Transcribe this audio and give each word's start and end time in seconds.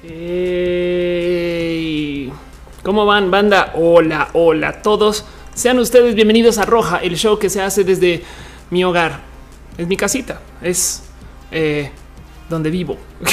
¿Cómo 0.00 0.14
van, 3.04 3.32
banda? 3.32 3.72
Hola, 3.74 4.28
hola 4.32 4.68
a 4.68 4.80
todos. 4.80 5.24
Sean 5.54 5.80
ustedes 5.80 6.14
bienvenidos 6.14 6.58
a 6.58 6.64
Roja, 6.64 6.98
el 6.98 7.16
show 7.16 7.36
que 7.36 7.50
se 7.50 7.60
hace 7.60 7.82
desde 7.82 8.22
mi 8.70 8.84
hogar. 8.84 9.22
Es 9.76 9.88
mi 9.88 9.96
casita, 9.96 10.40
es 10.62 11.02
eh, 11.50 11.90
donde 12.48 12.70
vivo. 12.70 12.96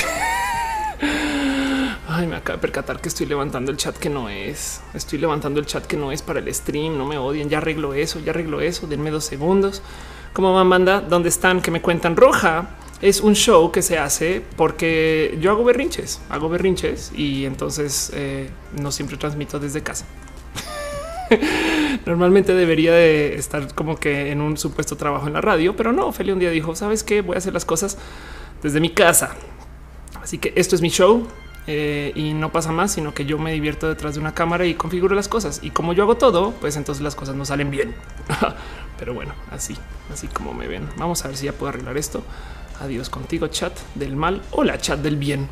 Ay, 2.07 2.25
me 2.25 2.37
acaba 2.37 2.57
de 2.57 2.61
percatar 2.61 2.99
que 2.99 3.09
estoy 3.09 3.27
levantando 3.27 3.69
el 3.69 3.77
chat 3.77 3.95
que 3.97 4.09
no 4.09 4.27
es. 4.27 4.81
Estoy 4.95 5.19
levantando 5.19 5.59
el 5.59 5.67
chat 5.67 5.85
que 5.85 5.97
no 5.97 6.11
es 6.11 6.23
para 6.23 6.39
el 6.39 6.51
stream. 6.51 6.97
No 6.97 7.05
me 7.05 7.19
odien. 7.19 7.47
Ya 7.47 7.59
arreglo 7.59 7.93
eso, 7.93 8.19
ya 8.19 8.31
arreglo 8.31 8.59
eso. 8.61 8.87
Denme 8.87 9.11
dos 9.11 9.25
segundos. 9.25 9.83
¿Cómo 10.33 10.51
van, 10.55 10.67
banda? 10.67 10.99
¿Dónde 10.99 11.29
están? 11.29 11.61
Que 11.61 11.69
me 11.69 11.83
cuentan 11.83 12.15
roja 12.15 12.69
es 13.01 13.21
un 13.21 13.35
show 13.35 13.71
que 13.71 13.81
se 13.81 13.97
hace 13.97 14.41
porque 14.55 15.37
yo 15.41 15.51
hago 15.51 15.63
berrinches, 15.63 16.21
hago 16.29 16.49
berrinches 16.49 17.11
y 17.15 17.45
entonces 17.45 18.11
eh, 18.13 18.49
no 18.79 18.91
siempre 18.91 19.17
transmito 19.17 19.59
desde 19.59 19.83
casa. 19.83 20.05
Normalmente 22.05 22.53
debería 22.53 22.93
de 22.93 23.35
estar 23.35 23.73
como 23.73 23.97
que 23.97 24.31
en 24.31 24.41
un 24.41 24.57
supuesto 24.57 24.95
trabajo 24.95 25.27
en 25.27 25.33
la 25.33 25.41
radio, 25.41 25.75
pero 25.75 25.91
no, 25.91 26.11
Feli 26.11 26.31
un 26.31 26.39
día 26.39 26.51
dijo, 26.51 26.75
¿sabes 26.75 27.03
qué? 27.03 27.21
Voy 27.21 27.35
a 27.35 27.39
hacer 27.39 27.53
las 27.53 27.65
cosas 27.65 27.97
desde 28.61 28.79
mi 28.79 28.89
casa. 28.89 29.35
Así 30.21 30.37
que 30.37 30.53
esto 30.55 30.75
es 30.75 30.81
mi 30.81 30.89
show 30.89 31.27
eh, 31.67 32.11
y 32.15 32.33
no 32.33 32.51
pasa 32.51 32.71
más, 32.71 32.91
sino 32.91 33.13
que 33.13 33.25
yo 33.25 33.37
me 33.37 33.51
divierto 33.51 33.87
detrás 33.87 34.15
de 34.15 34.21
una 34.21 34.33
cámara 34.33 34.65
y 34.65 34.75
configuro 34.75 35.15
las 35.15 35.27
cosas. 35.27 35.59
Y 35.63 35.71
como 35.71 35.93
yo 35.93 36.03
hago 36.03 36.15
todo, 36.15 36.51
pues 36.61 36.77
entonces 36.77 37.03
las 37.03 37.15
cosas 37.15 37.35
no 37.35 37.45
salen 37.45 37.71
bien. 37.71 37.95
pero 38.99 39.13
bueno, 39.13 39.33
así, 39.51 39.75
así 40.11 40.27
como 40.27 40.53
me 40.53 40.67
ven. 40.67 40.87
Vamos 40.97 41.25
a 41.25 41.27
ver 41.27 41.37
si 41.37 41.45
ya 41.45 41.53
puedo 41.53 41.69
arreglar 41.69 41.97
esto. 41.97 42.23
Adiós 42.79 43.09
contigo, 43.09 43.47
chat 43.47 43.73
del 43.95 44.15
mal. 44.15 44.41
Hola, 44.51 44.77
chat 44.77 44.99
del 44.99 45.15
bien. 45.15 45.47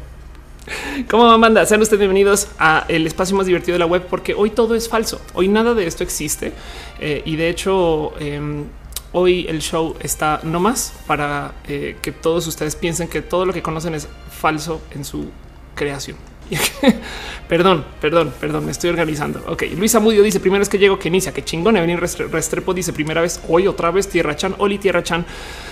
¿Cómo 1.10 1.26
va, 1.26 1.38
manda? 1.38 1.66
Sean 1.66 1.82
ustedes 1.82 2.00
bienvenidos 2.00 2.50
a 2.60 2.86
el 2.88 3.08
espacio 3.08 3.36
más 3.36 3.46
divertido 3.46 3.74
de 3.74 3.80
la 3.80 3.86
web, 3.86 4.08
porque 4.10 4.34
hoy 4.34 4.50
todo 4.50 4.76
es 4.76 4.90
falso. 4.90 5.22
Hoy 5.34 5.48
nada 5.48 5.74
de 5.74 5.88
esto 5.88 6.04
existe. 6.04 6.54
Eh, 7.00 7.22
y 7.26 7.36
de 7.36 7.50
hecho, 7.50 8.14
em, 8.20 8.66
hoy 9.14 9.46
el 9.48 9.62
show 9.62 9.96
está 10.02 10.42
no 10.44 10.60
más 10.60 10.94
para 11.08 11.54
eh, 11.68 11.98
que 12.02 12.12
todos 12.12 12.46
ustedes 12.48 12.76
piensen 12.76 13.08
que 13.08 13.22
todo 13.22 13.46
lo 13.46 13.54
que 13.54 13.62
conocen 13.62 13.94
es 13.96 14.08
falso 14.30 14.82
en 14.92 15.06
su 15.06 15.30
creación. 15.76 16.18
perdón, 17.48 17.86
perdón, 18.02 18.34
perdón, 18.40 18.66
me 18.66 18.72
estoy 18.72 18.90
organizando. 18.90 19.44
Ok, 19.48 19.64
Luisa 19.78 20.00
Mudio 20.00 20.24
dice: 20.24 20.40
Primero 20.40 20.64
es 20.64 20.70
que 20.70 20.78
llego 20.78 21.00
que 21.00 21.08
inicia, 21.08 21.34
que 21.34 21.44
chingón. 21.44 21.78
Evelyn 21.78 22.00
Restrepo 22.00 22.74
dice: 22.74 22.94
Primera 22.94 23.22
vez 23.22 23.42
hoy, 23.48 23.68
otra 23.68 23.92
vez. 23.92 24.08
Tierra 24.08 24.36
Chan, 24.36 24.56
Oli 24.58 24.78
Tierra 24.78 25.04
Chan. 25.04 25.26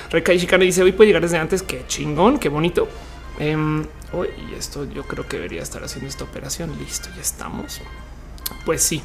Rekai 0.10 0.38
Shikane 0.38 0.66
dice: 0.66 0.84
Hoy 0.84 0.92
puede 0.92 1.08
llegar 1.08 1.22
desde 1.22 1.38
antes. 1.38 1.64
Qué 1.64 1.86
chingón, 1.88 2.40
qué 2.40 2.50
bonito. 2.50 2.88
Um, 3.40 3.84
y 4.14 4.56
esto 4.56 4.86
yo 4.86 5.04
creo 5.04 5.28
que 5.28 5.38
debería 5.38 5.64
estar 5.64 5.84
haciendo 5.84 6.10
esta 6.10 6.24
operación. 6.24 6.72
Listo, 6.78 7.10
ya 7.16 7.22
estamos. 7.22 7.82
Pues 8.66 8.84
sí. 8.84 9.02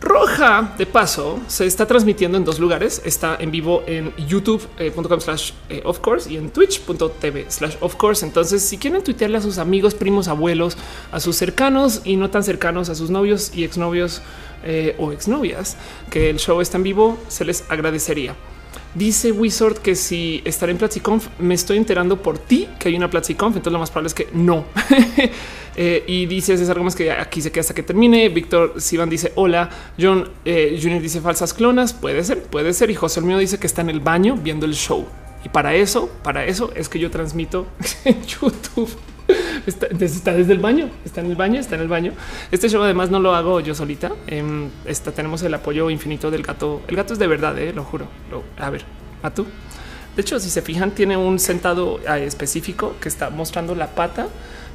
Roja, 0.00 0.74
de 0.78 0.86
paso, 0.86 1.40
se 1.46 1.66
está 1.66 1.86
transmitiendo 1.86 2.38
en 2.38 2.44
dos 2.44 2.58
lugares. 2.58 3.02
Está 3.04 3.36
en 3.38 3.50
vivo 3.50 3.82
en 3.86 4.14
youtube.com 4.16 5.20
slash 5.20 5.52
eh, 5.68 5.82
of 5.84 6.00
course 6.00 6.32
y 6.32 6.38
en 6.38 6.50
twitch.tv 6.50 7.50
slash 7.50 7.76
of 7.80 7.96
course. 7.96 8.24
Entonces, 8.24 8.62
si 8.62 8.78
quieren 8.78 9.04
tuitearle 9.04 9.36
a 9.36 9.42
sus 9.42 9.58
amigos, 9.58 9.94
primos, 9.94 10.28
abuelos, 10.28 10.78
a 11.12 11.20
sus 11.20 11.36
cercanos 11.36 12.00
y 12.04 12.16
no 12.16 12.30
tan 12.30 12.44
cercanos, 12.44 12.88
a 12.88 12.94
sus 12.94 13.10
novios 13.10 13.52
y 13.54 13.64
exnovios 13.64 14.22
eh, 14.64 14.96
o 14.98 15.12
exnovias, 15.12 15.76
que 16.10 16.30
el 16.30 16.38
show 16.38 16.62
está 16.62 16.78
en 16.78 16.84
vivo, 16.84 17.18
se 17.28 17.44
les 17.44 17.70
agradecería. 17.70 18.34
Dice 18.94 19.30
Wizard 19.30 19.78
que 19.78 19.94
si 19.94 20.42
estaré 20.44 20.72
en 20.72 20.78
PlatziConf, 20.78 21.28
me 21.38 21.54
estoy 21.54 21.76
enterando 21.76 22.20
por 22.20 22.38
ti 22.38 22.68
que 22.78 22.88
hay 22.88 22.96
una 22.96 23.08
PlatziConf, 23.08 23.56
entonces 23.56 23.72
lo 23.72 23.78
más 23.78 23.90
probable 23.90 24.08
es 24.08 24.14
que 24.14 24.28
no. 24.32 24.64
Eh, 25.76 26.04
y 26.08 26.26
dice 26.26 26.58
César 26.58 26.76
Gómez 26.76 26.96
que 26.96 27.12
aquí 27.12 27.40
se 27.40 27.52
queda 27.52 27.60
hasta 27.60 27.72
que 27.72 27.84
termine. 27.84 28.28
Víctor 28.28 28.74
Sivan 28.78 29.08
dice 29.08 29.32
hola. 29.36 29.70
John 29.98 30.28
eh, 30.44 30.78
Junior 30.82 31.00
dice 31.00 31.20
falsas 31.20 31.54
clonas. 31.54 31.94
Puede 31.94 32.22
ser, 32.24 32.42
puede 32.42 32.74
ser. 32.74 32.90
Y 32.90 32.96
José 32.96 33.20
el 33.20 33.26
mío 33.26 33.38
dice 33.38 33.58
que 33.58 33.68
está 33.68 33.80
en 33.80 33.88
el 33.88 34.00
baño 34.00 34.34
viendo 34.36 34.66
el 34.66 34.74
show. 34.74 35.06
Y 35.44 35.48
para 35.48 35.74
eso, 35.74 36.10
para 36.22 36.44
eso 36.44 36.72
es 36.74 36.88
que 36.88 36.98
yo 36.98 37.10
transmito 37.10 37.66
en 38.04 38.20
YouTube. 38.24 38.90
Está, 39.66 40.32
desde 40.32 40.52
el 40.52 40.58
baño, 40.58 40.88
está 41.04 41.20
en 41.20 41.26
el 41.26 41.36
baño, 41.36 41.60
está 41.60 41.74
en 41.74 41.82
el 41.82 41.88
baño. 41.88 42.12
Este 42.50 42.68
show 42.68 42.82
además 42.82 43.10
no 43.10 43.20
lo 43.20 43.34
hago 43.34 43.60
yo 43.60 43.74
solita. 43.74 44.12
Em, 44.26 44.70
tenemos 45.14 45.42
el 45.42 45.52
apoyo 45.54 45.90
infinito 45.90 46.30
del 46.30 46.42
gato. 46.42 46.82
El 46.88 46.96
gato 46.96 47.12
es 47.12 47.18
de 47.18 47.26
verdad, 47.26 47.58
eh, 47.58 47.72
lo 47.72 47.84
juro. 47.84 48.06
a 48.58 48.70
ver, 48.70 48.82
a 49.22 49.30
tú. 49.30 49.46
De 50.16 50.22
hecho, 50.22 50.40
si 50.40 50.50
se 50.50 50.62
fijan, 50.62 50.90
tiene 50.90 51.16
un 51.16 51.38
sentado 51.38 52.00
eh, 52.00 52.24
específico 52.24 52.96
que 53.00 53.08
está 53.08 53.30
mostrando 53.30 53.74
la 53.74 53.88
pata 53.88 54.28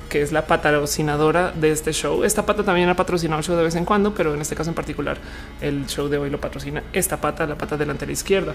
que 0.10 0.22
es 0.22 0.32
la 0.32 0.48
patrocinadora 0.48 1.52
de 1.52 1.72
este 1.72 1.92
show. 1.94 2.24
Esta 2.24 2.46
pata 2.46 2.64
también 2.64 2.90
ha 2.90 2.96
patrocinado 2.96 3.40
el 3.40 3.46
show 3.46 3.56
de 3.56 3.64
vez 3.64 3.76
en 3.76 3.86
cuando, 3.86 4.14
pero 4.14 4.34
en 4.34 4.42
este 4.42 4.56
caso 4.56 4.70
en 4.70 4.76
particular 4.76 5.18
el 5.62 5.86
show 5.88 6.08
de 6.08 6.18
hoy 6.18 6.30
lo 6.30 6.40
patrocina 6.40 6.84
esta 6.94 7.20
pata, 7.20 7.46
la 7.46 7.58
pata 7.58 7.78
delantera 7.78 8.12
izquierda. 8.12 8.54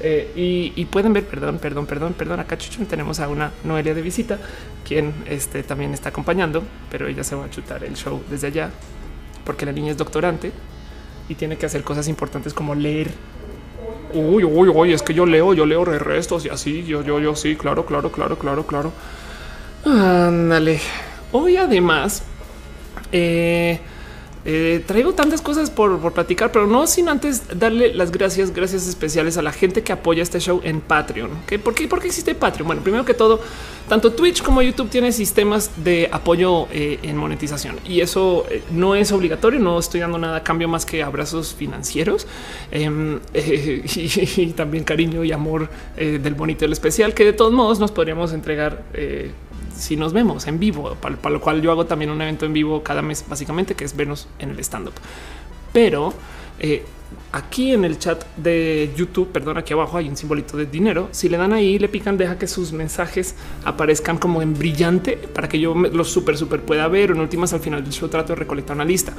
Eh, 0.00 0.72
y, 0.76 0.84
pueden 0.86 1.12
ver, 1.12 1.26
perdón, 1.26 1.58
perdón, 1.58 1.86
perdón, 1.86 2.14
perdón, 2.14 2.40
acá 2.40 2.56
tenemos 2.88 3.20
a 3.20 3.28
una 3.28 3.52
Noelia 3.64 3.94
de 3.94 4.02
visita, 4.02 4.38
quien 4.86 5.12
este, 5.26 5.62
también 5.62 5.94
está 5.94 6.08
acompañando, 6.10 6.62
pero 6.90 7.08
ella 7.08 7.24
se 7.24 7.34
va 7.34 7.44
a 7.44 7.50
chutar 7.50 7.84
el 7.84 7.94
show 7.94 8.22
desde 8.30 8.48
allá, 8.48 8.70
porque 9.44 9.66
la 9.66 9.72
niña 9.72 9.92
es 9.92 9.96
doctorante 9.96 10.52
y 11.28 11.34
tiene 11.34 11.56
que 11.56 11.66
hacer 11.66 11.82
cosas 11.82 12.08
importantes 12.08 12.54
como 12.54 12.74
leer 12.74 13.10
uy, 14.12 14.44
uy, 14.44 14.68
uy, 14.68 14.92
es 14.92 15.02
que 15.02 15.14
yo 15.14 15.26
leo, 15.26 15.54
yo 15.54 15.66
leo 15.66 15.84
restos 15.84 16.44
y 16.46 16.48
así, 16.48 16.84
yo, 16.84 17.02
yo, 17.02 17.20
yo, 17.20 17.34
sí, 17.34 17.56
claro, 17.56 17.84
claro, 17.84 18.10
claro, 18.10 18.38
claro, 18.38 18.66
claro. 18.66 18.92
Ándale. 19.84 20.80
Hoy 21.32 21.56
además 21.56 22.22
eh, 23.12 23.80
eh, 24.44 24.82
traigo 24.86 25.12
tantas 25.12 25.42
cosas 25.42 25.70
por, 25.70 26.12
platicar, 26.12 26.50
pero 26.52 26.66
no 26.66 26.86
sin 26.86 27.08
antes 27.08 27.42
darle 27.58 27.92
las 27.92 28.10
gracias, 28.10 28.54
gracias 28.54 28.86
especiales 28.88 29.36
a 29.36 29.42
la 29.42 29.52
gente 29.52 29.82
que 29.82 29.92
apoya 29.92 30.22
este 30.22 30.40
show 30.40 30.60
en 30.64 30.80
Patreon. 30.80 31.30
¿Por, 31.62 31.74
qué? 31.74 31.86
¿Por 31.86 32.00
qué 32.00 32.06
existe 32.06 32.34
Patreon? 32.34 32.66
Bueno, 32.66 32.82
primero 32.82 33.04
que 33.04 33.12
todo, 33.12 33.40
tanto 33.88 34.12
Twitch 34.12 34.42
como 34.42 34.62
YouTube 34.62 34.88
tienen 34.88 35.12
sistemas 35.12 35.70
de 35.76 36.08
apoyo 36.10 36.66
eh, 36.72 36.98
en 37.02 37.16
monetización 37.16 37.76
y 37.86 38.00
eso 38.00 38.46
no 38.70 38.94
es 38.94 39.12
obligatorio. 39.12 39.60
No 39.60 39.78
estoy 39.78 40.00
dando 40.00 40.18
nada 40.18 40.38
a 40.38 40.42
cambio 40.42 40.66
más 40.66 40.86
que 40.86 41.02
abrazos 41.02 41.54
financieros 41.54 42.26
em, 42.70 43.20
y, 43.34 44.46
también 44.52 44.84
cariño 44.84 45.24
y 45.24 45.32
amor 45.32 45.68
del 45.96 46.34
bonito 46.34 46.64
y 46.64 46.66
el 46.66 46.72
especial 46.72 47.12
que 47.12 47.24
de 47.24 47.32
todos 47.34 47.52
modos 47.52 47.78
nos 47.78 47.92
podríamos 47.92 48.32
entregar 48.32 48.82
si 49.76 49.96
nos 49.96 50.12
vemos 50.12 50.46
en 50.46 50.58
vivo, 50.58 50.96
para, 51.00 51.30
lo 51.30 51.40
cual 51.40 51.62
yo 51.62 51.70
hago 51.70 51.86
también 51.86 52.10
un 52.10 52.20
evento 52.20 52.46
en 52.46 52.52
vivo 52.52 52.82
cada 52.82 53.02
mes, 53.02 53.24
básicamente, 53.28 53.74
que 53.74 53.84
es 53.84 53.96
vernos 53.96 54.28
en 54.38 54.50
el 54.50 54.58
stand 54.60 54.88
up. 54.88 54.94
Pero 55.72 56.12
eh, 56.58 56.84
aquí 57.32 57.72
en 57.72 57.84
el 57.84 57.98
chat 57.98 58.24
de 58.36 58.90
YouTube, 58.96 59.28
perdón, 59.28 59.58
aquí 59.58 59.72
abajo 59.72 59.96
hay 59.96 60.08
un 60.08 60.16
simbolito 60.16 60.56
de 60.56 60.66
dinero. 60.66 61.08
Si 61.12 61.28
le 61.28 61.36
dan 61.36 61.52
ahí, 61.52 61.78
le 61.78 61.88
pican, 61.88 62.16
deja 62.16 62.38
que 62.38 62.46
sus 62.46 62.72
mensajes 62.72 63.34
aparezcan 63.64 64.18
como 64.18 64.42
en 64.42 64.58
brillante 64.58 65.16
para 65.16 65.48
que 65.48 65.60
yo 65.60 65.74
los 65.74 66.10
súper, 66.10 66.36
súper 66.36 66.62
pueda 66.62 66.88
ver. 66.88 67.10
En 67.10 67.20
últimas, 67.20 67.52
al 67.52 67.60
final 67.60 67.84
del 67.84 68.10
trato 68.10 68.32
de 68.32 68.36
recolectar 68.36 68.74
una 68.74 68.84
lista 68.84 69.12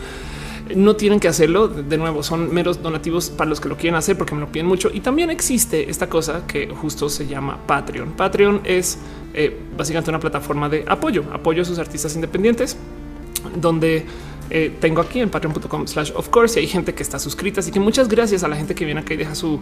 no 0.76 0.96
tienen 0.96 1.20
que 1.20 1.28
hacerlo. 1.28 1.68
De 1.68 1.98
nuevo, 1.98 2.24
son 2.24 2.54
meros 2.54 2.82
donativos 2.82 3.30
para 3.30 3.50
los 3.50 3.60
que 3.60 3.70
lo 3.70 3.78
quieren 3.78 3.96
hacer 3.96 4.18
porque 4.18 4.36
me 4.36 4.42
lo 4.42 4.52
piden 4.52 4.68
mucho. 4.68 4.90
Y 4.94 5.00
también 5.00 5.30
existe 5.30 5.90
esta 5.90 6.10
cosa 6.10 6.46
que 6.48 6.68
justo 6.68 7.10
se 7.10 7.28
llama 7.28 7.58
Patreon. 7.66 8.12
Patreon 8.14 8.62
es 8.64 9.00
eh, 9.34 9.56
básicamente 9.78 10.10
una 10.10 10.20
plataforma 10.20 10.70
de 10.70 10.86
apoyo, 10.88 11.24
apoyo 11.32 11.62
a 11.62 11.66
sus 11.66 11.78
artistas 11.80 12.16
independientes, 12.16 12.78
donde 13.56 14.06
eh, 14.50 14.76
tengo 14.80 15.02
aquí 15.02 15.20
en 15.20 15.30
patreon.com 15.30 15.86
slash 15.86 16.12
of 16.16 16.30
course 16.30 16.60
y 16.60 16.64
hay 16.64 16.68
gente 16.68 16.94
que 16.94 17.04
está 17.04 17.20
suscrita. 17.20 17.60
Así 17.60 17.72
que 17.72 17.80
muchas 17.80 18.08
gracias 18.08 18.44
a 18.44 18.48
la 18.48 18.56
gente 18.56 18.74
que 18.74 18.86
viene 18.86 19.02
acá 19.02 19.14
y 19.14 19.18
deja 19.18 19.36
su 19.36 19.60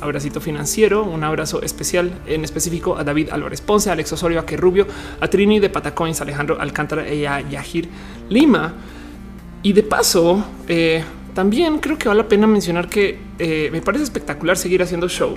abracito 0.00 0.40
financiero. 0.40 1.04
Un 1.04 1.22
abrazo 1.24 1.62
especial 1.62 2.12
en 2.26 2.44
específico 2.44 2.96
a 2.96 3.04
David 3.04 3.28
Álvarez 3.30 3.60
Ponce, 3.60 3.90
a 3.90 3.92
Alex 3.92 4.12
Osorio, 4.14 4.40
a 4.40 4.46
Que 4.46 4.56
Rubio, 4.56 4.86
a 5.20 5.28
Trini 5.28 5.60
de 5.60 5.68
Patacoins, 5.68 6.20
Alejandro 6.20 6.58
Alcántara 6.58 7.12
y 7.12 7.26
a 7.26 7.40
Yahir 7.42 7.88
Lima. 8.30 8.72
Y 9.62 9.74
de 9.74 9.82
paso, 9.82 10.42
eh, 10.68 11.04
también 11.34 11.78
creo 11.78 11.98
que 11.98 12.08
vale 12.08 12.22
la 12.22 12.28
pena 12.28 12.46
mencionar 12.46 12.88
que 12.88 13.18
me 13.70 13.82
parece 13.82 14.04
espectacular 14.04 14.56
seguir 14.56 14.82
haciendo 14.82 15.06
show, 15.06 15.36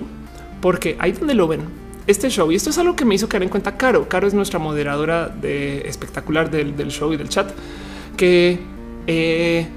porque 0.61 0.95
ahí 0.99 1.11
donde 1.11 1.33
lo 1.33 1.47
ven, 1.49 1.61
este 2.07 2.29
show, 2.29 2.51
y 2.51 2.55
esto 2.55 2.69
es 2.69 2.77
algo 2.77 2.95
que 2.95 3.05
me 3.05 3.15
hizo 3.15 3.29
caer 3.29 3.43
en 3.43 3.49
cuenta 3.49 3.77
Caro. 3.77 4.07
Caro 4.09 4.27
es 4.27 4.33
nuestra 4.33 4.59
moderadora 4.59 5.29
de 5.29 5.87
espectacular 5.87 6.51
del, 6.51 6.75
show 6.89 7.13
y 7.13 7.17
del 7.17 7.29
chat, 7.29 7.51
que 8.17 8.59
eh, 9.07 9.67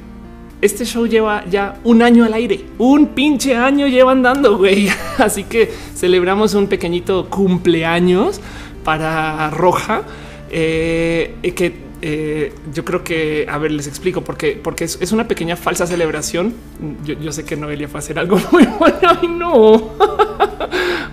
este 0.60 0.84
show 0.84 1.06
lleva 1.06 1.44
ya 1.46 1.78
un 1.84 2.02
año 2.02 2.24
al 2.24 2.34
aire, 2.34 2.64
un 2.78 3.08
pinche 3.08 3.54
año 3.56 3.86
llevan 3.86 4.22
dando, 4.22 4.58
güey. 4.58 4.88
Así 5.18 5.44
que 5.44 5.70
celebramos 5.94 6.54
un 6.54 6.66
pequeñito 6.66 7.28
cumpleaños 7.30 8.40
para 8.82 9.50
Roja, 9.50 10.02
que 10.48 11.85
eh, 12.02 12.52
yo 12.74 12.84
creo 12.84 13.02
que, 13.02 13.46
a 13.48 13.58
ver, 13.58 13.72
les 13.72 13.86
explico 13.86 14.22
porque, 14.22 14.60
porque 14.62 14.84
es, 14.84 15.12
una 15.12 15.26
pequeña 15.28 15.56
falsa 15.56 15.86
celebración. 15.86 16.54
Yo, 17.04 17.32
sé 17.32 17.44
que 17.44 17.56
Noelia 17.56 17.88
fue 17.88 17.98
a 17.98 18.00
hacer 18.00 18.18
algo 18.18 18.38
muy 18.52 18.66
bueno. 18.78 18.98
Ay, 19.02 19.28
no. 19.28 19.90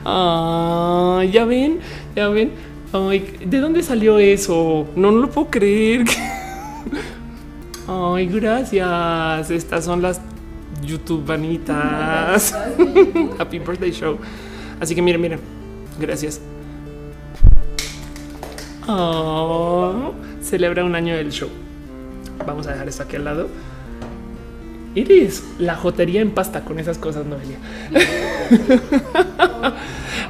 Ah, 0.06 1.24
ya 1.32 1.46
ven, 1.46 1.80
ya 2.14 2.28
ven. 2.28 2.52
Ay, 2.92 3.38
¿de 3.46 3.60
dónde 3.60 3.82
salió 3.82 4.20
eso? 4.20 4.86
No, 4.98 5.14
no 5.14 5.22
lo 5.22 5.30
puedo 5.30 5.50
creer. 5.50 6.04
Ay, 7.88 8.28
gracias. 8.28 9.50
Estas 9.50 9.86
son 9.86 10.02
las 10.02 10.20
YouTube 10.86 11.26
vanitas. 11.26 12.54
Happy 13.40 13.60
birthday 13.60 13.92
show. 13.92 14.18
Así 14.82 14.94
que 14.94 15.02
miren, 15.02 15.22
miren. 15.22 15.40
Gracias. 16.00 16.42
Oh, 18.88 20.14
celebra 20.44 20.84
un 20.84 20.96
año 20.96 21.16
del 21.16 21.32
show. 21.32 21.50
Vamos 22.46 22.68
a 22.68 22.72
dejar 22.72 22.88
esto 22.88 23.04
aquí 23.04 23.16
al 23.16 23.26
lado. 23.26 23.50
Iris, 24.96 25.44
la 25.58 25.76
jotería 25.76 26.22
en 26.22 26.32
pasta 26.32 26.64
con 26.64 26.78
esas 26.78 26.98
cosas, 26.98 27.26
Noelia. 27.26 27.58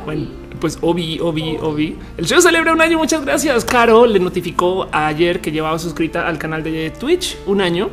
bueno, 0.06 0.28
pues 0.62 0.78
Obi, 0.82 1.20
Obi, 1.20 1.58
Obi. 1.62 1.98
El 2.18 2.26
show 2.26 2.40
celebra 2.40 2.72
un 2.72 2.82
año. 2.82 2.98
Muchas 2.98 3.26
gracias. 3.26 3.66
Caro 3.66 4.06
le 4.06 4.20
notificó 4.20 4.88
ayer 4.92 5.42
que 5.42 5.52
llevaba 5.52 5.78
suscrita 5.80 6.28
al 6.28 6.38
canal 6.38 6.64
de 6.64 6.92
Twitch 6.92 7.38
un 7.46 7.60
año. 7.60 7.90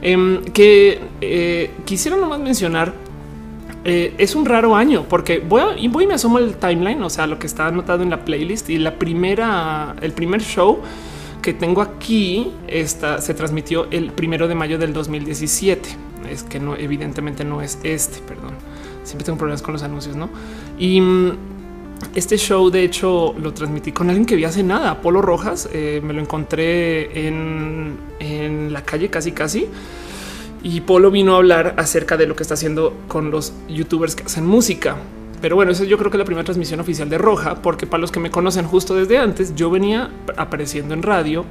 Em, 0.00 0.42
que 0.44 1.00
eh, 1.20 1.70
quisiera 1.84 2.16
nomás 2.16 2.38
mencionar 2.38 2.92
eh, 3.84 4.14
es 4.18 4.34
un 4.34 4.44
raro 4.44 4.74
año 4.74 5.06
porque 5.08 5.38
voy 5.38 5.62
y 5.78 5.88
voy 5.88 6.04
y 6.04 6.06
me 6.06 6.14
asomo 6.14 6.38
el 6.38 6.56
timeline, 6.56 7.00
o 7.02 7.08
sea, 7.08 7.26
lo 7.26 7.38
que 7.38 7.46
está 7.46 7.68
anotado 7.68 8.02
en 8.02 8.10
la 8.10 8.24
playlist 8.24 8.68
y 8.68 8.78
la 8.78 8.94
primera, 8.94 9.94
el 10.00 10.12
primer 10.12 10.42
show 10.42 10.80
que 11.46 11.54
tengo 11.54 11.80
aquí 11.80 12.50
está, 12.66 13.20
se 13.20 13.32
transmitió 13.32 13.86
el 13.92 14.10
primero 14.10 14.48
de 14.48 14.56
mayo 14.56 14.78
del 14.78 14.92
2017. 14.92 15.88
Es 16.28 16.42
que 16.42 16.58
no, 16.58 16.74
evidentemente 16.74 17.44
no 17.44 17.62
es 17.62 17.78
este, 17.84 18.18
perdón. 18.18 18.54
Siempre 19.04 19.24
tengo 19.24 19.38
problemas 19.38 19.62
con 19.62 19.72
los 19.74 19.84
anuncios, 19.84 20.16
no? 20.16 20.28
Y 20.76 21.00
mm, 21.00 21.36
este 22.16 22.36
show, 22.36 22.68
de 22.68 22.82
hecho, 22.82 23.32
lo 23.40 23.54
transmití 23.54 23.92
con 23.92 24.08
alguien 24.08 24.26
que 24.26 24.34
vi 24.34 24.42
hace 24.42 24.64
nada, 24.64 25.00
Polo 25.00 25.22
Rojas. 25.22 25.68
Eh, 25.72 26.00
me 26.02 26.14
lo 26.14 26.20
encontré 26.20 27.28
en, 27.28 27.96
en 28.18 28.72
la 28.72 28.82
calle 28.82 29.08
casi, 29.08 29.30
casi. 29.30 29.68
Y 30.64 30.80
Polo 30.80 31.12
vino 31.12 31.34
a 31.34 31.36
hablar 31.36 31.76
acerca 31.78 32.16
de 32.16 32.26
lo 32.26 32.34
que 32.34 32.42
está 32.42 32.54
haciendo 32.54 32.92
con 33.06 33.30
los 33.30 33.52
youtubers 33.68 34.16
que 34.16 34.24
hacen 34.24 34.44
música. 34.46 34.96
Pero 35.40 35.56
bueno, 35.56 35.72
eso 35.72 35.84
yo 35.84 35.98
creo 35.98 36.10
que 36.10 36.18
la 36.18 36.24
primera 36.24 36.44
transmisión 36.44 36.80
oficial 36.80 37.08
de 37.08 37.18
Roja, 37.18 37.56
porque 37.56 37.86
para 37.86 38.00
los 38.00 38.10
que 38.10 38.20
me 38.20 38.30
conocen 38.30 38.66
justo 38.66 38.94
desde 38.94 39.18
antes, 39.18 39.54
yo 39.54 39.70
venía 39.70 40.10
apareciendo 40.36 40.94
en 40.94 41.02
radio 41.02 41.44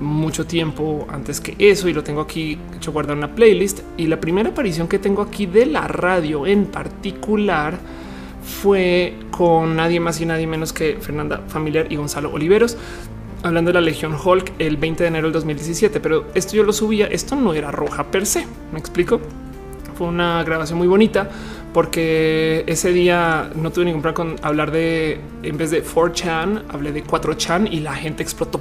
mucho 0.00 0.46
tiempo 0.46 1.06
antes 1.10 1.40
que 1.40 1.54
eso 1.58 1.88
y 1.88 1.92
lo 1.92 2.02
tengo 2.02 2.22
aquí 2.22 2.58
hecho 2.76 2.92
guardar 2.92 3.16
una 3.16 3.34
playlist. 3.34 3.80
Y 3.96 4.06
la 4.06 4.20
primera 4.20 4.50
aparición 4.50 4.88
que 4.88 4.98
tengo 4.98 5.22
aquí 5.22 5.46
de 5.46 5.66
la 5.66 5.86
radio 5.86 6.46
en 6.46 6.66
particular 6.66 7.78
fue 8.42 9.14
con 9.30 9.76
nadie 9.76 10.00
más 10.00 10.20
y 10.20 10.26
nadie 10.26 10.46
menos 10.46 10.72
que 10.72 10.96
Fernanda 11.00 11.42
Familiar 11.48 11.86
y 11.90 11.96
Gonzalo 11.96 12.32
Oliveros 12.32 12.76
hablando 13.42 13.70
de 13.70 13.74
la 13.74 13.80
Legión 13.80 14.16
Hulk 14.22 14.52
el 14.58 14.76
20 14.76 15.02
de 15.02 15.08
enero 15.08 15.26
del 15.26 15.32
2017, 15.32 16.00
pero 16.00 16.26
esto 16.34 16.56
yo 16.56 16.62
lo 16.62 16.72
subía, 16.72 17.06
esto 17.06 17.36
no 17.36 17.54
era 17.54 17.70
roja 17.70 18.04
per 18.04 18.26
se, 18.26 18.46
me 18.72 18.78
explico. 18.78 19.20
Fue 19.94 20.08
una 20.08 20.42
grabación 20.44 20.78
muy 20.78 20.88
bonita 20.88 21.30
porque 21.72 22.64
ese 22.66 22.92
día 22.92 23.50
no 23.54 23.70
tuve 23.70 23.84
ningún 23.84 24.02
problema 24.02 24.36
con 24.36 24.46
hablar 24.46 24.70
de, 24.70 25.20
en 25.42 25.56
vez 25.56 25.70
de 25.70 25.84
4chan, 25.84 26.64
hablé 26.68 26.92
de 26.92 27.04
4chan 27.04 27.68
y 27.70 27.80
la 27.80 27.94
gente 27.94 28.22
explotó. 28.22 28.60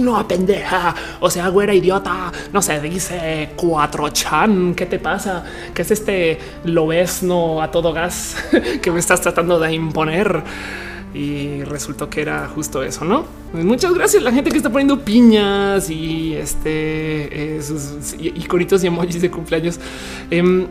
No, 0.00 0.26
pendeja. 0.26 0.94
O 1.20 1.28
sea, 1.28 1.48
güera 1.48 1.74
idiota. 1.74 2.32
No 2.52 2.62
se 2.62 2.80
dice 2.80 3.50
4chan. 3.56 4.74
¿Qué 4.74 4.86
te 4.86 4.98
pasa? 4.98 5.44
¿Qué 5.74 5.82
es 5.82 5.90
este 5.90 6.38
lobesno 6.64 7.60
a 7.60 7.70
todo 7.70 7.92
gas 7.92 8.36
que 8.82 8.90
me 8.90 9.00
estás 9.00 9.20
tratando 9.20 9.58
de 9.58 9.72
imponer? 9.72 10.42
y 11.12 11.64
resultó 11.64 12.08
que 12.08 12.22
era 12.22 12.46
justo 12.46 12.82
eso, 12.82 13.04
¿no? 13.04 13.24
Pues 13.50 13.64
muchas 13.64 13.92
gracias 13.94 14.22
la 14.22 14.30
gente 14.30 14.50
que 14.50 14.56
está 14.56 14.70
poniendo 14.70 15.00
piñas 15.00 15.90
y 15.90 16.34
este 16.34 17.56
eh, 17.56 17.62
sus 17.62 18.14
iconitos 18.20 18.84
y 18.84 18.86
emojis 18.86 19.20
de 19.20 19.30
cumpleaños. 19.30 19.80
Em, 20.30 20.66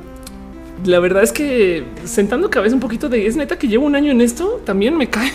la 0.86 1.00
verdad 1.00 1.24
es 1.24 1.32
que 1.32 1.84
sentando 2.06 2.50
cabeza 2.50 2.76
un 2.76 2.82
poquito 2.82 3.10
de 3.10 3.28
es 3.28 3.36
neta 3.36 3.58
que 3.58 3.68
llevo 3.68 3.86
un 3.86 3.96
año 3.96 4.12
en 4.12 4.22
esto, 4.22 4.62
también 4.66 4.96
me 4.96 5.10
cae. 5.10 5.32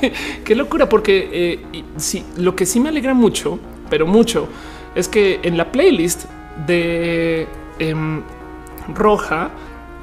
Qué 0.44 0.54
locura, 0.54 0.88
porque 0.88 1.28
eh, 1.32 1.82
sí, 1.96 2.24
lo 2.36 2.54
que 2.54 2.66
sí 2.66 2.80
me 2.80 2.88
alegra 2.88 3.14
mucho, 3.14 3.58
pero 3.90 4.06
mucho, 4.06 4.48
es 4.94 5.08
que 5.08 5.40
en 5.42 5.56
la 5.56 5.72
playlist 5.72 6.24
de 6.66 7.46
em, 7.78 8.22
Roja, 8.94 9.50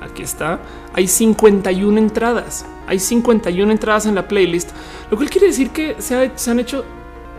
aquí 0.02 0.24
está, 0.24 0.60
hay 0.94 1.08
51 1.08 1.98
entradas. 1.98 2.66
Hay 2.88 3.00
51 3.00 3.72
entradas 3.72 4.06
en 4.06 4.16
la 4.16 4.28
playlist, 4.28 4.70
lo 5.10 5.18
cual 5.18 5.30
quiere 5.30 5.48
decir 5.48 5.72
que 5.72 5.96
se, 6.00 6.32
se 6.36 6.52
han 6.52 6.60
hecho, 6.60 6.86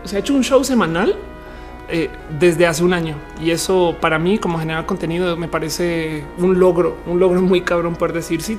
se 0.03 0.17
ha 0.17 0.19
hecho 0.19 0.33
un 0.33 0.43
show 0.43 0.63
semanal 0.63 1.15
eh, 1.89 2.09
desde 2.39 2.67
hace 2.67 2.83
un 2.83 2.93
año. 2.93 3.15
Y 3.41 3.51
eso 3.51 3.95
para 3.99 4.19
mí, 4.19 4.37
como 4.37 4.59
generar 4.59 4.85
contenido, 4.85 5.37
me 5.37 5.47
parece 5.47 6.23
un 6.37 6.59
logro, 6.59 6.97
un 7.05 7.19
logro 7.19 7.41
muy 7.41 7.61
cabrón 7.61 7.95
poder 7.95 8.13
decir 8.13 8.41
sí. 8.41 8.57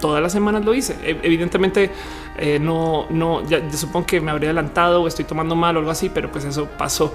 Todas 0.00 0.22
las 0.22 0.32
semanas 0.32 0.64
lo 0.64 0.74
hice. 0.74 0.96
E, 1.02 1.18
evidentemente, 1.22 1.90
eh, 2.36 2.58
no, 2.60 3.06
no, 3.10 3.46
ya 3.48 3.60
supongo 3.72 4.06
que 4.06 4.20
me 4.20 4.30
habría 4.30 4.50
adelantado 4.50 5.02
o 5.02 5.08
estoy 5.08 5.24
tomando 5.24 5.54
mal 5.54 5.76
o 5.76 5.80
algo 5.80 5.90
así, 5.90 6.08
pero 6.08 6.30
pues 6.30 6.44
eso 6.44 6.68
pasó. 6.78 7.12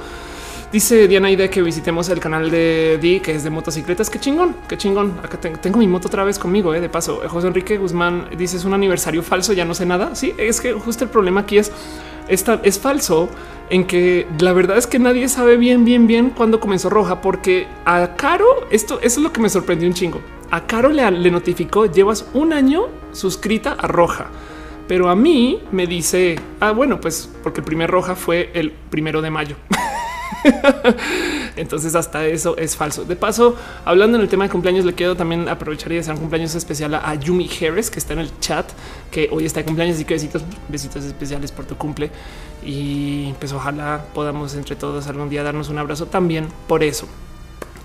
Dice 0.72 1.08
Diana 1.08 1.32
Ide 1.32 1.50
que 1.50 1.62
visitemos 1.62 2.10
el 2.10 2.20
canal 2.20 2.52
de 2.52 3.00
Di, 3.02 3.22
que 3.22 3.34
es 3.34 3.44
de 3.44 3.50
motocicletas. 3.50 4.10
Qué 4.10 4.20
chingón, 4.20 4.54
qué 4.68 4.78
chingón. 4.78 5.18
Acá 5.24 5.38
tengo 5.38 5.80
mi 5.80 5.88
moto 5.88 6.10
otra 6.10 6.26
vez 6.26 6.38
conmigo. 6.38 6.74
Eh, 6.76 6.82
de 6.82 6.90
paso, 6.90 7.22
José 7.26 7.48
Enrique 7.48 7.78
Guzmán 7.78 8.28
dice 8.38 8.58
es 8.58 8.66
un 8.66 8.74
aniversario 8.74 9.24
falso. 9.24 9.54
Ya 9.54 9.64
no 9.64 9.74
sé 9.74 9.86
nada. 9.86 10.14
Sí, 10.14 10.34
es 10.38 10.60
que 10.60 10.74
justo 10.74 11.06
el 11.06 11.10
problema 11.10 11.42
aquí 11.42 11.58
es 11.58 11.72
esta 12.28 12.60
es 12.64 12.80
falso 12.80 13.30
en 13.70 13.86
que 13.86 14.28
la 14.40 14.52
verdad 14.52 14.78
es 14.78 14.88
que 14.88 15.00
nadie 15.00 15.30
sabe 15.30 15.56
bien, 15.56 15.86
bien, 15.86 16.06
bien 16.06 16.32
cuándo 16.32 16.60
comenzó 16.60 16.90
Roja, 16.90 17.22
porque 17.22 17.68
a 17.86 18.16
Caro 18.18 18.68
esto 18.70 19.00
eso 19.02 19.20
es 19.20 19.24
lo 19.24 19.32
que 19.32 19.40
me 19.40 19.50
sorprendió 19.50 19.88
un 19.88 19.94
chingo. 19.94 20.20
A 20.52 20.68
Caro 20.68 20.90
le, 20.90 21.10
le 21.10 21.32
notificó 21.32 21.86
llevas 21.86 22.28
un 22.34 22.52
año 22.52 22.88
suscrita 23.14 23.72
a 23.72 23.88
Roja, 23.88 24.28
pero 24.90 25.10
a 25.10 25.16
mí 25.16 25.62
me 25.72 25.88
dice 25.88 26.38
ah, 26.60 26.72
bueno, 26.72 27.00
pues 27.00 27.30
porque 27.42 27.62
el 27.62 27.66
primer 27.66 27.90
Roja 27.90 28.16
fue 28.16 28.52
el 28.54 28.72
primero 28.72 29.22
de 29.22 29.32
mayo. 29.32 29.56
Entonces 31.56 31.96
hasta 31.96 32.26
eso 32.26 32.58
es 32.58 32.76
falso. 32.76 33.06
De 33.06 33.16
paso, 33.16 33.56
hablando 33.86 34.18
en 34.18 34.24
el 34.24 34.30
tema 34.30 34.46
de 34.46 34.50
cumpleaños, 34.50 34.86
le 34.86 34.94
quiero 34.94 35.16
también 35.16 35.50
aprovechar 35.50 35.92
y 35.92 35.96
desear 35.96 36.16
un 36.16 36.22
cumpleaños 36.22 36.56
especial 36.56 36.94
a, 36.96 37.16
Yumi 37.16 37.50
Harris, 37.50 37.90
que 37.90 38.00
está 38.00 38.14
en 38.14 38.20
el 38.20 38.40
chat, 38.40 38.66
que 39.12 39.30
hoy 39.32 39.46
está 39.46 39.62
de 39.62 39.66
cumpleaños, 39.66 39.96
así 39.96 40.06
que 40.06 40.14
besitos, 40.14 40.44
besitos 40.70 41.04
especiales 41.04 41.52
por 41.52 41.66
tu 41.66 41.76
cumple. 41.76 42.12
Y 42.64 43.34
pues 43.40 43.54
ojalá 43.54 44.06
podamos 44.14 44.56
entre 44.56 44.76
todos 44.76 45.08
algún 45.08 45.30
día 45.30 45.44
darnos 45.44 45.70
un 45.70 45.78
abrazo 45.78 46.08
también 46.08 46.48
por 46.68 46.84
eso. 46.84 47.08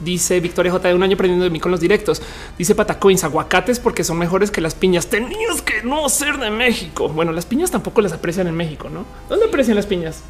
Dice 0.00 0.40
Victoria 0.40 0.72
J 0.72 0.88
de 0.88 0.94
un 0.94 1.02
año 1.02 1.14
aprendiendo 1.14 1.44
de 1.44 1.50
mí 1.50 1.61
con 1.61 1.70
los 1.70 1.80
directos. 1.80 2.20
Dice 2.58 2.75
Patacoins, 2.75 3.22
aguacates 3.22 3.78
porque 3.78 4.02
son 4.02 4.18
mejores 4.18 4.50
que 4.50 4.61
las 4.61 4.75
piñas. 4.75 5.06
Tenías 5.06 5.62
que 5.62 5.82
no 5.82 6.08
ser 6.08 6.38
de 6.38 6.50
México. 6.50 7.08
Bueno, 7.08 7.30
las 7.30 7.46
piñas 7.46 7.70
tampoco 7.70 8.00
las 8.00 8.12
aprecian 8.12 8.49
en 8.49 8.54
México, 8.56 8.88
¿no? 8.88 9.04
¿Dónde 9.28 9.46
aprecian 9.46 9.76
las 9.76 9.87
piñas? 9.87 10.22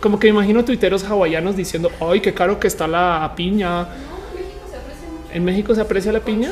Como 0.00 0.18
que 0.18 0.28
imagino 0.28 0.64
tuiteros 0.64 1.04
hawaianos 1.04 1.56
diciendo, 1.56 1.90
ay, 2.00 2.20
qué 2.20 2.32
caro 2.32 2.58
que 2.58 2.66
está 2.66 2.88
la 2.88 3.32
piña. 3.36 3.86
¿En 5.32 5.44
México 5.44 5.74
se 5.74 5.80
aprecia 5.80 6.10
la 6.12 6.20
piña? 6.20 6.50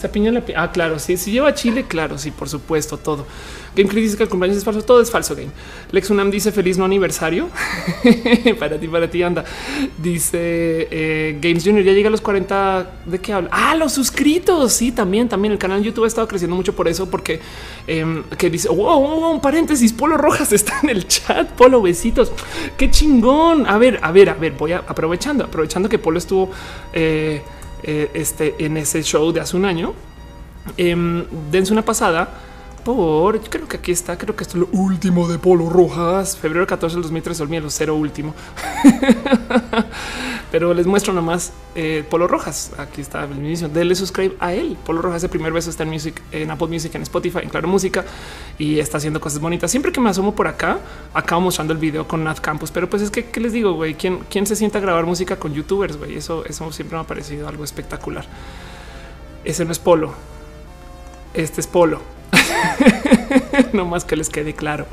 Se 0.00 0.08
piña 0.08 0.32
la. 0.32 0.42
Ah, 0.56 0.72
claro, 0.72 0.98
sí, 0.98 1.18
si 1.18 1.30
lleva 1.30 1.52
chile, 1.52 1.84
claro, 1.86 2.16
sí, 2.16 2.30
por 2.30 2.48
supuesto, 2.48 2.96
todo. 2.96 3.26
Game 3.76 3.92
dice 3.92 4.16
que 4.16 4.22
el 4.22 4.28
cumpleaños 4.30 4.56
es 4.56 4.64
falso, 4.64 4.82
todo 4.82 5.00
es 5.02 5.10
falso. 5.10 5.36
Game 5.36 5.50
Lex 5.92 6.08
Unam 6.08 6.30
dice 6.30 6.50
feliz 6.50 6.78
no 6.78 6.86
aniversario 6.86 7.48
para 8.58 8.80
ti, 8.80 8.88
para 8.88 9.10
ti. 9.10 9.22
Anda, 9.22 9.44
dice 9.98 10.38
eh, 10.90 11.38
Games 11.40 11.64
Junior 11.64 11.84
ya 11.84 11.92
llega 11.92 12.08
a 12.08 12.10
los 12.10 12.22
40. 12.22 12.90
¿De 13.04 13.18
qué 13.18 13.34
habla? 13.34 13.50
Ah, 13.52 13.74
los 13.74 13.92
suscritos. 13.92 14.72
Sí, 14.72 14.90
también, 14.90 15.28
también 15.28 15.52
el 15.52 15.58
canal 15.58 15.80
de 15.80 15.86
YouTube 15.86 16.04
ha 16.04 16.08
estado 16.08 16.26
creciendo 16.26 16.56
mucho 16.56 16.74
por 16.74 16.88
eso, 16.88 17.10
porque 17.10 17.40
em, 17.86 18.24
que 18.38 18.48
dice 18.48 18.70
wow, 18.70 19.32
un 19.32 19.40
paréntesis. 19.42 19.92
Polo 19.92 20.16
Rojas 20.16 20.50
está 20.54 20.80
en 20.82 20.88
el 20.88 21.06
chat. 21.06 21.46
Polo, 21.50 21.82
besitos. 21.82 22.32
Qué 22.78 22.90
chingón. 22.90 23.66
A 23.66 23.76
ver, 23.76 24.00
a 24.02 24.10
ver, 24.10 24.30
a 24.30 24.34
ver, 24.34 24.52
voy 24.52 24.72
a 24.72 24.78
aprovechando, 24.78 25.44
aprovechando 25.44 25.90
que 25.90 25.98
Polo 25.98 26.16
estuvo 26.16 26.50
eh, 26.94 27.42
eh, 27.82 28.10
este, 28.14 28.64
en 28.64 28.76
ese 28.76 29.02
show 29.02 29.32
de 29.32 29.40
hace 29.40 29.56
un 29.56 29.64
año. 29.64 29.94
Em, 30.76 31.24
dense 31.50 31.72
una 31.72 31.82
pasada 31.82 32.28
por 32.84 33.40
creo 33.40 33.68
que 33.68 33.76
aquí 33.76 33.92
está. 33.92 34.16
Creo 34.18 34.34
que 34.36 34.44
esto 34.44 34.56
es 34.56 34.60
lo 34.60 34.78
último 34.78 35.28
de 35.28 35.38
Polo 35.38 35.68
Rojas, 35.68 36.36
febrero 36.36 36.66
14 36.66 36.96
del 36.96 37.02
2003. 37.02 37.40
Olvídalo, 37.40 37.70
cero 37.70 37.94
último, 37.94 38.34
pero 40.50 40.74
les 40.74 40.86
muestro 40.86 41.12
nomás 41.12 41.52
eh, 41.74 42.04
Polo 42.08 42.26
Rojas. 42.26 42.72
Aquí 42.78 43.00
está 43.00 43.24
el 43.24 43.36
inicio. 43.36 43.68
Denle 43.68 43.94
subscribe 43.94 44.36
a 44.40 44.52
él. 44.52 44.76
Polo 44.84 45.02
Rojas, 45.02 45.22
el 45.22 45.30
primer 45.30 45.52
beso 45.52 45.70
está 45.70 45.82
en 45.82 45.90
Music, 45.90 46.20
en 46.32 46.50
Apple 46.50 46.68
Music, 46.68 46.94
en 46.94 47.02
Spotify, 47.02 47.40
en 47.42 47.48
Claro 47.48 47.68
Música 47.68 48.04
y 48.58 48.78
está 48.78 48.98
haciendo 48.98 49.20
cosas 49.20 49.40
bonitas. 49.40 49.70
Siempre 49.70 49.92
que 49.92 50.00
me 50.00 50.10
asomo 50.10 50.34
por 50.34 50.48
acá, 50.48 50.78
acabo 51.14 51.40
mostrando 51.42 51.72
el 51.72 51.78
video 51.78 52.06
con 52.06 52.24
Nat 52.24 52.40
Campus, 52.40 52.70
pero 52.70 52.88
pues 52.88 53.02
es 53.02 53.10
que, 53.10 53.26
¿qué 53.26 53.40
les 53.40 53.52
digo? 53.52 53.72
Güey, 53.74 53.94
¿Quién, 53.94 54.20
quién 54.30 54.46
se 54.46 54.56
sienta 54.56 54.78
a 54.78 54.80
grabar 54.80 55.06
música 55.06 55.36
con 55.36 55.54
youtubers? 55.54 55.96
Güey, 55.96 56.16
eso, 56.16 56.44
eso 56.46 56.70
siempre 56.72 56.96
me 56.96 57.02
ha 57.02 57.06
parecido 57.06 57.48
algo 57.48 57.64
espectacular. 57.64 58.26
Ese 59.44 59.64
no 59.64 59.72
es 59.72 59.78
Polo. 59.78 60.12
Este 61.32 61.60
es 61.60 61.66
Polo. 61.66 62.19
no 63.72 63.86
más 63.86 64.04
que 64.04 64.16
les 64.16 64.28
quede 64.28 64.54
claro. 64.54 64.86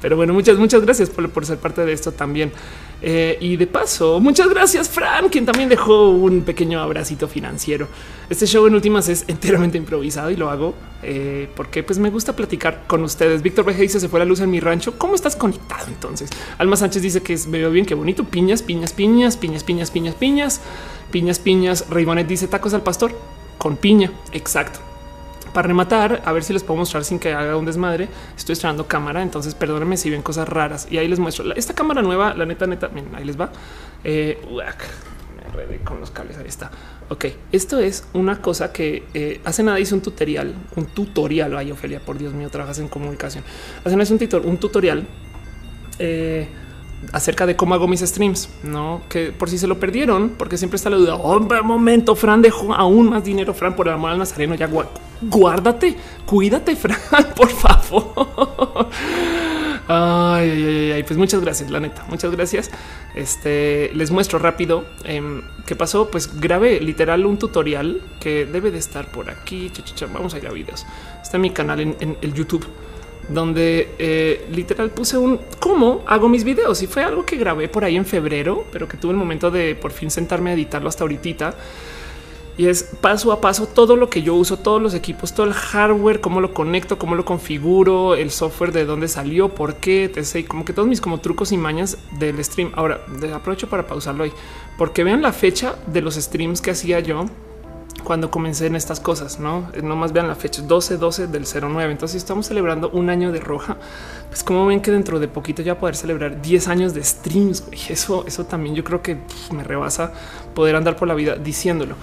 Pero 0.00 0.16
bueno, 0.16 0.32
muchas, 0.32 0.58
muchas 0.58 0.82
gracias 0.82 1.10
por, 1.10 1.28
por 1.30 1.44
ser 1.44 1.58
parte 1.58 1.84
de 1.84 1.92
esto 1.92 2.12
también. 2.12 2.52
Eh, 3.00 3.36
y 3.40 3.56
de 3.56 3.66
paso, 3.66 4.18
muchas 4.18 4.48
gracias, 4.48 4.88
Fran, 4.88 5.28
quien 5.28 5.46
también 5.46 5.68
dejó 5.68 6.10
un 6.10 6.42
pequeño 6.42 6.80
abracito 6.80 7.28
financiero. 7.28 7.86
Este 8.28 8.46
show 8.46 8.66
en 8.66 8.74
últimas 8.74 9.08
es 9.08 9.24
enteramente 9.28 9.78
improvisado 9.78 10.30
y 10.30 10.36
lo 10.36 10.50
hago 10.50 10.74
eh, 11.02 11.48
porque 11.54 11.84
pues 11.84 11.98
me 11.98 12.10
gusta 12.10 12.34
platicar 12.34 12.84
con 12.86 13.02
ustedes. 13.04 13.42
Víctor 13.42 13.64
Veje 13.64 13.82
dice 13.82 14.00
se 14.00 14.08
fue 14.08 14.18
la 14.18 14.24
luz 14.24 14.40
en 14.40 14.50
mi 14.50 14.60
rancho. 14.60 14.98
¿Cómo 14.98 15.14
estás 15.14 15.36
conectado 15.36 15.86
entonces? 15.88 16.30
Alma 16.58 16.76
Sánchez 16.76 17.02
dice 17.02 17.22
que 17.22 17.38
me 17.48 17.58
veo 17.58 17.70
bien, 17.70 17.86
qué 17.86 17.94
bonito. 17.94 18.24
Piñas, 18.24 18.62
piñas, 18.62 18.92
piñas, 18.92 19.36
piñas, 19.36 19.62
piñas, 19.64 19.90
piñas, 19.90 20.14
piñas, 20.16 20.60
piñas, 21.10 21.38
piñas. 21.38 21.88
Reybonet 21.88 22.26
dice 22.26 22.48
tacos 22.48 22.74
al 22.74 22.82
pastor 22.82 23.12
con 23.58 23.76
piña. 23.76 24.12
Exacto 24.32 24.87
para 25.52 25.68
rematar, 25.68 26.22
a 26.24 26.32
ver 26.32 26.44
si 26.44 26.52
les 26.52 26.62
puedo 26.62 26.78
mostrar 26.78 27.04
sin 27.04 27.18
que 27.18 27.32
haga 27.32 27.56
un 27.56 27.64
desmadre. 27.64 28.08
Estoy 28.36 28.54
estrenando 28.54 28.86
cámara, 28.86 29.22
entonces 29.22 29.54
perdónenme 29.54 29.96
si 29.96 30.10
ven 30.10 30.22
cosas 30.22 30.48
raras 30.48 30.88
y 30.90 30.98
ahí 30.98 31.08
les 31.08 31.18
muestro 31.18 31.52
esta 31.54 31.74
cámara 31.74 32.02
nueva. 32.02 32.34
La 32.34 32.46
neta, 32.46 32.66
neta, 32.66 32.88
miren, 32.88 33.14
ahí 33.14 33.24
les 33.24 33.38
va. 33.38 33.50
Eh, 34.04 34.40
me 35.66 35.78
con 35.78 36.00
los 36.00 36.10
cables. 36.10 36.36
Ahí 36.38 36.46
está. 36.46 36.70
Ok, 37.08 37.26
esto 37.52 37.78
es 37.78 38.04
una 38.12 38.40
cosa 38.40 38.72
que 38.72 39.04
eh, 39.14 39.40
hace 39.44 39.62
nada 39.62 39.80
hice 39.80 39.94
un 39.94 40.00
tutorial, 40.00 40.54
un 40.76 40.86
tutorial. 40.86 41.56
Ay, 41.56 41.72
Ofelia, 41.72 42.00
por 42.00 42.18
Dios 42.18 42.34
mío, 42.34 42.50
trabajas 42.50 42.78
en 42.78 42.88
comunicación. 42.88 43.44
Hace 43.80 43.90
nada 43.90 44.02
es 44.02 44.10
un, 44.10 44.18
tutor, 44.18 44.46
un 44.46 44.58
tutorial. 44.58 45.06
Eh, 45.98 46.48
acerca 47.12 47.46
de 47.46 47.56
cómo 47.56 47.74
hago 47.74 47.88
mis 47.88 48.00
streams, 48.00 48.48
no 48.62 49.02
que 49.08 49.32
por 49.32 49.48
si 49.48 49.58
se 49.58 49.66
lo 49.66 49.78
perdieron, 49.78 50.30
porque 50.30 50.56
siempre 50.56 50.76
está 50.76 50.90
la 50.90 50.96
duda. 50.96 51.16
Un 51.16 51.48
momento, 51.64 52.16
Fran 52.16 52.42
dejó 52.42 52.74
aún 52.74 53.10
más 53.10 53.24
dinero. 53.24 53.54
Fran, 53.54 53.74
por 53.74 53.88
el 53.88 53.94
amor 53.94 54.10
al 54.10 54.18
nazareno, 54.18 54.54
ya 54.54 54.68
guárdate, 55.20 55.96
cuídate, 56.26 56.76
Fran, 56.76 56.98
por 57.36 57.50
favor. 57.50 58.88
Ay, 59.90 60.50
ay, 60.50 60.92
ay, 60.92 61.02
pues 61.02 61.16
muchas 61.16 61.40
gracias, 61.40 61.70
la 61.70 61.80
neta, 61.80 62.04
muchas 62.10 62.30
gracias. 62.30 62.70
Este 63.14 63.90
les 63.94 64.10
muestro 64.10 64.38
rápido 64.38 64.84
eh, 65.04 65.40
qué 65.64 65.76
pasó. 65.76 66.10
Pues 66.10 66.38
grabé 66.40 66.78
literal 66.80 67.24
un 67.24 67.38
tutorial 67.38 68.02
que 68.20 68.44
debe 68.44 68.70
de 68.70 68.78
estar 68.78 69.10
por 69.10 69.30
aquí. 69.30 69.72
Vamos 70.12 70.34
a 70.34 70.38
ir 70.38 70.46
a 70.46 70.50
videos. 70.50 70.84
Está 71.22 71.38
en 71.38 71.40
mi 71.40 71.50
canal 71.50 71.80
en, 71.80 72.18
el 72.20 72.34
YouTube 72.34 72.66
donde 73.28 73.94
eh, 73.98 74.46
literal 74.50 74.90
puse 74.90 75.18
un 75.18 75.40
cómo 75.58 76.02
hago 76.06 76.28
mis 76.28 76.44
videos 76.44 76.82
y 76.82 76.86
fue 76.86 77.02
algo 77.02 77.24
que 77.24 77.36
grabé 77.36 77.68
por 77.68 77.84
ahí 77.84 77.96
en 77.96 78.06
febrero, 78.06 78.64
pero 78.72 78.88
que 78.88 78.96
tuve 78.96 79.12
el 79.12 79.18
momento 79.18 79.50
de 79.50 79.74
por 79.74 79.90
fin 79.92 80.10
sentarme 80.10 80.50
a 80.50 80.52
editarlo 80.54 80.88
hasta 80.88 81.04
ahorita 81.04 81.54
y 82.58 82.66
es 82.66 82.82
paso 82.82 83.30
a 83.30 83.40
paso 83.40 83.68
todo 83.68 83.94
lo 83.94 84.10
que 84.10 84.22
yo 84.22 84.34
uso, 84.34 84.58
todos 84.58 84.82
los 84.82 84.92
equipos, 84.92 85.32
todo 85.32 85.46
el 85.46 85.52
hardware, 85.52 86.20
cómo 86.20 86.40
lo 86.40 86.52
conecto, 86.52 86.98
cómo 86.98 87.14
lo 87.14 87.24
configuro, 87.24 88.16
el 88.16 88.32
software 88.32 88.72
de 88.72 88.84
dónde 88.84 89.06
salió, 89.06 89.48
por 89.48 89.76
qué, 89.76 90.04
etc. 90.04 90.46
como 90.46 90.64
que 90.64 90.72
todos 90.72 90.88
mis 90.88 91.00
como 91.00 91.20
trucos 91.20 91.52
y 91.52 91.56
mañas 91.56 91.98
del 92.18 92.44
stream. 92.44 92.72
Ahora 92.74 93.00
aprovecho 93.32 93.68
para 93.68 93.86
pausarlo 93.86 94.24
ahí 94.24 94.32
porque 94.76 95.04
vean 95.04 95.22
la 95.22 95.32
fecha 95.32 95.76
de 95.86 96.02
los 96.02 96.16
streams 96.16 96.60
que 96.60 96.72
hacía 96.72 96.98
yo 96.98 97.26
cuando 98.08 98.30
comencé 98.30 98.64
en 98.64 98.74
estas 98.74 99.00
cosas, 99.00 99.38
no? 99.38 99.70
No 99.82 99.94
más 99.94 100.14
vean 100.14 100.28
la 100.28 100.34
fecha 100.34 100.62
12 100.62 100.96
12 100.96 101.26
del 101.26 101.44
09. 101.44 101.92
Entonces 101.92 102.16
estamos 102.16 102.46
celebrando 102.46 102.88
un 102.88 103.10
año 103.10 103.32
de 103.32 103.38
roja. 103.38 103.76
Pues 104.30 104.42
como 104.42 104.64
ven 104.64 104.80
que 104.80 104.90
dentro 104.90 105.20
de 105.20 105.28
poquito 105.28 105.60
ya 105.60 105.78
poder 105.78 105.94
celebrar 105.94 106.40
10 106.40 106.68
años 106.68 106.94
de 106.94 107.04
streams. 107.04 107.64
Eso, 107.90 108.24
eso 108.26 108.46
también 108.46 108.74
yo 108.74 108.82
creo 108.82 109.02
que 109.02 109.18
me 109.54 109.62
rebasa 109.62 110.14
poder 110.54 110.74
andar 110.74 110.96
por 110.96 111.06
la 111.06 111.12
vida 111.12 111.36
diciéndolo. 111.36 111.96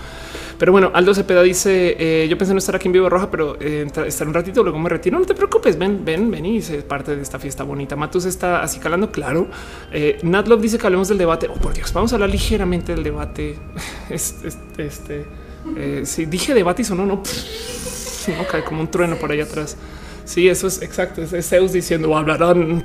Pero 0.60 0.72
bueno, 0.72 0.92
Aldo 0.94 1.16
Cepeda 1.16 1.42
dice: 1.42 1.96
eh, 1.98 2.28
Yo 2.30 2.38
pensé 2.38 2.54
no 2.54 2.60
estar 2.60 2.76
aquí 2.76 2.88
en 2.88 2.92
vivo 2.94 3.10
roja, 3.10 3.32
pero 3.32 3.58
eh, 3.60 3.88
estar 4.06 4.28
un 4.28 4.34
ratito, 4.36 4.62
luego 4.62 4.78
me 4.78 4.90
retiro. 4.90 5.18
No 5.18 5.26
te 5.26 5.34
preocupes, 5.34 5.76
ven, 5.76 6.06
ven, 6.06 6.30
ven 6.30 6.46
y 6.46 6.62
se 6.62 6.84
parte 6.84 7.16
de 7.16 7.22
esta 7.24 7.40
fiesta 7.40 7.64
bonita. 7.64 7.96
Matus 7.96 8.26
está 8.26 8.62
así 8.62 8.80
calando, 8.80 9.12
claro. 9.12 9.48
Eh, 9.92 10.20
dice 10.62 10.78
que 10.78 10.86
hablemos 10.86 11.08
del 11.08 11.18
debate. 11.18 11.50
Oh, 11.50 11.60
por 11.60 11.74
Dios, 11.74 11.92
vamos 11.94 12.14
a 12.14 12.18
hablar 12.18 12.30
ligeramente 12.30 12.94
del 12.94 13.04
debate. 13.04 13.58
este, 14.12 14.50
este 14.78 15.45
eh, 15.78 16.02
si 16.06 16.26
dije 16.26 16.54
debate 16.54 16.82
y 16.82 16.86
sonó, 16.86 17.06
no, 17.06 17.16
no 17.16 18.48
cae 18.50 18.64
como 18.64 18.82
un 18.82 18.90
trueno 18.90 19.16
por 19.18 19.32
ahí 19.32 19.42
atrás. 19.42 19.78
Sí, 20.26 20.50
eso 20.50 20.68
es 20.68 20.82
exacto. 20.82 21.22
Es 21.22 21.50
Zeus 21.50 21.72
diciendo 21.72 22.16
hablarán. 22.18 22.84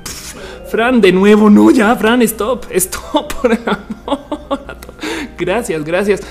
Fran, 0.69 1.01
de 1.01 1.11
nuevo, 1.11 1.49
no, 1.49 1.71
ya, 1.71 1.95
Fran, 1.95 2.21
stop, 2.21 2.65
stop 2.71 3.33
por 3.41 3.51
amor. 3.51 4.77
Gracias, 5.37 5.83
gracias. 5.83 6.21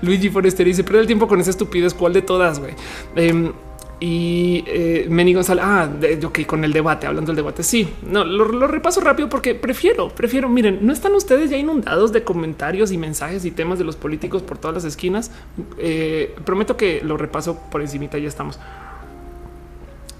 Luigi 0.00 0.30
Forester 0.30 0.66
dice: 0.66 0.82
Pero 0.82 1.00
el 1.00 1.06
tiempo 1.06 1.28
con 1.28 1.38
esa 1.40 1.50
estupidez. 1.50 1.92
¿Cuál 1.92 2.14
de 2.14 2.22
todas? 2.22 2.58
Güey? 2.58 2.74
Em, 3.14 3.52
y 4.00 4.64
eh, 4.66 5.06
Meni 5.08 5.34
González, 5.34 5.64
ah, 5.64 5.88
ok, 6.24 6.40
con 6.46 6.64
el 6.64 6.72
debate, 6.72 7.06
hablando 7.06 7.28
del 7.28 7.36
debate. 7.36 7.62
Sí, 7.62 7.88
no 8.06 8.24
lo, 8.24 8.66
repaso 8.66 9.00
rápido 9.00 9.28
porque 9.28 9.54
prefiero, 9.54 10.08
prefiero. 10.08 10.48
Miren, 10.48 10.80
no 10.82 10.92
están 10.92 11.14
ustedes 11.14 11.50
ya 11.50 11.56
inundados 11.56 12.12
de 12.12 12.24
comentarios 12.24 12.92
y 12.92 12.98
mensajes 12.98 13.44
y 13.44 13.50
temas 13.50 13.78
de 13.78 13.84
los 13.84 13.96
políticos 13.96 14.42
por 14.42 14.58
todas 14.58 14.74
las 14.74 14.84
esquinas. 14.84 15.30
Eh, 15.78 16.34
prometo 16.44 16.76
que 16.76 17.02
lo 17.02 17.16
repaso 17.16 17.58
por 17.70 17.80
encima. 17.80 17.94
Ya 17.94 18.28
estamos. 18.28 18.58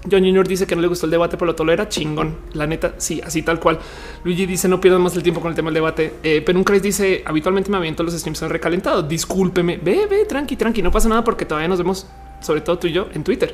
John 0.09 0.21
Junior 0.21 0.47
dice 0.47 0.67
que 0.67 0.75
no 0.75 0.81
le 0.81 0.87
gustó 0.87 1.05
el 1.07 1.11
debate, 1.11 1.35
pero 1.35 1.47
lo 1.47 1.55
tolera 1.55 1.89
chingón. 1.89 2.37
La 2.53 2.67
neta, 2.67 2.93
sí, 2.97 3.21
así 3.23 3.41
tal 3.41 3.59
cual. 3.59 3.79
Luigi 4.23 4.45
dice 4.45 4.67
no 4.67 4.79
pierdan 4.79 5.01
más 5.01 5.15
el 5.15 5.23
tiempo 5.23 5.41
con 5.41 5.49
el 5.49 5.55
tema 5.55 5.69
del 5.69 5.75
debate. 5.75 6.13
Eh, 6.23 6.41
pero 6.45 6.57
un 6.57 6.63
Chris 6.63 6.81
dice 6.81 7.23
habitualmente 7.25 7.69
me 7.69 7.77
aviento 7.77 8.03
los 8.03 8.13
streams 8.13 8.41
recalentados. 8.41 9.07
Discúlpeme, 9.07 9.77
ve, 9.77 10.07
ve, 10.09 10.25
tranqui, 10.25 10.55
tranqui, 10.55 10.81
no 10.81 10.91
pasa 10.91 11.09
nada 11.09 11.23
porque 11.23 11.45
todavía 11.45 11.67
nos 11.67 11.79
vemos 11.79 12.07
sobre 12.41 12.61
todo 12.61 12.77
tú 12.77 12.87
y 12.87 12.93
yo 12.93 13.07
en 13.13 13.23
Twitter. 13.23 13.53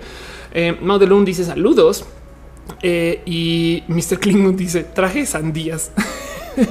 Eh, 0.54 0.78
Modelun 0.82 1.24
dice 1.24 1.44
saludos 1.44 2.06
eh, 2.82 3.22
y 3.26 3.84
Mr. 3.88 4.20
Klingon 4.20 4.56
dice 4.56 4.84
traje 4.84 5.26
sandías. 5.26 5.92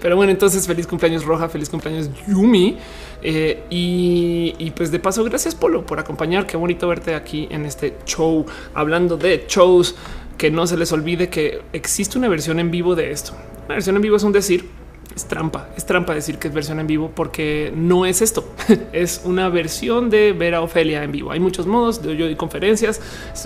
Pero 0.00 0.16
bueno, 0.16 0.32
entonces 0.32 0.66
feliz 0.66 0.86
cumpleaños 0.86 1.24
Roja, 1.24 1.48
feliz 1.48 1.68
cumpleaños 1.68 2.10
Yumi. 2.26 2.76
Eh, 3.22 3.64
y, 3.70 4.70
pues 4.72 4.90
de 4.90 4.98
paso, 4.98 5.24
gracias 5.24 5.54
Polo 5.54 5.86
por 5.86 5.98
acompañar. 5.98 6.46
Qué 6.46 6.56
bonito 6.56 6.86
verte 6.88 7.14
aquí 7.14 7.48
en 7.50 7.64
este 7.64 7.96
show. 8.04 8.44
Hablando 8.74 9.16
de 9.16 9.46
shows, 9.48 9.94
que 10.36 10.50
no 10.50 10.66
se 10.66 10.76
les 10.76 10.92
olvide 10.92 11.28
que 11.28 11.62
existe 11.72 12.18
una 12.18 12.28
versión 12.28 12.60
en 12.60 12.70
vivo 12.70 12.94
de 12.94 13.10
esto. 13.10 13.32
La 13.68 13.74
versión 13.74 13.96
en 13.96 14.02
vivo 14.02 14.16
es 14.16 14.22
un 14.22 14.32
decir 14.32 14.68
es 15.16 15.24
trampa, 15.24 15.70
es 15.74 15.86
trampa 15.86 16.14
decir 16.14 16.38
que 16.38 16.48
es 16.48 16.52
versión 16.52 16.78
en 16.78 16.86
vivo 16.86 17.10
porque 17.14 17.72
no 17.74 18.04
es 18.04 18.20
esto. 18.20 18.46
es 18.92 19.22
una 19.24 19.48
versión 19.48 20.10
de 20.10 20.34
ver 20.34 20.54
a 20.54 20.60
Ofelia 20.60 21.02
en 21.02 21.10
vivo. 21.10 21.32
Hay 21.32 21.40
muchos 21.40 21.66
modos. 21.66 22.02
Yo 22.02 22.12
doy 22.12 22.36
conferencias, 22.36 23.00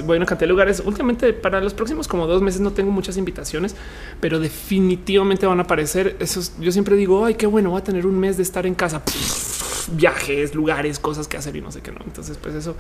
voy 0.05 0.17
a 0.17 0.19
una 0.19 0.27
cantidad 0.27 0.49
de 0.49 0.53
lugares. 0.53 0.83
Últimamente, 0.85 1.33
para 1.33 1.61
los 1.61 1.73
próximos 1.73 2.09
como 2.09 2.27
dos 2.27 2.43
meses, 2.43 2.61
no 2.61 2.73
tengo 2.73 2.91
muchas 2.91 3.17
invitaciones, 3.17 3.77
pero 4.21 4.41
definitivamente 4.41 5.47
van 5.47 5.61
a 5.61 5.63
aparecer 5.63 6.17
esos. 6.19 6.55
Yo 6.59 6.73
siempre 6.73 6.97
digo, 6.97 7.25
ay, 7.25 7.35
qué 7.35 7.47
bueno, 7.47 7.71
va 7.71 7.79
a 7.79 7.85
tener 7.85 8.05
un 8.05 8.19
mes 8.19 8.37
de 8.37 8.43
estar 8.43 8.67
en 8.67 8.75
casa. 8.75 9.03
viajes, 9.93 10.57
lugares, 10.57 10.99
cosas 10.99 11.29
que 11.29 11.37
hacer 11.37 11.55
y 11.55 11.61
no 11.61 11.71
sé 11.71 11.83
qué 11.83 11.93
no. 11.93 12.01
Entonces, 12.05 12.37
pues 12.37 12.57
eso 12.57 12.75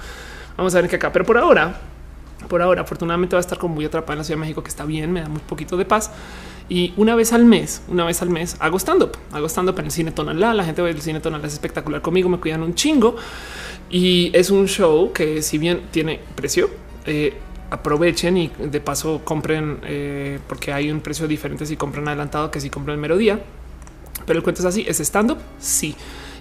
vamos 0.56 0.74
a 0.74 0.80
ver 0.80 0.90
que 0.90 0.96
acá, 0.96 1.12
pero 1.12 1.24
por 1.24 1.38
ahora, 1.38 1.80
por 2.48 2.60
ahora, 2.60 2.82
afortunadamente 2.82 3.36
va 3.36 3.38
a 3.38 3.46
estar 3.46 3.58
como 3.58 3.76
muy 3.76 3.84
atrapada 3.84 4.14
en 4.14 4.18
la 4.18 4.24
Ciudad 4.24 4.38
de 4.38 4.40
México, 4.40 4.64
que 4.64 4.68
está 4.68 4.84
bien, 4.84 5.12
me 5.12 5.20
da 5.20 5.28
muy 5.28 5.40
poquito 5.42 5.76
de 5.76 5.84
paz. 5.84 6.10
Y 6.70 6.94
una 6.96 7.16
vez 7.16 7.32
al 7.32 7.44
mes, 7.44 7.82
una 7.88 8.04
vez 8.04 8.22
al 8.22 8.30
mes 8.30 8.56
hago 8.60 8.78
stand 8.78 9.02
up, 9.02 9.18
hago 9.32 9.48
stand 9.48 9.68
up 9.70 9.78
en 9.80 9.86
el 9.86 9.90
cine 9.90 10.12
tonalá. 10.12 10.54
La 10.54 10.64
gente 10.64 10.80
del 10.80 11.02
cine 11.02 11.18
tonalá 11.18 11.48
es 11.48 11.52
espectacular 11.52 12.00
conmigo, 12.00 12.28
me 12.28 12.38
cuidan 12.38 12.62
un 12.62 12.76
chingo 12.76 13.16
y 13.90 14.30
es 14.34 14.50
un 14.50 14.68
show 14.68 15.12
que, 15.12 15.42
si 15.42 15.58
bien 15.58 15.82
tiene 15.90 16.20
precio, 16.36 16.70
eh, 17.06 17.34
aprovechen 17.70 18.36
y 18.36 18.52
de 18.58 18.80
paso 18.80 19.20
compren 19.24 19.80
eh, 19.82 20.38
porque 20.48 20.72
hay 20.72 20.92
un 20.92 21.00
precio 21.00 21.26
diferente 21.26 21.66
si 21.66 21.76
compran 21.76 22.06
adelantado 22.06 22.52
que 22.52 22.60
si 22.60 22.70
compran 22.70 22.94
el 22.94 23.00
mero 23.00 23.16
día. 23.16 23.40
Pero 24.24 24.38
el 24.38 24.44
cuento 24.44 24.62
es 24.62 24.66
así: 24.66 24.84
es 24.86 25.00
stand 25.00 25.32
up. 25.32 25.38
Sí. 25.58 25.96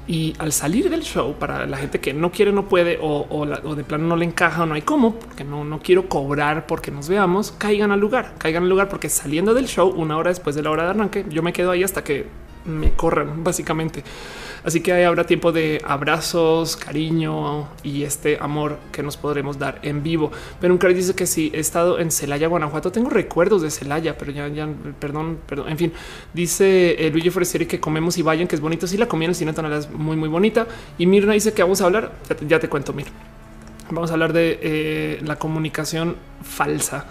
Y 0.09 0.33
al 0.39 0.51
salir 0.53 0.89
del 0.89 1.03
show, 1.03 1.35
para 1.37 1.67
la 1.67 1.77
gente 1.77 1.99
que 1.99 2.15
no 2.15 2.31
quiere, 2.31 2.51
no 2.51 2.67
puede 2.67 2.97
o, 2.99 3.45
de 3.75 3.83
plano 3.83 4.07
no 4.07 4.15
le 4.15 4.25
encaja 4.25 4.63
o 4.63 4.65
no 4.65 4.73
hay 4.73 4.81
cómo, 4.81 5.13
porque 5.13 5.43
no, 5.43 5.63
no 5.63 5.81
quiero 5.81 6.09
cobrar 6.09 6.65
porque 6.65 6.89
nos 6.89 7.07
veamos, 7.07 7.51
caigan 7.51 7.91
al 7.91 7.99
lugar, 7.99 8.33
caigan 8.39 8.63
al 8.63 8.69
lugar, 8.69 8.89
porque 8.89 9.07
saliendo 9.07 9.53
del 9.53 9.67
show, 9.67 9.87
una 9.87 10.17
hora 10.17 10.29
después 10.29 10.55
de 10.55 10.63
la 10.63 10.71
hora 10.71 10.85
de 10.85 10.89
arranque, 10.89 11.25
yo 11.29 11.43
me 11.43 11.53
quedo 11.53 11.69
ahí 11.69 11.83
hasta 11.83 12.03
que 12.03 12.25
me 12.65 12.93
corran, 12.93 13.43
básicamente. 13.43 14.03
Así 14.63 14.81
que 14.81 14.93
ahí 14.93 15.03
habrá 15.03 15.25
tiempo 15.25 15.51
de 15.51 15.81
abrazos, 15.85 16.75
cariño 16.75 17.67
y 17.83 18.03
este 18.03 18.37
amor 18.39 18.77
que 18.91 19.03
nos 19.03 19.17
podremos 19.17 19.57
dar 19.57 19.79
en 19.83 20.03
vivo. 20.03 20.31
Pero 20.59 20.73
un 20.73 20.79
dice 20.79 21.15
que 21.15 21.25
si 21.25 21.51
he 21.53 21.59
estado 21.59 21.99
en 21.99 22.11
Celaya, 22.11 22.47
Guanajuato, 22.47 22.91
tengo 22.91 23.09
recuerdos 23.09 23.61
de 23.61 23.71
Celaya, 23.71 24.17
pero 24.17 24.31
ya, 24.31 24.47
ya, 24.47 24.67
perdón, 24.99 25.39
perdón. 25.47 25.69
En 25.69 25.77
fin, 25.77 25.93
dice 26.33 27.05
eh, 27.05 27.09
Luigi 27.11 27.29
Forestieri 27.29 27.65
que 27.65 27.79
comemos 27.79 28.17
y 28.17 28.21
vayan, 28.21 28.47
que 28.47 28.55
es 28.55 28.61
bonito. 28.61 28.87
Si 28.87 28.97
la 28.97 29.07
comida 29.07 29.25
en 29.25 29.29
el 29.31 29.35
cine 29.35 29.53
es 29.77 29.89
muy, 29.91 30.17
muy 30.17 30.29
bonita. 30.29 30.67
Y 30.97 31.05
Mirna 31.05 31.33
dice 31.33 31.53
que 31.53 31.61
vamos 31.61 31.81
a 31.81 31.85
hablar. 31.85 32.11
Ya 32.47 32.59
te, 32.59 32.69
cuento, 32.69 32.93
Mir. 32.93 33.07
Vamos 33.89 34.09
a 34.11 34.13
hablar 34.13 34.33
de 34.33 34.59
eh, 34.61 35.19
la 35.23 35.37
comunicación 35.37 36.15
falsa 36.43 37.05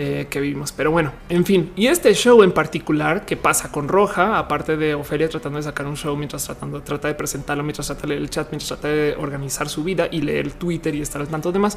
eh, 0.00 0.28
que 0.30 0.40
vivimos. 0.40 0.70
Pero 0.70 0.92
bueno, 0.92 1.12
en 1.28 1.44
fin, 1.44 1.72
y 1.74 1.88
este 1.88 2.14
show 2.14 2.44
en 2.44 2.52
particular 2.52 3.26
que 3.26 3.36
pasa 3.36 3.72
con 3.72 3.88
Roja, 3.88 4.38
aparte 4.38 4.76
de 4.76 4.94
Ofelia 4.94 5.28
tratando 5.28 5.56
de 5.56 5.64
sacar 5.64 5.86
un 5.86 5.96
show 5.96 6.16
mientras 6.16 6.44
tratando, 6.44 6.80
trata 6.82 7.08
de 7.08 7.14
presentarlo, 7.14 7.64
mientras 7.64 7.88
trata 7.88 8.02
de 8.02 8.08
leer 8.10 8.22
el 8.22 8.30
chat, 8.30 8.48
mientras 8.52 8.68
trata 8.68 8.86
de 8.86 9.16
organizar 9.18 9.68
su 9.68 9.82
vida 9.82 10.06
y 10.08 10.20
leer 10.20 10.52
Twitter 10.52 10.94
y 10.94 11.00
estar 11.00 11.20
al 11.20 11.26
tanto 11.26 11.50
demás. 11.50 11.76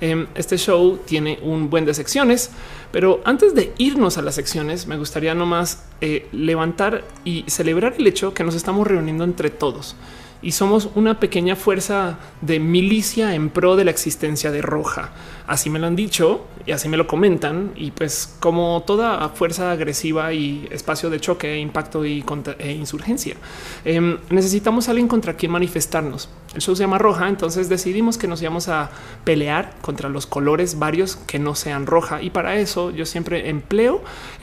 Em, 0.00 0.26
este 0.34 0.58
show 0.58 0.98
tiene 1.06 1.38
un 1.40 1.70
buen 1.70 1.84
de 1.84 1.94
secciones, 1.94 2.50
pero 2.90 3.20
antes 3.24 3.54
de 3.54 3.72
irnos 3.78 4.18
a 4.18 4.22
las 4.22 4.34
secciones, 4.34 4.88
me 4.88 4.96
gustaría 4.96 5.32
nomás 5.32 5.84
eh, 6.00 6.26
levantar 6.32 7.04
y 7.24 7.44
celebrar 7.46 7.94
el 7.96 8.08
hecho 8.08 8.34
que 8.34 8.42
nos 8.42 8.56
estamos 8.56 8.88
reuniendo 8.88 9.22
entre 9.22 9.50
todos 9.50 9.94
y 10.42 10.52
somos 10.52 10.90
una 10.96 11.20
pequeña 11.20 11.54
fuerza 11.54 12.18
de 12.40 12.58
milicia 12.58 13.34
en 13.34 13.48
pro 13.48 13.76
de 13.76 13.84
la 13.84 13.92
existencia 13.92 14.50
de 14.50 14.60
Roja. 14.60 15.12
Así 15.46 15.70
me 15.70 15.78
lo 15.78 15.86
han 15.86 15.94
dicho 15.94 16.44
y 16.66 16.72
así 16.72 16.88
me 16.88 16.96
lo 16.96 17.06
comentan. 17.06 17.70
Y 17.76 17.92
pues 17.92 18.36
como 18.40 18.82
toda 18.84 19.28
fuerza 19.30 19.70
agresiva 19.70 20.32
y 20.32 20.68
espacio 20.70 21.10
de 21.10 21.20
choque, 21.20 21.58
impacto 21.58 22.04
y 22.04 22.24
e 22.58 22.72
insurgencia, 22.72 23.36
em, 23.84 24.18
necesitamos 24.30 24.88
alguien 24.88 25.06
contra 25.06 25.34
quien 25.34 25.52
manifestarnos. 25.52 26.28
El 26.54 26.60
show 26.60 26.74
se 26.74 26.82
llama 26.82 26.98
Roja, 26.98 27.28
entonces 27.28 27.68
decidimos 27.68 28.18
que 28.18 28.26
nos 28.26 28.42
íbamos 28.42 28.68
a 28.68 28.90
pelear 29.24 29.76
contra 29.80 30.08
los 30.08 30.26
colores 30.26 30.78
varios 30.78 31.16
que 31.16 31.38
no 31.38 31.54
sean 31.54 31.86
roja. 31.86 32.20
Y 32.20 32.30
para 32.30 32.56
eso 32.56 32.90
yo 32.90 33.06
siempre 33.06 33.48
empleo... 33.48 34.02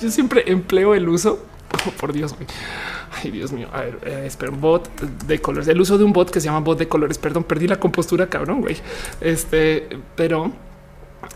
yo 0.00 0.10
siempre 0.10 0.44
empleo 0.46 0.94
el 0.94 1.08
uso. 1.08 1.49
Por 2.00 2.12
Dios. 2.12 2.34
Ay, 3.12 3.30
Dios 3.30 3.52
mío. 3.52 3.68
A 3.72 3.80
ver, 3.80 3.98
eh, 4.04 4.30
bot 4.50 4.88
de 5.26 5.40
colores. 5.40 5.68
El 5.68 5.80
uso 5.80 5.98
de 5.98 6.04
un 6.04 6.12
bot 6.12 6.30
que 6.30 6.40
se 6.40 6.46
llama 6.46 6.60
bot 6.60 6.78
de 6.78 6.88
colores. 6.88 7.18
Perdón, 7.18 7.44
perdí 7.44 7.68
la 7.68 7.78
compostura, 7.78 8.28
cabrón, 8.28 8.60
güey. 8.60 8.76
Este, 9.20 9.88
pero 10.16 10.52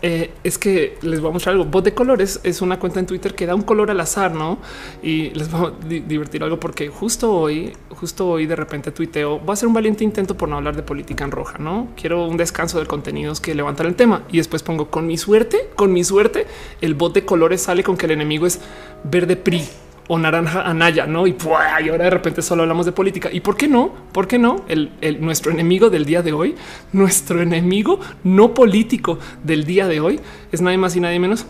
eh, 0.01 0.31
es 0.43 0.57
que 0.57 0.97
les 1.01 1.19
voy 1.21 1.29
a 1.29 1.33
mostrar 1.33 1.53
algo. 1.53 1.65
Bot 1.65 1.83
de 1.83 1.93
colores 1.93 2.39
es 2.43 2.61
una 2.61 2.79
cuenta 2.79 2.99
en 2.99 3.05
Twitter 3.05 3.35
que 3.35 3.45
da 3.45 3.55
un 3.55 3.61
color 3.61 3.91
al 3.91 3.99
azar, 3.99 4.33
no? 4.33 4.59
Y 5.01 5.29
les 5.31 5.51
voy 5.51 5.67
a 5.71 5.85
divertir 5.87 6.43
algo 6.43 6.59
porque 6.59 6.87
justo 6.89 7.31
hoy, 7.33 7.73
justo 7.89 8.27
hoy 8.27 8.45
de 8.45 8.55
repente 8.55 8.91
tuiteo. 8.91 9.39
Voy 9.39 9.49
a 9.49 9.53
hacer 9.53 9.67
un 9.67 9.73
valiente 9.73 10.03
intento 10.03 10.35
por 10.35 10.49
no 10.49 10.57
hablar 10.57 10.75
de 10.75 10.83
política 10.83 11.23
en 11.23 11.31
roja. 11.31 11.57
No 11.57 11.89
quiero 11.95 12.27
un 12.27 12.37
descanso 12.37 12.79
de 12.79 12.85
contenidos 12.85 13.39
que 13.39 13.55
levantan 13.55 13.87
el 13.87 13.95
tema 13.95 14.23
y 14.29 14.37
después 14.37 14.63
pongo 14.63 14.89
con 14.89 15.07
mi 15.07 15.17
suerte, 15.17 15.69
con 15.75 15.93
mi 15.93 16.03
suerte, 16.03 16.47
el 16.81 16.93
bot 16.93 17.13
de 17.13 17.25
colores 17.25 17.61
sale 17.61 17.83
con 17.83 17.97
que 17.97 18.05
el 18.05 18.13
enemigo 18.13 18.45
es 18.45 18.59
verde 19.03 19.35
PRI 19.35 19.67
o 20.07 20.19
naranja 20.19 20.61
Anaya, 20.61 21.07
no? 21.07 21.27
Y, 21.27 21.35
ahora 21.41 22.05
de 22.05 22.09
repente 22.09 22.41
solo 22.41 22.63
hablamos 22.63 22.85
de 22.85 22.91
política. 22.91 23.29
Y 23.31 23.39
por 23.39 23.57
qué 23.57 23.67
no? 23.67 23.91
¿Por 24.11 24.27
qué 24.27 24.37
no? 24.37 24.63
El, 24.67 24.91
nuestro 25.19 25.51
enemigo 25.51 25.89
del 25.89 26.05
día 26.05 26.21
de 26.21 26.33
hoy, 26.33 26.55
nuestro 26.93 27.41
enemigo 27.41 27.99
no 28.23 28.53
político 28.53 29.19
del 29.43 29.65
día 29.65 29.87
de 29.87 29.99
hoy 29.99 30.19
es 30.51 30.61
nadie 30.61 30.77
más 30.77 30.95
y 30.95 30.99
nadie 30.99 31.19
menos 31.19 31.45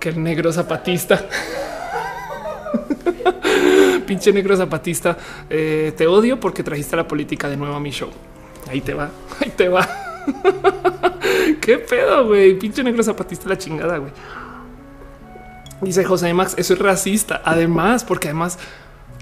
que 0.00 0.08
el 0.08 0.22
negro 0.22 0.52
zapatista. 0.52 1.28
Pinche 4.06 4.32
negro 4.32 4.56
zapatista, 4.56 5.16
eh, 5.48 5.92
te 5.96 6.06
odio 6.06 6.40
porque 6.40 6.62
trajiste 6.62 6.96
la 6.96 7.06
política 7.06 7.48
de 7.48 7.56
nuevo 7.56 7.74
a 7.74 7.80
mi 7.80 7.90
show. 7.90 8.10
Ahí 8.68 8.80
te 8.80 8.94
va, 8.94 9.10
ahí 9.40 9.52
te 9.56 9.68
va. 9.68 9.88
Qué 11.60 11.78
pedo, 11.78 12.26
güey. 12.26 12.58
Pinche 12.58 12.82
negro 12.82 13.02
zapatista, 13.02 13.48
la 13.48 13.56
chingada, 13.56 13.98
güey. 13.98 14.12
Dice 15.82 16.04
José 16.04 16.32
Max, 16.32 16.54
eso 16.56 16.74
es 16.74 16.78
racista. 16.78 17.42
Además, 17.44 18.04
porque 18.04 18.28
además, 18.28 18.56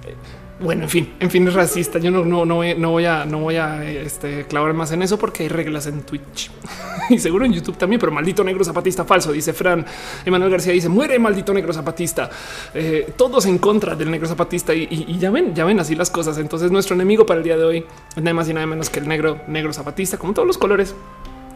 eh, 0.06 0.14
bueno, 0.60 0.82
en 0.82 0.90
fin, 0.90 1.14
en 1.18 1.30
fin, 1.30 1.48
es 1.48 1.54
racista. 1.54 1.98
Yo 1.98 2.10
no, 2.10 2.22
no, 2.22 2.44
no, 2.44 2.56
voy, 2.56 2.74
no 2.74 2.90
voy 2.90 3.06
a, 3.06 3.24
no 3.24 3.38
voy 3.38 3.56
a 3.56 3.82
este, 3.82 4.44
clavar 4.44 4.74
más 4.74 4.92
en 4.92 5.00
eso 5.00 5.18
porque 5.18 5.44
hay 5.44 5.48
reglas 5.48 5.86
en 5.86 6.02
Twitch 6.02 6.50
y 7.08 7.18
seguro 7.18 7.46
en 7.46 7.54
YouTube 7.54 7.78
también. 7.78 7.98
Pero 7.98 8.12
maldito 8.12 8.44
negro 8.44 8.62
zapatista 8.62 9.06
falso, 9.06 9.32
dice 9.32 9.54
Fran. 9.54 9.86
Emanuel 10.26 10.50
García 10.50 10.74
dice 10.74 10.90
muere 10.90 11.18
maldito 11.18 11.54
negro 11.54 11.72
zapatista. 11.72 12.28
Eh, 12.74 13.14
todos 13.16 13.46
en 13.46 13.56
contra 13.56 13.96
del 13.96 14.10
negro 14.10 14.28
zapatista 14.28 14.74
y, 14.74 15.18
ya 15.18 15.30
ven, 15.30 15.54
ya 15.54 15.64
ven 15.64 15.80
así 15.80 15.94
las 15.94 16.10
cosas. 16.10 16.36
Entonces, 16.36 16.70
nuestro 16.70 16.94
enemigo 16.94 17.24
para 17.24 17.38
el 17.38 17.44
día 17.44 17.56
de 17.56 17.64
hoy 17.64 17.86
es 18.14 18.22
nada 18.22 18.34
más 18.34 18.50
y 18.50 18.52
nada 18.52 18.66
menos 18.66 18.90
que 18.90 19.00
el 19.00 19.08
negro, 19.08 19.40
negro 19.48 19.72
zapatista, 19.72 20.18
como 20.18 20.34
todos 20.34 20.46
los 20.46 20.58
colores 20.58 20.94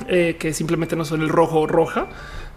eh, 0.09 0.37
que 0.41 0.55
simplemente 0.55 0.97
no 0.97 1.05
son 1.05 1.21
el 1.21 1.29
rojo 1.29 1.61
o 1.61 1.67
roja 1.67 2.09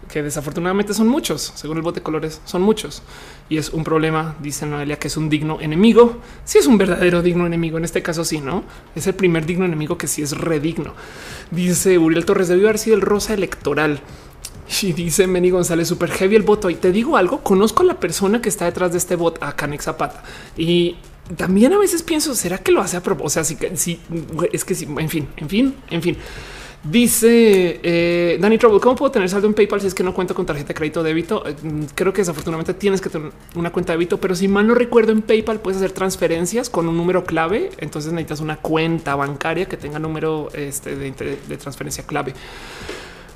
que 0.08 0.22
desafortunadamente 0.22 0.94
son 0.94 1.08
muchos, 1.08 1.52
según 1.54 1.76
el 1.76 1.82
bote 1.82 2.00
de 2.00 2.04
colores, 2.04 2.40
son 2.44 2.62
muchos. 2.62 3.02
Y 3.48 3.58
es 3.58 3.70
un 3.70 3.84
problema, 3.84 4.36
dice 4.40 4.66
Noelia, 4.66 4.98
que 4.98 5.08
es 5.08 5.16
un 5.16 5.28
digno 5.28 5.60
enemigo. 5.60 6.18
Si 6.44 6.58
es 6.58 6.66
un 6.66 6.78
verdadero 6.78 7.22
digno 7.22 7.46
enemigo, 7.46 7.78
en 7.78 7.84
este 7.84 8.02
caso 8.02 8.24
sí, 8.24 8.40
¿no? 8.40 8.64
Es 8.94 9.06
el 9.06 9.14
primer 9.14 9.46
digno 9.46 9.64
enemigo 9.64 9.98
que 9.98 10.06
sí 10.06 10.22
es 10.22 10.32
redigno. 10.36 10.94
Dice 11.50 11.98
Uriel 11.98 12.24
Torres, 12.24 12.48
debió 12.48 12.68
haber 12.68 12.78
sido 12.78 12.96
el 12.96 13.02
rosa 13.02 13.34
electoral. 13.34 14.00
Y 14.82 14.92
dice 14.92 15.26
Meni 15.26 15.50
González, 15.50 15.88
super 15.88 16.10
heavy 16.10 16.36
el 16.36 16.42
voto. 16.42 16.68
Y 16.70 16.74
te 16.74 16.92
digo 16.92 17.16
algo, 17.16 17.42
conozco 17.42 17.82
a 17.82 17.86
la 17.86 18.00
persona 18.00 18.40
que 18.40 18.48
está 18.48 18.64
detrás 18.64 18.92
de 18.92 18.98
este 18.98 19.16
bot, 19.16 19.42
a 19.42 19.56
Canex 19.56 19.84
Zapata. 19.84 20.22
Y 20.56 20.96
también 21.36 21.72
a 21.72 21.78
veces 21.78 22.02
pienso, 22.02 22.34
¿será 22.34 22.58
que 22.58 22.72
lo 22.72 22.80
hace 22.80 22.96
a 22.96 23.02
propósito? 23.02 23.26
O 23.26 23.30
sea, 23.30 23.44
sí, 23.44 23.56
sí, 23.74 24.00
es 24.52 24.64
que 24.64 24.74
sí, 24.74 24.86
en 24.98 25.08
fin, 25.08 25.28
en 25.36 25.48
fin, 25.48 25.74
en 25.90 26.02
fin. 26.02 26.16
Dice 26.90 27.80
eh, 27.82 28.38
Danny 28.40 28.56
Trouble, 28.56 28.80
¿cómo 28.80 28.96
puedo 28.96 29.12
tener 29.12 29.28
saldo 29.28 29.46
en 29.46 29.52
PayPal 29.52 29.80
si 29.80 29.88
es 29.88 29.94
que 29.94 30.02
no 30.02 30.14
cuento 30.14 30.34
con 30.34 30.46
tarjeta 30.46 30.68
de 30.68 30.74
crédito 30.74 31.02
débito? 31.02 31.46
Eh, 31.46 31.54
creo 31.94 32.14
que 32.14 32.22
desafortunadamente 32.22 32.72
tienes 32.72 33.02
que 33.02 33.10
tener 33.10 33.30
una 33.56 33.70
cuenta 33.70 33.92
de 33.92 33.98
débito, 33.98 34.18
pero 34.18 34.34
si 34.34 34.48
mal 34.48 34.66
no 34.66 34.74
recuerdo 34.74 35.12
en 35.12 35.20
PayPal 35.20 35.60
puedes 35.60 35.76
hacer 35.78 35.92
transferencias 35.92 36.70
con 36.70 36.88
un 36.88 36.96
número 36.96 37.24
clave. 37.24 37.70
Entonces 37.76 38.12
necesitas 38.12 38.40
una 38.40 38.56
cuenta 38.56 39.14
bancaria 39.16 39.66
que 39.66 39.76
tenga 39.76 39.98
número 39.98 40.48
este, 40.54 40.96
de, 40.96 41.12
transferencia 41.58 42.04
clave. 42.06 42.32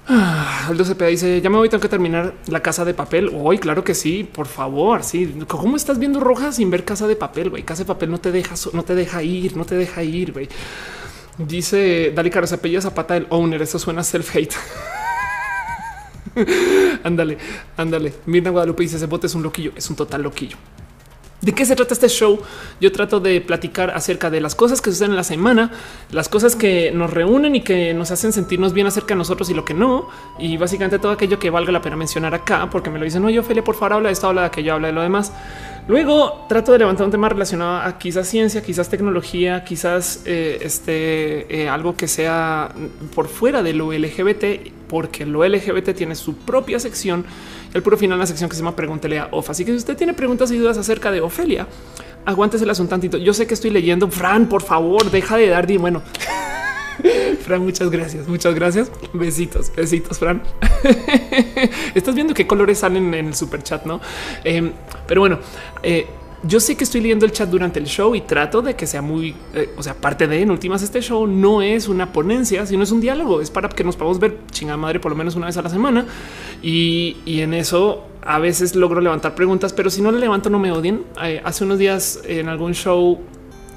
Ah, 0.08 0.68
Aldo 0.68 0.84
Cepeda 0.84 1.08
dice 1.08 1.40
ya 1.42 1.50
me 1.50 1.58
voy, 1.58 1.68
tengo 1.68 1.82
que 1.82 1.88
terminar 1.88 2.32
la 2.46 2.60
casa 2.60 2.86
de 2.86 2.94
papel 2.94 3.30
hoy. 3.34 3.58
Claro 3.58 3.84
que 3.84 3.94
sí, 3.94 4.24
por 4.24 4.46
favor. 4.46 5.02
Sí, 5.02 5.40
¿cómo 5.46 5.76
estás 5.76 5.98
viendo 5.98 6.20
roja 6.20 6.52
sin 6.52 6.70
ver 6.70 6.86
casa 6.86 7.06
de 7.06 7.16
papel? 7.16 7.50
Güey, 7.50 7.64
casa 7.64 7.82
de 7.82 7.86
papel 7.86 8.10
no 8.10 8.18
te 8.18 8.32
deja, 8.32 8.54
no 8.72 8.82
te 8.82 8.94
deja 8.94 9.22
ir, 9.22 9.58
no 9.58 9.66
te 9.66 9.74
deja 9.74 10.02
ir. 10.02 10.32
Güey. 10.32 10.48
Dice 11.38 12.12
Dali 12.14 12.30
Caro, 12.30 12.46
se 12.46 12.56
apella 12.56 12.80
Zapata 12.80 13.16
el 13.16 13.26
owner. 13.30 13.62
Eso 13.62 13.78
suena 13.78 14.02
self 14.02 14.34
hate. 14.36 14.54
ándale, 17.04 17.38
ándale. 17.76 18.14
Mirna 18.26 18.50
Guadalupe 18.50 18.82
dice 18.82 18.96
ese 18.96 19.06
bote 19.06 19.26
es 19.26 19.34
un 19.34 19.42
loquillo, 19.42 19.72
es 19.76 19.88
un 19.90 19.96
total 19.96 20.22
loquillo. 20.22 20.56
¿De 21.42 21.52
qué 21.52 21.66
se 21.66 21.74
trata 21.74 21.92
este 21.92 22.08
show? 22.08 22.40
Yo 22.80 22.92
trato 22.92 23.18
de 23.18 23.40
platicar 23.40 23.90
acerca 23.90 24.30
de 24.30 24.40
las 24.40 24.54
cosas 24.54 24.80
que 24.80 24.92
suceden 24.92 25.10
en 25.10 25.16
la 25.16 25.24
semana, 25.24 25.72
las 26.12 26.28
cosas 26.28 26.54
que 26.54 26.92
nos 26.92 27.12
reúnen 27.12 27.56
y 27.56 27.62
que 27.62 27.92
nos 27.94 28.12
hacen 28.12 28.32
sentirnos 28.32 28.72
bien 28.72 28.86
acerca 28.86 29.14
de 29.14 29.18
nosotros 29.18 29.50
y 29.50 29.54
lo 29.54 29.64
que 29.64 29.74
no. 29.74 30.08
Y 30.38 30.56
básicamente 30.56 31.00
todo 31.00 31.10
aquello 31.10 31.40
que 31.40 31.50
valga 31.50 31.72
la 31.72 31.82
pena 31.82 31.96
mencionar 31.96 32.32
acá, 32.32 32.70
porque 32.70 32.90
me 32.90 32.98
lo 33.00 33.04
dicen, 33.04 33.22
no, 33.22 33.28
yo 33.28 33.40
Ophelia, 33.40 33.64
por 33.64 33.74
favor, 33.74 33.94
habla 33.94 34.08
de 34.10 34.12
esto, 34.12 34.28
habla 34.28 34.42
de 34.42 34.46
aquello, 34.46 34.74
habla 34.74 34.86
de 34.86 34.92
lo 34.92 35.02
demás. 35.02 35.32
Luego 35.88 36.46
trato 36.48 36.72
de 36.72 36.78
levantar 36.78 37.04
un 37.04 37.10
tema 37.10 37.28
relacionado 37.28 37.78
a 37.78 37.98
quizás 37.98 38.28
ciencia, 38.28 38.62
quizás 38.62 38.88
tecnología, 38.88 39.64
quizás 39.64 40.22
eh, 40.26 40.58
este, 40.62 41.62
eh, 41.62 41.68
algo 41.68 41.96
que 41.96 42.06
sea 42.06 42.72
por 43.14 43.26
fuera 43.26 43.64
de 43.64 43.72
lo 43.72 43.92
LGBT, 43.92 44.70
porque 44.88 45.26
lo 45.26 45.44
LGBT 45.44 45.92
tiene 45.94 46.14
su 46.14 46.36
propia 46.36 46.78
sección. 46.78 47.24
El 47.74 47.82
puro 47.82 47.96
final, 47.96 48.18
la 48.18 48.26
sección 48.26 48.48
que 48.48 48.54
se 48.54 48.62
llama 48.62 48.76
Pregúntele 48.76 49.18
a 49.18 49.28
Of. 49.32 49.50
Así 49.50 49.64
que 49.64 49.72
si 49.72 49.78
usted 49.78 49.96
tiene 49.96 50.14
preguntas 50.14 50.52
y 50.52 50.58
dudas 50.58 50.78
acerca 50.78 51.10
de 51.10 51.20
Ofelia, 51.20 51.66
aguánteselas 52.26 52.78
un 52.78 52.88
tantito. 52.88 53.18
Yo 53.18 53.34
sé 53.34 53.46
que 53.48 53.54
estoy 53.54 53.70
leyendo. 53.70 54.08
Fran, 54.08 54.48
por 54.48 54.62
favor, 54.62 55.10
deja 55.10 55.36
de 55.36 55.48
dar. 55.48 55.66
Bueno, 55.78 56.02
Fran, 57.40 57.62
muchas 57.62 57.90
gracias, 57.90 58.28
muchas 58.28 58.54
gracias. 58.54 58.90
Besitos, 59.12 59.72
besitos, 59.74 60.18
Fran. 60.18 60.42
Estás 61.94 62.14
viendo 62.14 62.34
qué 62.34 62.46
colores 62.46 62.78
salen 62.78 63.14
en 63.14 63.26
el 63.26 63.34
super 63.34 63.62
chat, 63.62 63.84
no? 63.84 64.00
Em, 64.44 64.72
pero 65.06 65.20
bueno, 65.20 65.38
eh, 65.82 66.06
yo 66.44 66.58
sé 66.58 66.76
que 66.76 66.84
estoy 66.84 67.00
leyendo 67.00 67.24
el 67.24 67.32
chat 67.32 67.48
durante 67.48 67.78
el 67.78 67.86
show 67.86 68.14
y 68.14 68.20
trato 68.20 68.62
de 68.62 68.74
que 68.74 68.86
sea 68.86 69.00
muy, 69.00 69.34
eh, 69.54 69.72
o 69.76 69.82
sea, 69.82 69.94
parte 69.94 70.26
de 70.26 70.40
en 70.40 70.50
últimas, 70.50 70.82
este 70.82 71.00
show 71.00 71.26
no 71.26 71.62
es 71.62 71.88
una 71.88 72.12
ponencia, 72.12 72.66
sino 72.66 72.82
es 72.82 72.90
un 72.90 73.00
diálogo. 73.00 73.40
Es 73.40 73.50
para 73.50 73.68
que 73.68 73.84
nos 73.84 73.96
podamos 73.96 74.18
ver 74.18 74.38
chingada 74.50 74.76
madre 74.76 74.98
por 74.98 75.12
lo 75.12 75.16
menos 75.16 75.36
una 75.36 75.46
vez 75.46 75.56
a 75.56 75.62
la 75.62 75.70
semana. 75.70 76.06
Y, 76.60 77.16
en 77.26 77.54
eso 77.54 78.06
a 78.24 78.38
veces 78.38 78.76
logro 78.76 79.00
levantar 79.00 79.34
preguntas, 79.34 79.72
pero 79.72 79.90
si 79.90 80.00
no 80.00 80.12
le 80.12 80.18
levanto, 80.18 80.50
no 80.50 80.58
me 80.58 80.72
odien. 80.72 81.04
Eh, 81.22 81.40
hace 81.44 81.64
unos 81.64 81.78
días 81.78 82.20
en 82.24 82.48
algún 82.48 82.74
show 82.74 83.20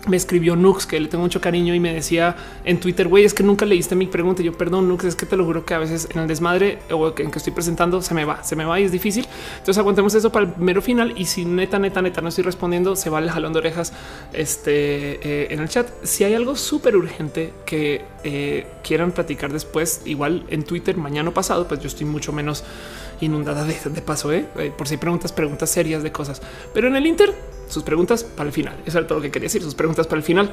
me 0.08 0.18
escribió 0.18 0.56
Nux, 0.56 0.86
que 0.86 1.00
le 1.00 1.08
tengo 1.08 1.24
mucho 1.24 1.42
cariño 1.42 1.74
y 1.74 1.80
me 1.80 1.94
decía 1.94 2.36
en 2.64 2.80
Twitter, 2.80 3.08
güey, 3.08 3.26
es 3.26 3.34
que 3.34 3.44
nunca 3.44 3.66
leíste 3.66 3.96
mi 3.96 4.08
pregunta. 4.08 4.44
Yo, 4.44 4.54
perdón, 4.54 4.88
Nux, 4.88 5.04
es 5.06 5.16
que 5.16 5.26
te 5.26 5.36
lo 5.36 5.46
juro 5.46 5.66
que 5.66 5.74
a 5.74 5.80
veces 5.80 6.08
en 6.14 6.22
el 6.22 6.28
desmadre 6.28 6.80
o 6.92 7.14
en 7.18 7.32
que 7.32 7.38
estoy 7.38 7.54
presentando 7.54 8.02
se 8.02 8.14
me 8.14 8.26
va, 8.26 8.44
se 8.44 8.56
me 8.56 8.66
va 8.66 8.80
y 8.80 8.84
es 8.84 8.92
difícil. 8.92 9.28
Entonces 9.54 9.78
aguantemos 9.78 10.14
eso 10.16 10.32
para 10.32 10.46
el 10.46 10.54
mero 10.58 10.82
final. 10.82 11.14
Y 11.16 11.26
si 11.26 11.46
neta, 11.46 11.80
neta, 11.80 12.02
neta 12.02 12.22
no 12.22 12.30
estoy 12.30 12.44
respondiendo, 12.44 12.96
se 12.96 13.10
va 13.10 13.20
el 13.20 13.30
jalón 13.30 13.54
de 13.54 13.60
orejas 13.60 13.94
este, 14.34 15.20
eh, 15.24 15.48
en 15.52 15.60
el 15.60 15.70
chat. 15.70 15.88
Si 16.04 16.24
hay 16.24 16.34
algo 16.34 16.56
súper 16.56 16.96
urgente 16.96 17.54
que 17.66 18.04
eh, 18.24 18.68
quieran 18.84 19.12
platicar 19.12 19.52
después, 19.52 20.02
igual 20.06 20.46
en 20.50 20.64
Twitter 20.64 20.98
mañana 20.98 21.32
pasado, 21.32 21.68
pues 21.68 21.80
yo 21.80 21.88
estoy 21.88 22.06
mucho 22.06 22.32
menos 22.32 22.64
inundada 23.22 23.64
de, 23.64 24.02
paso, 24.02 24.32
¿eh? 24.34 24.46
por 24.78 24.88
si 24.88 24.96
hay 24.96 24.98
preguntas, 24.98 25.32
preguntas 25.32 25.70
serias 25.70 26.04
de 26.04 26.12
cosas. 26.12 26.42
Pero 26.74 26.88
en 26.88 26.96
el 26.96 27.06
Inter, 27.08 27.34
sus 27.68 27.84
preguntas 27.84 28.24
para 28.24 28.48
el 28.48 28.54
final. 28.54 28.76
Eso 28.86 28.98
era 29.00 29.08
todo 29.08 29.20
lo 29.20 29.24
que 29.24 29.32
quería 29.32 29.46
decir. 29.46 29.62
Sus 29.62 29.76
preguntas 29.76 30.08
para 30.08 30.18
el 30.18 30.24
final. 30.24 30.52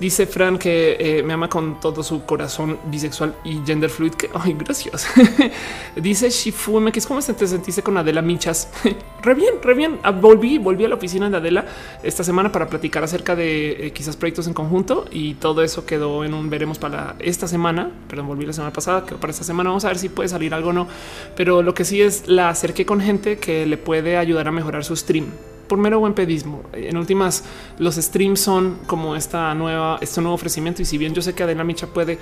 Dice 0.00 0.26
Fran 0.26 0.58
que 0.58 0.96
eh, 0.98 1.22
me 1.22 1.32
ama 1.32 1.48
con 1.48 1.80
todo 1.80 2.02
su 2.02 2.24
corazón 2.24 2.78
bisexual 2.86 3.34
y 3.44 3.60
gender 3.64 3.90
fluid. 3.90 4.14
Que 4.14 4.30
ay, 4.34 4.54
gracias. 4.58 5.06
Dice 5.96 6.30
Shifume 6.30 6.92
que 6.92 6.98
es 6.98 7.06
como 7.06 7.20
te 7.20 7.46
sentiste 7.46 7.82
con 7.82 7.96
Adela 7.96 8.22
Michas. 8.22 8.68
re 9.22 9.34
bien, 9.34 9.54
re 9.62 9.74
bien. 9.74 9.98
Ah, 10.02 10.10
volví, 10.10 10.58
volví 10.58 10.84
a 10.84 10.88
la 10.88 10.94
oficina 10.96 11.30
de 11.30 11.36
Adela 11.36 11.66
esta 12.02 12.24
semana 12.24 12.50
para 12.52 12.68
platicar 12.68 13.04
acerca 13.04 13.36
de 13.36 13.86
eh, 13.86 13.92
quizás 13.92 14.16
proyectos 14.16 14.46
en 14.46 14.54
conjunto 14.54 15.06
y 15.10 15.34
todo 15.34 15.62
eso 15.62 15.86
quedó 15.86 16.24
en 16.24 16.34
un 16.34 16.50
veremos 16.50 16.78
para 16.78 17.16
esta 17.18 17.48
semana. 17.48 17.90
Perdón, 18.08 18.26
volví 18.26 18.46
la 18.46 18.52
semana 18.52 18.72
pasada, 18.72 19.04
que 19.06 19.14
para 19.14 19.30
esta 19.30 19.44
semana 19.44 19.70
vamos 19.70 19.84
a 19.84 19.88
ver 19.88 19.98
si 19.98 20.08
puede 20.08 20.28
salir 20.28 20.54
algo 20.54 20.70
o 20.70 20.72
no. 20.72 20.88
Pero 21.36 21.62
lo 21.62 21.74
que 21.74 21.84
sí 21.84 22.02
es 22.02 22.26
la 22.26 22.48
acerqué 22.48 22.86
con 22.86 23.00
gente 23.00 23.38
que 23.38 23.66
le 23.66 23.76
puede 23.76 24.16
ayudar 24.16 24.48
a 24.48 24.52
mejorar 24.52 24.84
su 24.84 24.96
stream 24.96 25.26
por 25.66 25.78
mero 25.78 26.00
buen 26.00 26.14
pedismo. 26.14 26.62
En 26.72 26.96
últimas, 26.96 27.44
los 27.78 27.96
streams 27.96 28.40
son 28.40 28.78
como 28.86 29.16
esta 29.16 29.54
nueva, 29.54 29.98
este 30.00 30.20
nuevo 30.20 30.34
ofrecimiento. 30.34 30.82
Y 30.82 30.84
si 30.84 30.98
bien 30.98 31.14
yo 31.14 31.22
sé 31.22 31.34
que 31.34 31.42
Adela 31.42 31.64
Micha 31.64 31.86
puede 31.86 32.18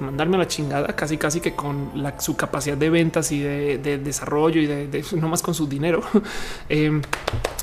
mandarme 0.00 0.36
a 0.36 0.40
la 0.40 0.48
chingada, 0.48 0.88
casi 0.94 1.16
casi 1.18 1.40
que 1.40 1.54
con 1.54 1.90
su 2.18 2.36
capacidad 2.36 2.76
de 2.76 2.90
ventas 2.90 3.32
y 3.32 3.40
de, 3.40 3.98
desarrollo 3.98 4.60
y 4.60 4.66
de, 4.66 5.04
no 5.16 5.28
más 5.28 5.42
con 5.42 5.54
su 5.54 5.66
dinero. 5.66 6.02
Em, 6.68 7.00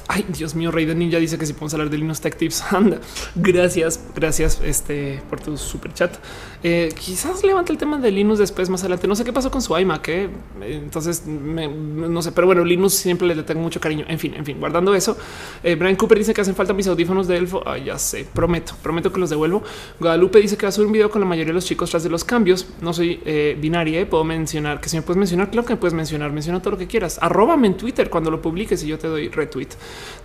ay, 0.08 0.26
Dios 0.30 0.56
mío, 0.56 0.72
Rey 0.72 0.86
de 0.86 0.96
Ninja 0.96 1.17
dice 1.17 1.38
que 1.38 1.46
si 1.46 1.54
podemos 1.54 1.74
hablar 1.74 1.89
de 1.89 1.98
Linux 1.98 2.22
Tech 2.22 2.36
Tips, 2.36 2.63
anda. 2.74 3.00
Gracias, 3.36 4.00
gracias 4.15 4.62
este, 4.63 5.22
por 5.30 5.39
tu 5.39 5.58
super 5.58 5.93
chat. 5.93 6.15
Eh, 6.63 6.93
quizás 6.98 7.43
levante 7.43 7.72
el 7.72 7.78
tema 7.78 7.98
de 7.98 8.12
Linux 8.12 8.39
después 8.39 8.69
más 8.69 8.82
adelante. 8.82 9.08
No 9.08 9.15
sé 9.15 9.24
qué 9.24 9.34
pasó 9.34 9.52
con 9.52 9.62
su 9.62 9.78
iMac, 9.78 10.08
¿eh? 10.08 10.30
entonces 10.62 11.26
no 11.28 12.22
sé, 12.22 12.32
pero 12.32 12.48
bueno, 12.48 12.63
Linux 12.63 12.93
siempre 12.93 13.28
le 13.28 13.43
tengo 13.43 13.62
mucho 13.62 13.80
cariño. 13.80 14.06
En 14.08 14.19
fin, 14.19 14.34
en 14.34 14.46
fin, 14.46 14.60
guardando 14.60 14.93
eso, 14.96 15.17
eh, 15.63 15.76
Brian 15.76 15.96
Cooper 15.96 16.17
dice 16.17 16.34
que 16.34 16.41
hacen 16.41 16.56
falta 16.56 16.74
mis 16.74 16.88
audífonos 16.88 17.28
de 17.28 17.38
Elfo. 17.38 17.63
Ay, 17.65 17.86
ya 17.86 17.98
sé, 17.98 18.28
prometo, 18.34 18.76
prometo 18.82 19.12
que 19.12 19.19
los 19.19 19.30
devuelvo. 19.30 19.63
Guadalupe 20.00 20.39
dice 20.39 20.58
que 20.58 20.65
va 20.65 20.69
a 20.69 20.72
subir 20.72 20.88
un 20.88 20.93
video 20.93 21.10
con 21.10 21.22
la 21.22 21.28
mayoría 21.28 21.50
de 21.52 21.56
los 21.56 21.65
chicos 21.65 21.89
tras 21.89 22.04
de 22.04 22.10
los 22.10 22.23
cambios. 22.24 22.68
No 22.82 22.94
soy 22.94 23.22
binaria, 23.60 24.10
puedo 24.10 24.24
mencionar 24.24 24.82
que 24.82 24.90
si 24.90 24.98
me 24.98 25.02
puedes 25.02 25.18
mencionar, 25.18 25.50
claro 25.52 25.68
que 25.68 25.74
me 25.74 25.80
puedes 25.80 25.94
mencionar, 25.94 26.32
menciona 26.32 26.62
todo 26.62 26.72
lo 26.72 26.78
que 26.78 26.88
quieras. 26.88 27.20
Arróbame 27.22 27.68
en 27.68 27.78
Twitter 27.78 28.10
cuando 28.10 28.32
lo 28.32 28.42
publiques 28.42 28.84
y 28.84 28.88
yo 28.88 28.98
te 28.98 29.08
doy 29.08 29.30
retweet. 29.30 29.70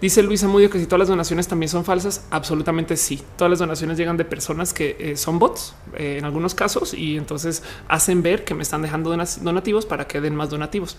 Dice 0.01 0.23
Luisa 0.23 0.49
Mudio 0.49 0.71
que 0.71 0.79
si 0.79 0.87
todas 0.87 1.01
las 1.01 1.09
donaciones 1.09 1.49
también 1.49 1.69
son 1.69 1.85
falsas, 1.85 2.27
absolutamente 2.31 2.97
sí. 2.97 3.23
Todas 3.37 3.51
las 3.51 3.59
donaciones 3.59 3.99
llegan 3.99 4.17
de 4.17 4.25
personas 4.25 4.73
que 4.73 5.15
son 5.17 5.39
bots 5.39 5.75
en 5.97 6.25
algunos 6.25 6.55
casos 6.55 6.95
y 6.95 7.17
entonces 7.17 7.63
hacen 7.89 8.23
ver 8.23 8.45
que 8.45 8.55
me 8.55 8.63
están 8.63 8.83
dejando 8.83 9.17
donativos 9.41 9.87
para 9.87 10.07
que 10.07 10.21
den 10.21 10.35
más 10.35 10.51
donativos. 10.51 10.97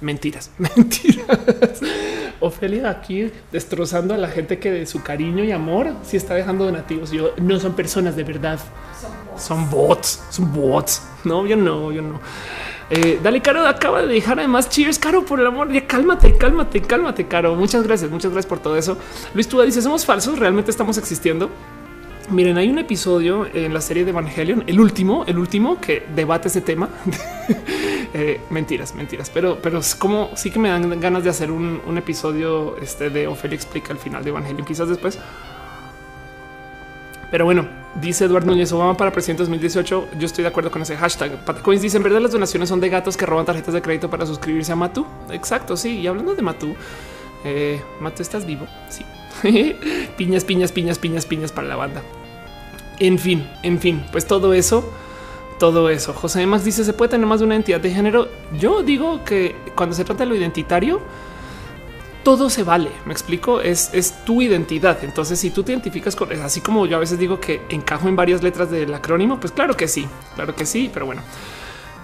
Mentiras, 0.00 0.50
mentiras. 0.58 1.26
Ofelia 2.40 2.88
aquí 2.88 3.32
destrozando 3.50 4.14
a 4.14 4.16
la 4.16 4.28
gente 4.28 4.58
que 4.58 4.70
de 4.70 4.86
su 4.86 5.02
cariño 5.02 5.42
y 5.42 5.50
amor 5.50 5.88
sí 6.04 6.16
está 6.16 6.34
dejando 6.34 6.64
donativos. 6.64 7.10
Yo 7.10 7.34
no 7.38 7.58
son 7.58 7.74
personas 7.74 8.14
de 8.14 8.24
verdad, 8.24 8.60
son 9.36 9.68
bots, 9.70 10.22
son 10.30 10.52
bots. 10.52 11.02
No, 11.24 11.46
yo 11.46 11.56
no, 11.56 11.90
yo 11.90 12.02
no. 12.02 12.20
Eh, 12.90 13.20
dale, 13.22 13.42
Caro 13.42 13.66
acaba 13.66 14.02
de 14.02 14.08
dejar 14.08 14.38
además. 14.38 14.68
Cheers, 14.70 14.98
Caro, 14.98 15.24
por 15.24 15.40
el 15.40 15.46
amor. 15.46 15.70
Ya 15.72 15.86
cálmate, 15.86 16.36
cálmate, 16.36 16.80
cálmate, 16.80 17.26
Caro. 17.26 17.54
Muchas 17.54 17.82
gracias, 17.82 18.10
muchas 18.10 18.30
gracias 18.32 18.48
por 18.48 18.60
todo 18.60 18.76
eso. 18.76 18.96
Luis 19.34 19.48
Tuda 19.48 19.64
dice: 19.64 19.82
Somos 19.82 20.06
falsos, 20.06 20.38
realmente 20.38 20.70
estamos 20.70 20.96
existiendo. 20.96 21.50
Miren, 22.30 22.58
hay 22.58 22.68
un 22.68 22.78
episodio 22.78 23.46
en 23.54 23.72
la 23.72 23.80
serie 23.80 24.04
de 24.04 24.10
Evangelion, 24.10 24.62
el 24.66 24.78
último, 24.80 25.24
el 25.26 25.38
último 25.38 25.80
que 25.80 26.06
debate 26.14 26.48
ese 26.48 26.60
tema. 26.60 26.88
Eh, 28.14 28.40
mentiras, 28.48 28.94
mentiras, 28.94 29.30
pero, 29.32 29.58
pero 29.60 29.80
es 29.80 29.94
como 29.94 30.30
sí 30.34 30.50
que 30.50 30.58
me 30.58 30.70
dan 30.70 30.98
ganas 30.98 31.24
de 31.24 31.28
hacer 31.28 31.50
un, 31.50 31.78
episodio 31.98 32.78
este 32.78 33.10
de 33.10 33.26
Ophelia 33.26 33.54
explica 33.54 33.92
el 33.92 33.98
final 33.98 34.24
de 34.24 34.30
Evangelion, 34.30 34.66
quizás 34.66 34.88
después. 34.88 35.18
Pero 37.30 37.44
bueno, 37.44 37.68
dice 38.00 38.24
Eduardo 38.24 38.46
Núñez 38.46 38.72
Obama 38.72 38.96
para 38.96 39.12
presidente 39.12 39.42
2018. 39.42 40.08
Yo 40.18 40.26
estoy 40.26 40.42
de 40.42 40.48
acuerdo 40.48 40.70
con 40.70 40.80
ese 40.80 40.96
hashtag. 40.96 41.44
Patacoins 41.44 41.82
dice 41.82 41.98
en 41.98 42.02
verdad 42.02 42.22
las 42.22 42.32
donaciones 42.32 42.70
son 42.70 42.80
de 42.80 42.88
gatos 42.88 43.18
que 43.18 43.26
roban 43.26 43.44
tarjetas 43.44 43.74
de 43.74 43.82
crédito 43.82 44.08
para 44.08 44.24
suscribirse 44.24 44.72
a 44.72 44.76
Matu. 44.76 45.06
Exacto. 45.30 45.76
Sí. 45.76 45.98
Y 45.98 46.06
hablando 46.06 46.34
de 46.34 46.40
Matu, 46.40 46.74
eh, 47.44 47.82
Matu, 48.00 48.22
estás 48.22 48.46
vivo. 48.46 48.66
Sí. 48.88 49.04
piñas, 50.16 50.44
piñas, 50.44 50.72
piñas, 50.72 50.98
piñas, 50.98 51.26
piñas 51.26 51.52
para 51.52 51.68
la 51.68 51.76
banda. 51.76 52.02
En 53.00 53.18
fin, 53.18 53.48
en 53.62 53.78
fin, 53.78 54.04
pues 54.10 54.26
todo 54.26 54.52
eso, 54.52 54.90
todo 55.58 55.88
eso. 55.90 56.12
José 56.12 56.46
Max 56.46 56.64
dice: 56.64 56.84
¿Se 56.84 56.92
puede 56.92 57.10
tener 57.10 57.26
más 57.26 57.40
de 57.40 57.46
una 57.46 57.56
entidad 57.56 57.80
de 57.80 57.90
género? 57.90 58.28
Yo 58.58 58.82
digo 58.82 59.24
que 59.24 59.54
cuando 59.74 59.94
se 59.94 60.04
trata 60.04 60.24
de 60.24 60.30
lo 60.30 60.36
identitario, 60.36 61.00
todo 62.24 62.50
se 62.50 62.62
vale. 62.62 62.90
Me 63.06 63.12
explico, 63.12 63.60
es, 63.60 63.90
es 63.92 64.24
tu 64.24 64.42
identidad. 64.42 65.02
Entonces, 65.02 65.38
si 65.38 65.50
tú 65.50 65.62
te 65.62 65.72
identificas 65.72 66.16
con 66.16 66.32
así 66.42 66.60
como 66.60 66.86
yo 66.86 66.96
a 66.96 67.00
veces 67.00 67.18
digo 67.18 67.40
que 67.40 67.62
encajo 67.68 68.08
en 68.08 68.16
varias 68.16 68.42
letras 68.42 68.70
del 68.70 68.92
acrónimo, 68.92 69.38
pues 69.38 69.52
claro 69.52 69.76
que 69.76 69.88
sí, 69.88 70.06
claro 70.34 70.54
que 70.54 70.66
sí, 70.66 70.90
pero 70.92 71.06
bueno. 71.06 71.22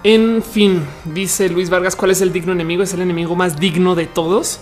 En 0.03 0.43
fin, 0.43 0.85
dice 1.03 1.49
Luis 1.49 1.69
Vargas, 1.69 1.95
¿cuál 1.95 2.11
es 2.11 2.21
el 2.21 2.31
digno 2.31 2.53
enemigo? 2.53 2.83
Es 2.83 2.93
el 2.93 3.01
enemigo 3.01 3.35
más 3.35 3.59
digno 3.59 3.95
de 3.95 4.05
todos. 4.05 4.61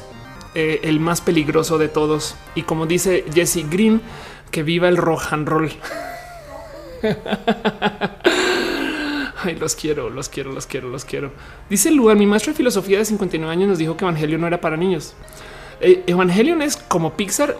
Eh, 0.55 0.81
el 0.83 0.99
más 0.99 1.19
peligroso 1.19 1.77
de 1.77 1.89
todos. 1.89 2.35
Y 2.53 2.61
como 2.61 2.85
dice 2.85 3.25
Jesse 3.33 3.65
Green, 3.69 4.01
que 4.51 4.63
viva 4.63 4.87
el 4.87 4.97
rock 4.97 5.31
and 5.31 5.47
roll. 5.47 5.69
Ay, 9.43 9.55
los 9.55 9.75
quiero, 9.75 10.09
los 10.09 10.29
quiero, 10.29 10.53
los 10.53 10.67
quiero, 10.67 10.87
los 10.89 11.03
quiero. 11.03 11.33
Dice 11.69 11.91
Lugar, 11.91 12.15
mi 12.15 12.25
maestro 12.25 12.53
de 12.53 12.57
filosofía 12.57 12.99
de 12.99 13.05
59 13.05 13.51
años 13.51 13.67
nos 13.67 13.77
dijo 13.77 13.97
que 13.97 14.05
Evangelio 14.05 14.37
no 14.37 14.47
era 14.47 14.61
para 14.61 14.77
niños. 14.77 15.15
Eh, 15.81 16.01
Evangelion 16.07 16.61
es 16.61 16.77
como 16.77 17.17
Pixar, 17.17 17.57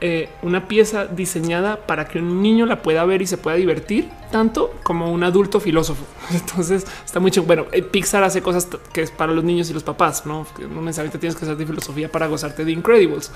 eh, 0.00 0.28
una 0.42 0.68
pieza 0.68 1.06
diseñada 1.06 1.84
para 1.84 2.06
que 2.06 2.20
un 2.20 2.42
niño 2.42 2.64
la 2.64 2.80
pueda 2.80 3.04
ver 3.04 3.22
y 3.22 3.26
se 3.26 3.38
pueda 3.38 3.56
divertir 3.56 4.08
tanto 4.30 4.72
como 4.84 5.10
un 5.10 5.24
adulto 5.24 5.58
filósofo. 5.58 6.04
Entonces 6.30 6.86
está 7.04 7.18
mucho. 7.18 7.42
Bueno, 7.42 7.66
eh, 7.72 7.82
Pixar 7.82 8.22
hace 8.22 8.40
cosas 8.40 8.68
que 8.92 9.02
es 9.02 9.10
para 9.10 9.32
los 9.32 9.42
niños 9.42 9.68
y 9.68 9.74
los 9.74 9.82
papás, 9.82 10.26
no, 10.26 10.46
no 10.60 10.82
necesariamente 10.82 11.18
tienes 11.18 11.36
que 11.36 11.44
hacer 11.44 11.56
de 11.56 11.66
filosofía 11.66 12.08
para 12.08 12.28
gozarte 12.28 12.64
de 12.64 12.70
Incredibles. 12.70 13.32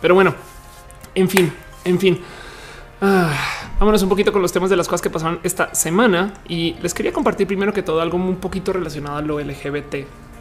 Pero 0.00 0.14
bueno, 0.14 0.34
en 1.14 1.28
fin, 1.28 1.52
en 1.84 1.98
fin. 1.98 2.18
Ah, 3.02 3.32
vámonos 3.78 4.02
un 4.02 4.10
poquito 4.10 4.30
con 4.30 4.42
los 4.42 4.52
temas 4.52 4.68
de 4.68 4.76
las 4.76 4.86
cosas 4.86 5.00
que 5.00 5.08
pasaron 5.08 5.40
esta 5.42 5.74
semana 5.74 6.34
y 6.46 6.74
les 6.82 6.92
quería 6.92 7.14
compartir 7.14 7.46
primero 7.46 7.72
que 7.72 7.82
todo 7.82 8.02
algo 8.02 8.18
un 8.18 8.36
poquito 8.36 8.74
relacionado 8.74 9.16
a 9.16 9.22
lo 9.22 9.40
LGBT. 9.40 9.94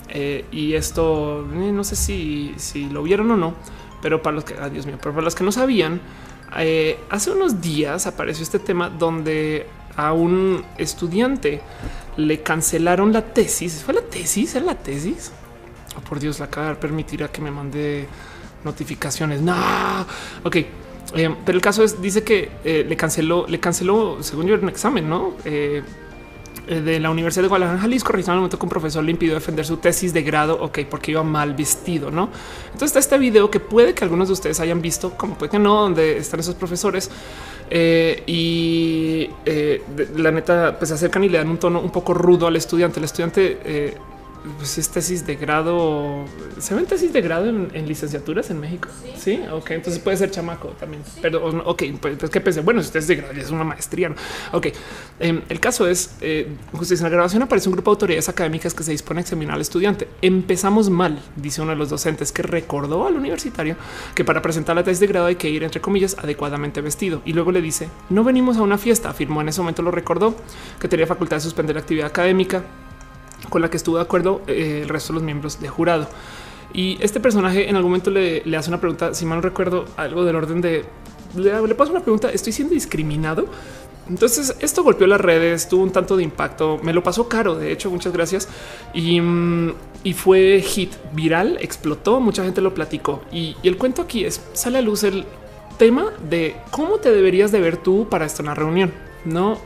Eh, 0.10 0.46
y 0.52 0.74
esto 0.74 1.48
eh, 1.54 1.72
no 1.72 1.84
sé 1.84 1.96
si, 1.96 2.54
si, 2.58 2.90
lo 2.90 3.04
vieron 3.04 3.32
o 3.32 3.38
no, 3.38 3.54
pero 4.02 4.22
para 4.22 4.36
los 4.36 4.44
que, 4.44 4.56
adiós 4.56 4.86
mío, 4.88 4.98
pero 5.00 5.14
para 5.14 5.24
los 5.24 5.36
que 5.36 5.44
no 5.44 5.52
sabían, 5.52 6.02
eh, 6.58 7.00
hace 7.10 7.32
unos 7.32 7.62
días 7.62 8.08
apareció 8.08 8.44
este 8.44 8.60
tema 8.60 8.90
donde 8.90 9.68
a 9.96 10.12
un 10.12 10.66
estudiante 10.78 11.62
le 12.18 12.42
cancelaron 12.42 13.14
la 13.14 13.22
tesis. 13.22 13.84
¿Fue 13.84 13.94
la 13.94 14.02
tesis? 14.02 14.56
¿Era 14.56 14.66
la 14.66 14.76
tesis? 14.76 15.32
Oh, 15.96 16.02
por 16.02 16.20
Dios, 16.20 16.40
la 16.40 16.50
cara 16.50 16.78
permitirá 16.78 17.30
que 17.30 17.40
me 17.40 17.52
mande 17.52 18.08
notificaciones. 18.66 19.42
No, 19.42 19.56
ok. 20.44 20.58
Eh, 21.16 21.36
pero 21.46 21.56
el 21.56 21.62
caso 21.62 21.84
es, 21.84 22.02
dice 22.02 22.24
que 22.24 22.50
eh, 22.64 22.86
le 22.88 22.96
canceló, 22.96 23.46
le 23.48 23.60
canceló, 23.60 24.18
según 24.22 24.48
yo, 24.48 24.56
un 24.56 24.70
examen, 24.70 25.10
¿no? 25.10 25.34
Eh, 25.46 25.82
de 26.68 27.00
la 27.00 27.10
Universidad 27.10 27.44
de 27.44 27.48
Guadalajara, 27.48 27.80
Jalisco, 27.80 28.14
en 28.14 28.20
el 28.20 28.36
momento 28.36 28.60
que 28.60 28.66
un 28.66 28.70
profesor 28.70 29.04
le 29.04 29.10
impidió 29.10 29.34
defender 29.34 29.66
su 29.66 29.78
tesis 29.78 30.14
de 30.14 30.22
grado, 30.22 30.62
ok, 30.62 30.80
porque 30.88 31.10
iba 31.10 31.24
mal 31.24 31.56
vestido, 31.56 32.12
¿no? 32.12 32.30
Entonces 32.66 32.90
está 32.90 33.00
este 33.00 33.18
video 33.18 33.50
que 33.50 33.60
puede 33.60 33.96
que 33.96 34.04
algunos 34.04 34.28
de 34.28 34.34
ustedes 34.34 34.60
hayan 34.60 34.80
visto, 34.80 35.12
como 35.18 35.36
puede 35.36 35.50
que 35.50 35.58
no, 35.58 35.82
donde 35.82 36.18
están 36.18 36.40
esos 36.42 36.54
profesores 36.54 37.10
y 37.72 39.30
la 40.16 40.32
neta, 40.32 40.78
pues 40.78 40.90
se 40.90 40.96
acercan 40.96 41.24
y 41.24 41.30
le 41.30 41.40
dan 41.40 41.50
un 41.50 41.58
tono 41.58 41.80
un 41.80 41.92
poco 41.92 42.14
rudo 42.14 42.46
al 42.46 42.56
estudiante. 42.56 43.00
El 43.00 43.06
estudiante 43.06 43.98
pues 44.58 44.78
es 44.78 44.90
tesis 44.90 45.26
de 45.26 45.36
grado. 45.36 46.26
¿Se 46.60 46.74
ven 46.76 46.86
tesis 46.86 47.12
de 47.14 47.22
grado 47.22 47.48
en, 47.48 47.88
licenciaturas 47.88 48.50
en 48.50 48.60
México? 48.60 48.90
Sí. 49.18 49.42
ok. 49.52 49.72
Entonces 49.72 50.02
puede 50.02 50.18
ser 50.18 50.32
chamaco 50.32 50.70
también. 50.80 51.04
Pero, 51.22 51.46
ok, 51.66 51.84
pues, 52.00 52.18
pues 52.18 52.32
que 52.32 52.42
pensé, 52.42 52.62
bueno, 52.62 52.82
si 52.84 52.98
es 52.98 53.08
de 53.08 53.16
grado 53.16 53.34
es 53.34 53.52
una 53.52 53.64
maestría. 53.64 54.14
Ok. 54.52 54.68
Em, 55.20 55.42
el 55.50 55.60
caso 55.60 55.88
es, 55.88 56.16
eh, 56.22 56.48
justicia 56.72 57.04
en 57.04 57.12
la 57.12 57.16
grabación 57.16 57.44
aparece 57.44 57.70
un 57.70 57.74
grupo 57.74 57.92
de 57.92 57.96
autoridades 57.96 58.30
académicas 58.30 58.74
que 58.74 58.84
se 58.84 58.92
dispone 58.92 59.20
a 59.20 59.22
examinar 59.22 59.56
al 59.56 59.62
estudiante. 59.62 60.08
Empezamos 60.22 60.90
mal, 60.90 61.22
dice 61.36 61.62
uno 61.62 61.72
de 61.72 61.78
los 61.78 61.90
docentes 61.90 62.32
que 62.32 62.42
recordó 62.42 63.06
al 63.06 63.16
universitario 63.16 63.76
que 64.16 64.24
para 64.24 64.42
presentar 64.42 64.76
la 64.76 64.84
tesis 64.84 65.00
de 65.00 65.08
grado 65.08 65.28
hay 65.28 65.36
que 65.36 65.50
ir, 65.50 65.64
entre 65.64 65.82
comillas, 65.82 66.18
adecuadamente 66.18 66.82
vestido. 66.82 67.22
Y 67.26 67.34
luego 67.34 67.52
le 67.52 67.62
dice, 67.62 67.90
no 68.10 68.24
venimos 68.24 68.58
a 68.58 68.62
una 68.62 68.78
fiesta, 68.78 69.10
afirmó 69.10 69.42
en 69.42 69.50
ese 69.50 69.62
momento, 69.62 69.82
lo 69.82 69.92
recordó, 69.92 70.36
que 70.80 70.88
tenía 70.88 71.08
facultad 71.08 71.38
de 71.38 71.42
suspender 71.42 71.76
la 71.76 71.82
actividad 71.82 72.08
académica 72.08 72.64
con 73.50 73.62
la 73.62 73.70
que 73.70 73.78
estuvo 73.78 73.98
de 73.98 74.04
acuerdo 74.04 74.42
eh, 74.48 74.82
el 74.84 74.90
resto 74.90 75.14
de 75.14 75.16
los 75.16 75.24
miembros 75.24 75.60
de 75.60 75.70
jurado. 75.70 76.08
Y 76.74 76.98
este 77.02 77.20
personaje 77.20 77.70
en 77.70 77.76
algún 77.76 77.92
momento 77.92 78.12
le, 78.12 78.44
hace 78.56 78.70
una 78.70 78.80
pregunta, 78.80 79.14
si 79.14 79.26
mal 79.26 79.38
no 79.38 79.42
recuerdo, 79.42 79.86
algo 79.98 80.24
del 80.24 80.36
orden 80.36 80.62
de 80.62 80.86
le, 81.36 81.76
paso 81.76 81.92
una 81.92 82.02
pregunta. 82.02 82.30
Estoy 82.32 82.54
siendo 82.54 82.74
discriminado 82.74 83.46
Entonces 84.08 84.56
esto 84.60 84.84
golpeó 84.84 85.08
las 85.08 85.22
redes, 85.22 85.70
tuvo 85.70 85.84
un 85.84 85.92
tanto 85.92 86.18
de 86.18 86.24
impacto, 86.24 86.80
me 86.82 86.94
lo 86.94 87.04
pasó 87.04 87.28
caro, 87.28 87.56
de 87.56 87.72
hecho, 87.72 87.90
muchas 87.92 88.14
gracias. 88.14 88.50
Y, 88.94 89.22
mm, 89.22 89.74
y 90.04 90.14
fue 90.14 90.62
hit 90.62 90.94
viral, 91.14 91.58
explotó, 91.62 92.20
mucha 92.20 92.44
gente 92.44 92.62
lo 92.62 92.74
platicó. 92.74 93.22
Y, 93.32 93.56
el 93.64 93.78
cuento 93.78 94.02
aquí 94.02 94.26
es, 94.26 94.42
sale 94.54 94.80
a 94.80 94.82
luz 94.82 95.04
el 95.04 95.26
tema 95.78 96.12
de 96.30 96.56
cómo 96.72 96.98
te 96.98 97.12
deberías 97.12 97.52
de 97.52 97.62
ver 97.62 97.78
tú 97.78 98.08
para 98.10 98.26
esta 98.26 98.44
una 98.44 98.54
reunión 98.54 98.92
no 99.26 99.60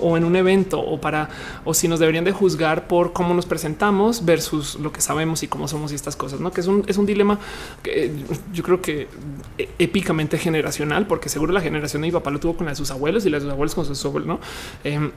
o, 0.00 0.16
en 0.16 0.24
un 0.24 0.36
evento 0.36 0.80
o 0.80 1.00
para 1.00 1.28
o 1.64 1.74
si 1.74 1.88
nos 1.88 1.98
deberían 1.98 2.24
de 2.24 2.32
juzgar 2.32 2.86
por 2.86 3.12
cómo 3.12 3.34
nos 3.34 3.46
presentamos 3.46 4.24
versus 4.24 4.76
lo 4.76 4.92
que 4.92 5.00
sabemos 5.00 5.42
y 5.42 5.48
cómo 5.48 5.68
somos 5.68 5.92
y 5.92 5.94
estas 5.94 6.16
cosas, 6.16 6.40
no 6.40 6.52
que 6.52 6.60
es 6.60 6.66
un, 6.66 6.84
es 6.86 6.98
un 6.98 7.06
dilema 7.06 7.38
que 7.82 8.12
yo 8.52 8.62
creo 8.62 8.80
que 8.80 9.08
e, 9.56 9.68
épicamente 9.78 10.38
generacional, 10.38 11.06
porque 11.06 11.28
seguro 11.28 11.52
la 11.52 11.60
generación 11.60 12.02
de 12.02 12.08
mi 12.08 12.12
papá 12.12 12.30
lo 12.30 12.40
tuvo 12.40 12.56
con 12.56 12.66
la 12.66 12.72
de 12.72 12.76
sus 12.76 12.90
abuelos 12.90 13.26
y 13.26 13.30
las 13.30 13.42
de 13.42 13.46
sus 13.46 13.52
abuelos 13.52 13.74
con 13.74 13.84
sus 13.84 14.04
abuelos, 14.04 14.26
no? 14.26 14.40
Em, 14.84 15.10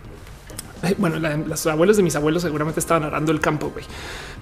eh, 0.84 0.96
bueno, 0.98 1.18
los 1.20 1.68
abuelos 1.68 1.98
de 1.98 2.04
mis 2.04 2.16
abuelos 2.16 2.42
seguramente 2.42 2.80
estaban 2.80 3.04
arando 3.04 3.32
el 3.32 3.40
campo, 3.40 3.70
güey. 3.70 3.86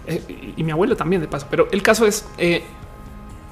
Eh, 0.08 0.54
y 0.56 0.64
mi 0.64 0.72
abuelo 0.72 0.96
también 0.96 1.22
de 1.22 1.28
paso, 1.28 1.48
pero 1.50 1.68
el 1.72 1.82
caso 1.82 2.06
es 2.06 2.26
eh, 2.38 2.64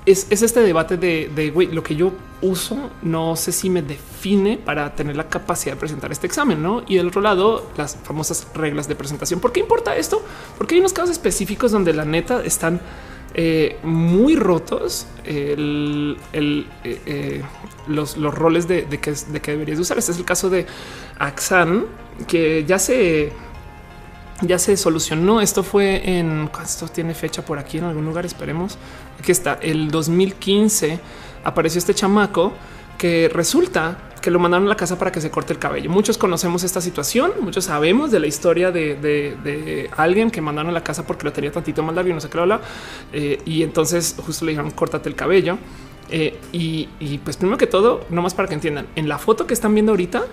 es, 0.07 0.27
este 0.31 0.61
debate 0.61 0.95
de, 0.97 1.51
güey, 1.53 1.67
lo 1.67 1.83
que 1.83 1.95
yo 1.95 2.13
uso, 2.41 2.89
no 3.01 3.35
sé 3.35 3.51
si 3.51 3.69
me 3.69 3.81
define 3.81 4.57
para 4.57 4.95
tener 4.95 5.17
la 5.17 5.27
capacidad 5.27 5.73
de 5.73 5.79
presentar 5.79 6.11
este 6.13 6.25
examen, 6.25 6.63
¿no? 6.63 6.83
Y 6.87 6.95
del 6.95 7.07
otro 7.07 7.21
lado, 7.21 7.69
las 7.75 7.97
famosas 7.97 8.47
reglas 8.53 8.87
de 8.87 8.95
presentación. 8.95 9.41
¿Por 9.41 9.51
qué 9.51 9.59
importa 9.59 9.95
esto? 9.97 10.23
Porque 10.57 10.75
hay 10.75 10.79
unos 10.79 10.93
casos 10.93 11.11
específicos 11.11 11.73
donde 11.73 11.91
la 11.93 12.05
neta 12.05 12.41
están 12.43 12.79
eh, 13.33 13.77
muy 13.83 14.37
rotos 14.37 15.07
el, 15.25 16.17
eh, 16.31 16.65
eh, 16.85 17.43
los, 17.87 18.15
roles 18.17 18.67
de, 18.67 18.87
que, 18.87 19.11
de 19.11 19.41
que 19.41 19.51
deberías 19.51 19.77
usar. 19.77 19.97
Este 19.97 20.13
es 20.13 20.17
el 20.17 20.25
caso 20.25 20.49
de 20.49 20.65
Axan, 21.19 21.85
que 22.27 22.63
ya 22.65 22.79
se 22.79 23.33
ya 24.41 24.59
se 24.59 24.77
solucionó. 24.77 25.41
Esto 25.41 25.63
fue 25.63 26.17
en 26.17 26.49
esto 26.63 26.87
tiene 26.87 27.13
fecha 27.13 27.43
por 27.43 27.57
aquí 27.59 27.79
en 27.79 27.85
algún 27.85 28.05
lugar. 28.05 28.25
Esperemos. 28.25 28.77
Aquí 29.19 29.31
está 29.31 29.59
el 29.61 29.89
2015. 29.89 30.99
Apareció 31.43 31.79
este 31.79 31.93
chamaco 31.93 32.53
que 32.97 33.29
resulta 33.33 33.97
que 34.21 34.31
lo 34.31 34.39
mandaron 34.39 34.65
a 34.65 34.69
la 34.69 34.75
casa 34.75 34.97
para 34.97 35.11
que 35.11 35.21
se 35.21 35.29
corte 35.29 35.53
el 35.53 35.59
cabello. 35.59 35.89
Muchos 35.89 36.17
conocemos 36.17 36.63
esta 36.63 36.81
situación, 36.81 37.31
muchos 37.39 37.65
sabemos 37.65 38.11
de 38.11 38.19
la 38.19 38.27
historia 38.27 38.71
de, 38.71 39.89
alguien 39.95 40.31
que 40.31 40.41
mandaron 40.41 40.71
a 40.71 40.73
la 40.73 40.83
casa 40.83 41.05
porque 41.05 41.23
lo 41.23 41.31
tenía 41.31 41.51
tantito 41.51 41.83
más 41.83 41.95
largo 41.95 42.09
y 42.09 42.13
no 42.13 42.19
sé 42.19 42.29
qué 42.29 42.39
habla. 42.39 42.61
Eh, 43.13 43.39
y 43.45 43.63
entonces 43.63 44.15
justo 44.17 44.45
le 44.45 44.51
dijeron 44.51 44.71
córtate 44.71 45.07
el 45.09 45.15
cabello. 45.15 45.57
Eh, 46.09 46.39
y, 46.51 46.89
y 46.99 47.17
pues 47.19 47.37
primero 47.37 47.57
que 47.57 47.67
todo, 47.67 48.05
no 48.09 48.21
más 48.21 48.33
para 48.33 48.47
que 48.47 48.55
entiendan, 48.55 48.87
en 48.95 49.09
la 49.09 49.17
foto 49.17 49.45
que 49.45 49.53
están 49.53 49.73
viendo 49.73 49.91
ahorita, 49.91 50.25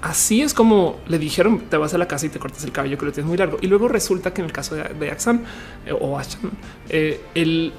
Así 0.00 0.42
es 0.42 0.54
como 0.54 1.00
le 1.08 1.18
dijeron, 1.18 1.62
te 1.68 1.76
vas 1.76 1.92
a 1.92 1.98
la 1.98 2.06
casa 2.06 2.26
y 2.26 2.28
te 2.28 2.38
cortas 2.38 2.62
el 2.62 2.70
cabello 2.70 2.96
que 2.96 3.06
lo 3.06 3.12
tienes 3.12 3.28
muy 3.28 3.36
largo. 3.36 3.58
Y 3.60 3.66
luego 3.66 3.88
resulta 3.88 4.32
que 4.32 4.42
en 4.42 4.46
el 4.46 4.52
caso 4.52 4.76
de, 4.76 4.84
de 4.84 5.10
Axan 5.10 5.42
eh, 5.86 5.92
o 5.92 6.18
Achan, 6.18 6.52
eh, 6.88 7.20
él 7.34 7.72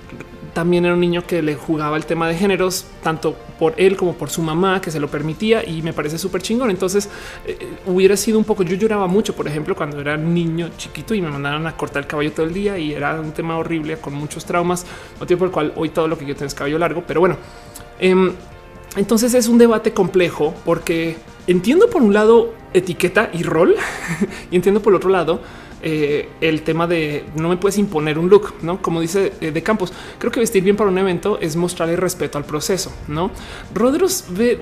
también 0.53 0.83
era 0.83 0.95
un 0.95 0.99
niño 0.99 1.25
que 1.25 1.41
le 1.41 1.55
jugaba 1.55 1.95
el 1.95 2.05
tema 2.05 2.27
de 2.27 2.35
géneros, 2.35 2.85
tanto 3.03 3.37
por 3.57 3.73
él 3.77 3.95
como 3.95 4.15
por 4.15 4.29
su 4.29 4.41
mamá, 4.41 4.81
que 4.81 4.91
se 4.91 4.99
lo 4.99 5.07
permitía 5.07 5.63
y 5.65 5.81
me 5.81 5.93
parece 5.93 6.17
súper 6.17 6.41
chingón. 6.41 6.69
Entonces 6.69 7.09
eh, 7.45 7.57
hubiera 7.85 8.17
sido 8.17 8.37
un 8.37 8.43
poco, 8.43 8.63
yo 8.63 8.75
lloraba 8.75 9.07
mucho, 9.07 9.33
por 9.33 9.47
ejemplo, 9.47 9.73
cuando 9.73 10.01
era 10.01 10.17
niño 10.17 10.71
chiquito 10.77 11.13
y 11.13 11.21
me 11.21 11.29
mandaron 11.29 11.67
a 11.67 11.77
cortar 11.77 12.01
el 12.03 12.07
cabello 12.07 12.33
todo 12.33 12.45
el 12.45 12.53
día 12.53 12.77
y 12.77 12.93
era 12.93 13.17
un 13.19 13.31
tema 13.31 13.57
horrible 13.57 13.97
con 13.97 14.13
muchos 14.13 14.43
traumas, 14.43 14.85
motivo 15.19 15.39
por 15.39 15.47
el 15.47 15.53
cual 15.53 15.73
hoy 15.77 15.89
todo 15.89 16.09
lo 16.09 16.17
que 16.17 16.25
yo 16.25 16.35
tengo 16.35 16.47
es 16.47 16.53
cabello 16.53 16.77
largo, 16.77 17.03
pero 17.07 17.21
bueno. 17.21 17.37
Entonces 18.99 19.33
es 19.33 19.47
un 19.47 19.57
debate 19.57 19.93
complejo 19.93 20.53
porque 20.65 21.15
entiendo 21.47 21.89
por 21.89 22.01
un 22.01 22.13
lado 22.13 22.53
etiqueta 22.73 23.29
y 23.31 23.43
rol 23.43 23.77
y 24.51 24.57
entiendo 24.57 24.81
por 24.81 24.91
el 24.91 24.97
otro 24.97 25.09
lado 25.09 25.39
eh, 25.81 26.27
el 26.41 26.63
tema 26.63 26.85
de 26.85 27.23
no 27.37 27.47
me 27.47 27.55
puedes 27.55 27.77
imponer 27.77 28.19
un 28.19 28.27
look, 28.29 28.55
no 28.61 28.81
como 28.81 28.99
dice 28.99 29.31
eh, 29.39 29.51
de 29.51 29.63
Campos. 29.63 29.93
Creo 30.17 30.33
que 30.33 30.41
vestir 30.41 30.63
bien 30.63 30.75
para 30.75 30.89
un 30.89 30.97
evento 30.97 31.39
es 31.39 31.55
mostrarle 31.55 31.95
respeto 31.95 32.37
al 32.37 32.43
proceso. 32.43 32.91
No 33.07 33.31
Rodros 33.73 34.25
ve, 34.31 34.59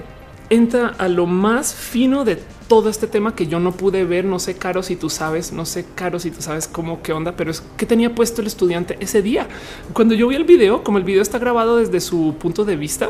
entra 0.52 0.89
a 1.00 1.08
lo 1.08 1.26
más 1.26 1.73
fino 1.73 2.23
de 2.23 2.38
todo 2.67 2.89
este 2.89 3.08
tema 3.08 3.34
que 3.34 3.47
yo 3.47 3.60
no 3.60 3.71
pude 3.71 4.06
ver. 4.06 4.23
No 4.23 4.38
sé, 4.38 4.56
Caro, 4.56 4.84
si 4.84 4.97
tú 4.97 5.10
sabes, 5.10 5.52
no 5.52 5.65
sé, 5.65 5.84
Caro, 5.95 6.19
si 6.19 6.30
tú 6.30 6.43
sabes 6.43 6.67
cómo 6.67 7.02
qué 7.02 7.12
onda, 7.12 7.36
pero 7.36 7.50
es 7.50 7.63
que 7.76 7.88
tenía 7.88 8.13
puesto 8.13 8.41
el 8.41 8.47
estudiante 8.47 8.97
ese 9.00 9.23
día. 9.23 9.47
Cuando 9.93 10.13
yo 10.13 10.28
vi 10.28 10.36
el 10.36 10.43
video, 10.43 10.84
como 10.84 11.00
el 11.00 11.04
video 11.04 11.23
está 11.23 11.39
grabado 11.39 11.78
desde 11.78 12.02
su 12.02 12.36
punto 12.38 12.65
de 12.65 12.76
vista, 12.76 13.10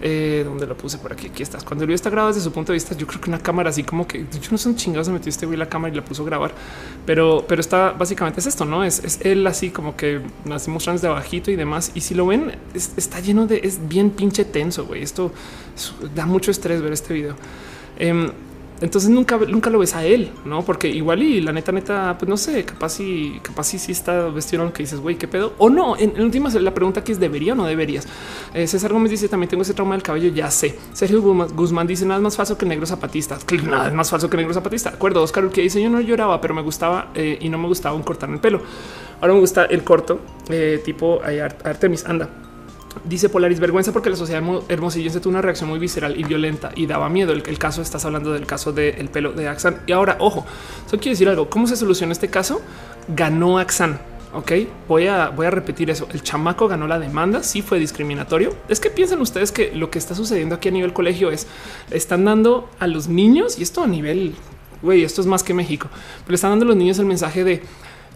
eh, 0.00 0.42
donde 0.44 0.66
lo 0.66 0.76
puse 0.76 0.98
por 0.98 1.12
aquí. 1.12 1.28
Aquí 1.28 1.42
estás. 1.42 1.64
Cuando 1.64 1.84
el 1.84 1.88
video 1.88 1.96
está 1.96 2.10
grabado 2.10 2.32
desde 2.32 2.44
su 2.44 2.52
punto 2.52 2.72
de 2.72 2.74
vista, 2.74 2.96
yo 2.96 3.06
creo 3.06 3.20
que 3.20 3.30
una 3.30 3.40
cámara 3.40 3.70
así 3.70 3.82
como 3.82 4.06
que 4.06 4.20
yo 4.20 4.50
no 4.50 4.58
son 4.58 4.76
chingados, 4.76 5.06
se 5.06 5.12
metió 5.12 5.30
este 5.30 5.46
güey 5.46 5.58
la 5.58 5.68
cámara 5.68 5.92
y 5.92 5.96
la 5.96 6.04
puso 6.04 6.22
a 6.22 6.26
grabar, 6.26 6.52
pero, 7.04 7.44
pero 7.48 7.60
está 7.60 7.92
básicamente 7.92 8.40
es 8.40 8.46
esto, 8.46 8.64
no 8.64 8.84
es, 8.84 9.20
él 9.22 9.46
así 9.46 9.70
como 9.70 9.96
que 9.96 10.20
así 10.50 10.70
mostrando 10.70 11.02
de 11.02 11.08
abajito 11.08 11.50
y 11.50 11.56
demás. 11.56 11.92
Y 11.94 12.00
si 12.00 12.14
lo 12.14 12.26
ven, 12.26 12.52
está 12.74 13.20
lleno 13.20 13.46
de 13.46 13.60
es 13.62 13.88
bien 13.88 14.10
pinche 14.10 14.44
tenso. 14.44 14.86
Güey, 14.86 15.02
esto 15.02 15.32
da 16.14 16.26
mucho 16.26 16.50
estrés 16.50 16.80
ver 16.82 16.92
este 16.92 17.14
video. 17.14 17.34
Em, 17.98 18.30
entonces 18.80 19.10
nunca, 19.10 19.38
nunca 19.38 19.70
lo 19.70 19.78
ves 19.78 19.94
a 19.94 20.04
él, 20.04 20.30
no? 20.44 20.64
Porque 20.64 20.88
igual 20.88 21.22
y 21.22 21.40
la 21.40 21.52
neta, 21.52 21.72
neta, 21.72 22.16
pues 22.18 22.28
no 22.28 22.36
sé, 22.36 22.64
capaz 22.64 23.00
y 23.00 23.40
capaz 23.42 23.64
sí, 23.64 23.78
sí 23.78 23.92
está 23.92 24.28
vestido 24.28 24.58
que 24.72 24.82
dices, 24.82 25.00
güey, 25.00 25.16
qué 25.16 25.28
pedo 25.28 25.52
o 25.58 25.70
no. 25.70 25.96
En, 25.96 26.16
en 26.16 26.22
últimas, 26.22 26.54
la 26.54 26.74
pregunta 26.74 27.00
aquí 27.00 27.12
es: 27.12 27.20
debería 27.20 27.52
o 27.52 27.56
no 27.56 27.64
deberías. 27.64 28.06
Eh, 28.54 28.66
César 28.66 28.92
Gómez 28.92 29.10
dice 29.10 29.28
también 29.28 29.48
tengo 29.48 29.62
ese 29.62 29.74
trauma 29.74 29.94
del 29.94 30.02
cabello. 30.02 30.30
Ya 30.30 30.50
sé. 30.50 30.76
Sergio 30.92 31.22
Guzmán 31.22 31.86
dice 31.86 32.04
nada 32.04 32.20
más 32.20 32.36
falso 32.36 32.58
que 32.58 32.66
negro 32.66 32.86
zapatista. 32.86 33.38
Nada 33.64 33.88
es 33.88 33.94
más 33.94 34.10
falso 34.10 34.28
que 34.28 34.36
negro 34.36 34.52
zapatista. 34.52 34.90
Acuerdo. 34.90 35.22
Oscar 35.22 35.48
que 35.50 35.62
dice 35.62 35.82
yo 35.82 35.90
no 35.90 36.00
lloraba, 36.00 36.40
pero 36.40 36.54
me 36.54 36.62
gustaba 36.62 37.10
eh, 37.14 37.38
y 37.40 37.48
no 37.48 37.58
me 37.58 37.68
gustaba 37.68 37.94
un 37.94 38.02
cortar 38.02 38.30
el 38.30 38.38
pelo. 38.38 38.62
Ahora 39.20 39.34
me 39.34 39.40
gusta 39.40 39.64
el 39.64 39.82
corto 39.84 40.20
eh, 40.48 40.80
tipo 40.84 41.20
Artemis. 41.64 42.04
Anda. 42.04 42.28
Dice 43.04 43.28
Polaris 43.28 43.60
vergüenza 43.60 43.92
porque 43.92 44.10
la 44.10 44.16
sociedad 44.16 44.42
hermosillense 44.68 45.20
tuvo 45.20 45.30
una 45.30 45.42
reacción 45.42 45.68
muy 45.68 45.78
visceral 45.78 46.18
y 46.18 46.24
violenta 46.24 46.70
y 46.74 46.86
daba 46.86 47.08
miedo. 47.08 47.32
El, 47.32 47.42
el 47.46 47.58
caso 47.58 47.82
estás 47.82 48.04
hablando 48.04 48.32
del 48.32 48.46
caso 48.46 48.72
del 48.72 49.08
pelo 49.08 49.32
de 49.32 49.48
Axan. 49.48 49.82
Y 49.86 49.92
ahora, 49.92 50.16
ojo, 50.20 50.46
eso 50.86 50.96
quiere 50.96 51.10
decir 51.10 51.28
algo. 51.28 51.48
¿Cómo 51.48 51.66
se 51.66 51.76
soluciona 51.76 52.12
este 52.12 52.28
caso? 52.28 52.60
Ganó 53.08 53.58
Axan. 53.58 54.00
Ok, 54.34 54.52
voy 54.86 55.06
a, 55.06 55.30
voy 55.30 55.46
a 55.46 55.50
repetir 55.50 55.90
eso. 55.90 56.06
El 56.12 56.22
chamaco 56.22 56.68
ganó 56.68 56.86
la 56.86 56.98
demanda. 56.98 57.42
Sí 57.42 57.62
fue 57.62 57.78
discriminatorio. 57.78 58.54
Es 58.68 58.80
que 58.80 58.90
piensan 58.90 59.20
ustedes 59.20 59.52
que 59.52 59.74
lo 59.74 59.90
que 59.90 59.98
está 59.98 60.14
sucediendo 60.14 60.54
aquí 60.54 60.68
a 60.68 60.72
nivel 60.72 60.92
colegio 60.92 61.30
es 61.30 61.46
están 61.90 62.24
dando 62.24 62.68
a 62.78 62.86
los 62.86 63.08
niños 63.08 63.58
y 63.58 63.62
esto 63.62 63.82
a 63.82 63.86
nivel 63.86 64.34
güey, 64.82 65.02
esto 65.02 65.20
es 65.20 65.26
más 65.26 65.42
que 65.42 65.54
México, 65.54 65.88
pero 66.24 66.34
están 66.34 66.50
dando 66.50 66.64
a 66.66 66.68
los 66.68 66.76
niños 66.76 66.98
el 66.98 67.06
mensaje 67.06 67.44
de 67.44 67.62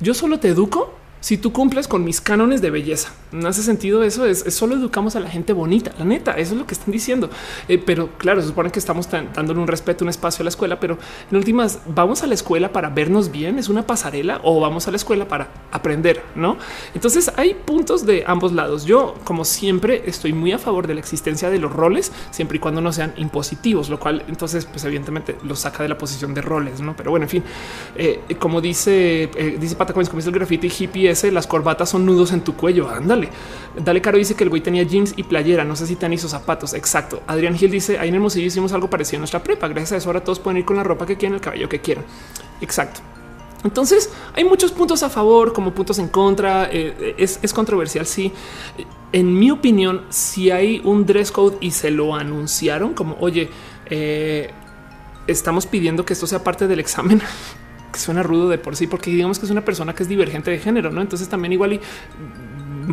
yo 0.01 0.15
solo 0.15 0.39
te 0.39 0.49
educo 0.49 0.95
si 1.23 1.39
tú 1.39 1.53
cumples 1.53 1.87
con 1.87 2.05
mis 2.05 2.21
cánones 2.21 2.61
de 2.61 2.71
belleza. 2.71 3.13
No 3.31 3.49
hace 3.49 3.63
sentido 3.63 4.03
eso, 4.03 4.27
es, 4.27 4.45
solo 4.53 4.75
educamos 4.75 5.15
a 5.15 5.21
la 5.21 5.31
gente 5.31 5.53
bonita, 5.53 5.93
la 5.97 6.05
neta, 6.05 6.33
eso 6.33 6.53
es 6.53 6.59
lo 6.59 6.67
que 6.67 6.75
están 6.75 6.91
diciendo. 6.93 7.31
Eh, 7.69 7.79
pero 7.79 8.11
claro, 8.19 8.43
se 8.43 8.49
supone 8.49 8.71
que 8.73 8.81
estamos 8.81 9.09
dándole 9.09 9.61
un 9.61 9.69
respeto, 9.69 10.05
un 10.05 10.09
espacio 10.09 10.43
a 10.43 10.45
la 10.45 10.51
escuela, 10.51 10.81
pero 10.81 10.99
en 11.31 11.37
últimas, 11.37 11.79
¿vamos 11.87 12.25
a 12.25 12.27
la 12.27 12.35
escuela 12.35 12.73
para 12.73 12.91
vernos 12.91 13.31
bien? 13.31 13.59
¿Es 13.59 13.69
una 13.69 13.87
pasarela 13.87 14.41
o 14.43 14.61
vamos 14.61 14.89
a 14.89 14.91
la 14.91 14.97
escuela 14.97 15.29
para 15.29 15.49
aprender? 15.71 16.23
¿No? 16.35 16.57
Entonces 16.93 17.31
hay 17.37 17.55
puntos 17.55 18.05
de 18.05 18.25
ambos 18.27 18.53
lados. 18.53 18.85
Yo, 18.85 19.15
como 19.23 19.45
siempre, 19.45 20.03
estoy 20.07 20.33
muy 20.33 20.51
a 20.51 20.59
favor 20.59 20.89
de 20.89 20.95
la 20.95 21.01
existencia 21.01 21.51
de 21.51 21.61
los 21.61 21.73
roles, 21.73 22.11
siempre 22.33 22.57
y 22.57 22.61
cuando 22.61 22.81
no 22.81 22.93
sean 22.93 23.15
impositivos, 23.17 23.89
lo 23.89 24.01
cual 24.01 24.25
entonces, 24.27 24.67
pues 24.67 24.85
evidentemente 24.85 25.37
lo 25.45 25.55
saca 25.55 25.85
de 25.85 25.89
la 25.89 25.97
posición 25.97 26.35
de 26.35 26.43
roles, 26.43 26.81
¿no? 26.81 26.97
Pero 26.97 27.13
bueno, 27.13 27.27
en 27.27 27.31
fin, 27.31 27.45
eh, 27.95 28.21
como 28.41 28.61
dice, 28.61 29.31
eh, 29.37 29.57
dice 29.61 29.77
Pata 29.77 29.93
como 29.93 30.03
dice 30.03 30.29
el 30.29 30.35
graffiti 30.35 30.67
hippie 30.67 31.12
las 31.31 31.47
corbatas 31.47 31.91
son 31.91 32.07
nudos 32.07 32.33
en 32.33 32.43
tu 32.43 32.55
cuello. 32.57 32.89
Ándale. 32.89 33.29
Dale 33.77 34.01
Caro 34.01 34.19
dice 34.19 34.35
que 34.35 34.45
el 34.45 34.51
güey 34.51 34.63
tenía 34.63 34.83
jeans 34.83 35.15
y 35.17 35.23
playera. 35.23 35.65
No 35.65 35.77
sé 35.77 35.87
si 35.87 35.97
tenis 35.97 36.25
o 36.25 36.29
zapatos. 36.29 36.75
Exacto. 36.75 37.23
Adrián 37.27 37.57
Gil 37.57 37.71
dice 37.71 37.99
ahí 37.99 38.09
en 38.09 38.17
Hermosillo 38.17 38.47
hicimos 38.47 38.73
algo 38.73 38.89
parecido 38.89 39.19
a 39.19 39.21
nuestra 39.21 39.43
prepa. 39.43 39.69
Gracias 39.69 39.93
a 39.93 39.97
eso 39.99 40.09
ahora 40.09 40.25
todos 40.25 40.39
pueden 40.39 40.59
ir 40.59 40.65
con 40.65 40.77
la 40.77 40.83
ropa 40.83 41.07
que 41.07 41.17
quieran, 41.17 41.37
el 41.37 41.41
cabello 41.41 41.69
que 41.69 41.81
quieran. 41.81 42.05
Exacto. 42.61 43.01
Entonces 43.65 44.11
hay 44.35 44.45
muchos 44.45 44.73
puntos 44.73 45.03
a 45.03 45.11
favor 45.11 45.53
como 45.53 45.73
puntos 45.73 45.99
en 45.99 46.09
contra. 46.09 46.69
Eh, 46.71 47.15
es, 47.19 47.53
controversial. 47.53 48.07
Sí, 48.07 48.33
en 49.13 49.39
mi 49.39 49.51
opinión, 49.51 50.03
si 50.11 50.51
hay 50.51 50.81
un 50.85 51.07
dress 51.07 51.31
code 51.31 51.59
y 51.61 51.71
se 51.71 51.91
lo 51.91 52.15
anunciaron 52.15 52.95
como 52.95 53.17
oye, 53.21 53.51
eh, 53.87 54.51
estamos 55.27 55.67
pidiendo 55.67 56.05
que 56.05 56.13
esto 56.13 56.27
sea 56.27 56.43
parte 56.43 56.67
del 56.67 56.81
examen 56.81 57.21
que 57.93 58.01
suena 58.01 58.23
rudo 58.23 58.49
de 58.49 58.59
por 58.59 58.75
sí, 58.77 58.87
porque 58.87 59.11
digamos 59.11 59.39
que 59.39 59.47
es 59.47 59.53
una 59.53 59.65
persona 59.65 59.95
que 59.95 60.03
es 60.03 60.09
divergente 60.09 60.51
de 60.51 60.59
género, 60.59 60.91
¿no? 60.91 61.01
Entonces 61.01 61.29
también 61.29 61.53
igual 61.53 61.75
y 61.75 61.81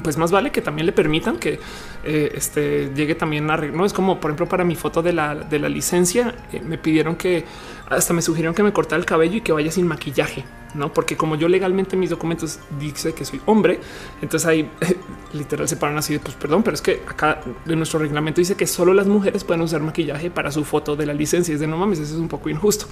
pues 0.04 0.18
más 0.18 0.32
vale 0.32 0.52
que 0.52 0.62
también 0.62 0.86
le 0.86 0.92
permitan 0.92 1.38
que 1.38 1.60
eh, 2.04 2.32
este 2.36 2.92
llegue 2.94 3.16
también 3.16 3.50
a 3.50 3.58
no 3.58 3.86
es 3.86 3.94
como 3.94 4.20
por 4.20 4.30
ejemplo 4.30 4.48
para 4.48 4.64
mi 4.64 4.76
foto 4.76 5.02
de 5.02 5.14
la, 5.14 5.36
de 5.36 5.60
la 5.60 5.68
licencia 5.68 6.36
eh, 6.54 6.62
me 6.62 6.78
pidieron 6.78 7.16
que 7.16 7.46
hasta 7.90 8.14
me 8.14 8.22
sugirieron 8.22 8.54
que 8.54 8.64
me 8.64 8.72
cortara 8.72 9.00
el 9.00 9.06
cabello 9.06 9.38
y 9.38 9.42
que 9.42 9.52
vaya 9.52 9.72
sin 9.72 9.88
maquillaje, 9.88 10.46
no? 10.76 10.94
Porque 10.94 11.18
como 11.18 11.36
yo 11.36 11.48
legalmente 11.48 11.98
mis 11.98 12.12
documentos 12.12 12.60
dice 12.80 13.14
que 13.14 13.26
soy 13.26 13.42
hombre, 13.46 13.80
entonces 14.22 14.48
ahí 14.48 14.70
literal 15.34 15.68
se 15.68 15.76
paran 15.76 15.98
así 15.98 16.13
de 16.13 16.20
pues 16.20 16.36
perdón, 16.36 16.63
pero 16.63 16.76
es 16.76 16.82
que 16.82 17.02
acá 17.08 17.42
de 17.65 17.76
nuestro 17.76 18.00
reglamento 18.00 18.42
dice 18.42 18.56
que 18.56 18.68
solo 18.68 18.94
las 18.94 19.08
mujeres 19.08 19.44
pueden 19.44 19.62
usar 19.62 19.82
maquillaje 19.82 20.30
para 20.30 20.52
su 20.52 20.63
foto 20.63 20.96
de 20.96 21.06
la 21.06 21.13
licencia. 21.13 21.54
Es 21.54 21.60
de 21.60 21.68
no 21.68 21.78
mames, 21.78 22.00
eso 22.00 22.15
es 22.15 22.20
un 22.20 22.28
poco 22.28 22.50
injusto. 22.50 22.88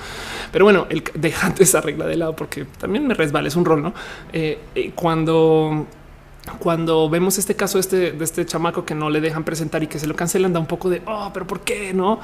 Pero 0.52 0.66
bueno, 0.66 0.88
el, 0.90 1.04
dejando 1.14 1.64
esa 1.64 1.82
regla 1.82 2.06
de 2.06 2.18
lado 2.18 2.36
porque 2.36 2.66
también 2.80 3.08
me 3.08 3.14
resbala, 3.14 3.48
es 3.48 3.56
un 3.56 3.66
rol, 3.66 3.82
¿no? 3.82 3.94
Eh, 4.34 4.92
cuando 4.96 5.88
cuando 6.60 7.10
vemos 7.10 7.38
este 7.38 7.56
caso 7.56 7.78
este, 7.78 8.14
de 8.14 8.24
este 8.24 8.46
chamaco 8.46 8.86
que 8.86 8.96
no 8.96 9.10
le 9.10 9.20
dejan 9.20 9.44
presentar 9.44 9.84
y 9.84 9.88
que 9.88 10.00
se 10.00 10.08
lo 10.08 10.16
cancelan, 10.16 10.54
da 10.54 10.60
un 10.60 10.66
poco 10.66 10.90
de, 10.90 11.02
oh, 11.06 11.30
pero 11.34 11.46
¿por 11.46 11.62
qué 11.62 11.94
no? 11.94 12.20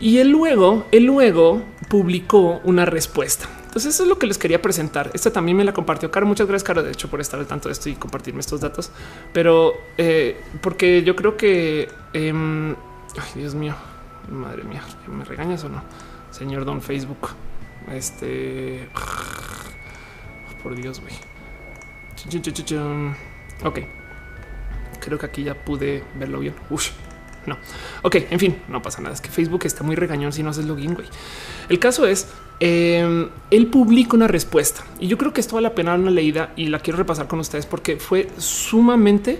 Y 0.00 0.18
él 0.18 0.30
luego, 0.30 0.86
él 0.92 1.04
luego 1.04 1.62
publicó 1.88 2.60
una 2.64 2.84
respuesta. 2.84 3.48
Entonces 3.64 3.94
eso 3.94 4.04
es 4.04 4.08
lo 4.08 4.18
que 4.18 4.26
les 4.26 4.38
quería 4.38 4.62
presentar. 4.62 5.10
Esta 5.12 5.32
también 5.32 5.56
me 5.56 5.64
la 5.64 5.72
compartió 5.72 6.10
Caro. 6.10 6.26
Muchas 6.26 6.46
gracias, 6.46 6.66
Caro, 6.66 6.82
de 6.82 6.92
hecho, 6.92 7.08
por 7.08 7.20
estar 7.20 7.38
al 7.38 7.46
tanto 7.46 7.68
de 7.68 7.72
esto 7.72 7.88
y 7.88 7.94
compartirme 7.94 8.40
estos 8.40 8.60
datos. 8.60 8.90
Pero 9.32 9.74
eh, 9.98 10.40
porque 10.60 11.02
yo 11.02 11.16
creo 11.16 11.36
que, 11.36 11.88
em, 12.12 12.70
ay, 12.70 13.30
Dios 13.34 13.54
mío, 13.54 13.74
madre 14.30 14.64
mía, 14.64 14.82
¿me 15.06 15.24
regañas 15.24 15.64
o 15.64 15.68
no? 15.68 15.82
Señor 16.30 16.64
Don 16.64 16.80
Facebook. 16.80 17.30
Este, 17.92 18.88
por 20.62 20.74
Dios, 20.74 21.00
güey. 21.00 21.14
Ok, 23.64 23.80
creo 25.00 25.18
que 25.18 25.26
aquí 25.26 25.44
ya 25.44 25.54
pude 25.54 26.04
verlo 26.18 26.40
bien. 26.40 26.54
Uf. 26.70 26.90
No. 27.48 27.58
Ok, 28.02 28.16
en 28.30 28.38
fin, 28.38 28.58
no 28.68 28.82
pasa 28.82 29.00
nada. 29.00 29.14
Es 29.14 29.20
que 29.20 29.30
Facebook 29.30 29.62
está 29.64 29.82
muy 29.82 29.96
regañón 29.96 30.32
si 30.32 30.42
no 30.42 30.50
haces 30.50 30.66
login, 30.66 30.94
güey. 30.94 31.06
El 31.68 31.78
caso 31.78 32.06
es, 32.06 32.28
eh, 32.60 33.28
él 33.50 33.66
publica 33.68 34.16
una 34.16 34.28
respuesta 34.28 34.84
y 34.98 35.06
yo 35.06 35.16
creo 35.18 35.32
que 35.32 35.40
esto 35.40 35.54
vale 35.54 35.68
la 35.68 35.74
pena 35.74 35.94
una 35.94 36.10
leída 36.10 36.52
y 36.56 36.66
la 36.66 36.80
quiero 36.80 36.98
repasar 36.98 37.26
con 37.26 37.40
ustedes 37.40 37.66
porque 37.66 37.96
fue 37.96 38.28
sumamente 38.36 39.38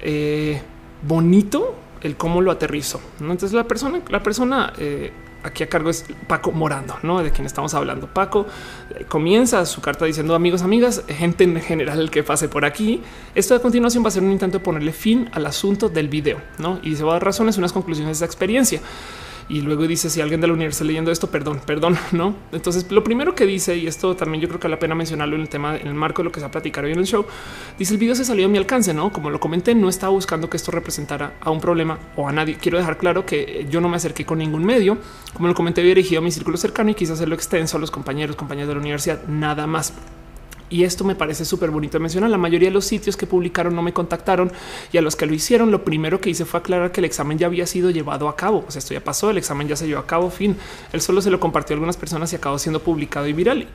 eh, 0.00 0.60
bonito 1.02 1.76
el 2.02 2.16
cómo 2.16 2.40
lo 2.40 2.50
aterrizó. 2.50 3.00
Entonces 3.20 3.52
la 3.52 3.64
persona, 3.64 4.00
la 4.08 4.22
persona 4.22 4.72
eh, 4.78 5.12
aquí 5.46 5.62
a 5.62 5.68
cargo 5.68 5.90
es 5.90 6.04
Paco 6.26 6.52
Morando, 6.52 6.96
¿no? 7.02 7.22
De 7.22 7.30
quien 7.30 7.46
estamos 7.46 7.74
hablando. 7.74 8.06
Paco 8.06 8.46
eh, 8.94 9.04
comienza 9.08 9.64
su 9.64 9.80
carta 9.80 10.04
diciendo 10.04 10.34
amigos, 10.34 10.62
amigas, 10.62 11.02
gente 11.08 11.44
en 11.44 11.60
general 11.60 12.10
que 12.10 12.22
pase 12.22 12.48
por 12.48 12.64
aquí. 12.64 13.02
Esto 13.34 13.54
a 13.54 13.60
continuación 13.60 14.04
va 14.04 14.08
a 14.08 14.10
ser 14.10 14.22
un 14.22 14.32
intento 14.32 14.58
de 14.58 14.64
ponerle 14.64 14.92
fin 14.92 15.28
al 15.32 15.46
asunto 15.46 15.88
del 15.88 16.08
video, 16.08 16.40
¿no? 16.58 16.80
Y 16.82 16.96
se 16.96 17.04
va 17.04 17.12
a 17.12 17.14
dar 17.14 17.24
razones, 17.24 17.56
unas 17.58 17.72
conclusiones 17.72 18.18
de 18.18 18.24
esa 18.24 18.26
experiencia 18.26 18.80
y 19.48 19.60
luego 19.60 19.86
dice 19.86 20.10
si 20.10 20.20
alguien 20.20 20.40
de 20.40 20.46
la 20.46 20.52
universidad 20.52 20.86
leyendo 20.86 21.10
esto, 21.10 21.30
perdón, 21.30 21.60
perdón, 21.64 21.96
no. 22.12 22.34
Entonces, 22.52 22.90
lo 22.90 23.04
primero 23.04 23.34
que 23.34 23.46
dice, 23.46 23.76
y 23.76 23.86
esto 23.86 24.16
también 24.16 24.40
yo 24.42 24.48
creo 24.48 24.60
que 24.60 24.66
vale 24.66 24.76
la 24.76 24.80
pena 24.80 24.94
mencionarlo 24.94 25.36
en 25.36 25.42
el 25.42 25.48
tema, 25.48 25.76
en 25.76 25.86
el 25.86 25.94
marco 25.94 26.22
de 26.22 26.24
lo 26.24 26.32
que 26.32 26.40
se 26.40 26.44
va 26.44 26.48
a 26.48 26.52
platicar 26.52 26.84
hoy 26.84 26.92
en 26.92 26.98
el 26.98 27.06
show, 27.06 27.24
dice 27.78 27.94
el 27.94 28.00
video 28.00 28.14
se 28.14 28.24
salió 28.24 28.46
a 28.46 28.48
mi 28.48 28.58
alcance, 28.58 28.92
no? 28.92 29.12
Como 29.12 29.30
lo 29.30 29.38
comenté, 29.38 29.74
no 29.74 29.88
estaba 29.88 30.12
buscando 30.12 30.50
que 30.50 30.56
esto 30.56 30.70
representara 30.72 31.34
a 31.40 31.50
un 31.50 31.60
problema 31.60 31.98
o 32.16 32.28
a 32.28 32.32
nadie. 32.32 32.56
Quiero 32.56 32.78
dejar 32.78 32.98
claro 32.98 33.24
que 33.24 33.66
yo 33.70 33.80
no 33.80 33.88
me 33.88 33.96
acerqué 33.96 34.24
con 34.24 34.38
ningún 34.38 34.64
medio, 34.64 34.98
como 35.34 35.48
lo 35.48 35.54
comenté, 35.54 35.82
dirigido 35.82 36.20
a 36.20 36.24
mi 36.24 36.30
círculo 36.30 36.56
cercano 36.56 36.90
y 36.90 36.94
quise 36.94 37.12
hacerlo 37.12 37.34
extenso 37.34 37.76
a 37.76 37.80
los 37.80 37.90
compañeros, 37.90 38.36
compañeros 38.36 38.68
de 38.68 38.74
la 38.74 38.80
universidad, 38.80 39.22
nada 39.26 39.66
más. 39.66 39.92
Y 40.68 40.82
esto 40.84 41.04
me 41.04 41.14
parece 41.14 41.44
súper 41.44 41.70
bonito 41.70 42.00
mencionar. 42.00 42.30
La 42.30 42.38
mayoría 42.38 42.68
de 42.68 42.74
los 42.74 42.84
sitios 42.84 43.16
que 43.16 43.26
publicaron 43.26 43.74
no 43.74 43.82
me 43.82 43.92
contactaron 43.92 44.50
y 44.92 44.98
a 44.98 45.02
los 45.02 45.14
que 45.14 45.26
lo 45.26 45.34
hicieron, 45.34 45.70
lo 45.70 45.84
primero 45.84 46.20
que 46.20 46.30
hice 46.30 46.44
fue 46.44 46.60
aclarar 46.60 46.90
que 46.90 47.00
el 47.00 47.04
examen 47.04 47.38
ya 47.38 47.46
había 47.46 47.66
sido 47.66 47.90
llevado 47.90 48.28
a 48.28 48.36
cabo. 48.36 48.64
O 48.66 48.70
sea, 48.70 48.80
esto 48.80 48.92
ya 48.94 49.02
pasó, 49.02 49.30
el 49.30 49.38
examen 49.38 49.68
ya 49.68 49.76
se 49.76 49.86
llevó 49.86 50.00
a 50.00 50.06
cabo. 50.06 50.30
Fin, 50.30 50.56
él 50.92 51.00
solo 51.00 51.20
se 51.20 51.30
lo 51.30 51.38
compartió 51.38 51.74
a 51.74 51.76
algunas 51.76 51.96
personas 51.96 52.32
y 52.32 52.36
acabó 52.36 52.58
siendo 52.58 52.80
publicado 52.80 53.26
y 53.26 53.32
viral. 53.32 53.68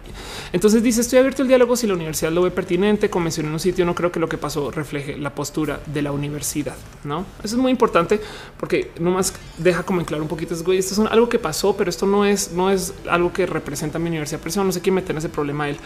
Entonces 0.51 0.83
dice: 0.83 1.01
Estoy 1.01 1.19
abierto 1.19 1.43
al 1.43 1.47
diálogo 1.47 1.75
si 1.75 1.87
la 1.87 1.93
universidad 1.93 2.31
lo 2.31 2.41
ve 2.41 2.51
pertinente. 2.51 3.09
Como 3.09 3.23
mencioné 3.23 3.47
en 3.47 3.53
un 3.53 3.59
sitio, 3.59 3.85
no 3.85 3.95
creo 3.95 4.11
que 4.11 4.19
lo 4.19 4.27
que 4.27 4.37
pasó 4.37 4.69
refleje 4.71 5.17
la 5.17 5.33
postura 5.33 5.79
de 5.85 6.01
la 6.01 6.11
universidad. 6.11 6.75
No, 7.03 7.25
eso 7.43 7.55
es 7.55 7.61
muy 7.61 7.71
importante 7.71 8.19
porque 8.59 8.91
nomás 8.99 9.33
deja 9.57 9.83
como 9.83 10.01
en 10.01 10.05
claro 10.05 10.23
un 10.23 10.29
poquito. 10.29 10.53
Esto 10.53 10.73
es 10.73 10.99
algo 10.99 11.29
que 11.29 11.39
pasó, 11.39 11.75
pero 11.77 11.89
esto 11.89 12.05
no 12.05 12.25
es, 12.25 12.51
no 12.51 12.69
es 12.69 12.93
algo 13.09 13.31
que 13.31 13.45
representa 13.45 13.97
a 13.97 14.01
mi 14.01 14.09
universidad. 14.09 14.39
Pero 14.39 14.49
eso 14.49 14.63
no 14.63 14.71
sé 14.71 14.81
quién 14.81 14.95
meter 14.95 15.11
en 15.11 15.17
ese 15.17 15.29
problema 15.29 15.69
él. 15.69 15.77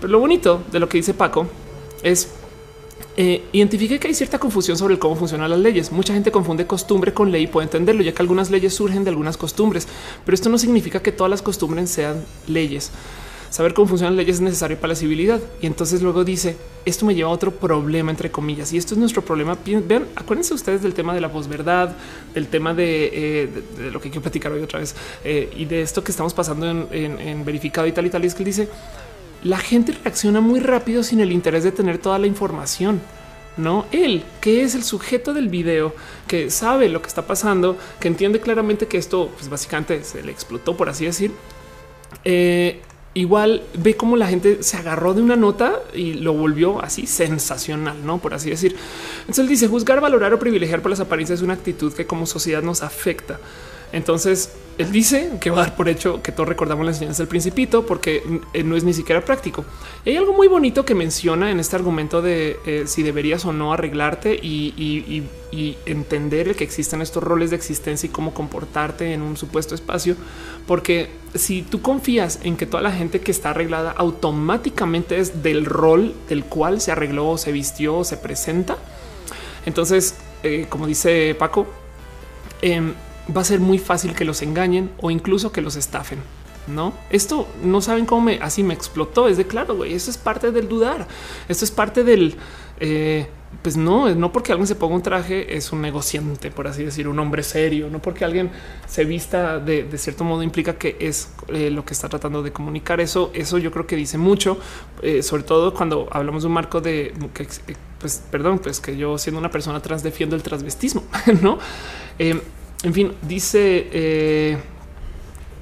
Pero 0.00 0.12
lo 0.12 0.18
bonito 0.18 0.62
de 0.70 0.80
lo 0.80 0.88
que 0.88 0.98
dice 0.98 1.14
Paco 1.14 1.46
es 2.02 2.28
eh, 3.18 3.44
identifique 3.52 3.98
que 3.98 4.08
hay 4.08 4.14
cierta 4.14 4.38
confusión 4.38 4.76
sobre 4.76 4.98
cómo 4.98 5.16
funcionan 5.16 5.50
las 5.50 5.58
leyes. 5.58 5.90
Mucha 5.90 6.12
gente 6.12 6.30
confunde 6.30 6.66
costumbre 6.66 7.14
con 7.14 7.32
ley 7.32 7.44
y 7.44 7.46
puede 7.46 7.64
entenderlo, 7.64 8.02
ya 8.02 8.12
que 8.12 8.20
algunas 8.22 8.50
leyes 8.50 8.74
surgen 8.74 9.04
de 9.04 9.10
algunas 9.10 9.36
costumbres, 9.38 9.88
pero 10.24 10.34
esto 10.34 10.50
no 10.50 10.58
significa 10.58 11.00
que 11.00 11.12
todas 11.12 11.30
las 11.30 11.40
costumbres 11.40 11.90
sean 11.90 12.24
leyes. 12.46 12.90
Saber 13.48 13.72
cómo 13.72 13.86
funcionan 13.86 14.16
leyes 14.16 14.36
es 14.36 14.42
necesario 14.42 14.76
para 14.76 14.88
la 14.88 14.96
civilidad. 14.96 15.40
Y 15.62 15.66
entonces 15.66 16.02
luego 16.02 16.24
dice, 16.24 16.56
esto 16.84 17.06
me 17.06 17.14
lleva 17.14 17.30
a 17.30 17.32
otro 17.32 17.52
problema, 17.52 18.10
entre 18.10 18.30
comillas, 18.30 18.70
y 18.74 18.76
esto 18.76 18.92
es 18.92 18.98
nuestro 18.98 19.24
problema. 19.24 19.56
Vean, 19.64 20.08
acuérdense 20.14 20.52
ustedes 20.52 20.82
del 20.82 20.92
tema 20.92 21.14
de 21.14 21.22
la 21.22 21.32
posverdad, 21.32 21.96
del 22.34 22.48
tema 22.48 22.74
de, 22.74 23.10
eh, 23.14 23.62
lo 23.92 24.00
que 24.00 24.10
quiero 24.10 24.20
platicar 24.20 24.52
hoy 24.52 24.60
otra 24.60 24.80
vez, 24.80 24.94
eh, 25.24 25.50
y 25.56 25.64
de 25.64 25.80
esto 25.80 26.04
que 26.04 26.10
estamos 26.10 26.34
pasando 26.34 26.68
en, 26.68 27.18
en 27.18 27.44
verificado 27.46 27.86
y 27.86 27.92
tal 27.92 28.04
y 28.04 28.10
tal, 28.10 28.24
y 28.24 28.26
es 28.26 28.34
que 28.34 28.42
él 28.42 28.46
dice, 28.46 28.68
la 29.44 29.58
gente 29.58 29.92
reacciona 29.92 30.40
muy 30.40 30.60
rápido 30.60 31.02
sin 31.02 31.20
el 31.20 31.32
interés 31.32 31.64
de 31.64 31.72
tener 31.72 31.98
toda 31.98 32.18
la 32.18 32.26
información. 32.26 33.00
No 33.56 33.86
él, 33.90 34.22
que 34.40 34.62
es 34.62 34.74
el 34.74 34.84
sujeto 34.84 35.32
del 35.32 35.48
video, 35.48 35.94
que 36.26 36.50
sabe 36.50 36.88
lo 36.88 37.00
que 37.00 37.08
está 37.08 37.26
pasando, 37.26 37.78
que 38.00 38.08
entiende 38.08 38.40
claramente 38.40 38.86
que 38.86 38.98
esto 38.98 39.30
pues 39.36 39.48
básicamente 39.48 40.04
se 40.04 40.22
le 40.22 40.30
explotó, 40.30 40.76
por 40.76 40.88
así 40.88 41.06
decir. 41.06 41.32
Eh, 42.24 42.82
igual 43.14 43.62
ve 43.78 43.96
cómo 43.96 44.16
la 44.16 44.26
gente 44.26 44.62
se 44.62 44.76
agarró 44.76 45.14
de 45.14 45.22
una 45.22 45.36
nota 45.36 45.80
y 45.94 46.14
lo 46.14 46.34
volvió 46.34 46.82
así 46.82 47.06
sensacional, 47.06 48.04
no 48.04 48.18
por 48.18 48.34
así 48.34 48.50
decir. 48.50 48.76
Entonces 49.20 49.42
él 49.42 49.48
dice 49.48 49.68
juzgar, 49.68 50.02
valorar 50.02 50.34
o 50.34 50.38
privilegiar 50.38 50.82
por 50.82 50.90
las 50.90 51.00
apariencias 51.00 51.38
es 51.38 51.42
una 51.42 51.54
actitud 51.54 51.94
que 51.94 52.06
como 52.06 52.26
sociedad 52.26 52.62
nos 52.62 52.82
afecta. 52.82 53.40
Entonces 53.92 54.50
él 54.78 54.92
dice 54.92 55.30
que 55.40 55.48
va 55.48 55.62
a 55.62 55.66
dar 55.66 55.76
por 55.76 55.88
hecho 55.88 56.22
que 56.22 56.32
todos 56.32 56.48
recordamos 56.48 56.84
la 56.84 56.92
enseñanza 56.92 57.22
del 57.22 57.28
principito 57.28 57.86
porque 57.86 58.40
eh, 58.52 58.62
no 58.62 58.76
es 58.76 58.84
ni 58.84 58.92
siquiera 58.92 59.24
práctico. 59.24 59.64
hay 60.04 60.16
algo 60.16 60.34
muy 60.34 60.48
bonito 60.48 60.84
que 60.84 60.94
menciona 60.94 61.50
en 61.50 61.60
este 61.60 61.76
argumento 61.76 62.20
de 62.20 62.58
eh, 62.66 62.82
si 62.86 63.02
deberías 63.02 63.46
o 63.46 63.52
no 63.52 63.72
arreglarte 63.72 64.34
y, 64.34 65.24
entender 65.86 66.48
el 66.48 66.56
que 66.56 66.64
existen 66.64 67.00
estos 67.00 67.22
roles 67.22 67.48
de 67.48 67.56
existencia 67.56 68.06
y 68.06 68.10
cómo 68.10 68.34
comportarte 68.34 69.14
en 69.14 69.22
un 69.22 69.38
supuesto 69.38 69.74
espacio. 69.74 70.14
Porque 70.66 71.08
si 71.34 71.62
tú 71.62 71.80
confías 71.80 72.40
en 72.42 72.58
que 72.58 72.66
toda 72.66 72.82
la 72.82 72.92
gente 72.92 73.20
que 73.20 73.30
está 73.30 73.50
arreglada 73.50 73.92
automáticamente 73.92 75.18
es 75.18 75.42
del 75.42 75.64
rol 75.64 76.14
del 76.28 76.44
cual 76.44 76.82
se 76.82 76.92
arregló, 76.92 77.38
se 77.38 77.52
vistió, 77.52 77.98
o 77.98 78.04
se 78.04 78.18
presenta, 78.18 78.76
entonces, 79.64 80.16
eh, 80.42 80.66
como 80.68 80.86
dice 80.86 81.34
Paco, 81.38 81.66
em, 82.60 82.92
va 83.34 83.40
a 83.40 83.44
ser 83.44 83.60
muy 83.60 83.78
fácil 83.78 84.14
que 84.14 84.24
los 84.24 84.42
engañen 84.42 84.90
o 85.00 85.10
incluso 85.10 85.52
que 85.52 85.60
los 85.60 85.76
estafen. 85.76 86.18
No, 86.66 86.92
esto 87.10 87.46
no 87.62 87.80
saben 87.80 88.06
cómo 88.06 88.22
me 88.22 88.38
así 88.42 88.62
me 88.64 88.74
explotó. 88.74 89.28
Es 89.28 89.36
de 89.36 89.46
claro, 89.46 89.76
güey. 89.76 89.94
Eso 89.94 90.10
es 90.10 90.18
parte 90.18 90.50
del 90.50 90.68
dudar. 90.68 91.06
Esto 91.48 91.64
es 91.64 91.70
parte 91.70 92.02
del 92.02 92.36
eh, 92.80 93.28
pues 93.62 93.76
no, 93.76 94.12
no 94.14 94.32
porque 94.32 94.52
alguien 94.52 94.66
se 94.66 94.74
ponga 94.74 94.94
un 94.94 95.02
traje 95.02 95.56
es 95.56 95.72
un 95.72 95.80
negociante, 95.80 96.50
por 96.50 96.66
así 96.66 96.84
decir, 96.84 97.08
un 97.08 97.18
hombre 97.18 97.42
serio. 97.42 97.88
No 97.88 98.00
porque 98.02 98.24
alguien 98.24 98.50
se 98.86 99.04
vista 99.04 99.58
de, 99.58 99.86
cierto 99.96 100.24
modo 100.24 100.42
implica 100.42 100.76
que 100.76 100.96
es 101.00 101.30
eh, 101.48 101.70
lo 101.70 101.84
que 101.84 101.94
está 101.94 102.08
tratando 102.08 102.42
de 102.42 102.52
comunicar. 102.52 103.00
Eso, 103.00 103.30
eso 103.32 103.58
yo 103.58 103.70
creo 103.70 103.86
que 103.86 103.96
dice 103.96 104.18
mucho, 104.18 104.58
eh, 105.02 105.22
sobre 105.22 105.44
todo 105.44 105.72
cuando 105.72 106.08
hablamos 106.10 106.42
de 106.42 106.46
un 106.48 106.54
marco 106.54 106.80
de 106.80 107.14
que, 107.32 107.46
pues, 108.00 108.22
perdón, 108.30 108.58
pues 108.58 108.80
que 108.80 108.96
yo 108.96 109.18
siendo 109.18 109.38
una 109.38 109.50
persona 109.50 109.80
trans 109.80 110.02
defiendo 110.02 110.36
el 110.36 110.42
transvestismo, 110.42 111.04
no? 111.42 111.58
En 112.82 112.92
fin, 112.92 113.12
dice 113.22 113.88
eh, 113.92 114.58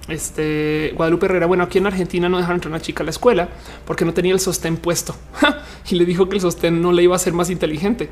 este 0.09 0.93
Guadalupe 0.97 1.27
Herrera. 1.27 1.47
Bueno, 1.47 1.65
aquí 1.65 1.79
en 1.79 1.87
Argentina 1.87 2.29
no 2.29 2.37
dejaron 2.37 2.57
entrar 2.57 2.73
a 2.73 2.77
una 2.77 2.83
chica 2.83 3.03
a 3.03 3.05
la 3.05 3.11
escuela 3.11 3.49
porque 3.87 4.05
no 4.05 4.13
tenía 4.13 4.33
el 4.33 4.41
sostén 4.41 4.77
puesto 4.77 5.17
y 5.91 5.95
le 5.95 6.05
dijo 6.05 6.29
que 6.29 6.37
el 6.37 6.41
sostén 6.41 6.83
no 6.83 6.93
le 6.93 7.03
iba 7.03 7.17
a 7.17 7.19
ser 7.19 7.33
más 7.33 7.51
inteligente 7.51 8.11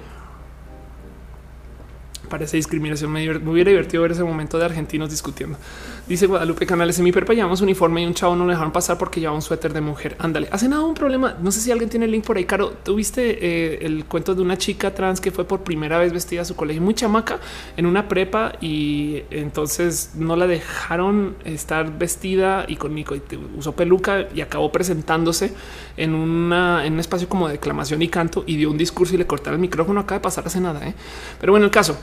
parece 2.32 2.56
discriminación. 2.56 3.12
Me, 3.12 3.28
hubiera 3.30 3.68
divertido 3.68 4.02
ver 4.02 4.12
ese 4.12 4.24
momento 4.24 4.58
de 4.58 4.64
argentinos 4.64 5.10
discutiendo. 5.10 5.58
Dice 6.12 6.26
Guadalupe 6.26 6.66
Canales 6.66 6.98
en 6.98 7.04
mi 7.04 7.10
perpa 7.10 7.32
llevamos 7.32 7.62
uniforme 7.62 8.02
y 8.02 8.04
un 8.04 8.12
chavo 8.12 8.36
no 8.36 8.44
le 8.44 8.50
dejaron 8.52 8.70
pasar 8.70 8.98
porque 8.98 9.18
llevaba 9.18 9.34
un 9.34 9.40
suéter 9.40 9.72
de 9.72 9.80
mujer. 9.80 10.14
Ándale, 10.18 10.46
hace 10.50 10.68
nada 10.68 10.84
un 10.84 10.92
problema. 10.92 11.38
No 11.40 11.50
sé 11.50 11.62
si 11.62 11.70
alguien 11.70 11.88
tiene 11.88 12.04
el 12.04 12.12
link 12.12 12.22
por 12.22 12.36
ahí. 12.36 12.44
Caro, 12.44 12.74
tuviste 12.84 13.38
eh, 13.40 13.78
el 13.80 14.04
cuento 14.04 14.34
de 14.34 14.42
una 14.42 14.58
chica 14.58 14.94
trans 14.94 15.22
que 15.22 15.30
fue 15.30 15.46
por 15.46 15.64
primera 15.64 15.96
vez 15.96 16.12
vestida 16.12 16.42
a 16.42 16.44
su 16.44 16.54
colegio, 16.54 16.82
muy 16.82 16.92
chamaca 16.92 17.40
en 17.78 17.86
una 17.86 18.08
prepa 18.08 18.52
y 18.60 19.22
entonces 19.30 20.10
no 20.14 20.36
la 20.36 20.46
dejaron 20.46 21.34
estar 21.46 21.96
vestida 21.96 22.66
y 22.68 22.76
con 22.76 22.94
usó 23.56 23.72
peluca 23.74 24.28
y 24.34 24.42
acabó 24.42 24.70
presentándose 24.70 25.54
en 25.96 26.14
un 26.14 26.52
espacio 26.98 27.26
como 27.26 27.46
de 27.48 27.54
declamación 27.54 28.02
y 28.02 28.08
canto 28.08 28.44
y 28.46 28.58
dio 28.58 28.70
un 28.70 28.76
discurso 28.76 29.14
y 29.14 29.16
le 29.16 29.26
cortaron 29.26 29.54
el 29.54 29.62
micrófono. 29.62 30.00
Acaba 30.00 30.18
de 30.18 30.24
pasar 30.24 30.46
hace 30.46 30.60
nada. 30.60 30.86
¿eh? 30.86 30.94
Pero 31.40 31.54
bueno, 31.54 31.64
el 31.64 31.72
caso 31.72 31.96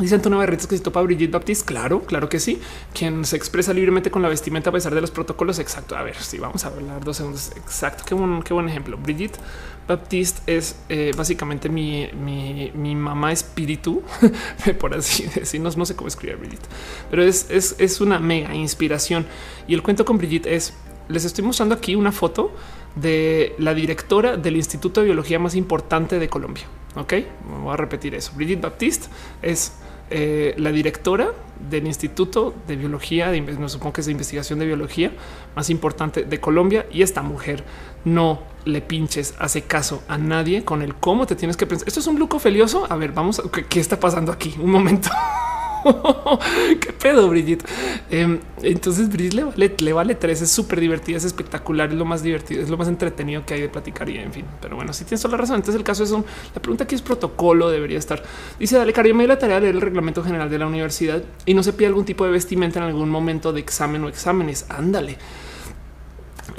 Dice 0.00 0.14
Antonio 0.14 0.38
Berritos 0.38 0.66
que 0.66 0.76
si 0.76 0.82
topa 0.82 1.02
Brigitte 1.02 1.32
Baptiste. 1.32 1.66
Claro, 1.66 2.02
claro 2.02 2.28
que 2.28 2.40
sí. 2.40 2.58
Quien 2.94 3.24
se 3.24 3.36
expresa 3.36 3.74
libremente 3.74 4.10
con 4.10 4.22
la 4.22 4.28
vestimenta 4.28 4.70
a 4.70 4.72
pesar 4.72 4.94
de 4.94 5.00
los 5.00 5.10
protocolos. 5.10 5.58
Exacto. 5.58 5.96
A 5.96 6.02
ver, 6.02 6.16
sí, 6.16 6.38
vamos 6.38 6.64
a 6.64 6.68
hablar 6.68 7.04
dos 7.04 7.18
segundos. 7.18 7.52
Exacto. 7.56 8.04
Qué 8.06 8.14
buen, 8.14 8.42
qué 8.42 8.54
buen 8.54 8.68
ejemplo. 8.68 8.96
Brigitte 8.96 9.38
Baptiste 9.86 10.56
es 10.56 10.76
eh, 10.88 11.12
básicamente 11.16 11.68
mi, 11.68 12.08
mi, 12.12 12.72
mi, 12.74 12.94
mamá 12.94 13.32
espíritu, 13.32 14.02
por 14.80 14.94
así 14.94 15.26
decirnos. 15.34 15.76
No 15.76 15.84
sé 15.84 15.94
cómo 15.96 16.08
escribir 16.08 16.38
Brigitte, 16.38 16.66
pero 17.10 17.22
es, 17.22 17.50
es, 17.50 17.76
es 17.78 18.00
una 18.00 18.18
mega 18.18 18.54
inspiración. 18.54 19.26
Y 19.68 19.74
el 19.74 19.82
cuento 19.82 20.04
con 20.04 20.16
Brigitte 20.16 20.46
es 20.46 20.72
les 21.08 21.24
estoy 21.24 21.44
mostrando 21.44 21.74
aquí 21.74 21.96
una 21.96 22.12
foto 22.12 22.52
de 22.94 23.54
la 23.58 23.74
directora 23.74 24.36
del 24.36 24.56
Instituto 24.56 25.00
de 25.00 25.06
Biología 25.06 25.38
más 25.38 25.56
importante 25.56 26.18
de 26.18 26.28
Colombia. 26.28 26.64
Ok, 26.96 27.14
voy 27.62 27.72
a 27.72 27.76
repetir 27.76 28.14
eso. 28.14 28.32
Brigitte 28.34 28.62
Baptiste 28.62 29.08
es 29.42 29.72
eh, 30.10 30.54
la 30.58 30.72
directora 30.72 31.32
del 31.70 31.86
Instituto 31.86 32.54
de 32.66 32.76
Biología, 32.76 33.30
de, 33.30 33.68
supongo 33.68 33.92
que 33.92 34.00
es 34.00 34.06
de 34.06 34.12
investigación 34.12 34.58
de 34.58 34.66
biología 34.66 35.12
más 35.54 35.70
importante 35.70 36.24
de 36.24 36.40
Colombia. 36.40 36.86
Y 36.90 37.02
esta 37.02 37.22
mujer 37.22 37.64
no 38.04 38.42
le 38.64 38.80
pinches, 38.80 39.34
hace 39.38 39.62
caso 39.62 40.02
a 40.08 40.18
nadie 40.18 40.64
con 40.64 40.82
el 40.82 40.94
cómo 40.94 41.26
te 41.26 41.36
tienes 41.36 41.56
que 41.56 41.66
pensar. 41.66 41.86
Esto 41.88 42.00
es 42.00 42.06
un 42.06 42.18
luco 42.18 42.38
felioso. 42.38 42.86
A 42.90 42.96
ver, 42.96 43.12
vamos, 43.12 43.42
¿qué, 43.52 43.64
qué 43.66 43.80
está 43.80 43.98
pasando 43.98 44.32
aquí? 44.32 44.54
Un 44.58 44.70
momento. 44.70 45.10
¿Qué 46.80 46.92
pedo, 46.92 47.28
Brigitte? 47.28 47.64
Em, 48.10 48.38
entonces, 48.62 49.08
Brigitte 49.08 49.34
le 49.34 49.44
vale, 49.44 49.74
le 49.78 49.92
vale 49.92 50.14
tres. 50.14 50.42
Es 50.42 50.50
súper 50.50 50.80
divertida, 50.80 51.16
es 51.16 51.24
espectacular, 51.24 51.90
es 51.90 51.96
lo 51.96 52.04
más 52.04 52.22
divertido, 52.22 52.62
es 52.62 52.70
lo 52.70 52.76
más 52.76 52.88
entretenido 52.88 53.44
que 53.44 53.54
hay 53.54 53.60
de 53.62 53.68
platicar 53.68 54.08
y 54.08 54.18
en 54.18 54.32
fin. 54.32 54.44
Pero 54.60 54.76
bueno, 54.76 54.92
si 54.92 55.04
tienes 55.04 55.22
toda 55.22 55.32
la 55.32 55.38
razón. 55.38 55.56
Entonces, 55.56 55.76
el 55.76 55.84
caso 55.84 56.04
es 56.04 56.10
un, 56.10 56.24
la 56.54 56.60
pregunta 56.60 56.84
aquí 56.84 56.94
es 56.94 57.02
protocolo, 57.02 57.70
debería 57.70 57.98
estar. 57.98 58.22
Dice, 58.58 58.76
dale, 58.76 58.92
cariño, 58.92 59.14
me 59.14 59.24
dio 59.24 59.28
la 59.28 59.38
tarea 59.38 59.56
de 59.56 59.62
leer 59.62 59.74
el 59.74 59.80
reglamento 59.80 60.22
general 60.22 60.50
de 60.50 60.58
la 60.58 60.66
universidad 60.66 61.22
y 61.46 61.54
no 61.54 61.62
se 61.62 61.72
pide 61.72 61.88
algún 61.88 62.04
tipo 62.04 62.24
de 62.24 62.30
vestimenta 62.30 62.78
en 62.78 62.86
algún 62.86 63.08
momento 63.08 63.52
de 63.52 63.60
examen 63.60 64.04
o 64.04 64.08
exámenes. 64.08 64.66
Ándale. 64.68 65.18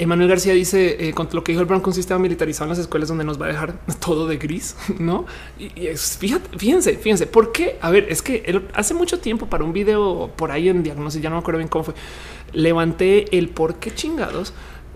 Emanuel 0.02 0.30
García 0.30 0.54
dice 0.54 1.08
eh, 1.08 1.14
con 1.14 1.30
lo 1.32 1.44
que 1.44 1.52
dijo 1.52 1.62
el 1.62 1.68
Brown 1.68 1.80
con 1.80 1.94
sistema 1.94 2.20
militarizado 2.20 2.66
en 2.66 2.70
las 2.70 2.80
escuelas 2.80 3.08
donde 3.08 3.24
nos 3.24 3.40
va 3.40 3.46
a 3.46 3.50
dejar 3.50 3.76
todo 4.04 4.26
de 4.26 4.38
gris, 4.38 4.76
no? 5.00 5.28
Y, 5.60 5.70
fíjate, 5.96 6.58
fíjense, 6.58 6.98
fíjense 6.98 7.28
por 7.28 7.52
qué. 7.52 7.78
A 7.82 7.92
ver, 7.92 8.08
es 8.10 8.24
que 8.24 8.64
hace 8.74 8.96
mucho 8.96 9.20
tiempo 9.20 9.46
para 9.46 9.64
un 9.64 9.74
video 9.74 10.32
por 10.36 10.50
ahí 10.50 10.70
en 10.70 10.82
diagnóstico, 10.82 11.22
ya 11.22 11.30
no 11.30 11.36
me 11.36 11.42
acuerdo 11.42 11.60
bien 11.60 11.68
cómo 11.68 11.84
fue. 11.84 11.94
Levanté 12.52 13.38
el 13.38 13.50
por 13.50 13.76
qué 13.76 13.94
chingados 13.94 14.56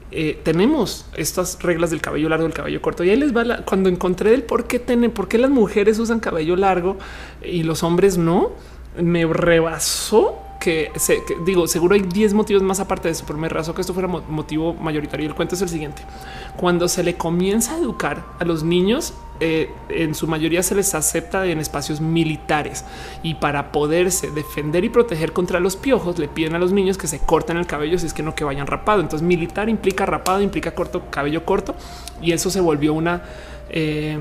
eh, 0.10 0.40
tenemos 0.42 1.06
estas 1.16 1.62
reglas 1.62 1.92
del 1.92 2.02
cabello 2.02 2.28
largo, 2.28 2.46
del 2.46 2.54
cabello 2.54 2.82
corto. 2.82 3.04
Y 3.04 3.12
ahí 3.12 3.16
les 3.16 3.36
va 3.36 3.44
la, 3.44 3.64
cuando 3.64 3.90
encontré 3.90 4.34
el 4.34 4.42
por 4.42 4.66
qué 4.66 4.80
tienen, 4.80 5.12
por 5.12 5.28
qué 5.28 5.38
las 5.38 5.52
mujeres 5.52 6.00
usan 6.00 6.20
cabello 6.20 6.56
largo 6.56 6.98
y 7.44 7.62
los 7.62 7.84
hombres 7.84 8.18
no, 8.18 8.54
me 9.00 9.24
rebasó 9.26 10.40
que, 10.60 10.92
digo, 11.46 11.68
seguro 11.68 11.96
hay 11.96 12.02
10 12.02 12.34
motivos 12.34 12.64
más 12.64 12.80
aparte 12.80 13.08
de 13.08 13.14
eso, 13.14 13.24
pero 13.28 13.38
me 13.40 13.50
que 13.50 13.82
esto 13.82 13.94
fuera 13.94 14.08
motivo 14.08 14.74
mayoritario. 14.74 15.28
El 15.28 15.36
cuento 15.36 15.56
es 15.56 15.62
el 15.62 15.70
siguiente. 15.70 16.02
Cuando 16.58 16.88
se 16.88 17.04
le 17.04 17.16
comienza 17.16 17.76
a 17.76 17.78
educar 17.78 18.24
a 18.40 18.46
los 18.46 18.64
niños, 18.64 19.14
eh, 19.40 19.70
en 19.90 20.16
su 20.16 20.28
mayoría 20.28 20.64
se 20.64 20.76
les 20.76 20.96
acepta 20.96 21.46
en 21.46 21.60
espacios 21.60 22.00
militares 22.00 22.86
y 23.22 23.36
para 23.36 23.74
poderse 23.74 24.32
defender 24.32 24.86
y 24.86 24.90
proteger 24.90 25.34
contra 25.34 25.60
los 25.60 25.76
piojos 25.76 26.18
le 26.20 26.30
piden 26.30 26.56
a 26.56 26.60
los 26.60 26.72
niños 26.72 26.98
que 26.98 27.08
se 27.08 27.20
corten 27.20 27.58
el 27.58 27.68
cabello 27.68 28.00
si 28.00 28.06
es 28.06 28.14
que 28.14 28.24
no 28.24 28.34
que 28.34 28.44
vayan 28.44 28.66
rapado. 28.66 29.02
Entonces 29.02 29.28
militar 29.28 29.68
implica 29.68 30.06
rapado, 30.06 30.42
implica 30.42 30.72
corto, 30.74 31.04
cabello 31.10 31.44
corto 31.46 31.76
y 32.22 32.32
eso 32.32 32.50
se 32.50 32.62
volvió 32.62 32.94
una... 32.94 33.24
Eh, 33.70 34.20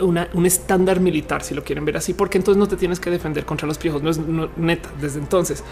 un 0.00 0.46
estándar 0.46 1.00
militar, 1.00 1.42
si 1.42 1.54
lo 1.54 1.64
quieren 1.64 1.84
ver 1.84 1.96
así, 1.96 2.14
porque 2.14 2.38
entonces 2.38 2.58
no 2.58 2.68
te 2.68 2.76
tienes 2.76 3.00
que 3.00 3.10
defender 3.10 3.44
contra 3.44 3.66
los 3.66 3.78
piojos. 3.78 4.02
No 4.02 4.10
es 4.10 4.18
neta 4.56 4.90
desde 5.00 5.18
entonces. 5.18 5.64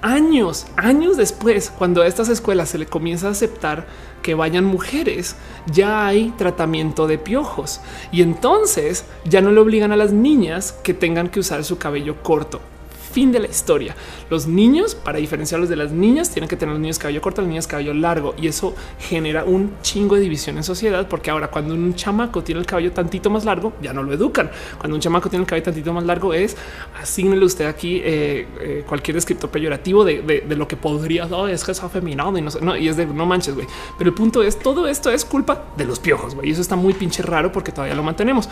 Años, 0.00 0.66
años 0.76 1.16
después, 1.16 1.72
cuando 1.76 2.02
a 2.02 2.06
estas 2.06 2.28
escuelas 2.28 2.68
se 2.68 2.78
le 2.78 2.86
comienza 2.86 3.28
a 3.28 3.32
aceptar 3.32 3.86
que 4.22 4.34
vayan 4.34 4.64
mujeres, 4.64 5.34
ya 5.72 6.06
hay 6.06 6.30
tratamiento 6.38 7.08
de 7.08 7.18
piojos 7.18 7.80
y 8.12 8.22
entonces 8.22 9.04
ya 9.24 9.40
no 9.40 9.50
le 9.50 9.60
obligan 9.60 9.90
a 9.90 9.96
las 9.96 10.12
niñas 10.12 10.72
que 10.84 10.94
tengan 10.94 11.28
que 11.28 11.40
usar 11.40 11.64
su 11.64 11.78
cabello 11.78 12.22
corto 12.22 12.60
fin 13.08 13.32
de 13.32 13.40
la 13.40 13.48
historia. 13.48 13.96
Los 14.30 14.46
niños, 14.46 14.94
para 14.94 15.18
diferenciarlos 15.18 15.68
de 15.68 15.76
las 15.76 15.92
niñas, 15.92 16.30
tienen 16.30 16.48
que 16.48 16.56
tener 16.56 16.72
los 16.72 16.80
niños 16.80 16.98
cabello 16.98 17.20
corto, 17.20 17.40
los 17.40 17.48
niños 17.48 17.66
cabello 17.66 17.94
largo 17.94 18.34
y 18.36 18.48
eso 18.48 18.74
genera 18.98 19.44
un 19.44 19.72
chingo 19.82 20.16
de 20.16 20.22
división 20.22 20.56
en 20.56 20.64
sociedad 20.64 21.08
porque 21.08 21.30
ahora 21.30 21.48
cuando 21.48 21.74
un 21.74 21.94
chamaco 21.94 22.42
tiene 22.42 22.60
el 22.60 22.66
cabello 22.66 22.92
tantito 22.92 23.30
más 23.30 23.44
largo, 23.44 23.72
ya 23.80 23.92
no 23.92 24.02
lo 24.02 24.12
educan. 24.12 24.50
Cuando 24.78 24.94
un 24.94 25.00
chamaco 25.00 25.28
tiene 25.28 25.42
el 25.42 25.48
cabello 25.48 25.64
tantito 25.64 25.92
más 25.92 26.04
largo 26.04 26.34
es 26.34 26.56
asignele 27.00 27.44
usted 27.44 27.66
aquí 27.66 28.00
eh, 28.04 28.46
eh, 28.60 28.84
cualquier 28.86 29.14
descriptor 29.14 29.50
peyorativo 29.50 30.04
de, 30.04 30.44
lo 30.48 30.66
que 30.66 30.76
podría 30.76 31.26
oh, 31.26 31.46
es 31.46 31.64
que 31.64 31.72
es 31.72 31.82
afeminado 31.82 32.36
y 32.36 32.42
no, 32.42 32.50
no, 32.60 32.76
y 32.76 32.88
es 32.88 32.96
de 32.96 33.06
no 33.06 33.26
manches, 33.26 33.54
güey. 33.54 33.66
Pero 33.96 34.10
el 34.10 34.14
punto 34.14 34.42
es 34.42 34.58
todo 34.58 34.86
esto 34.88 35.10
es 35.10 35.24
culpa 35.24 35.66
de 35.76 35.84
los 35.84 35.98
piojos 35.98 36.34
güey. 36.34 36.48
y 36.48 36.52
eso 36.52 36.60
está 36.60 36.76
muy 36.76 36.94
pinche 36.94 37.22
raro 37.22 37.52
porque 37.52 37.72
todavía 37.72 37.94
lo 37.94 38.02
mantenemos. 38.02 38.48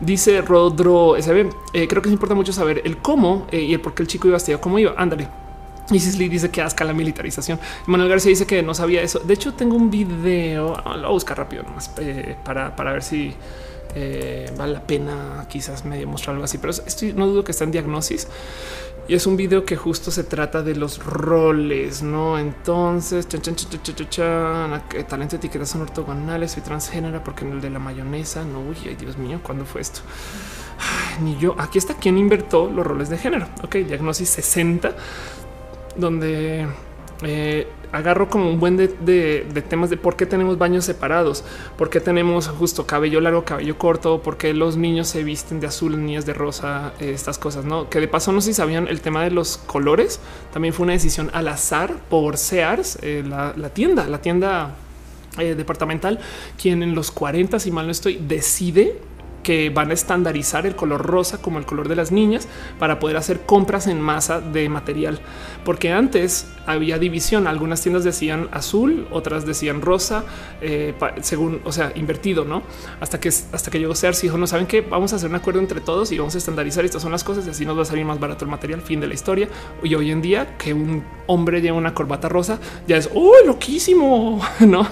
Dice 0.00 0.40
Rodro 0.42 1.16
SB. 1.20 1.50
Eh, 1.72 1.86
creo 1.88 2.02
que 2.02 2.08
es 2.08 2.12
importante 2.12 2.34
mucho 2.34 2.52
saber 2.52 2.82
el 2.84 2.98
cómo 2.98 3.46
y 3.52 3.72
el 3.72 3.80
por 3.80 3.94
qué 3.94 4.02
el 4.02 4.08
chico 4.10 4.28
iba 4.28 4.34
vestido 4.34 4.60
como 4.60 4.78
iba. 4.78 4.94
Ándale. 4.96 5.28
Y 5.90 5.98
Sisley 5.98 6.28
dice 6.28 6.50
que 6.50 6.62
asca 6.62 6.84
la 6.84 6.92
militarización. 6.92 7.58
Manuel 7.86 8.10
García 8.10 8.30
dice 8.30 8.46
que 8.46 8.62
no 8.62 8.74
sabía 8.74 9.02
eso. 9.02 9.18
De 9.20 9.34
hecho, 9.34 9.54
tengo 9.54 9.76
un 9.76 9.90
video, 9.90 10.76
ah, 10.76 10.96
lo 10.96 11.02
voy 11.02 11.06
a 11.06 11.12
buscar 11.12 11.38
rápido 11.38 11.64
nomás 11.64 11.90
eh, 11.98 12.36
para, 12.44 12.76
para 12.76 12.92
ver 12.92 13.02
si 13.02 13.34
eh, 13.94 14.52
vale 14.56 14.74
la 14.74 14.82
pena 14.82 15.46
quizás 15.48 15.84
medio 15.84 16.06
mostrar 16.06 16.34
algo 16.34 16.44
así, 16.44 16.58
pero 16.58 16.70
estoy 16.70 17.12
no 17.12 17.26
dudo 17.26 17.42
que 17.42 17.50
está 17.50 17.64
en 17.64 17.72
diagnosis 17.72 18.28
y 19.08 19.14
es 19.14 19.26
un 19.26 19.36
video 19.36 19.64
que 19.64 19.76
justo 19.76 20.12
se 20.12 20.22
trata 20.22 20.62
de 20.62 20.76
los 20.76 21.04
roles, 21.04 22.00
no? 22.00 22.38
Entonces, 22.38 23.26
chan, 23.26 23.40
chan, 23.40 23.56
chan, 23.56 24.82
talento 25.08 25.34
etiquetas 25.34 25.70
son 25.70 25.82
ortogonales, 25.82 26.52
soy 26.52 26.62
transgénera 26.62 27.24
porque 27.24 27.44
en 27.44 27.54
el 27.54 27.60
de 27.60 27.70
la 27.70 27.80
mayonesa, 27.80 28.44
no, 28.44 28.60
uy, 28.60 28.76
ay, 28.86 28.94
Dios 28.94 29.18
mío, 29.18 29.40
¿cuándo 29.42 29.64
fue 29.64 29.80
esto? 29.80 30.02
Ni 31.22 31.36
yo. 31.38 31.54
Aquí 31.58 31.78
está 31.78 31.94
quien 31.94 32.18
invertó 32.18 32.70
los 32.70 32.86
roles 32.86 33.08
de 33.08 33.18
género. 33.18 33.46
Ok, 33.62 33.76
diagnosis 33.76 34.28
60, 34.28 34.94
donde 35.96 36.66
eh, 37.22 37.66
agarro 37.92 38.30
como 38.30 38.48
un 38.48 38.60
buen 38.60 38.76
de, 38.76 38.88
temas 39.68 39.90
de 39.90 39.96
por 39.96 40.14
qué 40.16 40.24
tenemos 40.24 40.58
baños 40.58 40.84
separados, 40.84 41.44
por 41.76 41.90
qué 41.90 42.00
tenemos 42.00 42.46
justo 42.46 42.86
cabello 42.86 43.20
largo, 43.20 43.44
cabello 43.44 43.76
corto, 43.78 44.22
por 44.22 44.36
qué 44.36 44.54
los 44.54 44.76
niños 44.76 45.08
se 45.08 45.24
visten 45.24 45.58
de 45.58 45.66
azul, 45.66 46.02
niñas 46.02 46.24
de 46.24 46.32
rosa, 46.32 46.92
eh, 47.00 47.12
estas 47.12 47.36
cosas, 47.36 47.64
no? 47.64 47.90
Que 47.90 48.00
de 48.00 48.08
paso 48.08 48.32
no 48.32 48.40
sé 48.40 48.48
si 48.48 48.54
sabían 48.54 48.86
el 48.86 49.00
tema 49.00 49.24
de 49.24 49.32
los 49.32 49.58
colores. 49.58 50.20
También 50.52 50.72
fue 50.72 50.84
una 50.84 50.92
decisión 50.92 51.30
al 51.32 51.48
azar 51.48 51.94
por 52.08 52.36
Sears, 52.36 52.98
eh, 53.02 53.24
la, 53.26 53.52
tienda, 53.70 54.06
la 54.06 54.22
tienda 54.22 54.76
departamental, 55.36 56.20
quien 56.60 56.82
en 56.82 56.94
los 56.94 57.10
40, 57.10 57.58
si 57.58 57.70
mal 57.70 57.86
no 57.86 57.92
estoy, 57.92 58.16
decide 58.16 58.98
que 59.42 59.70
van 59.70 59.90
a 59.90 59.94
estandarizar 59.94 60.66
el 60.66 60.76
color 60.76 61.04
rosa 61.04 61.40
como 61.40 61.58
el 61.58 61.66
color 61.66 61.88
de 61.88 61.96
las 61.96 62.12
niñas 62.12 62.48
para 62.78 62.98
poder 62.98 63.16
hacer 63.16 63.40
compras 63.40 63.86
en 63.86 64.00
masa 64.00 64.40
de 64.40 64.68
material. 64.68 65.20
Porque 65.64 65.92
antes 65.92 66.46
había 66.66 66.98
división. 66.98 67.46
Algunas 67.46 67.82
tiendas 67.82 68.04
decían 68.04 68.48
azul, 68.52 69.06
otras 69.10 69.46
decían 69.46 69.80
rosa, 69.82 70.24
eh, 70.60 70.94
según, 71.22 71.60
o 71.64 71.72
sea, 71.72 71.92
invertido, 71.94 72.44
no? 72.44 72.62
Hasta 73.00 73.20
que 73.20 73.28
hasta 73.28 73.70
que 73.70 73.78
llegó 73.78 73.94
Sears 73.94 74.20
dijo, 74.22 74.38
no 74.38 74.46
saben 74.46 74.66
qué, 74.66 74.80
vamos 74.80 75.12
a 75.12 75.16
hacer 75.16 75.28
un 75.30 75.36
acuerdo 75.36 75.60
entre 75.60 75.80
todos 75.80 76.12
y 76.12 76.18
vamos 76.18 76.34
a 76.34 76.38
estandarizar. 76.38 76.84
Estas 76.84 77.02
son 77.02 77.12
las 77.12 77.24
cosas 77.24 77.46
y 77.46 77.50
así 77.50 77.64
nos 77.64 77.76
va 77.76 77.82
a 77.82 77.84
salir 77.84 78.04
más 78.04 78.18
barato 78.18 78.44
el 78.44 78.50
material. 78.50 78.80
Fin 78.82 79.00
de 79.00 79.06
la 79.06 79.14
historia. 79.14 79.48
Y 79.82 79.94
hoy 79.94 80.10
en 80.10 80.22
día 80.22 80.56
que 80.56 80.72
un 80.72 81.04
hombre 81.26 81.60
lleva 81.60 81.76
una 81.76 81.94
corbata 81.94 82.28
rosa 82.28 82.58
ya 82.86 82.96
es 82.96 83.10
oh, 83.14 83.36
loquísimo. 83.46 84.40
No, 84.70 84.86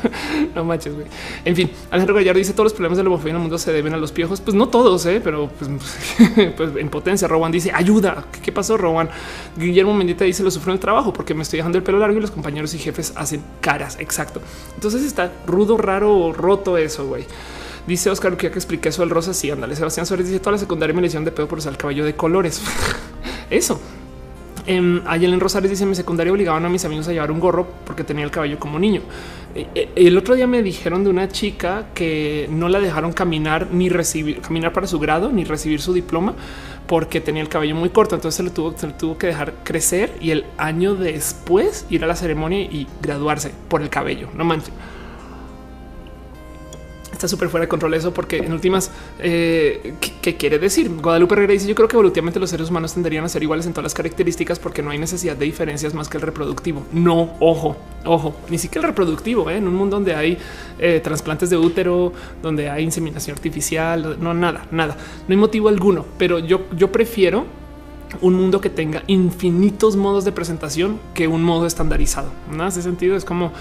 no 0.55 0.65
manches. 0.65 0.95
Güey. 0.95 1.07
En 1.45 1.55
fin, 1.55 1.71
Alejandro 1.91 2.17
Gallardo 2.17 2.39
dice 2.39 2.53
todos 2.53 2.65
los 2.65 2.73
problemas 2.73 2.97
de 2.97 3.05
la 3.05 3.11
homofobia 3.11 3.31
en 3.31 3.37
el 3.37 3.43
mundo 3.43 3.59
se 3.59 3.73
deben 3.73 3.95
a 3.95 3.97
los 3.97 4.11
piojos. 4.11 4.41
Pues 4.41 4.57
no 4.57 4.69
todos, 4.69 5.07
¿eh? 5.07 5.21
pero 5.23 5.49
pues, 5.49 5.71
pues, 6.57 6.71
en 6.77 6.89
potencia. 6.89 7.29
Rowan 7.29 7.53
dice 7.53 7.71
ayuda. 7.73 8.25
¿Qué 8.43 8.51
pasó, 8.51 8.77
Rowan? 8.77 9.09
Guillermo 9.57 9.95
Mendita 9.95 10.25
dice 10.25 10.43
lo 10.43 10.51
sufrió 10.59 10.73
en 10.73 10.77
el 10.77 10.81
trabajo 10.81 11.13
porque 11.13 11.35
me 11.35 11.43
estoy 11.43 11.59
dejando 11.59 11.79
el 11.79 11.85
pelo 11.85 11.99
largo 11.99 12.19
y 12.19 12.21
los 12.21 12.31
compañeros 12.31 12.75
y 12.75 12.79
jefes 12.79 13.13
hacen 13.17 13.43
caras. 13.61 13.97
Exacto. 14.01 14.41
Entonces 14.75 15.03
está 15.03 15.33
rudo, 15.47 15.77
raro, 15.77 16.33
roto 16.33 16.77
eso, 16.77 17.07
güey. 17.07 17.25
Dice 17.87 18.11
Oscar 18.11 18.37
que 18.37 18.51
que 18.51 18.59
expliqué 18.59 18.91
eso 18.91 19.03
del 19.03 19.11
rosa. 19.11 19.33
Sí, 19.33 19.51
ándale. 19.51 19.75
Sebastián 19.75 20.05
Suárez 20.05 20.27
dice 20.27 20.41
toda 20.41 20.53
la 20.53 20.59
secundaria 20.59 20.95
me 20.95 21.09
de 21.09 21.33
pedo 21.33 21.49
por 21.49 21.59
usar 21.59 21.73
el 21.73 21.79
cabello 21.79 22.05
de 22.05 22.15
colores. 22.15 22.61
eso. 23.51 23.81
Eh, 24.69 24.77
en 24.77 25.41
Rosales 25.41 25.71
dice 25.71 25.87
mi 25.87 25.95
secundaria 25.95 26.31
obligaban 26.31 26.63
a 26.67 26.69
mis 26.69 26.85
amigos 26.85 27.09
a 27.09 27.13
llevar 27.13 27.31
un 27.31 27.41
gorro 27.41 27.67
porque 27.87 28.05
tenía 28.05 28.25
el 28.25 28.31
cabello 28.31 28.59
como 28.59 28.79
niño. 28.79 29.01
Eh, 29.55 29.67
eh, 29.75 29.89
el 29.97 30.19
otro 30.19 30.35
día 30.35 30.47
me 30.47 30.63
dijeron 30.63 31.05
de 31.05 31.11
una 31.11 31.29
chica 31.29 31.87
que 31.95 32.47
no 32.51 32.69
la 32.69 32.79
dejaron 32.79 33.15
caminar 33.15 33.69
ni 33.73 33.89
recibir 33.89 34.43
caminar 34.43 34.75
para 34.75 34.87
su 34.87 34.99
grado 34.99 35.33
ni 35.33 35.45
recibir 35.45 35.81
su 35.81 35.95
diploma 35.95 36.35
porque 36.87 37.23
tenía 37.23 37.41
el 37.41 37.49
cabello 37.49 37.77
muy 37.77 37.89
corto. 37.89 38.15
Entonces 38.15 38.37
se 38.37 38.43
lo 38.43 38.53
tuvo, 38.53 38.77
se 38.77 38.89
tuvo 38.89 39.17
que 39.17 39.29
dejar 39.29 39.55
crecer 39.65 40.13
y 40.21 40.33
el 40.33 40.45
año 40.59 40.95
después 40.95 41.87
ir 41.89 42.05
a 42.05 42.07
la 42.07 42.15
ceremonia 42.15 42.61
y 42.61 42.87
graduarse 43.01 43.51
por 43.69 43.81
el 43.81 43.89
cabello. 43.89 44.29
No 44.35 44.45
manches. 44.45 44.73
Está 47.19 47.27
súper 47.27 47.49
fuera 47.49 47.65
de 47.65 47.69
control 47.69 47.95
eso 47.95 48.15
porque 48.15 48.39
en 48.39 48.53
últimas, 48.53 48.93
eh, 49.19 49.95
¿qué, 50.23 50.37
quiere 50.37 50.61
decir? 50.61 50.89
Guadalupe 50.89 51.35
Herrera 51.35 51.53
dice 51.53 51.67
yo 51.67 51.75
creo 51.75 51.89
que 51.89 51.97
evolutivamente 51.97 52.39
los 52.39 52.49
seres 52.49 52.71
humanos 52.71 52.95
tenderían 52.95 53.25
a 53.25 53.29
ser 53.29 53.43
iguales 53.43 53.67
en 53.67 53.73
todas 53.73 53.83
las 53.85 53.95
características 53.95 54.61
porque 54.61 54.83
no 54.83 54.91
hay 54.91 54.99
necesidad 54.99 55.37
de 55.37 55.45
diferencias 55.45 55.95
más 55.95 56.09
que 56.09 56.17
el 56.17 56.23
reproductivo. 56.23 56.87
No, 56.93 57.35
ojo, 57.41 57.77
ojo, 58.05 58.37
ni 58.49 58.57
siquiera 58.59 58.87
el 58.87 58.93
reproductivo, 58.93 59.51
¿eh? 59.51 59.57
en 59.57 59.67
un 59.67 59.75
mundo 59.75 59.97
donde 59.97 60.15
hay 60.15 60.39
eh, 60.79 61.01
trasplantes 61.03 61.51
de 61.51 61.57
útero, 61.57 62.13
donde 62.41 62.71
hay 62.71 62.85
inseminación 62.85 63.37
artificial, 63.37 64.17
no, 64.21 64.33
nada, 64.33 64.67
nada, 64.71 64.97
no 65.27 65.33
hay 65.33 65.37
motivo 65.37 65.69
alguno, 65.69 66.07
pero 66.19 66.39
yo, 66.39 66.67
yo 66.77 66.93
prefiero 66.93 67.47
un 68.21 68.35
mundo 68.35 68.61
que 68.61 68.71
tenga 68.71 69.03
infinitos 69.09 69.97
modos 69.97 70.25
de 70.25 70.33
presentación 70.33 71.01
que 71.15 71.27
un 71.27 71.43
modo 71.43 71.67
estandarizado. 71.67 72.31
En 72.53 72.61
ese 72.61 72.81
sentido 72.81 73.17
es 73.17 73.25
como 73.25 73.53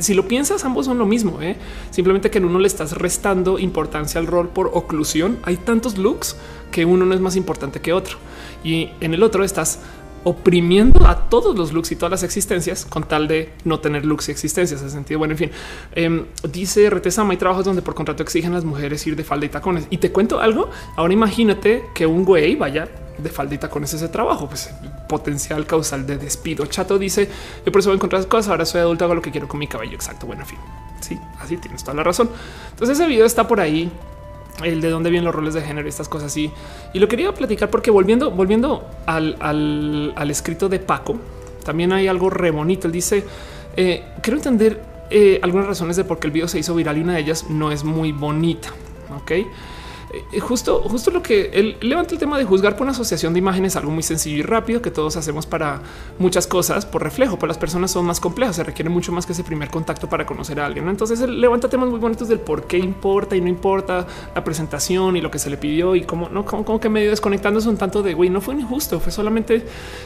si 0.00 0.14
lo 0.14 0.28
piensas, 0.28 0.64
ambos 0.64 0.86
son 0.86 0.98
lo 0.98 1.06
mismo. 1.06 1.40
¿eh? 1.42 1.56
Simplemente 1.90 2.30
que 2.30 2.38
en 2.38 2.44
uno 2.44 2.58
le 2.58 2.66
estás 2.66 2.92
restando 2.92 3.58
importancia 3.58 4.20
al 4.20 4.26
rol 4.26 4.48
por 4.48 4.70
oclusión. 4.74 5.38
Hay 5.42 5.56
tantos 5.56 5.98
looks 5.98 6.36
que 6.70 6.84
uno 6.84 7.04
no 7.04 7.14
es 7.14 7.20
más 7.20 7.36
importante 7.36 7.80
que 7.80 7.92
otro 7.92 8.18
y 8.64 8.90
en 9.00 9.14
el 9.14 9.22
otro 9.22 9.44
estás 9.44 9.80
oprimiendo 10.26 11.06
a 11.06 11.28
todos 11.28 11.56
los 11.56 11.72
looks 11.72 11.92
y 11.92 11.94
todas 11.94 12.10
las 12.10 12.24
existencias 12.24 12.84
con 12.84 13.04
tal 13.04 13.28
de 13.28 13.52
no 13.64 13.78
tener 13.78 14.04
looks 14.04 14.28
y 14.28 14.32
existencias. 14.32 14.82
En 14.82 14.90
sentido, 14.90 15.18
bueno, 15.18 15.34
en 15.34 15.38
fin, 15.38 15.50
eh, 15.92 16.26
dice 16.50 16.90
Retesama 16.90 17.30
hay 17.30 17.36
trabajos 17.36 17.64
donde 17.64 17.80
por 17.80 17.94
contrato 17.94 18.24
exigen 18.24 18.52
las 18.52 18.64
mujeres 18.64 19.06
ir 19.06 19.14
de 19.14 19.22
falda 19.22 19.46
y 19.46 19.50
tacones. 19.50 19.86
Y 19.88 19.98
te 19.98 20.10
cuento 20.10 20.40
algo. 20.40 20.68
Ahora 20.96 21.12
imagínate 21.12 21.84
que 21.94 22.06
un 22.06 22.24
güey 22.24 22.56
vaya 22.56 22.88
de 23.18 23.30
faldita 23.30 23.70
con 23.70 23.84
ese, 23.84 24.08
trabajo, 24.08 24.48
pues 24.48 24.68
potencial 25.08 25.64
causal 25.64 26.04
de 26.04 26.18
despido. 26.18 26.66
Chato 26.66 26.98
dice 26.98 27.28
yo 27.64 27.70
por 27.70 27.78
eso 27.78 27.90
voy 27.90 27.94
a 27.94 27.98
encontrar 27.98 28.26
cosas. 28.26 28.50
Ahora 28.50 28.66
soy 28.66 28.80
adulto, 28.80 29.04
hago 29.04 29.14
lo 29.14 29.22
que 29.22 29.30
quiero 29.30 29.46
con 29.46 29.60
mi 29.60 29.68
cabello. 29.68 29.94
Exacto. 29.94 30.26
Bueno, 30.26 30.42
en 30.42 30.48
fin, 30.48 30.58
sí, 31.00 31.16
así 31.38 31.56
tienes 31.56 31.84
toda 31.84 31.94
la 31.94 32.02
razón. 32.02 32.30
Entonces, 32.70 32.98
ese 32.98 33.08
video 33.08 33.26
está 33.26 33.46
por 33.46 33.60
ahí, 33.60 33.92
el 34.64 34.80
de 34.80 34.90
dónde 34.90 35.10
vienen 35.10 35.24
los 35.24 35.34
roles 35.34 35.54
de 35.54 35.62
género, 35.62 35.88
estas 35.88 36.08
cosas 36.08 36.32
así. 36.32 36.50
Y 36.92 36.98
lo 36.98 37.08
quería 37.08 37.32
platicar 37.32 37.70
porque 37.70 37.90
volviendo, 37.90 38.30
volviendo 38.30 38.88
al, 39.06 39.36
al, 39.40 40.30
escrito 40.30 40.68
de 40.68 40.78
Paco, 40.78 41.16
también 41.64 41.92
hay 41.92 42.08
algo 42.08 42.30
re 42.30 42.50
bonito. 42.50 42.86
Él 42.86 42.92
dice: 42.92 43.24
eh, 43.76 44.04
Quiero 44.22 44.38
entender 44.38 44.80
eh, 45.10 45.38
algunas 45.42 45.66
razones 45.66 45.96
de 45.96 46.04
por 46.04 46.18
qué 46.18 46.26
el 46.26 46.32
video 46.32 46.48
se 46.48 46.58
hizo 46.58 46.74
viral 46.74 46.98
y 46.98 47.02
una 47.02 47.14
de 47.14 47.20
ellas 47.20 47.46
no 47.50 47.70
es 47.70 47.84
muy 47.84 48.12
bonita. 48.12 48.70
Ok. 49.20 49.32
Eh, 50.12 50.40
justo, 50.40 50.82
justo 50.82 51.10
lo 51.10 51.22
que 51.22 51.50
él 51.52 51.76
levanta 51.80 52.14
el 52.14 52.20
tema 52.20 52.38
de 52.38 52.44
juzgar 52.44 52.74
por 52.76 52.82
una 52.82 52.92
asociación 52.92 53.32
de 53.32 53.40
imágenes, 53.40 53.76
algo 53.76 53.90
muy 53.90 54.02
sencillo 54.02 54.38
y 54.38 54.42
rápido 54.42 54.80
que 54.80 54.90
todos 54.90 55.16
hacemos 55.16 55.46
para 55.46 55.82
muchas 56.18 56.46
cosas 56.46 56.86
por 56.86 57.02
reflejo. 57.02 57.36
Pero 57.36 57.48
las 57.48 57.58
personas 57.58 57.90
son 57.90 58.06
más 58.06 58.20
complejas, 58.20 58.56
se 58.56 58.64
requiere 58.64 58.88
mucho 58.88 59.12
más 59.12 59.26
que 59.26 59.32
ese 59.32 59.42
primer 59.42 59.68
contacto 59.68 60.08
para 60.08 60.24
conocer 60.24 60.60
a 60.60 60.66
alguien. 60.66 60.88
Entonces 60.88 61.20
él 61.20 61.40
levanta 61.40 61.68
temas 61.68 61.88
muy 61.88 61.98
bonitos 61.98 62.28
del 62.28 62.38
por 62.38 62.66
qué 62.66 62.78
importa 62.78 63.36
y 63.36 63.40
no 63.40 63.48
importa 63.48 64.06
la 64.34 64.44
presentación 64.44 65.16
y 65.16 65.20
lo 65.20 65.30
que 65.30 65.38
se 65.38 65.50
le 65.50 65.56
pidió 65.56 65.96
y 65.96 66.02
cómo 66.02 66.28
no, 66.28 66.44
como, 66.44 66.80
que 66.80 66.88
medio 66.88 67.10
desconectándose 67.10 67.68
un 67.68 67.76
tanto 67.76 68.02
de 68.02 68.14
güey, 68.14 68.30
no 68.30 68.40
fue 68.40 68.54
injusto, 68.54 69.00
fue 69.00 69.12
solamente 69.12 69.64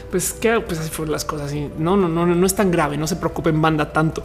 pues 0.09 0.33
que 0.33 0.59
pues 0.61 0.79
así 0.79 0.89
fueron 0.89 1.11
las 1.11 1.25
cosas 1.25 1.53
y 1.53 1.69
no, 1.77 1.95
no, 1.95 2.07
no, 2.07 2.25
no 2.25 2.45
es 2.45 2.55
tan 2.55 2.71
grave, 2.71 2.97
no 2.97 3.07
se 3.07 3.15
preocupen 3.15 3.61
banda 3.61 3.93
tanto. 3.93 4.23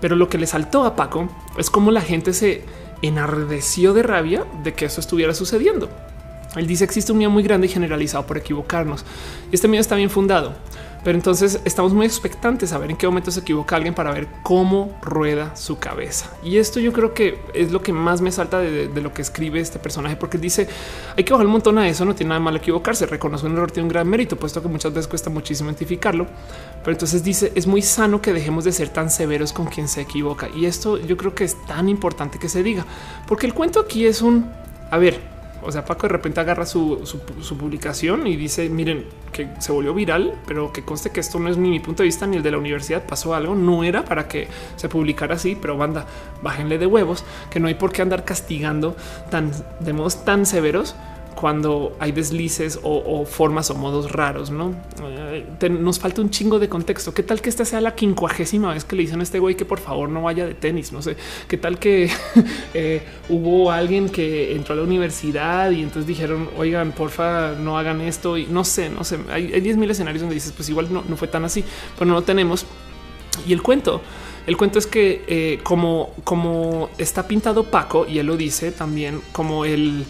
Pero 0.00 0.16
lo 0.16 0.28
que 0.28 0.38
le 0.38 0.46
saltó 0.46 0.84
a 0.84 0.96
Paco 0.96 1.28
es 1.56 1.70
como 1.70 1.90
la 1.90 2.00
gente 2.00 2.32
se 2.32 2.64
enardeció 3.02 3.94
de 3.94 4.02
rabia 4.02 4.46
de 4.62 4.74
que 4.74 4.86
eso 4.86 5.00
estuviera 5.00 5.34
sucediendo. 5.34 5.88
Él 6.56 6.66
dice 6.66 6.84
existe 6.84 7.12
un 7.12 7.18
miedo 7.18 7.30
muy 7.30 7.42
grande 7.42 7.66
y 7.66 7.70
generalizado 7.70 8.26
por 8.26 8.38
equivocarnos. 8.38 9.04
Este 9.52 9.68
miedo 9.68 9.80
está 9.80 9.96
bien 9.96 10.10
fundado. 10.10 10.54
Pero 11.04 11.16
entonces 11.16 11.60
estamos 11.64 11.92
muy 11.92 12.06
expectantes 12.06 12.72
a 12.72 12.78
ver 12.78 12.90
en 12.90 12.96
qué 12.96 13.06
momento 13.06 13.30
se 13.30 13.40
equivoca 13.40 13.76
alguien 13.76 13.94
para 13.94 14.12
ver 14.12 14.28
cómo 14.42 14.98
rueda 15.00 15.54
su 15.56 15.78
cabeza. 15.78 16.30
Y 16.42 16.58
esto 16.58 16.80
yo 16.80 16.92
creo 16.92 17.14
que 17.14 17.38
es 17.54 17.70
lo 17.70 17.82
que 17.82 17.92
más 17.92 18.20
me 18.20 18.32
salta 18.32 18.58
de, 18.58 18.88
lo 19.00 19.14
que 19.14 19.22
escribe 19.22 19.60
este 19.60 19.78
personaje, 19.78 20.16
porque 20.16 20.38
dice 20.38 20.68
hay 21.16 21.24
que 21.24 21.32
bajar 21.32 21.46
un 21.46 21.52
montón 21.52 21.78
a 21.78 21.88
eso. 21.88 22.04
No 22.04 22.14
tiene 22.14 22.30
nada 22.30 22.40
malo 22.40 22.58
equivocarse. 22.58 23.06
Reconoce 23.06 23.46
un 23.46 23.52
error, 23.52 23.70
tiene 23.70 23.84
un 23.84 23.92
gran 23.92 24.08
mérito, 24.08 24.36
puesto 24.36 24.60
que 24.60 24.68
muchas 24.68 24.92
veces 24.92 25.08
cuesta 25.08 25.30
muchísimo 25.30 25.70
identificarlo. 25.70 26.26
Pero 26.80 26.92
entonces 26.92 27.22
dice 27.22 27.52
es 27.54 27.66
muy 27.66 27.82
sano 27.82 28.20
que 28.20 28.32
dejemos 28.32 28.64
de 28.64 28.72
ser 28.72 28.88
tan 28.88 29.10
severos 29.10 29.52
con 29.52 29.66
quien 29.66 29.88
se 29.88 30.00
equivoca. 30.00 30.48
Y 30.54 30.66
esto 30.66 30.98
yo 30.98 31.16
creo 31.16 31.34
que 31.34 31.44
es 31.44 31.56
tan 31.66 31.88
importante 31.88 32.38
que 32.38 32.48
se 32.48 32.62
diga, 32.62 32.84
porque 33.26 33.46
el 33.46 33.54
cuento 33.54 33.80
aquí 33.80 34.06
es 34.06 34.20
un 34.22 34.50
a 34.90 34.96
ver, 34.96 35.20
o 35.62 35.72
sea, 35.72 35.84
Paco 35.84 36.06
de 36.06 36.12
repente 36.12 36.40
agarra 36.40 36.66
su, 36.66 37.02
publicación 37.58 38.26
y 38.26 38.36
dice, 38.36 38.68
miren, 38.68 39.06
que 39.32 39.48
se 39.58 39.72
volvió 39.72 39.94
viral, 39.94 40.34
pero 40.46 40.72
que 40.72 40.84
conste 40.84 41.10
que 41.10 41.20
esto 41.20 41.38
no 41.38 41.48
es 41.48 41.56
ni 41.56 41.70
mi 41.70 41.80
punto 41.80 42.02
de 42.02 42.06
vista 42.06 42.26
ni 42.26 42.36
el 42.36 42.42
de 42.42 42.50
la 42.50 42.58
universidad. 42.58 43.04
Pasó 43.06 43.34
algo, 43.34 43.54
no 43.54 43.84
era 43.84 44.04
para 44.04 44.28
que 44.28 44.48
se 44.76 44.88
publicara 44.88 45.34
así, 45.34 45.56
pero 45.60 45.76
banda, 45.76 46.06
bájenle 46.42 46.78
de 46.78 46.86
huevos, 46.86 47.24
que 47.50 47.60
no 47.60 47.68
hay 47.68 47.74
por 47.74 47.92
qué 47.92 48.02
andar 48.02 48.24
castigando 48.24 48.96
tan 49.30 49.50
de 49.80 49.92
modos 49.92 50.24
tan 50.24 50.46
severos 50.46 50.94
cuando 51.40 51.96
hay 52.00 52.10
deslices 52.10 52.80
o, 52.82 53.24
formas 53.24 53.70
o 53.70 53.76
modos 53.76 54.10
raros, 54.10 54.50
no 54.50 54.74
eh, 55.04 55.68
nos 55.70 56.00
falta 56.00 56.20
un 56.20 56.30
chingo 56.30 56.58
de 56.58 56.68
contexto. 56.68 57.14
¿Qué 57.14 57.22
tal 57.22 57.40
que 57.40 57.48
esta 57.48 57.64
sea 57.64 57.80
la 57.80 57.94
quincuagésima 57.94 58.74
vez 58.74 58.84
que 58.84 58.96
le 58.96 59.02
dicen 59.02 59.20
a 59.20 59.22
este 59.22 59.38
güey 59.38 59.54
que 59.54 59.64
por 59.64 59.78
favor 59.78 60.08
no 60.08 60.22
vaya 60.22 60.44
de 60.46 60.54
tenis? 60.54 60.90
No 60.90 61.00
sé 61.00 61.16
qué 61.46 61.56
tal 61.56 61.78
que 61.78 62.10
eh, 62.74 63.02
hubo 63.28 63.70
alguien 63.70 64.08
que 64.08 64.56
entró 64.56 64.74
a 64.74 64.78
la 64.78 64.82
universidad 64.82 65.70
y 65.70 65.82
entonces 65.82 66.08
dijeron, 66.08 66.50
oigan, 66.56 66.90
porfa, 66.90 67.52
no 67.52 67.78
hagan 67.78 68.00
esto 68.00 68.36
y 68.36 68.46
no 68.46 68.64
sé, 68.64 68.90
no 68.90 69.04
sé. 69.04 69.20
Hay, 69.30 69.60
10 69.60 69.76
mil 69.76 69.88
escenarios 69.88 70.22
donde 70.22 70.34
dices, 70.34 70.50
pues 70.50 70.68
igual 70.68 70.92
no, 70.92 71.04
no 71.08 71.16
fue 71.16 71.28
tan 71.28 71.44
así, 71.44 71.62
pero 71.96 72.08
no 72.08 72.14
lo 72.14 72.22
tenemos. 72.22 72.66
Y 73.46 73.52
el 73.52 73.62
cuento, 73.62 74.02
el 74.48 74.56
cuento 74.56 74.80
es 74.80 74.88
que 74.88 75.22
eh, 75.28 75.60
como, 75.62 76.14
como 76.24 76.90
está 76.98 77.28
pintado 77.28 77.62
Paco 77.62 78.06
y 78.08 78.18
él 78.18 78.26
lo 78.26 78.36
dice 78.36 78.72
también 78.72 79.20
como 79.30 79.64
el 79.64 80.04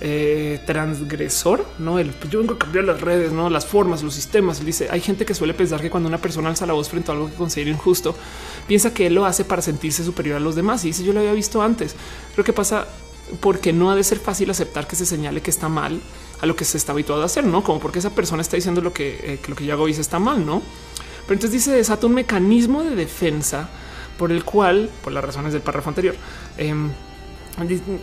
eh, 0.00 0.60
transgresor, 0.66 1.64
no 1.78 1.98
el 1.98 2.12
yo 2.28 2.40
vengo 2.40 2.54
a 2.54 2.58
cambiar 2.58 2.84
las 2.84 3.00
redes, 3.00 3.32
no 3.32 3.48
las 3.48 3.64
formas, 3.64 4.02
los 4.02 4.14
sistemas. 4.14 4.64
Dice: 4.64 4.88
Hay 4.90 5.00
gente 5.00 5.24
que 5.24 5.34
suele 5.34 5.54
pensar 5.54 5.80
que 5.80 5.90
cuando 5.90 6.08
una 6.08 6.18
persona 6.18 6.48
alza 6.48 6.66
la 6.66 6.72
voz 6.72 6.88
frente 6.88 7.10
a 7.10 7.14
algo 7.14 7.28
que 7.28 7.34
considera 7.34 7.70
injusto, 7.70 8.14
piensa 8.66 8.92
que 8.92 9.06
él 9.06 9.14
lo 9.14 9.24
hace 9.24 9.44
para 9.44 9.62
sentirse 9.62 10.04
superior 10.04 10.36
a 10.36 10.40
los 10.40 10.56
demás. 10.56 10.84
Y 10.84 10.88
dice: 10.88 11.04
Yo 11.04 11.12
lo 11.12 11.20
había 11.20 11.32
visto 11.32 11.62
antes. 11.62 11.94
Creo 12.34 12.44
que 12.44 12.52
pasa 12.52 12.86
porque 13.40 13.72
no 13.72 13.90
ha 13.90 13.96
de 13.96 14.04
ser 14.04 14.18
fácil 14.18 14.50
aceptar 14.50 14.86
que 14.86 14.96
se 14.96 15.06
señale 15.06 15.40
que 15.40 15.50
está 15.50 15.68
mal 15.68 16.00
a 16.40 16.46
lo 16.46 16.56
que 16.56 16.64
se 16.64 16.76
está 16.76 16.92
habituado 16.92 17.22
a 17.22 17.26
hacer, 17.26 17.44
no 17.44 17.62
como 17.62 17.80
porque 17.80 17.98
esa 17.98 18.10
persona 18.10 18.42
está 18.42 18.56
diciendo 18.56 18.80
lo 18.80 18.92
que, 18.92 19.18
eh, 19.22 19.40
lo 19.48 19.56
que 19.56 19.64
yo 19.64 19.72
hago 19.72 19.86
dice 19.86 20.00
está 20.00 20.18
mal, 20.18 20.44
no? 20.44 20.60
Pero 21.26 21.34
entonces 21.34 21.52
dice 21.52 21.72
desata 21.72 22.06
un 22.06 22.14
mecanismo 22.14 22.82
de 22.82 22.94
defensa 22.94 23.68
por 24.18 24.30
el 24.30 24.44
cual, 24.44 24.90
por 25.02 25.12
las 25.12 25.24
razones 25.24 25.52
del 25.52 25.62
párrafo 25.62 25.88
anterior, 25.88 26.14
em, 26.58 26.90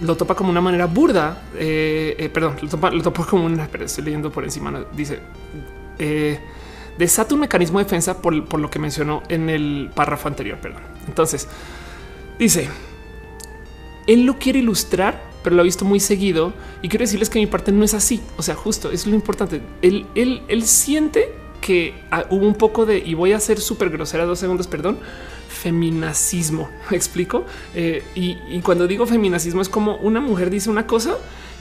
lo 0.02 0.16
topa 0.16 0.36
como 0.36 0.50
una 0.50 0.62
manera 0.62 0.86
burda. 0.86 1.44
Eh, 1.56 2.16
eh, 2.18 2.30
perdón, 2.30 2.56
lo 2.62 3.02
topa, 3.02 3.26
como 3.26 3.46
una. 3.46 3.68
Pero 3.68 3.86
estoy 3.86 4.06
leyendo 4.06 4.32
por 4.32 4.44
encima. 4.44 4.86
Dice 4.94 5.20
eh, 6.00 6.40
desata 6.98 7.34
un 7.34 7.42
mecanismo 7.42 7.80
de 7.80 7.86
defensa 7.86 8.22
por, 8.22 8.46
por, 8.46 8.60
lo 8.60 8.70
que 8.70 8.80
mencionó 8.80 9.24
en 9.30 9.50
el 9.50 9.90
párrafo 9.94 10.28
anterior. 10.28 10.58
Perdón. 10.60 10.82
Entonces 11.08 11.48
dice 12.40 12.70
él 14.08 14.26
lo 14.26 14.38
quiere 14.38 14.60
ilustrar, 14.60 15.22
pero 15.44 15.56
lo 15.56 15.62
ha 15.62 15.66
visto 15.66 15.86
muy 15.86 16.00
seguido 16.00 16.54
y 16.82 16.90
quiero 16.90 17.04
decirles 17.04 17.30
que 17.30 17.40
mi 17.40 17.48
parte 17.48 17.72
no 17.72 17.84
es 17.84 17.94
así. 17.94 18.22
O 18.38 18.44
sea, 18.44 18.56
justo 18.56 18.92
es 18.92 19.06
lo 19.06 19.16
importante. 19.16 19.62
Él, 19.82 20.06
él, 20.16 20.44
él 20.48 20.64
siente 20.64 21.34
que 21.62 21.94
ah, 22.10 22.26
hubo 22.30 22.48
un 22.48 22.56
poco 22.56 22.86
de 22.86 22.98
y 22.98 23.14
voy 23.14 23.34
a 23.34 23.40
ser 23.40 23.60
súper 23.60 23.90
grosera 23.90 24.26
dos 24.26 24.40
segundos, 24.40 24.68
perdón 24.68 24.98
feminacismo. 25.62 26.70
¿Me 26.90 26.98
explico? 26.98 27.46
Eh, 27.76 28.04
y, 28.16 28.60
cuando 28.62 28.88
digo 28.88 29.06
feminacismo 29.06 29.62
es 29.62 29.70
como 29.70 29.96
una 29.98 30.20
mujer 30.20 30.50
dice 30.50 30.70
una 30.70 30.88
cosa 30.88 31.18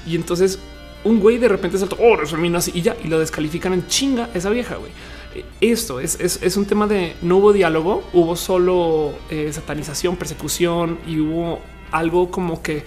y 0.06 0.16
entonces 0.16 0.58
un 1.04 1.20
güey 1.20 1.38
de 1.38 1.48
repente 1.48 1.78
salta, 1.78 1.96
oh, 1.98 2.20
es 2.22 2.30
feminazi 2.30 2.72
y 2.74 2.82
ya, 2.82 2.96
y 3.02 3.08
lo 3.08 3.18
descalifican 3.18 3.72
en 3.72 3.86
chinga 3.86 4.30
esa 4.34 4.50
vieja, 4.50 4.76
güey. 4.76 4.92
Eh, 5.34 5.44
esto 5.60 6.00
es, 6.00 6.18
es, 6.20 6.56
un 6.56 6.66
tema 6.66 6.86
de 6.86 7.14
no 7.22 7.38
hubo 7.38 7.52
diálogo, 7.52 8.02
hubo 8.12 8.36
solo 8.36 9.14
eh, 9.30 9.50
satanización, 9.52 10.16
persecución 10.16 10.98
y 11.06 11.20
hubo 11.20 11.60
algo 11.90 12.30
como 12.30 12.62
que 12.62 12.84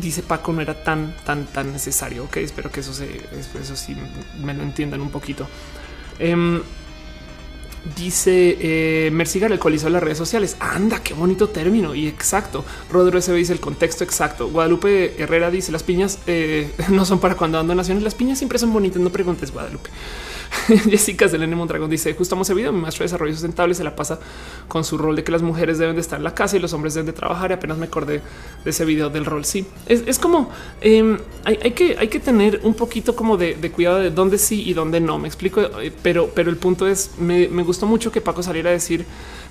dice 0.00 0.22
Paco 0.22 0.52
no 0.52 0.60
era 0.60 0.84
tan, 0.84 1.14
tan, 1.24 1.46
tan 1.46 1.72
necesario. 1.72 2.24
Ok, 2.24 2.38
espero 2.38 2.70
que 2.70 2.80
eso 2.80 2.92
se, 2.92 3.08
eso 3.60 3.76
sí 3.76 3.96
me 4.42 4.54
lo 4.54 4.62
entiendan 4.62 5.00
un 5.00 5.10
poquito. 5.10 5.46
Em, 6.18 6.60
Dice 7.96 8.58
eh, 8.60 9.10
Mercigar, 9.10 9.50
de 9.50 9.90
las 9.90 10.02
redes 10.02 10.18
sociales. 10.18 10.56
Anda, 10.60 11.02
qué 11.02 11.14
bonito 11.14 11.48
término. 11.48 11.94
Y 11.94 12.06
exacto. 12.06 12.64
Rodrigo 12.90 13.20
se 13.22 13.32
dice 13.32 13.52
el 13.52 13.60
contexto 13.60 14.04
exacto. 14.04 14.48
Guadalupe 14.48 15.20
Herrera 15.22 15.50
dice 15.50 15.72
las 15.72 15.82
piñas 15.82 16.18
eh, 16.26 16.70
no 16.90 17.04
son 17.04 17.20
para 17.20 17.36
cuando 17.36 17.58
ando 17.58 17.74
naciones. 17.74 18.02
Las 18.02 18.14
piñas 18.14 18.38
siempre 18.38 18.58
son 18.58 18.72
bonitas. 18.72 19.00
No 19.00 19.10
preguntes, 19.10 19.50
Guadalupe. 19.52 19.88
Jessica 20.88 21.28
Selene 21.28 21.54
Mondragón 21.54 21.90
dice 21.90 22.14
justo 22.14 22.34
hemos 22.34 22.52
video. 22.54 22.72
Mi 22.72 22.80
maestro 22.80 23.02
de 23.02 23.06
desarrollo 23.06 23.32
sustentable 23.32 23.74
se 23.74 23.84
la 23.84 23.94
pasa 23.94 24.18
con 24.68 24.84
su 24.84 24.98
rol 24.98 25.16
de 25.16 25.24
que 25.24 25.32
las 25.32 25.42
mujeres 25.42 25.78
deben 25.78 25.94
de 25.94 26.00
estar 26.00 26.18
en 26.18 26.24
la 26.24 26.34
casa 26.34 26.56
y 26.56 26.60
los 26.60 26.72
hombres 26.72 26.94
deben 26.94 27.06
de 27.06 27.12
trabajar. 27.12 27.50
Y 27.50 27.54
apenas 27.54 27.78
me 27.78 27.86
acordé 27.86 28.20
de 28.64 28.70
ese 28.70 28.84
video 28.84 29.10
del 29.10 29.24
rol. 29.24 29.44
Sí, 29.44 29.66
es, 29.86 30.18
como 30.18 30.50
em, 30.80 31.18
hay, 31.44 31.72
que, 31.72 31.96
hay 31.98 32.08
que 32.08 32.20
tener 32.20 32.60
un 32.64 32.74
poquito 32.74 33.14
como 33.14 33.36
de, 33.36 33.54
cuidado 33.70 33.98
de 33.98 34.10
dónde 34.10 34.38
sí 34.38 34.68
y 34.68 34.72
dónde 34.72 35.00
no. 35.00 35.18
Me 35.18 35.28
explico, 35.28 35.60
eh, 35.80 35.92
pero, 36.02 36.30
pero 36.34 36.50
el 36.50 36.56
punto 36.56 36.86
es 36.86 37.12
me, 37.18 37.48
me 37.48 37.62
gustó 37.62 37.86
mucho 37.86 38.10
que 38.10 38.20
Paco 38.20 38.42
saliera 38.42 38.70
a 38.70 38.72
decir 38.72 39.06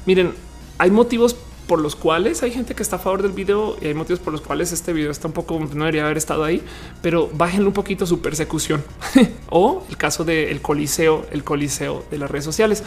miren, 0.05 0.33
hay 0.77 0.91
motivos 0.91 1.35
por 1.69 1.79
los 1.79 1.95
cuales 1.95 2.41
hay 2.41 2.49
gente 2.49 2.73
que 2.73 2.81
está 2.81 2.95
a 2.95 2.99
favor 2.99 3.21
del 3.21 3.31
video 3.31 3.77
y 3.79 3.85
hay 3.85 3.93
motivos 3.93 4.19
por 4.19 4.33
los 4.33 4.41
cuales 4.41 4.71
este 4.71 4.91
video 4.91 5.11
está 5.11 5.27
un 5.27 5.33
poco, 5.33 5.59
no 5.59 5.85
debería 5.85 6.03
haber 6.03 6.17
estado 6.17 6.43
ahí, 6.43 6.63
pero 7.03 7.29
bajen 7.31 7.65
un 7.65 7.73
poquito 7.73 8.07
su 8.07 8.21
persecución 8.21 8.83
o 9.51 9.85
el 9.87 9.95
caso 9.95 10.25
del 10.25 10.61
coliseo, 10.61 11.27
el 11.31 11.43
coliseo 11.43 12.03
de 12.09 12.17
las 12.17 12.31
redes 12.31 12.45
sociales. 12.45 12.83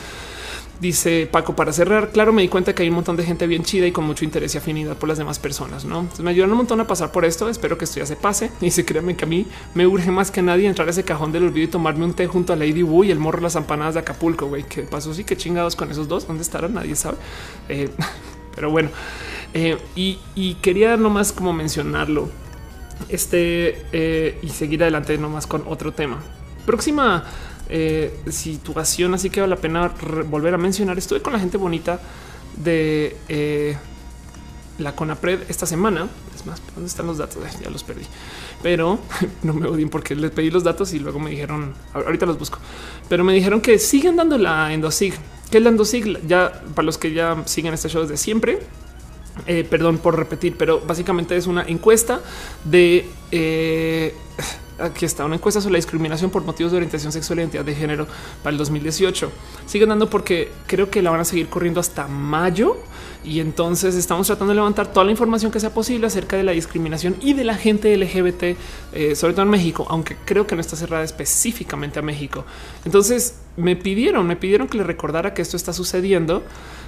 Dice 0.80 1.28
Paco, 1.30 1.54
para 1.54 1.72
cerrar, 1.72 2.10
claro, 2.10 2.32
me 2.32 2.42
di 2.42 2.48
cuenta 2.48 2.74
que 2.74 2.82
hay 2.82 2.88
un 2.88 2.96
montón 2.96 3.16
de 3.16 3.22
gente 3.22 3.46
bien 3.46 3.62
chida 3.62 3.86
y 3.86 3.92
con 3.92 4.04
mucho 4.04 4.24
interés 4.24 4.56
y 4.56 4.58
afinidad 4.58 4.96
por 4.96 5.08
las 5.08 5.16
demás 5.16 5.38
personas, 5.38 5.84
¿no? 5.84 6.08
Me 6.20 6.30
ayudan 6.30 6.50
un 6.50 6.56
montón 6.56 6.80
a 6.80 6.88
pasar 6.88 7.12
por 7.12 7.24
esto, 7.24 7.48
espero 7.48 7.78
que 7.78 7.84
esto 7.84 8.00
ya 8.00 8.06
se 8.06 8.16
pase. 8.16 8.50
Y 8.60 8.72
se 8.72 8.84
créanme 8.84 9.14
que 9.14 9.24
a 9.24 9.28
mí 9.28 9.46
me 9.74 9.86
urge 9.86 10.10
más 10.10 10.32
que 10.32 10.42
nadie 10.42 10.66
entrar 10.66 10.88
a 10.88 10.90
ese 10.90 11.04
cajón 11.04 11.30
del 11.30 11.44
olvido 11.44 11.68
y 11.68 11.70
tomarme 11.70 12.04
un 12.04 12.14
té 12.14 12.26
junto 12.26 12.52
a 12.52 12.56
Lady 12.56 12.82
Wu 12.82 13.04
y 13.04 13.12
el 13.12 13.20
morro 13.20 13.40
las 13.40 13.54
empanadas 13.54 13.94
de 13.94 14.00
Acapulco, 14.00 14.46
güey. 14.46 14.64
¿Qué 14.64 14.82
pasó? 14.82 15.14
Sí, 15.14 15.22
que 15.22 15.36
chingados 15.36 15.76
con 15.76 15.88
esos 15.88 16.08
dos, 16.08 16.26
¿dónde 16.26 16.42
estarán? 16.42 16.74
Nadie 16.74 16.96
sabe. 16.96 17.16
Eh, 17.68 17.88
pero 18.54 18.70
bueno, 18.70 18.90
eh, 19.54 19.78
y, 19.94 20.18
y, 20.34 20.54
quería 20.54 20.96
nomás 20.96 21.32
como 21.32 21.52
mencionarlo 21.52 22.30
este 23.08 23.84
eh, 23.92 24.38
y 24.42 24.48
seguir 24.48 24.82
adelante 24.82 25.16
nomás 25.18 25.46
con 25.46 25.64
otro 25.66 25.92
tema. 25.92 26.22
Próxima 26.64 27.24
eh, 27.68 28.18
situación, 28.30 29.14
así 29.14 29.28
que 29.28 29.40
vale 29.40 29.54
la 29.54 29.60
pena 29.60 29.92
volver 30.26 30.54
a 30.54 30.58
mencionar. 30.58 30.96
Estuve 30.96 31.20
con 31.20 31.32
la 31.32 31.38
gente 31.38 31.58
bonita 31.58 32.00
de 32.56 33.76
la 34.78 34.94
Conapred 34.94 35.42
esta 35.48 35.66
semana. 35.66 36.08
Es 36.34 36.46
más, 36.46 36.62
¿dónde 36.74 36.88
están 36.88 37.06
los 37.06 37.18
datos? 37.18 37.42
Ya 37.60 37.68
los 37.68 37.84
perdí, 37.84 38.04
pero 38.62 38.98
no 39.42 39.54
me 39.54 39.66
odien 39.66 39.88
porque 39.88 40.14
les 40.14 40.30
pedí 40.30 40.50
los 40.50 40.64
datos 40.64 40.92
y 40.92 40.98
luego 40.98 41.18
me 41.18 41.30
dijeron, 41.30 41.74
ahorita 41.94 42.26
los 42.26 42.38
busco, 42.38 42.58
pero 43.08 43.24
me 43.24 43.32
dijeron 43.32 43.60
que 43.60 43.78
siguen 43.78 44.16
dando 44.16 44.38
la 44.38 44.72
Endosig. 44.72 45.14
que 45.50 45.58
es 45.58 45.62
la 45.62 45.70
Endosig? 45.70 46.26
Ya 46.26 46.62
para 46.74 46.86
los 46.86 46.98
que 46.98 47.12
ya 47.12 47.42
siguen 47.46 47.74
este 47.74 47.88
show 47.88 48.02
desde 48.02 48.16
siempre, 48.16 48.60
eh, 49.46 49.66
perdón 49.68 49.98
por 49.98 50.16
repetir, 50.16 50.56
pero 50.56 50.80
básicamente 50.80 51.36
es 51.36 51.46
una 51.46 51.62
encuesta 51.62 52.20
de 52.64 53.06
eh, 53.30 54.14
aquí 54.82 55.04
está 55.04 55.24
una 55.24 55.36
encuesta 55.36 55.60
sobre 55.60 55.72
la 55.72 55.78
discriminación 55.78 56.30
por 56.30 56.44
motivos 56.44 56.72
de 56.72 56.76
orientación 56.78 57.12
sexual 57.12 57.38
e 57.38 57.42
identidad 57.42 57.64
de 57.64 57.74
género 57.74 58.06
para 58.42 58.52
el 58.52 58.58
2018. 58.58 59.30
Siguen 59.66 59.88
dando 59.88 60.10
porque 60.10 60.50
creo 60.66 60.90
que 60.90 61.02
la 61.02 61.10
van 61.10 61.20
a 61.20 61.24
seguir 61.24 61.48
corriendo 61.48 61.80
hasta 61.80 62.08
mayo 62.08 62.76
y 63.24 63.40
entonces 63.40 63.94
estamos 63.94 64.26
tratando 64.26 64.50
de 64.50 64.56
levantar 64.56 64.92
toda 64.92 65.04
la 65.04 65.12
información 65.12 65.52
que 65.52 65.60
sea 65.60 65.72
posible 65.72 66.06
acerca 66.06 66.36
de 66.36 66.42
la 66.42 66.52
discriminación 66.52 67.16
y 67.20 67.34
de 67.34 67.44
la 67.44 67.54
gente 67.54 67.96
LGBT, 67.96 68.56
eh, 68.92 69.14
sobre 69.14 69.32
todo 69.32 69.42
en 69.42 69.50
México, 69.50 69.86
aunque 69.88 70.16
creo 70.24 70.46
que 70.46 70.54
no 70.54 70.60
está 70.60 70.76
cerrada 70.76 71.04
específicamente 71.04 71.98
a 71.98 72.02
México. 72.02 72.44
Entonces 72.84 73.36
me 73.56 73.76
pidieron, 73.76 74.26
me 74.26 74.36
pidieron 74.36 74.68
que 74.68 74.78
le 74.78 74.84
recordara 74.84 75.34
que 75.34 75.42
esto 75.42 75.56
está 75.56 75.72
sucediendo 75.72 76.42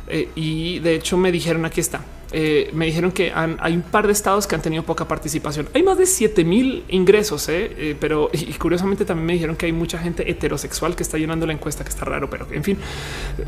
eh, 0.08 0.28
y 0.34 0.80
de 0.80 0.96
hecho 0.96 1.16
me 1.16 1.30
dijeron 1.30 1.64
aquí 1.64 1.80
está. 1.80 2.00
Eh, 2.36 2.70
me 2.72 2.86
dijeron 2.86 3.12
que 3.12 3.32
hay 3.32 3.74
un 3.74 3.82
par 3.82 4.08
de 4.08 4.12
estados 4.12 4.48
que 4.48 4.56
han 4.56 4.62
tenido 4.62 4.82
poca 4.82 5.06
participación. 5.06 5.68
Hay 5.72 5.84
más 5.84 5.98
de 5.98 6.04
7 6.04 6.44
mil 6.44 6.82
ingresos, 6.88 7.48
eh, 7.48 7.83
pero 7.98 8.30
y 8.32 8.52
curiosamente 8.54 9.04
también 9.04 9.26
me 9.26 9.32
dijeron 9.34 9.56
que 9.56 9.66
hay 9.66 9.72
mucha 9.72 9.98
gente 9.98 10.30
heterosexual 10.30 10.96
que 10.96 11.02
está 11.02 11.18
llenando 11.18 11.46
la 11.46 11.52
encuesta, 11.52 11.84
que 11.84 11.90
está 11.90 12.04
raro, 12.04 12.30
pero 12.30 12.46
en 12.50 12.64
fin, 12.64 12.78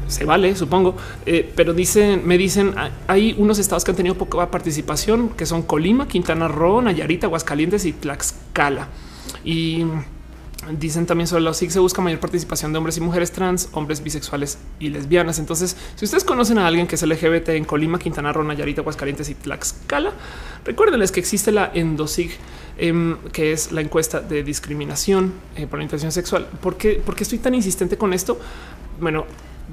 se 0.09 0.25
vale, 0.25 0.55
supongo. 0.57 0.97
pero 1.55 1.73
dicen, 1.73 2.23
me 2.27 2.37
dicen, 2.37 2.75
hay 3.07 3.35
unos 3.39 3.59
estados 3.59 3.85
que 3.85 3.93
han 3.93 3.97
tenido 3.97 4.17
poca 4.17 4.51
participación, 4.51 5.31
que 5.31 5.47
son 5.47 5.63
Colima, 5.63 6.09
Quintana 6.09 6.49
Roo, 6.49 6.83
Nayarit, 6.83 7.25
Aguascalientes 7.25 7.85
y 7.85 7.93
Tlaxcala. 7.93 8.89
Y 9.45 9.85
Dicen 10.73 11.07
también 11.07 11.29
sobre 11.29 11.43
los 11.45 11.59
SIG 11.59 11.71
se 11.71 11.79
busca 11.79 12.03
mayor 12.03 12.19
participación 12.19 12.73
de 12.73 12.79
hombres 12.79 12.97
y 12.97 13.01
mujeres 13.01 13.31
trans, 13.31 13.69
hombres 13.73 14.03
bisexuales 14.03 14.59
y 14.81 14.89
lesbianas. 14.89 15.39
Entonces, 15.39 15.77
si 15.95 16.05
ustedes 16.05 16.25
conocen 16.25 16.59
a 16.59 16.67
alguien 16.67 16.89
que 16.89 16.97
es 16.97 17.03
LGBT 17.03 17.51
en 17.51 17.65
Colima, 17.65 18.01
Quintana 18.01 18.33
Roo, 18.33 18.43
Nayarit, 18.43 18.79
Aguascalientes 18.81 19.29
y 19.29 19.35
Tlaxcala, 19.35 20.13
recuérdenles 20.65 21.13
que 21.13 21.21
existe 21.21 21.53
la 21.53 21.71
Endosig, 21.73 22.37
em, 22.79 23.17
que 23.33 23.53
es 23.53 23.73
la 23.73 23.81
encuesta 23.81 24.21
de 24.21 24.43
discriminación 24.43 25.33
eh, 25.57 25.67
por 25.67 25.79
la 25.79 25.85
intención 25.85 26.13
sexual. 26.13 26.47
¿Por 26.61 26.77
qué, 26.77 26.95
¿Por 26.95 27.15
qué 27.15 27.23
estoy 27.23 27.39
tan 27.39 27.55
insistente 27.55 27.97
con 27.97 28.13
esto? 28.13 28.39
Bueno, 29.01 29.27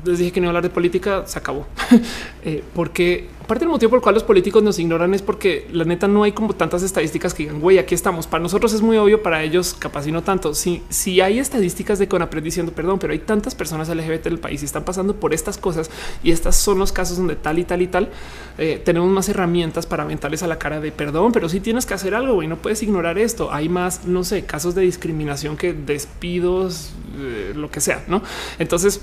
les 0.06 0.20
dije 0.20 0.32
que 0.32 0.42
no 0.42 0.48
hablar 0.48 0.64
de 0.64 0.70
política, 0.70 1.24
se 1.26 1.40
acabó. 1.40 1.66
Eh, 2.46 2.62
porque 2.76 3.30
parte 3.48 3.64
del 3.64 3.70
motivo 3.70 3.92
por 3.92 4.00
el 4.00 4.04
cual 4.04 4.16
los 4.16 4.24
políticos 4.24 4.62
nos 4.62 4.78
ignoran 4.78 5.14
es 5.14 5.22
porque 5.22 5.66
la 5.72 5.86
neta 5.86 6.10
no 6.10 6.24
hay 6.24 6.34
como 6.34 6.54
tantas 6.54 6.84
estadísticas 6.84 7.34
que 7.34 7.44
digan, 7.44 7.62
güey, 7.62 7.78
aquí 7.78 7.96
estamos. 7.96 8.28
Para 8.28 8.44
nosotros 8.44 8.74
es 8.74 8.82
muy 8.82 8.98
obvio, 8.98 9.24
para 9.24 9.44
ellos 9.44 9.74
capaz 9.80 10.08
y 10.08 10.12
no 10.12 10.24
tanto. 10.24 10.54
Si, 10.54 10.84
si 10.90 11.22
hay 11.22 11.40
estadísticas 11.40 12.00
de 12.00 12.10
Conapred 12.10 12.44
diciendo, 12.44 12.74
perdón, 12.74 13.00
pero 13.00 13.14
hay 13.14 13.20
tantas 13.20 13.56
personas 13.56 13.88
LGBT 13.88 14.28
en 14.28 14.34
el 14.34 14.40
país 14.40 14.62
y 14.62 14.66
están 14.66 14.84
pasando 14.84 15.16
por 15.16 15.34
estas 15.34 15.58
cosas 15.58 15.90
y 16.22 16.32
estas 16.32 16.58
son 16.58 16.80
los 16.80 16.92
casos 16.92 17.16
donde 17.16 17.38
tal 17.38 17.60
y 17.60 17.64
tal 17.64 17.82
y 17.82 17.88
tal, 17.88 18.10
eh, 18.58 18.82
tenemos 18.84 19.10
más 19.10 19.30
herramientas 19.30 19.86
para 19.86 20.04
aventarles 20.04 20.44
a 20.44 20.48
la 20.48 20.60
cara 20.60 20.82
de 20.82 20.92
perdón, 20.92 21.32
pero 21.32 21.48
si 21.48 21.62
tienes 21.62 21.86
que 21.86 21.94
hacer 21.94 22.16
algo 22.16 22.44
y 22.44 22.48
no 22.48 22.58
puedes 22.58 22.84
ignorar 22.84 23.18
esto. 23.18 23.54
Hay 23.54 23.70
más, 23.70 24.06
no 24.06 24.26
sé, 24.26 24.44
casos 24.46 24.76
de 24.76 24.82
discriminación 24.82 25.56
que 25.56 25.74
despidos, 25.74 26.92
eh, 27.18 27.54
lo 27.56 27.72
que 27.72 27.80
sea, 27.80 28.04
¿no? 28.08 28.22
Entonces, 28.60 29.00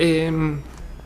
eh, 0.00 0.58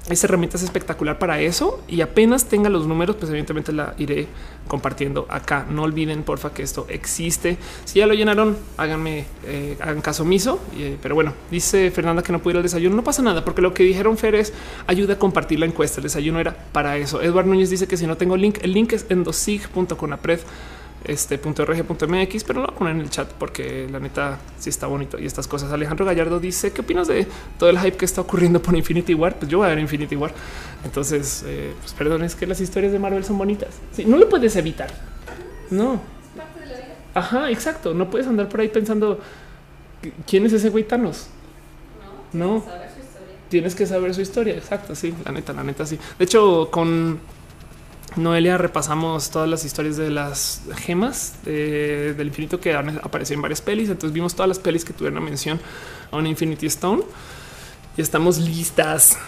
esa 0.09 0.27
herramienta 0.27 0.59
es 0.59 0.63
espectacular 0.63 1.19
para 1.19 1.41
eso 1.41 1.83
y 1.89 2.03
apenas 2.03 2.45
tenga 2.45 2.69
los 2.69 2.87
números, 2.87 3.17
pues 3.17 3.31
evidentemente 3.31 3.73
la 3.73 3.95
iré 3.97 4.27
compartiendo 4.69 5.27
acá. 5.31 5.67
No 5.71 5.83
olviden, 5.83 6.25
porfa, 6.25 6.53
que 6.53 6.63
esto 6.63 6.85
existe. 6.91 7.57
Si 7.87 8.01
ya 8.01 8.07
lo 8.07 8.13
llenaron, 8.13 8.59
háganme, 8.77 9.25
eh, 9.47 9.79
hagan 9.81 10.03
caso 10.03 10.25
omiso. 10.25 10.61
Eh, 10.77 10.99
pero 11.01 11.15
bueno, 11.15 11.33
dice 11.51 11.91
Fernanda 11.91 12.23
que 12.23 12.33
no 12.33 12.41
pudo 12.41 12.51
ir 12.51 12.57
al 12.59 12.63
desayuno. 12.65 12.97
No 12.97 13.03
pasa 13.03 13.23
nada, 13.23 13.47
porque 13.47 13.63
lo 13.63 13.73
que 13.73 13.83
dijeron 13.83 14.19
Fer 14.19 14.35
es 14.35 14.53
ayuda 14.87 15.15
a 15.15 15.19
compartir 15.19 15.59
la 15.59 15.67
encuesta. 15.67 16.01
El 16.01 16.05
desayuno 16.05 16.39
era 16.39 16.55
para 16.73 16.99
eso. 16.99 17.23
Edward 17.23 17.47
Núñez 17.47 17.71
dice 17.71 17.89
que 17.89 17.97
si 17.97 18.07
no 18.07 18.19
tengo 18.19 18.37
link, 18.37 18.59
el 18.61 18.75
link 18.75 18.93
es 18.93 19.07
en 19.09 19.25
dosig.conapred 19.25 20.41
este 21.05 21.39
punto 21.39 21.65
.mx, 21.65 22.45
pero 22.45 22.61
lo 22.61 22.67
voy 22.67 22.75
a 22.75 22.79
poner 22.79 22.95
en 22.95 23.01
el 23.03 23.11
chat 23.11 23.31
porque 23.33 23.87
la 23.91 24.01
neta 24.01 24.39
sí 24.59 24.71
está 24.71 24.87
bonito 24.87 25.19
y 25.19 25.27
estas 25.27 25.47
cosas. 25.47 25.71
Alejandro 25.73 26.05
Gallardo 26.07 26.41
dice 26.41 26.73
qué 26.73 26.81
opinas 26.81 27.09
de 27.09 27.27
todo 27.59 27.71
el 27.71 27.79
hype 27.79 27.97
que 27.97 28.05
está 28.05 28.23
ocurriendo 28.23 28.61
por 28.61 28.75
Infinity 28.75 29.15
War. 29.15 29.39
Pues 29.39 29.51
yo 29.51 29.59
voy 29.59 29.67
a 29.67 29.71
ver 29.71 29.79
Infinity 29.79 30.17
War. 30.17 30.33
Entonces, 30.85 31.45
eh, 31.47 31.75
pues 31.81 31.93
perdón, 31.93 32.25
es 32.25 32.35
que 32.35 32.47
las 32.47 32.61
historias 32.61 32.93
de 32.93 32.99
Marvel 32.99 33.25
son 33.25 33.39
bonitas. 33.39 33.71
Sí, 33.93 34.05
no 34.05 34.17
lo 34.17 34.29
puedes 34.29 34.57
evitar. 34.57 34.91
No. 35.71 36.01
Ajá, 37.15 37.51
exacto. 37.51 37.95
No 37.95 38.11
puedes 38.11 38.27
andar 38.27 38.49
por 38.49 38.61
ahí 38.61 38.69
pensando 38.69 39.21
quién 40.27 40.47
es 40.47 40.53
ese 40.53 40.71
güey 40.71 40.85
Thanos. 40.85 41.29
No, 42.33 42.57
no. 42.57 42.65
Tienes 43.49 43.75
que 43.75 43.87
saber 43.87 44.15
su 44.15 44.21
historia. 44.21 44.55
Exacto. 44.55 44.95
Sí, 44.95 45.15
la 45.25 45.33
neta, 45.33 45.53
la 45.53 45.63
neta, 45.63 45.87
sí. 45.87 45.99
De 46.19 46.25
hecho, 46.25 46.69
con 46.71 47.21
Noelia 48.17 48.57
repasamos 48.59 49.31
todas 49.31 49.49
las 49.49 49.65
historias 49.65 49.97
de 49.97 50.11
las 50.11 50.63
gemas 50.77 51.35
del 51.45 52.27
infinito 52.27 52.61
que 52.61 52.75
han 52.75 52.99
aparecido 52.99 53.37
en 53.37 53.43
varias 53.43 53.61
pelis. 53.61 53.91
Entonces 53.91 54.13
vimos 54.13 54.35
todas 54.35 54.49
las 54.49 54.59
pelis 54.59 54.85
que 54.85 54.93
tuvieron 54.93 55.19
una 55.19 55.27
mención 55.27 55.61
a 56.11 56.17
un 56.17 56.27
Infinity 56.27 56.67
Stone 56.67 57.03
y 57.97 58.03
estamos 58.03 58.39
listas. 58.39 59.19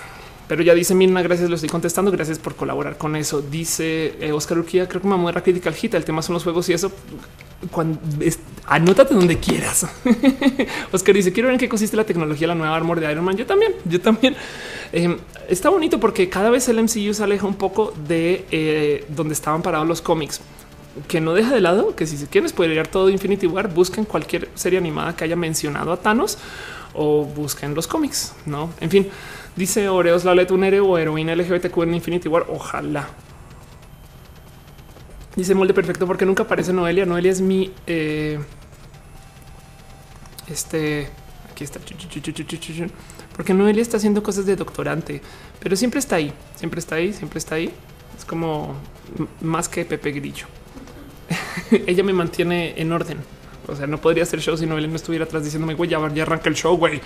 Pero 0.48 0.62
ya 0.62 0.74
dice 0.74 0.94
Mirna, 0.94 1.22
gracias, 1.22 1.48
lo 1.48 1.56
estoy 1.56 1.68
contestando. 1.68 2.12
Gracias 2.12 2.38
por 2.38 2.54
colaborar 2.54 2.96
con 2.96 3.16
eso. 3.16 3.42
Dice 3.42 4.16
eh, 4.20 4.32
Oscar 4.32 4.58
Urquía, 4.58 4.88
creo 4.88 5.02
que 5.02 5.08
me 5.08 5.16
muera 5.16 5.42
Critical 5.42 5.74
Hit. 5.74 5.94
El 5.94 6.04
tema 6.04 6.22
son 6.22 6.34
los 6.34 6.44
juegos 6.44 6.68
y 6.68 6.72
eso. 6.72 6.92
Cuando 7.70 7.98
anótate 8.66 9.14
donde 9.14 9.38
quieras. 9.38 9.86
Oscar 10.92 11.14
dice: 11.14 11.32
Quiero 11.32 11.48
ver 11.48 11.54
en 11.54 11.60
qué 11.60 11.68
consiste 11.68 11.96
la 11.96 12.04
tecnología, 12.04 12.46
la 12.48 12.54
nueva 12.54 12.76
armor 12.76 13.00
de 13.00 13.10
Iron 13.10 13.24
Man. 13.24 13.36
Yo 13.36 13.46
también, 13.46 13.72
yo 13.84 14.00
también. 14.00 14.36
Em, 14.92 15.18
está 15.48 15.68
bonito 15.70 15.98
porque 15.98 16.28
cada 16.28 16.50
vez 16.50 16.68
el 16.68 16.82
MCU 16.82 17.14
se 17.14 17.22
aleja 17.22 17.46
un 17.46 17.54
poco 17.54 17.92
de 18.06 18.44
eh, 18.50 19.04
donde 19.08 19.34
estaban 19.34 19.62
parados 19.62 19.88
los 19.88 20.00
cómics 20.00 20.40
que 21.08 21.20
no 21.20 21.34
deja 21.34 21.54
de 21.54 21.60
lado 21.60 21.94
que 21.94 22.06
si 22.06 22.16
se 22.16 22.26
quieren 22.26 22.48
spoilear 22.48 22.88
todo 22.88 23.10
Infinity 23.10 23.46
War, 23.46 23.72
busquen 23.72 24.04
cualquier 24.04 24.48
serie 24.54 24.78
animada 24.78 25.14
que 25.14 25.24
haya 25.24 25.36
mencionado 25.36 25.92
a 25.92 25.98
Thanos 25.98 26.38
o 26.94 27.24
busquen 27.24 27.74
los 27.74 27.86
cómics, 27.86 28.32
no? 28.46 28.70
En 28.80 28.90
fin, 28.90 29.08
dice 29.54 29.88
Oreos 29.88 30.24
la 30.24 30.32
un 30.32 30.64
héroe 30.64 30.80
o 30.80 30.98
heroína 30.98 31.34
LGBTQ 31.34 31.82
en 31.82 31.94
Infinity 31.94 32.28
War. 32.28 32.46
Ojalá. 32.48 33.08
Dice 35.36 35.54
molde 35.54 35.74
perfecto 35.74 36.06
porque 36.06 36.24
nunca 36.24 36.44
aparece 36.44 36.72
Noelia. 36.72 37.04
Noelia 37.06 37.30
es 37.30 37.40
mi 37.40 37.72
eh, 37.86 38.38
este 40.48 41.08
aquí 41.50 41.64
está 41.64 41.78
porque 43.36 43.52
Noelia 43.52 43.82
está 43.82 43.98
haciendo 43.98 44.22
cosas 44.22 44.46
de 44.46 44.56
doctorante, 44.56 45.20
pero 45.60 45.76
siempre 45.76 46.00
está 46.00 46.16
ahí, 46.16 46.32
siempre 46.54 46.80
está 46.80 46.94
ahí, 46.94 47.12
siempre 47.12 47.38
está 47.38 47.56
ahí. 47.56 47.70
Es 48.16 48.24
como 48.24 48.74
más 49.42 49.68
que 49.68 49.84
Pepe 49.84 50.10
Grillo. 50.12 50.46
Ella 51.86 52.02
me 52.02 52.14
mantiene 52.14 52.80
en 52.80 52.92
orden. 52.92 53.18
O 53.68 53.76
sea, 53.76 53.86
no 53.86 54.00
podría 54.00 54.22
hacer 54.22 54.40
show 54.40 54.56
si 54.56 54.64
Noelia 54.64 54.88
no 54.88 54.96
estuviera 54.96 55.26
atrás 55.26 55.44
diciéndome, 55.44 55.74
güey, 55.74 55.90
ya, 55.90 55.98
arranca 55.98 56.48
el 56.48 56.54
show, 56.54 56.76
güey. 56.78 57.00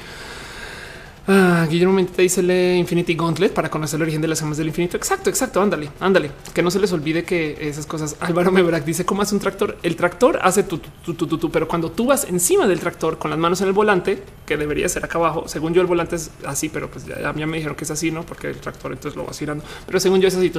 Ah, 1.32 1.64
Guillermo 1.70 2.04
te 2.06 2.22
dice 2.22 2.42
le 2.42 2.76
Infinity 2.76 3.14
Gauntlet 3.14 3.52
para 3.52 3.70
conocer 3.70 3.98
el 3.98 4.02
origen 4.02 4.20
de 4.20 4.26
las 4.26 4.40
gemas 4.40 4.56
del 4.56 4.66
infinito. 4.66 4.96
Exacto, 4.96 5.30
exacto. 5.30 5.62
Ándale, 5.62 5.88
ándale. 6.00 6.32
Que 6.52 6.60
no 6.60 6.72
se 6.72 6.80
les 6.80 6.92
olvide 6.92 7.22
que 7.22 7.56
esas 7.60 7.86
cosas. 7.86 8.16
Álvaro 8.18 8.50
Mebrac 8.50 8.84
dice 8.84 9.06
cómo 9.06 9.22
hace 9.22 9.36
un 9.36 9.40
tractor. 9.40 9.78
El 9.84 9.94
tractor 9.94 10.40
hace 10.42 10.64
tu, 10.64 10.78
tu, 10.78 11.14
tu, 11.14 11.38
tu, 11.38 11.50
pero 11.52 11.68
cuando 11.68 11.92
tú 11.92 12.06
vas 12.06 12.24
encima 12.24 12.66
del 12.66 12.80
tractor 12.80 13.16
con 13.18 13.30
las 13.30 13.38
manos 13.38 13.60
en 13.60 13.68
el 13.68 13.72
volante, 13.72 14.24
que 14.44 14.56
debería 14.56 14.88
ser 14.88 15.04
acá 15.04 15.18
abajo, 15.18 15.46
según 15.46 15.72
yo, 15.72 15.80
el 15.80 15.86
volante 15.86 16.16
es 16.16 16.32
así, 16.44 16.68
pero 16.68 16.90
pues 16.90 17.06
ya, 17.06 17.20
ya 17.20 17.46
me 17.46 17.58
dijeron 17.58 17.76
que 17.76 17.84
es 17.84 17.90
así, 17.92 18.10
no? 18.10 18.26
Porque 18.26 18.48
el 18.48 18.56
tractor 18.56 18.90
entonces 18.90 19.16
lo 19.16 19.24
va 19.24 19.32
girando, 19.32 19.62
pero 19.86 20.00
según 20.00 20.20
yo 20.20 20.26
es 20.26 20.34
así. 20.34 20.50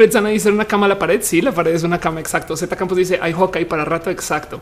Fred 0.00 0.12
Sana 0.12 0.30
dice 0.30 0.50
una 0.50 0.64
cama 0.64 0.86
a 0.86 0.88
la 0.88 0.98
pared. 0.98 1.20
Sí, 1.22 1.42
la 1.42 1.52
pared 1.52 1.74
es 1.74 1.82
una 1.82 2.00
cama. 2.00 2.20
Exacto. 2.20 2.56
Z 2.56 2.74
Campos 2.74 2.96
dice 2.96 3.18
hay 3.20 3.34
hockey 3.34 3.66
para 3.66 3.84
rato. 3.84 4.08
Exacto. 4.08 4.58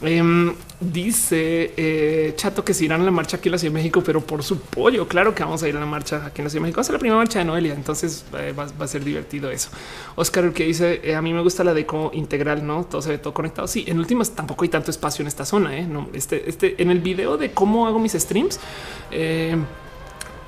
Em, 0.00 0.54
dice 0.80 1.74
eh, 1.76 2.32
Chato 2.36 2.64
que 2.64 2.72
se 2.72 2.86
irán 2.86 3.02
a 3.02 3.04
la 3.04 3.10
marcha 3.10 3.36
aquí 3.36 3.50
en 3.50 3.52
la 3.52 3.58
Ciudad 3.58 3.74
de 3.74 3.80
México, 3.80 4.02
pero 4.02 4.22
por 4.22 4.42
su 4.42 4.58
pollo. 4.58 5.06
Claro 5.06 5.34
que 5.34 5.44
vamos 5.44 5.62
a 5.62 5.68
ir 5.68 5.76
a 5.76 5.80
la 5.80 5.84
marcha 5.84 6.24
aquí 6.24 6.40
en 6.40 6.44
la 6.44 6.48
Ciudad 6.48 6.62
de 6.62 6.68
México. 6.68 6.80
Va 6.80 6.88
a 6.88 6.92
la 6.92 6.98
primera 6.98 7.18
marcha 7.18 7.38
de 7.38 7.44
Noelia. 7.44 7.74
Entonces 7.74 8.24
eh, 8.38 8.54
va, 8.58 8.66
a 8.82 8.88
ser 8.88 9.04
divertido 9.04 9.50
eso. 9.50 9.68
Oscar, 10.16 10.44
el 10.44 10.54
que 10.54 10.64
dice 10.64 11.02
eh, 11.04 11.14
a 11.14 11.20
mí 11.20 11.34
me 11.34 11.42
gusta 11.42 11.64
la 11.64 11.74
deco 11.74 12.10
integral, 12.14 12.66
no 12.66 12.84
todo 12.84 13.02
se 13.02 13.10
ve 13.10 13.18
todo 13.18 13.34
conectado. 13.34 13.68
Sí, 13.68 13.84
en 13.86 13.98
últimas 13.98 14.30
tampoco 14.30 14.64
hay 14.64 14.70
tanto 14.70 14.90
espacio 14.90 15.22
en 15.22 15.28
esta 15.28 15.44
zona. 15.44 15.78
No, 15.82 16.08
este, 16.14 16.48
este 16.48 16.80
en 16.80 16.90
el 16.90 17.00
video 17.00 17.36
de 17.36 17.50
cómo 17.50 17.86
hago 17.86 17.98
mis 17.98 18.12
streams 18.14 18.58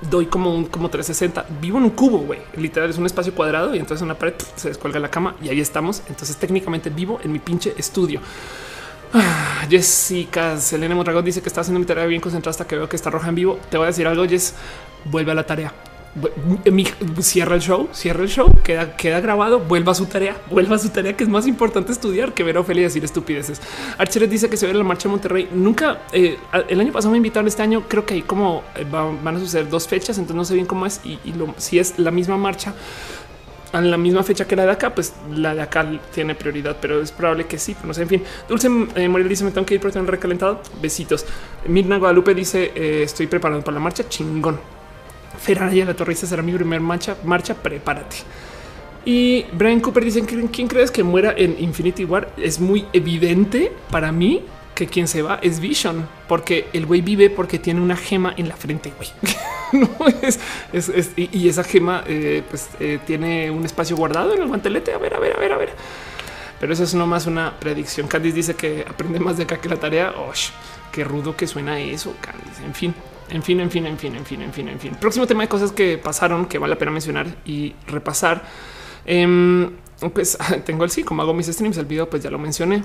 doy 0.09 0.27
como 0.27 0.55
un 0.55 0.67
como 0.67 0.89
360. 0.89 1.47
Vivo 1.61 1.79
en 1.79 1.85
un 1.85 1.91
cubo, 1.91 2.19
güey. 2.19 2.41
Literal 2.57 2.89
es 2.91 2.99
un 2.99 3.07
espacio 3.07 3.35
cuadrado 3.35 3.75
y 3.75 3.79
entonces 3.79 4.03
una 4.03 4.15
pared 4.15 4.35
se 4.57 4.69
descuelga 4.69 4.99
la 5.01 5.11
cama 5.11 5.37
y 5.43 5.49
ahí 5.49 5.61
estamos. 5.61 6.03
Entonces 6.09 6.37
técnicamente 6.37 6.91
vivo 6.91 7.21
en 7.23 7.33
mi 7.33 7.39
pinche 7.39 7.75
estudio. 7.77 8.21
Ah, 9.13 9.67
Jessica 9.69 10.57
Selena 10.59 10.95
Mondragón 10.95 11.25
dice 11.25 11.43
que 11.43 11.49
está 11.49 11.63
haciendo 11.63 11.81
mi 11.81 11.87
tarea 11.87 12.07
bien 12.07 12.21
concentrada 12.21 12.51
hasta 12.51 12.67
que 12.67 12.77
veo 12.77 12.89
que 12.89 12.97
está 12.97 13.11
roja 13.11 13.29
en 13.29 13.35
vivo. 13.35 13.59
Te 13.71 13.77
voy 13.77 13.85
a 13.85 13.89
decir 13.89 14.07
algo, 14.07 14.25
Jess. 14.27 14.55
Vuelve 15.05 15.33
a 15.33 15.35
la 15.35 15.45
tarea 15.45 15.73
cierra 17.21 17.55
el 17.55 17.61
show, 17.61 17.89
cierra 17.93 18.23
el 18.23 18.29
show, 18.29 18.51
queda, 18.65 18.97
queda 18.97 19.21
grabado, 19.21 19.61
vuelva 19.61 19.93
a 19.93 19.95
su 19.95 20.07
tarea, 20.07 20.37
vuelva 20.51 20.77
a 20.77 20.79
su 20.79 20.89
tarea, 20.89 21.17
que 21.17 21.25
es 21.25 21.31
más 21.31 21.47
importante 21.47 21.93
estudiar 21.93 22.35
que 22.35 22.43
ver 22.43 22.57
a 22.57 22.61
Ofelia 22.61 22.85
decir 22.85 23.05
estupideces. 23.05 23.61
Archer 23.97 24.29
dice 24.29 24.51
que 24.51 24.57
se 24.57 24.67
ve 24.67 24.75
la 24.75 24.85
marcha 24.85 25.09
de 25.09 25.13
Monterrey. 25.13 25.49
Nunca, 25.53 26.03
eh, 26.13 26.37
el 26.69 26.81
año 26.81 26.93
pasado 26.93 27.13
me 27.13 27.19
invitaron, 27.19 27.47
este 27.47 27.63
año 27.63 27.85
creo 27.89 28.05
que 28.05 28.15
hay 28.15 28.23
como 28.23 28.65
eh, 28.75 28.85
van 28.91 29.37
a 29.37 29.39
suceder 29.39 29.69
dos 29.69 29.87
fechas, 29.87 30.19
entonces 30.19 30.37
no 30.37 30.45
sé 30.45 30.55
bien 30.55 30.67
cómo 30.67 30.87
es 30.87 31.01
y, 31.05 31.19
si 31.59 31.79
es 31.79 31.99
la 31.99 32.11
misma 32.11 32.37
marcha 32.37 32.75
en 33.73 33.89
la 33.89 33.97
misma 33.97 34.25
fecha 34.25 34.49
que 34.49 34.57
la 34.57 34.65
de 34.65 34.73
acá, 34.73 34.93
pues 34.93 35.15
la 35.33 35.55
de 35.55 35.63
acá 35.63 35.89
tiene 36.13 36.35
prioridad, 36.35 36.77
pero 36.81 37.01
es 37.01 37.13
probable 37.13 37.47
que 37.47 37.57
sí, 37.57 37.77
no 37.85 37.95
sé. 37.95 38.03
En 38.03 38.09
fin, 38.09 38.23
Dulce 38.49 38.69
eh, 38.97 39.09
Morel 39.09 39.29
dice: 39.29 39.45
Me 39.45 39.53
tengo 39.53 39.65
que 39.65 39.75
ir 39.75 39.81
por 39.81 39.93
tener 39.93 40.11
recalentado. 40.11 40.61
Besitos. 40.83 41.25
Mirna 41.69 41.99
Guadalupe 41.99 42.35
dice: 42.35 42.73
Estoy 43.05 43.29
preparado 43.29 43.63
para 43.63 43.77
la 43.77 43.81
marcha. 43.81 44.09
Chingón. 44.09 44.80
Ferrari 45.41 45.85
la 45.85 45.95
Torre 45.95 46.15
será 46.15 46.43
mi 46.43 46.53
primer 46.53 46.81
marcha, 46.81 47.17
marcha, 47.25 47.55
prepárate. 47.55 48.17
Y 49.05 49.47
Brian 49.53 49.81
Cooper 49.81 50.05
dice, 50.05 50.23
¿quién 50.23 50.69
crees 50.69 50.91
que 50.91 51.03
muera 51.03 51.35
en 51.37 51.57
Infinity 51.59 52.05
War? 52.05 52.31
Es 52.37 52.61
muy 52.61 52.87
evidente 52.93 53.73
para 53.91 54.13
mí 54.13 54.45
que 54.75 54.87
quien 54.87 55.09
se 55.09 55.23
va 55.23 55.39
es 55.43 55.61
Vision, 55.61 56.07
porque 56.29 56.69
el 56.73 56.87
güey 56.87 57.01
vive 57.01 57.31
porque 57.31 57.59
tiene 57.59 57.81
una 57.81 57.97
gema 57.97 58.35
en 58.37 58.49
la 58.49 58.57
frente, 58.57 58.93
güey. 58.97 59.11
y, 61.17 61.49
esa 61.49 61.65
gema 61.65 62.05
eh, 62.07 62.43
pues 62.49 62.69
eh, 62.81 62.99
tiene 63.07 63.51
un 63.51 63.65
espacio 63.65 63.97
guardado 63.97 64.35
en 64.35 64.43
el 64.43 64.49
guantelete. 64.49 64.93
A 64.93 64.99
ver, 64.99 65.15
a 65.15 65.19
ver, 65.19 65.37
a 65.37 65.39
ver, 65.39 65.53
a 65.53 65.57
ver. 65.57 65.71
Pero 66.59 66.73
eso 66.73 66.85
es 66.85 66.95
nomás 66.95 67.27
una 67.27 67.59
predicción. 67.59 68.07
Candice 68.07 68.37
dice 68.37 68.55
que 68.55 68.85
aprende 68.89 69.19
más 69.19 69.39
de 69.39 69.45
acá 69.45 69.59
que 69.59 69.69
la 69.69 69.77
tarea. 69.77 70.13
Oh, 70.17 70.33
qué 70.93 71.05
rudo 71.05 71.37
que 71.37 71.47
suena 71.47 71.79
eso, 71.81 72.15
Candice. 72.21 72.65
En 72.65 72.75
fin. 72.75 72.95
En 73.31 73.43
fin, 73.43 73.61
en 73.61 73.71
fin, 73.71 73.87
en 73.87 73.97
fin, 73.97 74.15
en 74.17 74.25
fin, 74.25 74.43
en 74.43 74.53
fin, 74.53 74.69
en 74.69 74.81
fin. 74.81 74.95
Próximo 75.01 75.27
tema 75.27 75.43
de 75.43 75.49
cosas 75.49 75.73
que 75.73 75.99
pasaron 75.99 76.47
que 76.47 76.59
vale 76.59 76.75
la 76.75 76.79
pena 76.79 76.91
mencionar 76.91 77.27
y 77.45 77.75
repasar. 77.87 78.43
Em, 79.07 79.71
pues 80.13 80.37
tengo 80.65 80.85
el 80.85 80.91
sí, 80.91 81.03
como 81.03 81.23
hago 81.23 81.33
mis 81.35 81.47
streams, 81.47 81.79
el 81.79 81.87
video 81.87 82.11
pues 82.11 82.23
ya 82.23 82.31
lo 82.31 82.39
mencioné. 82.39 82.85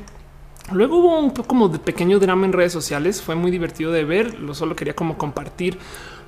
Luego 0.72 0.98
hubo 0.98 1.20
un 1.20 1.32
poco 1.32 1.48
como 1.48 1.70
de 1.70 1.80
pequeño 1.80 2.20
drama 2.20 2.46
en 2.46 2.54
redes 2.54 2.74
sociales. 2.74 3.22
Fue 3.22 3.36
muy 3.36 3.52
divertido 3.52 3.92
de 3.92 4.04
ver. 4.04 4.40
Lo 4.40 4.54
solo 4.56 4.76
quería 4.76 4.96
como 4.96 5.18
compartir. 5.18 5.78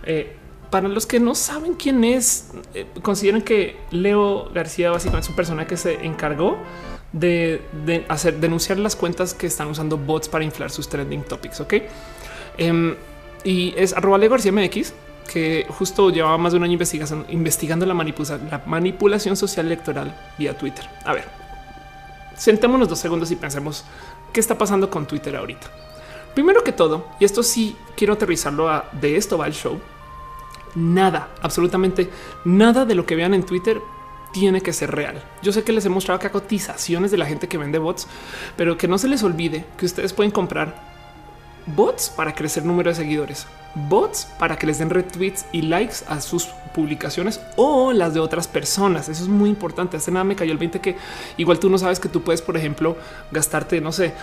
Eh, 0.04 0.36
para 0.70 0.88
los 0.88 1.06
que 1.06 1.20
no 1.20 1.34
saben 1.34 1.74
quién 1.74 2.04
es, 2.04 2.52
eh, 2.74 2.86
consideren 3.02 3.42
que 3.42 3.78
Leo 3.92 4.50
García 4.54 4.92
básicamente 4.92 5.26
es 5.26 5.30
un 5.30 5.36
personaje 5.36 5.68
que 5.68 5.78
se 5.78 6.06
encargó 6.06 6.58
de, 7.14 7.62
hacer 8.10 8.40
denunciar 8.40 8.78
las 8.78 8.96
cuentas 8.96 9.34
que 9.34 9.48
están 9.48 9.70
usando 9.70 9.98
bots 9.98 10.28
para 10.28 10.44
inflar 10.44 10.70
sus 10.70 10.88
trending 10.90 11.24
topics. 11.24 11.62
Ok. 11.62 11.76
Em, 12.58 12.96
y 13.44 13.74
es 13.78 13.94
arroba 13.94 14.18
García 14.18 14.52
MX, 14.52 14.94
que 15.28 15.66
justo 15.70 16.10
llevaba 16.10 16.38
más 16.38 16.54
de 16.54 16.58
un 16.58 16.64
año 16.64 16.80
investigando 17.30 17.86
la, 17.86 17.94
la 17.94 18.64
manipulación 18.66 19.36
social 19.36 19.66
electoral 19.66 20.16
vía 20.38 20.58
Twitter. 20.58 20.88
A 21.06 21.14
ver, 21.14 21.26
sentémonos 22.36 22.88
dos 22.90 23.00
segundos 23.00 23.32
y 23.32 23.36
pensemos 23.36 23.84
qué 24.32 24.40
está 24.40 24.58
pasando 24.58 24.90
con 24.90 25.06
Twitter 25.06 25.36
ahorita. 25.36 25.68
Primero 26.34 26.64
que 26.64 26.72
todo, 26.72 27.08
y 27.20 27.26
esto 27.26 27.44
sí 27.44 27.76
quiero 27.96 28.14
aterrizarlo 28.14 28.70
a 28.70 28.90
de 28.94 29.18
esto 29.18 29.38
va 29.38 29.48
el 29.48 29.54
show. 29.54 29.80
Nada, 30.76 31.30
absolutamente 31.42 32.10
nada 32.46 32.86
de 32.86 32.96
lo 32.96 33.06
que 33.06 33.16
vean 33.16 33.34
en 33.34 33.44
Twitter 33.44 33.82
tiene 34.32 34.62
que 34.62 34.74
ser 34.74 34.92
real. 34.92 35.24
Yo 35.42 35.52
sé 35.52 35.64
que 35.64 35.72
les 35.72 35.86
he 35.86 35.90
mostrado 35.90 36.18
acá 36.18 36.32
cotizaciones 36.32 37.10
de 37.10 37.18
la 37.18 37.26
gente 37.26 37.48
que 37.48 37.58
vende 37.58 37.80
bots, 37.80 38.08
pero 38.56 38.78
que 38.78 38.88
no 38.88 38.98
se 39.00 39.08
les 39.08 39.24
olvide 39.24 39.66
que 39.78 39.88
ustedes 39.88 40.14
pueden 40.14 40.32
comprar 40.32 40.97
bots 41.68 42.10
para 42.10 42.34
crecer 42.34 42.64
número 42.64 42.90
de 42.90 42.96
seguidores, 42.96 43.46
bots 43.76 44.28
para 44.40 44.58
que 44.58 44.68
les 44.68 44.80
den 44.80 44.90
retweets 44.90 45.46
y 45.52 45.62
likes 45.62 45.98
a 46.08 46.22
sus 46.22 46.50
publicaciones 46.74 47.42
o 47.56 47.92
las 47.92 48.14
de 48.14 48.20
otras 48.20 48.48
personas. 48.48 49.10
Eso 49.10 49.24
es 49.24 49.30
muy 49.30 49.50
importante. 49.50 49.98
Hace 49.98 50.12
nada 50.12 50.24
me 50.24 50.36
cayó 50.36 50.52
el 50.52 50.58
20 50.58 50.80
que 50.80 50.96
igual 51.38 51.60
tú 51.60 51.70
no 51.70 51.78
sabes 51.78 52.00
que 52.00 52.10
tú 52.10 52.22
puedes, 52.22 52.42
por 52.42 52.56
ejemplo, 52.56 52.96
gastarte, 53.32 53.82
no 53.82 53.92
sé, 53.92 54.14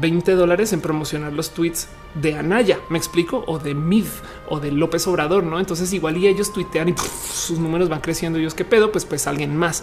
20 0.00 0.32
dólares 0.34 0.72
en 0.72 0.80
promocionar 0.80 1.32
los 1.32 1.50
tweets 1.50 1.88
de 2.14 2.36
Anaya, 2.36 2.78
me 2.90 2.98
explico, 2.98 3.44
o 3.46 3.58
de 3.58 3.74
Mid 3.74 4.06
o 4.48 4.60
de 4.60 4.72
López 4.72 5.06
Obrador, 5.06 5.44
no? 5.44 5.58
Entonces, 5.58 5.92
igual 5.92 6.16
y 6.16 6.26
ellos 6.28 6.52
tuitean 6.52 6.88
y 6.88 6.94
sus 7.32 7.58
números 7.58 7.88
van 7.88 8.00
creciendo. 8.00 8.38
Y 8.38 8.42
ellos 8.42 8.54
qué 8.54 8.64
pedo, 8.64 8.92
pues, 8.92 9.04
pues 9.04 9.26
alguien 9.26 9.56
más 9.56 9.82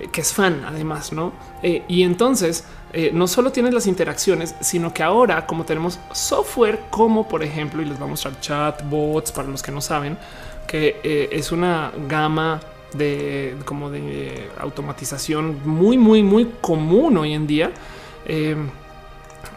eh, 0.00 0.08
que 0.10 0.20
es 0.20 0.32
fan, 0.32 0.64
además, 0.66 1.12
no? 1.12 1.32
Eh, 1.62 1.84
y 1.88 2.02
entonces 2.02 2.64
eh, 2.92 3.10
no 3.12 3.26
solo 3.26 3.52
tienes 3.52 3.74
las 3.74 3.86
interacciones, 3.86 4.54
sino 4.60 4.94
que 4.94 5.02
ahora, 5.02 5.46
como 5.46 5.64
tenemos 5.64 5.98
software, 6.12 6.80
como 6.90 7.28
por 7.28 7.42
ejemplo, 7.42 7.82
y 7.82 7.84
les 7.84 7.98
vamos 7.98 8.24
a 8.24 8.30
mostrar 8.30 8.40
chatbots 8.46 9.32
para 9.32 9.48
los 9.48 9.62
que 9.62 9.72
no 9.72 9.80
saben, 9.80 10.18
que 10.66 11.28
es 11.32 11.52
una 11.52 11.92
gama 12.08 12.60
de 12.92 13.56
como 13.64 13.90
de 13.90 14.48
automatización 14.58 15.60
muy, 15.64 15.98
muy, 15.98 16.22
muy 16.22 16.52
común 16.60 17.16
hoy 17.18 17.34
en 17.34 17.46
día 17.46 17.72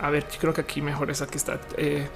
a 0.02 0.10
ver, 0.10 0.26
creo 0.40 0.54
que 0.54 0.62
aquí 0.62 0.82
mejor 0.82 1.10
es 1.10 1.22
aquí 1.22 1.38
está. 1.38 1.60
Eh, 1.78 2.08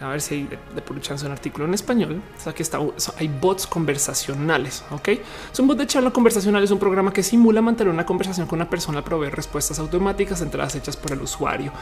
a 0.00 0.08
ver 0.08 0.20
si 0.20 0.34
hay 0.34 0.48
de, 0.74 0.82
por 0.82 1.00
chance 1.00 1.24
un 1.24 1.32
artículo 1.32 1.64
en 1.64 1.74
español. 1.74 2.20
O 2.44 2.50
aquí 2.50 2.62
está. 2.62 2.78
Hay 3.18 3.28
bots 3.28 3.66
conversacionales. 3.66 4.84
Ok, 4.90 5.08
es 5.08 5.58
un 5.58 5.66
bot 5.66 5.78
de 5.78 5.86
charla 5.86 6.10
conversacional. 6.10 6.62
Es 6.62 6.70
un 6.70 6.78
programa 6.78 7.12
que 7.12 7.22
simula 7.22 7.62
mantener 7.62 7.92
una 7.92 8.04
conversación 8.04 8.46
con 8.46 8.58
una 8.58 8.68
persona, 8.68 9.02
proveer 9.02 9.34
respuestas 9.34 9.78
automáticas 9.78 10.40
entradas 10.42 10.74
hechas 10.74 10.96
por 10.96 11.12
el 11.12 11.20
usuario. 11.20 11.72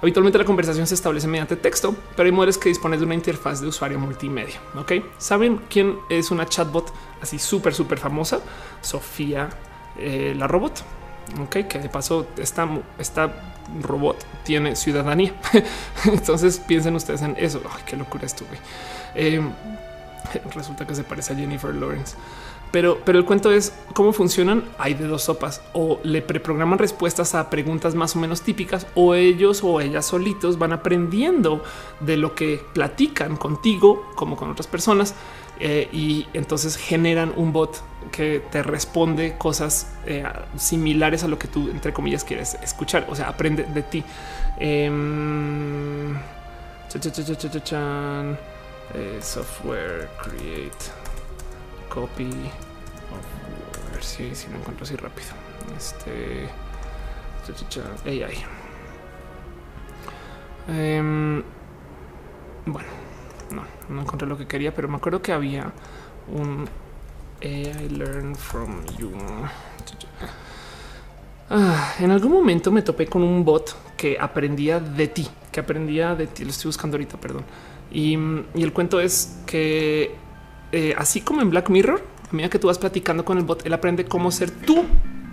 Habitualmente 0.00 0.38
la 0.38 0.44
conversación 0.44 0.86
se 0.86 0.94
establece 0.94 1.26
mediante 1.28 1.56
texto, 1.56 1.94
pero 2.16 2.26
hay 2.26 2.32
modelos 2.32 2.58
que 2.58 2.68
disponen 2.68 2.98
de 2.98 3.06
una 3.06 3.14
interfaz 3.14 3.60
de 3.60 3.68
usuario 3.68 3.98
multimedia. 3.98 4.60
Ok, 4.76 4.92
saben 5.18 5.60
quién 5.70 5.98
es 6.08 6.30
una 6.30 6.46
chatbot 6.46 6.92
así 7.20 7.38
súper, 7.38 7.74
súper 7.74 7.98
famosa? 7.98 8.40
Sofía, 8.82 9.48
eh, 9.98 10.34
la 10.36 10.46
robot. 10.46 10.82
Ok, 11.40 11.68
que 11.68 11.78
de 11.78 11.88
paso 11.88 12.26
está 12.36 12.68
robot 13.80 14.24
tiene 14.44 14.76
ciudadanía. 14.76 15.34
Entonces 16.04 16.58
piensen 16.58 16.94
ustedes 16.94 17.22
en 17.22 17.36
eso. 17.38 17.62
Ay, 17.64 17.82
qué 17.86 17.96
locura 17.96 18.26
esto. 18.26 18.44
Eh, 19.14 19.40
resulta 20.54 20.86
que 20.86 20.94
se 20.94 21.04
parece 21.04 21.32
a 21.32 21.36
Jennifer 21.36 21.74
Lawrence. 21.74 22.16
Pero, 22.70 23.00
pero 23.04 23.18
el 23.18 23.26
cuento 23.26 23.52
es 23.52 23.74
cómo 23.92 24.12
funcionan. 24.12 24.64
Hay 24.78 24.94
de 24.94 25.06
dos 25.06 25.24
sopas 25.24 25.60
o 25.74 26.00
le 26.04 26.22
preprograman 26.22 26.78
respuestas 26.78 27.34
a 27.34 27.50
preguntas 27.50 27.94
más 27.94 28.16
o 28.16 28.18
menos 28.18 28.42
típicas 28.42 28.86
o 28.94 29.14
ellos 29.14 29.62
o 29.62 29.80
ellas 29.80 30.06
solitos 30.06 30.58
van 30.58 30.72
aprendiendo 30.72 31.62
de 32.00 32.16
lo 32.16 32.34
que 32.34 32.64
platican 32.72 33.36
contigo 33.36 34.10
como 34.14 34.36
con 34.36 34.50
otras 34.50 34.66
personas 34.66 35.14
eh, 35.60 35.88
y 35.92 36.26
entonces 36.32 36.76
generan 36.76 37.34
un 37.36 37.52
bot 37.52 37.82
que 38.10 38.40
te 38.50 38.62
responde 38.62 39.36
cosas 39.38 39.92
eh, 40.06 40.24
similares 40.56 41.24
a 41.24 41.28
lo 41.28 41.38
que 41.38 41.48
tú, 41.48 41.70
entre 41.70 41.92
comillas, 41.92 42.24
quieres 42.24 42.54
escuchar. 42.62 43.06
O 43.08 43.14
sea, 43.14 43.28
aprende 43.28 43.64
de 43.64 43.82
ti. 43.82 44.04
Em, 44.58 46.16
eh, 48.94 49.18
software 49.20 50.08
create 50.22 50.76
copy. 51.88 52.30
a 52.30 53.92
ver 53.92 54.02
si, 54.02 54.34
si 54.34 54.50
lo 54.50 54.58
encuentro 54.58 54.84
así 54.84 54.96
rápido. 54.96 55.28
Este 55.76 56.48
AI. 58.06 58.44
Em, 60.68 61.42
bueno 62.66 63.02
no, 63.52 63.64
no 63.88 64.02
encontré 64.02 64.26
lo 64.26 64.36
que 64.36 64.46
quería, 64.46 64.74
pero 64.74 64.88
me 64.88 64.96
acuerdo 64.96 65.22
que 65.22 65.32
había 65.32 65.72
un 66.28 66.68
I 67.44 67.88
learn 67.88 68.36
from 68.36 68.84
you. 68.98 69.10
Ah, 71.50 71.94
en 71.98 72.10
algún 72.10 72.32
momento 72.32 72.70
me 72.70 72.82
topé 72.82 73.06
con 73.06 73.22
un 73.22 73.44
bot 73.44 73.76
que 73.96 74.16
aprendía 74.18 74.78
de 74.78 75.08
ti, 75.08 75.28
que 75.50 75.60
aprendía 75.60 76.14
de 76.14 76.28
ti. 76.28 76.44
Lo 76.44 76.50
estoy 76.50 76.68
buscando 76.68 76.96
ahorita, 76.96 77.18
perdón. 77.18 77.44
Y, 77.90 78.14
el 78.14 78.72
cuento 78.72 79.00
es 79.00 79.40
que 79.44 80.14
eh, 80.70 80.94
así 80.96 81.20
como 81.20 81.42
en 81.42 81.50
Black 81.50 81.68
Mirror, 81.68 82.02
a 82.30 82.34
medida 82.34 82.48
que 82.48 82.58
tú 82.58 82.68
vas 82.68 82.78
platicando 82.78 83.24
con 83.24 83.38
el 83.38 83.44
bot, 83.44 83.66
él 83.66 83.72
aprende 83.72 84.04
cómo 84.04 84.30
ser 84.30 84.50
tú 84.50 84.84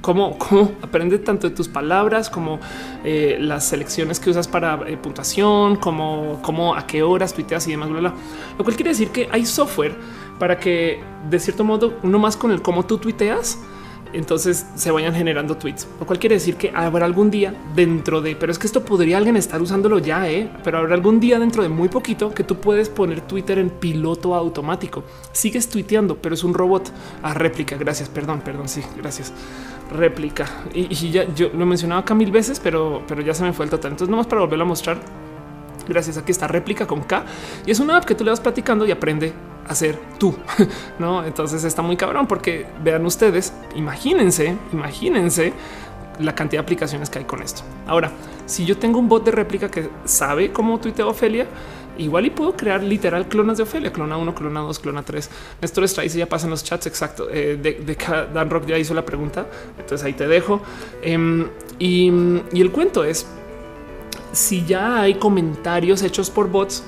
cómo, 0.01 0.37
aprende 0.81 1.19
tanto 1.19 1.49
de 1.49 1.55
tus 1.55 1.67
palabras 1.67 2.29
como 2.29 2.59
eh, 3.03 3.37
las 3.39 3.65
selecciones 3.65 4.19
que 4.19 4.29
usas 4.29 4.47
para 4.47 4.79
eh, 4.87 4.97
puntuación, 4.97 5.75
como, 5.77 6.39
como 6.41 6.75
a 6.75 6.85
qué 6.85 7.03
horas 7.03 7.33
tuiteas 7.33 7.67
y 7.67 7.71
demás, 7.71 7.89
bla, 7.89 7.99
bla. 7.99 8.13
Lo 8.57 8.63
cual 8.63 8.75
quiere 8.75 8.91
decir 8.91 9.09
que 9.09 9.27
hay 9.31 9.45
software 9.45 9.95
para 10.39 10.57
que 10.59 11.01
de 11.29 11.39
cierto 11.39 11.63
modo, 11.63 11.95
no 12.03 12.17
más 12.19 12.37
con 12.37 12.51
el 12.51 12.61
cómo 12.61 12.85
tú 12.85 12.97
tuiteas, 12.97 13.59
entonces 14.11 14.65
se 14.75 14.89
vayan 14.89 15.13
generando 15.13 15.55
tweets, 15.55 15.87
lo 15.99 16.07
cual 16.07 16.17
quiere 16.17 16.35
decir 16.35 16.55
que 16.55 16.71
habrá 16.73 17.05
algún 17.05 17.29
día 17.29 17.53
dentro 17.75 18.21
de, 18.21 18.35
pero 18.35 18.51
es 18.51 18.57
que 18.57 18.65
esto 18.65 18.83
podría 18.83 19.17
alguien 19.17 19.35
estar 19.35 19.61
usándolo 19.61 19.99
ya, 19.99 20.27
¿eh? 20.29 20.49
pero 20.63 20.79
habrá 20.79 20.95
algún 20.95 21.19
día 21.19 21.37
dentro 21.37 21.61
de 21.61 21.69
muy 21.69 21.89
poquito 21.89 22.33
que 22.33 22.43
tú 22.43 22.55
puedes 22.55 22.89
poner 22.89 23.21
Twitter 23.21 23.59
en 23.59 23.69
piloto 23.69 24.33
automático. 24.33 25.03
Sigues 25.31 25.69
tuiteando, 25.69 26.17
pero 26.17 26.33
es 26.33 26.43
un 26.43 26.55
robot 26.55 26.91
a 27.21 27.33
réplica. 27.35 27.77
Gracias, 27.77 28.09
perdón, 28.09 28.41
perdón, 28.41 28.67
sí, 28.67 28.81
gracias 28.97 29.31
réplica. 29.91 30.45
Y, 30.73 31.11
ya 31.11 31.25
yo 31.33 31.49
lo 31.53 31.65
mencionaba 31.65 32.01
acá 32.01 32.13
mil 32.13 32.31
veces, 32.31 32.59
pero, 32.59 33.03
pero 33.07 33.21
ya 33.21 33.33
se 33.33 33.43
me 33.43 33.53
fue 33.53 33.65
el 33.65 33.71
total. 33.71 33.91
Entonces, 33.91 34.09
nomás 34.09 34.27
para 34.27 34.41
volverlo 34.41 34.65
a 34.65 34.67
mostrar. 34.67 34.97
Gracias. 35.87 36.17
Aquí 36.17 36.31
está 36.31 36.47
réplica 36.47 36.85
con 36.85 37.01
K 37.01 37.25
y 37.65 37.71
es 37.71 37.79
una 37.79 37.97
app 37.97 38.05
que 38.05 38.15
tú 38.15 38.23
le 38.23 38.29
vas 38.29 38.39
platicando 38.39 38.85
y 38.85 38.91
aprende 38.91 39.33
a 39.67 39.75
ser 39.75 39.99
tú. 40.17 40.35
No, 40.99 41.23
entonces 41.23 41.63
está 41.63 41.81
muy 41.81 41.95
cabrón 41.95 42.27
porque 42.27 42.67
vean 42.83 43.05
ustedes, 43.05 43.53
imagínense, 43.73 44.57
imagínense 44.73 45.53
la 46.19 46.35
cantidad 46.35 46.61
de 46.61 46.65
aplicaciones 46.65 47.09
que 47.09 47.19
hay 47.19 47.25
con 47.25 47.41
esto. 47.41 47.61
Ahora, 47.87 48.11
si 48.45 48.65
yo 48.65 48.77
tengo 48.77 48.99
un 48.99 49.07
bot 49.07 49.23
de 49.23 49.31
réplica 49.31 49.69
que 49.69 49.89
sabe 50.05 50.51
cómo 50.51 50.79
tuitea 50.79 51.05
Ofelia, 51.07 51.47
igual 51.97 52.25
y 52.25 52.29
puedo 52.29 52.55
crear 52.55 52.83
literal 52.83 53.27
clonas 53.27 53.57
de 53.57 53.63
Ofelia, 53.63 53.91
clona 53.91 54.17
1, 54.17 54.35
clona 54.35 54.61
2, 54.61 54.79
clona 54.79 55.03
3. 55.03 55.29
Néstor 55.61 55.87
Strays 55.87 56.13
ya 56.13 56.27
pasa 56.27 56.45
en 56.45 56.51
los 56.51 56.63
chats 56.63 56.87
exacto. 56.87 57.27
Eh, 57.29 57.57
de, 57.61 57.97
Dan 58.33 58.49
Rock 58.49 58.67
ya 58.67 58.77
hizo 58.77 58.93
la 58.93 59.05
pregunta, 59.05 59.47
entonces 59.77 60.05
ahí 60.05 60.13
te 60.13 60.27
dejo. 60.27 60.61
Em, 61.01 61.47
y, 61.77 62.11
y 62.51 62.61
el 62.61 62.71
cuento 62.71 63.03
es 63.03 63.27
si 64.31 64.65
ya 64.65 65.01
hay 65.01 65.15
comentarios 65.15 66.03
hechos 66.03 66.29
por 66.29 66.49
bots, 66.49 66.83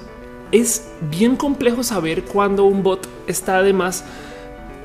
es 0.52 0.90
bien 1.10 1.36
complejo 1.36 1.84
saber 1.84 2.24
cuando 2.24 2.66
un 2.66 2.84
bot 2.84 3.08
está 3.28 3.58
además 3.58 4.04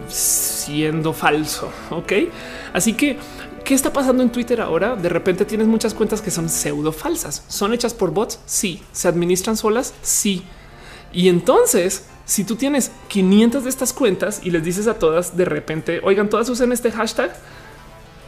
siendo 0.08 1.12
falso. 1.12 1.70
Ok, 1.90 2.12
así 2.72 2.94
que 2.94 3.18
¿Qué 3.66 3.74
está 3.74 3.92
pasando 3.92 4.22
en 4.22 4.30
Twitter 4.30 4.60
ahora? 4.60 4.94
De 4.94 5.08
repente 5.08 5.44
tienes 5.44 5.66
muchas 5.66 5.92
cuentas 5.92 6.22
que 6.22 6.30
son 6.30 6.48
pseudo 6.48 6.92
falsas. 6.92 7.42
¿Son 7.48 7.74
hechas 7.74 7.94
por 7.94 8.12
bots? 8.12 8.38
Sí. 8.46 8.80
¿Se 8.92 9.08
administran 9.08 9.56
solas? 9.56 9.92
Sí. 10.02 10.44
Y 11.12 11.28
entonces, 11.28 12.04
si 12.26 12.44
tú 12.44 12.54
tienes 12.54 12.92
500 13.08 13.64
de 13.64 13.70
estas 13.70 13.92
cuentas 13.92 14.40
y 14.44 14.52
les 14.52 14.62
dices 14.62 14.86
a 14.86 15.00
todas 15.00 15.36
de 15.36 15.46
repente, 15.46 16.00
oigan, 16.04 16.30
todas 16.30 16.48
usen 16.48 16.70
este 16.70 16.92
hashtag, 16.92 17.36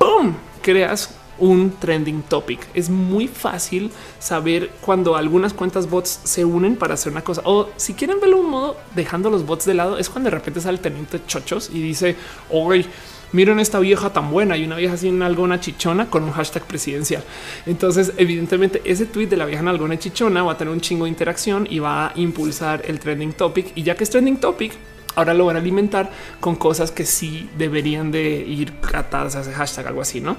¡pum! 0.00 0.34
Creas 0.60 1.10
un 1.38 1.70
trending 1.70 2.22
topic. 2.22 2.58
Es 2.74 2.90
muy 2.90 3.28
fácil 3.28 3.92
saber 4.18 4.72
cuando 4.80 5.14
algunas 5.14 5.54
cuentas 5.54 5.88
bots 5.88 6.18
se 6.24 6.44
unen 6.44 6.74
para 6.74 6.94
hacer 6.94 7.12
una 7.12 7.22
cosa. 7.22 7.42
O 7.44 7.68
si 7.76 7.94
quieren 7.94 8.18
verlo 8.18 8.38
un 8.38 8.50
modo 8.50 8.76
dejando 8.96 9.30
los 9.30 9.46
bots 9.46 9.66
de 9.66 9.74
lado, 9.74 9.98
es 9.98 10.10
cuando 10.10 10.30
de 10.30 10.36
repente 10.36 10.60
sale 10.60 10.78
el 10.78 10.82
teniente 10.82 11.20
chochos 11.28 11.70
y 11.72 11.80
dice, 11.80 12.16
oye, 12.50 12.86
miren 13.32 13.60
esta 13.60 13.78
vieja 13.78 14.12
tan 14.12 14.30
buena 14.30 14.56
y 14.56 14.64
una 14.64 14.76
vieja 14.76 14.96
sin 14.96 15.22
algona 15.22 15.60
chichona 15.60 16.10
con 16.10 16.24
un 16.24 16.32
hashtag 16.32 16.64
presidencial. 16.64 17.24
Entonces, 17.66 18.12
evidentemente, 18.16 18.82
ese 18.84 19.06
tweet 19.06 19.26
de 19.26 19.36
la 19.36 19.44
vieja 19.44 19.60
en 19.60 19.68
algona 19.68 19.98
chichona 19.98 20.42
va 20.42 20.52
a 20.52 20.58
tener 20.58 20.72
un 20.72 20.80
chingo 20.80 21.04
de 21.04 21.10
interacción 21.10 21.66
y 21.68 21.78
va 21.78 22.08
a 22.08 22.12
impulsar 22.16 22.82
el 22.86 23.00
trending 23.00 23.32
topic. 23.32 23.72
Y 23.74 23.82
ya 23.82 23.94
que 23.94 24.04
es 24.04 24.10
trending 24.10 24.38
topic, 24.38 24.72
ahora 25.14 25.34
lo 25.34 25.46
van 25.46 25.56
a 25.56 25.58
alimentar 25.58 26.10
con 26.40 26.56
cosas 26.56 26.92
que 26.92 27.04
sí 27.04 27.50
deberían 27.58 28.10
de 28.10 28.22
ir 28.46 28.72
atadas 28.94 29.34
a 29.36 29.40
ese 29.40 29.52
hashtag, 29.52 29.88
algo 29.88 30.00
así, 30.00 30.20
¿no? 30.20 30.36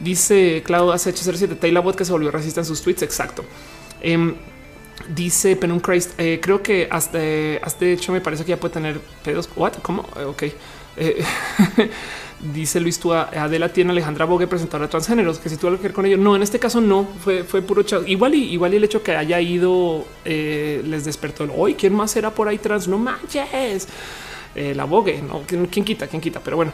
Dice 0.00 0.62
Claudio 0.64 0.92
H07, 0.92 1.58
Taylor 1.58 1.84
Bot 1.84 1.96
que 1.96 2.04
se 2.04 2.12
volvió 2.12 2.30
racista 2.30 2.60
en 2.60 2.66
sus 2.66 2.82
tweets, 2.82 3.02
exacto. 3.02 3.44
Em, 4.00 4.34
dice 5.14 5.56
Penum 5.56 5.80
Christ, 5.80 6.18
eh, 6.18 6.40
creo 6.42 6.62
que 6.62 6.88
hasta, 6.90 7.18
hasta, 7.62 7.84
de 7.84 7.92
hecho 7.92 8.12
me 8.12 8.20
parece 8.20 8.44
que 8.44 8.50
ya 8.50 8.56
puede 8.58 8.74
tener 8.74 9.00
pedos. 9.22 9.48
What? 9.54 9.74
¿Cómo? 9.82 10.04
Eh, 10.16 10.24
ok. 10.24 10.42
Eh, 10.98 11.22
dice 12.52 12.80
Luis 12.80 12.98
tú 12.98 13.12
Adela 13.12 13.72
tiene 13.72 13.90
Alejandra 13.92 14.24
Bogue 14.24 14.46
presentadora 14.46 14.88
transgéneros, 14.88 15.38
que 15.38 15.48
si 15.48 15.56
tú 15.56 15.66
algo 15.66 15.78
que 15.78 15.84
ver 15.84 15.92
con 15.92 16.06
ello. 16.06 16.16
No, 16.16 16.36
en 16.36 16.42
este 16.42 16.58
caso 16.58 16.80
no, 16.80 17.06
fue, 17.22 17.44
fue 17.44 17.62
puro 17.62 17.82
chat. 17.82 18.06
Igual 18.06 18.34
y 18.34 18.52
igual 18.52 18.74
y 18.74 18.76
el 18.76 18.84
hecho 18.84 19.02
que 19.02 19.14
haya 19.14 19.40
ido 19.40 20.06
eh, 20.24 20.82
les 20.84 21.04
despertó 21.04 21.44
el 21.44 21.50
hoy. 21.54 21.74
¿Quién 21.74 21.94
más 21.94 22.16
era 22.16 22.30
por 22.30 22.48
ahí 22.48 22.58
trans? 22.58 22.88
No 22.88 22.98
manches. 22.98 23.88
Eh, 24.54 24.74
la 24.74 24.84
Bogue, 24.84 25.22
no, 25.22 25.42
¿quién 25.46 25.84
quita? 25.84 26.06
¿Quién 26.06 26.20
quita? 26.20 26.40
Pero 26.40 26.56
bueno. 26.56 26.72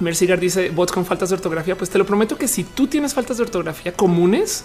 Mercigar 0.00 0.40
dice 0.40 0.70
bots 0.70 0.90
con 0.90 1.06
faltas 1.06 1.28
de 1.28 1.36
ortografía. 1.36 1.78
Pues 1.78 1.88
te 1.88 1.98
lo 1.98 2.04
prometo 2.04 2.36
que 2.36 2.48
si 2.48 2.64
tú 2.64 2.88
tienes 2.88 3.14
faltas 3.14 3.36
de 3.36 3.44
ortografía 3.44 3.92
comunes, 3.92 4.64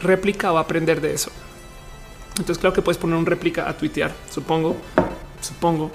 réplica 0.00 0.52
va 0.52 0.60
a 0.60 0.62
aprender 0.62 1.00
de 1.00 1.14
eso. 1.14 1.32
Entonces, 2.38 2.58
claro 2.58 2.72
que 2.72 2.82
puedes 2.82 2.98
poner 2.98 3.16
un 3.16 3.26
réplica 3.26 3.68
a 3.68 3.76
tuitear, 3.76 4.12
supongo, 4.30 4.76
supongo. 5.40 5.90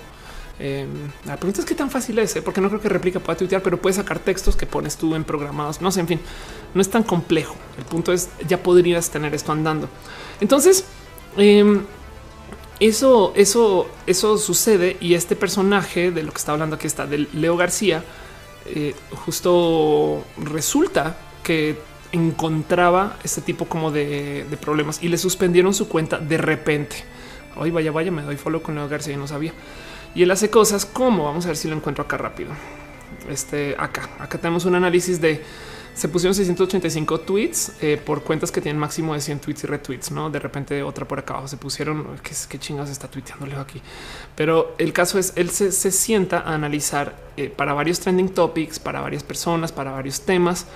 Em, 0.60 0.90
la 1.26 1.38
pregunta 1.38 1.62
es 1.62 1.66
qué 1.66 1.74
tan 1.74 1.90
fácil 1.90 2.20
es, 2.20 2.36
¿eh? 2.36 2.42
porque 2.42 2.60
no 2.60 2.68
creo 2.68 2.82
que 2.82 2.90
réplica 2.90 3.22
pueda 3.22 3.38
tuitear, 3.38 3.64
pero 3.64 3.82
puedes 3.82 3.96
sacar 3.96 4.20
textos 4.20 4.58
que 4.58 4.66
pones 4.66 4.98
tú 4.98 5.16
en 5.16 5.24
programados. 5.24 5.80
No 5.80 5.90
sé, 5.92 6.02
en 6.02 6.08
fin, 6.08 6.20
no 6.74 6.82
es 6.82 6.90
tan 6.90 7.04
complejo. 7.04 7.56
El 7.78 7.86
punto 7.86 8.12
es 8.12 8.30
ya 8.48 8.62
podrías 8.62 9.10
tener 9.10 9.34
esto 9.34 9.54
andando. 9.54 9.88
Entonces, 10.42 10.84
em, 11.38 11.82
eso, 12.82 13.32
eso, 13.36 13.90
eso 14.06 14.38
sucede 14.38 14.98
y 15.00 15.14
este 15.14 15.36
personaje 15.36 16.12
de 16.12 16.24
lo 16.24 16.32
que 16.32 16.38
está 16.38 16.52
hablando 16.52 16.76
aquí 16.76 16.88
está 16.88 17.08
de 17.08 17.28
Leo 17.34 17.56
García. 17.56 18.04
Eh, 18.66 18.94
justo 19.26 20.26
resulta 20.38 21.18
que 21.42 21.78
encontraba 22.12 23.18
este 23.24 23.42
tipo 23.42 23.66
como 23.66 23.92
de, 23.92 24.46
de, 24.50 24.58
problemas 24.58 25.02
y 25.02 25.08
le 25.08 25.18
suspendieron 25.18 25.74
su 25.74 25.88
cuenta 25.88 26.18
de 26.20 26.38
repente. 26.38 26.98
Hoy 27.56 27.72
vaya, 27.72 27.92
vaya, 27.92 28.12
me 28.12 28.22
doy 28.24 28.36
follow 28.36 28.62
con 28.62 28.76
Leo 28.76 28.90
García, 28.90 29.16
no 29.16 29.28
sabía. 29.28 29.54
Y 30.16 30.24
él 30.24 30.32
hace 30.32 30.50
cosas 30.50 30.86
como 30.86 31.26
vamos 31.26 31.46
a 31.46 31.50
ver 31.50 31.58
si 31.58 31.68
lo 31.68 31.76
encuentro 31.76 32.04
acá 32.04 32.18
rápido. 32.18 32.52
Este 33.30 33.76
acá, 33.78 34.10
acá 34.20 34.38
tenemos 34.38 34.66
un 34.66 34.76
análisis 34.76 35.22
de 35.22 35.44
se 36.00 36.08
pusieron 36.08 36.34
685 36.34 37.20
tweets 37.22 37.74
eh, 37.82 38.02
por 38.04 38.24
cuentas 38.24 38.54
que 38.54 38.62
tienen 38.62 38.80
máximo 38.80 39.14
de 39.14 39.20
100 39.20 39.40
tweets 39.40 39.64
y 39.66 39.68
retweets. 39.68 40.12
No 40.12 40.30
de 40.30 40.40
repente 40.40 40.82
otra 40.82 41.06
por 41.06 41.20
acá 41.20 41.34
abajo 41.34 41.50
se 41.50 41.58
pusieron 41.58 42.18
que 42.24 42.32
qué 42.48 42.58
chingados 42.58 42.90
está 42.90 43.10
tuiteándole 43.10 43.56
aquí. 43.58 43.82
Pero 44.34 44.76
el 44.78 44.94
caso 44.94 45.20
es 45.20 45.34
él 45.36 45.50
se, 45.50 45.72
sienta 45.92 46.40
a 46.40 46.54
analizar 46.54 47.16
eh, 47.36 47.50
para 47.50 47.74
varios 47.74 48.00
trending 48.00 48.30
topics, 48.30 48.80
para 48.80 49.02
varias 49.02 49.24
personas, 49.24 49.74
para 49.74 49.92
varios 49.92 50.22
temas. 50.22 50.68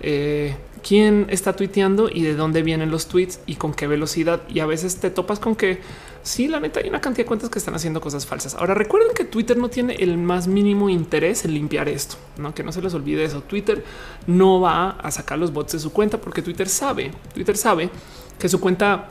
Eh, 0.00 0.56
quién 0.86 1.26
está 1.30 1.54
tuiteando 1.54 2.08
y 2.12 2.22
de 2.22 2.34
dónde 2.34 2.62
vienen 2.62 2.90
los 2.90 3.06
tweets 3.06 3.40
y 3.46 3.56
con 3.56 3.74
qué 3.74 3.86
velocidad. 3.86 4.42
Y 4.48 4.60
a 4.60 4.66
veces 4.66 4.96
te 4.96 5.10
topas 5.10 5.38
con 5.38 5.56
que 5.56 5.80
sí, 6.22 6.48
la 6.48 6.60
neta 6.60 6.80
hay 6.80 6.88
una 6.88 7.00
cantidad 7.00 7.24
de 7.24 7.28
cuentas 7.28 7.50
que 7.50 7.58
están 7.58 7.74
haciendo 7.74 8.00
cosas 8.00 8.26
falsas. 8.26 8.54
Ahora 8.54 8.74
recuerden 8.74 9.14
que 9.14 9.24
Twitter 9.24 9.56
no 9.56 9.68
tiene 9.68 9.94
el 9.94 10.18
más 10.18 10.46
mínimo 10.48 10.88
interés 10.88 11.44
en 11.44 11.54
limpiar 11.54 11.88
esto, 11.88 12.16
no 12.36 12.54
que 12.54 12.62
no 12.62 12.72
se 12.72 12.82
les 12.82 12.94
olvide 12.94 13.24
eso. 13.24 13.42
Twitter 13.42 13.84
no 14.26 14.60
va 14.60 14.90
a 14.90 15.10
sacar 15.10 15.38
los 15.38 15.52
bots 15.52 15.72
de 15.72 15.78
su 15.78 15.92
cuenta 15.92 16.20
porque 16.20 16.42
Twitter 16.42 16.68
sabe, 16.68 17.12
Twitter 17.34 17.56
sabe 17.56 17.90
que 18.38 18.48
su 18.48 18.60
cuenta 18.60 19.08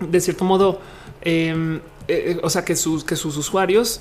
de 0.00 0.20
cierto 0.20 0.44
modo, 0.44 0.80
em, 1.20 1.76
eh, 1.76 1.80
eh, 2.08 2.40
o 2.42 2.50
sea, 2.50 2.64
que 2.64 2.76
sus, 2.76 3.04
que 3.04 3.16
sus 3.16 3.36
usuarios 3.36 4.00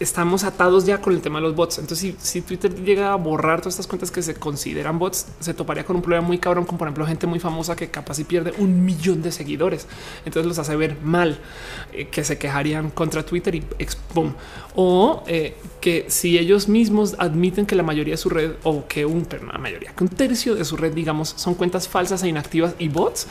estamos 0.00 0.44
atados 0.44 0.86
ya 0.86 1.00
con 1.00 1.12
el 1.12 1.20
tema 1.20 1.38
de 1.38 1.46
los 1.46 1.54
bots. 1.54 1.78
Entonces, 1.78 2.14
si, 2.18 2.40
Twitter 2.42 2.74
llega 2.84 3.12
a 3.12 3.16
borrar 3.16 3.60
todas 3.60 3.74
estas 3.74 3.86
cuentas 3.86 4.10
que 4.10 4.22
se 4.22 4.34
consideran 4.34 4.98
bots, 4.98 5.26
se 5.40 5.54
toparía 5.54 5.84
con 5.84 5.96
un 5.96 6.02
problema 6.02 6.26
muy 6.26 6.38
cabrón, 6.38 6.64
como 6.64 6.78
por 6.78 6.88
ejemplo 6.88 7.06
gente 7.06 7.26
muy 7.26 7.38
famosa 7.38 7.76
que 7.76 7.88
capaz 7.88 8.18
y 8.18 8.24
pierde 8.24 8.52
un 8.58 8.84
millón 8.84 9.22
de 9.22 9.32
seguidores. 9.32 9.86
Entonces 10.24 10.46
los 10.46 10.58
hace 10.58 10.76
ver 10.76 10.96
mal, 11.02 11.38
eh, 11.92 12.08
que 12.08 12.24
se 12.24 12.38
quejarían 12.38 12.90
contra 12.90 13.24
Twitter 13.24 13.54
y 13.54 13.64
expum. 13.78 14.34
O 14.74 15.22
eh, 15.26 15.56
que 15.80 16.06
si 16.08 16.38
ellos 16.38 16.68
mismos 16.68 17.16
admiten 17.18 17.66
que 17.66 17.76
la 17.76 17.82
mayoría 17.82 18.14
de 18.14 18.18
su 18.18 18.28
red 18.28 18.52
o 18.64 18.86
que 18.86 19.06
un, 19.06 19.24
pero 19.24 19.46
la 19.46 19.58
mayoría, 19.58 19.92
que 19.92 20.04
un 20.04 20.10
tercio 20.10 20.54
de 20.54 20.64
su 20.64 20.76
red, 20.76 20.92
digamos, 20.92 21.34
son 21.36 21.54
cuentas 21.54 21.88
falsas 21.88 22.22
e 22.22 22.28
inactivas 22.28 22.74
y 22.78 22.88
bots, 22.88 23.26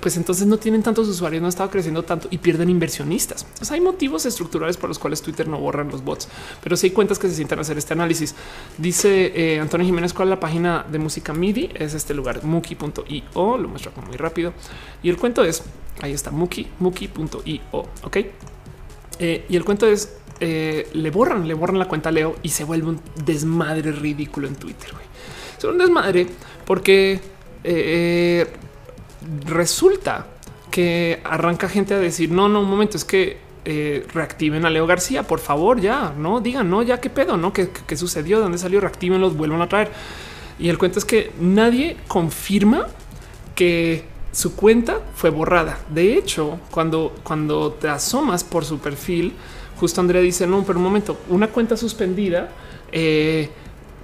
pues 0.00 0.16
entonces 0.16 0.46
no 0.46 0.56
tienen 0.58 0.82
tantos 0.82 1.08
usuarios, 1.08 1.42
no 1.42 1.48
estado 1.48 1.70
creciendo 1.70 2.02
tanto 2.02 2.28
y 2.30 2.38
pierden 2.38 2.70
inversionistas. 2.70 3.46
Hay 3.70 3.80
motivos 3.80 4.24
estructurales 4.26 4.76
por 4.76 4.88
los 4.88 4.98
cuales 4.98 5.20
Twitter 5.20 5.46
no 5.46 5.58
borran 5.58 5.88
los 5.90 6.02
bots, 6.02 6.28
pero 6.62 6.76
si 6.76 6.86
hay 6.86 6.92
cuentas 6.92 7.18
que 7.18 7.28
se 7.28 7.34
sientan 7.34 7.58
a 7.58 7.62
hacer 7.62 7.76
este 7.76 7.92
análisis. 7.92 8.34
Dice 8.78 9.32
eh, 9.34 9.60
Antonio 9.60 9.86
Jiménez, 9.86 10.14
¿cuál 10.14 10.28
es 10.28 10.30
la 10.30 10.40
página 10.40 10.86
de 10.90 10.98
música 10.98 11.32
MIDI? 11.32 11.70
Es 11.74 11.94
este 11.94 12.14
lugar, 12.14 12.42
muki.io, 12.44 13.58
lo 13.58 13.68
muestro 13.68 13.92
muy 14.06 14.16
rápido. 14.16 14.54
Y 15.02 15.10
el 15.10 15.16
cuento 15.16 15.44
es 15.44 15.62
Ahí 16.00 16.12
está 16.12 16.30
Muki, 16.30 16.66
muki.io. 16.80 17.88
Ok. 18.02 18.16
Eh, 19.18 19.44
y 19.48 19.56
el 19.56 19.64
cuento 19.64 19.86
es 19.86 20.16
eh, 20.40 20.88
le 20.92 21.10
borran, 21.10 21.46
le 21.46 21.54
borran 21.54 21.78
la 21.78 21.86
cuenta 21.86 22.08
a 22.08 22.12
Leo 22.12 22.36
y 22.42 22.48
se 22.48 22.64
vuelve 22.64 22.88
un 22.88 23.00
desmadre 23.24 23.92
ridículo 23.92 24.48
en 24.48 24.56
Twitter. 24.56 24.90
Es 25.56 25.64
un 25.64 25.78
desmadre 25.78 26.26
porque 26.66 27.20
eh, 27.62 28.46
resulta 29.46 30.26
que 30.70 31.20
arranca 31.24 31.68
gente 31.68 31.94
a 31.94 31.98
decir 31.98 32.30
no, 32.30 32.48
no, 32.48 32.60
un 32.60 32.70
momento, 32.70 32.96
es 32.96 33.04
que 33.04 33.42
reactiven 34.12 34.66
a 34.66 34.70
Leo 34.70 34.86
García, 34.86 35.22
por 35.22 35.38
favor, 35.38 35.80
ya 35.80 36.12
no 36.18 36.40
digan, 36.40 36.68
no, 36.68 36.82
ya 36.82 37.00
qué 37.00 37.08
pedo, 37.08 37.38
no, 37.38 37.52
qué, 37.54 37.70
qué 37.86 37.96
sucedió, 37.96 38.38
dónde 38.38 38.58
salió, 38.58 38.78
reactiven, 38.78 39.20
los 39.22 39.36
vuelvan 39.36 39.62
a 39.62 39.68
traer. 39.68 39.90
Y 40.58 40.68
el 40.68 40.76
cuento 40.76 40.98
es 40.98 41.04
que 41.04 41.32
nadie 41.40 41.96
confirma 42.06 42.88
que 43.54 44.04
su 44.32 44.54
cuenta 44.56 45.00
fue 45.14 45.30
borrada. 45.30 45.78
De 45.88 46.16
hecho, 46.16 46.58
cuando, 46.70 47.14
cuando 47.22 47.72
te 47.72 47.88
asomas 47.88 48.44
por 48.44 48.64
su 48.64 48.78
perfil, 48.78 49.32
justo 49.78 50.00
Andrea 50.00 50.20
dice, 50.20 50.46
no, 50.46 50.64
pero 50.64 50.78
un 50.78 50.84
momento, 50.84 51.18
una 51.28 51.48
cuenta 51.48 51.76
suspendida, 51.76 52.50
eh, 52.92 53.48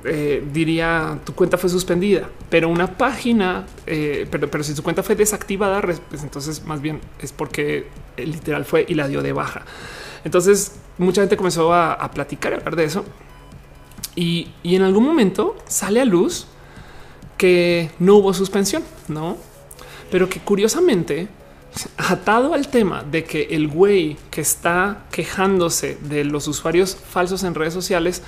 eh, 0.04 0.42
diría 0.52 1.18
tu 1.24 1.34
cuenta 1.34 1.56
fue 1.58 1.70
suspendida, 1.70 2.28
pero 2.48 2.68
una 2.68 2.96
página, 2.98 3.66
eh, 3.86 4.26
pero, 4.30 4.62
si 4.62 4.74
su 4.74 4.82
cuenta 4.82 5.02
fue 5.02 5.14
desactivada, 5.14 5.80
pues 5.80 6.22
entonces 6.22 6.64
más 6.64 6.80
bien 6.80 7.00
es 7.20 7.32
porque 7.32 7.88
literal 8.16 8.64
fue 8.64 8.84
y 8.88 8.94
la 8.94 9.08
dio 9.08 9.22
de 9.22 9.32
baja. 9.32 9.64
Entonces 10.24 10.76
mucha 10.98 11.22
gente 11.22 11.36
comenzó 11.36 11.72
a, 11.72 12.10
platicar 12.12 12.52
y 12.52 12.56
hablar 12.56 12.76
de 12.76 12.84
eso. 12.84 13.04
Y 14.14 14.50
en 14.64 14.82
algún 14.82 15.04
momento 15.04 15.56
sale 15.66 16.00
a 16.00 16.04
luz 16.04 16.46
que 17.38 17.90
no 17.98 18.16
hubo 18.16 18.34
suspensión, 18.34 18.82
no? 19.08 19.38
Pero 20.10 20.28
que 20.28 20.40
curiosamente 20.40 21.28
atado 21.96 22.54
al 22.54 22.68
tema 22.68 23.02
de 23.02 23.24
que 23.24 23.48
el 23.50 23.68
güey 23.68 24.16
que 24.30 24.40
está 24.40 25.04
quejándose 25.10 25.98
de 26.02 26.24
los 26.24 26.48
usuarios 26.48 26.96
falsos 26.96 27.44
en 27.44 27.54
redes 27.54 27.74
sociales 27.74 28.22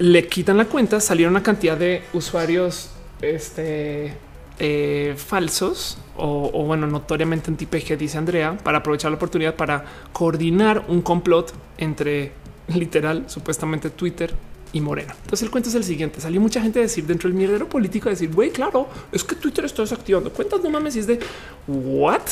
le 0.00 0.26
quitan 0.28 0.56
la 0.56 0.64
cuenta, 0.64 0.98
salieron 0.98 1.34
una 1.34 1.42
cantidad 1.42 1.76
de 1.76 2.02
usuarios 2.14 2.90
este, 3.20 4.14
eh, 4.58 5.14
falsos 5.14 5.98
o, 6.16 6.50
o, 6.54 6.64
bueno, 6.64 6.86
notoriamente 6.86 7.50
anti-PG, 7.50 7.98
dice 7.98 8.16
Andrea, 8.16 8.56
para 8.56 8.78
aprovechar 8.78 9.10
la 9.10 9.18
oportunidad 9.18 9.56
para 9.56 9.84
coordinar 10.14 10.86
un 10.88 11.02
complot 11.02 11.52
entre 11.76 12.32
literal, 12.74 13.24
supuestamente 13.28 13.90
Twitter 13.90 14.34
y 14.72 14.80
Morena. 14.80 15.14
Entonces 15.16 15.42
el 15.42 15.50
cuento 15.50 15.68
es 15.68 15.74
el 15.74 15.84
siguiente. 15.84 16.20
Salió 16.20 16.40
mucha 16.40 16.60
gente 16.60 16.78
a 16.78 16.82
decir 16.82 17.04
dentro 17.04 17.28
del 17.28 17.36
mierdero 17.36 17.68
político 17.68 18.08
a 18.08 18.10
decir, 18.10 18.32
güey, 18.32 18.50
claro, 18.50 18.88
es 19.10 19.24
que 19.24 19.34
Twitter 19.34 19.64
está 19.64 19.82
desactivando 19.82 20.32
cuentas. 20.32 20.62
No 20.62 20.70
mames, 20.70 20.96
y 20.96 21.00
es 21.00 21.06
de 21.06 21.18
what? 21.66 22.22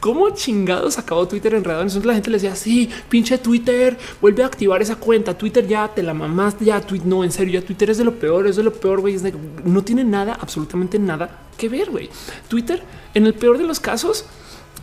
¿Cómo 0.00 0.30
chingados 0.30 0.98
acabó 0.98 1.26
Twitter 1.26 1.54
enredado? 1.54 1.82
Entonces 1.82 2.04
la 2.04 2.14
gente 2.14 2.30
le 2.30 2.36
decía, 2.36 2.54
sí, 2.54 2.88
pinche 3.08 3.38
Twitter, 3.38 3.96
vuelve 4.20 4.42
a 4.42 4.46
activar 4.46 4.80
esa 4.82 4.96
cuenta. 4.96 5.36
Twitter 5.36 5.66
ya 5.66 5.88
te 5.88 6.02
la 6.02 6.14
mamaste, 6.14 6.64
ya 6.64 6.80
tweet. 6.80 7.02
No, 7.04 7.24
en 7.24 7.32
serio, 7.32 7.60
ya 7.60 7.66
Twitter 7.66 7.90
es 7.90 7.98
de 7.98 8.04
lo 8.04 8.14
peor, 8.14 8.46
es 8.46 8.56
de 8.56 8.62
lo 8.62 8.72
peor, 8.72 9.00
güey. 9.00 9.16
no 9.64 9.82
tiene 9.82 10.04
nada, 10.04 10.38
absolutamente 10.40 10.98
nada 10.98 11.46
que 11.56 11.68
ver, 11.68 11.90
güey. 11.90 12.08
Twitter, 12.48 12.82
en 13.14 13.26
el 13.26 13.34
peor 13.34 13.58
de 13.58 13.64
los 13.64 13.80
casos, 13.80 14.24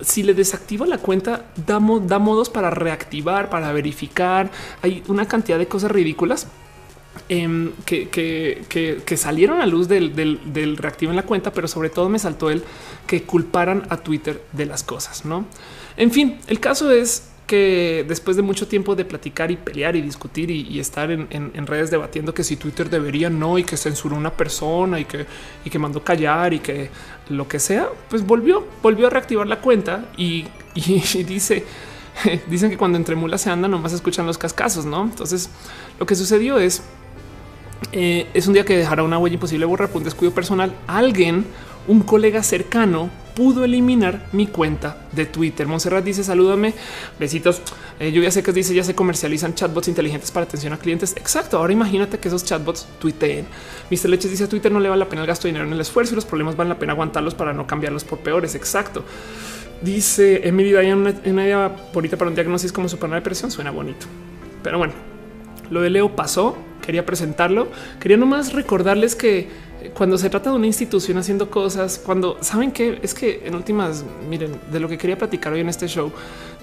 si 0.02 0.24
le 0.24 0.34
desactiva 0.34 0.86
la 0.86 0.98
cuenta, 0.98 1.46
da 1.56 1.80
modos 1.80 2.50
para 2.50 2.70
reactivar, 2.70 3.50
para 3.50 3.72
verificar. 3.72 4.52
Hay 4.82 5.04
una 5.08 5.28
cantidad 5.28 5.58
de 5.58 5.68
cosas 5.68 5.92
ridículas 5.92 6.48
Em, 7.28 7.72
que, 7.86 9.18
salieron 9.18 9.60
a 9.60 9.66
luz 9.66 9.88
del, 9.88 10.16
del, 10.16 10.78
reactivo 10.78 11.12
en 11.12 11.16
la 11.16 11.24
cuenta, 11.24 11.52
pero 11.52 11.68
sobre 11.68 11.90
todo 11.90 12.08
me 12.08 12.20
saltó 12.20 12.52
el 12.52 12.64
que 13.08 13.24
culparan 13.24 13.88
a 13.90 13.98
Twitter 13.98 14.44
de 14.52 14.68
las 14.68 14.84
cosas. 14.84 15.26
No, 15.26 15.46
en 15.98 16.12
fin, 16.12 16.38
el 16.46 16.60
caso 16.60 16.92
es 16.92 17.30
que 17.48 18.06
después 18.08 18.38
de 18.38 18.44
mucho 18.44 18.68
tiempo 18.68 18.96
de 18.96 19.06
platicar 19.06 19.50
y 19.50 19.58
pelear 19.58 19.96
y 19.96 20.02
discutir 20.02 20.52
y, 20.52 20.80
estar 20.80 21.10
en, 21.10 21.68
redes 21.68 21.90
debatiendo 21.90 22.32
que 22.34 22.44
si 22.44 22.58
Twitter 22.58 22.92
debería 22.92 23.30
no 23.32 23.58
y 23.58 23.64
que 23.64 23.76
censuró 23.76 24.16
una 24.16 24.32
persona 24.32 25.00
y 25.00 25.06
que, 25.06 25.26
y 25.64 25.70
que 25.72 25.80
mandó 25.80 26.04
callar 26.04 26.54
y 26.54 26.60
que 26.60 26.90
lo 27.30 27.48
que 27.48 27.60
sea, 27.60 27.88
pues 28.08 28.24
volvió, 28.24 28.68
volvió 28.84 29.08
a 29.08 29.10
reactivar 29.10 29.48
la 29.48 29.62
cuenta 29.62 30.06
y, 30.16 30.46
dice, 31.28 31.64
dicen 32.48 32.70
que 32.70 32.78
cuando 32.78 33.00
entre 33.00 33.16
mulas 33.16 33.42
se 33.42 33.50
andan 33.50 33.72
nomás 33.72 33.94
escuchan 33.94 34.28
los 34.28 34.38
cascazos, 34.38 34.86
¿no? 34.86 35.04
Entonces 35.04 35.50
lo 36.00 36.06
que 36.06 36.16
sucedió 36.16 36.60
es 36.60 36.84
eh, 37.92 38.28
es 38.34 38.48
un 38.48 38.54
día 38.54 38.66
que 38.66 38.78
dejará 38.78 39.04
una 39.04 39.18
huella 39.18 39.36
imposible 39.36 39.66
borrar 39.66 39.90
por 39.90 39.98
un 39.98 40.04
descuido 40.04 40.34
personal. 40.34 40.76
Alguien, 40.88 41.46
un 41.88 42.02
colega 42.02 42.44
cercano, 42.44 43.10
pudo 43.36 43.66
eliminar 43.66 44.28
mi 44.32 44.48
cuenta 44.48 44.98
de 45.12 45.26
Twitter. 45.26 45.68
Monserrat 45.68 46.04
dice 46.04 46.24
salúdame, 46.24 46.74
besitos. 47.20 47.62
Eh, 48.00 48.12
yo 48.12 48.22
ya 48.22 48.32
sé 48.32 48.42
que 48.42 48.52
dice 48.52 48.74
ya 48.74 48.84
se 48.84 48.96
comercializan 48.96 49.54
chatbots 49.54 49.90
inteligentes 49.90 50.32
para 50.32 50.46
atención 50.46 50.74
a 50.74 50.78
clientes. 50.78 51.14
Exacto. 51.18 51.58
Ahora 51.58 51.74
imagínate 51.74 52.18
que 52.18 52.30
esos 52.30 52.44
chatbots 52.46 52.88
tuiteen. 53.00 53.46
Mr. 53.92 54.10
Leches 54.10 54.32
dice 54.32 54.46
a 54.46 54.50
Twitter 54.50 54.72
no 54.72 54.80
le 54.80 54.90
vale 54.90 55.02
la 55.02 55.10
pena 55.10 55.22
el 55.22 55.28
gasto 55.28 55.44
de 55.44 55.50
dinero 55.50 55.68
en 55.68 55.74
el 55.74 55.82
esfuerzo 55.82 56.14
y 56.14 56.16
los 56.16 56.26
problemas 56.26 56.56
valen 56.56 56.70
la 56.70 56.80
pena 56.80 56.94
aguantarlos 56.94 57.36
para 57.36 57.54
no 57.54 57.68
cambiarlos 57.68 58.04
por 58.04 58.20
peores. 58.20 58.56
Exacto. 58.56 59.04
Dice 59.82 60.48
Emily 60.48 60.72
Dayan 60.72 61.00
una, 61.00 61.14
una 61.26 61.44
idea 61.44 61.76
bonita 61.94 62.18
para 62.18 62.30
un 62.30 62.36
diagnóstico 62.36 62.76
como 62.76 62.88
su 62.88 62.98
panel 62.98 63.18
de 63.18 63.22
presión. 63.22 63.52
Suena 63.52 63.72
bonito, 63.72 64.06
pero 64.64 64.78
bueno, 64.78 64.94
lo 65.70 65.82
de 65.82 65.90
Leo 65.90 66.16
pasó 66.16 66.58
quería 66.86 67.06
presentarlo. 67.06 67.68
Quería 68.00 68.18
nomás 68.18 68.54
recordarles 68.54 69.16
que 69.16 69.48
cuando 69.94 70.18
se 70.18 70.30
trata 70.30 70.52
de 70.52 70.56
una 70.56 70.68
institución 70.68 71.18
haciendo 71.18 71.50
cosas, 71.50 72.02
cuando 72.04 72.38
saben 72.42 72.72
que 72.72 73.00
es 73.02 73.14
que 73.14 73.42
en 73.46 73.56
últimas, 73.56 74.06
miren, 74.30 74.60
de 74.72 74.80
lo 74.80 74.88
que 74.88 74.98
quería 74.98 75.18
platicar 75.18 75.54
hoy 75.54 75.62
en 75.62 75.70
este 75.70 75.88
show 75.88 76.12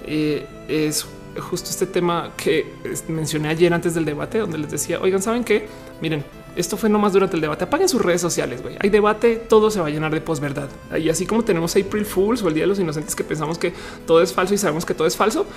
eh, 0.05 0.45
es 0.67 1.05
justo 1.39 1.69
este 1.69 1.87
tema 1.87 2.31
que 2.37 2.65
mencioné 3.07 3.49
ayer 3.49 3.73
antes 3.73 3.93
del 3.93 4.05
debate, 4.05 4.39
donde 4.39 4.57
les 4.57 4.71
decía, 4.71 4.99
oigan, 5.01 5.21
saben 5.21 5.43
que 5.43 5.67
miren, 6.01 6.23
esto 6.55 6.77
fue 6.77 6.89
nomás 6.89 7.13
durante 7.13 7.35
el 7.35 7.41
debate. 7.41 7.63
Apaguen 7.63 7.89
sus 7.89 8.01
redes 8.01 8.21
sociales. 8.21 8.61
güey. 8.61 8.75
Hay 8.79 8.89
debate, 8.89 9.37
todo 9.37 9.71
se 9.71 9.79
va 9.79 9.87
a 9.87 9.89
llenar 9.89 10.13
de 10.13 10.21
posverdad. 10.21 10.69
Y 10.99 11.09
así 11.09 11.25
como 11.25 11.43
tenemos 11.43 11.75
April 11.75 12.05
Fools 12.05 12.43
o 12.43 12.47
el 12.47 12.53
Día 12.53 12.63
de 12.63 12.67
los 12.67 12.79
Inocentes 12.79 13.15
que 13.15 13.23
pensamos 13.23 13.57
que 13.57 13.73
todo 14.05 14.21
es 14.21 14.31
falso 14.31 14.53
y 14.53 14.57
sabemos 14.57 14.85
que 14.85 14.93
todo 14.93 15.07
es 15.07 15.17
falso, 15.17 15.47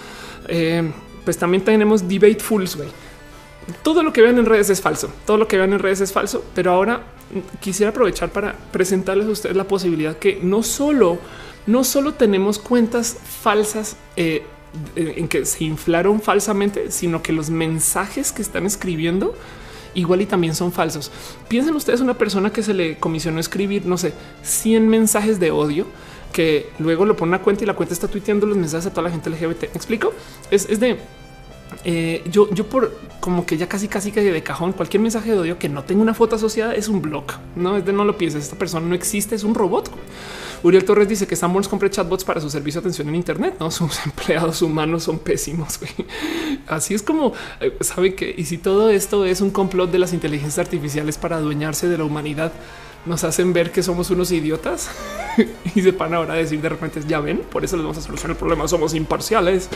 eh, 0.48 0.90
pues 1.24 1.36
también 1.36 1.62
tenemos 1.64 2.08
Debate 2.08 2.40
Fools. 2.40 2.76
güey 2.76 2.88
todo 3.82 4.02
lo 4.02 4.12
que 4.12 4.22
vean 4.22 4.38
en 4.38 4.46
redes 4.46 4.70
es 4.70 4.80
falso, 4.80 5.10
todo 5.24 5.36
lo 5.36 5.48
que 5.48 5.56
vean 5.56 5.72
en 5.72 5.78
redes 5.78 6.00
es 6.00 6.12
falso, 6.12 6.44
pero 6.54 6.72
ahora 6.72 7.02
quisiera 7.60 7.90
aprovechar 7.90 8.30
para 8.30 8.54
presentarles 8.72 9.26
a 9.26 9.30
ustedes 9.30 9.56
la 9.56 9.64
posibilidad 9.64 10.16
que 10.16 10.38
no 10.42 10.62
solo, 10.62 11.18
no 11.66 11.84
solo 11.84 12.14
tenemos 12.14 12.58
cuentas 12.58 13.16
falsas 13.42 13.96
eh, 14.16 14.44
en 14.94 15.26
que 15.28 15.44
se 15.44 15.64
inflaron 15.64 16.20
falsamente, 16.20 16.90
sino 16.90 17.22
que 17.22 17.32
los 17.32 17.50
mensajes 17.50 18.32
que 18.32 18.42
están 18.42 18.66
escribiendo 18.66 19.34
igual 19.94 20.20
y 20.20 20.26
también 20.26 20.54
son 20.54 20.72
falsos. 20.72 21.10
Piensen 21.48 21.74
ustedes 21.74 22.00
una 22.00 22.14
persona 22.14 22.52
que 22.52 22.62
se 22.62 22.74
le 22.74 22.98
comisionó 22.98 23.40
escribir, 23.40 23.86
no 23.86 23.96
sé, 23.96 24.12
100 24.42 24.88
mensajes 24.88 25.40
de 25.40 25.50
odio 25.50 25.86
que 26.32 26.68
luego 26.78 27.06
lo 27.06 27.16
pone 27.16 27.34
a 27.34 27.40
cuenta 27.40 27.64
y 27.64 27.66
la 27.66 27.74
cuenta 27.74 27.94
está 27.94 28.08
tuiteando 28.08 28.46
los 28.46 28.58
mensajes 28.58 28.86
a 28.86 28.90
toda 28.90 29.04
la 29.04 29.10
gente 29.10 29.30
LGBT. 29.30 29.62
¿Me 29.62 29.76
explico? 29.76 30.12
Es, 30.50 30.68
es 30.68 30.78
de 30.80 30.98
eh, 31.84 32.22
yo, 32.30 32.52
yo 32.52 32.66
por 32.66 32.92
como 33.20 33.44
que 33.44 33.56
ya 33.56 33.68
casi 33.68 33.88
casi 33.88 34.12
que 34.12 34.22
de 34.22 34.42
cajón 34.42 34.72
cualquier 34.72 35.02
mensaje 35.02 35.32
de 35.32 35.38
odio 35.38 35.58
que 35.58 35.68
no 35.68 35.82
tenga 35.82 36.02
una 36.02 36.14
foto 36.14 36.36
asociada 36.36 36.74
es 36.74 36.88
un 36.88 37.02
blog. 37.02 37.24
No 37.56 37.76
es 37.76 37.84
de 37.84 37.92
no 37.92 38.04
lo 38.04 38.16
pienses. 38.16 38.44
Esta 38.44 38.56
persona 38.56 38.86
no 38.86 38.94
existe, 38.94 39.34
es 39.34 39.44
un 39.44 39.54
robot. 39.54 39.90
Uriel 40.62 40.84
Torres 40.84 41.08
dice 41.08 41.26
que 41.26 41.36
Sanborns 41.36 41.68
compre 41.68 41.90
chatbots 41.90 42.24
para 42.24 42.40
su 42.40 42.50
servicio 42.50 42.80
de 42.80 42.86
atención 42.86 43.08
en 43.08 43.14
Internet. 43.14 43.56
No, 43.60 43.70
sus 43.72 44.04
empleados 44.04 44.62
humanos 44.62 45.04
son 45.04 45.18
pésimos. 45.18 45.80
Así 46.66 46.94
es 46.94 47.02
como 47.02 47.32
eh, 47.60 47.76
sabe 47.80 48.14
que 48.14 48.34
y 48.36 48.44
si 48.44 48.58
todo 48.58 48.90
esto 48.90 49.24
es 49.24 49.40
un 49.40 49.50
complot 49.50 49.90
de 49.90 49.98
las 49.98 50.12
inteligencias 50.12 50.58
artificiales 50.58 51.18
para 51.18 51.36
adueñarse 51.36 51.88
de 51.88 51.98
la 51.98 52.04
humanidad, 52.04 52.52
nos 53.06 53.22
hacen 53.24 53.52
ver 53.52 53.70
que 53.70 53.82
somos 53.82 54.10
unos 54.10 54.32
idiotas 54.32 54.88
y 55.74 55.82
se 55.82 55.92
van 55.92 56.14
ahora 56.14 56.34
a 56.34 56.36
decir 56.36 56.60
de 56.60 56.68
repente 56.68 57.00
ya 57.06 57.20
ven, 57.20 57.38
por 57.38 57.64
eso 57.64 57.76
les 57.76 57.84
vamos 57.84 57.98
a 57.98 58.02
solucionar 58.02 58.32
el 58.32 58.38
problema. 58.38 58.66
Somos 58.68 58.94
imparciales. 58.94 59.68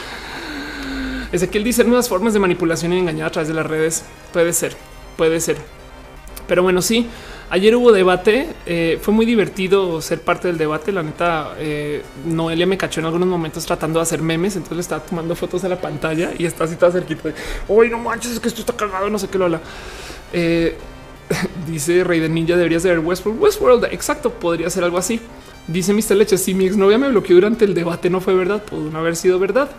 Ezequiel 1.32 1.64
dice 1.64 1.84
nuevas 1.84 2.08
formas 2.08 2.32
de 2.32 2.40
manipulación 2.40 2.92
y 2.92 2.98
engañar 2.98 3.28
a 3.28 3.30
través 3.30 3.48
de 3.48 3.54
las 3.54 3.66
redes. 3.66 4.04
Puede 4.32 4.52
ser, 4.52 4.76
puede 5.16 5.40
ser. 5.40 5.56
Pero 6.48 6.64
bueno, 6.64 6.82
sí, 6.82 7.06
ayer 7.48 7.76
hubo 7.76 7.92
debate. 7.92 8.48
Eh, 8.66 8.98
fue 9.00 9.14
muy 9.14 9.24
divertido 9.24 10.00
ser 10.00 10.20
parte 10.20 10.48
del 10.48 10.58
debate. 10.58 10.90
La 10.90 11.02
neta, 11.02 11.54
eh, 11.58 12.02
Noelia 12.26 12.66
me 12.66 12.76
cachó 12.76 12.98
en 12.98 13.06
algunos 13.06 13.28
momentos 13.28 13.64
tratando 13.64 14.00
de 14.00 14.02
hacer 14.02 14.20
memes. 14.20 14.56
Entonces 14.56 14.76
le 14.76 14.82
estaba 14.82 15.04
tomando 15.04 15.36
fotos 15.36 15.62
de 15.62 15.68
la 15.68 15.80
pantalla 15.80 16.32
y 16.36 16.46
está 16.46 16.64
así 16.64 16.74
toda 16.74 16.90
cerquita 16.90 17.28
de 17.28 17.88
no 17.88 17.98
manches, 17.98 18.32
es 18.32 18.40
que 18.40 18.48
esto 18.48 18.62
está 18.62 18.72
cagado. 18.72 19.08
No 19.08 19.18
sé 19.18 19.28
qué 19.28 19.38
lo 19.38 19.44
habla. 19.44 19.60
Eh, 20.32 20.76
dice 21.68 22.02
Rey 22.02 22.18
de 22.18 22.28
Ninja, 22.28 22.56
deberías 22.56 22.82
de 22.82 22.90
ver 22.90 22.98
Westworld. 22.98 23.40
Westworld, 23.40 23.84
exacto, 23.92 24.30
podría 24.30 24.68
ser 24.70 24.82
algo 24.82 24.98
así. 24.98 25.20
Dice 25.68 25.92
Mr. 25.92 26.16
Leche, 26.16 26.36
si 26.36 26.52
mi 26.52 26.66
exnovia 26.66 26.98
me 26.98 27.08
bloqueó 27.08 27.36
durante 27.36 27.64
el 27.64 27.74
debate, 27.74 28.10
no 28.10 28.20
fue 28.20 28.34
verdad, 28.34 28.64
pudo 28.64 28.90
no 28.90 28.98
haber 28.98 29.14
sido 29.14 29.38
verdad. 29.38 29.70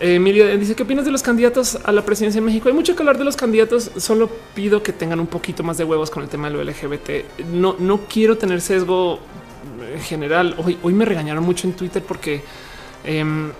Emilia 0.00 0.56
dice 0.56 0.74
qué 0.74 0.82
opinas 0.82 1.04
de 1.04 1.10
los 1.10 1.22
candidatos 1.22 1.78
a 1.84 1.92
la 1.92 2.04
presidencia 2.04 2.40
de 2.40 2.46
México. 2.46 2.68
Hay 2.68 2.74
mucho 2.74 2.96
que 2.96 3.02
hablar 3.02 3.18
de 3.18 3.24
los 3.24 3.36
candidatos. 3.36 3.90
Solo 3.98 4.30
pido 4.54 4.82
que 4.82 4.92
tengan 4.92 5.20
un 5.20 5.26
poquito 5.26 5.62
más 5.62 5.76
de 5.76 5.84
huevos 5.84 6.10
con 6.10 6.22
el 6.22 6.28
tema 6.28 6.48
de 6.48 6.56
lo 6.56 6.64
LGBT. 6.64 7.44
No, 7.52 7.76
no 7.78 8.00
quiero 8.08 8.38
tener 8.38 8.62
sesgo 8.62 9.20
eh, 9.82 9.94
en 9.96 10.00
general, 10.00 10.54
hoy, 10.58 10.78
hoy 10.82 10.94
me 10.94 11.04
regañaron 11.04 11.44
mucho 11.44 11.66
en 11.66 11.74
Twitter 11.74 12.02
porque 12.02 12.42
em, 13.04 13.50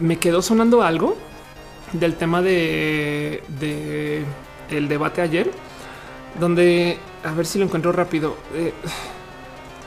me 0.00 0.18
quedó 0.18 0.42
sonando 0.42 0.82
algo 0.82 1.16
del 1.92 2.14
tema 2.14 2.42
de 2.42 3.42
el 4.70 4.88
debate 4.88 5.22
ayer, 5.22 5.50
donde 6.38 6.98
a 7.24 7.32
ver 7.32 7.46
si 7.46 7.58
lo 7.58 7.64
encuentro 7.64 7.92
rápido. 7.92 8.36
Eh, 8.54 8.72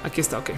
aquí 0.03 0.21
está, 0.21 0.39
ok. 0.39 0.51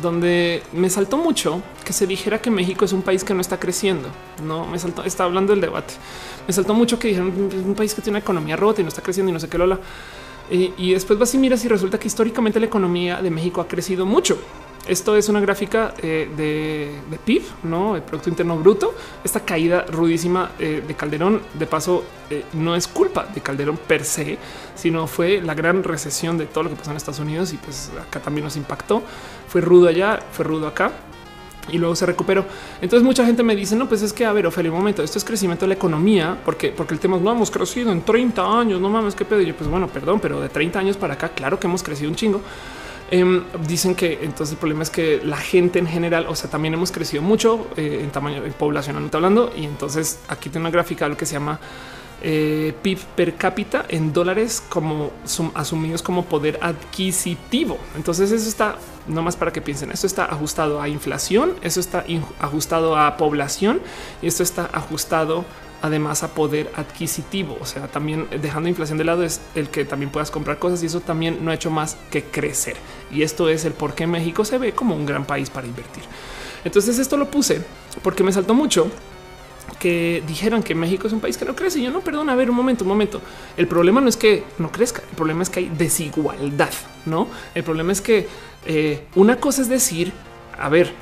Donde 0.00 0.62
me 0.72 0.90
saltó 0.90 1.16
mucho 1.16 1.62
que 1.84 1.92
se 1.92 2.06
dijera 2.06 2.40
que 2.40 2.50
México 2.50 2.84
es 2.84 2.92
un 2.92 3.02
país 3.02 3.24
que 3.24 3.34
no 3.34 3.40
está 3.40 3.58
creciendo. 3.58 4.08
No 4.42 4.66
me 4.66 4.78
saltó, 4.78 5.04
está 5.04 5.24
hablando 5.24 5.52
del 5.52 5.60
debate. 5.60 5.94
Me 6.46 6.52
saltó 6.52 6.74
mucho 6.74 6.98
que 6.98 7.08
dijeron 7.08 7.32
un 7.52 7.74
país 7.74 7.94
que 7.94 8.02
tiene 8.02 8.18
una 8.18 8.22
economía 8.22 8.56
rota 8.56 8.80
y 8.80 8.84
no 8.84 8.88
está 8.88 9.02
creciendo 9.02 9.30
y 9.30 9.32
no 9.32 9.40
sé 9.40 9.48
qué, 9.48 9.58
Lola. 9.58 9.78
Y, 10.50 10.72
y 10.76 10.92
después 10.92 11.18
vas 11.18 11.34
y 11.34 11.38
miras 11.38 11.64
y 11.64 11.68
resulta 11.68 11.98
que 11.98 12.06
históricamente 12.06 12.60
la 12.60 12.66
economía 12.66 13.22
de 13.22 13.30
México 13.30 13.60
ha 13.60 13.68
crecido 13.68 14.04
mucho. 14.04 14.38
Esto 14.86 15.16
es 15.16 15.30
una 15.30 15.40
gráfica 15.40 15.94
eh, 16.02 16.28
de, 16.36 17.16
PIB, 17.24 17.42
no 17.62 17.96
el 17.96 18.02
Producto 18.02 18.28
Interno 18.28 18.58
Bruto. 18.58 18.94
Esta 19.24 19.40
caída 19.40 19.86
rudísima 19.86 20.52
eh, 20.58 20.82
de 20.86 20.94
Calderón, 20.94 21.40
de 21.54 21.66
paso, 21.66 22.04
eh, 22.28 22.44
no 22.52 22.76
es 22.76 22.86
culpa 22.86 23.26
de 23.34 23.40
Calderón 23.40 23.78
per 23.78 24.04
se, 24.04 24.36
sino 24.74 25.06
fue 25.06 25.40
la 25.40 25.54
gran 25.54 25.82
recesión 25.82 26.36
de 26.36 26.44
todo 26.44 26.64
lo 26.64 26.70
que 26.70 26.76
pasó 26.76 26.90
en 26.90 26.98
Estados 26.98 27.20
Unidos 27.20 27.54
y 27.54 27.56
pues 27.56 27.90
acá 28.06 28.20
también 28.20 28.44
nos 28.44 28.56
impactó. 28.56 29.02
Fue 29.48 29.62
rudo 29.62 29.88
allá, 29.88 30.20
fue 30.32 30.44
rudo 30.44 30.66
acá 30.66 30.92
y 31.70 31.78
luego 31.78 31.96
se 31.96 32.04
recuperó. 32.04 32.44
Entonces 32.82 33.02
mucha 33.02 33.24
gente 33.24 33.42
me 33.42 33.56
dice, 33.56 33.76
no, 33.76 33.88
pues 33.88 34.02
es 34.02 34.12
que, 34.12 34.26
a 34.26 34.32
ver, 34.32 34.46
Ophelia, 34.46 34.70
un 34.70 34.76
momento, 34.76 35.02
esto 35.02 35.16
es 35.16 35.24
crecimiento 35.24 35.64
de 35.64 35.68
la 35.68 35.74
economía, 35.74 36.36
porque, 36.44 36.68
porque 36.68 36.92
el 36.92 37.00
tema 37.00 37.16
es, 37.16 37.22
no 37.22 37.32
hemos 37.32 37.50
crecido 37.50 37.90
en 37.90 38.02
30 38.02 38.60
años, 38.60 38.82
no 38.82 38.90
mames, 38.90 39.14
qué 39.14 39.24
pedo. 39.24 39.40
Y 39.40 39.46
yo, 39.46 39.56
pues 39.56 39.70
bueno, 39.70 39.88
perdón, 39.88 40.20
pero 40.20 40.42
de 40.42 40.50
30 40.50 40.78
años 40.78 40.96
para 40.98 41.14
acá, 41.14 41.30
claro 41.30 41.58
que 41.58 41.66
hemos 41.66 41.82
crecido 41.82 42.10
un 42.10 42.16
chingo. 42.16 42.42
Em, 43.14 43.44
dicen 43.68 43.94
que 43.94 44.24
entonces 44.24 44.54
el 44.54 44.58
problema 44.58 44.82
es 44.82 44.90
que 44.90 45.20
la 45.22 45.36
gente 45.36 45.78
en 45.78 45.86
general, 45.86 46.26
o 46.26 46.34
sea, 46.34 46.50
también 46.50 46.74
hemos 46.74 46.90
crecido 46.90 47.22
mucho 47.22 47.68
eh, 47.76 48.00
en 48.02 48.10
tamaño, 48.10 48.44
en 48.44 48.52
poblacionalmente 48.54 49.16
hablando. 49.16 49.52
Y 49.56 49.66
entonces 49.66 50.18
aquí 50.26 50.50
tiene 50.50 50.66
una 50.66 50.72
gráfica, 50.72 51.06
lo 51.06 51.16
que 51.16 51.24
se 51.24 51.34
llama 51.34 51.60
eh, 52.24 52.74
PIB 52.82 52.98
per 53.14 53.36
cápita 53.36 53.84
en 53.88 54.12
dólares 54.12 54.60
como 54.68 55.12
son 55.24 55.52
asumidos 55.54 56.02
como 56.02 56.24
poder 56.24 56.58
adquisitivo. 56.60 57.78
Entonces 57.94 58.32
eso 58.32 58.48
está 58.48 58.78
no 59.06 59.22
más 59.22 59.36
para 59.36 59.52
que 59.52 59.62
piensen. 59.62 59.92
Esto 59.92 60.08
está 60.08 60.24
ajustado 60.24 60.82
a 60.82 60.88
inflación, 60.88 61.52
eso 61.62 61.78
está 61.78 62.04
ajustado 62.40 62.96
a 62.96 63.16
población 63.16 63.80
y 64.22 64.26
esto 64.26 64.42
está 64.42 64.68
ajustado 64.72 65.44
además 65.84 66.22
a 66.22 66.34
poder 66.34 66.72
adquisitivo. 66.76 67.58
O 67.60 67.66
sea, 67.66 67.88
también 67.88 68.26
dejando 68.40 68.70
inflación 68.70 68.96
de 68.96 69.04
lado 69.04 69.22
es 69.22 69.42
el 69.54 69.68
que 69.68 69.84
también 69.84 70.10
puedas 70.10 70.30
comprar 70.30 70.58
cosas 70.58 70.82
y 70.82 70.86
eso 70.86 71.00
también 71.00 71.44
no 71.44 71.50
ha 71.50 71.54
hecho 71.54 71.70
más 71.70 71.98
que 72.10 72.24
crecer. 72.24 72.76
Y 73.12 73.20
esto 73.20 73.50
es 73.50 73.66
el 73.66 73.74
por 73.74 73.94
qué 73.94 74.06
México 74.06 74.46
se 74.46 74.56
ve 74.56 74.72
como 74.72 74.96
un 74.96 75.04
gran 75.04 75.26
país 75.26 75.50
para 75.50 75.66
invertir. 75.66 76.02
Entonces 76.64 76.98
esto 76.98 77.18
lo 77.18 77.30
puse 77.30 77.60
porque 78.02 78.24
me 78.24 78.32
saltó 78.32 78.54
mucho 78.54 78.90
que 79.78 80.22
dijeran 80.26 80.62
que 80.62 80.74
México 80.74 81.06
es 81.06 81.12
un 81.12 81.20
país 81.20 81.36
que 81.36 81.44
no 81.44 81.54
crece. 81.54 81.80
Y 81.80 81.82
yo 81.82 81.90
no, 81.90 82.00
perdón, 82.00 82.30
a 82.30 82.34
ver 82.34 82.48
un 82.48 82.56
momento, 82.56 82.84
un 82.84 82.88
momento. 82.88 83.20
El 83.54 83.68
problema 83.68 84.00
no 84.00 84.08
es 84.08 84.16
que 84.16 84.42
no 84.56 84.72
crezca, 84.72 85.02
el 85.10 85.16
problema 85.16 85.42
es 85.42 85.50
que 85.50 85.60
hay 85.60 85.68
desigualdad, 85.68 86.72
no? 87.04 87.28
El 87.54 87.62
problema 87.62 87.92
es 87.92 88.00
que 88.00 88.26
eh, 88.64 89.04
una 89.16 89.36
cosa 89.36 89.60
es 89.60 89.68
decir, 89.68 90.14
a 90.58 90.70
ver, 90.70 90.94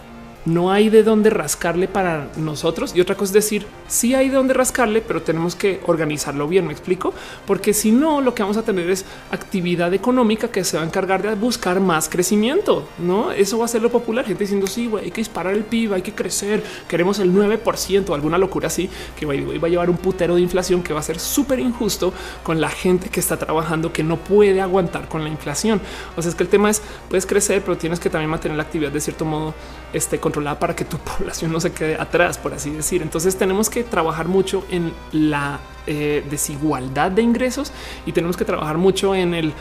no 0.45 0.73
hay 0.73 0.89
de 0.89 1.03
dónde 1.03 1.31
rascarle 1.31 1.89
para 1.89 2.29
nosotros. 2.37 2.93
Y 2.95 3.01
otra 3.01 3.17
cosa 3.17 3.31
es 3.31 3.45
decir, 3.45 3.67
sí 3.89 4.15
hay 4.15 4.29
de 4.29 4.37
dónde 4.37 4.55
rascarle, 4.55 5.03
pero 5.03 5.23
tenemos 5.23 5.55
que 5.55 5.81
organizarlo 5.87 6.49
bien. 6.49 6.67
Me 6.67 6.73
explico, 6.73 7.15
porque 7.47 7.75
si 7.75 7.93
no, 7.93 8.21
lo 8.21 8.35
que 8.35 8.43
vamos 8.43 8.57
a 8.57 8.63
tener 8.63 8.91
es 8.91 9.05
actividad 9.31 9.93
económica 9.95 10.49
que 10.49 10.65
se 10.65 10.77
va 10.77 10.83
a 10.83 10.87
encargar 10.87 11.23
de 11.23 11.35
buscar 11.35 11.81
más 11.81 12.09
crecimiento. 12.09 12.89
No, 12.99 13.33
eso 13.33 13.59
va 13.59 13.67
a 13.67 13.69
ser 13.69 13.83
lo 13.83 13.91
popular. 13.91 14.25
Gente 14.25 14.45
diciendo, 14.45 14.67
sí, 14.67 14.87
güey, 14.87 15.05
hay 15.05 15.11
que 15.11 15.21
disparar 15.21 15.55
el 15.55 15.65
PIB, 15.65 15.95
hay 15.95 16.03
que 16.03 16.15
crecer, 16.15 16.63
queremos 16.89 17.19
el 17.19 17.33
9%, 17.33 18.15
alguna 18.15 18.39
locura 18.39 18.67
así, 18.67 18.89
que 19.19 19.27
va 19.27 19.35
a 19.35 19.71
llevar 19.71 19.91
un 19.91 19.97
putero 19.97 20.35
de 20.35 20.41
inflación 20.41 20.83
que 20.83 20.93
va 20.93 21.01
a 21.01 21.03
ser 21.03 21.19
súper 21.19 21.61
injusto 21.61 22.13
con 22.43 22.61
la 22.61 22.69
gente 22.69 23.09
que 23.09 23.21
está 23.21 23.37
trabajando, 23.37 23.93
que 23.93 24.03
no 24.03 24.17
puede 24.17 24.61
aguantar 24.61 25.09
con 25.09 25.23
la 25.23 25.31
inflación. 25.31 25.81
O 26.17 26.23
sea, 26.23 26.31
es 26.31 26.35
que 26.35 26.43
el 26.43 26.49
tema 26.49 26.71
es, 26.71 26.83
puedes 27.09 27.27
crecer, 27.27 27.63
pero 27.63 27.77
tienes 27.77 28.01
que 28.01 28.11
también 28.11 28.31
mantener 28.31 28.57
la 28.57 28.65
actividad 28.65 28.91
de 28.91 29.01
cierto 29.01 29.25
modo 29.25 29.55
este, 29.93 30.19
para 30.33 30.75
que 30.75 30.85
tu 30.85 30.99
población 31.19 31.53
no 31.53 31.61
se 31.61 31.73
quede 31.73 31.95
atrás, 31.95 32.39
por 32.39 32.55
así 32.55 32.71
decir. 32.71 33.03
Entonces 33.03 33.37
tenemos 33.37 33.71
que 33.71 33.85
trabajar 33.85 34.29
mucho 34.29 34.65
en 34.71 34.93
la 35.13 35.61
eh, 35.87 36.25
desigualdad 36.31 37.11
de 37.11 37.23
ingresos 37.23 37.73
y 38.07 38.13
tenemos 38.13 38.37
que 38.37 38.45
trabajar 38.45 38.79
mucho 38.79 39.15
en 39.15 39.35
el 39.35 39.53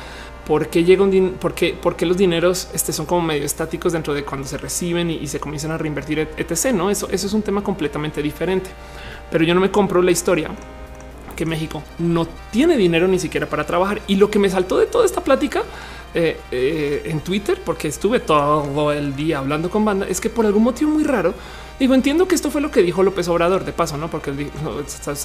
por 0.46 0.68
qué 0.68 0.84
llega 0.84 1.04
un 1.04 1.38
por 1.40 1.54
qué, 1.54 1.78
por 1.80 1.96
qué 1.96 2.06
los 2.06 2.18
dineros 2.18 2.70
este, 2.74 2.94
son 2.94 3.06
como 3.06 3.22
medio 3.22 3.46
estáticos 3.46 3.94
dentro 3.94 4.14
de 4.14 4.24
cuando 4.24 4.48
se 4.48 4.58
reciben 4.58 5.10
y, 5.10 5.28
se 5.28 5.40
comienzan 5.40 5.72
a 5.72 5.78
reinvertir, 5.78 6.28
etc. 6.38 6.74
No, 6.74 6.90
eso, 6.90 7.08
eso 7.12 7.28
es 7.28 7.34
un 7.34 7.42
tema 7.42 7.64
completamente 7.64 8.22
diferente. 8.22 8.70
Pero 9.30 9.44
yo 9.44 9.54
no 9.54 9.62
me 9.62 9.72
compro 9.72 10.02
la 10.02 10.12
historia 10.12 10.50
que 11.36 11.46
México 11.46 11.82
no 12.00 12.28
tiene 12.52 12.76
dinero 12.78 13.08
ni 13.08 13.18
siquiera 13.18 13.48
para 13.48 13.66
trabajar. 13.66 14.02
Y 14.08 14.16
lo 14.16 14.30
que 14.30 14.40
me 14.40 14.50
saltó 14.50 14.78
de 14.78 14.88
toda 14.88 15.06
esta 15.06 15.22
plática 15.22 15.64
eh, 16.14 16.40
eh, 16.52 17.04
en 17.06 17.22
Twitter, 17.22 17.60
porque 17.64 17.88
estuve 17.88 18.20
todo 18.20 18.92
el 18.92 19.16
día 19.16 19.40
hablando 19.40 19.70
con 19.70 19.86
banda, 19.86 20.08
es 20.08 20.20
que 20.20 20.30
por 20.30 20.46
algún 20.46 20.64
motivo 20.64 20.92
muy 20.92 21.04
raro 21.04 21.34
Digo, 21.82 21.96
entiendo 21.96 22.28
que 22.28 22.36
esto 22.36 22.52
fue 22.52 22.62
lo 22.62 22.70
que 22.70 22.84
dijo 22.84 23.02
López 23.02 23.28
Obrador 23.28 23.66
de 23.66 23.74
paso, 23.74 23.98
no? 23.98 24.08
Porque 24.08 24.32
no, 24.32 24.72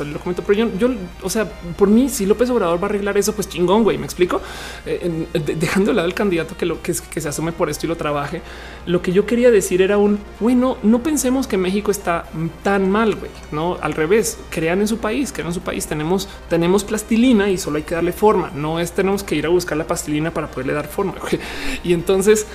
lo 0.06 0.18
comento, 0.20 0.42
pero 0.42 0.54
yo, 0.54 0.78
yo, 0.78 0.88
o 1.22 1.28
sea, 1.28 1.44
por 1.76 1.90
mí, 1.90 2.08
si 2.08 2.24
López 2.24 2.48
Obrador 2.48 2.82
va 2.82 2.86
a 2.86 2.88
arreglar 2.88 3.18
eso, 3.18 3.34
pues 3.34 3.46
chingón, 3.46 3.82
güey. 3.82 3.98
Me 3.98 4.06
explico, 4.06 4.40
eh, 4.86 5.26
dejando 5.34 5.90
de 5.90 5.96
lado 5.96 6.08
el 6.08 6.14
candidato 6.14 6.56
que 6.56 6.64
lo 6.64 6.80
que, 6.80 6.94
que 7.10 7.20
se 7.20 7.28
asume 7.28 7.52
por 7.52 7.68
esto 7.68 7.84
y 7.84 7.90
lo 7.90 7.96
trabaje. 7.96 8.40
Lo 8.86 9.02
que 9.02 9.12
yo 9.12 9.26
quería 9.26 9.50
decir 9.50 9.82
era 9.82 9.98
un 9.98 10.18
bueno, 10.40 10.78
no 10.82 11.02
pensemos 11.02 11.46
que 11.46 11.58
México 11.58 11.90
está 11.90 12.24
tan 12.62 12.88
mal, 12.90 13.16
güey. 13.16 13.30
No 13.52 13.76
al 13.82 13.92
revés, 13.92 14.38
crean 14.48 14.80
en 14.80 14.88
su 14.88 14.96
país, 14.96 15.32
crean 15.34 15.48
en 15.48 15.54
su 15.54 15.60
país. 15.60 15.86
Tenemos, 15.86 16.26
tenemos 16.48 16.84
plastilina 16.84 17.50
y 17.50 17.58
solo 17.58 17.76
hay 17.76 17.82
que 17.82 17.96
darle 17.96 18.12
forma. 18.12 18.50
No 18.54 18.80
es 18.80 18.92
tenemos 18.92 19.22
que 19.22 19.34
ir 19.34 19.44
a 19.44 19.50
buscar 19.50 19.76
la 19.76 19.86
plastilina 19.86 20.30
para 20.30 20.50
poderle 20.50 20.72
dar 20.72 20.88
forma. 20.88 21.16
Y 21.84 21.92
entonces 21.92 22.46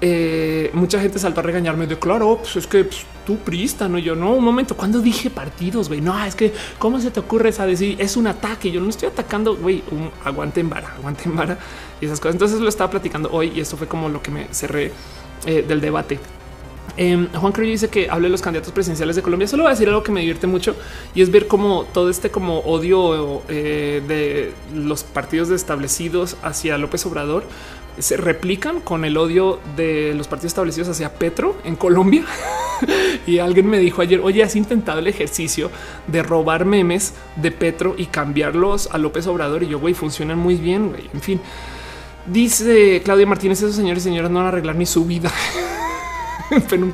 eh, 0.00 0.70
mucha 0.74 1.00
gente 1.00 1.18
saltó 1.18 1.40
a 1.40 1.42
regañarme 1.42 1.86
de 1.86 1.98
claro, 1.98 2.38
pues 2.42 2.56
es 2.56 2.66
que 2.66 2.84
pues, 2.84 3.06
tú 3.24 3.38
prista, 3.38 3.88
no 3.88 3.98
yo 3.98 4.14
no 4.14 4.34
un 4.34 4.44
momento 4.44 4.76
cuando 4.76 5.00
dije 5.00 5.30
partidos, 5.30 5.88
güey, 5.88 6.00
no 6.00 6.22
es 6.24 6.34
que 6.34 6.52
cómo 6.78 7.00
se 7.00 7.10
te 7.10 7.20
ocurre 7.20 7.48
esa 7.48 7.66
decir 7.66 7.96
es 7.98 8.16
un 8.16 8.26
ataque. 8.26 8.70
Yo 8.70 8.80
no 8.80 8.90
estoy 8.90 9.08
atacando, 9.08 9.56
güey, 9.56 9.82
un 9.90 10.10
aguante 10.24 10.60
en 10.60 10.68
vara, 10.68 10.94
aguante 10.96 11.24
en 11.24 11.36
vara 11.36 11.58
y 12.00 12.06
esas 12.06 12.20
cosas. 12.20 12.34
Entonces 12.34 12.60
lo 12.60 12.68
estaba 12.68 12.90
platicando 12.90 13.30
hoy 13.32 13.52
y 13.54 13.60
esto 13.60 13.76
fue 13.76 13.86
como 13.86 14.08
lo 14.08 14.22
que 14.22 14.30
me 14.30 14.46
cerré 14.52 14.92
eh, 15.46 15.64
del 15.66 15.80
debate. 15.80 16.18
Eh, 16.98 17.28
Juan 17.34 17.52
Cruz 17.52 17.66
dice 17.66 17.88
que 17.88 18.08
hable 18.08 18.28
de 18.28 18.32
los 18.32 18.40
candidatos 18.40 18.72
presidenciales 18.72 19.16
de 19.16 19.22
Colombia. 19.22 19.46
Solo 19.48 19.64
voy 19.64 19.70
a 19.70 19.74
decir 19.74 19.88
algo 19.88 20.02
que 20.02 20.12
me 20.12 20.20
divierte 20.20 20.46
mucho 20.46 20.76
y 21.14 21.22
es 21.22 21.30
ver 21.30 21.46
cómo 21.46 21.84
todo 21.84 22.08
este 22.08 22.30
como 22.30 22.60
odio 22.60 23.42
eh, 23.48 24.02
de 24.06 24.52
los 24.74 25.04
partidos 25.04 25.50
establecidos 25.50 26.36
hacia 26.42 26.78
López 26.78 27.04
Obrador 27.06 27.44
se 27.98 28.16
replican 28.16 28.80
con 28.80 29.04
el 29.04 29.16
odio 29.16 29.58
de 29.76 30.14
los 30.14 30.28
partidos 30.28 30.52
establecidos 30.52 30.88
hacia 30.88 31.14
Petro 31.14 31.56
en 31.64 31.76
Colombia. 31.76 32.24
y 33.26 33.38
alguien 33.38 33.68
me 33.68 33.78
dijo 33.78 34.02
ayer, 34.02 34.20
oye, 34.20 34.42
has 34.42 34.56
intentado 34.56 34.98
el 34.98 35.06
ejercicio 35.06 35.70
de 36.06 36.22
robar 36.22 36.64
memes 36.64 37.14
de 37.36 37.50
Petro 37.50 37.94
y 37.96 38.06
cambiarlos 38.06 38.88
a 38.92 38.98
López 38.98 39.26
Obrador. 39.26 39.62
Y 39.62 39.68
yo, 39.68 39.78
güey, 39.78 39.94
funcionan 39.94 40.38
muy 40.38 40.56
bien. 40.56 40.90
Güey. 40.90 41.10
En 41.12 41.20
fin, 41.20 41.40
dice 42.26 43.00
Claudia 43.04 43.26
Martínez, 43.26 43.58
esos 43.58 43.76
señores 43.76 44.02
y 44.04 44.08
señoras 44.10 44.30
no 44.30 44.38
van 44.38 44.46
a 44.46 44.48
arreglar 44.48 44.76
ni 44.76 44.86
su 44.86 45.04
vida. 45.04 45.32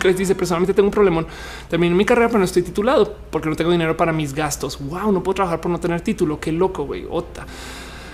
les 0.05 0.17
dice 0.17 0.35
personalmente 0.35 0.75
tengo 0.75 0.89
un 0.89 0.93
problema. 0.93 1.25
Terminé 1.69 1.95
mi 1.95 2.05
carrera, 2.05 2.29
pero 2.29 2.39
no 2.39 2.45
estoy 2.45 2.63
titulado 2.63 3.17
porque 3.31 3.49
no 3.49 3.57
tengo 3.57 3.71
dinero 3.71 3.97
para 3.97 4.13
mis 4.13 4.35
gastos. 4.35 4.79
Wow, 4.81 5.13
no 5.13 5.23
puedo 5.23 5.35
trabajar 5.35 5.61
por 5.61 5.71
no 5.71 5.81
tener 5.81 6.01
título. 6.01 6.41
Qué 6.41 6.53
loco, 6.53 6.85
güey. 6.85 7.07
Ota. 7.09 7.47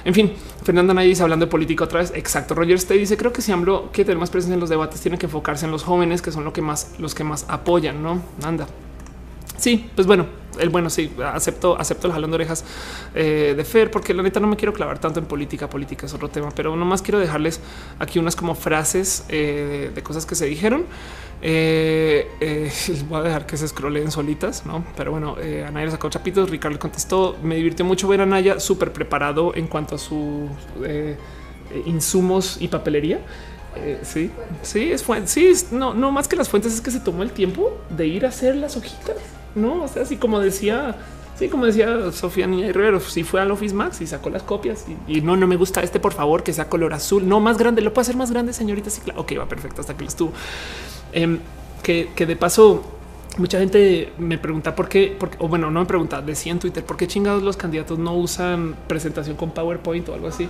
En 0.08 0.14
fin, 0.14 0.32
Fernanda 0.64 0.94
Nayis 0.94 1.20
hablando 1.20 1.44
de 1.44 1.50
política 1.50 1.84
otra 1.84 2.00
vez. 2.00 2.12
Exacto. 2.14 2.54
Roger 2.54 2.82
te 2.82 2.94
dice 2.94 3.18
creo 3.18 3.30
que 3.30 3.42
si 3.42 3.52
AMLO 3.52 3.92
que 3.92 4.06
tener 4.06 4.16
más 4.16 4.30
presencia 4.30 4.54
en 4.54 4.60
los 4.60 4.70
debates 4.70 5.02
tiene 5.02 5.18
que 5.18 5.26
enfocarse 5.26 5.66
en 5.66 5.70
los 5.70 5.84
jóvenes 5.84 6.22
que 6.22 6.32
son 6.32 6.44
lo 6.44 6.54
que 6.54 6.62
más 6.62 6.94
los 6.98 7.14
que 7.14 7.24
más 7.24 7.44
apoyan. 7.46 8.02
No 8.02 8.22
anda. 8.42 8.66
Sí, 9.58 9.90
pues 9.94 10.06
bueno, 10.06 10.26
el 10.58 10.70
bueno, 10.70 10.88
sí, 10.88 11.12
acepto, 11.22 11.78
acepto 11.78 12.06
el 12.06 12.14
jalón 12.14 12.30
de 12.30 12.36
orejas 12.36 12.64
eh, 13.14 13.54
de 13.56 13.64
Fer, 13.64 13.90
porque 13.90 14.14
la 14.14 14.22
neta 14.22 14.40
no 14.40 14.46
me 14.46 14.56
quiero 14.56 14.72
clavar 14.72 14.98
tanto 14.98 15.20
en 15.20 15.26
política. 15.26 15.68
Política 15.68 16.06
es 16.06 16.14
otro 16.14 16.28
tema, 16.28 16.48
pero 16.54 16.74
nomás 16.76 17.02
quiero 17.02 17.18
dejarles 17.18 17.60
aquí 17.98 18.18
unas 18.18 18.36
como 18.36 18.54
frases 18.54 19.24
eh, 19.28 19.90
de 19.94 20.02
cosas 20.02 20.24
que 20.24 20.34
se 20.34 20.46
dijeron. 20.46 20.86
Eh, 21.40 22.28
eh, 22.40 22.72
voy 23.08 23.20
a 23.20 23.22
dejar 23.22 23.46
que 23.46 23.56
se 23.56 23.68
scrollen 23.68 24.10
solitas, 24.10 24.66
no? 24.66 24.84
Pero 24.96 25.12
bueno, 25.12 25.36
eh, 25.40 25.64
Anaya 25.66 25.90
sacó 25.90 26.08
chapitos. 26.08 26.50
Ricardo 26.50 26.74
le 26.74 26.78
contestó. 26.78 27.36
Me 27.42 27.56
divirtió 27.56 27.84
mucho 27.84 28.08
ver 28.08 28.20
a 28.20 28.24
Anaya 28.24 28.60
súper 28.60 28.92
preparado 28.92 29.54
en 29.54 29.66
cuanto 29.66 29.94
a 29.94 29.98
sus 29.98 30.50
insumos 31.84 32.56
y 32.60 32.68
papelería. 32.68 33.20
sí, 34.02 34.30
sí, 34.62 34.90
es 34.90 35.02
fuente. 35.02 35.28
Sí, 35.28 35.52
no, 35.70 35.94
no 35.94 36.10
más 36.10 36.26
que 36.26 36.36
las 36.36 36.48
fuentes, 36.48 36.72
es 36.72 36.80
que 36.80 36.90
se 36.90 37.00
tomó 37.00 37.22
el 37.22 37.32
tiempo 37.32 37.78
de 37.90 38.06
ir 38.06 38.26
a 38.26 38.30
hacer 38.30 38.56
las 38.56 38.76
hojitas, 38.76 39.16
no? 39.58 39.82
O 39.82 39.88
sea, 39.88 40.02
así 40.02 40.16
como 40.16 40.40
decía 40.40 40.96
Sí, 41.38 41.48
como 41.48 41.66
decía 41.66 42.10
Sofía 42.10 42.48
Niña 42.48 42.72
Rivero, 42.72 42.98
si 42.98 43.22
fue 43.22 43.40
al 43.40 43.52
Office 43.52 43.72
Max 43.72 44.00
y 44.00 44.08
sacó 44.08 44.28
las 44.28 44.42
copias 44.42 44.86
y, 45.06 45.20
no, 45.20 45.36
no 45.36 45.46
me 45.46 45.54
gusta 45.54 45.80
este, 45.82 46.00
por 46.00 46.12
favor, 46.12 46.42
que 46.42 46.52
sea 46.52 46.68
color 46.68 46.92
azul, 46.92 47.28
no 47.28 47.38
más 47.38 47.58
grande, 47.58 47.80
lo 47.80 47.94
puede 47.94 48.02
hacer 48.02 48.16
más 48.16 48.32
grande, 48.32 48.52
señorita. 48.52 48.90
Sí, 48.90 49.00
claro. 49.02 49.20
Ok, 49.20 49.34
va 49.38 49.46
perfecto 49.46 49.80
hasta 49.80 49.96
que 49.96 50.02
lo 50.02 50.08
estuvo. 50.08 50.32
Em, 51.12 51.38
que, 51.80 52.10
que 52.16 52.26
de 52.26 52.34
paso, 52.34 52.82
mucha 53.36 53.60
gente 53.60 54.12
me 54.18 54.36
pregunta 54.36 54.74
por 54.74 54.88
qué, 54.88 55.16
o 55.38 55.46
bueno, 55.46 55.70
no 55.70 55.78
me 55.78 55.86
pregunta, 55.86 56.20
decía 56.22 56.50
en 56.50 56.58
Twitter, 56.58 56.84
por 56.84 56.96
qué 56.96 57.06
chingados 57.06 57.44
los 57.44 57.56
candidatos 57.56 58.00
no 58.00 58.16
usan 58.16 58.74
presentación 58.88 59.36
con 59.36 59.52
PowerPoint 59.52 60.08
o 60.08 60.14
algo 60.14 60.26
así. 60.26 60.48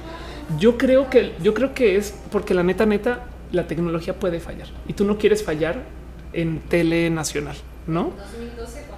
Yo 0.59 0.79
creo 0.79 1.11
que 1.11 1.35
yo 1.43 1.53
creo 1.53 1.75
que 1.75 1.97
es 1.97 2.15
porque 2.33 2.55
la 2.55 2.63
neta, 2.63 2.87
neta, 2.87 3.27
la 3.53 3.67
tecnología 3.67 4.19
puede 4.19 4.41
fallar 4.41 4.69
y 4.87 4.95
tú 4.95 5.05
no 5.05 5.19
quieres 5.19 5.45
fallar 5.45 5.85
en 6.33 6.61
tele 6.61 7.11
nacional, 7.11 7.57
no? 7.87 8.13
2012 8.33 8.89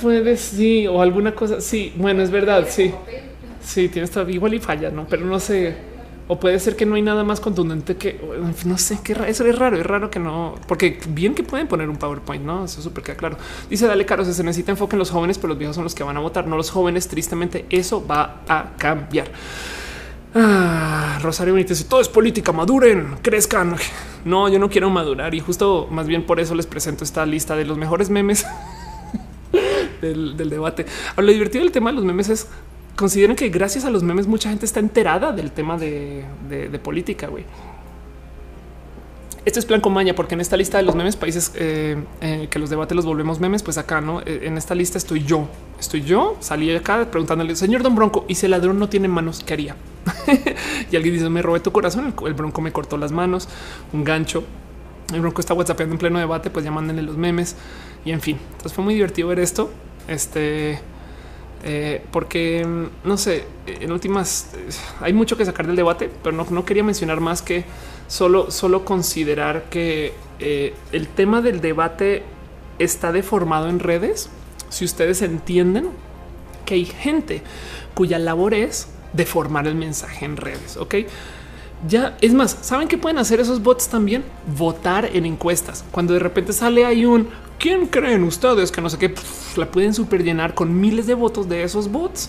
Puedes, 0.00 0.40
sí, 0.40 0.86
o 0.86 1.00
alguna 1.00 1.34
cosa. 1.34 1.60
Sí, 1.60 1.92
bueno, 1.96 2.22
es 2.22 2.30
verdad. 2.30 2.66
Sí, 2.68 2.92
sí, 3.62 3.88
tienes 3.88 4.10
todo 4.10 4.28
igual 4.28 4.54
y 4.54 4.58
falla, 4.58 4.90
no? 4.90 5.06
Pero 5.06 5.24
no 5.26 5.38
sé 5.40 5.94
o 6.26 6.40
puede 6.40 6.58
ser 6.58 6.74
que 6.74 6.86
no 6.86 6.94
hay 6.94 7.02
nada 7.02 7.22
más 7.22 7.38
contundente 7.38 7.96
que 7.96 8.18
no 8.64 8.78
sé 8.78 8.98
qué 9.04 9.14
eso 9.28 9.44
es 9.44 9.58
raro. 9.58 9.76
Es 9.76 9.84
raro 9.84 10.10
que 10.10 10.18
no, 10.18 10.54
porque 10.66 10.98
bien 11.08 11.34
que 11.34 11.42
pueden 11.42 11.66
poner 11.66 11.90
un 11.90 11.96
PowerPoint, 11.96 12.44
no? 12.44 12.64
Eso 12.64 12.80
súper 12.80 13.04
queda 13.04 13.16
claro. 13.16 13.36
Dice 13.68 13.86
Dale 13.86 14.06
Caro, 14.06 14.24
se 14.24 14.42
necesita 14.42 14.72
enfoque 14.72 14.96
en 14.96 15.00
los 15.00 15.10
jóvenes, 15.10 15.36
pero 15.36 15.48
los 15.48 15.58
viejos 15.58 15.76
son 15.76 15.84
los 15.84 15.94
que 15.94 16.02
van 16.02 16.16
a 16.16 16.20
votar, 16.20 16.46
no 16.46 16.56
los 16.56 16.70
jóvenes. 16.70 17.08
Tristemente, 17.08 17.66
eso 17.68 18.06
va 18.06 18.42
a 18.48 18.70
cambiar. 18.78 19.28
Ah, 20.34 21.18
Rosario 21.22 21.54
Benítez, 21.54 21.84
todo 21.84 22.00
es 22.00 22.08
política, 22.08 22.52
maduren, 22.52 23.18
crezcan. 23.22 23.76
No, 24.24 24.48
yo 24.48 24.58
no 24.58 24.70
quiero 24.70 24.88
madurar 24.88 25.34
y 25.34 25.40
justo 25.40 25.86
más 25.90 26.06
bien 26.06 26.24
por 26.24 26.40
eso 26.40 26.54
les 26.54 26.66
presento 26.66 27.04
esta 27.04 27.26
lista 27.26 27.54
de 27.54 27.66
los 27.66 27.76
mejores 27.76 28.08
memes 28.08 28.46
del, 30.00 30.36
debate. 30.36 30.86
lo 31.16 31.26
divertido 31.26 31.64
del 31.64 31.72
tema 31.72 31.90
de 31.90 31.96
los 31.96 32.04
memes 32.04 32.28
es 32.28 32.48
consideren 32.96 33.36
que 33.36 33.48
gracias 33.48 33.84
a 33.84 33.90
los 33.90 34.02
memes 34.02 34.26
mucha 34.26 34.48
gente 34.48 34.66
está 34.66 34.80
enterada 34.80 35.32
del 35.32 35.50
tema 35.50 35.76
de, 35.76 36.24
política, 36.82 37.26
güey. 37.28 37.44
Esto 39.44 39.58
es 39.58 39.66
plan 39.66 39.82
comaña, 39.82 40.14
porque 40.14 40.34
en 40.34 40.40
esta 40.40 40.56
lista 40.56 40.78
de 40.78 40.84
los 40.84 40.94
memes 40.94 41.16
países 41.16 41.52
eh, 41.54 42.02
eh, 42.22 42.48
que 42.50 42.58
los 42.58 42.70
debates 42.70 42.96
los 42.96 43.04
volvemos 43.04 43.40
memes, 43.40 43.62
pues 43.62 43.76
acá 43.76 44.00
no 44.00 44.22
eh, 44.22 44.40
en 44.44 44.56
esta 44.56 44.74
lista 44.74 44.96
estoy 44.96 45.22
yo. 45.22 45.48
Estoy 45.78 46.00
yo, 46.00 46.38
salí 46.40 46.74
acá 46.74 47.10
preguntándole, 47.10 47.54
señor 47.54 47.82
Don 47.82 47.94
Bronco, 47.94 48.24
y 48.26 48.36
si 48.36 48.46
el 48.46 48.52
ladrón 48.52 48.78
no 48.78 48.88
tiene 48.88 49.06
manos, 49.06 49.42
¿qué 49.44 49.52
haría? 49.52 49.76
y 50.90 50.96
alguien 50.96 51.14
dice, 51.14 51.28
me 51.28 51.42
robé 51.42 51.60
tu 51.60 51.72
corazón. 51.72 52.14
El, 52.24 52.32
Bronco 52.32 52.62
me 52.62 52.72
cortó 52.72 52.96
las 52.96 53.12
manos, 53.12 53.50
un 53.92 54.02
gancho. 54.02 54.44
El 55.12 55.20
Bronco 55.20 55.42
está 55.42 55.52
whatsappeando 55.52 55.94
en 55.94 55.98
pleno 55.98 56.18
debate, 56.18 56.48
pues 56.48 56.64
ya 56.64 56.70
mándenle 56.70 57.02
los 57.02 57.18
memes 57.18 57.56
y 58.04 58.12
en 58.12 58.20
fin. 58.20 58.38
Entonces 58.52 58.72
fue 58.72 58.84
muy 58.84 58.94
divertido 58.94 59.28
ver 59.28 59.40
esto. 59.40 59.70
Este 60.06 60.78
eh, 61.66 62.02
porque 62.10 62.64
mm, 62.64 63.08
no 63.08 63.16
sé, 63.16 63.44
en 63.66 63.90
últimas 63.90 64.50
hay 65.00 65.14
mucho 65.14 65.36
que 65.36 65.46
sacar 65.46 65.66
del 65.66 65.76
debate, 65.76 66.10
pero 66.22 66.44
no, 66.44 66.64
quería 66.64 66.84
mencionar 66.84 67.20
más 67.20 67.40
que 67.40 67.64
solo, 68.06 68.50
solo 68.50 68.84
considerar 68.84 69.64
que 69.70 70.12
eh, 70.40 70.74
el 70.92 71.08
tema 71.08 71.40
del 71.40 71.62
debate 71.62 72.22
está 72.78 73.12
deformado 73.12 73.68
en 73.70 73.80
redes. 73.80 74.28
Si 74.68 74.84
ustedes 74.84 75.22
entienden 75.22 75.88
que 76.66 76.74
hay 76.74 76.84
gente 76.84 77.40
cuya 77.94 78.18
labor 78.18 78.52
es 78.52 78.88
deformar 79.14 79.66
el 79.66 79.74
mensaje 79.74 80.26
en 80.26 80.36
redes, 80.36 80.76
ok? 80.76 80.96
Ya 81.88 82.16
es 82.20 82.32
más, 82.32 82.56
saben 82.62 82.88
que 82.88 82.96
pueden 82.96 83.18
hacer 83.18 83.40
esos 83.40 83.62
bots 83.62 83.88
también 83.88 84.24
votar 84.56 85.10
en 85.12 85.26
encuestas. 85.26 85.84
Cuando 85.90 86.14
de 86.14 86.18
repente 86.18 86.52
sale 86.52 86.84
ahí 86.84 87.04
un 87.04 87.28
¿Quién 87.58 87.86
creen 87.86 88.24
ustedes 88.24 88.70
que 88.70 88.80
no 88.80 88.90
sé 88.90 88.98
qué? 88.98 89.14
la 89.56 89.70
pueden 89.70 89.94
super 89.94 90.22
llenar 90.22 90.54
con 90.54 90.80
miles 90.80 91.06
de 91.06 91.14
votos 91.14 91.48
de 91.48 91.62
esos 91.62 91.90
bots 91.90 92.28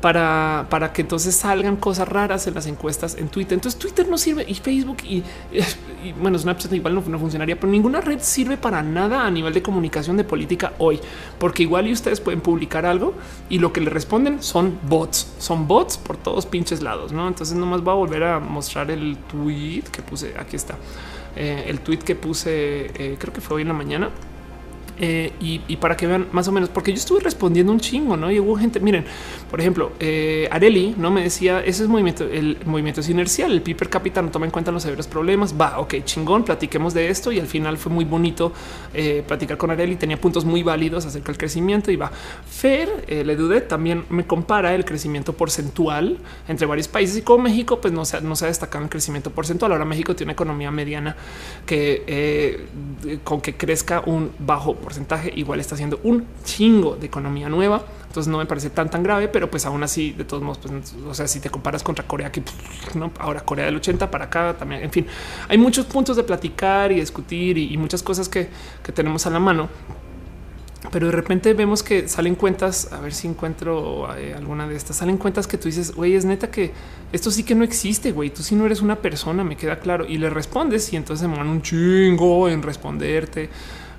para, 0.00 0.66
para 0.70 0.92
que 0.92 1.02
entonces 1.02 1.34
salgan 1.34 1.76
cosas 1.76 2.08
raras 2.08 2.46
en 2.46 2.54
las 2.54 2.66
encuestas 2.66 3.16
en 3.16 3.28
Twitter. 3.28 3.54
Entonces 3.54 3.78
Twitter 3.78 4.08
no 4.08 4.16
sirve 4.16 4.44
y 4.46 4.54
Facebook 4.54 4.98
y, 5.04 5.16
y 6.04 6.12
bueno, 6.12 6.38
Snapchat 6.38 6.72
igual 6.72 6.94
no, 6.94 7.02
no, 7.06 7.18
funcionaría, 7.18 7.58
pero 7.58 7.70
ninguna 7.70 8.00
red 8.00 8.20
sirve 8.20 8.56
para 8.56 8.82
nada 8.82 9.26
a 9.26 9.30
nivel 9.30 9.52
de 9.52 9.62
comunicación 9.62 10.16
de 10.16 10.24
política 10.24 10.72
hoy, 10.78 11.00
porque 11.38 11.64
igual 11.64 11.86
y 11.88 11.92
ustedes 11.92 12.20
pueden 12.20 12.40
publicar 12.40 12.86
algo 12.86 13.14
y 13.48 13.58
lo 13.58 13.72
que 13.72 13.80
le 13.80 13.90
responden 13.90 14.42
son 14.42 14.78
bots, 14.88 15.32
son 15.38 15.66
bots 15.66 15.98
por 15.98 16.16
todos 16.16 16.46
pinches 16.46 16.82
lados, 16.82 17.12
¿no? 17.12 17.26
Entonces 17.26 17.56
nomás 17.56 17.82
voy 17.82 17.92
a 17.92 17.96
volver 17.96 18.22
a 18.24 18.40
mostrar 18.40 18.90
el 18.90 19.16
tweet 19.16 19.82
que 19.90 20.02
puse, 20.02 20.34
aquí 20.38 20.56
está, 20.56 20.76
eh, 21.36 21.64
el 21.66 21.80
tweet 21.80 21.98
que 21.98 22.14
puse, 22.14 22.86
eh, 22.94 23.16
creo 23.18 23.32
que 23.32 23.40
fue 23.40 23.56
hoy 23.56 23.62
en 23.62 23.68
la 23.68 23.74
mañana 23.74 24.10
eh, 25.00 25.32
y, 25.40 25.76
para 25.76 25.96
que 25.96 26.08
vean 26.08 26.26
más 26.32 26.48
o 26.48 26.52
menos, 26.52 26.68
porque 26.70 26.90
yo 26.90 26.96
estuve 26.96 27.20
respondiendo 27.20 27.72
un 27.72 27.78
chingo, 27.78 28.16
no? 28.16 28.32
Y 28.32 28.40
hubo 28.40 28.56
gente, 28.56 28.80
miren, 28.80 29.04
por 29.50 29.60
ejemplo, 29.60 29.92
eh, 29.98 30.48
Areli 30.50 30.94
no 30.98 31.10
me 31.10 31.22
decía 31.22 31.60
ese 31.60 31.82
es 31.82 31.88
movimiento, 31.88 32.24
el 32.24 32.58
movimiento 32.66 33.00
es 33.00 33.08
inercial. 33.08 33.52
El 33.52 33.62
piper 33.62 33.88
capital 33.88 34.26
no 34.26 34.30
toma 34.30 34.46
en 34.46 34.52
cuenta 34.52 34.70
los 34.70 34.82
severos 34.82 35.06
problemas. 35.06 35.54
Va, 35.58 35.78
ok, 35.78 35.96
chingón, 36.04 36.44
platiquemos 36.44 36.94
de 36.94 37.08
esto. 37.08 37.32
Y 37.32 37.40
al 37.40 37.46
final 37.46 37.78
fue 37.78 37.90
muy 37.92 38.04
bonito 38.04 38.52
eh, 38.92 39.24
platicar 39.26 39.56
con 39.56 39.70
Areli. 39.70 39.96
Tenía 39.96 40.20
puntos 40.20 40.44
muy 40.44 40.62
válidos 40.62 41.06
acerca 41.06 41.28
del 41.28 41.38
crecimiento 41.38 41.90
y 41.90 41.96
va. 41.96 42.10
Fer, 42.10 43.04
le 43.08 43.36
dudé, 43.36 43.60
también 43.60 44.04
me 44.10 44.26
compara 44.26 44.74
el 44.74 44.84
crecimiento 44.84 45.32
porcentual 45.32 46.18
entre 46.46 46.66
varios 46.66 46.88
países 46.88 47.18
y 47.18 47.22
como 47.22 47.44
México, 47.44 47.80
pues 47.80 47.92
no 47.92 48.04
se, 48.04 48.20
no 48.20 48.36
se 48.36 48.44
ha 48.44 48.48
destacado 48.48 48.84
el 48.84 48.90
crecimiento 48.90 49.30
porcentual. 49.30 49.72
Ahora 49.72 49.84
México 49.84 50.14
tiene 50.14 50.28
una 50.28 50.32
economía 50.34 50.70
mediana 50.70 51.16
que 51.64 52.66
con 53.24 53.40
que 53.40 53.56
crezca 53.56 54.02
un 54.04 54.30
bajo 54.38 54.74
porcentaje 54.74 55.32
igual 55.34 55.60
está 55.60 55.74
haciendo 55.74 56.00
un 56.02 56.26
chingo 56.44 56.96
de 56.96 57.06
economía 57.06 57.48
nueva. 57.48 57.82
Entonces 58.08 58.30
no 58.30 58.38
me 58.38 58.46
parece 58.46 58.70
tan 58.70 58.90
tan 58.90 59.02
grave, 59.02 59.28
pero 59.28 59.50
pues 59.50 59.66
aún 59.66 59.82
así, 59.82 60.12
de 60.12 60.24
todos 60.24 60.42
modos, 60.42 60.58
pues, 60.58 60.94
o 61.06 61.14
sea, 61.14 61.28
si 61.28 61.40
te 61.40 61.50
comparas 61.50 61.82
contra 61.82 62.06
Corea, 62.06 62.32
que 62.32 62.42
no 62.94 63.12
ahora 63.18 63.40
Corea 63.42 63.66
del 63.66 63.76
80 63.76 64.10
para 64.10 64.24
acá 64.24 64.56
también. 64.58 64.82
En 64.82 64.90
fin, 64.90 65.06
hay 65.46 65.58
muchos 65.58 65.84
puntos 65.84 66.16
de 66.16 66.22
platicar 66.22 66.90
y 66.90 66.96
discutir 66.96 67.58
y, 67.58 67.76
muchas 67.76 68.02
cosas 68.02 68.28
que, 68.28 68.48
tenemos 68.94 69.26
a 69.26 69.30
la 69.30 69.38
mano 69.38 69.68
pero 70.90 71.06
de 71.06 71.12
repente 71.12 71.52
vemos 71.52 71.82
que 71.82 72.08
salen 72.08 72.34
cuentas, 72.34 72.92
a 72.92 73.00
ver 73.00 73.12
si 73.12 73.26
encuentro 73.26 74.08
eh, 74.16 74.32
alguna 74.34 74.66
de 74.66 74.76
estas, 74.76 74.96
salen 74.96 75.18
cuentas 75.18 75.46
que 75.46 75.58
tú 75.58 75.68
dices, 75.68 75.94
güey, 75.94 76.14
es 76.14 76.24
neta 76.24 76.50
que 76.50 76.72
esto 77.12 77.30
sí 77.30 77.42
que 77.42 77.54
no 77.54 77.64
existe, 77.64 78.12
güey, 78.12 78.30
tú 78.30 78.42
sí 78.42 78.54
no 78.54 78.64
eres 78.64 78.80
una 78.80 78.96
persona, 78.96 79.44
me 79.44 79.56
queda 79.56 79.80
claro, 79.80 80.06
y 80.06 80.16
le 80.16 80.30
respondes 80.30 80.90
y 80.92 80.96
entonces 80.96 81.22
se 81.22 81.28
mandan 81.28 81.48
un 81.48 81.62
chingo 81.62 82.48
en 82.48 82.62
responderte. 82.62 83.50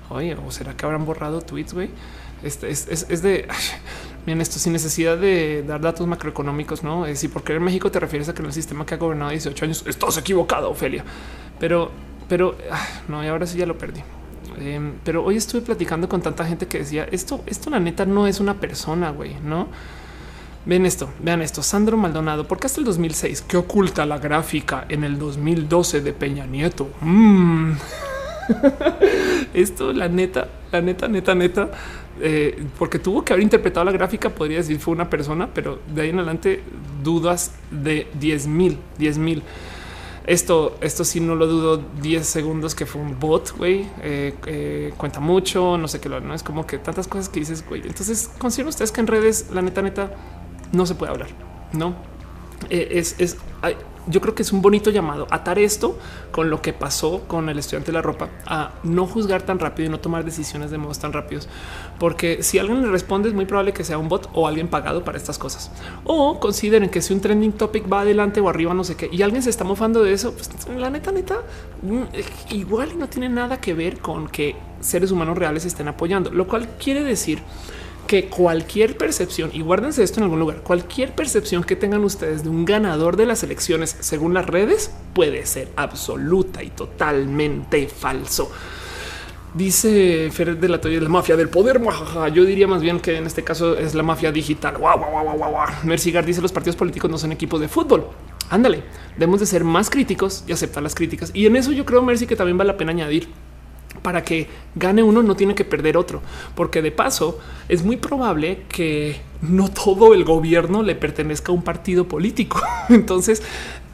Oye, 0.08 0.34
o 0.34 0.50
será 0.50 0.76
que 0.76 0.84
habrán 0.84 1.04
borrado 1.04 1.40
tweets, 1.40 1.72
güey. 1.72 1.90
Este 2.42 2.70
es, 2.70 3.22
de 3.22 3.46
bien 4.26 4.40
esto 4.40 4.58
sin 4.58 4.72
necesidad 4.72 5.18
de 5.18 5.62
dar 5.66 5.80
datos 5.80 6.06
macroeconómicos, 6.06 6.82
no? 6.82 7.04
Si 7.14 7.28
por 7.28 7.42
querer 7.42 7.60
México 7.60 7.90
te 7.90 8.00
refieres 8.00 8.28
a 8.28 8.34
que 8.34 8.42
el 8.42 8.52
sistema 8.52 8.86
que 8.86 8.94
ha 8.94 8.98
gobernado 8.98 9.30
18 9.30 9.64
años 9.64 9.84
estás 9.86 10.16
equivocado, 10.18 10.70
Ofelia, 10.70 11.04
pero, 11.58 11.90
pero 12.28 12.56
no, 13.08 13.24
y 13.24 13.28
ahora 13.28 13.46
sí 13.46 13.58
ya 13.58 13.66
lo 13.66 13.76
perdí. 13.76 14.00
Em, 14.58 14.94
pero 15.04 15.24
hoy 15.24 15.36
estuve 15.36 15.62
platicando 15.62 16.08
con 16.08 16.20
tanta 16.20 16.44
gente 16.44 16.66
que 16.66 16.78
decía 16.78 17.04
esto, 17.10 17.42
esto 17.46 17.70
la 17.70 17.80
neta 17.80 18.04
no 18.04 18.26
es 18.26 18.40
una 18.40 18.54
persona, 18.54 19.10
güey, 19.10 19.36
no? 19.42 19.68
Ven 20.66 20.84
esto, 20.84 21.08
vean 21.20 21.40
esto. 21.40 21.62
Sandro 21.62 21.96
Maldonado, 21.96 22.46
porque 22.46 22.66
hasta 22.66 22.80
el 22.80 22.86
2006 22.86 23.42
que 23.42 23.56
oculta 23.56 24.04
la 24.04 24.18
gráfica 24.18 24.84
en 24.88 25.04
el 25.04 25.18
2012 25.18 26.02
de 26.02 26.12
Peña 26.12 26.46
Nieto. 26.46 26.90
Mm. 27.00 27.72
Esto, 29.54 29.92
la 29.92 30.08
neta, 30.08 30.48
la 30.72 30.80
neta, 30.80 31.08
neta, 31.08 31.34
neta, 31.34 31.70
eh, 32.20 32.64
porque 32.78 32.98
tuvo 32.98 33.24
que 33.24 33.32
haber 33.32 33.42
interpretado 33.42 33.84
la 33.84 33.92
gráfica, 33.92 34.30
podría 34.30 34.58
decir 34.58 34.78
fue 34.78 34.94
una 34.94 35.08
persona, 35.10 35.48
pero 35.52 35.80
de 35.94 36.02
ahí 36.02 36.10
en 36.10 36.16
adelante 36.18 36.62
dudas 37.02 37.52
de 37.70 38.06
10 38.18 38.46
mil, 38.46 38.78
10 38.98 39.18
mil. 39.18 39.42
Esto, 40.26 40.76
esto 40.80 41.04
sí 41.04 41.18
no 41.18 41.34
lo 41.34 41.46
dudo 41.46 41.82
10 42.02 42.26
segundos 42.26 42.74
que 42.74 42.86
fue 42.86 43.00
un 43.00 43.18
bot, 43.18 43.56
güey. 43.56 43.86
Eh, 44.02 44.34
eh, 44.46 44.92
cuenta 44.96 45.18
mucho, 45.18 45.76
no 45.78 45.88
sé 45.88 46.00
qué 46.00 46.08
lo 46.08 46.20
no 46.20 46.34
es 46.34 46.42
como 46.42 46.66
que 46.66 46.78
tantas 46.78 47.08
cosas 47.08 47.28
que 47.28 47.40
dices, 47.40 47.64
güey. 47.66 47.82
Entonces 47.86 48.30
considero 48.38 48.68
ustedes 48.68 48.92
que 48.92 49.00
en 49.00 49.06
redes, 49.06 49.46
la 49.52 49.62
neta, 49.62 49.82
neta, 49.82 50.10
no 50.72 50.86
se 50.86 50.94
puede 50.94 51.12
hablar, 51.12 51.28
no 51.72 51.94
es, 52.68 53.16
es 53.18 53.38
yo 54.06 54.20
creo 54.20 54.34
que 54.34 54.42
es 54.42 54.52
un 54.52 54.62
bonito 54.62 54.90
llamado 54.90 55.26
atar 55.30 55.58
esto 55.58 55.98
con 56.32 56.50
lo 56.50 56.62
que 56.62 56.72
pasó 56.72 57.22
con 57.26 57.48
el 57.48 57.58
estudiante 57.58 57.92
de 57.92 57.94
la 57.94 58.02
ropa 58.02 58.28
a 58.46 58.72
no 58.82 59.06
juzgar 59.06 59.42
tan 59.42 59.58
rápido 59.58 59.88
y 59.88 59.90
no 59.90 60.00
tomar 60.00 60.24
decisiones 60.24 60.70
de 60.70 60.78
modos 60.78 60.98
tan 60.98 61.12
rápidos, 61.12 61.48
porque 61.98 62.42
si 62.42 62.58
alguien 62.58 62.82
le 62.82 62.88
responde 62.88 63.28
es 63.28 63.34
muy 63.34 63.46
probable 63.46 63.72
que 63.72 63.84
sea 63.84 63.98
un 63.98 64.08
bot 64.08 64.28
o 64.32 64.46
alguien 64.46 64.68
pagado 64.68 65.04
para 65.04 65.18
estas 65.18 65.38
cosas. 65.38 65.70
O 66.04 66.40
consideren 66.40 66.88
que 66.88 67.02
si 67.02 67.12
un 67.12 67.20
trending 67.20 67.52
topic 67.52 67.90
va 67.90 68.00
adelante 68.00 68.40
o 68.40 68.48
arriba, 68.48 68.74
no 68.74 68.84
sé 68.84 68.96
qué, 68.96 69.08
y 69.12 69.22
alguien 69.22 69.42
se 69.42 69.50
está 69.50 69.64
mofando 69.64 70.02
de 70.02 70.12
eso, 70.12 70.32
pues 70.32 70.50
la 70.76 70.90
neta, 70.90 71.12
neta, 71.12 71.38
mm, 71.82 72.54
igual 72.54 72.98
no 72.98 73.08
tiene 73.08 73.28
nada 73.28 73.60
que 73.60 73.74
ver 73.74 73.98
con 73.98 74.28
que 74.28 74.56
seres 74.80 75.10
humanos 75.10 75.36
reales 75.36 75.64
estén 75.64 75.88
apoyando, 75.88 76.30
lo 76.30 76.46
cual 76.46 76.68
quiere 76.78 77.02
decir 77.02 77.42
que 78.10 78.24
cualquier 78.24 78.96
percepción, 78.96 79.50
y 79.52 79.60
guárdense 79.60 80.02
esto 80.02 80.18
en 80.18 80.24
algún 80.24 80.40
lugar, 80.40 80.62
cualquier 80.62 81.14
percepción 81.14 81.62
que 81.62 81.76
tengan 81.76 82.02
ustedes 82.02 82.42
de 82.42 82.48
un 82.48 82.64
ganador 82.64 83.16
de 83.16 83.24
las 83.24 83.44
elecciones 83.44 83.96
según 84.00 84.34
las 84.34 84.46
redes 84.46 84.90
puede 85.14 85.46
ser 85.46 85.68
absoluta 85.76 86.60
y 86.64 86.70
totalmente 86.70 87.86
falso. 87.86 88.50
Dice 89.54 90.28
Fer 90.32 90.58
de 90.58 90.68
la 90.68 90.80
Toya, 90.80 91.00
la 91.00 91.08
mafia 91.08 91.36
del 91.36 91.50
poder. 91.50 91.80
Yo 92.34 92.44
diría 92.44 92.66
más 92.66 92.82
bien 92.82 92.98
que 92.98 93.16
en 93.16 93.26
este 93.26 93.44
caso 93.44 93.78
es 93.78 93.94
la 93.94 94.02
mafia 94.02 94.32
digital. 94.32 94.74
Mercigar 95.84 96.26
dice 96.26 96.42
los 96.42 96.50
partidos 96.50 96.74
políticos 96.74 97.08
no 97.12 97.16
son 97.16 97.30
equipos 97.30 97.60
de 97.60 97.68
fútbol. 97.68 98.08
Ándale, 98.48 98.82
debemos 99.16 99.38
de 99.38 99.46
ser 99.46 99.62
más 99.62 99.88
críticos 99.88 100.42
y 100.48 100.52
aceptar 100.52 100.82
las 100.82 100.96
críticas. 100.96 101.30
Y 101.32 101.46
en 101.46 101.54
eso 101.54 101.70
yo 101.70 101.86
creo, 101.86 102.02
Mercy, 102.02 102.26
que 102.26 102.34
también 102.34 102.58
vale 102.58 102.72
la 102.72 102.76
pena 102.76 102.90
añadir 102.90 103.28
para 104.02 104.24
que 104.24 104.48
gane 104.74 105.02
uno 105.02 105.22
no 105.22 105.36
tiene 105.36 105.54
que 105.54 105.64
perder 105.64 105.96
otro, 105.96 106.22
porque 106.54 106.82
de 106.82 106.92
paso 106.92 107.38
es 107.68 107.84
muy 107.84 107.96
probable 107.96 108.62
que 108.68 109.20
no 109.42 109.68
todo 109.68 110.14
el 110.14 110.24
gobierno 110.24 110.82
le 110.82 110.94
pertenezca 110.94 111.52
a 111.52 111.54
un 111.54 111.62
partido 111.62 112.06
político. 112.06 112.60
Entonces 112.88 113.42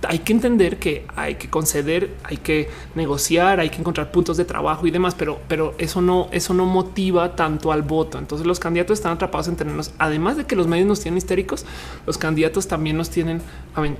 hay 0.09 0.21
que 0.21 0.33
entender 0.33 0.79
que 0.79 1.07
hay 1.15 1.37
que 1.37 1.51
conceder, 1.51 2.15
hay 2.25 2.37
que 2.37 2.69
negociar, 2.95 3.61
hay 3.61 3.71
que 3.71 3.79
encontrar 3.79 4.11
puntos 4.11 4.37
de 4.37 4.45
trabajo 4.45 4.87
y 4.87 4.91
demás, 4.91 5.15
pero, 5.15 5.41
pero 5.49 5.75
eso 5.79 6.01
no, 6.01 6.29
eso 6.33 6.55
no 6.55 6.67
motiva 6.67 7.37
tanto 7.37 7.73
al 7.73 7.83
voto. 7.83 8.19
Entonces 8.19 8.47
los 8.47 8.61
candidatos 8.61 8.99
están 8.99 9.13
atrapados 9.13 9.49
en 9.49 9.57
tenernos, 9.57 9.93
además 9.99 10.37
de 10.37 10.45
que 10.45 10.57
los 10.57 10.67
medios 10.67 10.87
nos 10.87 11.01
tienen 11.01 11.19
histéricos, 11.19 11.67
los 12.07 12.19
candidatos 12.19 12.69
también 12.69 12.97
nos 12.97 13.11
tienen 13.11 13.41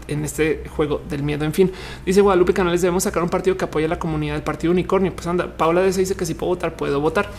en 0.09 0.25
este 0.25 0.65
juego 0.77 1.03
del 1.09 1.23
miedo. 1.23 1.45
En 1.45 1.53
fin, 1.53 1.73
dice 2.05 2.21
Guadalupe 2.21 2.53
Canales, 2.53 2.83
debemos 2.83 3.03
sacar 3.03 3.23
un 3.23 3.29
partido 3.29 3.57
que 3.57 3.65
apoye 3.65 3.87
a 3.87 3.89
la 3.89 3.99
comunidad 3.99 4.35
del 4.35 4.43
partido 4.43 4.73
unicornio. 4.73 5.15
Pues 5.15 5.27
anda, 5.27 5.57
Paula 5.57 5.83
de 5.83 5.93
dice 5.93 6.15
que 6.17 6.27
si 6.27 6.35
puedo 6.35 6.51
votar, 6.51 6.77
puedo 6.77 7.01
votar. 7.01 7.31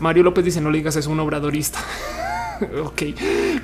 Mario 0.00 0.22
López 0.22 0.44
dice 0.44 0.60
no 0.60 0.70
le 0.70 0.78
digas 0.78 0.96
es 0.96 1.06
un 1.06 1.20
obradorista. 1.20 1.78
ok. 2.84 3.02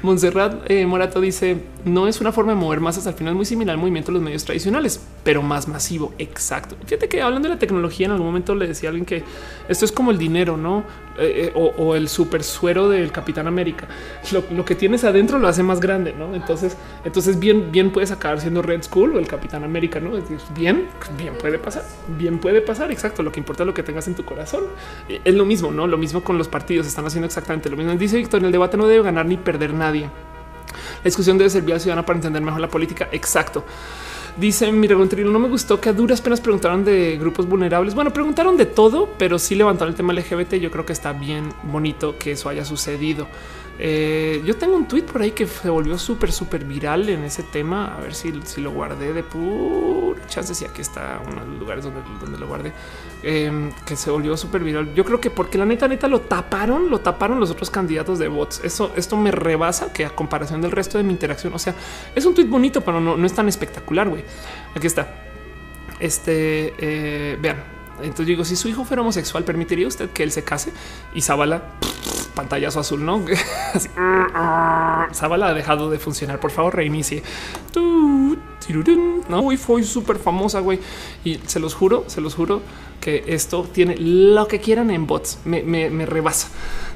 Montserrat 0.02 0.70
eh, 0.70 0.86
Morato 0.86 1.20
dice 1.20 1.58
no 1.84 2.06
es 2.06 2.20
una 2.20 2.32
forma 2.32 2.52
de 2.52 2.58
mover 2.58 2.80
masas. 2.80 3.06
Al 3.06 3.14
final 3.14 3.34
muy 3.34 3.44
similar 3.44 3.74
al 3.74 3.78
movimiento 3.78 4.12
de 4.12 4.14
los 4.14 4.22
medios 4.22 4.44
tradicionales, 4.44 5.00
pero 5.24 5.42
más 5.42 5.68
masivo. 5.68 6.12
Exacto. 6.18 6.76
Fíjate 6.84 7.08
que 7.08 7.22
hablando 7.22 7.48
de 7.48 7.54
la 7.54 7.58
tecnología, 7.58 8.06
en 8.06 8.12
algún 8.12 8.26
momento 8.26 8.54
le 8.54 8.66
decía 8.66 8.88
alguien 8.88 9.06
que 9.06 9.24
esto 9.68 9.84
es 9.84 9.92
como 9.92 10.10
el 10.10 10.18
dinero, 10.18 10.56
no? 10.56 10.84
Eh, 11.18 11.52
eh, 11.52 11.72
o, 11.76 11.96
el 11.96 12.08
super 12.08 12.44
suero 12.44 12.88
del 12.88 13.10
Capitán 13.10 13.46
América. 13.48 13.88
Lo, 14.30 14.64
que 14.64 14.74
tienes 14.74 15.02
adentro 15.04 15.38
lo 15.38 15.48
hace 15.48 15.62
más 15.62 15.80
grande, 15.80 16.14
no? 16.16 16.34
Entonces, 16.34 16.76
entonces 17.04 17.38
bien, 17.38 17.72
bien 17.72 17.90
puedes 17.90 18.12
acabar 18.12 18.40
siendo 18.40 18.62
Red 18.62 18.84
Skull 18.84 19.16
o 19.16 19.18
el 19.18 19.26
Capitán 19.26 19.64
América, 19.64 19.98
no? 19.98 20.12
Bien, 20.54 20.86
bien 21.16 21.34
puede 21.38 21.58
pasar, 21.58 21.84
bien 22.18 22.38
puede 22.38 22.60
pasar. 22.60 22.92
Exacto. 22.92 23.22
Lo 23.22 23.32
que 23.32 23.40
importa 23.40 23.64
es 23.64 23.66
lo 23.66 23.74
que 23.74 23.82
tengas 23.82 24.06
en 24.06 24.14
tu 24.14 24.24
corazón. 24.24 24.64
Es 25.24 25.34
lo 25.34 25.44
mismo, 25.44 25.72
no? 25.72 25.86
Lo 25.86 25.98
mismo 25.98 26.22
con 26.22 26.38
los 26.38 26.48
partidos. 26.48 26.86
Están 26.86 27.06
haciendo 27.06 27.26
exactamente 27.26 27.68
lo 27.68 27.76
mismo. 27.76 27.92
Dice 27.94 28.16
Víctor, 28.16 28.44
el 28.44 28.52
debate 28.52 28.76
no 28.76 28.86
debe 28.88 29.04
ganar 29.04 29.26
ni 29.26 29.36
perder 29.36 29.72
nadie. 29.74 30.04
La 30.04 31.04
discusión 31.04 31.38
debe 31.38 31.50
servir 31.50 31.72
a 31.72 31.74
la 31.76 31.80
ciudadana 31.80 32.06
para 32.06 32.18
entender 32.18 32.42
mejor 32.42 32.60
la 32.60 32.68
política. 32.68 33.08
Exacto. 33.12 33.64
Dice 34.36 34.70
mi 34.70 34.86
Regontrilo, 34.86 35.32
no 35.32 35.40
me 35.40 35.48
gustó 35.48 35.80
que 35.80 35.88
a 35.88 35.92
duras 35.92 36.20
penas 36.20 36.40
preguntaron 36.40 36.84
de 36.84 37.16
grupos 37.18 37.48
vulnerables. 37.48 37.94
Bueno, 37.94 38.12
preguntaron 38.12 38.56
de 38.56 38.66
todo, 38.66 39.08
pero 39.18 39.36
sí 39.38 39.56
levantaron 39.56 39.92
el 39.92 39.96
tema 39.96 40.12
LGBT. 40.12 40.54
Yo 40.54 40.70
creo 40.70 40.86
que 40.86 40.92
está 40.92 41.12
bien 41.12 41.52
bonito 41.64 42.16
que 42.18 42.32
eso 42.32 42.48
haya 42.48 42.64
sucedido. 42.64 43.26
Eh, 43.80 44.40
yo 44.44 44.56
tengo 44.56 44.76
un 44.76 44.86
tweet 44.86 45.02
por 45.02 45.22
ahí 45.22 45.32
que 45.32 45.46
se 45.46 45.70
volvió 45.70 45.98
súper, 45.98 46.30
súper 46.30 46.64
viral 46.64 47.08
en 47.08 47.24
ese 47.24 47.42
tema. 47.42 47.96
A 47.96 48.00
ver 48.00 48.14
si, 48.14 48.32
si 48.44 48.60
lo 48.60 48.70
guardé 48.70 49.12
de 49.12 49.24
puro 49.24 50.14
chances. 50.28 50.62
Y 50.62 50.66
aquí 50.66 50.82
está 50.82 51.20
uno 51.26 51.40
de 51.40 51.46
los 51.46 51.58
lugares 51.58 51.84
donde, 51.84 52.00
donde 52.20 52.38
lo 52.38 52.46
guardé, 52.46 52.72
em, 53.22 53.72
que 53.84 53.96
se 53.96 54.10
volvió 54.10 54.36
súper 54.36 54.62
viral. 54.62 54.94
Yo 54.94 55.04
creo 55.04 55.20
que 55.20 55.30
porque 55.30 55.58
la 55.58 55.64
neta, 55.64 55.88
neta 55.88 56.08
lo 56.08 56.20
taparon, 56.20 56.90
lo 56.90 57.00
taparon 57.00 57.40
los 57.40 57.50
otros 57.50 57.70
candidatos 57.70 58.18
de 58.18 58.28
bots. 58.28 58.60
Eso, 58.64 58.92
esto 58.96 59.16
me 59.16 59.30
rebasa 59.30 59.92
que 59.92 60.04
a 60.04 60.10
comparación 60.10 60.60
del 60.60 60.70
resto 60.70 60.98
de 60.98 61.04
mi 61.04 61.12
interacción, 61.12 61.52
o 61.54 61.58
sea, 61.58 61.74
es 62.14 62.24
un 62.24 62.34
tweet 62.34 62.46
bonito, 62.46 62.80
pero 62.80 63.00
no, 63.00 63.24
es 63.24 63.32
tan 63.32 63.48
espectacular. 63.48 64.08
Güey, 64.08 64.24
aquí 64.74 64.86
está. 64.86 65.24
Este 66.00 66.74
eh, 66.78 67.36
vean, 67.40 67.56
entonces 68.00 68.26
digo, 68.26 68.44
si 68.44 68.56
su 68.56 68.68
hijo 68.68 68.84
fuera 68.84 69.02
homosexual, 69.02 69.44
¿permitiría 69.44 69.86
usted 69.86 70.10
que 70.10 70.22
él 70.22 70.30
se 70.30 70.44
case? 70.44 70.72
Y 71.14 71.22
Zabala, 71.22 71.62
pantallazo 72.38 72.78
azul, 72.78 73.04
¿no? 73.04 73.24
Así, 73.74 73.88
Zabala 75.12 75.48
ha 75.48 75.54
dejado 75.54 75.90
de 75.90 75.98
funcionar. 75.98 76.38
Por 76.38 76.52
favor, 76.52 76.76
reinicie. 76.76 77.24
No, 79.28 79.42
güey, 79.42 79.56
fue 79.56 79.82
súper 79.82 80.18
famosa, 80.18 80.60
güey. 80.60 80.78
Y 81.24 81.40
se 81.46 81.58
los 81.58 81.74
juro, 81.74 82.04
se 82.06 82.20
los 82.20 82.36
juro 82.36 82.62
que 83.00 83.24
esto 83.26 83.64
tiene 83.64 83.96
lo 83.96 84.46
que 84.46 84.60
quieran 84.60 84.92
en 84.92 85.08
bots. 85.08 85.40
Me, 85.44 85.64
me, 85.64 86.06
rebasa. 86.06 86.48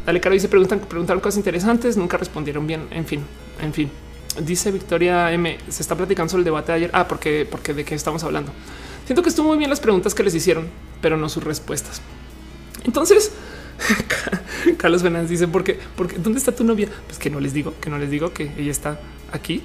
Dale, 0.06 0.20
cara, 0.20 0.36
y 0.36 0.40
se 0.40 0.48
preguntan, 0.48 0.78
preguntaron 0.78 1.20
cosas 1.20 1.38
interesantes, 1.38 1.96
nunca 1.96 2.16
respondieron 2.16 2.64
bien. 2.68 2.86
En 2.92 3.04
fin, 3.04 3.22
en 3.60 3.72
fin. 3.72 3.90
Dice 4.40 4.70
Victoria 4.70 5.32
M. 5.32 5.58
Se 5.68 5.82
está 5.82 5.96
platicando 5.96 6.30
sobre 6.30 6.42
el 6.42 6.44
debate 6.44 6.70
de 6.70 6.76
ayer. 6.76 6.90
Ah, 6.92 7.08
porque, 7.08 7.48
porque 7.50 7.74
de 7.74 7.84
qué 7.84 7.96
estamos 7.96 8.22
hablando. 8.22 8.52
Siento 9.06 9.24
que 9.24 9.28
estuvo 9.28 9.48
muy 9.48 9.58
bien 9.58 9.70
las 9.70 9.80
preguntas 9.80 10.14
que 10.14 10.22
les 10.22 10.36
hicieron, 10.36 10.68
pero 11.00 11.16
no 11.16 11.28
sus 11.28 11.42
respuestas. 11.42 12.00
Entonces, 12.84 13.32
Carlos 14.78 15.02
Fernández 15.02 15.30
dice, 15.30 15.48
¿por 15.48 15.64
qué? 15.64 15.78
Porque 15.96 16.18
¿dónde 16.18 16.38
está 16.38 16.52
tu 16.52 16.64
novia? 16.64 16.88
Pues 17.06 17.18
que 17.18 17.30
no 17.30 17.40
les 17.40 17.52
digo, 17.52 17.74
que 17.80 17.90
no 17.90 17.98
les 17.98 18.10
digo 18.10 18.32
que 18.32 18.52
ella 18.56 18.70
está 18.70 19.00
aquí. 19.32 19.62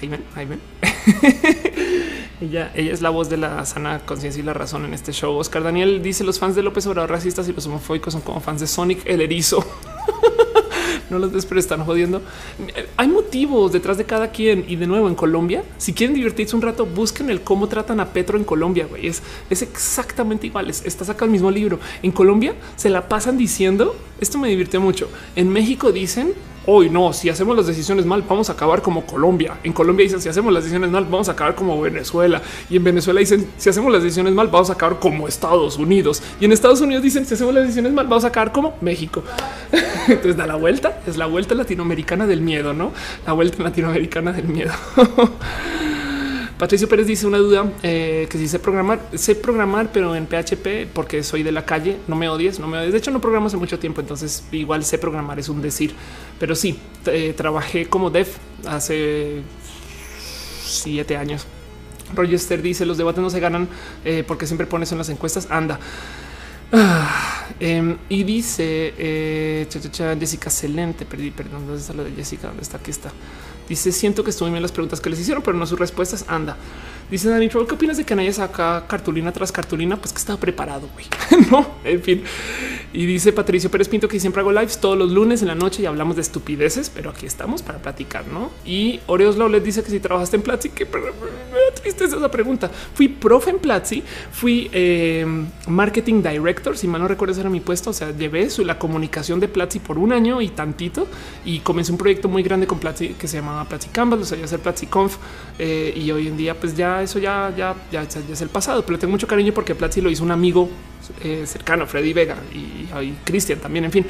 Ahí 0.00 0.08
ven, 0.08 0.24
ahí 0.34 0.46
ven. 0.46 0.60
ella, 2.40 2.72
ella 2.74 2.92
es 2.92 3.02
la 3.02 3.10
voz 3.10 3.30
de 3.30 3.36
la 3.36 3.64
sana 3.66 4.00
conciencia 4.00 4.40
y 4.40 4.44
la 4.44 4.52
razón 4.52 4.84
en 4.84 4.94
este 4.94 5.12
show. 5.12 5.36
Oscar 5.36 5.62
Daniel 5.62 6.02
dice 6.02 6.24
los 6.24 6.38
fans 6.38 6.56
de 6.56 6.62
López 6.62 6.86
Obrador 6.86 7.10
racistas 7.10 7.48
y 7.48 7.52
los 7.52 7.66
homofóbicos 7.66 8.12
son 8.12 8.22
como 8.22 8.40
fans 8.40 8.60
de 8.60 8.66
Sonic 8.66 9.06
el 9.06 9.20
erizo. 9.20 9.64
no 11.10 11.18
los 11.18 11.32
ves, 11.32 11.46
pero 11.46 11.60
están 11.60 11.84
jodiendo. 11.84 12.22
Hay 12.96 13.08
motivos 13.08 13.72
detrás 13.72 13.98
de 13.98 14.04
cada 14.04 14.30
quien. 14.30 14.64
Y 14.68 14.76
de 14.76 14.86
nuevo, 14.86 15.08
en 15.08 15.14
Colombia, 15.14 15.62
si 15.78 15.92
quieren 15.92 16.14
divertirse 16.14 16.56
un 16.56 16.62
rato, 16.62 16.86
busquen 16.86 17.30
el 17.30 17.42
cómo 17.42 17.68
tratan 17.68 18.00
a 18.00 18.06
Petro 18.12 18.38
en 18.38 18.44
Colombia. 18.44 18.86
Güey. 18.86 19.06
Es, 19.06 19.22
es 19.50 19.62
exactamente 19.62 20.46
igual. 20.46 20.70
Está 20.70 21.04
sacado 21.04 21.26
el 21.26 21.32
mismo 21.32 21.50
libro. 21.50 21.78
En 22.02 22.12
Colombia 22.12 22.54
se 22.76 22.90
la 22.90 23.08
pasan 23.08 23.36
diciendo 23.36 23.94
esto 24.22 24.38
me 24.38 24.48
divirtió 24.48 24.80
mucho. 24.80 25.10
En 25.34 25.48
México 25.48 25.90
dicen 25.90 26.32
hoy 26.66 26.90
no, 26.90 27.12
si 27.12 27.28
hacemos 27.28 27.56
las 27.56 27.66
decisiones 27.66 28.06
mal, 28.06 28.22
vamos 28.28 28.50
a 28.50 28.52
acabar 28.52 28.82
como 28.82 29.04
Colombia. 29.04 29.58
En 29.62 29.72
Colombia 29.72 30.04
dicen 30.04 30.20
si 30.20 30.28
hacemos 30.28 30.52
las 30.52 30.64
decisiones 30.64 30.90
mal, 30.90 31.04
vamos 31.04 31.28
a 31.28 31.32
acabar 31.32 31.54
como 31.54 31.80
Venezuela. 31.80 32.42
Y 32.70 32.76
en 32.76 32.84
Venezuela 32.84 33.20
dicen 33.20 33.48
si 33.56 33.68
hacemos 33.70 33.92
las 33.92 34.02
decisiones 34.02 34.32
mal, 34.34 34.48
vamos 34.48 34.70
a 34.70 34.74
acabar 34.74 34.98
como 34.98 35.28
Estados 35.28 35.76
Unidos. 35.76 36.22
Y 36.40 36.44
en 36.44 36.52
Estados 36.52 36.80
Unidos 36.80 37.02
dicen 37.02 37.26
si 37.26 37.34
hacemos 37.34 37.54
las 37.54 37.64
decisiones 37.64 37.92
mal, 37.92 38.06
vamos 38.06 38.24
a 38.24 38.28
acabar 38.28 38.52
como 38.52 38.74
México. 38.80 39.22
Entonces 40.08 40.36
da 40.36 40.46
la 40.46 40.56
vuelta, 40.56 41.00
es 41.06 41.16
la 41.16 41.26
vuelta 41.26 41.54
latinoamericana 41.54 42.26
del 42.26 42.40
miedo, 42.40 42.72
no 42.72 42.92
la 43.26 43.32
vuelta 43.32 43.62
latinoamericana 43.62 44.32
del 44.32 44.48
miedo. 44.48 44.72
Patricio 46.62 46.88
Pérez 46.88 47.08
dice 47.08 47.26
una 47.26 47.38
duda 47.38 47.72
eh, 47.82 48.28
que 48.30 48.38
si 48.38 48.46
sé 48.46 48.60
programar, 48.60 49.00
sé 49.16 49.34
programar, 49.34 49.90
pero 49.90 50.14
en 50.14 50.28
PHP 50.28 50.86
porque 50.94 51.24
soy 51.24 51.42
de 51.42 51.50
la 51.50 51.66
calle. 51.66 51.96
No 52.06 52.14
me 52.14 52.28
odies, 52.28 52.60
no 52.60 52.68
me 52.68 52.78
odies. 52.78 52.92
De 52.92 52.98
hecho, 52.98 53.10
no 53.10 53.20
programo 53.20 53.48
hace 53.48 53.56
mucho 53.56 53.80
tiempo, 53.80 54.00
entonces 54.00 54.44
igual 54.52 54.84
sé 54.84 54.96
programar, 54.96 55.40
es 55.40 55.48
un 55.48 55.60
decir. 55.60 55.92
Pero 56.38 56.54
sí, 56.54 56.78
eh, 57.06 57.34
trabajé 57.36 57.86
como 57.86 58.10
dev 58.10 58.28
hace 58.64 59.42
siete 60.64 61.16
años. 61.16 61.48
Roger 62.14 62.62
dice 62.62 62.86
los 62.86 62.96
debates 62.96 63.20
no 63.20 63.30
se 63.30 63.40
ganan 63.40 63.66
eh, 64.04 64.22
porque 64.24 64.46
siempre 64.46 64.68
pones 64.68 64.92
en 64.92 64.98
las 64.98 65.08
encuestas. 65.08 65.48
Anda. 65.50 65.80
Ah, 66.70 67.48
em, 67.58 67.96
y 68.08 68.22
dice 68.22 69.66
Jessica 69.68 70.48
excelente. 70.48 71.06
Perdí, 71.06 71.32
perdón, 71.32 71.66
¿dónde 71.66 71.80
está 71.80 71.92
lo 71.92 72.04
de 72.04 72.12
Jessica? 72.12 72.46
¿Dónde 72.46 72.62
está? 72.62 72.76
Aquí 72.76 72.92
está. 72.92 73.10
Dice, 73.72 73.90
siento 73.90 74.22
que 74.22 74.28
estuve 74.28 74.50
bien 74.50 74.60
las 74.60 74.70
preguntas 74.70 75.00
que 75.00 75.08
les 75.08 75.18
hicieron, 75.18 75.42
pero 75.42 75.56
no 75.56 75.64
sus 75.66 75.78
respuestas. 75.78 76.26
Anda. 76.28 76.58
Dice 77.10 77.28
Dani 77.28 77.48
¿qué 77.48 77.58
opinas 77.58 77.96
de 77.96 78.04
que 78.04 78.14
nadie 78.14 78.32
saca 78.32 78.86
cartulina 78.86 79.32
tras 79.32 79.52
cartulina? 79.52 79.96
Pues 79.96 80.12
que 80.12 80.18
estaba 80.18 80.38
preparado, 80.38 80.88
güey. 80.94 81.06
no, 81.50 81.66
en 81.84 82.02
fin. 82.02 82.24
Y 82.94 83.06
dice 83.06 83.32
Patricio 83.32 83.70
Pérez 83.70 83.88
Pinto 83.88 84.08
que 84.08 84.20
siempre 84.20 84.40
hago 84.40 84.52
lives 84.52 84.78
todos 84.78 84.98
los 84.98 85.10
lunes 85.10 85.42
en 85.42 85.48
la 85.48 85.54
noche 85.54 85.82
y 85.82 85.86
hablamos 85.86 86.16
de 86.16 86.22
estupideces, 86.22 86.90
pero 86.90 87.10
aquí 87.10 87.26
estamos 87.26 87.62
para 87.62 87.78
platicar, 87.78 88.26
¿no? 88.28 88.50
Y 88.64 89.00
Oreos 89.06 89.36
les 89.36 89.64
dice 89.64 89.82
que 89.82 89.90
si 89.90 90.00
trabajaste 90.00 90.36
en 90.36 90.42
Platzi, 90.42 90.68
que 90.70 90.84
me 90.84 91.00
da 91.00 91.74
tristeza 91.80 92.16
esa 92.16 92.30
pregunta. 92.30 92.70
Fui 92.94 93.08
profe 93.08 93.50
en 93.50 93.58
Platzi, 93.58 94.02
fui 94.30 94.70
eh, 94.72 95.26
marketing 95.66 96.22
director, 96.22 96.76
si 96.76 96.86
mal 96.86 97.00
no 97.00 97.08
recuerdo 97.08 97.38
era 97.40 97.48
mi 97.48 97.60
puesto, 97.60 97.90
o 97.90 97.92
sea, 97.92 98.10
llevé 98.10 98.48
la 98.64 98.78
comunicación 98.78 99.40
de 99.40 99.48
Platzi 99.48 99.78
por 99.78 99.98
un 99.98 100.12
año 100.12 100.40
y 100.42 100.48
tantito 100.48 101.06
y 101.44 101.60
comencé 101.60 101.92
un 101.92 101.98
proyecto 101.98 102.28
muy 102.28 102.42
grande 102.42 102.66
con 102.66 102.78
Platzi 102.78 103.10
que 103.14 103.28
se 103.28 103.38
llamaba 103.38 103.64
Platzi 103.64 103.88
Canvas, 103.88 104.18
lo 104.18 104.24
sabía 104.24 104.44
hacer 104.44 104.60
Platzi 104.60 104.86
Conf 104.86 105.16
eh, 105.58 105.92
y 105.96 106.10
hoy 106.10 106.28
en 106.28 106.36
día 106.36 106.58
pues 106.58 106.76
ya 106.76 107.01
eso 107.02 107.18
ya, 107.18 107.52
ya, 107.56 107.74
ya, 107.90 108.02
es 108.02 108.40
el 108.40 108.48
pasado, 108.48 108.84
pero 108.84 108.98
tengo 108.98 109.12
mucho 109.12 109.26
cariño 109.26 109.52
porque 109.52 109.74
Platzi 109.74 110.00
lo 110.00 110.10
hizo 110.10 110.24
un 110.24 110.30
amigo 110.30 110.68
eh, 111.22 111.44
cercano, 111.46 111.86
Freddy 111.86 112.12
Vega 112.12 112.36
y, 112.52 113.12
Cristian 113.24 113.58
también. 113.58 113.84
En 113.84 113.92
fin, 113.92 114.06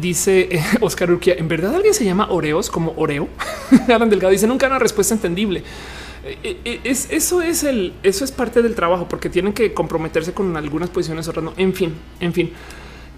dice 0.00 0.48
eh, 0.50 0.62
Oscar 0.80 1.10
Urquia, 1.10 1.34
¿en 1.34 1.48
verdad 1.48 1.74
alguien 1.74 1.94
se 1.94 2.04
llama 2.04 2.28
Oreos 2.30 2.70
como 2.70 2.92
Oreo? 2.96 3.28
Alan 3.88 4.10
Delgado 4.10 4.32
dice, 4.32 4.46
nunca 4.46 4.66
una 4.66 4.78
respuesta 4.78 5.14
entendible. 5.14 5.62
Eh, 6.22 6.80
es, 6.84 7.10
eso 7.10 7.40
es 7.40 7.64
el, 7.64 7.94
eso 8.02 8.24
es 8.24 8.32
parte 8.32 8.60
del 8.60 8.74
trabajo 8.74 9.08
porque 9.08 9.30
tienen 9.30 9.52
que 9.52 9.72
comprometerse 9.72 10.34
con 10.34 10.56
algunas 10.56 10.90
posiciones 10.90 11.28
otras 11.28 11.44
no. 11.44 11.54
En 11.56 11.74
fin, 11.74 11.94
en 12.20 12.32
fin. 12.32 12.52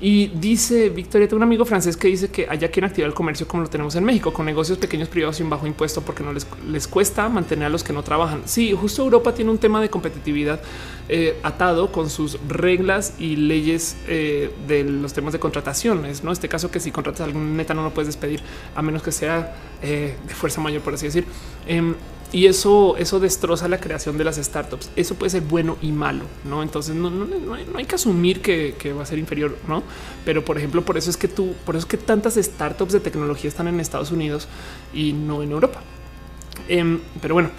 Y 0.05 0.27
dice 0.27 0.89
Victoria, 0.89 1.29
tengo 1.29 1.37
un 1.37 1.45
amigo 1.45 1.65
francés 1.65 1.97
que 1.97 2.09
dice 2.09 2.29
que 2.29 2.49
allá 2.51 2.69
quieren 2.73 2.91
activar 2.91 3.09
el 3.09 3.15
comercio 3.15 3.47
como 3.47 3.63
lo 3.63 3.71
tenemos 3.71 3.95
en 3.95 4.03
México, 4.03 4.33
con 4.33 4.45
negocios 4.45 4.77
pequeños 4.77 5.09
privados 5.09 5.39
un 5.39 5.49
bajo 5.49 5.65
impuesto 5.65 6.01
porque 6.01 6.25
no 6.25 6.33
les, 6.33 6.45
les 6.69 6.89
cuesta 6.89 7.29
mantener 7.29 7.67
a 7.67 7.69
los 7.69 7.85
que 7.85 7.93
no 7.93 8.03
trabajan. 8.03 8.43
Sí, 8.45 8.73
justo 8.73 9.03
Europa 9.03 9.33
tiene 9.33 9.53
un 9.53 9.59
tema 9.59 9.81
de 9.81 9.91
competitividad 9.91 10.61
eh, 11.09 11.39
atado 11.45 11.93
con 11.93 12.11
sus 12.11 12.37
reglas 12.49 13.15
y 13.21 13.37
leyes 13.37 13.97
eh, 14.09 14.51
de 14.67 14.83
los 14.83 15.13
temas 15.13 15.35
de 15.35 15.39
contrataciones. 15.39 16.25
No 16.25 16.33
este 16.33 16.49
caso 16.49 16.69
que 16.69 16.81
si 16.81 16.91
contratas 16.91 17.21
a 17.21 17.25
algún 17.25 17.57
neta 17.57 17.73
no 17.73 17.85
lo 17.85 17.95
puedes 17.95 18.09
despedir 18.09 18.41
a 18.75 18.83
menos 18.83 19.05
que 19.05 19.13
sea 19.13 19.55
eh, 19.83 20.17
de 20.27 20.35
fuerza 20.35 20.61
mayor, 20.61 20.83
por 20.83 20.95
así 20.95 21.07
decir. 21.07 21.27
Y 22.33 22.47
eso, 22.47 22.97
eso 22.97 23.21
destroza 23.21 23.69
la 23.69 23.79
creación 23.79 24.17
de 24.17 24.25
las 24.25 24.37
startups. 24.37 24.91
Eso 24.97 25.17
puede 25.17 25.29
ser 25.29 25.43
bueno 25.43 25.77
y 25.83 25.93
malo, 25.93 26.25
no? 26.45 26.63
Entonces 26.63 26.95
no, 26.95 27.13
hay, 27.77 27.85
que 27.85 27.95
asumir 27.95 28.41
que, 28.41 28.95
va 28.97 29.03
a 29.03 29.07
ser 29.07 29.19
inferior, 29.19 29.55
no? 29.69 29.83
Pero 30.25 30.43
por 30.43 30.57
ejemplo, 30.57 30.83
por 30.83 30.97
eso 30.97 31.11
es 31.11 31.19
que 31.19 31.29
tú, 31.29 31.55
por 31.67 31.77
eso 31.77 31.85
es 31.85 31.91
que 31.91 31.99
tantas 31.99 32.37
startups 32.37 32.95
de 32.95 33.01
tecnología 33.01 33.49
están 33.49 33.69
en 33.69 33.79
Estados 33.81 34.11
Unidos 34.13 34.49
y 34.95 35.13
no 35.13 35.43
en 35.43 35.53
Europa. 35.53 35.83
Em, 36.69 37.01
pero 37.21 37.35
bueno, 37.35 37.51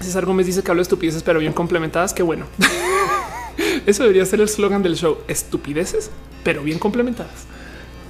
César 0.00 0.26
Gómez 0.26 0.46
dice 0.46 0.64
que 0.64 0.70
hablo 0.72 0.80
de 0.80 0.84
estupideces, 0.84 1.22
pero 1.22 1.38
bien 1.38 1.52
complementadas. 1.52 2.12
Qué 2.12 2.24
bueno. 2.24 2.46
Eso 3.86 4.02
debería 4.02 4.26
ser 4.26 4.40
el 4.40 4.48
slogan 4.48 4.82
del 4.82 4.96
show: 4.96 5.18
estupideces, 5.28 6.10
pero 6.42 6.64
bien 6.64 6.80
complementadas. 6.80 7.46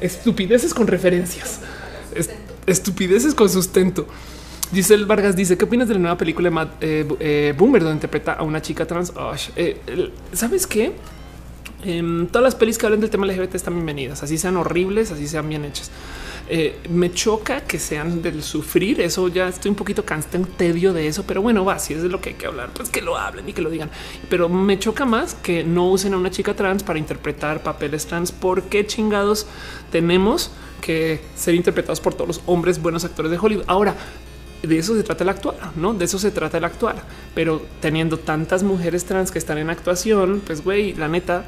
Estupideces 0.00 0.72
con 0.72 0.86
referencias 0.86 1.60
estupideces 2.66 3.34
con 3.34 3.48
sustento. 3.48 4.06
Giselle 4.72 5.04
Vargas 5.04 5.36
dice: 5.36 5.56
¿Qué 5.56 5.64
opinas 5.64 5.88
de 5.88 5.94
la 5.94 6.00
nueva 6.00 6.16
película 6.16 6.50
de 6.50 7.00
eh, 7.00 7.06
eh, 7.20 7.54
Boomer, 7.56 7.82
donde 7.82 7.96
interpreta 7.96 8.34
a 8.34 8.42
una 8.42 8.60
chica 8.62 8.86
trans? 8.86 9.12
Eh, 9.56 10.10
¿Sabes 10.32 10.66
qué? 10.66 10.92
Em, 11.84 12.26
todas 12.28 12.42
las 12.42 12.54
pelis 12.54 12.78
que 12.78 12.86
hablan 12.86 13.00
del 13.00 13.10
tema 13.10 13.26
LGBT 13.26 13.54
están 13.56 13.74
bienvenidas, 13.74 14.22
así 14.22 14.38
sean 14.38 14.56
horribles, 14.56 15.10
así 15.10 15.28
sean 15.28 15.48
bien 15.48 15.64
hechas. 15.66 15.90
me 16.90 17.10
choca 17.12 17.62
que 17.62 17.78
sean 17.78 18.22
del 18.22 18.42
sufrir. 18.42 19.00
Eso 19.00 19.28
ya 19.28 19.48
estoy 19.48 19.70
un 19.70 19.76
poquito 19.76 20.04
cansado, 20.04 20.46
tedio 20.56 20.92
de 20.92 21.06
eso, 21.06 21.24
pero 21.26 21.42
bueno, 21.42 21.64
va. 21.64 21.78
Si 21.78 21.94
es 21.94 22.02
de 22.02 22.08
lo 22.08 22.20
que 22.20 22.30
hay 22.30 22.34
que 22.36 22.46
hablar, 22.46 22.70
pues 22.74 22.88
que 22.88 23.02
lo 23.02 23.16
hablen 23.16 23.48
y 23.48 23.52
que 23.52 23.62
lo 23.62 23.70
digan. 23.70 23.90
Pero 24.30 24.48
me 24.48 24.78
choca 24.78 25.04
más 25.04 25.34
que 25.34 25.62
no 25.62 25.90
usen 25.90 26.14
a 26.14 26.16
una 26.16 26.30
chica 26.30 26.54
trans 26.54 26.82
para 26.82 26.98
interpretar 26.98 27.62
papeles 27.62 28.06
trans. 28.06 28.32
¿Por 28.32 28.62
qué 28.64 28.86
chingados 28.86 29.46
tenemos? 29.92 30.50
Que 30.84 31.18
ser 31.34 31.54
interpretados 31.54 31.98
por 31.98 32.12
todos 32.12 32.28
los 32.28 32.40
hombres 32.44 32.80
buenos 32.80 33.06
actores 33.06 33.30
de 33.30 33.38
Hollywood. 33.38 33.64
Ahora, 33.66 33.96
de 34.62 34.78
eso 34.78 34.94
se 34.94 35.02
trata 35.02 35.24
el 35.24 35.30
actuar, 35.30 35.56
no 35.76 35.94
de 35.94 36.04
eso 36.04 36.18
se 36.18 36.30
trata 36.30 36.58
el 36.58 36.64
actuar, 36.64 36.96
pero 37.34 37.62
teniendo 37.80 38.18
tantas 38.18 38.62
mujeres 38.62 39.06
trans 39.06 39.30
que 39.30 39.38
están 39.38 39.56
en 39.56 39.70
actuación, 39.70 40.42
pues 40.44 40.62
güey, 40.62 40.92
la 40.92 41.08
neta, 41.08 41.46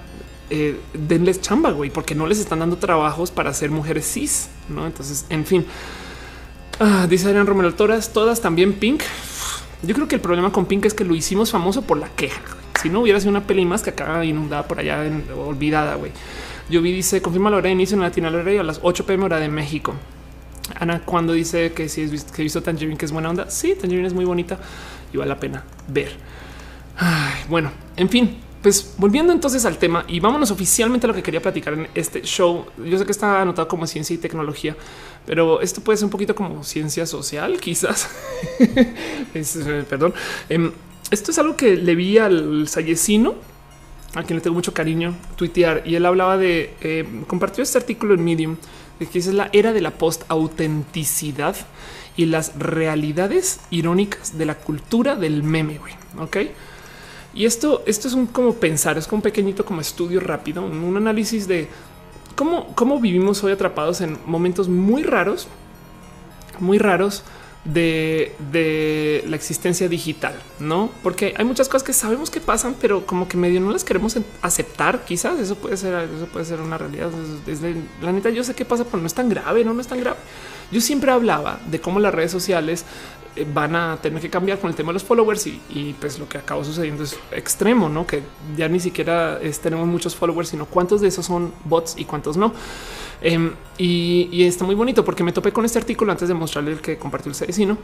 eh, 0.49 0.81
denles 0.95 1.43
chamba, 1.43 1.71
güey, 1.73 1.91
porque 1.91 2.15
no 2.15 2.27
les 2.27 2.39
están 2.39 2.61
dando 2.61 2.79
trabajos 2.79 3.31
para 3.31 3.53
ser 3.53 3.71
mujeres 3.71 4.11
cis, 4.11 4.49
no? 4.71 4.87
Entonces, 4.87 5.27
en 5.29 5.45
fin, 5.45 5.67
ah, 6.81 7.07
dice 7.09 7.27
Adrián 7.27 7.47
Romero 7.47 7.75
Toras, 7.75 8.15
todas 8.15 8.41
también 8.41 8.73
Pink. 8.73 9.03
Yo 9.83 9.95
creo 9.95 10.09
que 10.09 10.15
el 10.15 10.23
problema 10.23 10.51
con 10.51 10.65
Pink 10.65 10.87
es 10.87 10.95
que 10.95 11.05
lo 11.05 11.15
hicimos 11.15 11.51
famoso 11.51 11.83
por 11.83 11.99
la 11.99 12.09
queja. 12.09 12.41
Si 12.81 12.89
no 12.89 13.01
hubiera 13.01 13.21
sido 13.21 13.31
una 13.31 13.47
peli 13.47 13.67
más 13.67 13.83
que 13.83 13.91
acaba 13.91 14.25
inundada 14.25 14.67
por 14.67 14.79
allá, 14.79 15.05
en, 15.05 15.25
olvidada, 15.37 15.97
güey. 15.97 16.13
Yo 16.69 16.83
vi, 16.83 16.93
dice, 16.93 17.23
confirma 17.23 17.51
la 17.51 17.59
hora 17.59 17.67
de 17.67 17.73
inicio 17.73 17.95
en 17.95 18.03
Latina 18.03 18.29
Radio 18.29 18.61
a 18.61 18.65
las 18.65 18.81
8 18.83 19.07
pm 19.07 19.25
hora 19.25 19.39
de 19.39 19.49
México. 19.49 19.95
Ana, 20.75 21.01
cuando 21.05 21.33
dice 21.33 21.73
que 21.73 21.89
si 21.89 22.03
es 22.03 22.25
que 22.25 22.43
visto 22.43 22.63
Tangerine, 22.63 22.97
que 22.97 23.05
es 23.05 23.13
buena 23.13 23.31
onda. 23.31 23.51
Sí, 23.51 23.75
Tangerine 23.81 24.09
es 24.09 24.15
muy 24.15 24.25
bonita 24.25 24.59
y 25.13 25.17
vale 25.17 25.29
la 25.29 25.39
pena 25.39 25.65
ver. 25.89 26.17
bueno, 27.49 27.71
en 27.97 28.09
fin, 28.09 28.37
pues 28.63 28.95
volviendo 28.99 29.33
entonces 29.33 29.65
al 29.65 29.79
tema 29.79 30.05
y 30.09 30.19
vámonos 30.19 30.51
oficialmente 30.51 31.07
a 31.07 31.09
lo 31.09 31.15
que 31.15 31.23
quería 31.23 31.41
platicar 31.41 31.75
en 31.75 31.89
este 31.95 32.23
show. 32.23 32.67
Yo 32.85 32.99
sé 32.99 33.05
que 33.05 33.13
está 33.13 33.43
anotado 33.43 33.69
como 33.69 33.87
ciencia 33.87 34.15
y 34.15 34.19
tecnología, 34.19 34.77
pero 35.25 35.61
esto 35.61 35.81
puede 35.83 35.99
ser 35.99 36.07
un 36.07 36.11
poquito 36.11 36.35
como 36.35 36.65
ciencia 36.65 37.07
social, 37.07 37.57
quizás. 37.61 38.09
Eh, 38.59 39.85
perdón. 39.89 40.15
Em, 40.49 40.73
esto 41.11 41.31
es 41.31 41.39
algo 41.39 41.55
que 41.57 41.77
le 41.77 41.95
vi 41.95 42.19
al 42.19 42.67
Sayesino 42.67 43.37
a 44.17 44.23
quien 44.23 44.39
le 44.39 44.43
tengo 44.43 44.55
mucho 44.55 44.75
cariño, 44.75 45.15
tuitear 45.37 45.83
y 45.85 45.95
él 45.95 46.07
hablaba 46.07 46.39
de 46.39 46.75
eh, 46.81 47.07
compartió 47.27 47.63
este 47.63 47.79
artículo 47.79 48.15
en 48.15 48.25
Medium 48.25 48.57
de 48.99 49.07
que 49.07 49.19
es 49.19 49.27
la 49.27 49.51
era 49.53 49.73
de 49.73 49.83
la 49.83 49.93
post 49.93 50.23
autenticidad 50.29 51.55
y 52.17 52.25
las 52.25 52.59
realidades 52.59 53.61
irónicas 53.71 54.39
de 54.39 54.47
la 54.47 54.55
cultura 54.55 55.17
del 55.17 55.43
meme. 55.43 55.79
Ok. 56.19 56.39
Y 57.35 57.45
esto, 57.45 57.83
esto 57.87 58.09
es 58.09 58.15
un 58.15 58.27
como 58.27 58.55
pensar, 58.55 58.97
es 58.97 59.07
como 59.07 59.19
un 59.19 59.23
pequeño 59.23 59.55
como 59.67 59.83
estudio 59.83 60.21
rápido, 60.21 60.65
un, 60.65 60.97
análisis 60.97 61.47
de 61.47 61.69
cómo, 62.35 62.75
cómo 62.75 62.99
vivimos 62.99 63.45
hoy 63.45 63.53
atrapados 63.53 64.01
en 64.01 64.19
momentos 64.25 64.71
muy 64.71 65.03
raros, 65.03 65.47
muy 66.59 66.79
raros 66.79 67.23
de, 67.73 69.25
la 69.27 69.37
existencia 69.37 69.89
digital, 69.89 70.35
no? 70.61 70.91
Porque 71.03 71.35
hay 71.37 71.45
muchas 71.45 71.69
cosas 71.69 71.83
que 71.83 71.93
sabemos 71.93 72.31
que 72.31 72.41
pasan, 72.41 72.77
pero 72.81 73.07
como 73.07 73.29
que 73.29 73.37
medio 73.37 73.61
no 73.61 73.71
las 73.71 73.85
queremos 73.85 74.17
aceptar. 74.43 75.05
Quizás 75.05 75.39
eso 75.39 75.57
puede 75.57 75.77
ser, 75.77 76.09
eso 76.17 76.27
puede 76.27 76.45
ser 76.45 76.61
una 76.61 76.79
realidad. 76.79 77.11
Desde 77.45 77.77
la 78.03 78.13
neta, 78.13 78.31
yo 78.31 78.45
sé 78.45 78.55
qué 78.55 78.65
pasa, 78.65 78.85
pero 78.85 78.99
no 78.99 79.07
es 79.07 79.15
tan 79.15 79.29
grave, 79.29 79.65
no, 79.65 79.75
no 79.75 79.81
es 79.81 79.87
tan 79.87 80.01
grave. 80.01 80.19
Yo 80.71 80.81
siempre 80.81 81.11
hablaba 81.11 81.61
de 81.71 81.81
cómo 81.81 82.01
las 82.01 82.15
redes 82.15 82.31
sociales 82.31 82.85
van 83.53 83.77
a 83.77 83.99
tener 84.01 84.21
que 84.21 84.31
cambiar 84.31 84.59
con 84.59 84.71
el 84.71 84.77
tema 84.77 84.91
de 84.91 84.95
los 84.95 85.05
followers 85.05 85.47
y, 85.47 85.95
pues 86.01 86.19
lo 86.19 86.29
que 86.29 86.39
acaba 86.39 86.65
sucediendo 86.65 87.05
es 87.05 87.19
extremo, 87.33 87.89
no? 87.89 88.07
Que 88.07 88.23
ya 88.57 88.69
ni 88.69 88.81
siquiera 88.81 89.39
tenemos 89.63 89.87
muchos 89.87 90.15
followers, 90.15 90.49
sino 90.49 90.67
cuántos 90.67 91.01
de 91.01 91.09
esos 91.09 91.27
son 91.27 91.53
bots 91.65 91.95
y 91.99 92.05
cuántos 92.05 92.37
no. 92.37 92.53
Em, 93.21 93.53
y, 93.79 94.45
está 94.45 94.65
muy 94.65 94.75
bonito 94.75 95.05
porque 95.05 95.25
me 95.25 95.33
topé 95.33 95.53
con 95.53 95.65
este 95.65 95.79
artículo 95.79 96.13
antes 96.13 96.29
de 96.29 96.35
mostrarle 96.35 96.73
el 96.73 96.81
que 96.81 96.99
compartió 96.99 97.33
el 97.33 97.39
vecino 97.47 97.79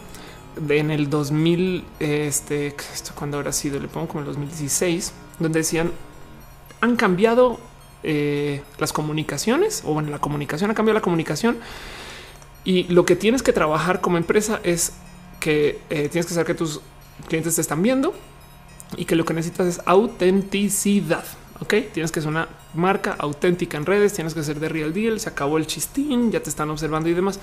en 0.69 0.91
el 0.91 1.09
2000, 1.09 1.85
este, 1.99 2.69
esto 2.69 3.12
cuando 3.15 3.39
habrá 3.39 3.53
sido, 3.53 3.81
le 3.81 3.89
pongo 3.89 4.09
como 4.09 4.20
el 4.20 4.27
2016, 4.27 5.12
donde 5.39 5.61
decían 5.61 5.93
han 6.83 6.97
cambiado 6.97 7.59
eh, 8.03 8.62
las 8.79 8.93
comunicaciones 8.93 9.83
o 9.87 9.95
bueno, 9.95 10.11
la 10.11 10.19
comunicación 10.19 10.70
ha 10.70 10.74
cambiado 10.74 10.99
la 10.99 11.03
comunicación 11.03 11.59
y 12.65 12.85
lo 12.85 13.07
que 13.07 13.15
tienes 13.16 13.43
que 13.43 13.53
trabajar 13.53 14.01
como 14.01 14.16
empresa 14.16 14.61
es 14.65 14.93
que 15.43 15.81
eh, 15.90 16.09
tienes 16.09 16.24
que 16.27 16.35
saber 16.35 16.47
que 16.47 16.55
tus 16.55 16.81
clientes 17.27 17.56
te 17.56 17.60
están 17.60 17.82
viendo 17.82 18.14
y 18.97 19.05
que 19.05 19.16
lo 19.16 19.24
que 19.24 19.35
necesitas 19.35 19.66
es 19.66 19.81
autenticidad. 19.85 21.24
Ok, 21.60 21.74
tienes 21.93 22.12
que 22.12 22.20
ser 22.20 22.31
una 22.31 22.48
marca 22.74 23.16
auténtica 23.19 23.77
en 23.77 23.85
redes, 23.85 24.12
tienes 24.12 24.35
que 24.35 24.43
ser 24.44 24.60
de 24.60 24.69
real 24.69 24.93
deal. 24.93 25.19
Se 25.19 25.28
acabó 25.28 25.59
el 25.59 25.66
chistín, 25.66 26.31
ya 26.31 26.40
te 26.40 26.48
están 26.48 26.70
observando 26.70 27.09
y 27.09 27.14
demás. 27.14 27.40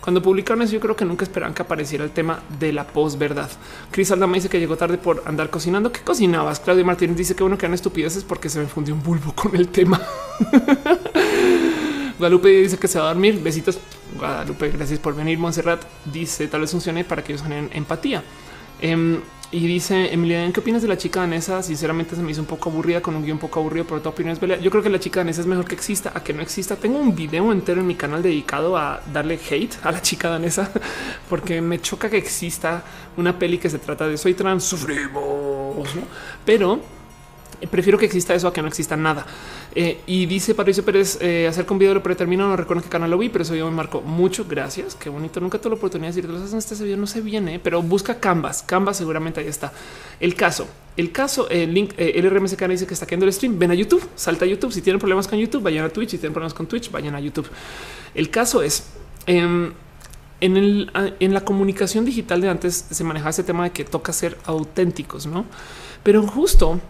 Cuando 0.00 0.22
publicaron 0.22 0.62
eso, 0.62 0.72
yo 0.72 0.80
creo 0.80 0.96
que 0.96 1.04
nunca 1.04 1.24
esperaban 1.24 1.54
que 1.54 1.62
apareciera 1.62 2.04
el 2.04 2.10
tema 2.10 2.42
de 2.58 2.72
la 2.72 2.86
posverdad. 2.86 3.50
Cris 3.90 4.10
Aldama 4.10 4.34
dice 4.34 4.48
que 4.48 4.58
llegó 4.58 4.76
tarde 4.76 4.96
por 4.96 5.22
andar 5.26 5.50
cocinando. 5.50 5.92
¿Qué 5.92 6.00
cocinabas? 6.00 6.58
Claudia 6.58 6.84
Martínez 6.84 7.16
dice 7.16 7.36
que 7.36 7.42
bueno 7.42 7.58
que 7.58 7.66
eran 7.66 7.74
estupideces 7.74 8.24
porque 8.24 8.48
se 8.48 8.60
me 8.60 8.66
fundió 8.66 8.94
un 8.94 9.02
bulbo 9.02 9.34
con 9.34 9.54
el 9.54 9.68
tema. 9.68 10.00
Guadalupe 12.18 12.48
dice 12.48 12.78
que 12.78 12.88
se 12.88 12.98
va 12.98 13.06
a 13.06 13.08
dormir. 13.08 13.40
Besitos. 13.42 13.78
Guadalupe, 14.16 14.70
gracias 14.70 14.98
por 14.98 15.14
venir. 15.14 15.38
Montserrat 15.38 15.82
dice 16.04 16.48
tal 16.48 16.62
vez 16.62 16.70
funcione 16.70 17.04
para 17.04 17.22
que 17.22 17.32
ellos 17.32 17.42
generen 17.42 17.70
empatía. 17.72 18.22
Em, 18.80 19.20
y 19.52 19.66
dice 19.66 20.12
Emilia, 20.12 20.50
¿qué 20.50 20.60
opinas 20.60 20.80
de 20.80 20.88
la 20.88 20.96
chica 20.96 21.20
danesa? 21.20 21.62
Sinceramente 21.62 22.16
se 22.16 22.22
me 22.22 22.30
hizo 22.30 22.40
un 22.40 22.46
poco 22.46 22.70
aburrida 22.70 23.02
con 23.02 23.14
un 23.14 23.22
guion 23.22 23.34
un 23.34 23.40
poco 23.40 23.60
aburrido, 23.60 23.84
pero 23.86 24.00
tu 24.00 24.08
opinión 24.08 24.34
es 24.34 24.62
Yo 24.62 24.70
creo 24.70 24.82
que 24.82 24.88
la 24.88 24.98
chica 24.98 25.20
danesa 25.20 25.42
es 25.42 25.46
mejor 25.46 25.66
que 25.66 25.74
exista 25.74 26.10
a 26.14 26.24
que 26.24 26.32
no 26.32 26.40
exista. 26.40 26.76
Tengo 26.76 26.98
un 26.98 27.14
video 27.14 27.52
entero 27.52 27.82
en 27.82 27.86
mi 27.86 27.94
canal 27.94 28.22
dedicado 28.22 28.78
a 28.78 29.02
darle 29.12 29.38
hate 29.50 29.76
a 29.82 29.92
la 29.92 30.00
chica 30.00 30.30
danesa 30.30 30.72
porque 31.28 31.60
me 31.60 31.80
choca 31.82 32.08
que 32.08 32.16
exista 32.16 32.82
una 33.18 33.38
peli 33.38 33.58
que 33.58 33.68
se 33.68 33.78
trata 33.78 34.08
de 34.08 34.16
soy 34.16 34.32
trans, 34.32 34.64
sufrimos, 34.64 35.86
pero 36.46 36.80
prefiero 37.70 37.98
que 37.98 38.06
exista 38.06 38.34
eso 38.34 38.48
a 38.48 38.52
que 38.52 38.62
no 38.62 38.68
exista 38.68 38.96
nada. 38.96 39.26
Eh, 39.74 40.00
y 40.06 40.26
dice 40.26 40.54
Patricio 40.54 40.84
Pérez 40.84 41.18
eh, 41.20 41.46
hacer 41.48 41.64
con 41.64 41.78
video 41.78 42.02
pero 42.02 42.16
termino. 42.16 42.48
No 42.48 42.56
recuerdo 42.56 42.82
qué 42.82 42.88
canal 42.88 43.10
lo 43.10 43.18
vi, 43.18 43.28
pero 43.28 43.42
eso 43.42 43.54
yo 43.54 43.68
me 43.70 43.76
marcó 43.76 44.00
mucho. 44.00 44.46
Gracias. 44.48 44.94
Qué 44.94 45.08
bonito. 45.08 45.40
Nunca 45.40 45.58
tuve 45.58 45.70
la 45.70 45.76
oportunidad 45.76 46.12
de 46.12 46.22
decirte 46.22 46.58
este 46.58 46.84
video. 46.84 46.96
No 46.96 47.06
se 47.06 47.20
viene, 47.20 47.58
pero 47.58 47.82
busca 47.82 48.18
Canvas. 48.20 48.62
Canvas 48.62 48.96
seguramente 48.96 49.40
ahí 49.40 49.46
está. 49.46 49.72
El 50.20 50.34
caso, 50.34 50.66
el 50.96 51.10
caso, 51.10 51.48
el 51.48 51.72
link, 51.72 51.92
eh, 51.96 52.12
el 52.16 52.30
RMSK 52.30 52.66
dice 52.68 52.86
que 52.86 52.94
está 52.94 53.06
quedando 53.06 53.26
el 53.26 53.32
stream. 53.32 53.58
Ven 53.58 53.70
a 53.70 53.74
YouTube, 53.74 54.06
salta 54.14 54.44
a 54.44 54.48
YouTube. 54.48 54.72
Si 54.72 54.82
tienen 54.82 54.98
problemas 54.98 55.26
con 55.28 55.38
YouTube, 55.38 55.62
vayan 55.62 55.84
a 55.84 55.88
Twitch. 55.88 56.10
Si 56.10 56.18
tienen 56.18 56.34
problemas 56.34 56.54
con 56.54 56.66
Twitch, 56.66 56.90
vayan 56.90 57.14
a 57.14 57.20
YouTube. 57.20 57.48
El 58.14 58.30
caso 58.30 58.62
es 58.62 58.84
em, 59.26 59.72
en, 60.40 60.56
el, 60.56 60.90
en 61.20 61.34
la 61.34 61.42
comunicación 61.42 62.04
digital 62.04 62.40
de 62.40 62.50
antes 62.50 62.86
se 62.90 63.04
manejaba 63.04 63.30
ese 63.30 63.44
tema 63.44 63.64
de 63.64 63.70
que 63.70 63.84
toca 63.84 64.12
ser 64.12 64.36
auténticos, 64.44 65.26
no? 65.26 65.46
Pero 66.02 66.26
justo 66.26 66.80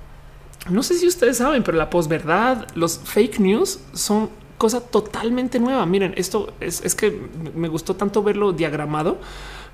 no 0.70 0.82
sé 0.82 0.94
si 0.94 1.06
ustedes 1.06 1.38
saben, 1.38 1.62
pero 1.62 1.76
la 1.76 1.90
posverdad, 1.90 2.66
los 2.74 2.98
fake 2.98 3.40
news 3.40 3.80
son 3.92 4.30
cosa 4.58 4.80
totalmente 4.80 5.58
nueva. 5.58 5.84
Miren, 5.86 6.14
esto 6.16 6.52
es, 6.60 6.94
que 6.94 7.18
me 7.54 7.68
gustó 7.68 7.96
tanto 7.96 8.22
verlo 8.22 8.52
diagramado 8.52 9.18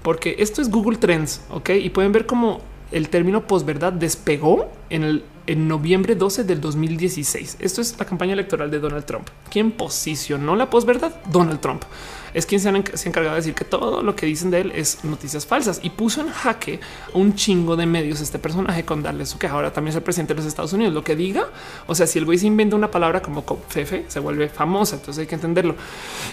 porque 0.03 0.37
esto 0.39 0.63
es 0.63 0.71
Google 0.71 0.97
Trends, 0.97 1.43
ok? 1.51 1.71
Y 1.71 1.91
pueden 1.91 2.13
ver 2.13 2.25
cómo 2.25 2.61
el 2.91 3.11
término 3.11 3.47
posverdad 3.47 3.93
despegó 3.93 4.71
en 4.89 5.03
el 5.03 5.25
en 5.49 5.67
noviembre 5.67 6.15
12 6.15 6.45
del 6.45 6.61
2016. 6.61 7.57
Esto 7.59 7.81
es 7.81 7.99
la 7.99 8.05
campaña 8.05 8.35
electoral 8.35 8.71
de 8.71 8.81
Donald 8.81 9.07
Trump. 9.07 9.29
¿Quién 9.51 9.73
posicionó 9.73 10.55
la 10.57 10.69
posverdad? 10.69 11.15
Donald 11.33 11.61
Trump. 11.61 11.85
Es 12.35 12.47
quien 12.47 12.61
se, 12.61 12.69
ha 12.69 12.73
encargado 12.73 13.35
de 13.35 13.41
decir 13.41 13.55
que 13.55 13.65
todo 13.65 14.03
lo 14.03 14.15
que 14.17 14.27
dicen 14.27 14.51
de 14.51 14.61
él 14.61 14.73
es 14.75 15.05
noticias 15.05 15.47
falsas 15.47 15.81
y 15.83 15.91
puso 15.91 16.21
en 16.21 16.29
jaque 16.29 16.81
un 17.15 17.35
chingo 17.35 17.77
de 17.77 17.87
medios 17.87 18.21
este 18.21 18.39
personaje 18.39 18.85
con 18.85 19.03
darle 19.03 19.27
su 19.27 19.39
que 19.39 19.47
ahora 19.47 19.73
también 19.73 19.91
es 19.91 19.97
el 19.97 20.03
presidente 20.03 20.35
de 20.35 20.39
los 20.39 20.47
Estados 20.47 20.73
Unidos. 20.73 20.95
Lo 20.95 21.05
que 21.05 21.17
diga, 21.17 21.49
o 21.87 21.95
sea, 21.95 22.07
si 22.07 22.19
el 22.19 22.25
güey 22.25 22.39
se 22.39 22.47
inventa 22.47 22.77
una 22.77 22.91
palabra 22.91 23.23
como 23.23 23.45
fefe, 23.69 24.05
se 24.09 24.21
vuelve 24.21 24.49
famosa. 24.49 24.97
Entonces 24.97 25.23
hay 25.23 25.27
que 25.27 25.35
entenderlo. 25.35 25.77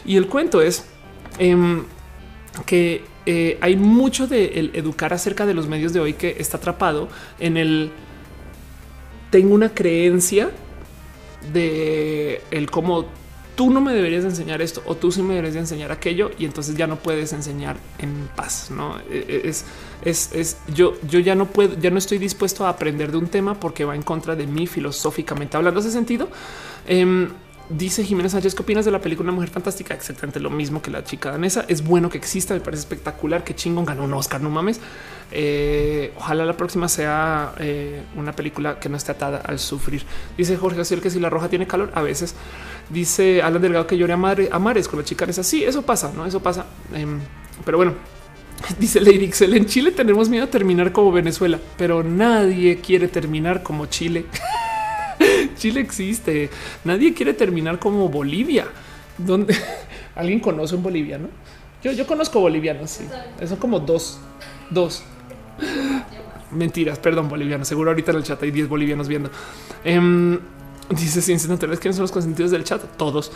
Y 0.06 0.18
el 0.18 0.28
cuento 0.28 0.62
es 0.62 0.86
em, 1.38 1.84
que 2.66 3.04
eh, 3.26 3.58
hay 3.62 3.76
mucho 3.76 4.28
de 4.28 4.72
educar 4.74 5.14
acerca 5.14 5.46
de 5.46 5.54
los 5.54 5.68
medios 5.68 5.94
de 5.94 6.00
hoy 6.00 6.14
que 6.14 6.36
está 6.40 6.58
atrapado 6.58 7.10
en 7.40 7.58
el 7.58 7.92
tengo 9.32 9.54
una 9.54 9.70
creencia 9.74 10.50
de 11.52 12.42
el 12.52 12.70
cómo 12.72 13.06
tú 13.56 13.72
no 13.72 13.82
me 13.82 13.94
deberías 13.94 14.24
enseñar 14.24 14.62
esto 14.62 14.82
o 14.86 14.96
tú 14.96 15.12
sí 15.12 15.22
me 15.22 15.36
deberías 15.36 15.56
enseñar 15.56 15.92
aquello 15.92 16.32
y 16.38 16.46
entonces 16.46 16.76
ya 16.76 16.88
no 16.88 16.98
puedes 16.98 17.34
enseñar 17.34 17.78
en 17.98 18.30
paz. 18.36 18.70
No 18.70 19.00
e, 19.10 19.26
e, 19.28 19.50
es, 19.50 19.66
es, 20.04 20.32
es, 20.34 20.58
yo, 20.74 20.96
yo 21.10 21.20
ya 21.20 21.36
no 21.36 21.48
puedo, 21.48 21.78
ya 21.80 21.90
no 21.90 21.98
estoy 21.98 22.18
dispuesto 22.18 22.66
a 22.66 22.70
aprender 22.70 23.12
de 23.12 23.18
un 23.18 23.28
tema 23.28 23.60
porque 23.60 23.86
va 23.86 23.96
en 23.96 24.04
contra 24.04 24.36
de 24.36 24.46
mí 24.46 24.68
filosóficamente 24.68 25.58
hablando 25.58 25.80
ese 25.80 25.92
sentido. 25.92 26.28
Em, 26.88 27.30
Dice 27.70 28.04
Jiménez 28.04 28.34
Sánchez, 28.34 28.54
¿qué 28.54 28.62
opinas 28.62 28.86
de 28.86 28.92
la 28.92 29.02
película 29.02 29.32
Mujer 29.32 29.50
Fantástica? 29.50 29.96
Exactamente 29.96 30.40
lo 30.40 30.52
mismo 30.52 30.82
que 30.82 30.92
la 30.92 31.04
chica 31.04 31.32
danesa. 31.32 31.66
Es 31.68 31.84
bueno 31.84 32.10
que 32.10 32.18
exista, 32.18 32.54
me 32.54 32.60
parece 32.60 32.82
espectacular. 32.82 33.44
Que 33.44 33.56
chingón 33.56 33.86
ganó 33.86 34.04
un 34.04 34.14
Oscar, 34.14 34.40
no 34.40 34.52
mames. 34.52 34.80
Eh, 35.32 36.14
ojalá 36.18 36.46
la 36.46 36.56
próxima 36.56 36.88
sea 36.88 37.54
eh, 37.60 38.04
una 38.16 38.34
película 38.34 38.80
que 38.80 38.88
no 38.88 38.98
esté 38.98 39.14
atada 39.14 39.38
al 39.38 39.58
sufrir. 39.58 40.04
Dice 40.38 40.58
Jorge 40.58 40.82
Asiel 40.82 41.02
que 41.02 41.10
si 41.10 41.20
la 41.20 41.32
roja 41.32 41.50
tiene 41.50 41.66
calor, 41.66 41.92
a 41.96 42.04
veces. 42.04 42.36
Dice 42.92 43.42
Alan 43.42 43.62
Delgado 43.62 43.88
que 43.88 43.98
llore 43.98 44.14
a, 44.14 44.18
madre, 44.18 44.50
a 44.52 44.60
mares 44.60 44.88
con 44.88 45.00
la 45.00 45.06
chica 45.06 45.26
danesa. 45.26 45.44
Sí, 45.44 45.64
eso 45.64 45.82
pasa, 45.82 46.12
no? 46.16 46.26
Eso 46.28 46.42
pasa. 46.42 46.68
Em, 46.94 47.20
pero 47.66 47.78
bueno, 47.78 47.94
Dice 48.80 49.02
Lady 49.02 49.26
Excel, 49.26 49.54
en 49.56 49.66
Chile 49.66 49.92
tenemos 49.92 50.30
miedo 50.30 50.46
a 50.46 50.50
terminar 50.50 50.92
como 50.92 51.12
Venezuela, 51.12 51.60
pero 51.78 52.04
nadie 52.04 52.80
quiere 52.80 53.08
terminar 53.08 53.64
como 53.64 53.88
Chile. 53.88 54.26
Chile 55.66 55.82
existe. 55.82 56.52
Nadie 56.84 57.16
quiere 57.16 57.34
terminar 57.34 57.80
como 57.80 58.08
Bolivia, 58.08 58.68
donde 59.18 59.56
alguien 60.16 60.40
conoce 60.40 60.76
un 60.76 60.84
boliviano. 60.84 61.28
Yo, 61.84 61.92
yo 61.92 62.06
conozco 62.06 62.40
bolivianos. 62.40 62.92
Sí, 62.92 63.08
son 63.48 63.58
como 63.58 63.80
dos, 63.80 64.20
dos. 64.70 65.04
Mentiras, 66.52 67.00
perdón, 67.00 67.30
bolivianos. 67.30 67.68
Seguro 67.68 67.90
ahorita 67.90 68.12
en 68.12 68.18
el 68.18 68.24
chat 68.24 68.44
hay 68.44 68.52
10 68.52 68.70
bolivianos 68.70 69.08
viendo. 69.08 69.32
Um, 69.84 70.38
dice 70.92 71.20
Ciencias 71.24 71.50
Naturales, 71.50 71.80
¿quiénes 71.80 71.96
son 71.96 72.04
los 72.04 72.12
consentidos 72.12 72.52
del 72.52 72.64
chat? 72.64 72.84
Todos. 72.96 73.32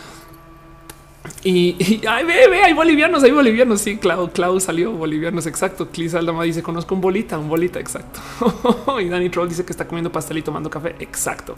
Y, 1.43 1.75
y 1.79 2.01
ay, 2.07 2.25
ve, 2.25 2.47
ve, 2.47 2.61
hay 2.61 2.73
bolivianos, 2.73 3.23
hay 3.23 3.31
bolivianos. 3.31 3.81
Sí, 3.81 3.97
Clau, 3.97 4.31
Clau 4.31 4.59
salió 4.59 4.91
bolivianos. 4.91 5.47
Exacto. 5.47 5.89
Clis 5.89 6.13
Aldama 6.13 6.43
dice: 6.43 6.61
Conozco 6.61 6.93
un 6.93 7.01
bolita, 7.01 7.39
un 7.39 7.49
bolita. 7.49 7.79
Exacto. 7.79 8.19
y 9.01 9.09
Danny 9.09 9.29
Troll 9.29 9.49
dice 9.49 9.65
que 9.65 9.71
está 9.71 9.87
comiendo 9.87 10.11
pastel 10.11 10.37
y 10.37 10.41
tomando 10.43 10.69
café. 10.69 10.95
Exacto. 10.99 11.55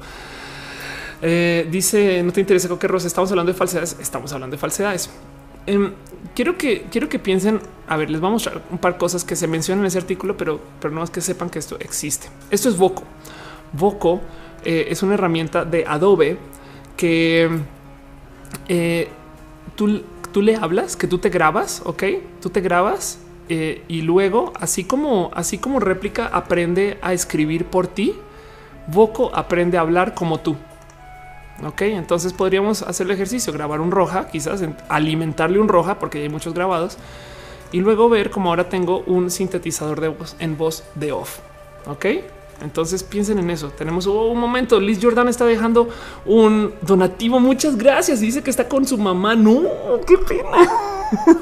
Eh, 1.22 1.68
dice: 1.69 2.23
No 2.23 2.31
te 2.31 2.41
interesa 2.41 2.68
que 2.77 2.88
Rosa. 2.88 3.07
Estamos 3.07 3.30
hablando 3.31 3.52
de 3.52 3.57
falsedades. 3.57 3.98
Estamos 3.99 4.34
hablando 4.34 4.56
de 4.56 4.60
falsedades. 4.60 5.10
Em, 5.68 5.93
quiero 6.35 6.57
que 6.57 6.84
quiero 6.91 7.07
que 7.10 7.19
piensen. 7.19 7.60
A 7.88 7.98
ver, 7.98 8.10
les 8.10 8.19
vamos 8.19 8.48
a 8.48 8.52
mostrar 8.52 8.64
un 8.72 8.77
par 8.77 8.93
de 8.93 8.99
cosas 8.99 9.23
que 9.23 9.35
se 9.35 9.48
mencionan 9.48 9.84
en 9.84 9.88
ese 9.88 9.99
artículo, 9.99 10.35
pero, 10.38 10.60
pero 10.80 10.93
no 10.93 11.03
es 11.03 11.10
que 11.10 11.22
sepan 11.22 11.49
que 11.49 11.60
esto 11.60 11.77
existe. 11.80 12.27
Esto 12.49 12.69
es 12.69 12.77
Voco. 12.77 13.03
Voco 13.73 14.22
eh, 14.65 14.88
es 14.89 15.03
una 15.03 15.14
herramienta 15.14 15.65
de 15.65 15.85
Adobe 15.88 16.38
que 16.98 17.49
eh, 18.68 19.07
tú, 19.76 20.02
tú 20.31 20.41
le 20.41 20.56
hablas, 20.56 20.95
que 20.95 21.07
tú 21.07 21.19
te 21.19 21.30
grabas, 21.30 21.81
ok, 21.85 22.03
tú 22.41 22.49
te 22.49 22.61
grabas 22.61 23.19
y 23.49 24.02
luego, 24.03 24.53
así 24.61 24.85
como, 24.85 25.30
así 25.34 25.57
como 25.57 25.81
réplica, 25.81 26.27
aprende 26.27 26.98
a 27.02 27.11
escribir 27.11 27.65
por 27.65 27.88
ti. 27.88 28.15
Voco 28.88 29.30
aprende 29.35 29.77
a 29.77 29.81
hablar 29.81 30.14
como 30.14 30.39
tú. 30.39 30.56
Ok, 31.65 31.81
entonces 31.83 32.33
podríamos 32.33 32.81
hacer 32.81 33.05
el 33.05 33.11
ejercicio, 33.11 33.53
grabar 33.53 33.81
un 33.81 33.91
roja, 33.91 34.27
quizás 34.27 34.63
alimentarle 34.89 35.59
un 35.59 35.67
roja, 35.67 35.99
porque 35.99 36.23
hay 36.23 36.29
muchos 36.29 36.53
grabados, 36.53 36.97
y 37.71 37.79
luego 37.79 38.09
ver 38.09 38.31
cómo 38.31 38.49
ahora 38.49 38.67
tengo 38.67 39.03
un 39.05 39.29
sintetizador 39.29 40.01
de 40.01 40.07
voz 40.07 40.35
en 40.39 40.57
voz 40.57 40.83
de 40.95 41.11
off. 41.11 41.39
Ok, 41.85 42.05
entonces 42.61 43.03
piensen 43.03 43.39
en 43.39 43.49
eso. 43.49 43.69
Tenemos 43.69 44.05
un 44.05 44.39
momento. 44.39 44.79
Liz 44.79 44.99
Jordan 45.01 45.27
está 45.27 45.45
dejando 45.45 45.89
un 46.25 46.73
donativo. 46.81 47.39
Muchas 47.39 47.75
gracias. 47.75 48.19
Dice 48.19 48.43
que 48.43 48.51
está 48.51 48.67
con 48.67 48.85
su 48.85 48.97
mamá. 48.97 49.35
No, 49.35 49.63
qué 50.05 50.17
pena. 50.17 50.69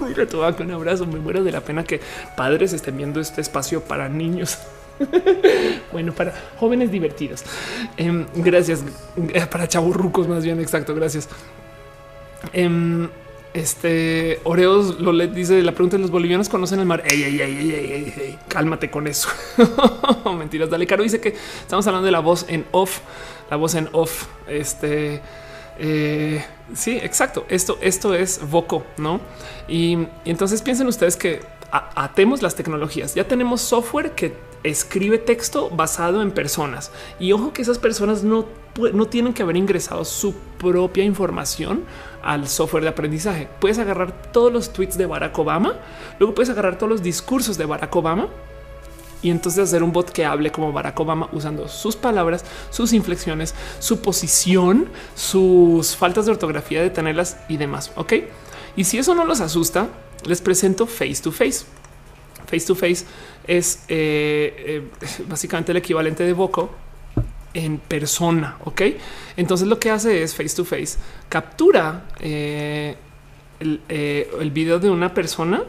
Mira, 0.07 0.25
con 0.27 0.67
un 0.67 0.71
abrazo. 0.71 1.05
Me 1.05 1.19
muero 1.19 1.43
de 1.43 1.51
la 1.51 1.61
pena 1.61 1.83
que 1.83 1.99
padres 2.37 2.71
estén 2.73 2.97
viendo 2.97 3.19
este 3.19 3.41
espacio 3.41 3.81
para 3.81 4.07
niños. 4.07 4.57
bueno, 5.91 6.13
para 6.13 6.33
jóvenes 6.57 6.91
divertidos. 6.91 7.43
Em, 7.97 8.25
gracias. 8.35 8.83
Eh, 9.33 9.45
para 9.49 9.67
chavos 9.67 9.95
rucos, 9.95 10.27
más 10.27 10.43
bien. 10.43 10.59
Exacto. 10.59 10.95
Gracias. 10.95 11.29
Em, 12.53 13.09
este 13.53 14.39
Oreos 14.43 14.99
lo 14.99 15.11
le 15.11 15.27
dice 15.27 15.63
la 15.63 15.71
pregunta 15.71 15.97
de 15.97 16.01
los 16.01 16.11
bolivianos 16.11 16.49
conocen 16.49 16.79
el 16.79 16.85
mar. 16.85 17.03
Ey, 17.05 18.37
cálmate 18.47 18.89
con 18.89 19.07
eso. 19.07 19.29
Mentiras. 20.37 20.69
Dale, 20.69 20.85
Caro 20.85 21.03
dice 21.03 21.19
que 21.19 21.35
estamos 21.61 21.85
hablando 21.87 22.05
de 22.05 22.11
la 22.11 22.19
voz 22.19 22.45
en 22.47 22.65
off, 22.71 22.99
la 23.49 23.57
voz 23.57 23.75
en 23.75 23.89
off. 23.91 24.27
Este 24.47 25.21
eh, 25.79 26.43
sí, 26.75 26.97
exacto. 27.01 27.45
Esto, 27.49 27.77
esto 27.81 28.13
es 28.13 28.41
Voco, 28.49 28.83
no? 28.97 29.21
Y 29.67 29.97
entonces 30.25 30.61
piensen 30.61 30.87
ustedes 30.87 31.15
que 31.15 31.41
atemos 31.71 32.41
las 32.41 32.55
tecnologías. 32.55 33.15
Ya 33.15 33.27
tenemos 33.27 33.61
software 33.61 34.11
que 34.11 34.33
escribe 34.63 35.17
texto 35.17 35.69
basado 35.69 36.21
en 36.21 36.31
personas 36.31 36.91
y 37.19 37.31
ojo 37.31 37.53
que 37.53 37.61
esas 37.61 37.77
personas 37.77 38.23
no, 38.23 38.45
no 38.93 39.07
tienen 39.07 39.33
que 39.33 39.43
haber 39.43 39.57
ingresado 39.57 40.03
su 40.05 40.33
propia 40.57 41.03
información 41.03 41.83
al 42.21 42.47
software 42.47 42.83
de 42.83 42.89
aprendizaje. 42.89 43.47
Puedes 43.59 43.79
agarrar 43.79 44.31
todos 44.31 44.51
los 44.51 44.73
tweets 44.73 44.97
de 44.97 45.05
Barack 45.05 45.37
Obama, 45.39 45.75
luego 46.19 46.35
puedes 46.35 46.49
agarrar 46.49 46.77
todos 46.77 46.91
los 46.91 47.03
discursos 47.03 47.57
de 47.57 47.65
Barack 47.65 47.95
Obama 47.95 48.27
y 49.21 49.31
entonces 49.31 49.63
hacer 49.63 49.83
un 49.83 49.91
bot 49.91 50.11
que 50.11 50.25
hable 50.25 50.51
como 50.51 50.71
Barack 50.71 50.99
Obama 50.99 51.29
usando 51.31 51.67
sus 51.67 51.95
palabras, 51.95 52.45
sus 52.69 52.93
inflexiones, 52.93 53.53
su 53.79 54.01
posición, 54.01 54.89
sus 55.15 55.95
faltas 55.95 56.25
de 56.25 56.31
ortografía, 56.31 56.81
de 56.81 56.89
tenerlas 56.89 57.37
y 57.49 57.57
demás. 57.57 57.91
Ok. 57.95 58.13
Y 58.75 58.85
si 58.85 58.97
eso 58.97 59.15
no 59.15 59.25
los 59.25 59.41
asusta, 59.41 59.87
les 60.25 60.41
presento 60.41 60.85
face 60.85 61.21
to 61.21 61.31
face. 61.31 61.65
Face 62.47 62.65
to 62.65 62.75
face 62.75 63.05
es 63.49 63.83
eh, 63.87 64.53
eh, 65.01 65.23
básicamente 65.27 65.71
el 65.71 65.79
equivalente 65.79 66.23
de 66.23 66.33
Voco 66.33 66.69
en 67.55 67.79
persona. 67.79 68.57
Ok, 68.63 68.83
entonces 69.35 69.67
lo 69.67 69.79
que 69.79 69.89
hace 69.89 70.21
es 70.21 70.35
face 70.35 70.55
to 70.55 70.63
face 70.63 70.99
captura 71.27 72.05
eh, 72.19 72.95
el, 73.59 74.51
video 74.51 74.77
de 74.77 74.91
una 74.91 75.15
persona 75.15 75.63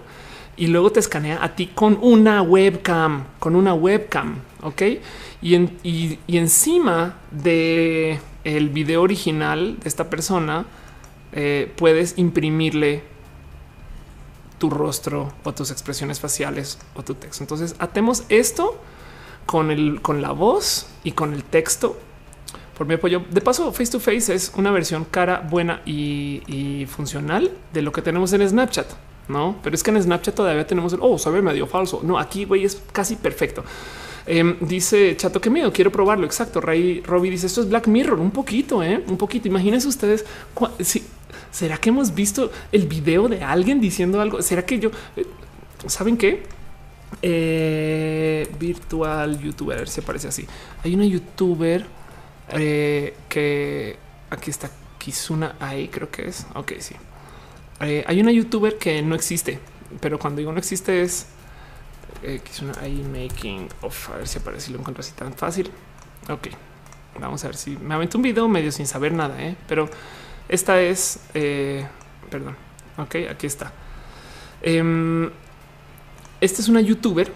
y 0.58 0.66
luego 0.66 0.92
te 0.92 1.00
escanea 1.00 1.42
a 1.42 1.56
ti 1.56 1.68
con 1.74 1.98
una 2.02 2.42
webcam, 2.42 3.24
con 3.38 3.56
una 3.56 3.72
webcam. 3.72 4.36
Ok, 4.62 4.82
y, 5.40 5.56
y 6.26 6.36
encima 6.36 7.16
de 7.30 8.20
el 8.44 8.68
video 8.68 9.00
original 9.00 9.78
de 9.80 9.88
esta 9.88 10.10
persona 10.10 10.66
puedes 11.76 12.18
imprimirle 12.18 13.02
tu 14.60 14.68
rostro 14.70 15.32
o 15.42 15.52
tus 15.54 15.70
expresiones 15.72 16.20
faciales 16.20 16.78
o 16.94 17.02
tu 17.02 17.14
texto. 17.14 17.42
Entonces 17.42 17.74
atemos 17.78 18.24
esto 18.28 18.78
con 19.46 19.70
el 19.70 20.02
con 20.02 20.22
la 20.22 20.32
voz 20.32 20.86
y 21.02 21.12
con 21.12 21.32
el 21.32 21.42
texto 21.42 21.96
por 22.76 22.86
mi 22.86 22.94
apoyo. 22.94 23.22
De 23.30 23.40
paso, 23.40 23.72
face 23.72 23.90
to 23.90 23.98
face 23.98 24.32
es 24.34 24.52
una 24.56 24.70
versión 24.70 25.04
cara, 25.04 25.46
buena 25.50 25.82
y, 25.84 26.86
funcional 26.88 27.50
de 27.72 27.82
lo 27.82 27.90
que 27.90 28.02
tenemos 28.02 28.32
en 28.34 28.46
Snapchat. 28.46 28.86
No, 29.28 29.56
pero 29.62 29.74
es 29.74 29.82
que 29.82 29.90
en 29.90 30.02
Snapchat 30.02 30.34
todavía 30.34 30.66
tenemos 30.66 30.92
el 30.92 31.00
oh, 31.02 31.18
sabe 31.18 31.40
medio 31.40 31.66
falso. 31.66 32.00
No, 32.02 32.18
aquí 32.18 32.44
güey 32.44 32.64
es 32.64 32.82
casi 32.92 33.16
perfecto. 33.16 33.64
Em, 34.26 34.56
dice 34.60 35.16
Chato, 35.16 35.40
qué 35.40 35.50
miedo, 35.50 35.72
quiero 35.72 35.90
probarlo. 35.90 36.26
Exacto. 36.26 36.60
Ray 36.60 37.00
Robbie 37.00 37.30
dice 37.30 37.46
esto 37.46 37.62
es 37.62 37.68
Black 37.68 37.86
Mirror, 37.86 38.20
un 38.20 38.30
poquito, 38.30 38.82
¿eh? 38.82 39.02
un 39.06 39.16
poquito. 39.16 39.48
Imagínense 39.48 39.88
ustedes 39.88 40.24
si 40.80 41.02
¿Será 41.50 41.78
que 41.78 41.88
hemos 41.88 42.14
visto 42.14 42.50
el 42.70 42.86
video 42.86 43.28
de 43.28 43.42
alguien 43.42 43.80
diciendo 43.80 44.20
algo? 44.20 44.42
¿Será 44.42 44.64
que 44.64 44.78
yo... 44.78 44.90
Eh, 45.16 45.26
¿Saben 45.86 46.16
qué? 46.16 46.42
Eh, 47.22 48.48
virtual 48.58 49.40
youtuber, 49.40 49.88
si 49.88 50.00
aparece 50.00 50.28
así. 50.28 50.46
Hay 50.84 50.94
una 50.94 51.04
youtuber 51.04 51.84
eh, 52.50 53.14
que 53.28 53.96
aquí 54.30 54.50
está 54.50 54.70
Kizuna 54.98 55.56
ahí, 55.58 55.88
creo 55.88 56.10
que 56.10 56.28
es. 56.28 56.46
Ok, 56.54 56.72
sí. 56.78 56.94
hay 57.80 58.20
una 58.20 58.30
youtuber 58.30 58.78
que 58.78 59.02
no 59.02 59.14
existe, 59.14 59.58
pero 60.00 60.18
cuando 60.18 60.38
digo 60.38 60.52
no 60.52 60.58
existe 60.58 61.02
es 61.02 61.26
Kizuna 62.44 62.72
ahí 62.80 63.02
making 63.02 63.68
of. 63.82 64.10
A 64.10 64.16
ver 64.18 64.28
si 64.28 64.38
aparece, 64.38 64.66
si 64.66 64.72
lo 64.72 64.78
encuentro 64.78 65.00
así 65.00 65.12
tan 65.12 65.32
fácil. 65.34 65.70
Ok, 66.28 66.48
Vamos 67.18 67.44
a 67.44 67.48
ver 67.48 67.56
si 67.56 67.76
me 67.76 67.94
aventé 67.94 68.16
un 68.16 68.22
video 68.22 68.48
medio 68.48 68.70
sin 68.72 68.86
saber 68.86 69.12
nada, 69.12 69.42
¿eh? 69.42 69.56
pero 69.66 69.88
esta 70.48 70.80
es, 70.80 71.20
eh, 71.34 71.86
perdón, 72.30 72.56
ok, 72.96 73.16
aquí 73.30 73.46
está. 73.46 73.72
Eh, 74.62 75.30
esta 76.40 76.62
es 76.62 76.68
una 76.68 76.80
youtuber 76.80 77.30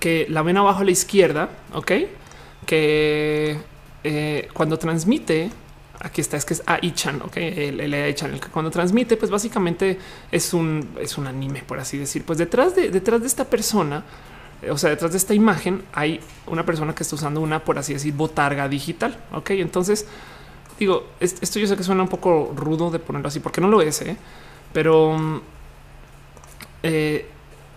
que 0.00 0.26
la 0.30 0.42
ven 0.42 0.56
abajo 0.56 0.80
a 0.80 0.84
la 0.84 0.90
izquierda, 0.90 1.50
ok, 1.74 1.92
que 2.66 3.58
eh, 4.04 4.48
cuando 4.52 4.78
transmite, 4.78 5.50
aquí 6.00 6.20
está, 6.20 6.36
es 6.36 6.44
que 6.44 6.54
es 6.54 6.62
AI-chan, 6.66 7.22
ok, 7.22 7.36
el, 7.36 7.80
el 7.80 7.94
AI-chan, 7.94 8.32
el 8.32 8.40
que 8.40 8.48
cuando 8.48 8.70
transmite, 8.70 9.16
pues 9.16 9.30
básicamente 9.30 9.98
es 10.30 10.54
un, 10.54 10.88
es 11.00 11.18
un 11.18 11.26
anime, 11.26 11.62
por 11.66 11.78
así 11.78 11.98
decir. 11.98 12.24
Pues 12.24 12.38
detrás 12.38 12.76
de, 12.76 12.90
detrás 12.90 13.20
de 13.20 13.26
esta 13.26 13.44
persona, 13.44 14.04
o 14.70 14.78
sea, 14.78 14.90
detrás 14.90 15.12
de 15.12 15.18
esta 15.18 15.34
imagen 15.34 15.82
hay 15.92 16.20
una 16.46 16.64
persona 16.64 16.94
que 16.94 17.02
está 17.02 17.16
usando 17.16 17.40
una, 17.40 17.64
por 17.64 17.78
así 17.78 17.94
decir, 17.94 18.12
botarga 18.14 18.68
digital. 18.68 19.16
Ok, 19.32 19.50
entonces 19.50 20.06
digo, 20.78 21.06
esto 21.20 21.58
yo 21.58 21.66
sé 21.66 21.76
que 21.76 21.82
suena 21.82 22.02
un 22.02 22.08
poco 22.08 22.52
rudo 22.54 22.90
de 22.90 22.98
ponerlo 22.98 23.28
así, 23.28 23.40
porque 23.40 23.60
no 23.60 23.68
lo 23.68 23.82
es, 23.82 24.00
¿eh? 24.02 24.16
pero 24.72 25.16
mm, 25.18 25.40
eh, 26.84 27.26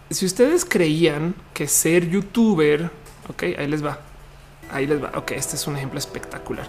si 0.10 0.26
ustedes 0.26 0.66
creían 0.66 1.34
que 1.54 1.68
ser 1.68 2.08
youtuber, 2.08 2.92
ok, 3.30 3.44
ahí 3.58 3.68
les 3.68 3.84
va, 3.84 4.00
ahí 4.72 4.86
les 4.86 5.02
va. 5.02 5.12
Ok, 5.16 5.32
este 5.32 5.56
es 5.56 5.66
un 5.68 5.78
ejemplo 5.78 5.98
espectacular. 5.98 6.68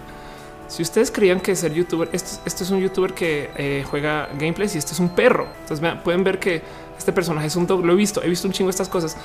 Si 0.67 0.81
ustedes 0.81 1.11
creían 1.11 1.39
que 1.39 1.55
ser 1.55 1.73
youtuber, 1.73 2.09
esto, 2.11 2.39
es 2.45 2.69
un 2.71 2.79
youtuber 2.79 3.13
que 3.13 3.49
eh, 3.57 3.85
juega 3.89 4.29
gameplays 4.39 4.75
y 4.75 4.77
este 4.77 4.93
es 4.93 4.99
un 4.99 5.09
perro. 5.09 5.47
Entonces 5.61 5.97
pueden 6.03 6.23
ver 6.23 6.39
que 6.39 6.61
este 6.97 7.11
personaje 7.11 7.47
es 7.47 7.55
un 7.55 7.67
dog. 7.67 7.85
Lo 7.85 7.93
he 7.93 7.95
visto, 7.95 8.23
he 8.23 8.29
visto 8.29 8.47
un 8.47 8.53
chingo 8.53 8.69
estas 8.69 8.89
cosas. 8.89 9.17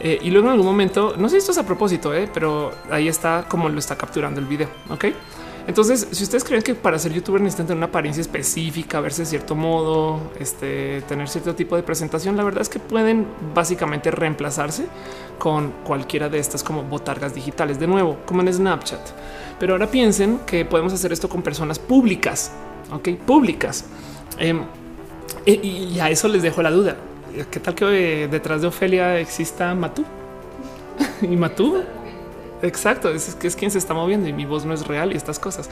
Eh, 0.00 0.18
y 0.22 0.30
luego 0.30 0.46
en 0.48 0.52
algún 0.52 0.66
momento, 0.66 1.14
no 1.16 1.28
sé 1.28 1.34
si 1.34 1.38
esto 1.38 1.52
es 1.52 1.58
a 1.58 1.66
propósito, 1.66 2.14
eh, 2.14 2.28
pero 2.32 2.72
ahí 2.90 3.08
está 3.08 3.44
como 3.48 3.68
lo 3.68 3.78
está 3.78 3.96
capturando 3.96 4.40
el 4.40 4.46
video. 4.46 4.68
Ok. 4.90 5.06
Entonces, 5.66 6.06
si 6.12 6.22
ustedes 6.22 6.44
creen 6.44 6.62
que 6.62 6.76
para 6.76 6.96
ser 6.96 7.12
youtuber 7.12 7.40
necesitan 7.40 7.66
tener 7.66 7.78
una 7.78 7.86
apariencia 7.86 8.20
específica, 8.20 9.00
verse 9.00 9.22
de 9.22 9.26
cierto 9.26 9.56
modo, 9.56 10.30
este, 10.38 11.02
tener 11.08 11.28
cierto 11.28 11.56
tipo 11.56 11.74
de 11.74 11.82
presentación, 11.82 12.36
la 12.36 12.44
verdad 12.44 12.62
es 12.62 12.68
que 12.68 12.78
pueden 12.78 13.26
básicamente 13.52 14.12
reemplazarse 14.12 14.86
con 15.40 15.72
cualquiera 15.84 16.28
de 16.28 16.38
estas 16.38 16.62
como 16.62 16.84
botargas 16.84 17.34
digitales, 17.34 17.80
de 17.80 17.88
nuevo, 17.88 18.18
como 18.26 18.42
en 18.42 18.54
Snapchat. 18.54 19.00
Pero 19.58 19.74
ahora 19.74 19.90
piensen 19.90 20.40
que 20.46 20.64
podemos 20.64 20.92
hacer 20.92 21.12
esto 21.12 21.28
con 21.28 21.42
personas 21.42 21.78
públicas, 21.78 22.52
ok, 22.90 23.10
públicas. 23.26 23.84
Em, 24.38 24.64
y 25.46 25.98
a 26.00 26.10
eso 26.10 26.28
les 26.28 26.42
dejo 26.42 26.62
la 26.62 26.70
duda. 26.70 26.96
¿Qué 27.50 27.60
tal 27.60 27.74
que 27.74 28.28
detrás 28.30 28.62
de 28.62 28.66
Ofelia 28.68 29.18
exista 29.18 29.74
Matú? 29.74 30.04
y 31.22 31.36
Matú 31.36 31.82
Exacto, 32.62 33.10
es, 33.10 33.34
que 33.34 33.46
es 33.46 33.56
quien 33.56 33.70
se 33.70 33.78
está 33.78 33.92
moviendo 33.92 34.28
y 34.28 34.32
mi 34.32 34.46
voz 34.46 34.64
no 34.64 34.72
es 34.72 34.86
real 34.86 35.12
y 35.12 35.16
estas 35.16 35.38
cosas. 35.38 35.68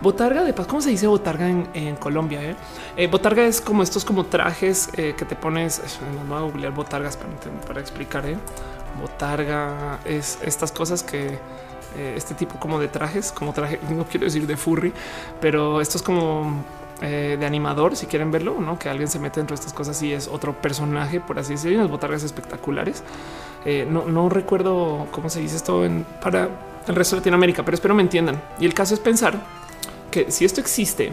Botarga 0.00 0.42
de 0.44 0.52
paz, 0.52 0.66
¿cómo 0.66 0.80
se 0.80 0.90
dice 0.90 1.06
botarga 1.06 1.48
en, 1.48 1.96
Colombia? 1.96 2.42
Eh? 2.42 2.56
Eh, 2.96 3.06
botarga 3.06 3.44
es 3.44 3.60
como 3.60 3.82
estos 3.82 4.04
como 4.04 4.24
trajes 4.26 4.88
eh, 4.96 5.14
que 5.16 5.24
te 5.24 5.36
pones. 5.36 5.82
No 6.14 6.24
voy 6.24 6.38
a 6.38 6.40
googlear 6.40 6.72
botargas 6.72 7.16
para, 7.16 7.32
para 7.66 7.80
explicar. 7.80 8.24
Botarga 9.00 10.00
es 10.04 10.38
estas 10.42 10.72
cosas 10.72 11.02
que 11.02 11.38
este 11.96 12.34
tipo 12.34 12.58
como 12.58 12.78
de 12.78 12.88
trajes, 12.88 13.32
como 13.32 13.52
traje, 13.52 13.78
no 13.90 14.04
quiero 14.04 14.26
decir 14.26 14.46
de 14.46 14.56
furry, 14.56 14.92
pero 15.40 15.80
esto 15.80 15.98
es 15.98 16.02
como 16.02 16.64
de 17.00 17.44
animador, 17.44 17.96
si 17.96 18.06
quieren 18.06 18.30
verlo, 18.30 18.60
¿no? 18.60 18.78
que 18.78 18.88
alguien 18.88 19.08
se 19.08 19.18
mete 19.18 19.40
dentro 19.40 19.56
de 19.56 19.58
estas 19.58 19.72
cosas 19.72 20.00
y 20.04 20.12
es 20.12 20.28
otro 20.28 20.52
personaje, 20.52 21.18
por 21.18 21.36
así 21.36 21.54
decirlo, 21.54 21.78
unas 21.78 21.90
botargas 21.90 22.22
espectaculares. 22.22 23.02
Eh, 23.64 23.86
no, 23.88 24.28
recuerdo 24.28 25.06
cómo 25.10 25.28
se 25.28 25.40
dice 25.40 25.56
esto 25.56 25.82
para 26.20 26.48
el 26.86 26.94
resto 26.94 27.16
de 27.16 27.20
Latinoamérica, 27.20 27.64
pero 27.64 27.74
espero 27.74 27.94
me 27.94 28.02
entiendan. 28.02 28.40
Y 28.58 28.66
el 28.66 28.74
caso 28.74 28.94
es 28.94 29.00
pensar 29.00 29.40
que 30.10 30.30
si 30.30 30.44
esto 30.44 30.60
existe, 30.60 31.12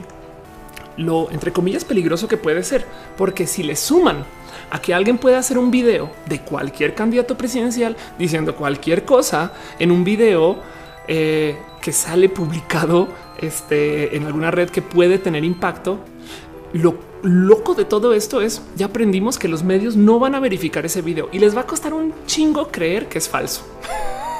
lo 0.98 1.32
entre 1.32 1.52
comillas 1.52 1.86
peligroso 1.86 2.28
que 2.28 2.38
puede 2.38 2.64
ser, 2.64 2.86
porque 3.18 3.46
si 3.46 3.64
le 3.64 3.76
suman 3.76 4.26
a 4.72 4.82
que 4.82 4.94
alguien 4.94 5.18
pueda 5.18 5.40
hacer 5.40 5.58
un 5.58 5.72
video 5.72 6.12
de 6.28 6.41
cualquier 6.41 6.96
candidato 6.96 7.38
presidencial 7.38 7.96
diciendo 8.18 8.56
cualquier 8.56 9.06
cosa 9.06 9.54
en 9.80 9.91
un 9.91 10.04
video 10.04 10.60
eh, 11.08 11.58
que 11.82 11.91
sale 11.91 12.30
publicado 12.30 13.10
este, 13.40 14.16
en 14.16 14.26
alguna 14.26 14.52
red 14.52 14.70
que 14.70 14.82
puede 14.82 15.18
tener 15.18 15.44
impacto, 15.44 16.00
lo 16.74 16.96
loco 17.24 17.74
de 17.74 17.86
todo 17.86 18.14
esto 18.14 18.41
es 18.41 18.62
ya 18.76 18.88
aprendimos 18.88 19.38
que 19.38 19.48
los 19.48 19.64
medios 19.64 19.96
no 19.96 20.20
van 20.20 20.36
a 20.36 20.40
verificar 20.40 20.86
ese 20.86 21.02
video 21.02 21.30
y 21.32 21.40
les 21.40 21.56
va 21.56 21.62
a 21.62 21.68
costar 21.68 21.94
un 21.94 22.14
chingo 22.26 22.68
creer 22.68 23.08
que 23.08 23.18
es 23.18 23.28
falso. 23.28 23.66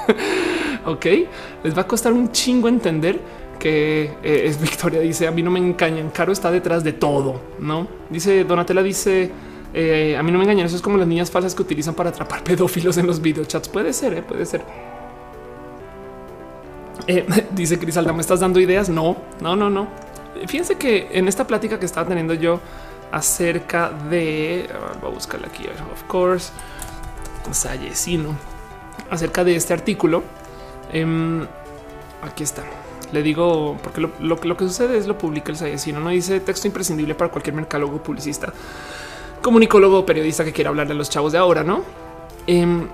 ok, 0.85 1.06
les 1.64 1.77
va 1.77 1.81
a 1.81 1.88
costar 1.88 2.14
un 2.14 2.31
chingo 2.31 2.68
entender 2.68 3.19
que 3.60 4.11
eh, 4.23 4.43
es 4.45 4.60
Victoria. 4.60 5.01
Dice 5.01 5.27
a 5.27 5.31
mí 5.31 5.43
no 5.43 5.51
me 5.51 5.60
engañan. 5.60 6.10
Caro 6.10 6.31
está 6.31 6.49
detrás 6.49 6.84
de 6.84 6.93
todo. 6.93 7.41
No 7.60 7.88
dice 8.10 8.43
Donatella. 8.45 8.81
Dice 8.81 9.31
eh, 9.73 10.15
a 10.17 10.23
mí 10.23 10.31
no 10.31 10.37
me 10.37 10.43
engañan. 10.43 10.65
Eso 10.65 10.75
es 10.75 10.81
como 10.81 10.97
las 10.97 11.07
niñas 11.07 11.31
falsas 11.31 11.55
que 11.55 11.61
utilizan 11.61 11.93
para 11.93 12.09
atrapar 12.09 12.43
pedófilos 12.45 12.97
en 12.97 13.07
los 13.07 13.21
videochats. 13.21 13.69
Puede 13.69 13.93
ser, 13.93 14.13
eh, 14.13 14.21
puede 14.21 14.45
ser. 14.45 14.63
dice 17.51 17.79
Crisalda, 17.79 18.13
¿me 18.13 18.21
estás 18.21 18.39
dando 18.39 18.59
ideas? 18.59 18.89
No, 18.89 19.17
no, 19.41 19.55
no, 19.55 19.69
no. 19.69 19.87
Fíjense 20.47 20.75
que 20.75 21.09
en 21.11 21.27
esta 21.27 21.47
plática 21.47 21.79
que 21.79 21.85
estaba 21.85 22.07
teniendo 22.07 22.33
yo 22.33 22.59
acerca 23.11 23.89
de, 23.89 24.69
voy 25.01 25.11
a 25.11 25.13
buscarla 25.13 25.47
aquí, 25.47 25.65
of 25.67 26.03
course, 26.03 26.51
Sayesino, 27.51 28.35
acerca 29.09 29.43
de 29.43 29.55
este 29.55 29.73
artículo. 29.73 30.23
Em, 30.91 31.45
aquí 32.21 32.43
está. 32.43 32.63
Le 33.11 33.23
digo, 33.23 33.77
porque 33.81 34.01
lo, 34.01 34.57
que 34.57 34.67
sucede 34.67 34.97
es 34.97 35.07
lo 35.07 35.17
publica 35.17 35.51
el 35.51 35.57
Sayesino, 35.57 35.99
no 35.99 36.09
dice 36.09 36.39
texto 36.41 36.67
imprescindible 36.67 37.15
para 37.15 37.31
cualquier 37.31 37.55
mercadólogo, 37.55 38.03
publicista, 38.03 38.53
comunicólogo, 39.41 40.06
periodista 40.06 40.44
que 40.44 40.53
quiera 40.53 40.70
hablarle 40.70 40.94
a 40.94 40.98
los 40.98 41.10
chavos 41.10 41.32
de 41.32 41.38
ahora, 41.38 41.64
¿no? 41.64 41.84
Em, 42.48 42.88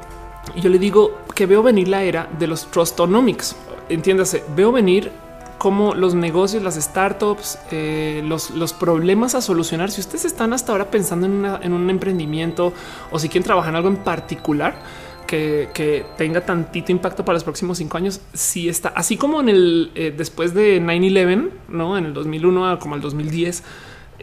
yo 0.55 0.69
le 0.69 0.79
digo 0.79 1.19
que 1.33 1.45
veo 1.45 1.63
venir 1.63 1.87
la 1.87 2.03
era 2.03 2.29
de 2.37 2.47
los 2.47 2.69
trustonomics. 2.71 3.55
Entiéndase, 3.89 4.43
veo 4.55 4.71
venir 4.71 5.11
cómo 5.57 5.95
los 5.95 6.15
negocios, 6.15 6.61
las 6.63 6.75
startups, 6.75 7.57
eh, 7.71 8.21
los, 8.25 8.73
problemas 8.73 9.35
a 9.35 9.41
solucionar. 9.41 9.91
Si 9.91 10.01
ustedes 10.01 10.25
están 10.25 10.53
hasta 10.53 10.71
ahora 10.71 10.91
pensando 10.91 11.25
en, 11.25 11.73
un 11.73 11.89
emprendimiento 11.89 12.73
o 13.11 13.19
si 13.19 13.29
quieren 13.29 13.45
trabajar 13.45 13.71
en 13.71 13.77
algo 13.77 13.89
en 13.89 13.97
particular 13.97 14.75
que, 15.25 16.05
tenga 16.17 16.41
tantito 16.41 16.91
impacto 16.91 17.25
para 17.25 17.33
los 17.35 17.43
próximos 17.43 17.77
cinco 17.77 17.97
años, 17.97 18.21
si 18.33 18.69
está 18.69 18.89
así 18.89 19.17
como 19.17 19.41
en 19.41 19.49
el 19.49 19.91
eh, 19.95 20.13
después 20.15 20.53
de 20.53 20.81
9-11, 20.81 21.49
no 21.69 21.97
en 21.97 22.05
el 22.05 22.13
2001 22.13 22.79
como 22.79 22.95
el 22.95 23.01
2010. 23.01 23.63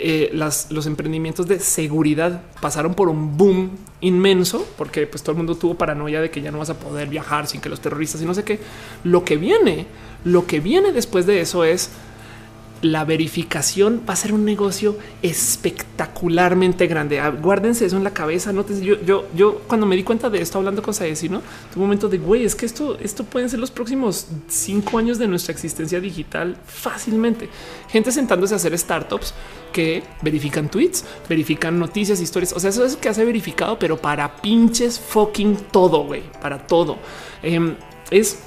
Eh, 0.05 0.31
los 0.33 0.87
emprendimientos 0.87 1.47
de 1.47 1.61
seguridad 1.61 2.43
pasaron 2.61 2.95
por 2.95 3.09
un 3.09 3.37
boom 3.37 3.71
inmenso 4.01 4.67
porque 4.77 5.07
pues 5.07 5.23
todo 5.23 5.31
el 5.33 5.37
mundo 5.37 5.55
tuvo 5.55 5.77
paranoia 5.77 6.21
de 6.21 6.29
que 6.29 6.43
ya 6.43 6.51
no 6.51 6.59
vas 6.59 6.71
a 6.71 6.79
poder 6.79 7.09
viajar 7.09 7.47
sin 7.47 7.61
que 7.61 7.69
los 7.69 7.81
terroristas 7.81 8.21
y 8.21 8.25
no 8.25 8.35
sé 8.35 8.43
qué. 8.43 8.59
Lo 9.05 9.25
que 9.25 9.37
viene 9.37 9.87
lo 10.25 10.47
que 10.47 10.61
viene 10.61 10.93
después 10.93 11.27
de 11.27 11.41
eso 11.41 11.65
es 11.65 11.91
la 12.83 13.05
verificación 13.05 14.03
va 14.09 14.15
a 14.15 14.17
ser 14.17 14.35
un 14.35 14.45
negocio 14.45 14.99
espectacularmente 15.23 16.89
grande. 16.89 17.21
Ah, 17.21 17.31
guárdense 17.31 17.87
eso 17.87 17.97
en 17.97 18.05
la 18.05 18.13
cabeza. 18.13 18.53
No 18.53 18.67
yo, 18.69 19.01
yo, 19.03 19.29
yo 19.35 19.61
cuando 19.69 19.87
me 19.87 19.95
di 19.95 20.03
cuenta 20.03 20.29
de 20.29 20.43
esto 20.43 20.59
hablando 20.59 20.83
con 20.83 20.93
Saesi, 20.93 21.29
no 21.29 21.43
tu 21.73 21.79
momento 21.79 22.09
de 22.09 22.19
güey, 22.19 22.45
es 22.45 22.57
que 22.57 22.67
esto, 22.67 22.99
esto 22.99 23.23
pueden 23.25 23.49
ser 23.49 23.61
los 23.61 23.71
próximos 23.71 24.27
cinco 24.49 24.99
años 24.99 25.19
de 25.19 25.29
nuestra 25.29 25.53
existencia 25.53 26.01
digital 26.01 26.57
fácilmente. 26.67 27.49
Gente 27.89 28.11
sentándose 28.11 28.55
a 28.55 28.57
hacer 28.57 28.77
startups 28.77 29.33
que 29.73 30.03
verifican 30.21 30.69
tweets, 30.69 31.05
verifican 31.29 31.79
noticias, 31.79 32.21
historias. 32.21 32.53
O 32.53 32.59
sea, 32.59 32.71
eso 32.71 32.85
es 32.85 32.97
que 32.97 33.09
hace 33.09 33.25
verificado, 33.25 33.79
pero 33.79 33.97
para 33.97 34.37
pinches 34.43 34.99
fucking 34.99 35.57
todo, 35.71 36.05
güey, 36.05 36.25
para 36.41 36.67
todo. 36.67 36.99
Em, 37.45 37.77
es 38.11 38.41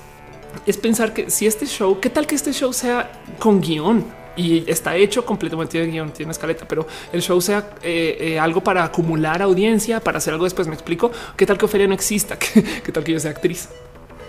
es 0.66 0.78
pensar 0.78 1.14
que 1.14 1.30
si 1.30 1.48
este 1.48 1.66
show, 1.66 2.00
qué 2.00 2.10
tal 2.10 2.26
que 2.26 2.36
este 2.36 2.54
show 2.54 2.72
sea 2.72 3.12
con 3.40 3.60
guion 3.60 4.06
y 4.36 4.70
está 4.70 4.96
hecho 4.96 5.26
completamente 5.26 5.80
de 5.80 5.88
guion, 5.88 6.12
tiene 6.12 6.32
escaleta, 6.32 6.68
pero 6.68 6.88
el 7.12 7.22
show 7.22 7.40
sea 7.42 7.72
eh, 7.82 8.18
eh, 8.20 8.40
algo 8.40 8.62
para 8.62 8.84
acumular 8.84 9.42
audiencia, 9.42 10.00
para 10.00 10.18
hacer 10.18 10.34
algo 10.34 10.46
después. 10.46 10.68
Me 10.68 10.74
explico 10.74 11.12
qué 11.36 11.46
tal 11.46 11.58
que 11.58 11.66
Ofelia 11.66 11.88
no 11.88 11.94
exista, 11.94 12.38
qué, 12.40 12.92
tal 12.92 13.04
que 13.04 13.14
yo 13.14 13.20
sea 13.20 13.32
actriz. 13.32 13.70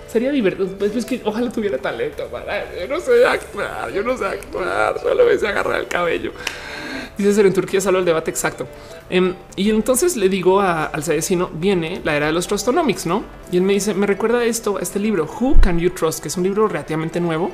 Sería 0.08 0.30
divertido. 0.30 0.68
Pues, 0.78 0.92
pues 0.92 1.04
que 1.04 1.20
ojalá 1.24 1.50
tuviera 1.50 1.78
talento 1.78 2.24
para 2.28 2.64
yo 2.78 2.86
no 2.88 3.00
sé 3.00 3.26
actuar, 3.26 3.92
yo 3.92 4.02
no 4.02 4.16
sé 4.16 4.24
actuar, 4.24 4.98
solo 5.00 5.24
me 5.26 5.36
sé 5.36 5.48
agarrar 5.48 5.80
el 5.80 5.88
cabello. 5.88 6.32
Dice 7.18 7.32
ser 7.32 7.46
en 7.46 7.54
Turquía 7.54 7.80
solo 7.80 7.98
el 7.98 8.04
debate 8.04 8.30
exacto. 8.30 8.66
Em, 9.08 9.34
y 9.56 9.70
entonces 9.70 10.16
le 10.16 10.28
digo 10.28 10.60
al 10.60 11.02
Sayesino, 11.02 11.50
viene 11.52 12.00
la 12.04 12.14
era 12.14 12.26
de 12.26 12.32
los 12.32 12.46
trustonomics, 12.46 13.06
¿no? 13.06 13.24
Y 13.50 13.56
él 13.56 13.62
me 13.62 13.72
dice, 13.72 13.94
me 13.94 14.06
recuerda 14.06 14.44
esto, 14.44 14.76
a 14.76 14.80
este 14.80 14.98
libro, 14.98 15.24
Who 15.24 15.58
Can 15.60 15.78
You 15.78 15.90
Trust, 15.90 16.20
que 16.20 16.28
es 16.28 16.36
un 16.36 16.42
libro 16.42 16.68
relativamente 16.68 17.18
nuevo, 17.18 17.50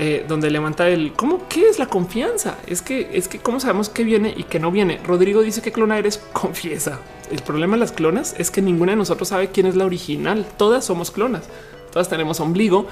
eh, 0.00 0.24
donde 0.28 0.48
levanta 0.48 0.88
el 0.88 1.12
cómo, 1.12 1.48
qué 1.48 1.68
es 1.68 1.80
la 1.80 1.86
confianza. 1.86 2.56
Es 2.68 2.82
que 2.82 3.10
es 3.12 3.26
que 3.26 3.40
cómo 3.40 3.58
sabemos 3.58 3.88
qué 3.88 4.04
viene 4.04 4.32
y 4.36 4.44
qué 4.44 4.60
no 4.60 4.70
viene. 4.70 5.00
Rodrigo 5.04 5.42
dice 5.42 5.60
que 5.60 5.72
clona 5.72 5.98
eres, 5.98 6.18
confiesa. 6.32 7.00
El 7.32 7.42
problema 7.42 7.74
de 7.74 7.80
las 7.80 7.90
clonas 7.90 8.36
es 8.38 8.52
que 8.52 8.62
ninguna 8.62 8.92
de 8.92 8.96
nosotros 8.96 9.28
sabe 9.28 9.48
quién 9.48 9.66
es 9.66 9.74
la 9.74 9.84
original. 9.84 10.46
Todas 10.56 10.84
somos 10.84 11.10
clonas, 11.10 11.48
todas 11.92 12.08
tenemos 12.08 12.38
ombligo 12.40 12.86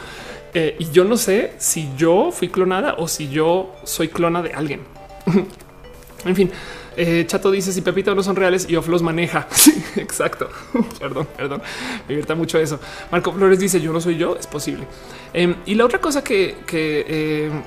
Eh, 0.54 0.74
y 0.78 0.90
yo 0.90 1.04
no 1.04 1.16
sé 1.18 1.52
si 1.58 1.90
yo 1.98 2.30
fui 2.32 2.48
clonada 2.48 2.94
o 2.98 3.08
si 3.08 3.28
yo 3.28 3.74
soy 3.84 4.08
clona 4.08 4.42
de 4.42 4.54
alguien. 4.54 4.80
en 6.24 6.34
fin, 6.34 6.50
eh, 6.96 7.24
Chato 7.26 7.50
dice 7.50 7.72
si 7.72 7.82
Pepito 7.82 8.14
no 8.14 8.22
son 8.22 8.36
reales 8.36 8.66
y 8.68 8.76
Off 8.76 8.88
los 8.88 9.02
maneja. 9.02 9.46
exacto. 9.96 10.48
perdón, 10.98 11.28
perdón. 11.36 11.62
Me 12.02 12.08
divierta 12.08 12.34
mucho 12.34 12.58
eso. 12.58 12.80
Marco 13.10 13.32
Flores 13.32 13.58
dice 13.58 13.80
yo 13.80 13.92
no 13.92 14.00
soy 14.00 14.16
yo. 14.16 14.36
Es 14.36 14.46
posible. 14.46 14.86
Em, 15.32 15.56
y 15.66 15.74
la 15.74 15.84
otra 15.84 16.00
cosa 16.00 16.24
que, 16.24 16.56
que 16.66 17.46
em, 17.46 17.62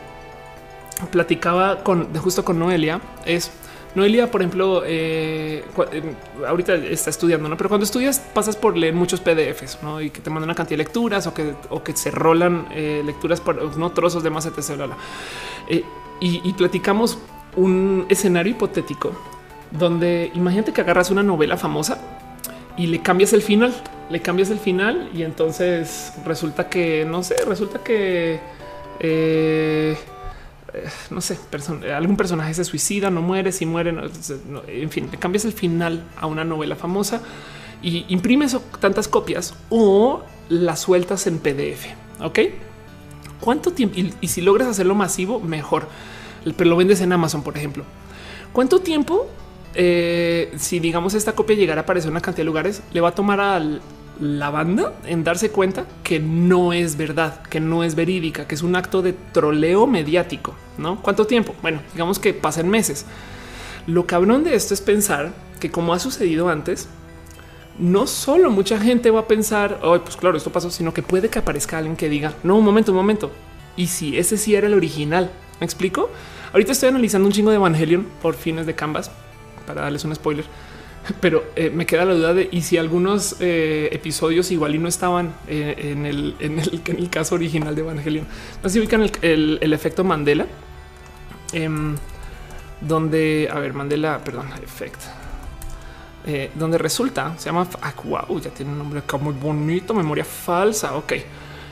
platicaba 1.11 1.83
con 1.83 2.13
justo 2.15 2.43
con 2.43 2.57
Noelia 2.57 2.99
es 3.25 3.51
Noelia, 3.95 4.29
por 4.29 4.41
ejemplo, 4.41 4.83
eh, 4.85 5.63
em, 5.91 6.15
ahorita 6.47 6.75
está 6.75 7.09
estudiando, 7.09 7.49
¿no? 7.49 7.57
pero 7.57 7.69
cuando 7.69 7.85
estudias 7.85 8.19
pasas 8.19 8.55
por 8.55 8.77
leer 8.77 8.93
muchos 8.93 9.19
PDFs 9.19 9.79
¿no? 9.81 9.99
y 9.99 10.11
que 10.11 10.21
te 10.21 10.29
mandan 10.29 10.49
una 10.49 10.55
cantidad 10.55 10.77
de 10.77 10.83
lecturas 10.83 11.25
o 11.25 11.33
que, 11.33 11.55
o 11.69 11.83
que 11.83 11.95
se 11.95 12.11
rolan 12.11 12.67
eh, 12.71 13.01
lecturas 13.03 13.41
por 13.41 13.77
no 13.77 13.91
trozos 13.91 14.21
de 14.21 14.29
más, 14.29 14.45
etc. 14.45 14.91
Y 16.21 16.53
platicamos 16.53 17.17
un 17.59 18.05
escenario 18.09 18.51
hipotético 18.51 19.11
donde 19.71 20.31
imagínate 20.33 20.71
que 20.73 20.81
agarras 20.81 21.11
una 21.11 21.23
novela 21.23 21.57
famosa 21.57 21.99
y 22.77 22.87
le 22.87 23.01
cambias 23.01 23.33
el 23.33 23.41
final, 23.41 23.73
le 24.09 24.21
cambias 24.21 24.49
el 24.49 24.59
final 24.59 25.09
y 25.13 25.23
entonces 25.23 26.13
resulta 26.25 26.69
que 26.69 27.05
no 27.05 27.21
sé, 27.23 27.35
resulta 27.45 27.79
que 27.79 28.39
eh, 28.99 29.97
no 31.09 31.19
sé, 31.21 31.37
algún 31.93 32.15
personaje 32.15 32.53
se 32.53 32.63
suicida, 32.63 33.09
no 33.09 33.21
muere, 33.21 33.51
si 33.51 33.65
muere, 33.65 33.93
en 34.67 34.89
fin, 34.89 35.09
le 35.11 35.17
cambias 35.17 35.45
el 35.45 35.53
final 35.53 36.03
a 36.17 36.27
una 36.27 36.43
novela 36.43 36.75
famosa 36.75 37.21
y 37.81 38.05
imprimes 38.07 38.57
tantas 38.79 39.07
copias 39.07 39.53
o 39.69 40.23
las 40.47 40.79
sueltas 40.79 41.27
en 41.27 41.39
PDF. 41.39 41.87
Ok, 42.21 42.39
cuánto 43.41 43.71
tiempo 43.71 43.97
y 44.21 44.27
si 44.27 44.41
logras 44.41 44.67
hacerlo 44.67 44.95
masivo, 44.95 45.39
mejor 45.39 45.87
pero 46.53 46.69
lo 46.69 46.75
vendes 46.75 47.01
en 47.01 47.11
Amazon, 47.11 47.43
por 47.43 47.57
ejemplo. 47.57 47.83
¿Cuánto 48.53 48.79
tiempo, 48.79 49.27
eh, 49.75 50.51
si 50.57 50.79
digamos 50.79 51.13
esta 51.13 51.33
copia 51.33 51.55
llegara 51.55 51.81
a 51.81 51.83
aparecer 51.83 52.07
en 52.07 52.13
una 52.13 52.21
cantidad 52.21 52.41
de 52.41 52.45
lugares, 52.45 52.81
le 52.91 53.01
va 53.01 53.09
a 53.09 53.15
tomar 53.15 53.39
a 53.39 53.61
la 54.19 54.49
banda 54.49 54.93
en 55.05 55.23
darse 55.23 55.49
cuenta 55.49 55.85
que 56.03 56.19
no 56.19 56.73
es 56.73 56.97
verdad, 56.97 57.41
que 57.43 57.59
no 57.59 57.83
es 57.83 57.95
verídica, 57.95 58.47
que 58.47 58.55
es 58.55 58.63
un 58.63 58.75
acto 58.75 59.01
de 59.01 59.13
troleo 59.13 59.87
mediático? 59.87 60.55
¿No? 60.77 61.01
¿Cuánto 61.01 61.25
tiempo? 61.25 61.55
Bueno, 61.61 61.81
digamos 61.93 62.19
que 62.19 62.33
pasen 62.33 62.69
meses. 62.69 63.05
Lo 63.87 64.05
cabrón 64.05 64.43
de 64.43 64.55
esto 64.55 64.73
es 64.73 64.81
pensar 64.81 65.33
que 65.59 65.71
como 65.71 65.93
ha 65.93 65.99
sucedido 65.99 66.49
antes, 66.49 66.89
no 67.77 68.07
solo 68.07 68.51
mucha 68.51 68.79
gente 68.79 69.09
va 69.09 69.21
a 69.21 69.27
pensar, 69.27 69.79
oh, 69.83 69.97
pues 69.99 70.17
claro, 70.17 70.37
esto 70.37 70.51
pasó, 70.51 70.69
sino 70.69 70.93
que 70.93 71.01
puede 71.01 71.29
que 71.29 71.39
aparezca 71.39 71.77
alguien 71.77 71.95
que 71.95 72.09
diga, 72.09 72.33
no, 72.43 72.57
un 72.57 72.65
momento, 72.65 72.91
un 72.91 72.97
momento. 72.97 73.31
Y 73.77 73.87
si 73.87 74.17
ese 74.17 74.37
sí 74.37 74.55
era 74.55 74.67
el 74.67 74.73
original, 74.73 75.31
¿Me 75.59 75.65
explico? 75.65 76.09
Ahorita 76.51 76.71
estoy 76.71 76.89
analizando 76.89 77.27
un 77.27 77.31
chingo 77.31 77.51
de 77.51 77.57
Evangelion 77.57 78.07
por 78.21 78.33
fines 78.33 78.65
de 78.65 78.73
Canvas 78.73 79.11
para 79.67 79.81
darles 79.81 80.03
un 80.03 80.15
spoiler, 80.15 80.45
pero 81.21 81.43
eh, 81.55 81.69
me 81.69 81.85
queda 81.85 82.05
la 82.05 82.15
duda 82.15 82.33
de 82.33 82.49
y 82.51 82.63
si 82.63 82.77
algunos 82.77 83.35
eh, 83.39 83.89
episodios 83.91 84.49
igual 84.49 84.73
y 84.73 84.79
no 84.79 84.87
estaban 84.87 85.33
eh, 85.47 85.91
en, 85.91 86.07
el, 86.07 86.35
en, 86.39 86.59
el, 86.59 87.09
caso 87.11 87.35
original 87.35 87.75
de 87.75 87.81
Evangelion. 87.81 88.25
Se 88.65 88.79
ubican 88.79 89.03
el, 89.21 89.59
el, 89.61 89.73
efecto 89.73 90.03
Mandela, 90.03 90.47
em, 91.53 91.95
donde 92.81 93.47
a 93.51 93.59
ver, 93.59 93.73
Mandela, 93.73 94.19
perdón, 94.23 94.47
efecto. 94.63 95.05
donde 96.55 96.79
resulta 96.79 97.37
se 97.37 97.45
llama 97.45 97.67
ah, 97.81 97.93
wow, 98.03 98.39
ya 98.39 98.49
tiene 98.49 98.71
un 98.71 98.79
nombre 98.79 98.99
acá 98.99 99.17
muy 99.17 99.33
bonito, 99.33 99.93
memoria 99.93 100.25
falsa. 100.25 100.95
Ok, 100.95 101.13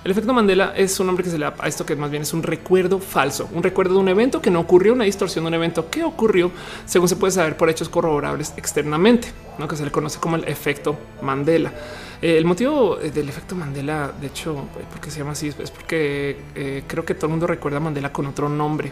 el 0.04 0.12
efecto 0.12 0.34
Mandela 0.34 0.74
es 0.76 1.00
un 1.00 1.08
nombre 1.08 1.24
que 1.24 1.30
se 1.30 1.38
le 1.38 1.46
da 1.46 1.56
a 1.60 1.68
esto 1.68 1.86
que 1.86 1.96
más 1.96 2.10
bien 2.10 2.24
es 2.24 2.34
un 2.34 2.44
recuerdo 2.44 3.00
falso, 3.00 3.50
un 3.54 3.64
recuerdo 3.64 3.96
de 3.96 4.00
un 4.00 4.10
evento 4.10 4.42
que 4.42 4.50
no 4.50 4.60
ocurrió, 4.60 4.94
una 4.94 5.04
distorsión 5.04 5.44
de 5.44 5.50
un 5.50 5.54
evento 5.56 5.90
que 5.90 6.04
ocurrió 6.04 6.52
según 6.86 7.10
se 7.10 7.16
puede 7.16 7.32
saber 7.32 7.58
por 7.58 7.70
hechos 7.70 7.90
corroborables 7.90 8.54
externamente, 8.58 9.30
¿no? 9.58 9.68
que 9.68 9.76
se 9.76 9.84
le 9.84 9.92
conoce 9.92 10.20
como 10.20 10.36
el 10.36 10.46
efecto 10.46 10.98
Mandela. 11.22 11.74
Eh, 12.22 12.38
el 12.38 12.46
motivo 12.46 13.00
eh, 13.00 13.12
del 13.12 13.30
efecto 13.30 13.56
Mandela, 13.56 14.12
de 14.20 14.28
hecho, 14.28 14.68
eh, 14.80 14.86
porque 14.92 15.12
se 15.12 15.20
llama 15.20 15.32
así, 15.32 15.48
es 15.48 15.72
porque 15.72 16.84
creo 16.88 17.06
que 17.06 17.14
todo 17.14 17.28
el 17.28 17.32
mundo 17.32 17.48
recuerda 17.48 17.80
Mandela 17.80 18.12
con 18.12 18.26
otro 18.28 18.50
nombre. 18.50 18.92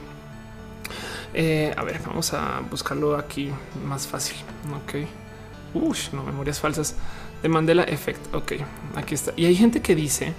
a 1.33 1.83
ver, 1.83 2.01
vamos 2.05 2.33
a 2.33 2.61
buscarlo 2.69 3.15
aquí 3.17 3.49
más 3.85 4.07
fácil. 4.07 4.37
Ok. 4.83 5.07
Uy, 5.73 5.97
no 6.13 6.23
memorias 6.23 6.59
falsas 6.59 6.95
de 7.41 7.49
Mandela 7.49 7.83
Effect. 7.83 8.33
Ok, 8.33 8.53
aquí 8.95 9.15
está. 9.15 9.33
Y 9.35 9.45
hay 9.45 9.55
gente 9.55 9.81
que 9.81 9.95
dice 9.95 10.33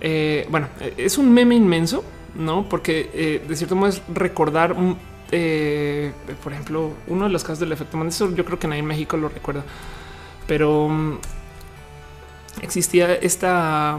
eh, 0.00 0.46
bueno, 0.50 0.68
es 0.96 1.18
un 1.18 1.32
meme 1.32 1.54
inmenso, 1.54 2.04
no? 2.34 2.68
Porque 2.68 3.10
eh, 3.12 3.44
de 3.46 3.56
cierto 3.56 3.76
modo 3.76 3.90
es 3.90 4.02
recordar, 4.12 4.74
eh, 5.30 6.12
por 6.42 6.52
ejemplo, 6.52 6.92
uno 7.06 7.24
de 7.24 7.30
los 7.30 7.42
casos 7.42 7.60
del 7.60 7.72
efecto 7.72 7.96
Mandela. 7.96 8.34
Yo 8.34 8.44
creo 8.44 8.58
que 8.58 8.66
nadie 8.66 8.80
en 8.80 8.86
México 8.86 9.16
lo 9.16 9.28
recuerda, 9.28 9.62
pero 10.46 10.88
mm, 10.88 11.18
existía 12.62 13.14
esta, 13.14 13.98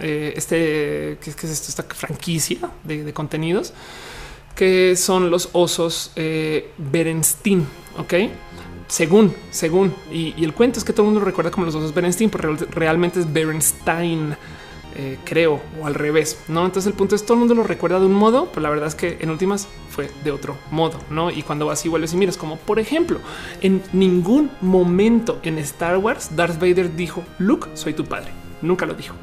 este, 0.00 1.18
¿qué 1.20 1.30
es, 1.30 1.44
esto? 1.44 1.68
Esta 1.68 1.82
franquicia 1.94 2.58
de, 2.84 3.12
contenidos 3.12 3.72
que 4.54 4.96
son 4.96 5.30
los 5.30 5.50
osos 5.52 6.12
Berenstein. 6.78 7.66
Ok, 7.98 8.14
según, 8.88 9.34
según, 9.50 9.94
y, 10.10 10.42
el 10.42 10.54
cuento 10.54 10.78
es 10.78 10.84
que 10.84 10.94
todo 10.94 11.02
el 11.06 11.12
mundo 11.12 11.24
recuerda 11.24 11.50
como 11.50 11.66
los 11.66 11.74
osos 11.74 11.92
Berenstein, 11.92 12.30
pero 12.30 12.56
realmente 12.70 13.20
es 13.20 13.30
Berenstein. 13.30 14.34
Eh, 14.98 15.18
creo, 15.24 15.60
o 15.78 15.86
al 15.86 15.94
revés, 15.94 16.38
¿no? 16.48 16.64
Entonces 16.64 16.86
el 16.90 16.94
punto 16.94 17.14
es 17.14 17.22
todo 17.22 17.34
el 17.34 17.40
mundo 17.40 17.54
lo 17.54 17.64
recuerda 17.64 18.00
de 18.00 18.06
un 18.06 18.14
modo, 18.14 18.48
pero 18.48 18.62
la 18.62 18.70
verdad 18.70 18.88
es 18.88 18.94
que 18.94 19.18
en 19.20 19.28
últimas 19.28 19.68
fue 19.90 20.10
de 20.24 20.30
otro 20.30 20.56
modo, 20.70 20.98
¿no? 21.10 21.30
Y 21.30 21.42
cuando 21.42 21.66
vas 21.66 21.84
y 21.84 21.90
vuelves 21.90 22.14
y 22.14 22.16
miras, 22.16 22.38
como 22.38 22.56
por 22.56 22.78
ejemplo, 22.78 23.20
en 23.60 23.82
ningún 23.92 24.50
momento 24.62 25.38
en 25.42 25.58
Star 25.58 25.98
Wars 25.98 26.34
Darth 26.34 26.58
Vader 26.58 26.96
dijo, 26.96 27.22
Luke, 27.38 27.68
soy 27.74 27.92
tu 27.92 28.06
padre. 28.06 28.30
Nunca 28.62 28.86
lo 28.86 28.94
dijo, 28.94 29.14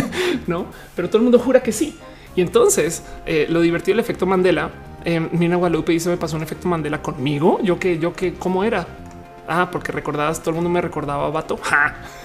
¿no? 0.46 0.66
Pero 0.94 1.08
todo 1.08 1.16
el 1.16 1.22
mundo 1.22 1.38
jura 1.38 1.62
que 1.62 1.72
sí. 1.72 1.96
Y 2.36 2.42
entonces 2.42 3.02
eh, 3.24 3.46
lo 3.48 3.62
divertido 3.62 3.94
el 3.94 4.00
efecto 4.00 4.26
Mandela. 4.26 4.70
Eh, 5.02 5.18
Mina 5.32 5.56
Guadalupe 5.56 5.92
dice 5.92 6.10
me 6.10 6.18
pasó 6.18 6.36
un 6.36 6.42
efecto 6.42 6.68
Mandela 6.68 7.00
conmigo. 7.00 7.58
Yo 7.62 7.78
que 7.78 7.98
yo 7.98 8.12
que 8.12 8.34
cómo 8.34 8.64
era. 8.64 8.86
Ah, 9.48 9.70
porque 9.72 9.92
recordabas, 9.92 10.40
todo 10.40 10.50
el 10.50 10.56
mundo 10.56 10.68
me 10.68 10.82
recordaba 10.82 11.26
a 11.26 11.30
vato. 11.30 11.58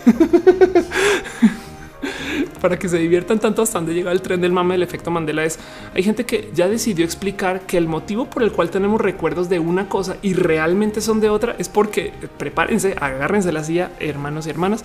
para 2.62 2.78
que 2.78 2.90
se 2.90 2.98
diviertan 2.98 3.40
tanto 3.40 3.62
hasta 3.62 3.80
donde 3.80 3.94
llega 3.94 4.12
el 4.12 4.22
tren 4.22 4.42
del 4.42 4.52
mame 4.52 4.76
del 4.76 4.84
efecto 4.84 5.12
Mandela 5.12 5.44
es 5.44 5.60
hay 5.94 6.04
gente 6.04 6.26
que 6.26 6.52
ya 6.54 6.68
decidió 6.68 7.06
explicar 7.06 7.62
que 7.62 7.78
el 7.78 7.88
motivo 7.88 8.30
por 8.30 8.44
el 8.44 8.52
cual 8.52 8.70
tenemos 8.70 9.02
recuerdos 9.02 9.50
de 9.50 9.60
una 9.60 9.90
cosa 9.90 10.18
y 10.22 10.34
realmente 10.34 11.02
son 11.02 11.20
de 11.20 11.30
otra 11.30 11.56
es 11.58 11.70
porque 11.70 12.14
prepárense, 12.38 12.96
agárrense 13.00 13.52
la 13.52 13.64
silla, 13.64 13.92
hermanos 14.00 14.48
y 14.48 14.50
hermanas, 14.50 14.84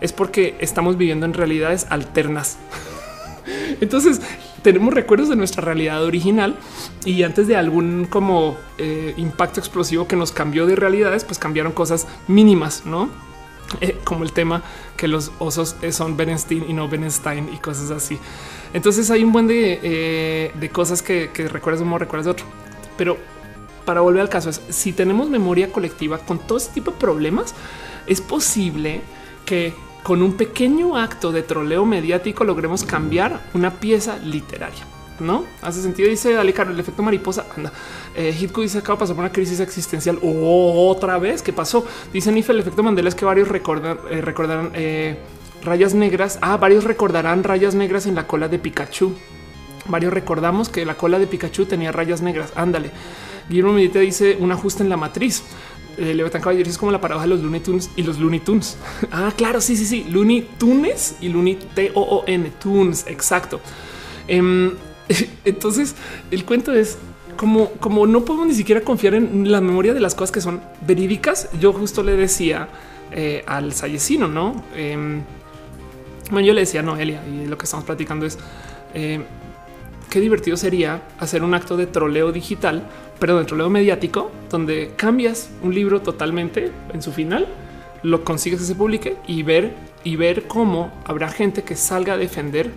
es 0.00 0.12
porque 0.12 0.56
estamos 0.60 0.96
viviendo 0.96 1.26
en 1.26 1.34
realidades 1.34 1.86
alternas. 1.90 2.58
Entonces 3.80 4.20
tenemos 4.62 4.92
recuerdos 4.94 5.28
de 5.28 5.36
nuestra 5.36 5.62
realidad 5.62 6.04
original 6.04 6.56
y 7.04 7.22
antes 7.22 7.46
de 7.46 7.56
algún 7.56 8.06
como 8.08 8.56
eh, 8.78 9.14
impacto 9.16 9.60
explosivo 9.60 10.06
que 10.06 10.16
nos 10.16 10.32
cambió 10.32 10.66
de 10.66 10.76
realidades, 10.76 11.24
pues 11.24 11.38
cambiaron 11.38 11.72
cosas 11.72 12.06
mínimas, 12.28 12.84
no? 12.84 13.08
Eh, 13.80 13.96
como 14.02 14.24
el 14.24 14.32
tema 14.32 14.62
que 15.00 15.08
los 15.08 15.32
osos 15.38 15.76
son 15.92 16.18
Berenstein 16.18 16.66
y 16.68 16.74
no 16.74 16.86
Berenstein 16.86 17.48
y 17.54 17.56
cosas 17.56 17.90
así. 17.90 18.18
Entonces 18.74 19.10
hay 19.10 19.24
un 19.24 19.32
buen 19.32 19.46
de, 19.46 19.80
eh, 19.82 20.70
cosas 20.70 21.00
que, 21.00 21.30
recuerdas 21.50 21.80
de 21.80 21.86
uno, 21.86 21.96
recuerdas 21.96 22.26
de 22.26 22.32
otro. 22.32 22.44
Pero 22.98 23.16
para 23.86 24.02
volver 24.02 24.20
al 24.20 24.28
caso 24.28 24.50
es 24.50 24.60
si 24.68 24.92
tenemos 24.92 25.30
memoria 25.30 25.72
colectiva 25.72 26.18
con 26.18 26.38
todo 26.38 26.58
este 26.58 26.74
tipo 26.74 26.90
de 26.90 26.98
problemas, 26.98 27.54
es 28.06 28.20
posible 28.20 29.00
que 29.46 29.72
con 30.02 30.20
un 30.20 30.34
pequeño 30.34 30.98
acto 30.98 31.32
de 31.32 31.42
troleo 31.44 31.86
mediático 31.86 32.44
logremos 32.44 32.84
cambiar 32.84 33.40
una 33.54 33.70
pieza 33.80 34.18
literaria 34.18 34.84
no 35.20 35.44
hace 35.62 35.82
sentido. 35.82 36.08
Dice 36.08 36.36
Ale 36.36 36.54
el 36.56 36.80
efecto 36.80 37.02
mariposa. 37.02 37.46
Anda, 37.56 37.72
eh, 38.14 38.34
Hitko 38.38 38.62
dice 38.62 38.78
acaba 38.78 38.96
de 38.96 39.00
pasar 39.00 39.16
por 39.16 39.24
una 39.24 39.32
crisis 39.32 39.60
existencial 39.60 40.18
otra 40.22 41.18
vez. 41.18 41.42
¿Qué 41.42 41.52
pasó? 41.52 41.86
Dice 42.12 42.32
Nife, 42.32 42.52
el 42.52 42.60
efecto 42.60 42.82
Mandela 42.82 43.08
es 43.08 43.14
que 43.14 43.24
varios 43.24 43.48
recordan, 43.48 43.98
eh, 44.10 44.20
recordarán 44.20 44.72
eh, 44.74 45.18
rayas 45.62 45.94
negras. 45.94 46.38
Ah, 46.42 46.56
varios 46.56 46.84
recordarán 46.84 47.44
rayas 47.44 47.74
negras 47.74 48.06
en 48.06 48.14
la 48.14 48.26
cola 48.26 48.48
de 48.48 48.58
Pikachu. 48.58 49.14
Varios 49.86 50.12
recordamos 50.12 50.68
que 50.68 50.84
la 50.84 50.94
cola 50.94 51.18
de 51.18 51.26
Pikachu 51.26 51.66
tenía 51.66 51.92
rayas 51.92 52.22
negras. 52.22 52.52
Ándale. 52.54 52.90
Guillermo 53.48 53.72
Medita 53.72 53.98
dice 53.98 54.36
un 54.38 54.52
ajuste 54.52 54.82
en 54.82 54.88
la 54.88 54.96
matriz. 54.96 55.42
Eh, 55.98 56.14
Leviatán 56.14 56.40
Caballero 56.40 56.70
es 56.70 56.78
como 56.78 56.92
la 56.92 57.00
paradoja 57.00 57.26
de 57.26 57.30
los 57.30 57.42
Looney 57.42 57.60
Tunes 57.60 57.90
y 57.96 58.02
los 58.02 58.18
Looney 58.18 58.40
Tunes. 58.40 58.78
ah, 59.12 59.32
claro, 59.36 59.60
sí, 59.60 59.76
sí, 59.76 59.84
sí. 59.84 60.06
Looney 60.08 60.48
Tunes 60.58 61.16
y 61.20 61.28
Looney 61.28 61.56
T 61.74 61.92
O 61.94 62.00
O 62.00 62.24
N 62.26 62.50
Tunes. 62.62 63.04
Exacto. 63.06 63.60
Em, 64.28 64.72
Entonces 65.44 65.94
el 66.30 66.44
cuento 66.44 66.72
es 66.72 66.98
como, 67.36 67.70
como 67.72 68.06
no 68.06 68.24
podemos 68.24 68.48
ni 68.48 68.54
siquiera 68.54 68.82
confiar 68.82 69.14
en 69.14 69.50
la 69.50 69.60
memoria 69.60 69.94
de 69.94 70.00
las 70.00 70.14
cosas 70.14 70.32
que 70.32 70.40
son 70.40 70.60
verídicas. 70.86 71.48
Yo 71.58 71.72
justo 71.72 72.02
le 72.02 72.16
decía 72.16 72.68
eh, 73.12 73.42
al 73.46 73.72
Sayesino, 73.72 74.28
no? 74.28 74.62
Eh, 74.74 75.22
bueno, 76.30 76.46
yo 76.46 76.54
le 76.54 76.60
decía 76.60 76.80
a 76.80 76.82
Noelia 76.82 77.22
y 77.26 77.46
lo 77.46 77.58
que 77.58 77.64
estamos 77.64 77.84
platicando 77.84 78.24
es 78.24 78.38
eh, 78.94 79.20
qué 80.08 80.20
divertido 80.20 80.56
sería 80.56 81.02
hacer 81.18 81.42
un 81.42 81.54
acto 81.54 81.76
de 81.76 81.86
troleo 81.86 82.30
digital, 82.30 82.88
pero 83.18 83.38
de 83.38 83.44
troleo 83.44 83.68
mediático, 83.68 84.30
donde 84.48 84.92
cambias 84.96 85.50
un 85.62 85.74
libro 85.74 86.02
totalmente 86.02 86.70
en 86.92 87.02
su 87.02 87.10
final, 87.10 87.48
lo 88.02 88.24
consigues 88.24 88.60
que 88.60 88.66
se 88.66 88.74
publique 88.74 89.16
y 89.26 89.42
ver 89.42 89.74
y 90.04 90.16
ver 90.16 90.46
cómo 90.46 90.92
habrá 91.04 91.28
gente 91.28 91.62
que 91.62 91.74
salga 91.74 92.14
a 92.14 92.16
defender 92.16 92.70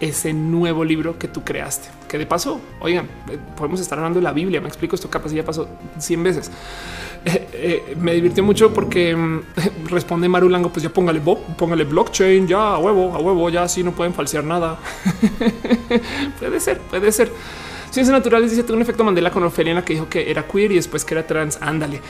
ese 0.00 0.32
nuevo 0.32 0.84
libro 0.84 1.18
que 1.18 1.28
tú 1.28 1.42
creaste. 1.42 1.88
Que 2.08 2.18
de 2.18 2.26
paso, 2.26 2.60
oigan, 2.80 3.06
eh, 3.30 3.38
podemos 3.56 3.80
estar 3.80 3.98
hablando 3.98 4.18
de 4.18 4.24
la 4.24 4.32
Biblia. 4.32 4.60
Me 4.60 4.68
explico 4.68 4.94
esto, 4.94 5.08
capaz 5.08 5.32
ya 5.32 5.44
pasó 5.44 5.68
100 5.98 6.22
veces. 6.22 6.50
Eh, 7.24 7.48
eh, 7.52 7.96
me 7.98 8.12
divirtió 8.12 8.44
mucho 8.44 8.72
porque 8.72 9.16
mm, 9.16 9.40
responde 9.88 10.28
Marulango, 10.28 10.70
pues 10.70 10.82
ya 10.82 10.90
póngale, 10.90 11.20
póngale 11.20 11.84
blockchain, 11.84 12.46
ya 12.46 12.74
a 12.74 12.78
huevo, 12.78 13.14
a 13.14 13.18
huevo, 13.18 13.48
ya 13.50 13.62
así 13.62 13.82
no 13.82 13.92
pueden 13.92 14.12
falsear 14.14 14.44
nada. 14.44 14.78
puede 16.38 16.60
ser, 16.60 16.78
puede 16.78 17.12
ser. 17.12 17.30
Ciencias 17.90 18.12
naturales 18.12 18.50
dice 18.50 18.64
tengo 18.64 18.74
un 18.74 18.82
efecto 18.82 19.04
Mandela 19.04 19.30
con 19.30 19.44
Ofelia 19.44 19.80
que 19.84 19.92
dijo 19.92 20.08
que 20.08 20.28
era 20.28 20.48
queer 20.48 20.72
y 20.72 20.74
después 20.74 21.04
que 21.04 21.14
era 21.14 21.24
trans. 21.28 21.58
Ándale. 21.60 22.00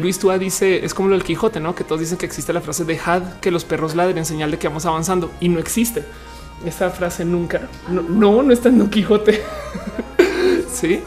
Luis 0.00 0.20
Tua 0.20 0.38
dice 0.38 0.84
es 0.84 0.94
como 0.94 1.08
lo 1.08 1.16
del 1.16 1.24
Quijote, 1.24 1.58
no? 1.58 1.74
Que 1.74 1.82
todos 1.82 2.00
dicen 2.00 2.16
que 2.16 2.26
existe 2.26 2.52
la 2.52 2.60
frase 2.60 2.84
dejad 2.84 3.40
que 3.40 3.50
los 3.50 3.64
perros 3.64 3.96
ladren, 3.96 4.24
señal 4.24 4.52
de 4.52 4.58
que 4.58 4.68
vamos 4.68 4.86
avanzando 4.86 5.32
y 5.40 5.48
no 5.48 5.58
existe. 5.58 6.04
Esa 6.64 6.90
frase 6.90 7.24
nunca. 7.24 7.68
No, 7.88 8.42
no, 8.42 8.52
está 8.52 8.68
en 8.68 8.78
Don 8.78 8.90
Quijote. 8.90 9.42
sí, 10.72 11.02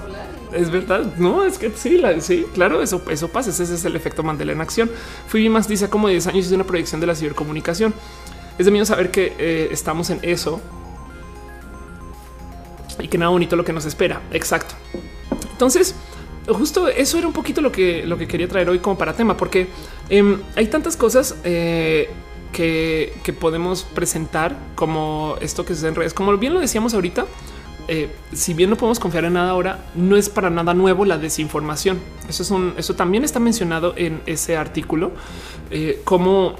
es 0.53 0.69
verdad. 0.69 1.13
No, 1.17 1.43
es 1.43 1.57
que 1.57 1.71
sí, 1.71 2.01
sí, 2.19 2.45
claro, 2.53 2.81
eso, 2.81 3.01
eso 3.09 3.27
pasa. 3.30 3.49
Ese 3.49 3.63
es 3.63 3.85
el 3.85 3.95
efecto 3.95 4.23
Mandela 4.23 4.51
en 4.51 4.61
acción. 4.61 4.89
Fui 5.27 5.49
más, 5.49 5.67
dice 5.67 5.89
como 5.89 6.07
10 6.07 6.27
años 6.27 6.49
de 6.49 6.55
una 6.55 6.65
proyección 6.65 7.01
de 7.01 7.07
la 7.07 7.15
cibercomunicación. 7.15 7.93
Es 8.57 8.65
de 8.65 8.71
miedo 8.71 8.85
saber 8.85 9.09
que 9.09 9.34
eh, 9.38 9.69
estamos 9.71 10.09
en 10.09 10.19
eso 10.21 10.61
y 12.99 13.07
que 13.07 13.17
nada 13.17 13.31
bonito 13.31 13.55
lo 13.55 13.65
que 13.65 13.73
nos 13.73 13.85
espera. 13.85 14.21
Exacto. 14.31 14.76
Entonces, 15.51 15.95
justo 16.47 16.88
eso 16.88 17.17
era 17.17 17.27
un 17.27 17.34
poquito 17.34 17.61
lo 17.61 17.71
que, 17.71 18.05
lo 18.05 18.17
que 18.17 18.27
quería 18.27 18.47
traer 18.47 18.69
hoy 18.69 18.80
como 18.80 18.97
para 18.97 19.13
tema, 19.13 19.35
porque 19.35 19.67
em, 20.09 20.41
hay 20.55 20.67
tantas 20.67 20.95
cosas. 20.95 21.35
Eh, 21.43 22.09
que, 22.51 23.35
podemos 23.39 23.84
presentar 23.84 24.57
como 24.76 25.35
esto 25.41 25.65
que 25.65 25.73
es 25.73 25.84
en 25.84 25.95
redes. 25.95 26.13
Como 26.13 26.35
bien 26.38 26.53
lo 26.53 26.59
decíamos 26.59 26.93
ahorita, 26.93 27.26
eh, 27.88 28.11
si 28.34 28.53
bien 28.53 28.69
no 28.69 28.76
podemos 28.76 28.99
confiar 28.99 29.26
en 29.26 29.34
nada 29.34 29.51
ahora, 29.51 29.85
no 29.95 30.15
es 30.15 30.30
para 30.30 30.49
nada 30.49 30.73
nuevo 30.73 31.05
la 31.05 31.17
desinformación. 31.17 31.99
Eso 32.27 32.43
es 32.43 32.51
un, 32.51 32.73
eso 32.77 32.95
también 32.95 33.23
está 33.23 33.39
mencionado 33.39 33.93
en 33.95 34.21
ese 34.26 34.57
artículo 34.57 35.11
eh, 35.71 36.01
como 36.03 36.55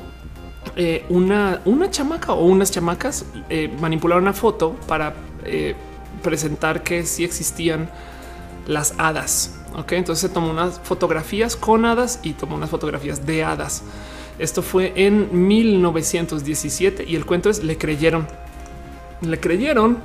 eh, 0.76 1.06
una, 1.10 1.62
una 1.66 1.90
chamaca 1.90 2.34
o 2.34 2.46
unas 2.46 2.72
chamacas 2.72 3.26
manipularon 3.80 4.24
una 4.24 4.34
foto 4.34 4.76
para 4.88 5.14
presentar 6.22 6.84
que 6.84 7.06
sí 7.06 7.24
existían 7.24 7.90
las 8.68 8.94
hadas. 8.98 9.56
Ok, 9.76 9.94
entonces 9.94 10.22
se 10.22 10.34
tomó 10.34 10.50
unas 10.50 10.80
fotografías 10.80 11.56
con 11.56 11.86
hadas 11.86 12.20
y 12.24 12.34
tomó 12.34 12.56
unas 12.56 12.70
fotografías 12.70 13.26
de 13.26 13.44
hadas. 13.44 13.84
Esto 14.40 14.62
fue 14.62 14.94
en 14.96 15.48
1917 15.48 17.04
y 17.08 17.16
el 17.16 17.26
cuento 17.26 17.50
es 17.50 17.64
le 17.64 17.78
creyeron, 17.78 18.26
le 19.22 19.40
creyeron 19.40 19.98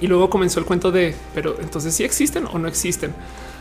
y 0.00 0.06
luego 0.06 0.30
comenzó 0.30 0.60
el 0.60 0.66
cuento 0.66 0.92
de 0.92 1.14
pero 1.34 1.56
entonces 1.60 1.94
sí 1.94 2.04
existen 2.04 2.46
o 2.46 2.58
no 2.58 2.68
existen. 2.68 3.12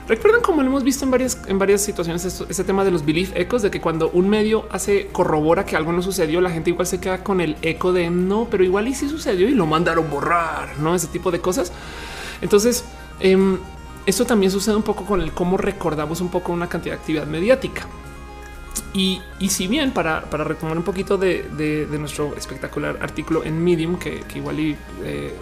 Recuerdan 0.07 0.41
como 0.41 0.61
lo 0.61 0.67
hemos 0.67 0.83
visto 0.83 1.03
en 1.03 1.09
varias, 1.09 1.39
en 1.47 1.57
varias 1.57 1.81
situaciones, 1.81 2.23
ese 2.25 2.63
tema 2.63 2.85
de 2.85 2.91
los 2.91 3.03
belief 3.03 3.35
ecos, 3.35 3.63
de 3.63 3.71
que 3.71 3.81
cuando 3.81 4.11
un 4.11 4.29
medio 4.29 4.67
hace 4.69 5.07
corrobora 5.07 5.65
que 5.65 5.75
algo 5.75 5.91
no 5.91 6.03
sucedió, 6.03 6.41
la 6.41 6.51
gente 6.51 6.69
igual 6.69 6.85
se 6.85 6.99
queda 6.99 7.23
con 7.23 7.41
el 7.41 7.57
eco 7.63 7.91
de 7.91 8.11
no, 8.11 8.47
pero 8.51 8.63
igual 8.63 8.87
y 8.87 8.93
sí 8.93 9.09
sucedió 9.09 9.49
y 9.49 9.55
lo 9.55 9.65
mandaron 9.65 10.07
borrar, 10.11 10.77
no 10.77 10.93
ese 10.93 11.07
tipo 11.07 11.31
de 11.31 11.41
cosas. 11.41 11.71
Entonces, 12.41 12.85
em, 13.19 13.57
esto 14.05 14.25
también 14.25 14.51
sucede 14.51 14.75
un 14.75 14.83
poco 14.83 15.05
con 15.05 15.21
el 15.21 15.31
cómo 15.31 15.57
recordamos 15.57 16.21
un 16.21 16.29
poco 16.29 16.53
una 16.53 16.69
cantidad 16.69 16.93
de 16.93 16.99
actividad 16.99 17.25
mediática. 17.25 17.87
Y, 18.93 19.21
si 19.49 19.67
bien 19.67 19.91
para, 19.91 20.21
retomar 20.21 20.77
un 20.77 20.83
poquito 20.83 21.17
de, 21.17 21.87
nuestro 21.99 22.35
espectacular 22.37 22.97
artículo 23.01 23.43
en 23.43 23.63
Medium, 23.63 23.97
que, 23.97 24.23
igual 24.35 24.59
y 24.59 24.77
eh, 25.03 25.33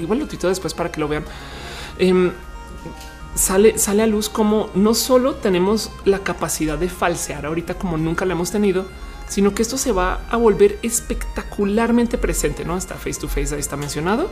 igual 0.00 0.20
lo 0.20 0.26
tuito 0.26 0.48
después 0.48 0.72
para 0.72 0.90
que 0.90 1.00
lo 1.00 1.08
vean, 1.08 1.24
em, 1.98 2.32
sale, 3.34 3.78
sale 3.78 4.02
a 4.02 4.06
luz 4.06 4.28
como 4.30 4.70
no 4.74 4.94
solo 4.94 5.34
tenemos 5.34 5.90
la 6.04 6.20
capacidad 6.20 6.78
de 6.78 6.88
falsear 6.88 7.44
ahorita 7.44 7.74
como 7.74 7.98
nunca 7.98 8.24
la 8.24 8.32
hemos 8.32 8.50
tenido, 8.50 8.86
sino 9.28 9.54
que 9.54 9.62
esto 9.62 9.76
se 9.76 9.92
va 9.92 10.20
a 10.30 10.36
volver 10.36 10.78
espectacularmente 10.82 12.16
presente. 12.16 12.64
No 12.64 12.76
está 12.76 12.94
face 12.94 13.20
to 13.20 13.28
face, 13.28 13.54
ahí 13.54 13.60
está 13.60 13.76
mencionado. 13.76 14.30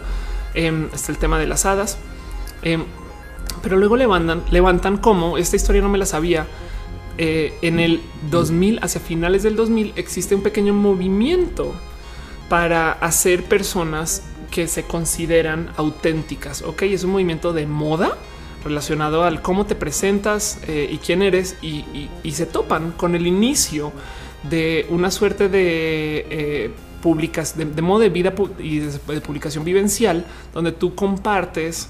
Em, 0.55 0.89
está 0.95 1.13
el 1.13 1.19
tema 1.19 1.39
de 1.39 1.47
las 1.47 1.67
hadas, 1.67 1.99
em, 2.63 2.85
pero 3.63 3.77
luego 3.77 3.97
levantan, 3.97 4.43
levantan 4.51 4.97
como 4.97 5.37
esta 5.37 5.57
historia 5.57 5.83
no 5.83 5.91
me 5.91 5.99
la 5.99 6.07
sabía 6.07 6.47
eh, 7.19 7.55
en 7.63 7.81
el 7.81 8.01
2000, 8.31 8.81
hacia 8.83 9.01
finales 9.01 9.43
del 9.43 9.57
2000, 9.57 9.93
existe 9.97 10.35
un 10.35 10.43
pequeño 10.43 10.75
movimiento 10.75 11.75
para 12.49 12.93
hacer 12.93 13.45
personas 13.45 14.23
que 14.51 14.69
se 14.69 14.85
consideran 14.85 15.71
auténticas. 15.77 16.63
Ok, 16.63 16.83
es 16.83 17.05
un 17.05 17.13
movimiento 17.13 17.53
de 17.53 17.67
moda 17.67 18.17
relacionado 18.65 19.25
al 19.25 19.43
cómo 19.43 19.67
te 19.67 19.75
presentas 19.75 20.61
eh, 20.67 20.89
y 20.91 20.99
quién 20.99 21.23
eres 21.23 21.57
y, 21.63 21.85
se 22.33 22.47
topan 22.47 22.93
con 22.93 23.15
el 23.15 23.27
inicio 23.27 23.93
de 24.43 24.87
una 24.91 25.11
suerte 25.11 25.49
de 25.49 26.27
eh, 26.31 26.71
de, 27.57 27.83
modo 27.83 28.01
de 28.01 28.09
vida 28.09 28.35
y 28.59 28.79
de 28.81 29.21
publicación 29.21 29.65
vivencial 29.65 30.27
donde 30.53 30.73
tú 30.73 30.97
compartes 30.97 31.89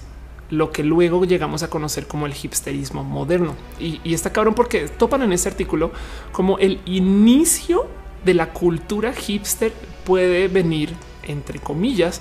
lo 0.51 0.71
que 0.71 0.85
luego 0.85 1.25
llegamos 1.25 1.63
a 1.63 1.71
conocer 1.71 2.07
como 2.07 2.27
el 2.27 2.33
hipsterismo 2.33 3.03
moderno. 3.03 3.55
Y, 3.81 4.01
está 4.13 4.33
cabrón 4.33 4.55
porque 4.55 4.89
topan 4.89 5.23
en 5.23 5.33
ese 5.33 5.49
artículo 5.49 5.93
como 6.33 6.59
el 6.59 6.81
inicio 6.85 7.87
de 8.25 8.35
la 8.35 8.53
cultura 8.53 9.13
hipster 9.13 9.73
puede 10.05 10.49
venir, 10.49 10.91
entre 11.25 11.59
comillas, 11.59 12.21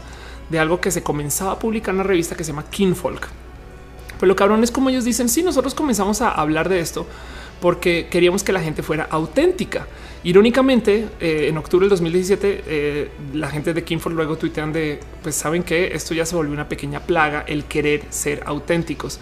de 0.50 0.60
algo 0.60 0.80
que 0.80 0.92
se 0.92 1.04
comenzaba 1.04 1.54
a 1.54 1.60
publicar 1.60 1.94
en 1.94 2.02
una 2.02 2.08
revista 2.08 2.36
que 2.36 2.44
se 2.44 2.52
llama 2.52 2.70
Kinfolk. 2.70 3.28
Pero 4.20 4.28
lo 4.28 4.36
cabrón 4.36 4.64
es 4.64 4.72
como 4.72 4.90
ellos 4.90 5.04
dicen, 5.04 5.30
si 5.30 5.44
nosotros 5.44 5.74
comenzamos 5.74 6.22
a 6.22 6.30
hablar 6.30 6.70
de 6.70 6.80
esto 6.80 7.06
porque 7.66 8.06
queríamos 8.12 8.44
que 8.44 8.54
la 8.54 8.62
gente 8.62 8.84
fuera 8.84 9.08
auténtica. 9.10 9.88
Irónicamente, 10.24 11.08
eh, 11.20 11.48
en 11.50 11.58
octubre 11.58 11.86
del 11.86 11.90
2017, 11.90 12.64
eh, 12.68 13.10
la 13.34 13.50
gente 13.50 13.74
de 13.74 13.84
Kinford 13.84 14.14
luego 14.14 14.38
tuitean 14.38 14.72
de, 14.72 15.00
pues 15.24 15.34
saben 15.34 15.64
que 15.64 15.88
esto 15.96 16.14
ya 16.14 16.28
se 16.28 16.36
volvió 16.36 16.54
una 16.54 16.70
pequeña 16.70 17.00
plaga, 17.00 17.44
el 17.48 17.64
querer 17.66 18.04
ser 18.12 18.44
auténticos. 18.46 19.20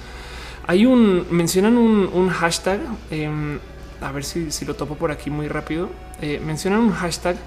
Hay 0.68 0.86
un, 0.86 1.26
mencionan 1.30 1.78
un, 1.78 2.28
hashtag, 2.28 2.82
em, 3.12 3.60
a 4.02 4.12
ver 4.12 4.26
si, 4.26 4.50
lo 4.66 4.76
topo 4.76 4.96
por 4.98 5.10
aquí 5.10 5.30
muy 5.30 5.48
rápido, 5.48 5.90
eh, 6.22 6.42
mencionan 6.46 6.82
un 6.82 6.92
hashtag 6.92 7.38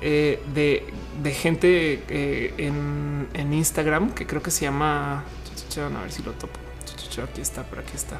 de, 0.00 0.82
gente 1.34 2.02
en, 2.56 3.28
en 3.34 3.52
Instagram 3.52 4.14
que 4.14 4.26
creo 4.26 4.42
que 4.42 4.50
se 4.50 4.64
llama, 4.64 5.18
a 5.18 6.00
ver 6.00 6.10
si 6.10 6.22
lo 6.22 6.32
topo, 6.32 6.58
aquí 7.30 7.42
está, 7.42 7.62
por 7.62 7.80
aquí 7.80 7.92
está 7.94 8.18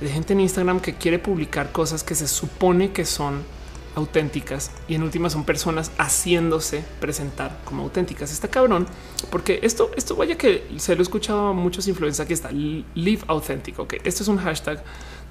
de 0.00 0.08
gente 0.08 0.32
en 0.32 0.40
Instagram 0.40 0.80
que 0.80 0.94
quiere 0.94 1.18
publicar 1.18 1.72
cosas 1.72 2.02
que 2.02 2.14
se 2.14 2.28
supone 2.28 2.92
que 2.92 3.04
son 3.04 3.42
auténticas 3.94 4.72
y 4.88 4.94
en 4.94 5.02
últimas 5.02 5.32
son 5.32 5.44
personas 5.44 5.92
haciéndose 5.98 6.84
presentar 7.00 7.60
como 7.64 7.84
auténticas. 7.84 8.32
Está 8.32 8.48
cabrón 8.48 8.86
porque 9.30 9.60
esto, 9.62 9.90
esto 9.96 10.16
vaya 10.16 10.36
que 10.36 10.66
se 10.76 10.94
lo 10.94 11.00
he 11.00 11.02
escuchado 11.02 11.48
a 11.48 11.52
muchos 11.52 11.86
influencers. 11.88 12.24
Aquí 12.24 12.32
está 12.32 12.50
live 12.50 13.22
auténtico. 13.28 13.86
Que 13.86 14.00
esto 14.04 14.22
es 14.22 14.28
un 14.28 14.38
hashtag 14.38 14.82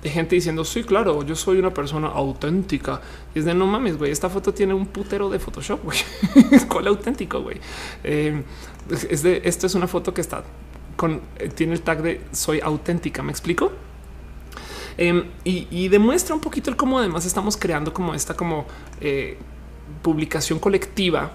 de 0.01 0.09
gente 0.09 0.35
diciendo 0.35 0.65
sí, 0.65 0.83
claro, 0.83 1.23
yo 1.23 1.35
soy 1.35 1.57
una 1.59 1.73
persona 1.73 2.07
auténtica 2.07 3.01
y 3.33 3.39
es 3.39 3.45
de 3.45 3.53
no 3.53 3.67
mames, 3.67 3.97
güey. 3.97 4.11
Esta 4.11 4.29
foto 4.29 4.53
tiene 4.53 4.73
un 4.73 4.87
putero 4.87 5.29
de 5.29 5.39
Photoshop, 5.39 5.83
güey. 5.83 5.97
¿Cuál 6.67 6.87
auténtico, 6.87 7.41
güey? 7.41 7.59
Eh, 8.03 8.43
es 9.09 9.23
de 9.23 9.41
esto 9.43 9.67
es 9.67 9.75
una 9.75 9.87
foto 9.87 10.13
que 10.13 10.21
está 10.21 10.43
con 10.95 11.21
eh, 11.37 11.49
tiene 11.49 11.73
el 11.73 11.81
tag 11.81 12.01
de 12.01 12.21
soy 12.31 12.59
auténtica. 12.61 13.23
Me 13.23 13.31
explico? 13.31 13.71
Em, 14.97 15.25
y, 15.43 15.87
demuestra 15.87 16.35
un 16.35 16.41
poquito 16.41 16.69
el 16.69 16.75
cómo 16.75 16.99
además 16.99 17.25
estamos 17.25 17.57
creando 17.57 17.93
como 17.93 18.13
esta 18.13 18.35
como 18.35 18.65
eh, 19.01 19.37
publicación 20.01 20.59
colectiva 20.59 21.31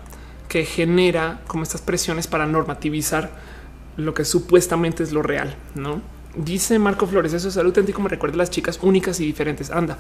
que 0.49 0.65
genera 0.65 1.43
como 1.47 1.63
estas 1.63 1.83
presiones 1.83 2.27
para 2.27 2.47
normativizar 2.47 3.31
lo 3.97 4.15
que 4.15 4.25
supuestamente 4.25 5.03
es 5.03 5.13
lo 5.13 5.23
real, 5.23 5.57
¿no? 5.75 6.01
Dice 6.37 6.79
Marco 6.79 7.07
Flores, 7.07 7.33
eso 7.33 7.49
es 7.49 7.57
algo 7.57 7.69
auténtico, 7.69 8.01
me 8.01 8.09
recuerda 8.09 8.37
a 8.37 8.39
las 8.39 8.51
chicas 8.51 8.79
únicas 8.81 9.19
y 9.19 9.27
diferentes. 9.27 9.71
Anda, 9.71 9.99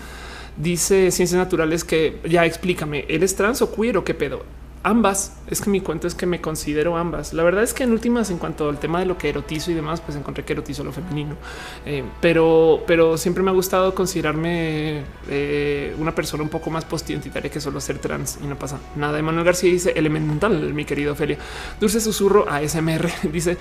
dice 0.56 1.10
Ciencias 1.10 1.38
Naturales 1.38 1.84
que 1.84 2.20
ya 2.28 2.46
explícame, 2.46 3.04
¿eres 3.08 3.34
trans 3.34 3.60
o 3.60 3.74
queer 3.74 3.96
o 3.96 4.04
qué 4.04 4.14
pedo? 4.14 4.44
Ambas. 4.88 5.34
Es 5.48 5.60
que 5.60 5.70
mi 5.70 5.80
cuento 5.80 6.06
es 6.06 6.14
que 6.14 6.26
me 6.26 6.40
considero 6.40 6.96
ambas. 6.96 7.32
La 7.32 7.42
verdad 7.42 7.62
es 7.62 7.72
que 7.74 7.84
en 7.84 7.92
últimas, 7.92 8.30
en 8.30 8.38
cuanto 8.38 8.68
al 8.68 8.78
tema 8.78 9.00
de 9.00 9.06
lo 9.06 9.16
que 9.16 9.28
erotizo 9.28 9.70
y 9.70 9.74
demás, 9.74 10.00
pues 10.00 10.16
encontré 10.16 10.44
que 10.44 10.52
erotizo 10.52 10.84
lo 10.84 10.92
femenino. 10.92 11.36
Eh, 11.86 12.04
pero, 12.20 12.82
pero 12.86 13.16
siempre 13.16 13.42
me 13.42 13.50
ha 13.50 13.54
gustado 13.54 13.94
considerarme 13.94 15.04
eh, 15.28 15.94
una 15.98 16.14
persona 16.14 16.42
un 16.42 16.48
poco 16.48 16.70
más 16.70 16.84
postidentitaria 16.84 17.50
que 17.50 17.60
solo 17.60 17.80
ser 17.80 17.98
trans 17.98 18.38
y 18.42 18.46
no 18.46 18.58
pasa 18.58 18.78
nada. 18.96 19.18
Emanuel 19.18 19.44
García 19.44 19.70
dice 19.70 19.92
elemental, 19.96 20.74
mi 20.74 20.84
querido 20.84 21.12
Ophelia. 21.12 21.38
Dulce 21.80 22.00
susurro 22.00 22.48
a 22.48 22.66
SMR 22.66 23.08
dice 23.32 23.56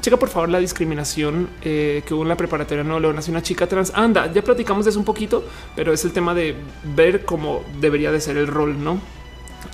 checa 0.00 0.16
por 0.16 0.28
favor 0.28 0.48
la 0.48 0.58
discriminación 0.58 1.48
eh, 1.62 2.02
que 2.06 2.14
hubo 2.14 2.22
en 2.22 2.28
la 2.28 2.36
preparatoria. 2.36 2.84
No, 2.84 3.00
lo 3.00 3.12
nació 3.12 3.32
una 3.32 3.42
chica 3.42 3.66
trans. 3.66 3.92
Anda, 3.94 4.30
ya 4.32 4.42
platicamos 4.42 4.84
de 4.84 4.90
eso 4.90 4.98
un 4.98 5.04
poquito, 5.04 5.44
pero 5.76 5.92
es 5.92 6.04
el 6.04 6.12
tema 6.12 6.34
de 6.34 6.56
ver 6.96 7.24
cómo 7.24 7.62
debería 7.80 8.10
de 8.10 8.20
ser 8.20 8.36
el 8.36 8.48
rol, 8.48 8.82
no? 8.82 9.21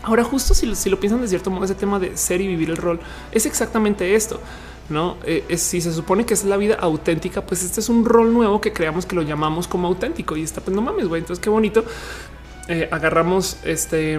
Ahora, 0.02 0.24
justo 0.24 0.54
si, 0.54 0.66
lo 0.66 1.00
piensan 1.00 1.20
de 1.20 1.28
cierto 1.28 1.50
modo, 1.50 1.64
ese 1.64 1.74
tema 1.74 1.98
de 1.98 2.16
ser 2.16 2.40
y 2.40 2.46
vivir 2.46 2.70
el 2.70 2.76
rol 2.76 3.00
es 3.32 3.46
exactamente 3.46 4.14
esto. 4.14 4.40
No 4.88 5.18
eh, 5.24 5.44
es, 5.48 5.60
si 5.60 5.80
se 5.80 5.92
supone 5.92 6.24
que 6.24 6.32
es 6.34 6.44
la 6.44 6.56
vida 6.56 6.76
auténtica, 6.76 7.44
pues 7.44 7.62
este 7.62 7.80
es 7.80 7.88
un 7.88 8.04
rol 8.04 8.32
nuevo 8.32 8.60
que 8.60 8.72
creamos 8.72 9.04
que 9.04 9.16
lo 9.16 9.22
llamamos 9.22 9.68
como 9.68 9.88
auténtico 9.88 10.36
y 10.36 10.42
está, 10.42 10.60
pues 10.60 10.74
no 10.74 10.82
mames, 10.82 11.08
güey. 11.08 11.20
Entonces, 11.20 11.42
qué 11.42 11.50
bonito. 11.50 11.84
Eh, 12.68 12.88
agarramos 12.90 13.58
este, 13.64 14.18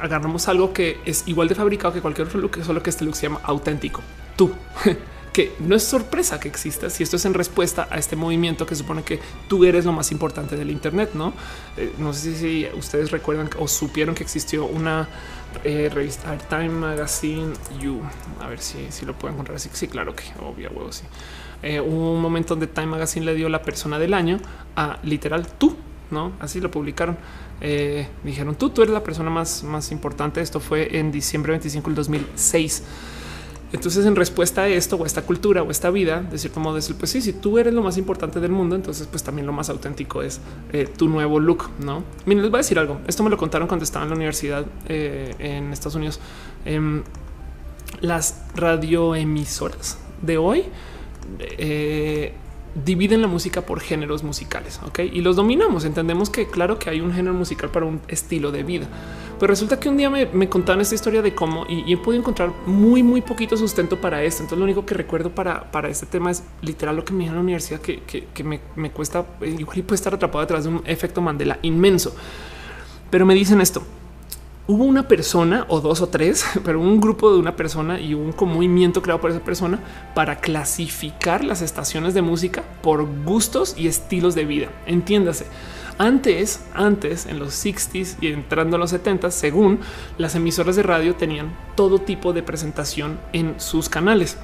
agarramos 0.00 0.48
algo 0.48 0.72
que 0.72 0.98
es 1.04 1.26
igual 1.26 1.48
de 1.48 1.54
fabricado 1.54 1.92
que 1.92 2.00
cualquier 2.00 2.26
otro 2.26 2.40
look, 2.40 2.62
solo 2.64 2.82
que 2.82 2.90
este 2.90 3.04
look 3.04 3.16
se 3.16 3.22
llama 3.22 3.40
auténtico. 3.44 4.02
Tú. 4.36 4.52
que 5.32 5.54
no 5.60 5.76
es 5.76 5.84
sorpresa 5.84 6.40
que 6.40 6.48
exista 6.48 6.90
si 6.90 7.02
esto 7.02 7.16
es 7.16 7.24
en 7.24 7.34
respuesta 7.34 7.88
a 7.90 7.98
este 7.98 8.16
movimiento 8.16 8.66
que 8.66 8.74
supone 8.74 9.02
que 9.02 9.20
tú 9.48 9.64
eres 9.64 9.84
lo 9.84 9.92
más 9.92 10.10
importante 10.12 10.56
del 10.56 10.70
Internet. 10.70 11.10
No, 11.14 11.32
eh, 11.76 11.92
no 11.98 12.12
sé 12.12 12.34
si 12.34 12.66
ustedes 12.76 13.10
recuerdan 13.10 13.48
o 13.58 13.68
supieron 13.68 14.14
que 14.14 14.22
existió 14.22 14.66
una 14.66 15.08
eh, 15.64 15.90
revista 15.92 16.36
Time 16.36 16.70
Magazine 16.70 17.52
You. 17.80 18.00
A 18.40 18.48
ver 18.48 18.60
si, 18.60 18.90
si 18.90 19.06
lo 19.06 19.16
puedo 19.16 19.32
encontrar 19.32 19.56
así. 19.56 19.70
Sí, 19.72 19.88
claro 19.88 20.14
que 20.14 20.24
obvio, 20.40 20.70
huevo. 20.70 20.92
Sí, 20.92 21.04
eh, 21.62 21.80
hubo 21.80 22.14
un 22.14 22.22
momento 22.22 22.54
donde 22.54 22.66
Time 22.66 22.88
Magazine 22.88 23.24
le 23.26 23.34
dio 23.34 23.48
la 23.48 23.62
persona 23.62 23.98
del 23.98 24.14
año 24.14 24.38
a 24.76 24.98
literal 25.02 25.46
tú. 25.46 25.76
No, 26.10 26.32
así 26.40 26.60
lo 26.60 26.72
publicaron. 26.72 27.16
dijeron 28.24 28.56
tú, 28.56 28.70
tú 28.70 28.82
eres 28.82 28.92
la 28.92 29.04
persona 29.04 29.30
más, 29.30 29.62
más 29.62 29.92
importante. 29.92 30.40
Esto 30.40 30.58
fue 30.58 30.98
en 30.98 31.12
diciembre 31.12 31.52
25 31.52 31.86
del 31.86 31.94
2006. 31.94 32.82
Entonces, 33.72 34.04
en 34.04 34.16
respuesta 34.16 34.62
a 34.62 34.68
esto 34.68 34.96
o 34.96 35.06
esta 35.06 35.22
cultura 35.22 35.62
o 35.62 35.70
esta 35.70 35.90
vida, 35.90 36.22
de 36.22 36.38
cierto 36.38 36.58
modo 36.60 36.74
decir, 36.74 36.96
pues 36.96 37.10
sí, 37.10 37.20
si 37.20 37.32
tú 37.32 37.58
eres 37.58 37.72
lo 37.72 37.82
más 37.82 37.96
importante 37.98 38.40
del 38.40 38.50
mundo, 38.50 38.74
entonces 38.74 39.06
pues 39.06 39.22
también 39.22 39.46
lo 39.46 39.52
más 39.52 39.70
auténtico 39.70 40.22
es 40.22 40.40
eh, 40.72 40.88
tu 40.96 41.08
nuevo 41.08 41.38
look, 41.38 41.70
¿no? 41.78 42.02
Miren, 42.26 42.42
les 42.42 42.50
voy 42.50 42.58
a 42.58 42.62
decir 42.62 42.78
algo. 42.78 43.00
Esto 43.06 43.22
me 43.22 43.30
lo 43.30 43.36
contaron 43.36 43.68
cuando 43.68 43.84
estaba 43.84 44.04
en 44.04 44.10
la 44.10 44.16
universidad 44.16 44.64
eh, 44.88 45.34
en 45.38 45.72
Estados 45.72 45.94
Unidos. 45.94 46.20
Em, 46.64 47.02
las 48.00 48.42
radioemisoras 48.56 49.98
de 50.22 50.38
hoy 50.38 50.64
eh, 51.38 52.32
dividen 52.84 53.22
la 53.22 53.28
música 53.28 53.62
por 53.62 53.80
géneros 53.80 54.24
musicales, 54.24 54.80
¿ok? 54.84 55.00
Y 55.12 55.20
los 55.20 55.36
dominamos. 55.36 55.84
Entendemos 55.84 56.28
que 56.28 56.48
claro 56.48 56.78
que 56.78 56.90
hay 56.90 57.00
un 57.00 57.12
género 57.12 57.34
musical 57.34 57.70
para 57.70 57.86
un 57.86 58.00
estilo 58.08 58.50
de 58.50 58.64
vida 58.64 58.88
pero 59.40 59.52
resulta 59.52 59.80
que 59.80 59.88
un 59.88 59.96
día 59.96 60.10
me, 60.10 60.48
contaron 60.50 60.82
esta 60.82 60.94
historia 60.94 61.22
de 61.22 61.34
cómo 61.34 61.64
y, 61.66 61.90
he 61.90 61.96
podido 61.96 62.20
encontrar 62.20 62.52
muy, 62.66 63.02
muy 63.02 63.22
poquito 63.22 63.56
sustento 63.56 63.98
para 63.98 64.22
esto. 64.22 64.42
Entonces, 64.42 64.58
lo 64.58 64.64
único 64.64 64.84
que 64.84 64.94
recuerdo 64.94 65.30
para, 65.30 65.72
para 65.72 65.88
este 65.88 66.04
tema 66.04 66.30
es 66.30 66.42
literal 66.60 66.94
lo 66.94 67.06
que 67.06 67.14
me 67.14 67.20
dijo 67.20 67.30
en 67.30 67.36
la 67.36 67.42
universidad, 67.42 67.80
que, 67.80 68.02
que, 68.02 68.44
me, 68.44 68.60
me, 68.76 68.90
cuesta 68.90 69.24
igual 69.40 69.78
y 69.78 69.82
puede 69.82 69.94
estar 69.94 70.12
atrapado 70.12 70.42
detrás 70.42 70.64
de 70.64 70.70
un 70.70 70.82
efecto 70.84 71.22
Mandela 71.22 71.58
inmenso. 71.62 72.14
Pero 73.08 73.24
me 73.24 73.34
dicen 73.34 73.62
esto. 73.62 73.82
Hubo 74.66 74.84
una 74.84 75.08
persona 75.08 75.64
o 75.68 75.80
dos 75.80 76.02
o 76.02 76.08
tres, 76.08 76.44
pero 76.64 76.78
un 76.78 77.00
grupo 77.00 77.32
de 77.32 77.38
una 77.38 77.56
persona 77.56 77.98
y 77.98 78.12
un 78.12 78.34
movimiento 78.38 79.00
creado 79.00 79.22
por 79.22 79.30
esa 79.30 79.40
persona 79.40 79.80
para 80.14 80.40
clasificar 80.40 81.44
las 81.44 81.62
estaciones 81.62 82.12
de 82.12 82.20
música 82.20 82.62
por 82.82 83.08
gustos 83.24 83.74
y 83.78 83.88
estilos 83.88 84.34
de 84.34 84.44
vida. 84.44 84.68
Entiéndase 84.84 85.46
antes, 86.00 86.64
antes, 86.72 87.26
en 87.26 87.38
los 87.38 87.52
60s 87.52 88.16
y 88.22 88.28
entrando 88.28 88.76
a 88.76 88.78
los 88.78 88.90
70s, 88.90 89.32
según 89.32 89.80
las 90.16 90.34
emisoras 90.34 90.74
de 90.76 90.82
radio 90.82 91.14
tenían 91.14 91.54
todo 91.76 91.98
tipo 91.98 92.32
de 92.32 92.42
presentación 92.42 93.20
en 93.34 93.60
sus 93.60 93.90
canales. 93.90 94.38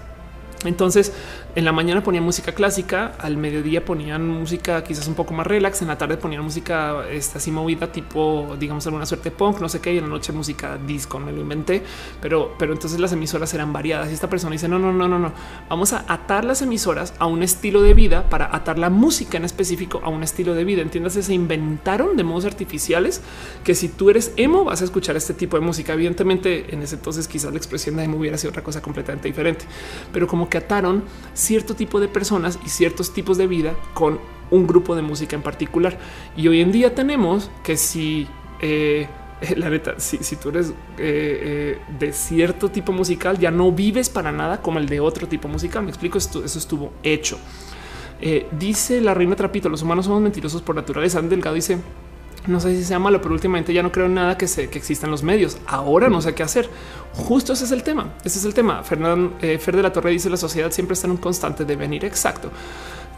Entonces, 0.67 1.15
en 1.57 1.65
la 1.65 1.73
mañana 1.73 2.03
ponían 2.03 2.23
música 2.23 2.53
clásica, 2.53 3.15
al 3.19 3.39
mediodía 3.39 3.83
ponían 3.83 4.29
música 4.29 4.85
quizás 4.85 5.09
un 5.09 5.15
poco 5.15 5.33
más 5.33 5.47
relax, 5.47 5.81
en 5.81 5.89
la 5.89 5.97
tarde 5.97 6.19
ponían 6.19 6.45
música 6.45 7.09
esta 7.11 7.39
así 7.39 7.51
movida, 7.51 7.91
tipo, 7.91 8.57
digamos, 8.61 8.87
alguna 8.87 9.07
suerte 9.07 9.31
punk, 9.31 9.61
no 9.61 9.69
sé 9.71 9.81
qué, 9.81 9.95
y 9.95 9.97
en 9.97 10.05
la 10.05 10.11
noche 10.11 10.33
música 10.33 10.77
disco, 10.77 11.19
me 11.19 11.33
lo 11.33 11.41
inventé, 11.41 11.83
pero, 12.21 12.55
pero 12.59 12.75
entonces 12.75 13.01
las 13.01 13.15
emisoras 13.15 13.55
eran 13.55 13.73
variadas 13.73 14.11
y 14.11 14.13
esta 14.13 14.29
persona 14.29 14.53
dice, 14.53 14.69
no, 14.69 14.79
no, 14.79 14.93
no, 14.93 15.09
no, 15.09 15.19
no, 15.19 15.33
vamos 15.67 15.95
a 15.95 16.05
atar 16.07 16.45
las 16.45 16.61
emisoras 16.61 17.15
a 17.19 17.25
un 17.25 17.43
estilo 17.43 17.81
de 17.81 17.95
vida 17.95 18.29
para 18.29 18.55
atar 18.55 18.79
la 18.79 18.91
música 18.91 19.39
en 19.39 19.47
específico 19.47 20.03
a 20.05 20.11
un 20.11 20.23
estilo 20.23 20.53
de 20.53 20.65
vida. 20.65 20.83
Entiendes, 20.83 21.15
se 21.15 21.33
inventaron 21.33 22.19
de 22.19 22.25
modos 22.25 22.45
artificiales 22.45 23.23
que 23.65 23.75
si 23.75 23.89
tú 23.89 24.11
eres 24.11 24.35
emo 24.37 24.65
vas 24.65 24.83
a 24.83 24.85
escuchar 24.85 25.17
este 25.17 25.33
tipo 25.33 25.59
de 25.59 25.65
música. 25.65 25.95
Evidentemente, 25.95 26.75
en 26.75 26.83
ese 26.83 26.97
entonces 26.97 27.27
quizás 27.27 27.51
la 27.51 27.57
expresión 27.57 27.97
de 27.97 28.05
emo 28.05 28.19
hubiera 28.19 28.37
sido 28.37 28.51
otra 28.51 28.63
cosa 28.63 28.83
completamente 28.83 29.27
diferente, 29.27 29.65
pero 30.13 30.27
como 30.27 30.51
que 30.51 30.59
ataron 30.59 31.03
cierto 31.47 31.75
tipo 31.75 32.01
de 32.01 32.09
personas 32.09 32.59
y 32.65 32.69
ciertos 32.69 33.13
tipos 33.13 33.39
de 33.39 33.47
vida 33.47 33.75
con 33.95 34.19
un 34.51 34.67
grupo 34.67 34.95
de 34.97 35.03
música 35.03 35.37
en 35.37 35.43
particular. 35.43 35.99
Y 36.37 36.49
hoy 36.49 36.61
en 36.61 36.73
día 36.73 36.95
tenemos 36.95 37.51
que 37.63 37.77
si 37.77 38.27
eh, 38.61 39.09
la 39.57 39.71
neta, 39.71 39.95
si, 39.99 40.37
tú 40.37 40.51
eres 40.51 40.71
eh, 40.71 40.75
eh, 40.99 41.79
de 41.99 42.13
cierto 42.13 42.71
tipo 42.71 42.93
musical, 42.93 43.39
ya 43.39 43.51
no 43.51 43.73
vives 43.73 44.09
para 44.09 44.33
nada 44.33 44.61
como 44.61 44.79
el 44.79 44.89
de 44.89 45.01
otro 45.01 45.29
tipo 45.29 45.49
musical. 45.49 45.83
Me 45.83 45.91
explico, 45.91 46.19
esto, 46.19 46.45
eso 46.45 46.59
estuvo 46.59 46.93
hecho. 47.03 47.39
dice 48.53 49.01
la 49.01 49.15
reina 49.15 49.37
Trapito, 49.37 49.69
los 49.69 49.83
humanos 49.83 50.07
somos 50.07 50.23
mentirosos 50.23 50.63
por 50.63 50.75
naturaleza. 50.75 51.21
Delgado 51.23 51.55
dice, 51.55 51.79
no 52.47 52.61
sé 52.61 52.77
si 52.77 52.85
sea 52.85 52.99
malo, 52.99 53.21
pero 53.21 53.35
últimamente 53.35 53.73
ya 53.73 53.83
no 53.83 53.93
creo 53.93 54.07
en 54.07 54.15
nada 54.15 54.37
que, 54.37 54.47
se, 54.47 54.69
que 54.69 54.79
existan 54.79 55.11
los 55.11 55.23
medios. 55.23 55.59
Ahora 55.67 56.09
no 56.09 56.21
sé 56.21 56.35
qué 56.35 56.43
hacer. 56.43 56.69
Justo 57.15 57.53
ese 57.53 57.65
es 57.65 57.73
el 57.73 57.83
tema. 57.83 58.15
Ese 58.25 58.39
es 58.39 58.45
el 58.45 58.55
tema. 58.55 58.83
Fernando 58.83 59.37
eh, 59.41 59.59
Fer 59.59 59.77
de 59.77 59.83
la 59.83 59.93
Torre 59.93 60.11
dice 60.11 60.31
la 60.31 60.37
sociedad 60.37 60.71
siempre 60.71 60.95
está 60.95 61.07
en 61.07 61.13
un 61.13 61.17
constante 61.17 61.65
devenir. 61.65 62.05
Exacto. 62.05 62.51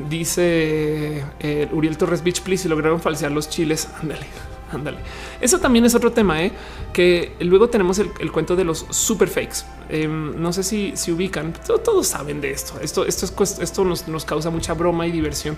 Dice 0.09 1.25
eh, 1.41 1.69
Uriel 1.73 1.99
Torres 1.99 2.23
Beach, 2.23 2.41
please, 2.43 2.63
si 2.63 2.69
lograron 2.69 3.01
falsear 3.01 3.33
los 3.33 3.49
chiles. 3.49 3.89
Ándale. 4.01 4.27
Ándale. 4.73 4.99
Eso 5.41 5.59
también 5.59 5.85
es 5.85 5.95
otro 5.95 6.13
tema, 6.13 6.43
¿eh? 6.43 6.53
que 6.93 7.37
luego 7.41 7.69
tenemos 7.69 7.99
el, 7.99 8.33
cuento 8.33 8.57
de 8.57 8.65
los 8.65 8.87
super 8.91 9.29
fakes. 9.29 9.65
Em, 9.89 10.41
no 10.41 10.53
sé 10.53 10.63
si, 10.63 10.93
si 10.97 11.13
ubican, 11.13 11.53
todos, 11.67 12.07
saben 12.07 12.41
de 12.41 12.51
esto. 12.51 12.79
Esto, 12.81 13.05
esto, 13.07 13.27
es, 13.43 13.59
esto 13.59 13.85
nos, 13.85 14.09
nos, 14.09 14.25
causa 14.25 14.51
mucha 14.51 14.75
broma 14.75 15.07
y 15.07 15.13
diversión, 15.13 15.57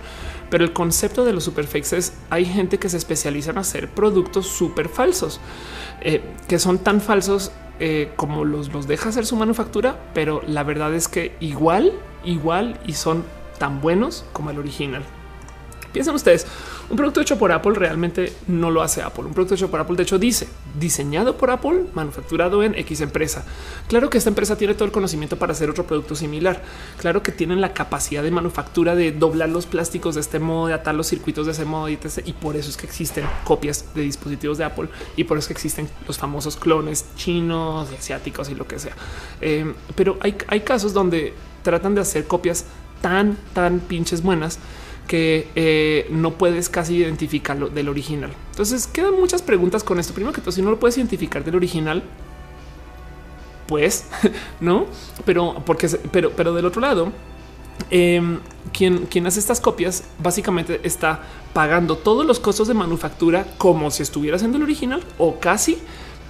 pero 0.51 0.65
el 0.65 0.73
concepto 0.73 1.25
de 1.25 1.33
los 1.33 1.45
super 1.45 1.67
fakes 1.67 1.97
es 1.97 2.13
hay 2.31 2.45
gente 2.45 2.79
que 2.79 2.89
se 2.89 2.97
especializa 2.97 3.51
en 3.51 3.59
hacer 3.59 3.89
productos 3.91 4.47
súper 4.47 4.89
falsos, 4.89 5.41
eh, 6.01 6.23
que 6.49 6.59
son 6.59 6.79
tan 6.79 7.01
falsos 7.01 7.53
eh, 7.79 8.13
como 8.17 8.45
los, 8.45 8.73
los 8.73 8.87
deja 8.87 9.09
hacer 9.09 9.27
su 9.27 9.37
manufactura, 9.37 9.99
pero 10.15 10.43
la 10.47 10.63
verdad 10.63 10.95
es 10.95 11.09
que 11.09 11.35
igual, 11.41 11.93
igual 12.25 12.79
y 12.87 12.93
son 12.93 13.25
tan 13.59 13.81
buenos 13.81 14.25
como 14.33 14.51
el 14.51 14.59
original. 14.59 15.03
Piensen 15.93 16.15
ustedes, 16.15 16.47
un 16.89 16.97
producto 16.97 17.21
hecho 17.21 17.39
por 17.39 17.51
Apple 17.53 17.73
realmente 17.75 18.33
no 18.47 18.71
lo 18.71 18.83
hace 18.83 19.03
Apple. 19.03 19.25
Un 19.25 19.35
producto 19.35 19.55
hecho 19.55 19.71
por 19.71 19.81
Apple, 19.81 19.97
de 19.97 20.05
hecho, 20.05 20.19
dice 20.19 20.49
diseñado 20.79 21.37
por 21.37 21.51
Apple, 21.51 21.87
manufacturado 21.95 22.63
en 22.63 22.75
X 22.77 23.01
empresa. 23.01 23.45
Claro 23.89 24.09
que 24.09 24.19
esta 24.19 24.31
empresa 24.31 24.57
tiene 24.57 24.75
todo 24.75 24.85
el 24.85 24.93
conocimiento 24.93 25.37
para 25.37 25.53
hacer 25.53 25.69
otro 25.69 25.85
producto 25.85 26.15
similar. 26.15 26.63
Claro 26.99 27.23
que 27.23 27.33
tienen 27.33 27.61
la 27.61 27.75
capacidad 27.75 28.23
de 28.23 28.31
manufactura 28.31 28.95
de 28.95 29.13
doblar 29.13 29.49
los 29.49 29.67
plásticos 29.67 30.15
de 30.15 30.21
este 30.21 30.39
modo, 30.39 30.69
de 30.69 30.75
atar 30.75 30.95
los 30.95 31.09
circuitos 31.09 31.47
de 31.47 31.53
ese 31.53 31.65
modo 31.65 31.89
y, 31.89 31.97
por 32.41 32.57
eso 32.57 32.71
es 32.71 32.77
que 32.77 32.87
existen 32.87 33.25
copias 33.45 33.85
de 33.95 34.03
dispositivos 34.03 34.59
de 34.59 34.65
Apple 34.65 34.89
y 35.17 35.25
por 35.25 35.39
eso 35.39 35.45
es 35.45 35.49
que 35.49 35.53
existen 35.55 35.89
los 36.07 36.19
famosos 36.19 36.57
clones 36.57 37.05
chinos, 37.17 37.89
asiáticos 37.97 38.49
y 38.51 38.55
lo 38.55 38.67
que 38.67 38.79
sea. 38.79 38.95
Eh, 39.41 39.75
pero 39.95 40.19
hay, 40.21 40.37
hay 40.47 40.61
casos 40.61 40.93
donde 40.93 41.35
tratan 41.63 41.95
de 41.95 42.01
hacer 42.01 42.27
copias 42.27 42.65
tan, 43.01 43.37
tan 43.55 43.81
pinches 43.81 44.23
buenas 44.23 44.59
que 45.11 45.49
eh, 45.57 46.07
no 46.11 46.35
puedes 46.35 46.69
casi 46.69 46.99
identificarlo 46.99 47.69
del 47.69 47.89
original. 47.89 48.31
Entonces 48.51 48.87
quedan 48.87 49.19
muchas 49.19 49.43
preguntas 49.43 49.83
con 49.83 49.99
esto. 49.99 50.15
Primero 50.15 50.33
que 50.33 50.41
todo, 50.41 50.53
si 50.53 50.63
no 50.63 50.71
lo 50.71 50.79
puedes 50.79 50.97
identificar 50.99 51.43
del 51.43 51.57
original, 51.57 52.05
pues 53.67 54.05
no, 54.61 54.87
pero 55.25 55.65
porque, 55.67 55.89
pero, 56.13 56.31
pero 56.31 56.55
del 56.55 56.65
otro 56.65 56.81
lado, 56.81 57.11
em, 57.91 58.39
quien, 58.73 59.07
quien 59.07 59.27
hace 59.27 59.41
estas 59.41 59.61
copias 59.61 60.05
básicamente 60.23 60.81
está 60.85 61.25
pagando 61.53 61.97
todos 61.97 62.25
los 62.25 62.39
costos 62.39 62.69
de 62.69 62.75
manufactura 62.75 63.49
como 63.59 63.91
si 63.91 64.05
estuviera 64.05 64.37
haciendo 64.37 64.59
el 64.59 64.63
original 64.63 65.03
o 65.19 65.41
casi 65.41 65.77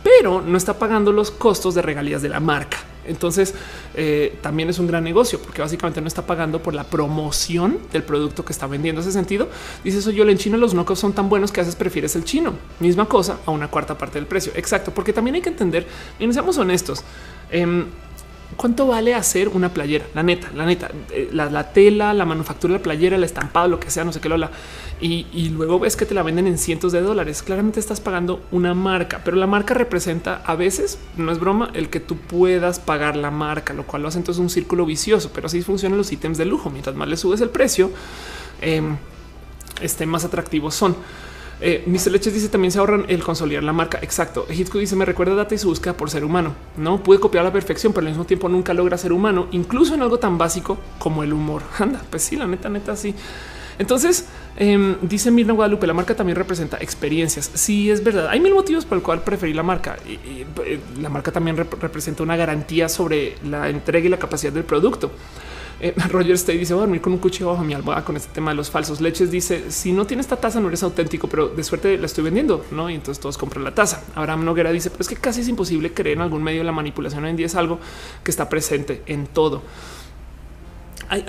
pero 0.03 0.41
no 0.41 0.57
está 0.57 0.79
pagando 0.79 1.13
los 1.13 1.31
costos 1.31 1.75
de 1.75 1.83
regalías 1.83 2.23
de 2.23 2.31
la 2.31 2.41
marca. 2.41 2.79
Entonces 3.11 3.55
eh, 3.95 4.39
también 4.41 4.71
es 4.71 4.79
un 4.79 4.87
gran 4.87 5.05
negocio 5.05 5.41
porque 5.41 5.61
básicamente 5.61 6.01
no 6.01 6.09
está 6.09 6.27
pagando 6.27 6.63
por 6.63 6.75
la 6.75 6.85
promoción 6.85 7.79
del 7.93 8.03
producto 8.03 8.45
que 8.45 8.53
está 8.53 8.67
vendiendo. 8.67 9.01
Ese 9.01 9.13
sentido 9.13 9.49
dice 9.85 9.99
eso. 9.99 10.11
Yo 10.11 10.29
en 10.29 10.39
chino 10.39 10.57
los 10.57 10.75
nocos 10.75 10.99
son 10.99 11.13
tan 11.13 11.29
buenos 11.29 11.53
que 11.53 11.61
haces 11.61 11.77
prefieres 11.77 12.17
el 12.17 12.25
chino. 12.25 12.55
Misma 12.79 13.07
cosa 13.07 13.39
a 13.47 13.51
una 13.51 13.69
cuarta 13.69 13.99
parte 13.99 14.19
del 14.19 14.27
precio. 14.27 14.53
Exacto, 14.55 14.93
porque 14.95 15.13
también 15.13 15.35
hay 15.35 15.43
que 15.43 15.51
entender 15.51 15.87
y 16.19 16.33
seamos 16.33 16.57
honestos. 16.59 17.03
Em, 17.51 17.87
¿Cuánto 18.57 18.87
vale 18.87 19.15
hacer 19.15 19.49
una 19.49 19.73
playera? 19.73 20.07
La 20.15 20.23
neta, 20.23 20.51
la 20.55 20.67
neta, 20.67 20.91
eh, 21.11 21.31
la, 21.33 21.73
tela, 21.73 22.13
la 22.13 22.25
manufactura 22.25 22.73
de 22.73 22.79
la 22.79 22.83
playera, 22.83 23.17
el 23.17 23.25
estampado, 23.25 23.69
lo 23.69 23.81
que 23.81 23.91
sea, 23.91 24.05
no 24.05 24.13
sé 24.13 24.21
qué 24.21 24.29
lo 24.29 24.37
Y, 25.01 25.27
y, 25.33 25.49
luego 25.51 25.79
ves 25.79 25.97
que 25.97 26.05
te 26.05 26.15
la 26.15 26.23
venden 26.23 26.47
en 26.47 26.59
cientos 26.59 26.93
de 26.93 27.01
dólares. 27.01 27.43
Claramente 27.43 27.81
estás 27.81 28.01
pagando 28.01 28.43
una 28.51 28.75
marca, 28.75 29.23
pero 29.25 29.37
la 29.37 29.47
marca 29.47 29.75
representa 29.75 30.43
a 30.45 30.57
veces, 30.57 30.99
no 31.17 31.33
es 31.33 31.39
broma, 31.39 31.71
el 31.75 31.89
que 31.89 32.01
tú 32.01 32.17
puedas 32.17 32.81
pagar 32.81 33.17
la 33.17 33.31
marca, 33.31 33.73
lo 33.73 33.87
cual 33.87 34.03
lo 34.03 34.09
hace 34.09 34.19
entonces 34.19 34.41
un 34.41 34.51
círculo 34.51 34.85
vicioso. 34.85 35.31
Pero 35.33 35.47
así 35.47 35.63
funcionan 35.63 35.97
los 35.97 36.13
ítems 36.13 36.37
de 36.37 36.45
lujo. 36.45 36.71
Mientras 36.71 36.95
más 36.97 37.09
le 37.09 37.17
subes 37.17 37.41
el 37.41 37.51
precio, 37.51 37.91
eh, 38.61 38.83
más 40.07 40.25
atractivos 40.25 40.75
son. 40.75 40.97
Eh, 41.63 41.85
Mr. 41.87 42.13
Leches 42.13 42.33
dice 42.33 42.49
también 42.49 42.73
se 42.73 42.79
ahorran 42.79 43.05
el 43.09 43.23
consolidar 43.23 43.63
la 43.63 43.73
marca. 43.73 43.99
Exacto. 44.03 44.47
Hitku 44.49 44.79
dice 44.79 44.97
me 44.97 45.05
recuerda 45.05 45.35
data 45.35 45.55
y 45.55 45.59
su 45.59 45.69
búsqueda 45.69 45.95
por 45.95 46.11
ser 46.11 46.25
humano. 46.25 46.55
No 46.77 47.03
puede 47.03 47.21
copiar 47.21 47.43
a 47.43 47.49
la 47.49 47.53
perfección, 47.53 47.93
pero 47.93 48.07
al 48.07 48.13
mismo 48.13 48.25
tiempo 48.25 48.49
nunca 48.49 48.73
logra 48.75 48.97
ser 48.97 49.13
humano, 49.13 49.49
incluso 49.53 49.95
en 49.95 50.03
algo 50.03 50.19
tan 50.19 50.39
básico 50.39 50.79
como 50.99 51.23
el 51.23 51.33
humor. 51.33 51.63
Anda, 51.79 52.03
pues 52.09 52.23
sí, 52.23 52.37
la 52.37 52.47
neta, 52.47 52.69
neta, 52.69 52.97
sí. 52.97 53.15
Entonces 53.79 54.27
em, 54.57 54.97
dice 55.01 55.31
Mirna 55.31 55.55
Guadalupe, 55.55 55.87
la 55.87 55.95
marca 55.95 56.15
también 56.15 56.37
representa 56.37 56.77
experiencias. 56.79 57.51
Sí, 57.55 57.91
es 57.91 58.05
verdad. 58.05 58.29
Hay 58.29 58.41
mil 58.41 58.53
motivos 58.53 58.85
por 58.85 58.99
el 58.99 59.03
cual 59.03 59.23
preferir 59.23 59.57
la 59.57 59.63
marca. 59.63 59.97
Eh, 60.07 60.81
la 61.01 61.09
marca 61.09 61.33
también 61.33 61.57
representa 61.57 62.23
una 62.23 62.37
garantía 62.37 62.89
sobre 62.91 63.37
la 63.43 63.71
entrega 63.71 64.07
y 64.07 64.11
la 64.11 64.19
capacidad 64.19 64.53
del 64.53 64.65
producto. 64.65 65.11
Eh, 65.81 65.95
Roger 66.11 66.35
Stay 66.35 66.59
dice 66.59 66.75
voy 66.75 66.83
a 66.83 66.87
dormir 66.87 67.01
con 67.01 67.13
un 67.13 67.19
cuchillo 67.19 67.49
bajo 67.49 67.65
mi 67.65 67.73
almohada 67.73 68.05
con 68.05 68.17
este 68.17 68.33
tema 68.33 68.51
de 68.51 68.57
los 68.57 68.71
falsos 68.71 69.01
leches. 69.01 69.31
Dice 69.31 69.71
si 69.71 69.93
no 69.93 70.07
tiene 70.07 70.21
esta 70.21 70.37
taza 70.37 70.61
no 70.61 70.69
eres 70.69 70.83
auténtico, 70.83 71.29
pero 71.29 71.49
de 71.49 71.65
suerte 71.65 71.97
la 71.99 72.07
estoy 72.07 72.25
vendiendo, 72.25 72.65
no? 72.71 72.91
Y 72.91 72.95
entonces 72.95 73.21
todos 73.21 73.39
compran 73.39 73.65
la 73.65 73.75
taza. 73.75 74.03
Abraham 74.15 74.45
Noguera 74.45 74.73
dice, 74.73 74.91
pero 74.91 75.03
es 75.03 75.09
que 75.09 75.17
casi 75.17 75.41
es 75.41 75.49
imposible 75.49 75.93
creer 75.93 76.19
en 76.19 76.23
algún 76.23 76.43
medio. 76.43 76.63
La 76.65 76.73
manipulación 76.73 77.25
hoy 77.25 77.31
en 77.31 77.37
día 77.37 77.47
es 77.47 77.55
algo 77.55 77.79
que 78.23 78.31
está 78.31 78.49
presente 78.49 79.03
en 79.07 79.27
todo. 79.27 79.63
Hay, 81.09 81.25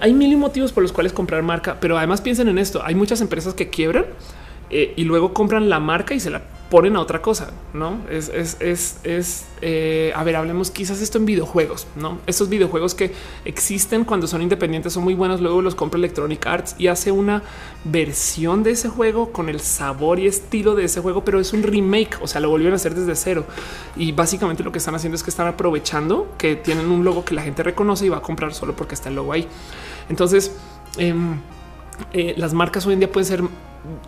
hay, 0.00 0.12
mil 0.12 0.36
motivos 0.36 0.70
por 0.70 0.84
los 0.84 0.92
cuales 0.92 1.12
comprar 1.12 1.42
marca, 1.42 1.78
pero 1.80 1.98
además 1.98 2.20
piensen 2.20 2.46
en 2.46 2.56
esto. 2.56 2.82
Hay 2.84 2.94
muchas 2.94 3.20
empresas 3.20 3.52
que 3.52 3.68
quiebran 3.68 4.04
eh, 4.76 4.92
y 4.96 5.04
luego 5.04 5.32
compran 5.32 5.68
la 5.68 5.78
marca 5.78 6.14
y 6.14 6.20
se 6.20 6.30
la 6.30 6.42
ponen 6.68 6.96
a 6.96 7.00
otra 7.00 7.22
cosa, 7.22 7.52
no 7.72 7.98
es, 8.10 8.28
es, 8.28 8.56
es, 8.58 8.98
es 9.04 9.46
eh, 9.62 10.12
a 10.16 10.24
ver, 10.24 10.34
hablemos 10.34 10.72
quizás 10.72 11.00
esto 11.00 11.18
en 11.18 11.26
videojuegos, 11.26 11.86
no 11.94 12.18
estos 12.26 12.48
videojuegos 12.48 12.96
que 12.96 13.12
existen 13.44 14.04
cuando 14.04 14.26
son 14.26 14.42
independientes 14.42 14.92
son 14.92 15.04
muy 15.04 15.14
buenos. 15.14 15.40
Luego 15.40 15.62
los 15.62 15.76
compra 15.76 15.98
Electronic 15.98 16.44
Arts 16.44 16.74
y 16.76 16.88
hace 16.88 17.12
una 17.12 17.44
versión 17.84 18.64
de 18.64 18.72
ese 18.72 18.88
juego 18.88 19.30
con 19.30 19.48
el 19.48 19.60
sabor 19.60 20.18
y 20.18 20.26
estilo 20.26 20.74
de 20.74 20.86
ese 20.86 21.00
juego, 21.00 21.24
pero 21.24 21.38
es 21.38 21.52
un 21.52 21.62
remake. 21.62 22.18
O 22.20 22.26
sea, 22.26 22.40
lo 22.40 22.50
volvieron 22.50 22.72
a 22.72 22.76
hacer 22.76 22.96
desde 22.96 23.14
cero 23.14 23.44
y 23.94 24.10
básicamente 24.10 24.64
lo 24.64 24.72
que 24.72 24.78
están 24.78 24.96
haciendo 24.96 25.14
es 25.14 25.22
que 25.22 25.30
están 25.30 25.46
aprovechando 25.46 26.34
que 26.36 26.56
tienen 26.56 26.90
un 26.90 27.04
logo 27.04 27.24
que 27.24 27.36
la 27.36 27.42
gente 27.42 27.62
reconoce 27.62 28.06
y 28.06 28.08
va 28.08 28.16
a 28.16 28.22
comprar 28.22 28.52
solo 28.52 28.74
porque 28.74 28.96
está 28.96 29.08
el 29.08 29.14
logo 29.14 29.32
ahí. 29.32 29.46
Entonces, 30.08 30.50
em, 30.96 31.38
eh, 32.12 32.34
las 32.36 32.52
marcas 32.54 32.84
hoy 32.86 32.94
en 32.94 32.98
día 32.98 33.12
pueden 33.12 33.26
ser 33.26 33.44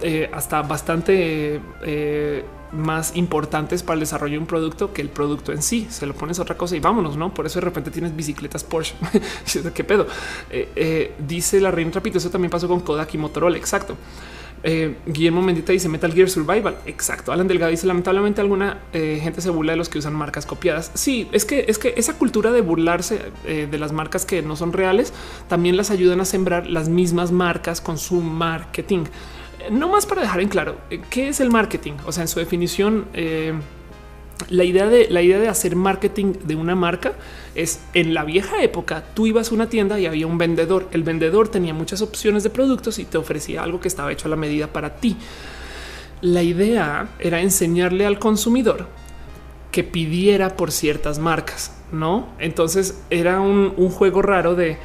eh, 0.00 0.30
hasta 0.32 0.62
bastante 0.62 1.60
eh, 1.82 2.44
más 2.72 3.16
importantes 3.16 3.82
para 3.82 3.94
el 3.94 4.00
desarrollo 4.00 4.32
de 4.32 4.38
un 4.38 4.46
producto 4.46 4.92
que 4.92 5.02
el 5.02 5.08
producto 5.08 5.52
en 5.52 5.62
sí. 5.62 5.86
Se 5.90 6.06
lo 6.06 6.14
pones 6.14 6.38
a 6.38 6.42
otra 6.42 6.56
cosa 6.56 6.76
y 6.76 6.80
vámonos, 6.80 7.16
no? 7.16 7.32
Por 7.32 7.46
eso 7.46 7.60
de 7.60 7.64
repente 7.64 7.90
tienes 7.90 8.14
bicicletas 8.14 8.64
Porsche. 8.64 8.94
¿Qué 9.74 9.84
pedo? 9.84 10.06
dice 11.18 11.60
la 11.60 11.70
reina 11.70 11.92
Rapito. 11.92 12.18
Eso 12.18 12.30
también 12.30 12.50
pasó 12.50 12.68
con 12.68 12.80
Kodak 12.80 13.14
y 13.14 13.18
Motorola. 13.18 13.56
Exacto. 13.56 13.96
Eh, 14.62 14.96
Guillermo 15.06 15.42
Mendita 15.42 15.72
dice 15.72 15.88
Metal 15.88 16.12
Gear 16.12 16.28
Survival. 16.28 16.76
Exacto. 16.86 17.32
Alan 17.32 17.46
Delgado 17.46 17.70
dice 17.70 17.86
lamentablemente 17.86 18.40
alguna 18.40 18.78
eh, 18.92 19.20
gente 19.22 19.40
se 19.40 19.50
burla 19.50 19.72
de 19.72 19.76
los 19.76 19.88
que 19.88 19.98
usan 19.98 20.14
marcas 20.14 20.46
copiadas. 20.46 20.90
Sí, 20.94 21.28
es 21.32 21.44
que 21.44 21.66
es 21.68 21.78
que 21.78 21.94
esa 21.96 22.14
cultura 22.14 22.50
de 22.52 22.62
burlarse 22.62 23.20
eh, 23.44 23.68
de 23.70 23.78
las 23.78 23.92
marcas 23.92 24.26
que 24.26 24.42
no 24.42 24.56
son 24.56 24.72
reales 24.72 25.12
también 25.48 25.76
las 25.76 25.90
ayudan 25.90 26.20
a 26.20 26.24
sembrar 26.24 26.66
las 26.66 26.88
mismas 26.88 27.32
marcas 27.32 27.80
con 27.80 27.98
su 27.98 28.20
marketing. 28.20 29.04
No 29.70 29.88
más 29.88 30.06
para 30.06 30.22
dejar 30.22 30.40
en 30.40 30.48
claro 30.48 30.76
qué 31.10 31.28
es 31.28 31.40
el 31.40 31.50
marketing. 31.50 31.94
O 32.06 32.12
sea, 32.12 32.22
en 32.22 32.28
su 32.28 32.38
definición, 32.38 33.06
la 34.50 34.64
idea 34.64 34.86
de 34.86 35.08
la 35.08 35.22
idea 35.22 35.38
de 35.38 35.48
hacer 35.48 35.76
marketing 35.76 36.34
de 36.44 36.54
una 36.56 36.74
marca 36.74 37.14
es 37.54 37.80
en 37.94 38.12
la 38.12 38.22
vieja 38.22 38.62
época 38.62 39.02
tú 39.14 39.26
ibas 39.26 39.50
a 39.50 39.54
una 39.54 39.68
tienda 39.68 39.98
y 39.98 40.06
había 40.06 40.26
un 40.26 40.38
vendedor. 40.38 40.88
El 40.92 41.02
vendedor 41.02 41.48
tenía 41.48 41.72
muchas 41.72 42.02
opciones 42.02 42.42
de 42.42 42.50
productos 42.50 42.98
y 42.98 43.04
te 43.04 43.18
ofrecía 43.18 43.62
algo 43.62 43.80
que 43.80 43.88
estaba 43.88 44.12
hecho 44.12 44.28
a 44.28 44.30
la 44.30 44.36
medida 44.36 44.66
para 44.66 44.96
ti. 44.96 45.16
La 46.20 46.42
idea 46.42 47.08
era 47.18 47.40
enseñarle 47.40 48.06
al 48.06 48.18
consumidor 48.18 48.86
que 49.72 49.84
pidiera 49.84 50.56
por 50.56 50.70
ciertas 50.70 51.18
marcas, 51.18 51.74
no? 51.92 52.28
Entonces 52.38 53.02
era 53.10 53.40
un 53.40 53.90
juego 53.90 54.22
raro 54.22 54.54
de 54.54 54.78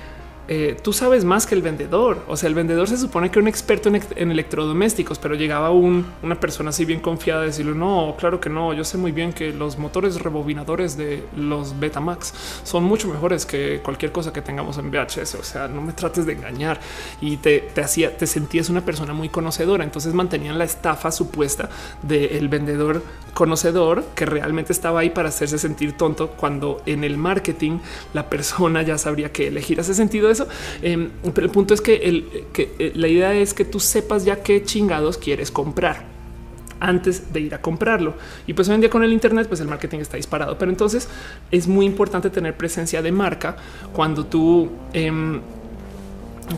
eh, 0.54 0.76
tú 0.84 0.92
sabes 0.92 1.24
más 1.24 1.46
que 1.46 1.56
el 1.56 1.62
vendedor. 1.62 2.26
O 2.28 2.36
sea, 2.36 2.50
el 2.50 2.56
vendedor 2.56 2.86
se 2.86 2.98
supone 2.98 3.32
que 3.32 3.40
era 3.40 3.44
un 3.44 3.48
experto 3.48 3.88
en, 3.88 4.32
electrodomésticos, 4.32 5.18
pero 5.18 5.34
llegaba 5.34 5.72
una 5.72 6.40
persona 6.42 6.72
así 6.72 6.84
bien 6.84 7.00
confiada 7.00 7.44
a 7.44 7.46
decirle 7.46 7.74
no, 7.74 8.18
claro 8.20 8.42
que 8.42 8.50
no. 8.50 8.74
Yo 8.74 8.84
sé 8.84 8.98
muy 8.98 9.14
bien 9.14 9.32
que 9.32 9.54
los 9.54 9.78
motores 9.78 10.20
rebobinadores 10.20 10.98
de 10.98 11.24
los 11.38 11.80
Betamax 11.80 12.34
son 12.66 12.84
mucho 12.84 13.08
mejores 13.08 13.46
que 13.46 13.80
cualquier 13.82 14.12
cosa 14.12 14.34
que 14.34 14.42
tengamos 14.42 14.78
en 14.78 14.92
VHS. 14.92 15.36
O 15.36 15.44
sea, 15.44 15.70
no 15.70 15.82
me 15.82 15.94
trates 15.94 16.26
de 16.26 16.34
engañar 16.34 16.82
y 17.22 17.38
te, 17.38 17.72
hacía, 17.82 18.18
te 18.18 18.28
sentías 18.28 18.68
una 18.68 18.84
persona 18.84 19.14
muy 19.14 19.30
conocedora. 19.30 19.86
Entonces 19.86 20.14
mantenían 20.14 20.58
la 20.58 20.66
estafa 20.66 21.12
supuesta 21.12 21.70
del 22.02 22.50
vendedor 22.50 23.04
conocedor 23.34 24.04
que 24.16 24.26
realmente 24.26 24.74
estaba 24.74 25.00
ahí 25.00 25.12
para 25.12 25.30
hacerse 25.30 25.58
sentir 25.58 25.96
tonto 25.96 26.32
cuando 26.32 26.82
en 26.86 27.06
el 27.06 27.18
marketing 27.18 27.80
la 28.14 28.30
persona 28.30 28.82
ya 28.82 28.98
sabría 28.98 29.32
que 29.32 29.48
elegir. 29.48 29.80
ese 29.80 29.94
sentido 29.94 30.30
Em, 30.82 31.10
pero 31.34 31.46
el 31.46 31.52
punto 31.52 31.74
es 31.74 31.82
que, 31.82 32.26
eh, 32.58 32.92
la 32.96 33.08
idea 33.08 33.34
es 33.34 33.54
que 33.54 33.66
tú 33.66 33.80
sepas 33.80 34.26
ya 34.26 34.44
qué 34.44 34.64
chingados 34.64 35.18
quieres 35.18 35.52
comprar 35.52 36.12
antes 36.80 37.32
de 37.32 37.40
ir 37.40 37.56
a 37.56 37.62
comprarlo. 37.62 38.16
Y 38.48 38.54
pues 38.54 38.68
hoy 38.68 38.76
en 38.76 38.82
día 38.82 38.90
con 38.90 39.04
el 39.04 39.14
Internet, 39.14 39.48
pues 39.48 39.62
el 39.62 39.68
marketing 39.68 40.00
está 40.00 40.18
disparado. 40.18 40.58
Pero 40.58 40.72
entonces 40.72 41.08
es 41.52 41.68
muy 41.68 41.86
importante 41.86 42.30
tener 42.30 42.58
presencia 42.58 43.02
de 43.02 43.12
marca 43.12 43.56
cuando 43.94 44.26
tú... 44.26 44.70
Em, 44.92 45.42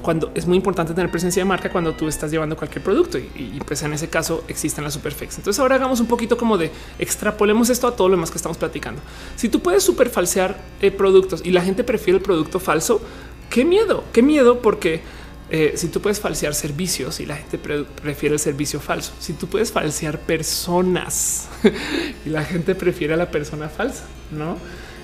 cuando 0.01 0.31
es 0.33 0.47
muy 0.47 0.57
importante 0.57 0.93
tener 0.93 1.11
presencia 1.11 1.41
de 1.41 1.45
marca 1.45 1.69
cuando 1.69 1.93
tú 1.93 2.07
estás 2.07 2.31
llevando 2.31 2.57
cualquier 2.57 2.83
producto 2.83 3.19
y, 3.19 3.61
pues 3.65 3.83
en 3.83 3.93
ese 3.93 4.09
caso 4.09 4.43
existen 4.47 4.83
las 4.83 4.93
superflex. 4.93 5.37
Entonces 5.37 5.59
ahora 5.59 5.75
hagamos 5.75 5.99
un 5.99 6.07
poquito 6.07 6.37
como 6.37 6.57
de 6.57 6.71
extrapolemos 6.97 7.69
esto 7.69 7.87
a 7.87 7.95
todo 7.95 8.09
lo 8.09 8.15
demás 8.15 8.31
que 8.31 8.37
estamos 8.37 8.57
platicando. 8.57 9.01
Si 9.35 9.49
tú 9.49 9.59
puedes 9.59 9.83
super 9.83 10.09
falsear 10.09 10.57
eh, 10.81 10.91
productos 10.91 11.41
y 11.43 11.51
la 11.51 11.61
gente 11.61 11.83
prefiere 11.83 12.17
el 12.17 12.23
producto 12.23 12.59
falso, 12.59 13.01
qué 13.53 13.65
miedo, 13.65 14.03
qué 14.11 14.23
miedo 14.23 14.63
porque 14.63 15.01
eh, 15.51 15.73
si 15.75 15.89
tú 15.89 16.01
puedes 16.01 16.19
falsear 16.19 16.55
servicios 16.55 17.19
y 17.19 17.27
la 17.27 17.35
gente 17.35 17.59
prefiere 17.59 18.33
el 18.33 18.39
servicio 18.39 18.79
falso, 18.79 19.13
si 19.19 19.33
tú 19.33 19.45
puedes 19.45 19.71
falsear 19.71 20.17
personas 20.17 21.49
y 22.25 22.29
la 22.29 22.43
gente 22.43 22.73
prefiere 22.73 23.13
a 23.13 23.17
la 23.17 23.29
persona 23.29 23.69
falsa, 23.69 24.05
no 24.31 24.57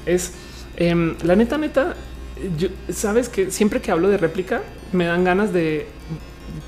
es 0.07 0.31
em, 0.77 1.15
la 1.21 1.35
neta, 1.35 1.59
neta 1.59 1.95
sabes 2.91 3.29
que 3.29 3.51
siempre 3.51 3.81
que 3.81 3.91
hablo 3.91 4.09
de 4.09 4.17
réplica 4.17 4.63
me 4.93 5.05
dan 5.05 5.23
ganas 5.23 5.53
de 5.53 5.85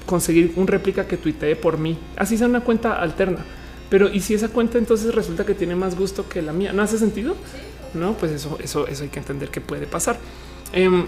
conseguir 0.05 0.53
un 0.57 0.67
réplica 0.67 1.07
que 1.07 1.17
tuitee 1.17 1.55
por 1.55 1.79
mí. 1.79 1.97
Así 2.15 2.37
sea 2.37 2.45
una 2.45 2.61
cuenta 2.61 3.01
alterna. 3.01 3.43
Pero 3.89 4.07
y 4.07 4.19
si 4.19 4.35
esa 4.35 4.49
cuenta 4.49 4.77
entonces 4.77 5.15
resulta 5.15 5.47
que 5.47 5.55
tiene 5.55 5.75
más 5.75 5.97
gusto 5.97 6.29
que 6.29 6.43
la 6.43 6.53
mía, 6.53 6.73
¿no 6.73 6.83
hace 6.83 6.99
sentido? 6.99 7.35
No, 7.95 8.13
pues 8.13 8.31
eso, 8.33 8.59
eso, 8.61 8.85
eso 8.85 9.01
hay 9.01 9.09
que 9.09 9.17
entender 9.17 9.49
que 9.49 9.61
puede 9.61 9.87
pasar. 9.87 10.19
Em, 10.73 11.05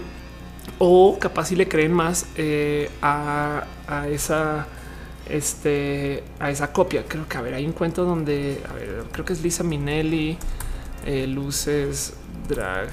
o 0.78 1.18
capaz 1.18 1.46
si 1.46 1.56
le 1.56 1.68
creen 1.68 1.92
más 1.92 2.26
eh, 2.36 2.90
a, 3.02 3.64
esa 4.10 4.66
este 5.28 6.22
a 6.38 6.50
esa 6.50 6.72
copia. 6.72 7.04
Creo 7.06 7.26
que 7.28 7.36
a 7.38 7.42
ver, 7.42 7.54
hay 7.54 7.66
un 7.66 7.72
cuento 7.72 8.04
donde 8.04 8.60
a 8.68 8.72
ver, 8.74 9.04
creo 9.12 9.24
que 9.24 9.32
es 9.32 9.42
Lisa 9.42 9.62
Minelli, 9.62 10.36
eh, 11.06 11.26
luces 11.26 12.14
drag 12.48 12.90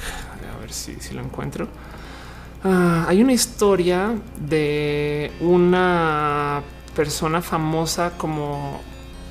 ver 0.61 0.72
si, 0.72 1.14
lo 1.14 1.22
encuentro. 1.22 1.68
Ah, 2.64 3.06
hay 3.07 3.22
una 3.22 3.34
historia 3.34 4.14
de 4.39 5.31
una 5.41 6.61
persona 6.95 7.41
famosa 7.41 8.11
como 8.18 8.80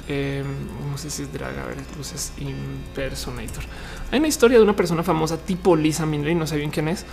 em, 0.09 0.45
no 0.91 0.99
sé 0.99 1.11
si 1.11 1.23
es 1.23 1.33
drag, 1.33 1.57
a 1.59 1.67
ver, 1.67 1.77
luces 1.97 2.33
impersonator. 2.39 3.65
Hay 4.11 4.19
una 4.19 4.29
historia 4.29 4.59
de 4.59 4.65
una 4.65 4.75
persona 4.75 5.03
famosa 5.03 5.39
tipo 5.39 5.77
Lisa 5.77 6.05
Minelli, 6.05 6.35
no 6.35 6.47
sé 6.47 6.57
bien 6.57 6.71
quién 6.71 6.89
es, 6.89 7.07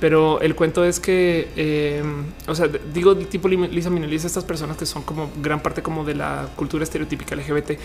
pero 0.00 0.40
el 0.40 0.54
cuento 0.54 0.84
es 0.84 1.00
que, 1.00 1.48
em, 1.56 2.24
o 2.46 2.54
sea, 2.54 2.68
digo 2.92 3.16
tipo 3.16 3.48
Lisa 3.48 3.90
Minelli, 3.90 4.16
es 4.16 4.24
estas 4.24 4.44
personas 4.44 4.76
que 4.76 4.86
son 4.86 5.02
como 5.02 5.30
gran 5.42 5.60
parte 5.60 5.82
como 5.82 6.04
de 6.04 6.14
la 6.14 6.48
cultura 6.56 6.84
estereotípica 6.84 7.34
LGBT 7.34 7.78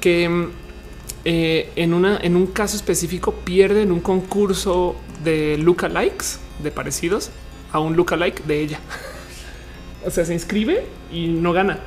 que 0.00 0.24
em, 0.24 0.50
eh, 1.24 1.70
en, 1.76 1.92
una, 1.92 2.18
en 2.18 2.34
un 2.34 2.46
caso 2.46 2.76
específico 2.76 3.34
pierde 3.44 3.82
en 3.82 3.92
un 3.92 4.00
concurso 4.00 4.96
de 5.22 5.58
lookalikes, 5.58 6.38
de 6.62 6.70
parecidos, 6.70 7.30
a 7.72 7.78
un 7.78 7.96
lookalike 7.96 8.44
de 8.44 8.60
ella. 8.60 8.80
o 10.06 10.10
sea, 10.10 10.24
se 10.24 10.32
inscribe 10.32 10.86
y 11.12 11.28
no 11.28 11.52
gana. 11.52 11.78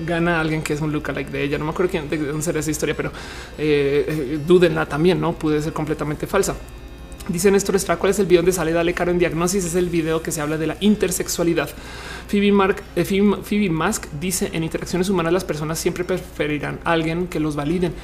Gana 0.00 0.40
alguien 0.40 0.62
que 0.62 0.72
es 0.72 0.80
un 0.80 0.90
lookalike 0.90 1.30
de 1.30 1.42
ella. 1.42 1.58
No 1.58 1.66
me 1.66 1.70
acuerdo 1.70 1.90
quién, 1.90 2.08
de 2.08 2.16
dónde 2.16 2.42
será 2.42 2.60
esa 2.60 2.70
historia, 2.70 2.96
pero 2.96 3.10
eh, 3.58 4.06
eh, 4.08 4.38
dúdenla 4.46 4.86
también, 4.86 5.20
¿no? 5.20 5.34
Puede 5.34 5.60
ser 5.60 5.74
completamente 5.74 6.26
falsa. 6.26 6.56
Dice 7.28 7.52
Néstor 7.52 7.76
Estrada, 7.76 8.00
¿cuál 8.00 8.10
es 8.10 8.18
el 8.18 8.26
video 8.26 8.40
donde 8.40 8.52
sale 8.52 8.72
Dale 8.72 8.94
Caro 8.94 9.12
en 9.12 9.18
Diagnosis? 9.18 9.64
Es 9.64 9.76
el 9.76 9.88
video 9.88 10.22
que 10.22 10.32
se 10.32 10.40
habla 10.40 10.58
de 10.58 10.66
la 10.66 10.76
intersexualidad. 10.80 11.70
Phoebe, 12.26 12.50
Mark, 12.50 12.82
eh, 12.96 13.70
Mask 13.70 14.06
dice 14.20 14.50
en 14.52 14.64
interacciones 14.64 15.08
humanas 15.08 15.32
las 15.32 15.44
personas 15.44 15.78
siempre 15.78 16.02
preferirán 16.02 16.80
a 16.82 16.90
alguien 16.90 17.28
que 17.28 17.38
los 17.38 17.54
validen. 17.54 17.94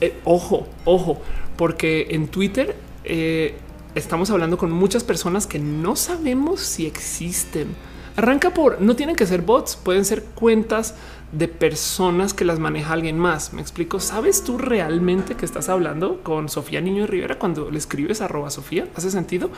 Eh, 0.00 0.18
ojo, 0.24 0.66
ojo, 0.84 1.22
porque 1.56 2.08
en 2.10 2.26
Twitter 2.26 2.74
eh, 3.04 3.54
estamos 3.94 4.30
hablando 4.30 4.58
con 4.58 4.72
muchas 4.72 5.04
personas 5.04 5.46
que 5.46 5.60
no 5.60 5.94
sabemos 5.94 6.60
si 6.60 6.84
existen. 6.86 7.68
Arranca 8.16 8.50
por, 8.50 8.80
no 8.80 8.96
tienen 8.96 9.14
que 9.14 9.26
ser 9.26 9.42
bots, 9.42 9.76
pueden 9.76 10.04
ser 10.04 10.24
cuentas 10.24 10.96
de 11.36 11.48
personas 11.48 12.32
que 12.32 12.44
las 12.44 12.58
maneja 12.58 12.92
alguien 12.92 13.18
más. 13.18 13.52
Me 13.52 13.60
explico. 13.60 14.00
¿Sabes 14.00 14.44
tú 14.44 14.58
realmente 14.58 15.34
que 15.34 15.44
estás 15.44 15.68
hablando 15.68 16.22
con 16.22 16.48
Sofía 16.48 16.80
Niño 16.80 17.06
Rivera 17.06 17.38
cuando 17.38 17.70
le 17.70 17.78
escribes 17.78 18.20
arroba 18.20 18.50
Sofía? 18.50 18.86
¿Hace 18.94 19.10
sentido? 19.10 19.50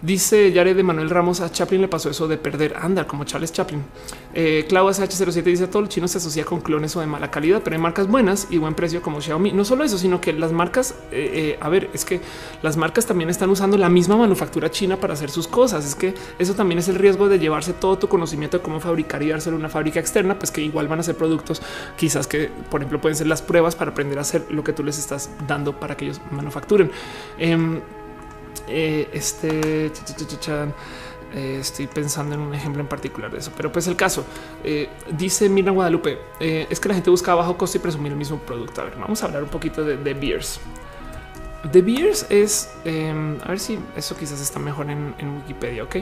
Dice 0.00 0.52
Yare 0.52 0.74
de 0.74 0.84
Manuel 0.84 1.10
Ramos 1.10 1.40
a 1.40 1.50
Chaplin 1.50 1.80
le 1.80 1.88
pasó 1.88 2.08
eso 2.08 2.28
de 2.28 2.38
perder. 2.38 2.76
Anda 2.76 3.06
como 3.06 3.24
Charles 3.24 3.52
Chaplin. 3.52 3.82
Eh, 4.32 4.64
Clau 4.68 4.86
SH07 4.88 5.42
dice 5.42 5.66
todo 5.66 5.82
el 5.82 5.88
chino 5.88 6.06
se 6.06 6.18
asocia 6.18 6.44
con 6.44 6.60
clones 6.60 6.94
o 6.94 7.00
de 7.00 7.06
mala 7.06 7.32
calidad, 7.32 7.62
pero 7.64 7.74
hay 7.74 7.82
marcas 7.82 8.06
buenas 8.06 8.46
y 8.50 8.58
buen 8.58 8.74
precio 8.74 9.02
como 9.02 9.20
Xiaomi. 9.20 9.50
No 9.50 9.64
solo 9.64 9.82
eso, 9.82 9.98
sino 9.98 10.20
que 10.20 10.32
las 10.32 10.52
marcas, 10.52 10.94
eh, 11.10 11.30
eh, 11.34 11.58
a 11.60 11.68
ver, 11.68 11.90
es 11.92 12.04
que 12.04 12.20
las 12.62 12.76
marcas 12.76 13.06
también 13.06 13.28
están 13.28 13.50
usando 13.50 13.76
la 13.76 13.88
misma 13.88 14.16
manufactura 14.16 14.70
china 14.70 14.98
para 14.98 15.14
hacer 15.14 15.30
sus 15.30 15.48
cosas. 15.48 15.84
Es 15.84 15.96
que 15.96 16.14
eso 16.38 16.54
también 16.54 16.78
es 16.78 16.86
el 16.88 16.94
riesgo 16.94 17.28
de 17.28 17.40
llevarse 17.40 17.72
todo 17.72 17.98
tu 17.98 18.08
conocimiento 18.08 18.58
de 18.58 18.62
cómo 18.62 18.78
fabricar 18.78 19.20
y 19.24 19.30
dárselo 19.30 19.56
a 19.56 19.58
una 19.58 19.68
fábrica 19.68 19.98
externa, 19.98 20.38
pues 20.38 20.52
que 20.52 20.62
igual 20.62 20.86
van 20.86 21.00
a 21.00 21.02
ser 21.02 21.16
productos 21.16 21.60
quizás 21.96 22.28
que, 22.28 22.50
por 22.70 22.80
ejemplo, 22.82 23.00
pueden 23.00 23.16
ser 23.16 23.26
las 23.26 23.42
pruebas 23.42 23.74
para 23.74 23.90
aprender 23.90 24.18
a 24.18 24.20
hacer 24.20 24.46
lo 24.50 24.62
que 24.62 24.72
tú 24.72 24.84
les 24.84 24.96
estás 24.96 25.30
dando 25.48 25.80
para 25.80 25.96
que 25.96 26.04
ellos 26.04 26.20
manufacturen. 26.30 26.92
Em, 28.68 29.02
eh, 29.04 29.08
este 29.12 29.90
eh, 31.34 31.58
estoy 31.60 31.86
pensando 31.86 32.34
en 32.34 32.40
un 32.40 32.54
ejemplo 32.54 32.80
en 32.80 32.88
particular 32.88 33.30
de 33.30 33.38
eso, 33.38 33.52
pero 33.54 33.70
pues 33.70 33.86
el 33.86 33.96
caso 33.96 34.24
eh, 34.64 34.88
dice 35.10 35.50
Mirna 35.50 35.72
Guadalupe 35.72 36.18
es 36.40 36.80
que 36.80 36.88
la 36.88 36.94
gente 36.94 37.10
busca 37.10 37.34
bajo 37.34 37.58
costo 37.58 37.76
y 37.76 37.80
presumir 37.80 38.12
el 38.12 38.18
mismo 38.18 38.38
producto. 38.38 38.80
A 38.80 38.84
ver, 38.84 38.96
vamos 38.98 39.22
a 39.22 39.26
hablar 39.26 39.42
un 39.42 39.50
poquito 39.50 39.84
de, 39.84 39.96
The 39.96 40.14
Beers. 40.14 40.58
The 41.70 41.82
Beers 41.82 42.26
es 42.30 42.70
em, 42.84 43.38
a 43.42 43.48
ver 43.48 43.60
si 43.60 43.78
eso 43.94 44.16
quizás 44.16 44.40
está 44.40 44.58
mejor 44.58 44.88
en, 44.90 45.14
Wikipedia. 45.36 45.84
Ok, 45.84 45.96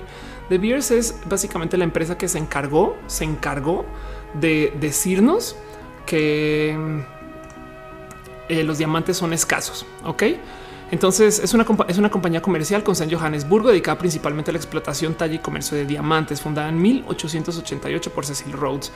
The 0.48 0.58
Beers 0.58 0.92
es 0.92 1.20
básicamente 1.26 1.76
la 1.76 1.84
empresa 1.84 2.16
que 2.16 2.28
se 2.28 2.38
encargó, 2.38 2.96
se 3.08 3.24
encargó 3.24 3.84
de 4.34 4.72
decirnos 4.78 5.56
que 6.04 7.02
los 8.48 8.78
diamantes 8.78 9.16
son 9.16 9.32
escasos. 9.32 9.86
Ok, 10.04 10.22
entonces 10.90 11.40
es 11.40 11.52
una, 11.52 11.66
es 11.88 11.98
una 11.98 12.10
compañía 12.10 12.40
comercial 12.40 12.84
con 12.84 12.94
San 12.94 13.10
Johannesburgo 13.10 13.70
dedicada 13.70 13.98
principalmente 13.98 14.50
a 14.50 14.52
la 14.52 14.58
explotación, 14.58 15.14
talla 15.14 15.34
y 15.34 15.38
comercio 15.38 15.76
de 15.76 15.84
diamantes, 15.84 16.40
fundada 16.40 16.68
en 16.68 16.80
1888 16.80 18.12
por 18.12 18.24
Cecil 18.24 18.52
Rhodes. 18.52 18.92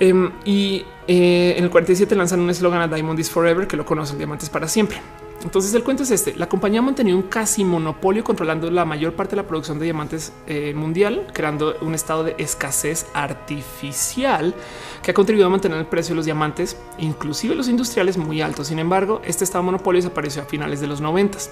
Em, 0.00 0.32
y 0.44 0.84
eh, 1.06 1.54
en 1.56 1.64
el 1.64 1.70
47 1.70 2.14
lanzan 2.16 2.40
un 2.40 2.50
eslogan 2.50 2.80
a 2.80 2.88
Diamond 2.88 3.18
is 3.18 3.30
Forever 3.30 3.66
que 3.66 3.76
lo 3.76 3.84
conocen 3.84 4.18
diamantes 4.18 4.50
para 4.50 4.68
siempre. 4.68 5.00
Entonces 5.44 5.74
el 5.74 5.84
cuento 5.84 6.04
es 6.04 6.10
este. 6.10 6.34
La 6.34 6.48
compañía 6.48 6.80
ha 6.80 6.82
mantenido 6.82 7.18
un 7.18 7.24
casi 7.24 7.64
monopolio 7.64 8.24
controlando 8.24 8.70
la 8.70 8.86
mayor 8.86 9.12
parte 9.12 9.36
de 9.36 9.42
la 9.42 9.46
producción 9.46 9.78
de 9.78 9.84
diamantes 9.84 10.32
eh, 10.46 10.72
mundial, 10.74 11.26
creando 11.34 11.76
un 11.82 11.94
estado 11.94 12.24
de 12.24 12.34
escasez 12.38 13.06
artificial 13.12 14.54
que 15.02 15.10
ha 15.10 15.14
contribuido 15.14 15.46
a 15.46 15.50
mantener 15.50 15.78
el 15.78 15.86
precio 15.86 16.14
de 16.14 16.16
los 16.16 16.24
diamantes, 16.24 16.78
inclusive 16.98 17.54
los 17.54 17.68
industriales, 17.68 18.16
muy 18.16 18.40
altos. 18.40 18.68
Sin 18.68 18.78
embargo, 18.78 19.20
este 19.22 19.44
estado 19.44 19.62
de 19.62 19.66
monopolio 19.66 20.00
desapareció 20.00 20.42
a 20.42 20.46
finales 20.46 20.80
de 20.80 20.86
los 20.86 21.02
noventas 21.02 21.50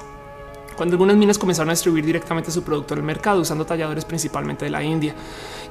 cuando 0.76 0.94
algunas 0.94 1.16
minas 1.16 1.38
comenzaron 1.38 1.70
a 1.70 1.72
distribuir 1.72 2.04
directamente 2.04 2.50
su 2.50 2.62
producto 2.62 2.94
el 2.94 3.02
mercado 3.02 3.40
usando 3.40 3.64
talladores 3.64 4.04
principalmente 4.04 4.64
de 4.64 4.70
la 4.70 4.82
India 4.82 5.14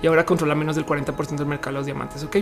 y 0.01 0.07
ahora 0.07 0.25
controla 0.25 0.55
menos 0.55 0.75
del 0.75 0.85
40% 0.85 1.35
del 1.35 1.45
mercado 1.45 1.71
de 1.71 1.79
los 1.79 1.85
diamantes. 1.85 2.23
Ok, 2.23 2.37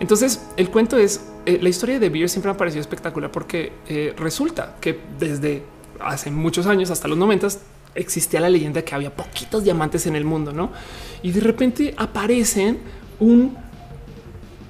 entonces 0.00 0.48
el 0.56 0.70
cuento 0.70 0.96
es 0.98 1.28
eh, 1.46 1.58
la 1.60 1.68
historia 1.68 1.98
de 1.98 2.08
Beer 2.08 2.28
siempre 2.28 2.50
me 2.50 2.54
ha 2.54 2.58
parecido 2.58 2.80
espectacular 2.80 3.30
porque 3.30 3.72
eh, 3.88 4.14
resulta 4.16 4.76
que 4.80 5.00
desde 5.18 5.62
hace 6.00 6.30
muchos 6.30 6.66
años 6.66 6.90
hasta 6.90 7.08
los 7.08 7.18
90 7.18 7.48
existía 7.94 8.40
la 8.40 8.48
leyenda 8.48 8.82
que 8.82 8.94
había 8.94 9.14
poquitos 9.14 9.64
diamantes 9.64 10.06
en 10.06 10.16
el 10.16 10.24
mundo, 10.24 10.52
no? 10.52 10.70
Y 11.22 11.32
de 11.32 11.40
repente 11.40 11.94
aparecen 11.96 12.80
un 13.20 13.56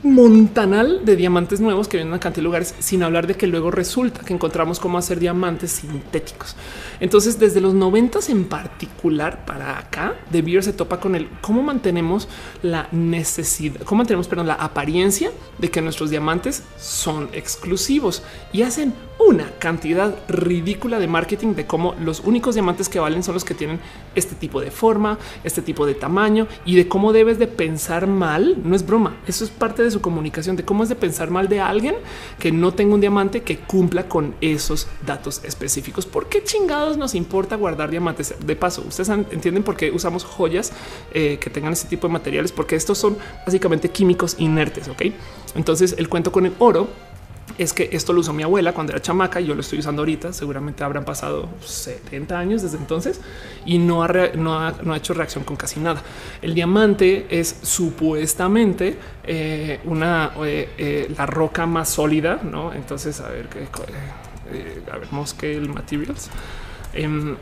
montanal 0.03 1.05
de 1.05 1.17
diamantes 1.17 1.61
nuevos 1.61 1.87
que 1.87 1.97
vienen 1.97 2.15
a 2.15 2.21
cantidad 2.21 2.43
de 2.43 2.45
lugares, 2.45 2.75
sin 2.81 3.03
hablar 3.03 3.27
de 3.27 3.35
que 3.35 3.47
luego 3.47 3.71
resulta 3.71 4.23
que 4.23 4.35
encontramos 4.35 4.81
cómo 4.81 4.99
hacer 4.99 5.21
diamantes 5.21 5.71
sintéticos. 5.73 6.57
Entonces, 7.01 7.39
desde 7.39 7.61
los 7.61 7.75
noventas 7.75 8.29
en 8.29 8.45
particular 8.45 9.45
para 9.45 9.79
acá, 9.79 10.15
De 10.31 10.43
Beer 10.43 10.63
se 10.65 10.73
topa 10.73 10.99
con 10.99 11.15
el 11.15 11.29
cómo 11.41 11.63
mantenemos 11.63 12.29
la 12.63 12.89
necesidad, 12.91 13.81
cómo 13.83 13.99
mantenemos, 13.99 14.29
perdón, 14.29 14.49
la 14.49 14.55
apariencia 14.55 15.31
de 15.59 15.71
que 15.71 15.81
nuestros 15.81 16.11
diamantes 16.11 16.65
son 16.79 17.29
exclusivos 17.33 18.23
y 18.53 18.63
hacen 18.63 18.95
una 19.19 19.51
cantidad 19.59 20.15
ridícula 20.29 20.99
de 20.99 21.07
marketing 21.07 21.55
de 21.55 21.67
cómo 21.67 21.95
los 22.01 22.21
únicos 22.21 22.55
diamantes 22.55 22.89
que 22.89 22.99
valen 22.99 23.23
son 23.23 23.35
los 23.35 23.45
que 23.45 23.55
tienen 23.55 23.81
este 24.15 24.35
tipo 24.35 24.61
de 24.61 24.71
forma, 24.71 25.19
este 25.45 25.63
tipo 25.63 25.87
de 25.87 25.95
tamaño 25.95 26.47
y 26.65 26.77
de 26.77 26.89
cómo 26.89 27.13
debes 27.13 27.39
de 27.39 27.47
pensar 27.47 28.07
mal. 28.07 28.59
No 28.65 28.75
es 28.75 28.85
broma. 28.85 29.17
Eso 29.27 29.45
es 29.45 29.51
parte 29.51 29.83
de 29.83 29.91
su 29.91 30.01
comunicación 30.01 30.57
de 30.57 30.65
cómo 30.65 30.83
es 30.83 30.89
de 30.89 30.97
pensar 30.97 31.31
mal 31.31 31.49
de 31.49 31.61
alguien 31.61 31.95
que 32.39 32.53
no 32.53 32.73
tenga 32.73 32.95
un 32.95 33.01
diamante 33.01 33.43
que 33.43 33.59
cumpla 33.59 34.09
con 34.09 34.35
esos 34.41 34.89
datos 35.07 35.43
específicos. 35.45 36.07
¿Por 36.07 36.29
qué 36.29 36.43
chingados 36.43 36.97
nos 36.97 37.15
importa 37.15 37.57
guardar 37.57 37.91
diamantes? 37.91 38.35
De 38.45 38.57
paso, 38.57 38.85
ustedes 38.87 39.09
entienden 39.09 39.63
por 39.63 39.77
qué 39.77 39.91
usamos 39.91 40.25
joyas 40.25 40.73
eh, 41.13 41.39
que 41.41 41.51
tengan 41.51 41.73
ese 41.73 41.89
tipo 41.89 42.07
de 42.07 42.13
materiales, 42.13 42.53
porque 42.53 42.77
estos 42.77 42.99
son 42.99 43.17
básicamente 43.47 43.91
químicos 43.91 44.37
inertes. 44.39 44.89
Ok, 44.89 45.03
entonces 45.55 45.95
el 45.99 46.09
cuento 46.09 46.33
con 46.33 46.47
el 46.47 46.55
oro 46.59 46.89
es 47.59 47.73
que 47.73 47.91
esto 47.93 48.13
lo 48.13 48.21
usó 48.21 48.33
mi 48.33 48.43
abuela 48.43 48.73
cuando 48.73 48.93
era 48.93 49.03
chamaca 49.03 49.41
y 49.41 49.47
yo 49.47 49.55
lo 49.55 49.61
estoy 49.61 49.81
usando 49.81 50.03
ahorita. 50.03 50.33
Seguramente 50.33 50.85
habrán 50.85 51.05
pasado 51.05 51.49
70 51.65 52.39
años 52.39 52.63
desde 52.63 52.79
entonces 52.79 53.21
y 53.67 53.79
no 53.79 54.03
ha, 54.03 54.09
no 54.35 54.59
ha, 54.59 54.97
hecho 54.97 55.15
reacción 55.15 55.45
con 55.45 55.57
casi 55.57 55.81
nada. 55.81 56.03
El 56.41 56.55
diamante 56.55 57.27
es 57.31 57.61
supuestamente 57.63 58.99
eh, 59.25 59.81
una 59.85 60.33
eh, 60.45 60.69
eh, 60.79 61.15
la 61.17 61.27
roca 61.27 61.67
más 61.67 61.89
sólida, 61.89 62.41
no? 62.43 62.73
Entonces, 62.73 63.21
a 63.21 63.29
ver 63.29 63.49
qué 63.49 63.69
a 64.91 64.99
ver, 64.99 65.09
el 65.43 65.69
materials 65.71 66.29
em, 66.93 67.37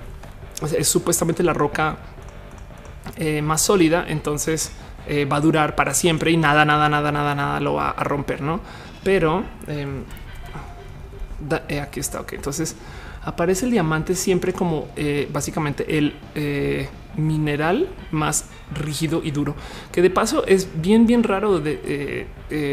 es 0.77 0.89
supuestamente 0.89 1.43
la 1.43 1.53
roca 1.53 1.97
más 3.43 3.61
sólida. 3.61 4.05
Entonces 4.09 4.73
va 5.31 5.37
a 5.37 5.41
durar 5.41 5.75
para 5.75 5.93
siempre 5.93 6.31
y 6.31 6.37
nada, 6.37 6.65
nada, 6.65 6.89
nada, 6.89 7.11
nada, 7.11 7.35
nada 7.35 7.61
lo 7.61 7.75
va 7.75 7.91
a 7.91 8.05
romper, 8.05 8.41
no? 8.43 8.61
Pero 9.03 9.45
em, 9.67 10.05
eh, 11.69 11.81
aquí 11.81 12.01
está. 12.01 12.21
Ok, 12.21 12.35
entonces 12.35 12.77
aparece 13.23 13.67
el 13.67 13.73
diamante 13.73 14.15
siempre 14.15 14.53
como 14.53 14.89
eh, 14.97 15.29
básicamente 15.33 15.99
el 15.99 16.15
eh, 16.35 16.89
mineral 17.17 17.89
más 18.11 18.47
rígido 18.75 19.21
y 19.23 19.31
duro, 19.31 19.55
que 19.93 20.01
de 20.01 20.11
paso 20.11 20.47
es 20.47 20.69
bien, 20.81 21.07
bien 21.07 21.23
raro 21.23 21.61
de 21.61 22.27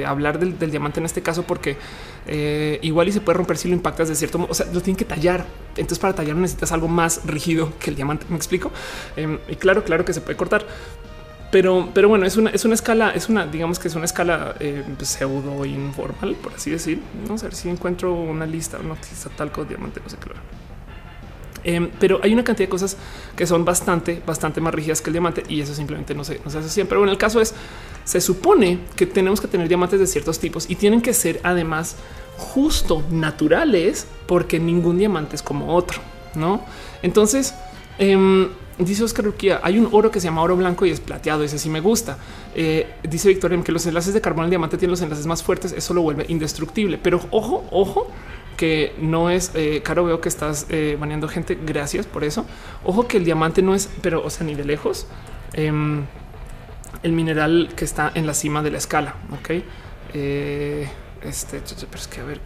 hablar 0.05 0.39
del, 0.39 0.71
diamante 0.71 0.99
en 0.99 1.05
este 1.05 1.21
caso, 1.21 1.43
porque 1.43 1.77
igual 2.81 3.07
y 3.07 3.11
se 3.11 3.21
puede 3.21 3.37
romper 3.37 3.57
si 3.57 3.67
lo 3.67 3.73
impactas 3.73 4.09
de 4.09 4.15
cierto 4.15 4.37
modo. 4.37 4.51
O 4.51 4.53
sea, 4.53 4.65
lo 4.67 4.81
tienen 4.81 4.97
que 4.97 5.05
tallar. 5.05 5.45
Entonces, 5.71 5.99
para 5.99 6.13
tallar 6.13 6.35
necesitas 6.35 6.71
algo 6.71 6.87
más 6.87 7.21
rígido 7.25 7.73
que 7.79 7.89
el 7.89 7.95
diamante. 7.95 8.25
Me 8.29 8.35
explico. 8.35 8.71
Em, 9.15 9.39
y 9.47 9.55
claro, 9.55 9.83
claro 9.83 10.05
que 10.05 10.13
se 10.13 10.21
puede 10.21 10.37
cortar, 10.37 10.65
pero, 11.51 11.89
pero 11.93 12.09
bueno, 12.09 12.25
es 12.25 12.35
una, 12.35 12.49
es 12.49 12.65
una 12.65 12.73
escala, 12.73 13.11
es 13.11 13.29
una, 13.29 13.45
digamos 13.45 13.79
que 13.79 13.87
es 13.87 13.95
una 13.95 14.05
escala 14.05 14.55
eh, 14.59 14.83
pseudo 15.01 15.63
informal, 15.65 16.35
por 16.35 16.53
así 16.53 16.71
decir. 16.71 17.01
No 17.27 17.37
sé 17.37 17.51
si 17.51 17.69
encuentro 17.69 18.13
una 18.13 18.45
lista, 18.45 18.79
no 18.79 18.95
quizá 18.95 19.29
talco, 19.29 19.63
diamante, 19.63 20.01
no 20.03 20.09
sé 20.09 20.17
claro. 20.17 20.41
Eh, 21.63 21.89
pero 21.99 22.19
hay 22.21 22.33
una 22.33 22.43
cantidad 22.43 22.67
de 22.67 22.69
cosas 22.69 22.97
que 23.35 23.47
son 23.47 23.65
bastante, 23.65 24.21
bastante 24.25 24.61
más 24.61 24.73
rígidas 24.73 25.01
que 25.01 25.09
el 25.09 25.13
diamante 25.13 25.43
y 25.47 25.61
eso 25.61 25.73
simplemente 25.73 26.13
no 26.13 26.23
se, 26.23 26.39
no 26.43 26.51
se 26.51 26.57
hace 26.59 26.69
siempre. 26.69 26.91
Pero 26.91 27.01
bueno, 27.01 27.11
el 27.11 27.17
caso 27.17 27.39
es, 27.39 27.53
se 28.03 28.21
supone 28.21 28.79
que 28.95 29.05
tenemos 29.05 29.39
que 29.39 29.47
tener 29.47 29.67
diamantes 29.67 29.99
de 29.99 30.07
ciertos 30.07 30.39
tipos 30.39 30.69
y 30.69 30.75
tienen 30.75 31.01
que 31.01 31.13
ser 31.13 31.39
además 31.43 31.95
justo 32.37 33.03
naturales 33.09 34.07
porque 34.27 34.59
ningún 34.59 34.97
diamante 34.97 35.35
es 35.35 35.41
como 35.41 35.75
otro, 35.75 35.99
¿no? 36.35 36.63
Entonces, 37.01 37.53
eh, 37.99 38.47
Dice 38.79 39.03
Oscar 39.03 39.27
Urquía, 39.27 39.59
hay 39.63 39.79
un 39.79 39.89
oro 39.91 40.11
que 40.11 40.19
se 40.19 40.25
llama 40.27 40.43
oro 40.43 40.55
blanco 40.55 40.85
y 40.85 40.91
es 40.91 40.99
plateado. 40.99 41.43
Ese 41.43 41.57
sí 41.57 41.69
me 41.69 41.79
gusta. 41.79 42.17
Eh, 42.53 42.87
dice 43.03 43.27
Victoria 43.27 43.59
que 43.63 43.71
los 43.71 43.85
enlaces 43.87 44.13
de 44.13 44.21
carbón 44.21 44.45
al 44.45 44.49
diamante 44.51 44.77
tienen 44.77 44.91
los 44.91 45.01
enlaces 45.01 45.25
más 45.25 45.41
fuertes. 45.41 45.71
Eso 45.71 45.93
lo 45.95 46.01
vuelve 46.03 46.25
indestructible. 46.27 46.99
Pero 47.01 47.19
ojo, 47.31 47.65
ojo, 47.71 48.07
que 48.55 48.93
no 48.99 49.31
es 49.31 49.51
eh, 49.55 49.81
caro. 49.83 50.05
Veo 50.05 50.21
que 50.21 50.29
estás 50.29 50.67
eh, 50.69 50.95
baneando 50.99 51.27
gente. 51.27 51.57
Gracias 51.65 52.05
por 52.05 52.23
eso. 52.23 52.45
Ojo 52.83 53.07
que 53.07 53.17
el 53.17 53.25
diamante 53.25 53.63
no 53.63 53.73
es, 53.73 53.89
pero 54.01 54.23
o 54.23 54.29
sea, 54.29 54.45
ni 54.45 54.53
de 54.53 54.65
lejos 54.65 55.07
em, 55.53 56.03
el 57.01 57.11
mineral 57.13 57.69
que 57.75 57.85
está 57.85 58.11
en 58.13 58.27
la 58.27 58.33
cima 58.33 58.61
de 58.61 58.71
la 58.71 58.77
escala. 58.77 59.15
Ok, 59.39 59.63
eh, 60.13 60.87
este, 61.23 61.61
pero 61.61 62.01
es 62.01 62.07
que 62.07 62.21
a 62.21 62.23
ver, 62.23 62.41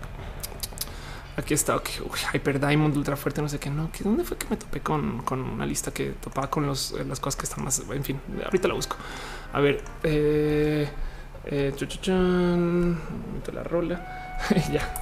aquí 1.41 1.53
está 1.53 1.75
okay. 1.75 2.01
Hyper 2.33 2.59
Diamond 2.59 2.95
ultra 2.95 3.15
fuerte, 3.17 3.41
no 3.41 3.49
sé 3.49 3.59
qué, 3.59 3.69
no, 3.69 3.91
que 3.91 4.03
dónde 4.03 4.23
fue 4.23 4.37
que 4.37 4.47
me 4.49 4.57
topé 4.57 4.79
con, 4.79 5.21
con 5.23 5.41
una 5.41 5.65
lista 5.65 5.91
que 5.91 6.11
topaba 6.11 6.49
con 6.49 6.65
los, 6.65 6.93
las 7.07 7.19
cosas 7.19 7.35
que 7.37 7.45
están 7.45 7.63
más, 7.63 7.81
en 7.89 8.03
fin, 8.03 8.19
ahorita 8.43 8.67
la 8.67 8.73
busco. 8.73 8.95
A 9.53 9.59
ver, 9.59 9.83
eh, 10.03 10.89
eh, 11.45 11.73
la 13.53 13.63
rola. 13.63 14.37
ya. 14.71 14.93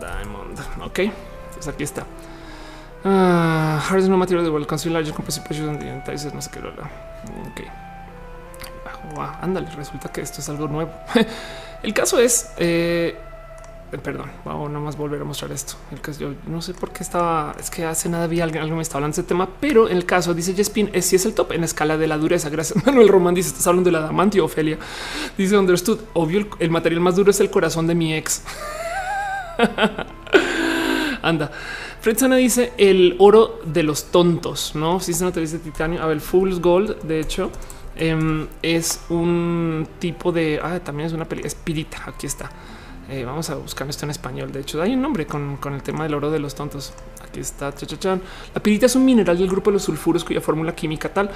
Diamond. 0.00 0.58
Ok. 0.82 1.00
Pues 1.54 1.68
aquí 1.68 1.84
está. 1.84 2.04
Uh, 3.04 3.78
hard 3.78 4.08
no 4.08 4.16
material 4.16 4.44
de 4.44 4.50
World 4.50 4.66
Council 4.66 4.92
Large 4.92 5.12
Composition 5.12 5.78
no 5.78 6.42
sé 6.42 6.50
qué 6.50 6.60
rola. 6.60 6.90
Ok. 7.50 7.60
Ah, 9.16 9.38
ándale, 9.40 9.68
resulta 9.70 10.10
que 10.10 10.20
esto 10.20 10.40
es 10.40 10.48
algo 10.48 10.68
nuevo. 10.68 10.92
El 11.82 11.94
caso 11.94 12.18
es 12.18 12.52
eh, 12.56 13.16
eh, 13.16 13.27
perdón, 13.96 14.30
vamos 14.44 14.68
nada 14.68 14.84
más 14.84 14.96
volver 14.96 15.22
a 15.22 15.24
mostrar 15.24 15.50
esto. 15.52 15.74
El 15.90 16.00
caso, 16.00 16.20
yo 16.20 16.34
no 16.46 16.60
sé 16.60 16.74
por 16.74 16.90
qué 16.90 17.02
estaba, 17.02 17.54
es 17.58 17.70
que 17.70 17.84
hace 17.86 18.08
nada 18.08 18.26
vi 18.26 18.40
alguien, 18.40 18.62
algo 18.62 18.76
me 18.76 18.82
está 18.82 18.98
hablando 18.98 19.16
de 19.16 19.22
ese 19.22 19.28
tema, 19.28 19.48
pero 19.60 19.88
en 19.88 19.96
el 19.96 20.04
caso 20.04 20.34
dice 20.34 20.54
Jespin, 20.54 20.90
es 20.92 21.06
si 21.06 21.16
es 21.16 21.24
el 21.24 21.34
top 21.34 21.52
en 21.52 21.64
escala 21.64 21.96
de 21.96 22.06
la 22.06 22.18
dureza. 22.18 22.50
Gracias. 22.50 22.84
Manuel 22.86 23.08
Román 23.08 23.34
dice: 23.34 23.48
Estás 23.48 23.66
hablando 23.66 23.88
de 23.88 23.92
la 23.92 24.00
damantio, 24.00 24.44
Ofelia. 24.44 24.78
Dice 25.36 25.56
Understood. 25.56 26.00
Obvio, 26.14 26.46
el, 26.58 26.70
material 26.70 27.00
más 27.00 27.16
duro 27.16 27.30
es 27.30 27.40
el 27.40 27.50
corazón 27.50 27.86
de 27.86 27.94
mi 27.94 28.14
ex. 28.14 28.42
Anda. 31.22 31.50
Fred 32.00 32.16
dice 32.36 32.72
el 32.78 33.16
oro 33.18 33.60
de 33.64 33.82
los 33.82 34.10
tontos, 34.12 34.74
no? 34.74 35.00
Si 35.00 35.12
se 35.12 35.24
nota 35.24 35.40
dice 35.40 35.58
titanio. 35.58 36.02
A 36.02 36.06
ver, 36.06 36.20
Fool's 36.20 36.60
Gold, 36.60 37.02
de 37.02 37.20
hecho, 37.20 37.50
em, 37.96 38.46
es 38.62 39.00
un 39.08 39.88
tipo 39.98 40.30
de. 40.30 40.60
Ah, 40.62 40.78
también 40.80 41.08
es 41.08 41.12
una 41.12 41.24
peli, 41.24 41.42
espirita. 41.44 42.04
Aquí 42.06 42.26
está. 42.26 42.50
Eh, 43.10 43.24
vamos 43.24 43.48
a 43.48 43.54
buscar 43.54 43.88
esto 43.88 44.04
en 44.04 44.10
español. 44.10 44.52
De 44.52 44.60
hecho, 44.60 44.82
hay 44.82 44.92
un 44.92 45.00
nombre 45.00 45.26
con, 45.26 45.56
con 45.56 45.72
el 45.72 45.82
tema 45.82 46.04
del 46.04 46.14
oro 46.14 46.30
de 46.30 46.38
los 46.38 46.54
tontos. 46.54 46.92
Aquí 47.28 47.40
está. 47.40 47.72
La 48.54 48.62
pirita 48.62 48.86
es 48.86 48.96
un 48.96 49.04
mineral 49.04 49.36
del 49.36 49.48
grupo 49.48 49.70
de 49.70 49.74
los 49.74 49.82
sulfuros 49.82 50.24
cuya 50.24 50.40
fórmula 50.40 50.74
química 50.74 51.12
tal 51.12 51.30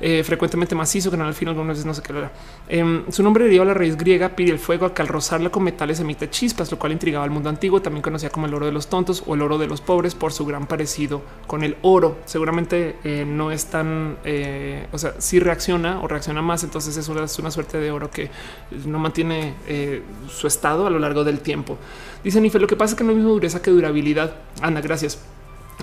eh, 0.00 0.22
frecuentemente 0.24 0.74
macizo, 0.74 1.10
que 1.10 1.16
no 1.16 1.24
al 1.24 1.34
final 1.34 1.52
algunas 1.52 1.76
veces 1.76 1.86
no 1.86 1.94
sé 1.94 2.02
qué 2.02 2.12
era. 2.12 2.32
Eh, 2.68 3.04
su 3.10 3.22
nombre 3.22 3.44
deriva 3.44 3.62
a 3.62 3.66
la 3.66 3.74
raíz 3.74 3.96
griega 3.96 4.30
pide 4.30 4.52
el 4.52 4.58
fuego 4.58 4.92
que 4.92 5.02
al 5.02 5.08
rozarla 5.08 5.50
con 5.50 5.64
metales 5.64 6.00
emite 6.00 6.30
chispas, 6.30 6.70
lo 6.70 6.78
cual 6.78 6.92
intrigaba 6.92 7.24
al 7.24 7.30
mundo 7.30 7.48
antiguo. 7.48 7.80
También 7.80 8.02
conocía 8.02 8.30
como 8.30 8.46
el 8.46 8.54
oro 8.54 8.66
de 8.66 8.72
los 8.72 8.88
tontos 8.88 9.22
o 9.26 9.34
el 9.34 9.42
oro 9.42 9.58
de 9.58 9.66
los 9.66 9.80
pobres 9.80 10.14
por 10.14 10.32
su 10.32 10.44
gran 10.46 10.66
parecido 10.66 11.22
con 11.46 11.62
el 11.62 11.76
oro. 11.82 12.18
Seguramente 12.24 12.96
eh, 13.04 13.24
no 13.26 13.50
es 13.50 13.66
tan, 13.66 14.16
o 14.92 14.98
sea, 14.98 15.14
si 15.18 15.40
reacciona 15.40 16.00
o 16.00 16.08
reacciona 16.08 16.42
más. 16.42 16.64
Entonces 16.64 16.96
es 16.96 17.08
una, 17.08 17.24
es 17.24 17.38
una 17.38 17.50
suerte 17.50 17.78
de 17.78 17.90
oro 17.90 18.10
que 18.10 18.30
no 18.86 18.98
mantiene 18.98 19.54
su 20.28 20.46
estado 20.46 20.86
a 20.86 20.90
lo 20.90 20.98
largo 20.98 21.17
del 21.24 21.40
tiempo. 21.40 21.78
Dice 22.22 22.40
Nife, 22.40 22.58
lo 22.58 22.66
que 22.66 22.76
pasa 22.76 22.94
es 22.94 22.98
que 22.98 23.04
no 23.04 23.10
es 23.10 23.16
mismo 23.16 23.32
dureza 23.32 23.62
que 23.62 23.70
durabilidad. 23.70 24.34
Anda, 24.60 24.80
gracias. 24.80 25.18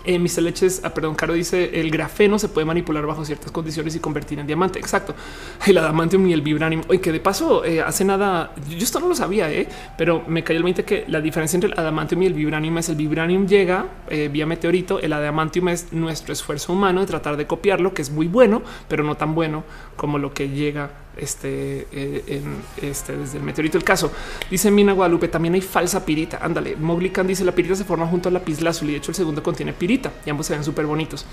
Eh, 0.04 0.20
Mr. 0.20 0.42
Leches, 0.44 0.82
ah, 0.84 0.94
perdón, 0.94 1.16
Caro 1.16 1.34
dice 1.34 1.80
el 1.80 1.90
grafeno 1.90 2.38
se 2.38 2.50
puede 2.50 2.66
manipular 2.66 3.06
bajo 3.06 3.24
ciertas 3.24 3.52
condiciones 3.52 3.96
y 3.96 4.00
convertir 4.00 4.40
en 4.40 4.48
diamante. 4.48 4.78
Exacto. 4.80 5.16
El 5.66 5.78
adamantium 5.78 6.28
y 6.28 6.34
el 6.34 6.42
vibranium. 6.42 6.84
Oye, 6.90 7.00
que 7.00 7.12
de 7.12 7.20
paso 7.20 7.64
eh, 7.64 7.82
hace 7.82 8.04
nada, 8.06 8.54
yo 8.70 8.78
esto 8.78 9.00
no 9.00 9.08
lo 9.08 9.16
sabía, 9.16 9.52
eh, 9.52 9.68
pero 9.98 10.24
me 10.28 10.44
cayó 10.44 10.58
el 10.58 10.64
20 10.64 10.84
que 10.84 11.06
la 11.08 11.22
diferencia 11.22 11.58
entre 11.58 11.72
el 11.72 11.80
adamantium 11.80 12.22
y 12.24 12.26
el 12.28 12.34
vibranium 12.34 12.78
es 12.78 12.90
el 12.90 12.96
vibranium 12.96 13.48
llega 13.48 13.86
eh, 14.10 14.30
vía 14.32 14.46
meteorito. 14.46 15.00
El 15.00 15.14
adamantium 15.14 15.70
es 15.70 15.92
nuestro 15.92 16.34
esfuerzo 16.34 16.74
humano 16.74 17.02
de 17.02 17.08
tratar 17.08 17.38
de 17.38 17.48
copiarlo, 17.48 17.94
que 17.94 18.02
es 18.02 18.12
muy 18.12 18.28
bueno, 18.28 18.62
pero 18.88 19.04
no 19.04 19.16
tan 19.16 19.34
bueno 19.34 19.64
como 19.96 20.18
lo 20.18 20.34
que 20.34 20.50
llega 20.50 20.92
este, 21.18 21.88
eh, 21.92 22.24
en 22.28 22.62
este 22.82 23.16
desde 23.16 23.38
el 23.38 23.44
meteorito. 23.44 23.78
El 23.78 23.84
caso 23.84 24.12
dice 24.50 24.72
Mina 24.72 24.94
Guadalupe. 24.94 25.28
También 25.28 25.54
hay 25.54 25.62
falsa 25.62 26.06
pirita. 26.06 26.40
Ándale. 26.42 26.76
Moglican 26.76 27.28
dice 27.28 27.44
la 27.44 27.54
pirita 27.54 27.76
se 27.76 27.84
forma 27.84 28.08
junto 28.08 28.30
a 28.30 28.32
la 28.32 28.42
lazuli. 28.62 28.94
De 28.94 28.98
hecho, 28.98 29.12
el 29.12 29.16
segundo 29.16 29.42
contiene 29.42 29.74
pirita 29.74 30.12
y 30.26 30.30
ambos 30.30 30.48
se 30.48 30.54
ven 30.54 30.64
súper 30.64 30.86
bonitos. 30.86 31.26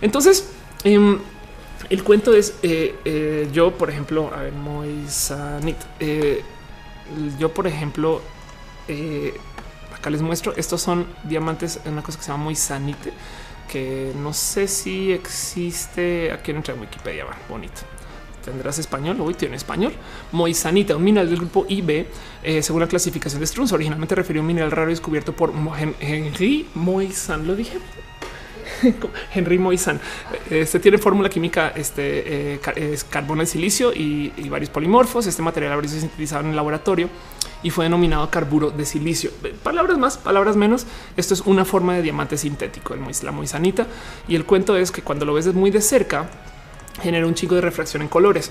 Entonces, 0.00 0.50
em, 0.84 1.18
el 1.88 2.04
cuento 2.04 2.34
es 2.34 2.54
eh, 2.62 2.96
eh, 3.04 3.48
yo, 3.52 3.72
por 3.72 3.90
ejemplo, 3.90 4.30
a 4.34 4.42
ver, 4.42 4.52
muy 4.52 5.06
sanito. 5.08 5.86
yo, 7.38 7.52
por 7.52 7.66
ejemplo, 7.66 8.20
acá 9.96 10.10
les 10.10 10.22
muestro. 10.22 10.52
Estos 10.56 10.80
son 10.82 11.06
diamantes 11.24 11.80
en 11.84 11.92
una 11.92 12.02
cosa 12.02 12.18
que 12.18 12.24
se 12.24 12.30
llama 12.32 12.44
muy 12.44 12.56
sanite, 12.56 13.12
que 13.70 14.12
no 14.16 14.32
sé 14.32 14.66
si 14.66 15.12
existe 15.12 16.32
aquí 16.32 16.50
en 16.50 16.58
Wikipedia. 16.58 17.24
Va 17.24 17.36
bonito 17.48 17.82
tendrás 18.44 18.78
español. 18.78 19.20
Hoy 19.20 19.34
tiene 19.34 19.56
español. 19.56 19.92
Moisanita, 20.32 20.96
un 20.96 21.04
mineral 21.04 21.28
del 21.28 21.38
grupo 21.38 21.66
IB, 21.68 22.06
eh, 22.42 22.62
según 22.62 22.80
la 22.80 22.88
clasificación 22.88 23.40
de 23.40 23.46
Strunz, 23.46 23.72
originalmente 23.72 24.14
refirió 24.14 24.40
a 24.40 24.42
un 24.42 24.48
mineral 24.48 24.70
raro 24.70 24.90
descubierto 24.90 25.34
por 25.34 25.52
Henry 26.00 26.66
Moisan. 26.74 27.46
Lo 27.46 27.54
dije. 27.54 27.78
Henry 29.34 29.58
Moisan. 29.58 30.00
Este 30.48 30.80
tiene 30.80 30.98
fórmula 30.98 31.28
química, 31.28 31.72
este 31.74 32.54
eh, 32.54 32.60
es 32.76 33.04
carbono 33.04 33.40
de 33.40 33.46
silicio 33.46 33.92
y, 33.92 34.30
varios 34.48 34.70
polimorfos. 34.70 35.26
Este 35.26 35.42
material 35.42 35.72
habría 35.72 35.88
sido 35.88 36.02
sintetizado 36.02 36.42
en 36.42 36.50
el 36.50 36.56
laboratorio 36.56 37.08
y 37.62 37.70
fue 37.70 37.84
denominado 37.84 38.30
carburo 38.30 38.70
de 38.70 38.84
silicio. 38.84 39.30
Palabras 39.62 39.98
más, 39.98 40.18
palabras 40.18 40.56
menos. 40.56 40.86
Esto 41.16 41.34
es 41.34 41.40
una 41.42 41.64
forma 41.64 41.94
de 41.94 42.02
diamante 42.02 42.36
sintético, 42.36 42.94
el 42.94 43.00
la 43.22 43.32
moisanita. 43.32 43.86
Y 44.28 44.34
el 44.34 44.44
cuento 44.44 44.76
es 44.76 44.90
que 44.90 45.02
cuando 45.02 45.24
lo 45.24 45.34
ves 45.34 45.52
muy 45.54 45.70
de 45.70 45.80
cerca, 45.80 46.28
genera 47.00 47.26
un 47.26 47.34
chico 47.34 47.54
de 47.54 47.60
refracción 47.60 48.02
en 48.02 48.08
colores. 48.08 48.50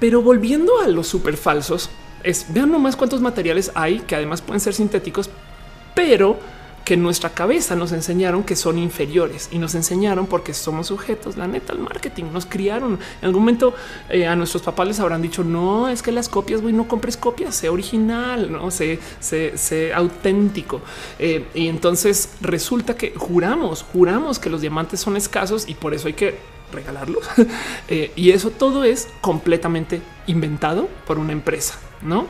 Pero 0.00 0.22
volviendo 0.22 0.80
a 0.80 0.88
los 0.88 1.06
super 1.06 1.36
falsos, 1.36 1.90
es 2.22 2.46
vean 2.52 2.70
nomás 2.70 2.96
cuántos 2.96 3.20
materiales 3.20 3.70
hay 3.74 4.00
que 4.00 4.16
además 4.16 4.42
pueden 4.42 4.60
ser 4.60 4.74
sintéticos, 4.74 5.30
pero 5.94 6.38
que 6.86 6.94
en 6.94 7.02
nuestra 7.02 7.30
cabeza 7.30 7.74
nos 7.74 7.90
enseñaron 7.90 8.44
que 8.44 8.54
son 8.54 8.78
inferiores 8.78 9.48
y 9.50 9.58
nos 9.58 9.74
enseñaron 9.74 10.28
porque 10.28 10.54
somos 10.54 10.86
sujetos, 10.86 11.36
la 11.36 11.48
neta, 11.48 11.72
al 11.72 11.80
marketing. 11.80 12.26
Nos 12.32 12.46
criaron. 12.46 13.00
En 13.20 13.26
algún 13.26 13.42
momento 13.42 13.74
eh, 14.08 14.24
a 14.28 14.36
nuestros 14.36 14.62
papás 14.62 14.86
les 14.86 15.00
habrán 15.00 15.20
dicho: 15.20 15.42
No, 15.42 15.88
es 15.88 16.00
que 16.00 16.12
las 16.12 16.28
copias, 16.28 16.62
güey, 16.62 16.72
no 16.72 16.86
compres 16.86 17.16
copias, 17.16 17.56
sé 17.56 17.68
original, 17.68 18.52
no 18.52 18.70
sé, 18.70 19.00
sé, 19.18 19.92
auténtico. 19.92 20.80
Eh, 21.18 21.46
y 21.54 21.66
entonces 21.66 22.30
resulta 22.40 22.94
que 22.94 23.12
juramos, 23.16 23.82
juramos 23.82 24.38
que 24.38 24.48
los 24.48 24.60
diamantes 24.60 25.00
son 25.00 25.16
escasos 25.16 25.68
y 25.68 25.74
por 25.74 25.92
eso 25.92 26.06
hay 26.06 26.14
que 26.14 26.55
regalarlos. 26.72 27.24
Eh, 27.88 28.10
y 28.16 28.30
eso 28.30 28.50
todo 28.50 28.82
es 28.82 29.08
completamente 29.20 30.00
inventado 30.26 30.88
por 31.06 31.18
una 31.18 31.32
empresa, 31.32 31.78
no? 32.02 32.26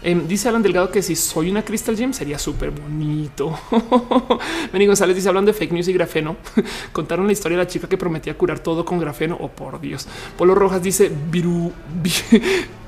Em, 0.00 0.28
dice 0.28 0.48
Alan 0.48 0.62
Delgado 0.62 0.92
que 0.92 1.02
si 1.02 1.16
soy 1.16 1.50
una 1.50 1.64
Crystal 1.64 1.96
Gem 1.96 2.12
sería 2.12 2.38
súper 2.38 2.70
bonito. 2.70 3.58
Benny 4.72 4.86
González 4.86 5.16
dice 5.16 5.28
hablando 5.28 5.50
de 5.50 5.58
fake 5.58 5.72
news 5.72 5.88
y 5.88 5.92
grafeno. 5.92 6.36
Contaron 6.92 7.26
la 7.26 7.32
historia 7.32 7.58
de 7.58 7.64
la 7.64 7.68
chica 7.68 7.88
que 7.88 7.98
prometía 7.98 8.34
curar 8.34 8.60
todo 8.60 8.84
con 8.84 9.00
grafeno. 9.00 9.36
Oh, 9.40 9.48
por 9.48 9.80
Dios. 9.80 10.06
Polo 10.36 10.54
Rojas 10.54 10.82
dice 10.82 11.10
viru, 11.30 11.72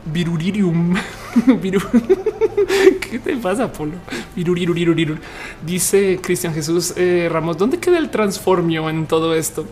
viruririum. 0.04 0.94
¿Qué 3.00 3.18
te 3.18 3.36
pasa, 3.36 3.72
Polo? 3.72 3.94
Virurirurirurirur. 4.36 5.18
Dice 5.66 6.20
Cristian 6.22 6.54
Jesús 6.54 6.94
eh, 6.96 7.28
Ramos, 7.30 7.58
¿dónde 7.58 7.78
queda 7.78 7.98
el 7.98 8.10
transformio 8.10 8.88
en 8.88 9.06
todo 9.06 9.34
esto? 9.34 9.66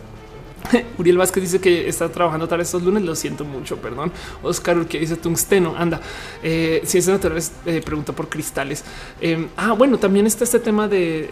Uriel 0.97 1.17
Vázquez 1.17 1.43
dice 1.43 1.59
que 1.59 1.87
está 1.87 2.09
trabajando 2.09 2.47
tal 2.47 2.61
estos 2.61 2.83
lunes. 2.83 3.03
Lo 3.03 3.15
siento 3.15 3.45
mucho, 3.45 3.77
perdón. 3.77 4.11
Oscar 4.43 4.85
que 4.85 4.99
dice 4.99 5.15
tungsteno. 5.15 5.75
Anda, 5.77 5.99
eh, 6.43 6.81
ciencias 6.85 7.15
naturales 7.15 7.51
eh, 7.65 7.81
pregunta 7.83 8.13
por 8.13 8.29
cristales. 8.29 8.83
Eh, 9.21 9.47
ah, 9.57 9.73
bueno, 9.73 9.97
también 9.97 10.25
está 10.27 10.43
este 10.43 10.59
tema 10.59 10.87
de 10.87 11.27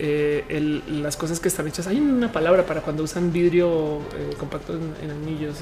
eh, 0.49 0.81
las 0.89 1.17
cosas 1.17 1.39
que 1.39 1.47
están 1.47 1.67
hechas. 1.67 1.87
Hay 1.87 1.99
una 1.99 2.31
palabra 2.31 2.65
para 2.65 2.81
cuando 2.81 3.03
usan 3.03 3.31
vidrio 3.31 4.01
compacto 4.39 4.73
en, 4.73 5.11
anillos. 5.11 5.57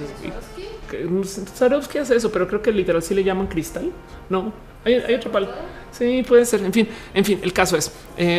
qué 1.88 2.00
hace 2.00 2.16
eso, 2.16 2.32
pero 2.32 2.48
creo 2.48 2.62
que 2.62 2.72
literal 2.72 3.02
sí 3.02 3.14
le 3.14 3.24
llaman 3.24 3.48
cristal. 3.48 3.92
No, 4.30 4.54
hay, 4.84 4.98
otra 5.14 5.32
palabra. 5.32 5.56
Sí, 5.92 6.24
puede 6.28 6.46
ser. 6.46 6.64
En 6.64 6.74
fin, 6.74 6.88
en 7.14 7.26
fin, 7.26 7.40
el 7.42 7.54
caso 7.54 7.78
es, 7.78 7.92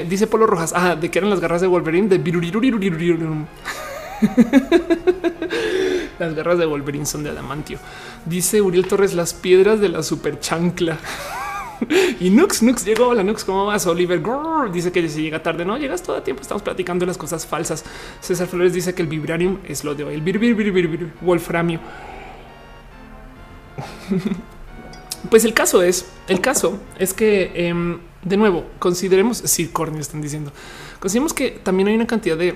dice 0.08 0.26
Polo 0.26 0.46
Rojas, 0.46 0.72
ah, 0.74 0.94
de 0.96 1.10
que 1.10 1.18
eran 1.18 1.30
las 1.30 1.40
garras 1.40 1.60
de 1.60 1.66
Wolverine 1.66 2.08
de 2.08 2.18
las 6.18 6.34
garras 6.34 6.58
de 6.58 6.66
Wolverine 6.66 7.06
son 7.06 7.22
de 7.22 7.30
adamantio. 7.30 7.78
Dice 8.24 8.60
Uriel 8.62 8.86
Torres, 8.86 9.14
las 9.14 9.34
piedras 9.34 9.80
de 9.80 9.88
la 9.88 10.02
super 10.02 10.40
chancla. 10.40 10.98
y 12.20 12.30
Nux, 12.30 12.62
Nux 12.62 12.84
llegó. 12.84 13.08
Hola 13.08 13.22
Nux, 13.22 13.44
¿cómo 13.44 13.66
vas? 13.66 13.86
Oliver 13.86 14.22
dice 14.72 14.90
que 14.92 15.08
si 15.08 15.22
llega 15.22 15.42
tarde, 15.42 15.64
no 15.64 15.78
llegas 15.78 16.02
todo 16.02 16.16
el 16.16 16.22
tiempo. 16.22 16.42
Estamos 16.42 16.62
platicando 16.62 17.06
las 17.06 17.18
cosas 17.18 17.46
falsas. 17.46 17.84
César 18.20 18.46
Flores 18.48 18.72
dice 18.72 18.94
que 18.94 19.02
el 19.02 19.08
vibranium 19.08 19.58
es 19.66 19.84
lo 19.84 19.94
de 19.94 20.04
hoy. 20.04 20.14
El 20.14 20.22
vir, 20.22 20.38
vir, 20.38 20.54
vir, 20.54 20.72
vir, 20.72 21.12
wolframio. 21.20 21.80
pues 25.30 25.44
el 25.44 25.52
caso 25.52 25.82
es, 25.82 26.06
el 26.28 26.40
caso 26.40 26.78
es 26.98 27.12
que 27.12 27.68
em, 27.68 27.98
de 28.26 28.36
nuevo, 28.36 28.64
consideremos, 28.78 29.38
si 29.38 29.68
Corny 29.68 30.00
están 30.00 30.20
diciendo, 30.20 30.52
consideremos 30.98 31.32
que 31.32 31.50
también 31.50 31.88
hay 31.88 31.94
una 31.94 32.06
cantidad 32.06 32.36
de 32.36 32.54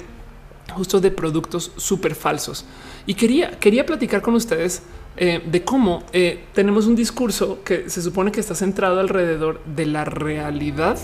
justo 0.71 1.01
de 1.01 1.11
productos 1.11 1.73
súper 1.77 2.15
falsos. 2.15 2.65
Y 3.07 3.15
quería, 3.15 3.59
quería 3.59 3.85
platicar 3.87 4.23
con 4.23 4.35
ustedes 4.35 4.83
eh, 5.17 5.43
de 5.45 5.65
cómo 5.65 6.05
eh, 6.13 6.45
tenemos 6.55 6.87
un 6.87 6.95
discurso 6.95 7.59
que 7.65 7.91
se 7.91 8.01
supone 8.01 8.33
que 8.33 8.41
está 8.41 8.55
centrado 8.55 9.01
alrededor 9.01 9.61
de 9.65 9.87
la 9.87 10.05
realidad, 10.05 10.99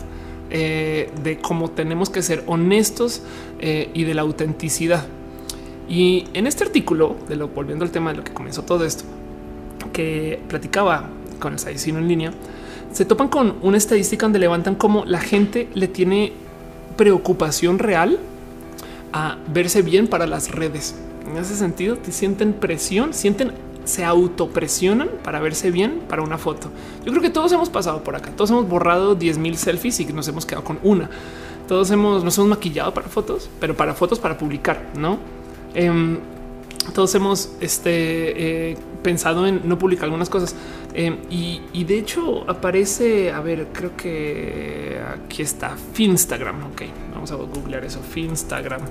eh, 0.51 1.11
de 1.23 1.39
cómo 1.39 1.71
tenemos 1.71 2.09
que 2.09 2.23
ser 2.23 2.45
honestos 2.47 3.23
y 3.61 4.05
de 4.05 4.15
la 4.15 4.23
autenticidad. 4.23 5.07
Y 5.89 6.29
en 6.35 6.47
este 6.47 6.65
artículo, 6.65 7.17
de 7.29 7.37
lo 7.37 7.49
volviendo 7.49 7.85
al 7.85 7.91
tema 7.91 8.11
de 8.11 8.19
lo 8.19 8.25
que 8.25 8.33
comenzó 8.33 8.63
todo 8.63 8.85
esto, 8.85 9.05
que 9.93 10.41
platicaba 10.49 11.09
con 11.39 11.55
el 11.55 11.59
Saicino 11.59 11.99
en 11.99 12.09
línea, 12.09 12.33
se 12.93 13.05
topan 13.05 13.29
con 13.29 13.57
una 13.63 13.77
estadística 13.77 14.25
donde 14.25 14.39
levantan 14.39 14.75
cómo 14.75 15.05
la 15.05 15.21
gente 15.21 15.69
le 15.75 15.89
tiene 15.89 16.33
preocupación 16.97 17.79
real 17.79 18.19
a 19.17 19.39
verse 19.49 19.81
bien 19.81 20.09
para 20.09 20.27
las 20.27 20.51
redes. 20.51 20.95
En 21.27 21.39
ese 21.39 21.57
sentido, 21.57 21.97
te 21.97 22.13
sienten 22.13 22.53
presión, 22.53 23.15
sienten, 23.15 23.53
se 23.85 24.05
autopresionan 24.05 25.09
para 25.25 25.41
verse 25.41 25.71
bien 25.71 26.03
para 26.07 26.21
una 26.23 26.37
foto. 26.37 26.69
Yo 27.05 27.13
creo 27.13 27.23
que 27.23 27.31
todos 27.31 27.51
hemos 27.53 27.71
pasado 27.71 28.05
por 28.05 28.15
acá. 28.15 28.31
Todos 28.37 28.51
hemos 28.51 28.69
borrado 28.69 29.15
10 29.15 29.39
mil 29.39 29.57
selfies 29.57 30.01
y 30.01 30.05
nos 30.07 30.29
hemos 30.29 30.45
quedado 30.45 30.65
con 30.65 30.79
una. 30.83 31.09
Todos 31.67 31.91
hemos, 31.91 32.25
nos 32.25 32.37
hemos 32.37 32.51
maquillado 32.51 32.93
para 32.93 33.09
fotos, 33.09 33.49
pero 33.59 33.75
para 33.75 33.95
fotos 33.95 34.19
para 34.19 34.37
publicar, 34.37 34.85
no? 34.97 35.19
Em, 35.75 36.19
todos 36.95 37.15
hemos 37.15 37.51
este, 37.61 38.71
eh, 38.71 38.77
pensado 39.03 39.47
en 39.47 39.63
no 39.65 39.79
publicar 39.79 40.05
algunas 40.05 40.29
cosas 40.29 40.55
em, 40.95 41.19
y, 41.31 41.85
de 41.85 41.99
hecho 41.99 42.49
aparece, 42.49 43.33
a 43.33 43.41
ver, 43.41 43.69
creo 43.73 43.97
que 43.97 44.99
aquí 45.15 45.43
está 45.43 45.77
Finstagram. 45.93 46.65
Ok, 46.73 46.83
vamos 47.13 47.31
a 47.33 47.37
googlear 47.37 47.85
eso. 47.85 48.01
Finstagram. 48.01 48.83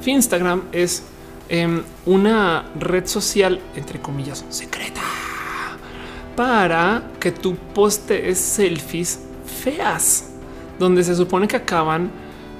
Finstagram 0.00 0.62
es 0.72 1.04
em, 1.48 1.82
una 2.04 2.70
red 2.78 3.06
social, 3.06 3.60
entre 3.74 4.00
comillas, 4.00 4.44
secreta 4.48 5.02
para 6.36 7.02
que 7.18 7.32
tú 7.32 7.56
postees 7.74 8.38
selfies 8.38 9.20
feas, 9.46 10.30
donde 10.78 11.02
se 11.02 11.16
supone 11.16 11.48
que 11.48 11.56
acaban 11.56 12.10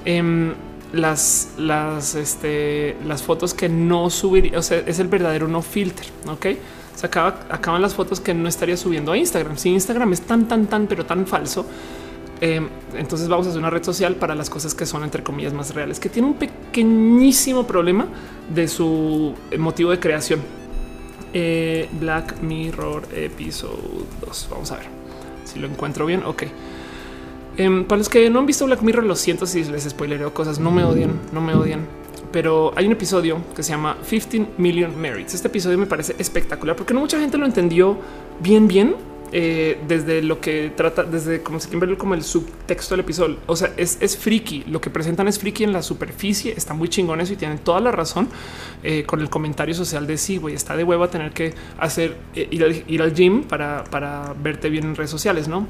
en 0.05 0.55
las, 0.97 1.51
las, 1.59 2.15
este, 2.15 2.97
las 3.05 3.23
fotos 3.23 3.55
que 3.55 3.69
no 3.69 4.11
subiría, 4.11 4.59
o 4.59 4.63
sea, 4.63 4.79
es 4.79 4.99
el 4.99 5.09
verdadero 5.09 5.49
no 5.49 5.63
filter, 5.63 6.07
ok? 6.27 6.47
Se 6.95 7.07
acaba, 7.07 7.41
acaban 7.51 7.83
las 7.83 7.95
fotos 7.95 8.21
que 8.21 8.33
no 8.33 8.49
estaría 8.49 8.77
subiendo 8.77 9.13
a 9.13 9.19
Instagram. 9.19 9.57
Si 9.59 9.69
Instagram 9.71 10.13
es 10.13 10.23
tan, 10.23 10.49
tan, 10.49 10.67
tan, 10.67 10.87
pero 10.87 11.05
tan 11.05 11.27
falso, 11.27 11.67
em, 12.41 12.69
entonces 12.95 13.29
vamos 13.29 13.47
a 13.47 13.51
hacer 13.51 13.61
una 13.61 13.71
red 13.71 13.85
social 13.85 14.17
para 14.17 14.35
las 14.35 14.49
cosas 14.49 14.75
que 14.75 14.87
son 14.87 15.05
entre 15.05 15.23
comillas 15.23 15.53
más 15.53 15.75
reales, 15.75 16.01
que 16.01 16.09
tiene 16.09 16.29
un 16.29 16.35
pequeñísimo 16.35 17.67
problema 17.67 18.07
de 18.53 18.67
su 18.67 19.35
motivo 19.59 19.91
de 19.91 20.01
creación. 20.01 20.41
Eh, 21.35 21.89
Black 22.01 22.41
Mirror 22.41 23.09
Episode 23.15 24.07
2. 24.25 24.49
Vamos 24.51 24.73
a 24.73 24.77
ver 24.77 24.87
si 25.45 25.59
lo 25.59 25.67
encuentro 25.67 26.07
bien. 26.07 26.23
Ok. 26.25 26.45
Em, 27.57 27.85
para 27.85 27.99
los 27.99 28.09
que 28.09 28.29
no 28.29 28.41
han 28.41 28.47
visto 28.47 28.67
Black 28.67 28.83
Mirror, 28.83 29.05
lo 29.05 29.17
siento 29.17 29.47
si 29.47 29.65
les 29.65 29.85
spoilereo 29.85 30.35
cosas. 30.35 30.59
No 30.59 30.71
me 30.71 30.85
odian, 30.85 31.13
no 31.33 31.41
me 31.41 31.55
odian. 31.55 31.87
Pero 32.33 32.73
hay 32.77 32.87
un 32.87 32.93
episodio 32.93 33.39
que 33.55 33.63
se 33.63 33.71
llama 33.71 33.97
15 34.09 34.47
Million 34.59 34.99
Merits. 35.01 35.35
Este 35.35 35.49
episodio 35.49 35.79
me 35.79 35.87
parece 35.87 36.15
espectacular 36.19 36.77
porque 36.77 36.93
no 36.93 37.01
mucha 37.01 37.19
gente 37.19 37.39
lo 37.39 37.47
entendió 37.47 37.97
bien, 38.41 38.69
bien. 38.69 38.95
Eh, 39.33 39.81
desde 39.89 40.23
lo 40.23 40.41
que 40.41 40.71
trata, 40.77 41.03
desde 41.03 41.43
como 41.43 41.59
se 41.59 41.69
quiere 41.69 41.81
verlo 41.81 41.99
como 41.99 42.15
el 42.15 42.23
subtexto 42.23 42.95
del 42.95 43.01
episodio. 43.01 43.39
O 43.47 43.57
sea, 43.57 43.73
es, 43.77 43.99
es 44.01 44.17
friki. 44.17 44.65
Lo 44.69 44.81
que 44.81 44.89
presentan 44.89 45.27
es 45.27 45.39
friki 45.39 45.65
en 45.65 45.73
la 45.73 45.83
superficie. 45.83 46.55
Está 46.57 46.75
muy 46.75 46.89
chingón 46.89 47.21
eso 47.21 47.33
y 47.33 47.37
tienen 47.37 47.59
toda 47.59 47.81
la 47.81 47.91
razón 47.91 48.29
eh, 48.83 49.05
con 49.05 49.21
el 49.21 49.29
comentario 49.29 49.75
social 49.75 50.07
de 50.07 50.17
sí, 50.17 50.37
güey, 50.37 50.55
está 50.55 50.77
de 50.77 50.85
hueva 50.85 51.11
tener 51.11 51.33
que 51.33 51.55
hacer 51.79 52.17
eh, 52.35 52.47
ir, 52.51 52.63
al, 52.63 52.85
ir, 52.87 53.03
al, 53.03 53.15
gym 53.15 53.43
para, 53.43 53.83
para 53.85 54.33
verte 54.41 54.71
bien 54.71 54.85
en 54.85 54.95
redes 54.95 55.11
sociales, 55.11 55.49
no? 55.49 55.67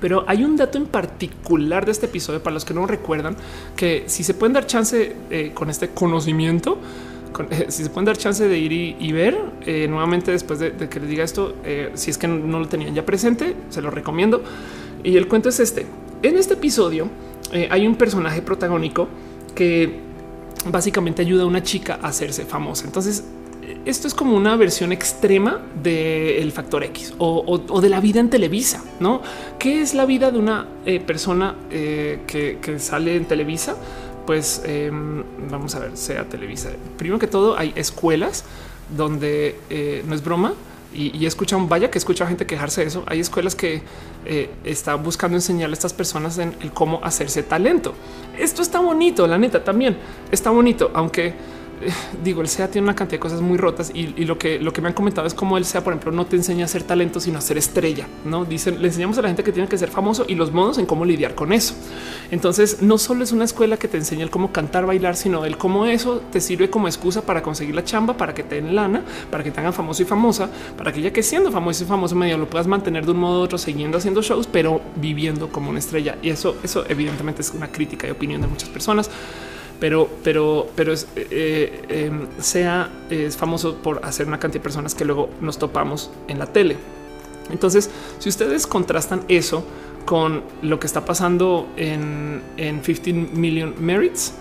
Pero 0.00 0.24
hay 0.26 0.44
un 0.44 0.56
dato 0.56 0.78
en 0.78 0.86
particular 0.86 1.86
de 1.86 1.92
este 1.92 2.06
episodio 2.06 2.42
para 2.42 2.54
los 2.54 2.64
que 2.64 2.74
no 2.74 2.86
recuerdan 2.86 3.36
que 3.76 4.04
si 4.06 4.24
se 4.24 4.34
pueden 4.34 4.52
dar 4.52 4.66
chance 4.66 5.14
eh, 5.30 5.52
con 5.54 5.70
este 5.70 5.90
conocimiento, 5.90 6.78
con, 7.32 7.48
si 7.68 7.84
se 7.84 7.90
pueden 7.90 8.06
dar 8.06 8.16
chance 8.16 8.46
de 8.46 8.58
ir 8.58 8.72
y, 8.72 9.12
ver 9.12 9.38
eh, 9.64 9.86
nuevamente 9.88 10.30
después 10.30 10.58
de, 10.58 10.72
que 10.72 11.00
les 11.00 11.08
diga 11.08 11.24
esto, 11.24 11.54
eh, 11.64 11.90
si 11.94 12.10
es 12.10 12.18
que 12.18 12.28
no, 12.28 12.36
no, 12.36 12.60
lo 12.60 12.68
tenían 12.68 12.94
ya 12.94 13.04
presente, 13.04 13.54
se 13.70 13.80
lo 13.82 13.90
recomiendo. 13.90 14.42
Y 15.02 15.16
el 15.16 15.28
cuento 15.28 15.48
es 15.48 15.60
este. 15.60 15.86
En 16.22 16.36
este 16.36 16.54
episodio 16.54 17.08
hay 17.70 17.86
un 17.86 17.94
personaje 17.94 18.42
protagónico 18.42 19.06
que 19.54 20.00
básicamente 20.70 21.22
ayuda 21.22 21.44
a 21.44 21.46
una 21.46 21.62
chica 21.62 21.98
a 22.02 22.08
hacerse 22.08 22.44
famosa. 22.44 22.86
Entonces 22.86 23.24
esto 23.86 24.08
es 24.08 24.14
como 24.14 24.36
una 24.36 24.56
versión 24.56 24.90
extrema 24.90 25.60
del 25.80 26.50
factor 26.50 26.82
X 26.82 27.14
o, 27.18 27.80
de 27.80 27.88
la 27.88 28.00
vida 28.00 28.18
en 28.18 28.28
Televisa, 28.28 28.82
¿no? 28.98 29.22
¿Qué 29.60 29.80
es 29.80 29.94
la 29.94 30.06
vida 30.06 30.32
de 30.32 30.38
una 30.38 30.66
eh, 30.84 30.98
persona 30.98 31.54
eh, 31.70 32.20
que, 32.26 32.78
sale 32.80 33.16
en 33.16 33.26
Televisa? 33.26 33.76
Pues 34.26 34.60
eh, 34.64 34.90
vamos 34.92 35.76
a 35.76 35.78
ver, 35.78 35.96
sea 35.96 36.24
Televisa. 36.24 36.70
Primero 36.98 37.20
que 37.20 37.28
todo, 37.28 37.56
hay 37.56 37.72
escuelas 37.76 38.44
donde 38.96 39.56
eh, 39.70 40.04
no 40.04 40.16
es 40.16 40.22
broma, 40.24 40.54
y, 40.92 41.16
y 41.16 41.26
escuchan, 41.26 41.68
vaya 41.68 41.90
que 41.90 41.98
escucha 41.98 42.26
gente 42.26 42.44
quejarse 42.44 42.80
de 42.80 42.88
eso. 42.88 43.04
Hay 43.06 43.20
escuelas 43.20 43.54
que 43.54 43.82
están 44.64 45.02
buscando 45.02 45.36
enseñarle 45.36 45.74
a 45.74 45.76
estas 45.76 45.92
personas 45.92 46.38
en 46.38 46.56
el 46.60 46.72
cómo 46.72 47.00
hacerse 47.04 47.42
talento. 47.42 47.94
Esto 48.38 48.62
está 48.62 48.80
bonito, 48.80 49.26
la 49.26 49.36
neta 49.36 49.62
también 49.62 49.96
está 50.32 50.50
bonito, 50.50 50.90
aunque 50.94 51.34
digo, 52.24 52.40
el 52.42 52.48
SEA 52.48 52.70
tiene 52.70 52.84
una 52.84 52.94
cantidad 52.94 53.18
de 53.18 53.20
cosas 53.20 53.40
muy 53.40 53.58
rotas 53.58 53.90
y, 53.94 54.06
lo 54.24 54.38
que 54.38 54.58
lo 54.58 54.72
que 54.72 54.80
me 54.80 54.88
han 54.88 54.94
comentado 54.94 55.26
es 55.26 55.34
como 55.34 55.56
el 55.56 55.64
SEA, 55.64 55.82
por 55.82 55.92
ejemplo, 55.92 56.12
no 56.12 56.26
te 56.26 56.36
enseña 56.36 56.64
a 56.64 56.68
ser 56.68 56.82
talento, 56.82 57.20
sino 57.20 57.38
a 57.38 57.40
ser 57.40 57.58
estrella. 57.58 58.06
No 58.24 58.44
dicen, 58.44 58.80
le 58.80 58.88
enseñamos 58.88 59.18
a 59.18 59.22
la 59.22 59.28
gente 59.28 59.44
que 59.44 59.52
tiene 59.52 59.68
que 59.68 59.78
ser 59.78 59.90
famoso 59.90 60.24
y 60.26 60.34
los 60.34 60.52
modos 60.52 60.78
en 60.78 60.86
cómo 60.86 61.04
lidiar 61.04 61.34
con 61.34 61.52
eso. 61.52 61.74
Entonces, 62.30 62.82
no 62.82 62.98
solo 62.98 63.24
es 63.24 63.32
una 63.32 63.44
escuela 63.44 63.76
que 63.76 63.88
te 63.88 63.96
enseña 63.96 64.24
el 64.24 64.30
cómo 64.30 64.52
cantar, 64.52 64.86
bailar, 64.86 65.16
sino 65.16 65.44
el 65.44 65.56
cómo 65.56 65.86
eso 65.86 66.22
te 66.32 66.40
sirve 66.40 66.70
como 66.70 66.88
excusa 66.88 67.22
para 67.22 67.42
conseguir 67.42 67.74
la 67.74 67.84
chamba, 67.84 68.16
para 68.16 68.34
que 68.34 68.42
te 68.42 68.56
den 68.56 68.74
lana, 68.74 69.02
para 69.30 69.44
que 69.44 69.50
te 69.50 69.60
hagan 69.60 69.72
famoso 69.72 70.02
y 70.02 70.06
famosa, 70.06 70.50
para 70.76 70.92
que 70.92 71.00
ya 71.02 71.12
que 71.12 71.22
siendo 71.22 71.50
famoso 71.50 71.84
y 71.84 71.86
famoso 71.86 72.14
medio 72.14 72.38
lo 72.38 72.48
puedas 72.48 72.66
mantener 72.66 73.04
de 73.04 73.12
un 73.12 73.18
modo 73.18 73.40
u 73.40 73.42
otro, 73.42 73.58
siguiendo 73.58 73.98
haciendo 73.98 74.22
shows, 74.22 74.46
pero 74.46 74.80
viviendo 74.96 75.48
como 75.48 75.70
una 75.70 75.78
estrella. 75.78 76.16
Y 76.22 76.30
eso, 76.30 76.56
eso 76.62 76.84
evidentemente 76.88 77.42
es 77.42 77.50
una 77.50 77.68
crítica 77.68 78.06
y 78.06 78.10
opinión 78.10 78.40
de 78.40 78.46
muchas 78.46 78.68
personas 78.68 79.10
pero, 79.80 80.08
pero, 80.22 80.68
pero 80.74 80.92
es, 80.92 81.06
eh, 81.16 81.82
eh, 81.88 82.10
sea 82.38 82.90
es 83.10 83.36
famoso 83.36 83.76
por 83.76 84.04
hacer 84.04 84.26
una 84.26 84.38
cantidad 84.38 84.60
de 84.60 84.64
personas 84.64 84.94
que 84.94 85.04
luego 85.04 85.30
nos 85.40 85.58
topamos 85.58 86.10
en 86.28 86.38
la 86.38 86.46
tele. 86.46 86.76
Entonces, 87.50 87.90
si 88.18 88.28
ustedes 88.28 88.66
contrastan 88.66 89.22
eso 89.28 89.64
con 90.04 90.42
lo 90.62 90.80
que 90.80 90.86
está 90.86 91.04
pasando 91.04 91.68
en, 91.76 92.42
en 92.56 92.80
15 92.80 93.12
Million 93.12 93.74
Merits, 93.78 94.32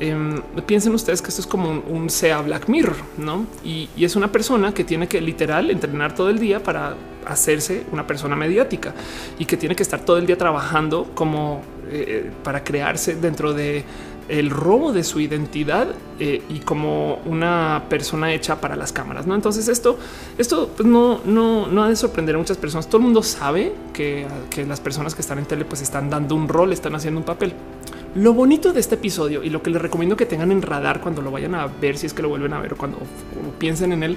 eh, 0.00 0.42
piensen 0.66 0.92
ustedes 0.94 1.22
que 1.22 1.28
esto 1.28 1.40
es 1.40 1.46
como 1.46 1.70
un, 1.70 2.10
SEA 2.10 2.40
Black 2.42 2.68
Mirror, 2.68 2.96
¿no? 3.16 3.46
Y, 3.64 3.88
es 3.96 4.16
una 4.16 4.30
persona 4.32 4.74
que 4.74 4.84
tiene 4.84 5.06
que 5.06 5.20
literal 5.20 5.70
entrenar 5.70 6.14
todo 6.14 6.30
el 6.30 6.38
día 6.38 6.62
para 6.62 6.96
hacerse 7.26 7.84
una 7.92 8.06
persona 8.06 8.36
mediática 8.36 8.92
y 9.38 9.44
que 9.44 9.56
tiene 9.56 9.74
que 9.76 9.82
estar 9.82 10.00
todo 10.00 10.18
el 10.18 10.26
día 10.26 10.36
trabajando 10.36 11.10
como 11.14 11.62
eh, 11.90 12.30
para 12.42 12.62
crearse 12.64 13.14
dentro 13.14 13.54
de 13.54 13.84
el 14.28 14.50
robo 14.50 14.92
de 14.92 15.04
su 15.04 15.20
identidad 15.20 15.88
eh, 16.18 16.42
y 16.48 16.60
como 16.60 17.16
una 17.26 17.84
persona 17.88 18.32
hecha 18.32 18.60
para 18.60 18.76
las 18.76 18.92
cámaras. 18.92 19.26
No, 19.26 19.34
entonces 19.34 19.68
esto, 19.68 19.98
esto 20.38 20.70
pues 20.76 20.88
no, 20.88 21.20
no, 21.24 21.66
no 21.66 21.84
ha 21.84 21.88
de 21.88 21.96
sorprender 21.96 22.34
a 22.34 22.38
muchas 22.38 22.56
personas. 22.56 22.86
Todo 22.86 22.98
el 22.98 23.04
mundo 23.04 23.22
sabe 23.22 23.72
que, 23.92 24.26
que 24.50 24.64
las 24.64 24.80
personas 24.80 25.14
que 25.14 25.20
están 25.20 25.38
en 25.38 25.46
tele 25.46 25.64
pues 25.64 25.82
están 25.82 26.10
dando 26.10 26.34
un 26.34 26.48
rol, 26.48 26.72
están 26.72 26.94
haciendo 26.94 27.20
un 27.20 27.26
papel. 27.26 27.52
Lo 28.14 28.32
bonito 28.32 28.72
de 28.72 28.80
este 28.80 28.94
episodio 28.94 29.42
y 29.42 29.50
lo 29.50 29.62
que 29.62 29.70
les 29.70 29.82
recomiendo 29.82 30.16
que 30.16 30.24
tengan 30.24 30.52
en 30.52 30.62
radar 30.62 31.00
cuando 31.00 31.20
lo 31.20 31.30
vayan 31.30 31.54
a 31.54 31.66
ver, 31.66 31.98
si 31.98 32.06
es 32.06 32.14
que 32.14 32.22
lo 32.22 32.28
vuelven 32.28 32.52
a 32.52 32.60
ver 32.60 32.74
o 32.74 32.76
cuando 32.76 32.98
piensen 33.58 33.92
en 33.92 34.04
él, 34.04 34.16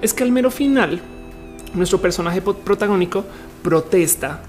es 0.00 0.14
que 0.14 0.22
al 0.22 0.30
mero 0.30 0.50
final 0.50 1.00
nuestro 1.74 2.00
personaje 2.00 2.40
protagónico 2.40 3.24
protesta 3.62 4.42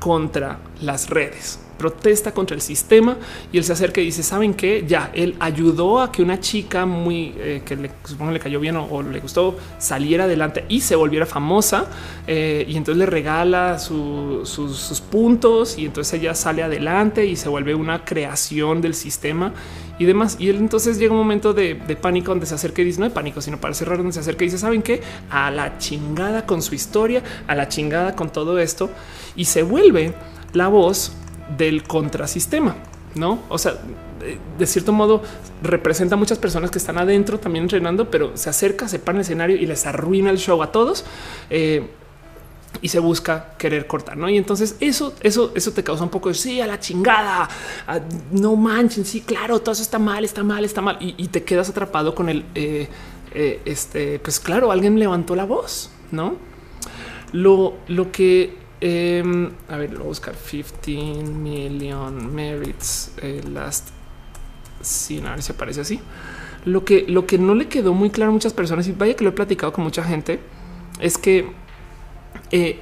contra 0.00 0.58
las 0.80 1.08
redes 1.08 1.60
protesta 1.82 2.30
contra 2.30 2.54
el 2.54 2.62
sistema 2.62 3.16
y 3.52 3.58
él 3.58 3.64
se 3.64 3.72
acerca 3.72 4.00
y 4.00 4.04
dice, 4.04 4.22
¿saben 4.22 4.54
qué? 4.54 4.84
Ya, 4.86 5.10
él 5.14 5.34
ayudó 5.40 6.00
a 6.00 6.12
que 6.12 6.22
una 6.22 6.38
chica 6.38 6.86
muy, 6.86 7.34
eh, 7.36 7.62
que 7.66 7.74
le, 7.74 7.90
supongo 8.04 8.30
le 8.30 8.38
cayó 8.38 8.60
bien 8.60 8.76
o, 8.76 9.02
le 9.02 9.18
gustó, 9.18 9.56
saliera 9.78 10.24
adelante 10.24 10.64
y 10.68 10.80
se 10.80 10.94
volviera 10.94 11.26
famosa 11.26 11.86
eh, 12.28 12.64
y 12.68 12.76
entonces 12.76 13.00
le 13.00 13.06
regala 13.06 13.80
su, 13.80 14.42
sus, 14.44 15.00
puntos 15.00 15.76
y 15.76 15.86
entonces 15.86 16.20
ella 16.20 16.36
sale 16.36 16.62
adelante 16.62 17.26
y 17.26 17.34
se 17.34 17.48
vuelve 17.48 17.74
una 17.74 18.04
creación 18.04 18.80
del 18.80 18.94
sistema 18.94 19.52
y 19.98 20.04
demás. 20.04 20.36
Y 20.38 20.48
él 20.48 20.56
entonces 20.56 20.98
llega 20.98 21.10
un 21.10 21.18
momento 21.18 21.52
de, 21.52 21.74
pánico 22.00 22.30
donde 22.30 22.46
se 22.46 22.54
acerca 22.54 22.80
y 22.82 22.84
dice, 22.84 23.00
no 23.00 23.08
de 23.08 23.14
pánico, 23.14 23.40
sino 23.40 23.60
para 23.60 23.74
cerrar, 23.74 23.98
donde 23.98 24.12
se 24.12 24.20
acerca 24.20 24.44
y 24.44 24.46
dice, 24.46 24.58
¿saben 24.58 24.82
qué? 24.82 25.02
A 25.30 25.50
la 25.50 25.78
chingada 25.78 26.46
con 26.46 26.62
su 26.62 26.76
historia, 26.76 27.22
a 27.48 27.56
la 27.56 27.68
chingada 27.68 28.14
con 28.14 28.30
todo 28.30 28.60
esto 28.60 28.88
y 29.34 29.46
se 29.46 29.62
vuelve 29.62 30.14
la 30.52 30.68
voz 30.68 31.12
del 31.56 31.82
contrasistema. 31.84 32.76
No, 33.14 33.40
o 33.50 33.58
sea, 33.58 33.74
de 34.58 34.66
cierto 34.66 34.92
modo 34.92 35.22
representa 35.62 36.14
a 36.14 36.18
muchas 36.18 36.38
personas 36.38 36.70
que 36.70 36.78
están 36.78 36.96
adentro 36.96 37.38
también 37.38 37.64
entrenando, 37.64 38.10
pero 38.10 38.36
se 38.36 38.48
acerca, 38.48 38.88
se 38.88 38.98
para 38.98 39.18
el 39.18 39.22
escenario 39.22 39.56
y 39.56 39.66
les 39.66 39.86
arruina 39.86 40.30
el 40.30 40.38
show 40.38 40.62
a 40.62 40.72
todos. 40.72 41.04
Eh, 41.50 41.90
y 42.80 42.88
se 42.88 42.98
busca 42.98 43.54
querer 43.58 43.86
cortar, 43.86 44.16
¿no? 44.16 44.30
Y 44.30 44.38
entonces 44.38 44.76
eso, 44.80 45.14
eso, 45.20 45.52
eso 45.54 45.72
te 45.72 45.84
causa 45.84 46.04
un 46.04 46.10
poco 46.10 46.30
de 46.30 46.34
sí, 46.34 46.60
a 46.60 46.66
la 46.66 46.80
chingada, 46.80 47.48
no 48.30 48.56
manchen, 48.56 49.04
sí, 49.04 49.20
claro, 49.20 49.60
todo 49.60 49.72
eso 49.72 49.82
está 49.82 49.98
mal, 49.98 50.24
está 50.24 50.42
mal, 50.42 50.64
está 50.64 50.80
mal, 50.80 50.96
y, 51.00 51.28
te 51.28 51.44
quedas 51.44 51.68
atrapado 51.68 52.14
con 52.14 52.30
el, 52.30 52.44
eh, 52.54 52.88
eh, 53.34 53.60
este, 53.66 54.18
pues 54.20 54.40
claro, 54.40 54.72
alguien 54.72 54.98
levantó 54.98 55.36
la 55.36 55.44
voz, 55.44 55.90
¿no? 56.10 56.36
Lo, 57.32 57.74
lo 57.88 58.10
que, 58.10 58.56
em, 58.82 59.50
a 59.68 59.76
ver, 59.76 59.92
lo 59.92 59.98
voy 59.98 60.06
a 60.06 60.08
buscar 60.08 60.34
15 60.34 61.22
million 61.24 62.34
merits 62.34 63.12
eh, 63.22 63.40
last 63.48 63.90
sin 64.80 65.26
a 65.26 65.32
ver 65.32 65.42
si 65.42 65.52
aparece 65.52 65.80
así. 65.80 66.00
Lo 66.64 66.84
que, 66.84 67.04
lo 67.08 67.26
que 67.26 67.38
no 67.38 67.54
le 67.54 67.68
quedó 67.68 67.94
muy 67.94 68.10
claro 68.10 68.30
a 68.30 68.32
muchas 68.32 68.52
personas, 68.52 68.86
y 68.88 68.92
vaya 68.92 69.14
que 69.14 69.24
lo 69.24 69.30
he 69.30 69.32
platicado 69.32 69.72
con 69.72 69.84
mucha 69.84 70.04
gente, 70.04 70.40
es 71.00 71.16
que 71.18 71.52
eh, 72.50 72.80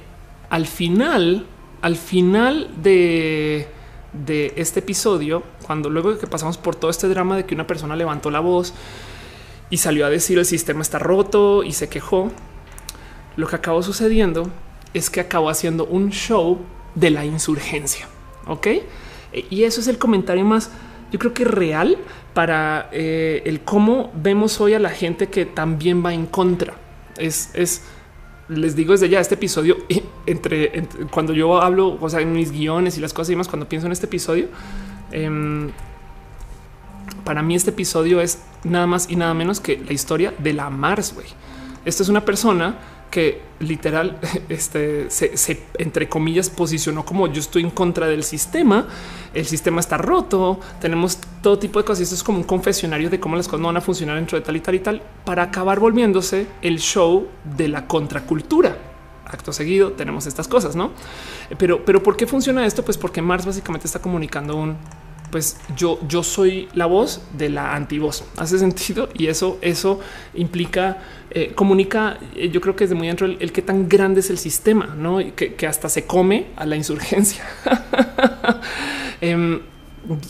al 0.49 0.67
final, 0.67 1.45
al 1.81 1.95
final 1.95 2.69
de, 2.81 3.67
de 4.13 4.53
este 4.55 4.79
episodio, 4.79 5.43
cuando 5.63 5.89
luego 5.89 6.17
que 6.17 6.27
pasamos 6.27 6.57
por 6.57 6.75
todo 6.75 6.91
este 6.91 7.07
drama 7.07 7.35
de 7.35 7.45
que 7.45 7.55
una 7.55 7.67
persona 7.67 7.95
levantó 7.95 8.29
la 8.29 8.39
voz 8.39 8.73
y 9.69 9.77
salió 9.77 10.05
a 10.05 10.09
decir 10.09 10.37
el 10.37 10.45
sistema 10.45 10.81
está 10.81 10.99
roto 10.99 11.63
y 11.63 11.71
se 11.71 11.89
quejó, 11.89 12.31
lo 13.37 13.47
que 13.47 13.55
acabó 13.55 13.81
sucediendo 13.81 14.51
es 14.93 15.09
que 15.09 15.19
acabó 15.19 15.49
haciendo 15.49 15.85
un 15.85 16.11
show 16.11 16.59
de 16.95 17.09
la 17.09 17.25
insurgencia. 17.25 18.07
Ok, 18.47 18.67
y 19.49 19.63
eso 19.63 19.79
es 19.81 19.87
el 19.87 19.97
comentario 19.97 20.43
más, 20.43 20.71
yo 21.11 21.19
creo 21.19 21.33
que 21.33 21.45
real 21.45 21.97
para 22.33 22.89
eh, 22.91 23.43
el 23.45 23.61
cómo 23.61 24.11
vemos 24.15 24.59
hoy 24.61 24.73
a 24.73 24.79
la 24.79 24.89
gente 24.89 25.27
que 25.27 25.45
también 25.45 26.03
va 26.03 26.13
en 26.13 26.25
contra. 26.25 26.75
Es, 27.17 27.51
es 27.53 27.83
les 28.47 28.75
digo 28.75 28.91
desde 28.91 29.09
ya 29.09 29.19
este 29.19 29.35
episodio, 29.35 29.77
entre, 30.25 30.87
cuando 31.09 31.33
yo 31.33 31.61
hablo, 31.61 31.97
o 31.99 32.09
sea, 32.09 32.21
en 32.21 32.33
mis 32.33 32.51
guiones 32.51 32.97
y 32.97 33.01
las 33.01 33.13
cosas 33.13 33.29
y 33.29 33.33
demás, 33.33 33.47
cuando 33.47 33.67
pienso 33.67 33.87
en 33.87 33.93
este 33.93 34.07
episodio, 34.07 34.47
em, 35.11 35.71
para 37.23 37.41
mí 37.41 37.55
este 37.55 37.69
episodio 37.69 38.19
es 38.19 38.39
nada 38.63 38.87
más 38.87 39.09
y 39.09 39.15
nada 39.15 39.33
menos 39.33 39.59
que 39.59 39.77
la 39.77 39.93
historia 39.93 40.33
de 40.37 40.53
la 40.53 40.69
Mars. 40.69 41.15
Esta 41.85 42.03
es 42.03 42.09
una 42.09 42.25
persona 42.25 42.75
que 43.11 43.41
literal 43.59 44.19
este, 44.49 45.11
se, 45.11 45.63
entre 45.77 46.09
comillas 46.09 46.49
posicionó 46.49 47.05
como 47.05 47.27
yo 47.27 47.39
estoy 47.39 47.61
en 47.61 47.69
contra 47.69 48.07
del 48.07 48.23
sistema, 48.23 48.87
el 49.33 49.45
sistema 49.45 49.79
está 49.79 49.97
roto, 49.97 50.59
tenemos 50.79 51.19
todo 51.43 51.59
tipo 51.59 51.79
de 51.79 51.85
cosas. 51.85 52.01
Esto 52.01 52.15
es 52.15 52.23
como 52.23 52.39
un 52.39 52.43
confesionario 52.43 53.09
de 53.09 53.19
cómo 53.19 53.35
las 53.35 53.47
cosas 53.47 53.61
no 53.61 53.67
van 53.67 53.77
a 53.77 53.81
funcionar 53.81 54.15
dentro 54.15 54.39
de 54.39 54.43
tal 54.43 54.55
y 54.55 54.61
tal 54.61 54.75
y 54.75 54.79
tal 54.79 55.01
para 55.25 55.43
acabar 55.43 55.79
volviéndose 55.79 56.47
el 56.61 56.79
show 56.79 57.27
de 57.43 57.67
la 57.67 57.85
contracultura. 57.87 58.77
Acto 59.25 59.53
seguido 59.53 59.91
tenemos 59.93 60.25
estas 60.25 60.47
cosas, 60.47 60.75
no? 60.75 60.91
Pero, 61.57 61.85
pero 61.85 62.01
¿por 62.01 62.17
qué 62.17 62.25
funciona 62.27 62.65
esto? 62.65 62.83
Pues 62.83 62.97
porque 62.97 63.21
Mars 63.21 63.45
básicamente 63.45 63.87
está 63.87 63.99
comunicando 63.99 64.55
un 64.55 64.77
pues 65.31 65.57
yo, 65.75 65.99
yo 66.07 66.23
soy 66.23 66.67
la 66.73 66.85
voz 66.85 67.21
de 67.37 67.49
la 67.49 67.75
antivoz. 67.75 68.23
Hace 68.37 68.59
sentido 68.59 69.09
y 69.13 69.27
eso, 69.27 69.57
eso 69.61 69.99
implica, 70.33 70.97
eh, 71.31 71.53
comunica. 71.55 72.17
Eh, 72.35 72.49
yo 72.49 72.61
creo 72.61 72.75
que 72.75 72.83
es 72.83 72.89
de 72.89 72.95
muy 72.95 73.07
dentro 73.07 73.25
el, 73.25 73.51
que 73.51 73.61
tan 73.61 73.87
grande 73.89 74.19
es 74.19 74.29
el 74.29 74.37
sistema, 74.37 74.87
no 74.97 75.19
que, 75.35 75.55
que 75.55 75.67
hasta 75.67 75.89
se 75.89 76.05
come 76.05 76.47
a 76.55 76.65
la 76.65 76.75
insurgencia. 76.75 77.43
Em, 79.21 79.61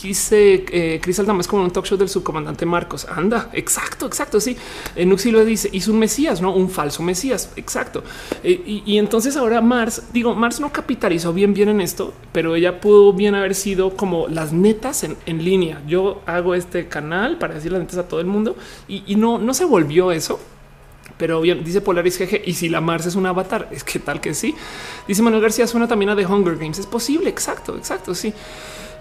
Dice 0.01 0.65
eh, 0.69 0.99
Cris 1.01 1.19
Aldama 1.19 1.39
es 1.39 1.47
como 1.47 1.63
un 1.63 1.71
talk 1.71 1.85
show 1.85 1.97
del 1.97 2.09
subcomandante 2.09 2.65
Marcos. 2.65 3.07
Anda, 3.09 3.49
exacto, 3.53 4.05
exacto. 4.05 4.39
Sí, 4.41 4.57
en 4.95 5.09
Nuxi 5.09 5.31
lo 5.31 5.45
dice, 5.45 5.69
hizo 5.71 5.91
un 5.91 5.99
Mesías, 5.99 6.41
no 6.41 6.53
un 6.53 6.69
falso 6.69 7.01
Mesías. 7.03 7.51
Exacto. 7.55 8.03
Eh, 8.43 8.81
y, 8.85 8.97
entonces 8.97 9.37
ahora 9.37 9.61
Mars, 9.61 10.03
digo, 10.11 10.35
Mars 10.35 10.59
no 10.59 10.73
capitalizó 10.73 11.31
bien, 11.31 11.53
bien 11.53 11.69
en 11.69 11.79
esto, 11.79 12.13
pero 12.33 12.55
ella 12.55 12.81
pudo 12.81 13.13
bien 13.13 13.33
haber 13.33 13.55
sido 13.55 13.95
como 13.95 14.27
las 14.27 14.51
netas 14.51 15.03
en, 15.03 15.41
línea. 15.41 15.81
Yo 15.87 16.21
hago 16.25 16.53
este 16.53 16.87
canal 16.87 17.37
para 17.37 17.53
decir 17.55 17.71
las 17.71 17.81
netas 17.81 17.97
a 17.97 18.07
todo 18.07 18.19
el 18.19 18.27
mundo 18.27 18.57
y, 18.87 19.15
no, 19.15 19.37
no 19.37 19.53
se 19.53 19.65
volvió 19.65 20.11
eso 20.11 20.39
pero 21.17 21.39
bien, 21.39 21.63
dice 21.63 21.81
Polaris 21.81 22.17
GG. 22.17 22.41
Y 22.45 22.53
si 22.53 22.67
la 22.67 22.81
Mars 22.81 23.05
es 23.05 23.15
un 23.15 23.27
avatar, 23.27 23.67
es 23.71 23.83
que 23.83 23.99
tal 23.99 24.19
que 24.19 24.33
sí. 24.33 24.55
Dice 25.07 25.21
Manuel 25.21 25.43
García, 25.43 25.67
suena 25.67 25.87
también 25.87 26.09
a 26.09 26.15
The 26.15 26.25
Hunger 26.25 26.57
Games. 26.57 26.79
Es 26.79 26.87
posible. 26.87 27.29
Exacto, 27.29 27.77
exacto. 27.77 28.15
Sí. 28.15 28.33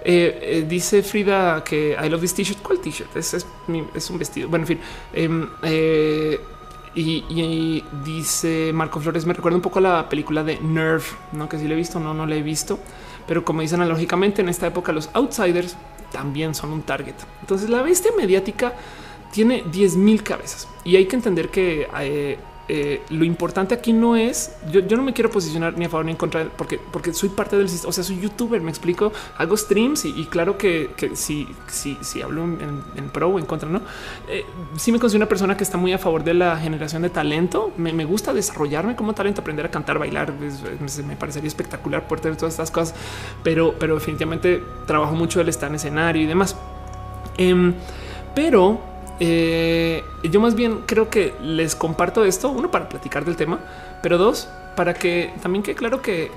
Eh, 0.03 0.39
eh, 0.43 0.67
dice 0.69 1.03
Frida 1.03 1.63
que 1.63 1.97
I 2.03 2.09
love 2.09 2.21
this 2.21 2.35
t-shirt. 2.35 2.61
¿Cuál 2.63 2.81
t-shirt? 2.81 3.15
Es, 3.17 3.35
es, 3.35 4.11
un 4.11 4.19
vestido. 4.19 4.49
Bueno, 4.49 4.65
en 4.65 4.69
fin. 4.69 4.81
Em, 5.13 5.49
eh, 5.63 6.41
y, 6.95 7.85
dice 8.05 8.73
Marco 8.73 9.01
Flores, 9.01 9.25
me 9.25 9.33
recuerda 9.33 9.57
un 9.57 9.63
poco 9.63 9.79
a 9.79 9.83
la 9.83 10.09
película 10.09 10.43
de 10.43 10.59
Nerve, 10.61 11.05
no 11.33 11.49
que 11.49 11.57
si 11.57 11.69
le 11.69 11.75
he 11.75 11.77
visto, 11.77 12.01
no, 12.01 12.13
no 12.15 12.27
le 12.27 12.39
he 12.39 12.43
visto, 12.43 12.81
pero 13.29 13.45
como 13.45 13.61
dicen 13.61 13.81
analógicamente 13.81 14.43
en 14.43 14.49
esta 14.49 14.67
época, 14.67 14.91
los 14.91 15.09
outsiders 15.13 15.77
también 16.11 16.53
son 16.55 16.73
un 16.73 16.83
target. 16.83 17.15
Entonces, 17.43 17.71
la 17.71 17.83
bestia 17.83 18.11
mediática 18.17 18.75
tiene 19.31 19.63
10 19.71 19.97
mil 19.97 20.25
cabezas 20.25 20.67
y 20.83 20.97
hay 20.97 21.07
que 21.07 21.15
entender 21.15 21.51
que 21.51 21.87
lo 23.11 23.25
importante 23.25 23.75
aquí 23.75 23.93
no 23.93 24.17
es 24.17 24.57
yo, 24.71 24.83
no 24.97 25.03
me 25.03 25.13
quiero 25.13 25.31
posicionar 25.31 25.77
ni 25.77 25.87
a 25.87 25.89
favor 25.89 26.05
ni 26.05 26.13
en 26.13 26.17
contra 26.17 26.45
porque, 26.57 26.79
porque 26.93 27.13
soy 27.13 27.29
parte 27.31 27.57
del 27.57 27.69
sistema. 27.69 27.91
O 27.91 27.93
sea, 27.93 28.05
soy 28.05 28.21
youtuber, 28.21 28.61
me 28.61 28.71
explico, 28.71 29.13
hago 29.39 29.57
streams 29.57 30.05
y, 30.05 30.27
claro 30.27 30.59
que, 30.59 30.91
si, 31.15 31.49
si, 31.69 31.97
si 32.01 32.23
hablo 32.23 32.45
en, 32.45 33.11
pro 33.13 33.29
o 33.29 33.39
en 33.39 33.47
contra, 33.47 33.69
no 33.69 33.81
eh, 34.29 34.45
sí 34.77 34.93
me 34.93 34.99
considero 34.99 35.25
una 35.25 35.29
persona 35.29 35.57
que 35.57 35.65
está 35.65 35.77
muy 35.79 35.93
a 35.93 35.99
favor 35.99 36.25
de 36.25 36.35
la 36.35 36.57
generación 36.59 37.03
de 37.03 37.11
talento. 37.11 37.73
Me, 37.77 38.05
gusta 38.05 38.33
desarrollarme 38.33 38.97
como 38.97 39.15
talento, 39.15 39.41
aprender 39.41 39.67
a 39.67 39.71
cantar, 39.71 39.99
bailar. 39.99 40.33
me 40.33 41.17
parecería 41.17 41.49
espectacular 41.49 42.07
poder 42.07 42.23
tener 42.23 42.37
todas 42.37 42.55
estas 42.55 42.71
cosas, 42.71 42.95
pero, 43.43 43.75
pero 43.79 43.95
definitivamente 43.95 44.63
trabajo 44.87 45.15
mucho 45.15 45.41
el 45.41 45.49
estar 45.49 45.69
en 45.69 45.77
escenario 45.77 46.23
y 46.23 46.27
demás. 46.27 46.57
Em, 47.37 47.75
pero 48.35 48.90
eh, 49.21 50.03
yo 50.25 50.41
más 50.41 50.55
bien 50.55 50.81
creo 50.87 51.09
que 51.09 51.35
les 51.43 51.75
comparto 51.75 52.25
esto, 52.25 52.51
uno 52.51 52.71
para 52.71 52.89
platicar 52.89 53.25
del 53.25 53.37
tema, 53.37 53.61
pero 54.03 54.19
dos, 54.19 54.49
para 54.77 54.95
que 54.95 55.33
también 55.43 55.63
quede 55.63 55.75
claro 55.75 56.03
que 56.03 56.31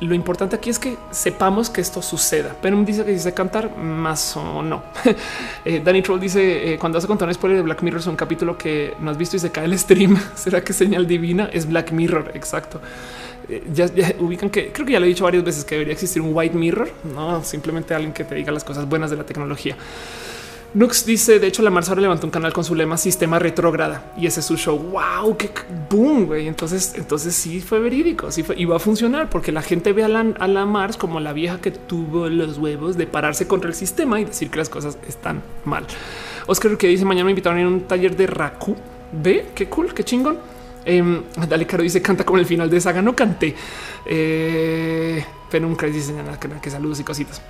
lo 0.00 0.14
importante 0.14 0.56
aquí 0.56 0.68
es 0.68 0.78
que 0.78 0.98
sepamos 1.10 1.70
que 1.70 1.80
esto 1.80 2.02
suceda. 2.02 2.54
Pero 2.60 2.76
dice 2.82 3.04
que 3.04 3.12
dice 3.12 3.32
cantar 3.32 3.76
más 3.76 4.36
o 4.36 4.62
no. 4.62 4.82
eh, 5.64 5.80
Danny 5.82 6.02
Troll 6.02 6.20
dice 6.20 6.74
eh, 6.74 6.78
cuando 6.78 6.96
vas 6.96 7.04
a 7.04 7.06
contar 7.06 7.28
un 7.28 7.34
spoiler 7.34 7.58
de 7.58 7.62
Black 7.62 7.82
Mirror 7.82 8.00
es 8.00 8.06
un 8.06 8.16
capítulo 8.16 8.58
que 8.58 8.94
no 9.00 9.10
has 9.10 9.16
visto 9.16 9.36
y 9.36 9.38
se 9.38 9.50
cae 9.50 9.64
el 9.64 9.78
stream. 9.78 10.18
¿Será 10.34 10.62
que 10.62 10.72
señal 10.72 11.06
divina? 11.06 11.48
Es 11.52 11.66
Black 11.66 11.92
Mirror. 11.92 12.32
Exacto. 12.34 12.80
Eh, 13.48 13.62
ya, 13.72 13.86
ubican 14.18 14.50
que 14.50 14.72
creo 14.72 14.84
que 14.84 14.92
ya 14.92 15.00
lo 15.00 15.06
he 15.06 15.08
dicho 15.08 15.24
varias 15.24 15.44
veces 15.44 15.64
que 15.64 15.76
debería 15.76 15.94
existir 15.94 16.20
un 16.20 16.30
white 16.32 16.56
mirror, 16.56 16.90
no 17.14 17.44
simplemente 17.44 17.94
alguien 17.94 18.12
que 18.12 18.24
te 18.24 18.34
diga 18.34 18.50
las 18.50 18.64
cosas 18.64 18.88
buenas 18.88 19.10
de 19.10 19.16
la 19.16 19.24
tecnología. 19.24 19.76
Nux 20.74 21.06
dice, 21.06 21.38
de 21.38 21.46
hecho, 21.46 21.62
la 21.62 21.70
Mars 21.70 21.88
ahora 21.88 22.02
levantó 22.02 22.26
un 22.26 22.30
canal 22.30 22.52
con 22.52 22.62
su 22.62 22.74
lema 22.74 22.98
sistema 22.98 23.38
retrógrada 23.38 24.12
y 24.18 24.26
ese 24.26 24.40
es 24.40 24.46
su 24.46 24.56
show. 24.56 24.78
Wow, 24.78 25.36
qué 25.36 25.50
boom. 25.88 26.26
Güey. 26.26 26.48
Entonces, 26.48 26.94
entonces 26.96 27.34
sí 27.34 27.60
fue 27.60 27.78
verídico, 27.78 28.30
sí 28.30 28.42
fue, 28.42 28.62
va 28.66 28.76
a 28.76 28.78
funcionar 28.78 29.30
porque 29.30 29.52
la 29.52 29.62
gente 29.62 29.92
ve 29.92 30.04
a 30.04 30.08
la, 30.08 30.66
Mars 30.66 30.96
como 30.96 31.20
la 31.20 31.32
vieja 31.32 31.60
que 31.60 31.70
tuvo 31.70 32.28
los 32.28 32.58
huevos 32.58 32.96
de 32.96 33.06
pararse 33.06 33.46
contra 33.46 33.68
el 33.68 33.74
sistema 33.74 34.20
y 34.20 34.24
decir 34.24 34.50
que 34.50 34.58
las 34.58 34.68
cosas 34.68 34.98
están 35.08 35.42
mal. 35.64 35.86
Oscar 36.46 36.76
que 36.76 36.88
dice 36.88 37.04
mañana 37.04 37.24
me 37.24 37.30
invitaron 37.30 37.60
a 37.60 37.68
un 37.68 37.80
taller 37.82 38.16
de 38.16 38.26
Raku. 38.26 38.76
Ve 39.12 39.46
qué 39.54 39.68
cool, 39.68 39.94
qué 39.94 40.04
chingón. 40.04 40.38
Eh, 40.84 41.22
Dale 41.48 41.66
Caro 41.66 41.82
dice 41.82 42.02
canta 42.02 42.24
como 42.24 42.38
el 42.38 42.46
final 42.46 42.68
de 42.68 42.80
saga. 42.80 43.00
No 43.00 43.16
canté, 43.16 43.54
eh, 44.04 45.24
pero 45.50 45.66
nunca 45.66 45.86
dice 45.86 46.12
nada 46.12 46.38
que 46.38 46.70
saludos 46.70 47.00
y 47.00 47.04
cositas. 47.04 47.40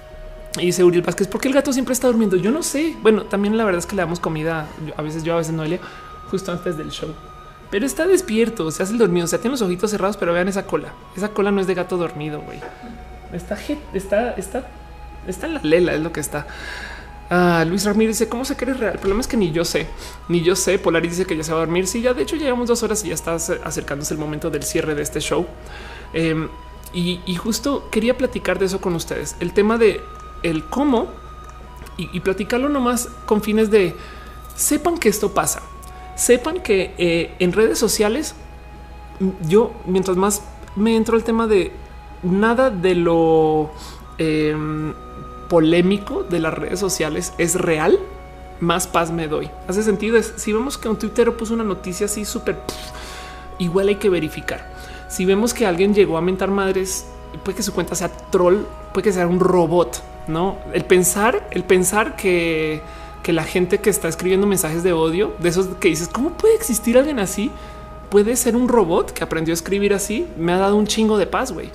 Y 0.59 0.67
dice 0.67 0.85
Uriel 0.85 1.03
Vázquez, 1.03 1.29
¿por 1.29 1.41
qué 1.41 1.49
el 1.49 1.55
gato 1.55 1.73
siempre 1.73 1.93
está 1.93 2.07
durmiendo? 2.07 2.37
Yo 2.37 2.51
no 2.51 2.63
sé. 2.63 2.97
Bueno, 3.03 3.25
también 3.25 3.57
la 3.57 3.65
verdad 3.65 3.79
es 3.79 3.87
que 3.87 3.97
le 3.97 4.03
damos 4.03 4.21
comida. 4.21 4.67
A 4.97 5.03
veces 5.03 5.23
yo, 5.23 5.35
a 5.35 5.37
veces 5.37 5.53
no 5.53 5.65
le 5.65 5.81
justo 6.31 6.53
antes 6.53 6.77
del 6.77 6.91
show. 6.91 7.15
Pero 7.71 7.85
está 7.85 8.07
despierto, 8.07 8.71
se 8.71 8.83
hace 8.83 8.93
el 8.93 8.99
dormido, 8.99 9.25
o 9.25 9.29
sea, 9.29 9.41
tiene 9.41 9.53
los 9.53 9.63
ojitos 9.63 9.91
cerrados, 9.91 10.17
pero 10.17 10.33
vean 10.33 10.49
esa 10.49 10.67
cola. 10.67 10.93
Esa 11.17 11.31
cola 11.31 11.51
no 11.51 11.61
es 11.61 11.67
de 11.67 11.75
gato 11.75 11.97
dormido, 11.97 12.41
güey. 12.41 12.61
Está, 13.33 13.59
está, 13.93 14.31
está, 14.35 14.69
está 15.27 15.47
en 15.47 15.55
la 15.55 15.61
lela, 15.63 15.95
es 15.95 16.01
lo 16.01 16.13
que 16.13 16.21
está. 16.21 16.47
Ah, 17.29 17.65
Luis 17.67 17.85
Ramírez 17.85 18.19
dice, 18.19 18.29
¿cómo 18.29 18.45
se 18.45 18.57
cree 18.57 18.75
real? 18.75 18.93
El 18.95 18.99
problema 19.01 19.21
es 19.21 19.27
que 19.27 19.37
ni 19.37 19.51
yo 19.51 19.65
sé, 19.65 19.89
ni 20.29 20.43
yo 20.43 20.55
sé. 20.55 20.79
Polaris 20.79 21.11
dice 21.11 21.27
que 21.27 21.37
ya 21.37 21.43
se 21.43 21.51
va 21.51 21.59
a 21.59 21.61
dormir. 21.61 21.89
Sí, 21.89 22.01
ya 22.01 22.15
de 22.15 22.23
hecho 22.23 22.37
llevamos 22.37 22.69
dos 22.69 22.85
horas 22.85 23.05
y 23.05 23.09
ya 23.09 23.15
está 23.15 23.35
acercándose 23.35 24.15
el 24.15 24.21
momento 24.21 24.49
del 24.49 24.63
cierre 24.63 24.95
de 24.95 25.03
este 25.03 25.21
show. 25.21 25.45
Em, 26.13 26.49
y, 26.93 27.21
y, 27.27 27.35
justo 27.35 27.89
quería 27.91 28.17
platicar 28.17 28.61
de 28.61 28.67
eso 28.67 28.81
con 28.81 28.95
ustedes. 28.95 29.35
El 29.41 29.53
tema 29.53 29.77
de 29.77 30.01
el 30.51 30.65
cómo 30.65 31.09
y, 31.99 32.21
platicarlo 32.21 32.69
nomás 32.69 33.09
con 33.25 33.41
fines 33.41 33.71
de 33.71 33.95
sepan 34.55 34.99
que 34.99 35.09
esto 35.09 35.33
pasa. 35.33 35.63
Sepan 36.15 36.61
que 36.61 36.95
eh, 36.99 37.35
en 37.39 37.53
redes 37.53 37.79
sociales, 37.79 38.35
yo 39.49 39.73
mientras 39.87 40.17
más 40.17 40.43
me 40.77 40.95
entro 40.97 41.17
el 41.17 41.25
tema 41.25 41.47
de 41.47 41.73
nada 42.23 42.71
de 42.71 42.95
lo 42.95 43.71
em, 44.19 44.93
polémico 45.49 46.23
de 46.23 46.41
las 46.41 46.53
redes 46.53 46.81
sociales 46.81 47.33
es 47.39 47.55
real, 47.55 47.99
más 48.61 48.87
paz 48.87 49.11
me 49.11 49.27
doy. 49.27 49.51
Hace 49.69 49.83
sentido. 49.83 50.19
Es 50.19 50.35
si 50.37 50.53
vemos 50.53 50.77
que 50.77 50.89
un 50.89 50.99
Twitter 50.99 51.33
puso 51.35 51.55
una 51.55 51.65
noticia 51.65 52.07
así 52.07 52.25
súper 52.25 52.57
igual 53.59 53.89
hay 53.89 53.97
que 53.97 54.11
verificar. 54.11 54.75
Si 55.09 55.25
vemos 55.25 55.55
que 55.55 55.67
alguien 55.67 55.95
llegó 55.95 56.19
a 56.19 56.21
mentar 56.21 56.51
madres, 56.51 57.07
puede 57.37 57.57
que 57.57 57.63
su 57.63 57.73
cuenta 57.73 57.95
sea 57.95 58.09
troll, 58.09 58.63
puede 58.93 59.05
que 59.05 59.13
sea 59.13 59.27
un 59.27 59.41
robot, 59.41 60.03
no 60.29 60.59
el 60.73 60.85
pensar, 60.85 61.49
el 61.51 61.65
pensar 61.65 62.17
que, 62.17 62.81
que 63.23 63.33
la 63.33 63.45
gente 63.45 63.79
que 63.79 63.91
está 63.91 64.09
escribiendo 64.09 64.47
mensajes 64.47 64.83
de 64.83 64.93
odio, 64.93 65.35
de 65.39 65.49
esos 65.49 65.67
que 65.81 65.89
dices, 65.89 66.09
¿cómo 66.09 66.31
puede 66.31 66.55
existir 66.55 66.99
alguien 66.99 67.19
así? 67.19 67.51
Puede 68.11 68.37
ser 68.37 68.57
un 68.57 68.69
robot 68.69 69.13
que 69.13 69.25
aprendió 69.25 69.53
a 69.53 69.57
escribir 69.57 69.93
así. 69.93 70.29
Me 70.37 70.53
ha 70.53 70.59
dado 70.59 70.77
un 70.77 70.87
chingo 70.87 71.19
de 71.19 71.27
paz, 71.27 71.53
güey. 71.53 71.71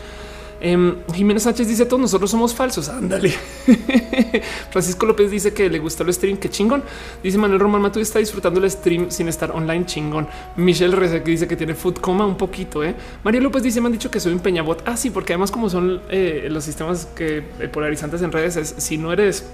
Eh, 0.62 0.96
Jiménez 1.14 1.44
Sánchez 1.44 1.68
dice 1.68 1.86
todos 1.86 2.02
nosotros 2.02 2.30
somos 2.30 2.54
falsos. 2.54 2.90
Ándale. 2.90 3.30
Francisco 4.72 5.06
López 5.06 5.32
dice 5.32 5.54
que 5.54 5.70
le 5.70 5.80
gustó 5.80 6.04
el 6.04 6.14
stream. 6.14 6.38
Qué 6.38 6.50
chingón. 6.50 6.84
Dice 7.24 7.38
Manuel 7.38 7.60
Román 7.60 7.82
Matu 7.82 8.00
está 8.00 8.20
disfrutando 8.20 8.60
el 8.64 8.70
stream 8.70 9.10
sin 9.10 9.28
estar 9.28 9.52
online. 9.52 9.86
Chingón. 9.86 10.28
Michelle 10.56 10.96
Reza 10.96 11.24
que 11.24 11.32
dice 11.32 11.48
que 11.48 11.56
tiene 11.56 11.76
food 11.76 11.96
coma 11.96 12.26
un 12.26 12.38
poquito. 12.38 12.84
¿eh? 12.84 12.96
Mario 13.24 13.42
López 13.42 13.64
dice: 13.64 13.82
Me 13.82 13.88
han 13.88 13.94
dicho 13.94 14.12
que 14.12 14.20
soy 14.20 14.34
un 14.34 14.40
peñabot. 14.40 14.84
Ah, 14.86 14.96
sí, 14.96 15.10
porque 15.10 15.34
además, 15.34 15.52
como 15.52 15.70
son 15.70 16.02
eh, 16.10 16.48
los 16.50 16.64
sistemas 16.64 17.08
que 17.08 17.42
polarizantes 17.72 18.22
en 18.22 18.32
redes, 18.32 18.56
es 18.56 18.76
si 18.78 18.98
no 18.98 19.12
eres 19.12 19.46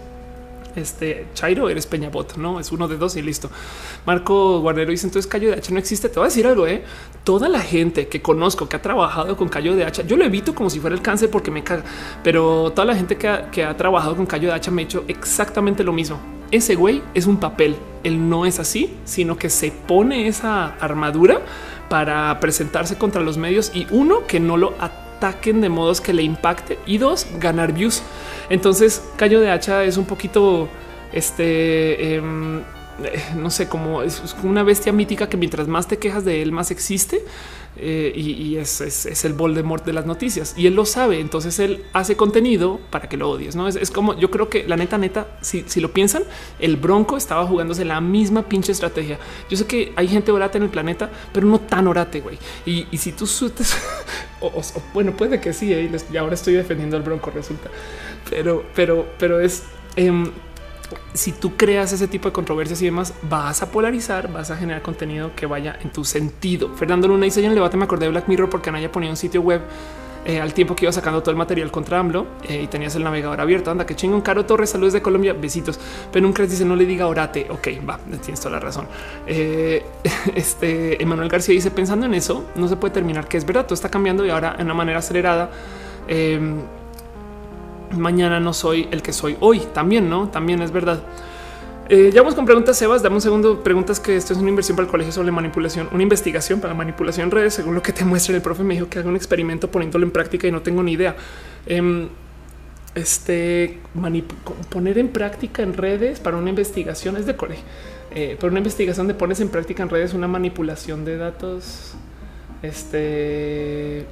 este 0.77 1.27
Chairo, 1.33 1.69
eres 1.69 1.85
Peñabot, 1.85 2.35
no 2.37 2.59
es 2.59 2.71
uno 2.71 2.87
de 2.87 2.97
dos 2.97 3.15
y 3.15 3.21
listo. 3.21 3.49
Marco 4.05 4.59
Guardero 4.61 4.91
dice 4.91 5.07
entonces 5.07 5.29
Cayo 5.29 5.49
de 5.49 5.55
Hacha 5.55 5.71
no 5.71 5.79
existe. 5.79 6.09
Te 6.09 6.15
voy 6.15 6.25
a 6.25 6.29
decir 6.29 6.47
algo, 6.47 6.67
eh. 6.67 6.83
Toda 7.23 7.49
la 7.49 7.59
gente 7.59 8.07
que 8.07 8.21
conozco 8.21 8.69
que 8.69 8.75
ha 8.75 8.81
trabajado 8.81 9.35
con 9.35 9.49
Cayo 9.49 9.75
de 9.75 9.85
Hacha, 9.85 10.03
yo 10.03 10.17
lo 10.17 10.23
evito 10.23 10.55
como 10.55 10.69
si 10.69 10.79
fuera 10.79 10.95
el 10.95 11.01
cáncer 11.01 11.29
porque 11.29 11.51
me 11.51 11.63
caga, 11.63 11.83
pero 12.23 12.71
toda 12.71 12.85
la 12.85 12.95
gente 12.95 13.17
que 13.17 13.27
ha, 13.27 13.77
trabajado 13.77 14.15
con 14.15 14.25
Cayo 14.25 14.49
de 14.49 14.55
Hacha 14.55 14.71
me 14.71 14.83
ha 14.83 14.85
hecho 14.85 15.03
exactamente 15.07 15.83
lo 15.83 15.93
mismo. 15.93 16.19
Ese 16.51 16.75
güey 16.75 17.03
es 17.13 17.27
un 17.27 17.37
papel. 17.37 17.75
Él 18.03 18.29
no 18.29 18.45
es 18.45 18.59
así, 18.59 18.95
sino 19.03 19.37
que 19.37 19.49
se 19.49 19.71
pone 19.71 20.27
esa 20.27 20.75
armadura 20.79 21.41
para 21.89 22.39
presentarse 22.39 22.97
contra 22.97 23.21
los 23.21 23.37
medios 23.37 23.71
y 23.73 23.87
uno 23.91 24.25
que 24.27 24.39
no 24.39 24.55
lo 24.55 24.73
ataquen 25.17 25.61
de 25.61 25.69
modos 25.69 26.01
que 26.01 26.13
le 26.13 26.23
impacte 26.23 26.79
y 26.85 26.97
dos 26.97 27.27
ganar 27.39 27.73
views. 27.73 28.01
Entonces, 28.49 29.03
Cayo 29.17 29.41
de 29.41 29.51
Hacha 29.51 29.83
es 29.83 29.97
un 29.97 30.05
poquito 30.05 30.69
este. 31.11 32.15
Em, 32.15 32.59
eh, 32.59 32.63
no 33.35 33.49
sé, 33.49 33.67
como 33.67 34.01
es 34.01 34.21
una 34.43 34.63
bestia 34.63 34.91
mítica 34.91 35.29
que 35.29 35.37
mientras 35.37 35.67
más 35.67 35.87
te 35.87 35.97
quejas 35.97 36.25
de 36.25 36.41
él, 36.41 36.51
más 36.51 36.71
existe. 36.71 37.23
Eh, 37.79 38.11
y, 38.15 38.57
es, 38.57 38.81
es, 38.81 39.25
el 39.25 39.33
Voldemort 39.33 39.85
de 39.85 39.93
las 39.93 40.05
noticias 40.05 40.55
y 40.57 40.67
él 40.67 40.73
lo 40.73 40.85
sabe. 40.85 41.19
Entonces 41.19 41.59
él 41.59 41.83
hace 41.93 42.15
contenido 42.15 42.79
para 42.89 43.07
que 43.07 43.17
lo 43.17 43.29
odies. 43.29 43.55
No 43.55 43.67
es, 43.67 43.91
como 43.91 44.17
yo 44.17 44.31
creo 44.31 44.49
que 44.49 44.67
la 44.67 44.77
neta, 44.77 44.97
neta, 44.97 45.27
si, 45.41 45.63
si, 45.67 45.79
lo 45.79 45.91
piensan, 45.91 46.23
el 46.59 46.77
Bronco 46.77 47.17
estaba 47.17 47.45
jugándose 47.45 47.85
la 47.85 48.01
misma 48.01 48.43
pinche 48.43 48.71
estrategia. 48.71 49.19
Yo 49.49 49.57
sé 49.57 49.65
que 49.65 49.93
hay 49.95 50.07
gente 50.07 50.31
orate 50.31 50.57
en 50.57 50.63
el 50.63 50.69
planeta, 50.69 51.09
pero 51.31 51.45
no 51.47 51.59
tan 51.59 51.87
orate, 51.87 52.21
güey. 52.21 52.37
Y, 52.65 52.85
si 52.97 53.11
tú 53.11 53.27
sueltes, 53.27 53.77
o, 54.41 54.51
bueno, 54.93 55.11
puede 55.15 55.39
que 55.39 55.53
sí. 55.53 55.71
Eh, 55.73 55.91
y 56.11 56.17
ahora 56.17 56.33
estoy 56.33 56.53
defendiendo 56.53 56.97
al 56.97 57.03
Bronco, 57.03 57.29
resulta, 57.29 57.69
pero, 58.29 58.65
pero, 58.73 59.07
pero 59.17 59.39
es. 59.39 59.63
Em, 59.95 60.31
si 61.13 61.31
tú 61.31 61.55
creas 61.57 61.91
ese 61.93 62.07
tipo 62.07 62.29
de 62.29 62.33
controversias 62.33 62.81
y 62.81 62.85
demás, 62.85 63.13
vas 63.29 63.61
a 63.61 63.71
polarizar, 63.71 64.31
vas 64.31 64.51
a 64.51 64.57
generar 64.57 64.81
contenido 64.81 65.31
que 65.35 65.45
vaya 65.45 65.77
en 65.81 65.91
tu 65.91 66.05
sentido. 66.05 66.69
Fernando 66.75 67.07
Luna 67.07 67.25
dice: 67.25 67.39
en 67.39 67.47
el 67.47 67.55
debate 67.55 67.77
me 67.77 67.85
acordé 67.85 68.05
de 68.05 68.11
Black 68.11 68.27
Mirror 68.27 68.49
porque 68.49 68.69
Anaya 68.69 68.91
ponía 68.91 69.09
un 69.09 69.17
sitio 69.17 69.41
web 69.41 69.61
eh, 70.25 70.41
al 70.41 70.53
tiempo 70.53 70.75
que 70.75 70.83
iba 70.83 70.91
sacando 70.91 71.21
todo 71.21 71.31
el 71.31 71.37
material 71.37 71.71
contra 71.71 71.99
AMLO 71.99 72.27
eh, 72.49 72.61
y 72.63 72.67
tenías 72.67 72.95
el 72.95 73.03
navegador 73.03 73.39
abierto. 73.39 73.71
Anda, 73.71 73.85
que 73.85 73.95
chingón. 73.95 74.21
Caro 74.21 74.45
Torres, 74.45 74.69
saludos 74.69 74.93
de 74.93 75.01
Colombia, 75.01 75.33
besitos. 75.33 75.79
Pero 76.11 76.25
nunca 76.25 76.43
dice 76.43 76.65
no 76.65 76.75
le 76.75 76.85
diga 76.85 77.07
orate. 77.07 77.47
Ok, 77.49 77.67
va, 77.87 77.97
tienes 78.21 78.39
toda 78.39 78.51
la 78.51 78.59
razón. 78.59 78.87
Eh, 79.25 79.85
este 80.35 81.01
Emanuel 81.01 81.29
García 81.29 81.53
dice: 81.53 81.71
pensando 81.71 82.05
en 82.05 82.13
eso, 82.13 82.45
no 82.55 82.67
se 82.67 82.75
puede 82.75 82.93
terminar 82.93 83.27
que 83.27 83.37
es 83.37 83.45
verdad. 83.45 83.65
Todo 83.65 83.75
está 83.75 83.89
cambiando 83.89 84.25
y 84.25 84.29
ahora 84.29 84.55
en 84.57 84.65
una 84.65 84.73
manera 84.73 84.99
acelerada. 84.99 85.49
Mañana 87.95 88.39
no 88.39 88.53
soy 88.53 88.87
el 88.91 89.01
que 89.01 89.13
soy 89.13 89.37
hoy. 89.39 89.59
También, 89.73 90.09
no? 90.09 90.29
También 90.29 90.61
es 90.61 90.71
verdad. 90.71 91.01
Eh, 91.89 92.11
ya 92.13 92.21
vamos 92.21 92.35
con 92.35 92.45
preguntas, 92.45 92.77
Sebas. 92.77 93.01
Dame 93.01 93.15
un 93.15 93.21
segundo. 93.21 93.63
Preguntas 93.63 93.99
que 93.99 94.17
esto 94.17 94.33
es 94.33 94.39
una 94.39 94.49
inversión 94.49 94.75
para 94.75 94.85
el 94.85 94.91
colegio 94.91 95.13
sobre 95.13 95.31
manipulación, 95.31 95.87
una 95.93 96.03
investigación 96.03 96.59
para 96.59 96.73
manipulación 96.73 97.25
en 97.25 97.31
redes. 97.31 97.53
Según 97.53 97.75
lo 97.75 97.81
que 97.81 97.93
te 97.93 98.03
muestra 98.03 98.35
el 98.35 98.41
profe, 98.41 98.63
me 98.63 98.73
dijo 98.73 98.89
que 98.89 98.99
haga 98.99 99.07
un 99.07 99.15
experimento 99.15 99.71
poniéndolo 99.71 100.05
en 100.05 100.11
práctica 100.11 100.47
y 100.47 100.51
no 100.51 100.61
tengo 100.61 100.83
ni 100.83 100.93
idea. 100.93 101.15
Em, 101.65 102.09
este 102.93 103.79
poner 104.69 104.97
en 104.97 105.09
práctica 105.09 105.61
en 105.61 105.75
redes 105.75 106.19
para 106.19 106.37
una 106.37 106.49
investigación 106.49 107.15
es 107.15 107.25
de 107.25 107.35
colegio. 107.35 107.63
Eh, 108.13 108.35
para 108.39 108.51
una 108.51 108.59
investigación 108.59 109.07
de 109.07 109.13
pones 109.13 109.39
en 109.39 109.49
práctica 109.49 109.83
en 109.83 109.89
redes 109.89 110.13
una 110.13 110.27
manipulación 110.27 111.05
de 111.05 111.17
datos. 111.17 111.93
Este 112.61 114.05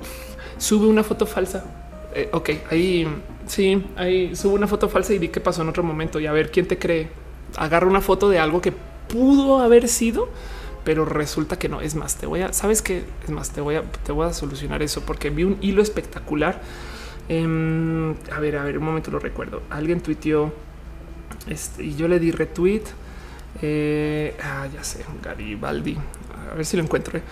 sube 0.58 0.88
una 0.88 1.04
foto 1.04 1.26
falsa. 1.26 1.66
Eh, 2.14 2.30
ok, 2.32 2.50
ahí 2.72 3.08
Sí, 3.48 3.86
ahí 3.96 4.36
subo 4.36 4.56
una 4.56 4.68
foto 4.68 4.90
falsa 4.90 5.14
y 5.14 5.20
di 5.20 5.30
qué 5.30 5.40
pasó 5.40 5.62
en 5.62 5.70
otro 5.70 5.84
momento 5.84 6.20
y 6.20 6.26
a 6.26 6.32
ver 6.32 6.52
quién 6.52 6.68
te 6.68 6.78
cree. 6.78 7.10
Agarra 7.58 7.88
una 7.88 8.02
foto 8.02 8.30
de 8.30 8.40
algo 8.40 8.62
que 8.62 8.74
pudo 9.08 9.60
haber 9.60 9.88
sido, 9.88 10.30
pero 10.84 11.06
resulta 11.06 11.58
que 11.58 11.70
no. 11.70 11.82
Es 11.82 11.96
más, 11.96 12.16
te 12.16 12.26
voy 12.26 12.42
a, 12.42 12.54
sabes 12.54 12.82
que 12.82 13.04
es 13.24 13.30
más, 13.30 13.52
te 13.52 13.62
voy 13.62 13.76
a, 13.76 13.84
te 13.84 14.12
voy 14.12 14.28
a 14.28 14.34
solucionar 14.34 14.82
eso 14.82 15.02
porque 15.02 15.30
vi 15.30 15.44
un 15.44 15.58
hilo 15.62 15.82
espectacular. 15.82 16.62
Em, 17.28 18.12
a 18.32 18.40
ver, 18.40 18.58
a 18.58 18.64
ver, 18.64 18.78
un 18.78 18.86
momento 18.86 19.12
lo 19.12 19.20
recuerdo. 19.20 19.62
Alguien 19.70 20.02
tuiteó 20.02 20.54
este, 21.48 21.84
y 21.84 21.96
yo 21.96 22.08
le 22.08 22.20
di 22.20 22.32
retweet. 22.32 22.84
Eh, 23.62 24.36
ah, 24.44 24.68
ya 24.74 24.84
sé, 24.84 25.06
Garibaldi. 25.24 25.98
A 26.52 26.56
ver 26.56 26.66
si 26.66 26.78
lo 26.78 26.84
encuentro. 26.84 27.18
Eh. 27.18 27.24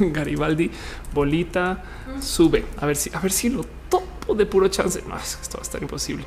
Garibaldi, 0.12 0.70
bolita, 1.12 1.82
sube. 2.20 2.64
A 2.78 2.86
ver 2.86 2.96
si, 2.96 3.10
a 3.12 3.20
ver 3.20 3.32
si 3.32 3.50
lo 3.50 3.64
topo 3.88 4.34
de 4.34 4.46
puro 4.46 4.68
chance. 4.68 5.02
No, 5.08 5.16
esto 5.16 5.58
va 5.58 5.60
a 5.60 5.62
estar 5.62 5.82
imposible. 5.82 6.24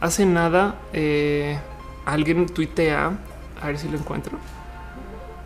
Hace 0.00 0.24
nada, 0.26 0.76
eh, 0.92 1.58
alguien 2.04 2.46
tuitea. 2.46 3.18
A 3.60 3.66
ver 3.66 3.78
si 3.78 3.88
lo 3.88 3.98
encuentro. 3.98 4.38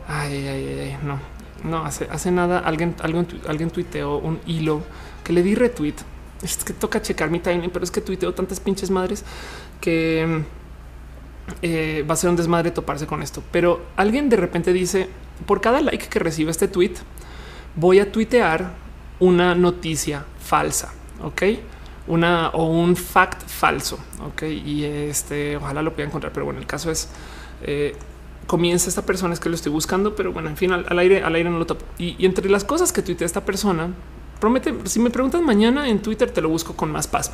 Ay, 0.07 0.47
ay, 0.47 0.79
ay, 0.81 0.99
no, 1.03 1.19
no 1.65 1.85
hace, 1.85 2.09
hace 2.11 2.31
nada. 2.31 2.61
Alguien, 2.61 2.95
alguien, 3.01 3.27
alguien 3.49 3.71
tuiteó 3.71 4.19
un 4.19 4.41
hilo 4.47 4.83
que 5.25 5.33
le 5.33 5.43
di 5.43 5.55
retweet. 5.55 5.97
Es 6.43 6.63
que 6.63 6.73
toca 6.73 7.01
checar 7.01 7.31
mi 7.31 7.41
timing, 7.41 7.71
pero 7.71 7.85
es 7.85 7.91
que 7.91 8.01
tuiteo 8.01 8.35
tantas 8.35 8.61
pinches 8.61 8.91
madres 8.91 9.25
que 9.81 10.45
eh, 11.63 12.05
va 12.09 12.15
a 12.15 12.17
ser 12.17 12.31
un 12.31 12.37
desmadre 12.37 12.71
toparse 12.71 13.07
con 13.07 13.23
esto. 13.23 13.43
Pero 13.51 13.87
alguien 13.97 14.29
de 14.29 14.37
repente 14.37 14.73
dice 14.73 15.09
por 15.47 15.61
cada 15.61 15.81
like 15.81 16.09
que 16.09 16.19
reciba 16.19 16.51
este 16.51 16.69
tweet, 16.69 16.95
voy 17.77 17.99
a 17.99 18.11
tuitear 18.11 18.73
una 19.21 19.55
noticia 19.55 20.25
falsa. 20.39 20.93
Ok, 21.23 21.43
una 22.07 22.51
o 22.51 22.65
un 22.65 22.97
fact 22.97 23.49
falso. 23.49 23.99
Ok, 24.27 24.43
y 24.43 24.85
este 24.85 25.57
ojalá 25.57 25.83
lo 25.83 25.95
pueda 25.95 26.09
encontrar, 26.09 26.33
pero 26.33 26.45
bueno, 26.45 26.61
el 26.61 26.67
caso 26.67 26.91
es 26.91 27.09
eh, 27.63 27.95
comienza 28.47 28.89
esta 28.89 29.07
persona, 29.07 29.35
es 29.35 29.41
que 29.41 29.49
lo 29.49 29.55
estoy 29.55 29.73
buscando, 29.73 30.15
pero 30.15 30.33
bueno, 30.33 30.49
en 30.49 30.57
fin, 30.57 30.73
al, 30.73 30.99
aire, 30.99 31.23
al 31.23 31.35
aire 31.35 31.51
no 31.51 31.59
lo 31.59 31.67
topo. 31.67 31.85
Y, 31.99 32.25
entre 32.25 32.49
las 32.49 32.65
cosas 32.65 32.93
que 32.93 33.03
tuitea 33.03 33.27
esta 33.27 33.45
persona, 33.45 33.91
promete, 34.41 34.75
si 34.85 35.01
me 35.01 35.11
preguntas 35.11 35.41
mañana 35.43 35.89
en 35.89 36.01
Twitter, 36.01 36.31
te 36.31 36.41
lo 36.41 36.49
busco 36.49 36.75
con 36.75 36.91
más 36.91 37.07
paz. 37.07 37.33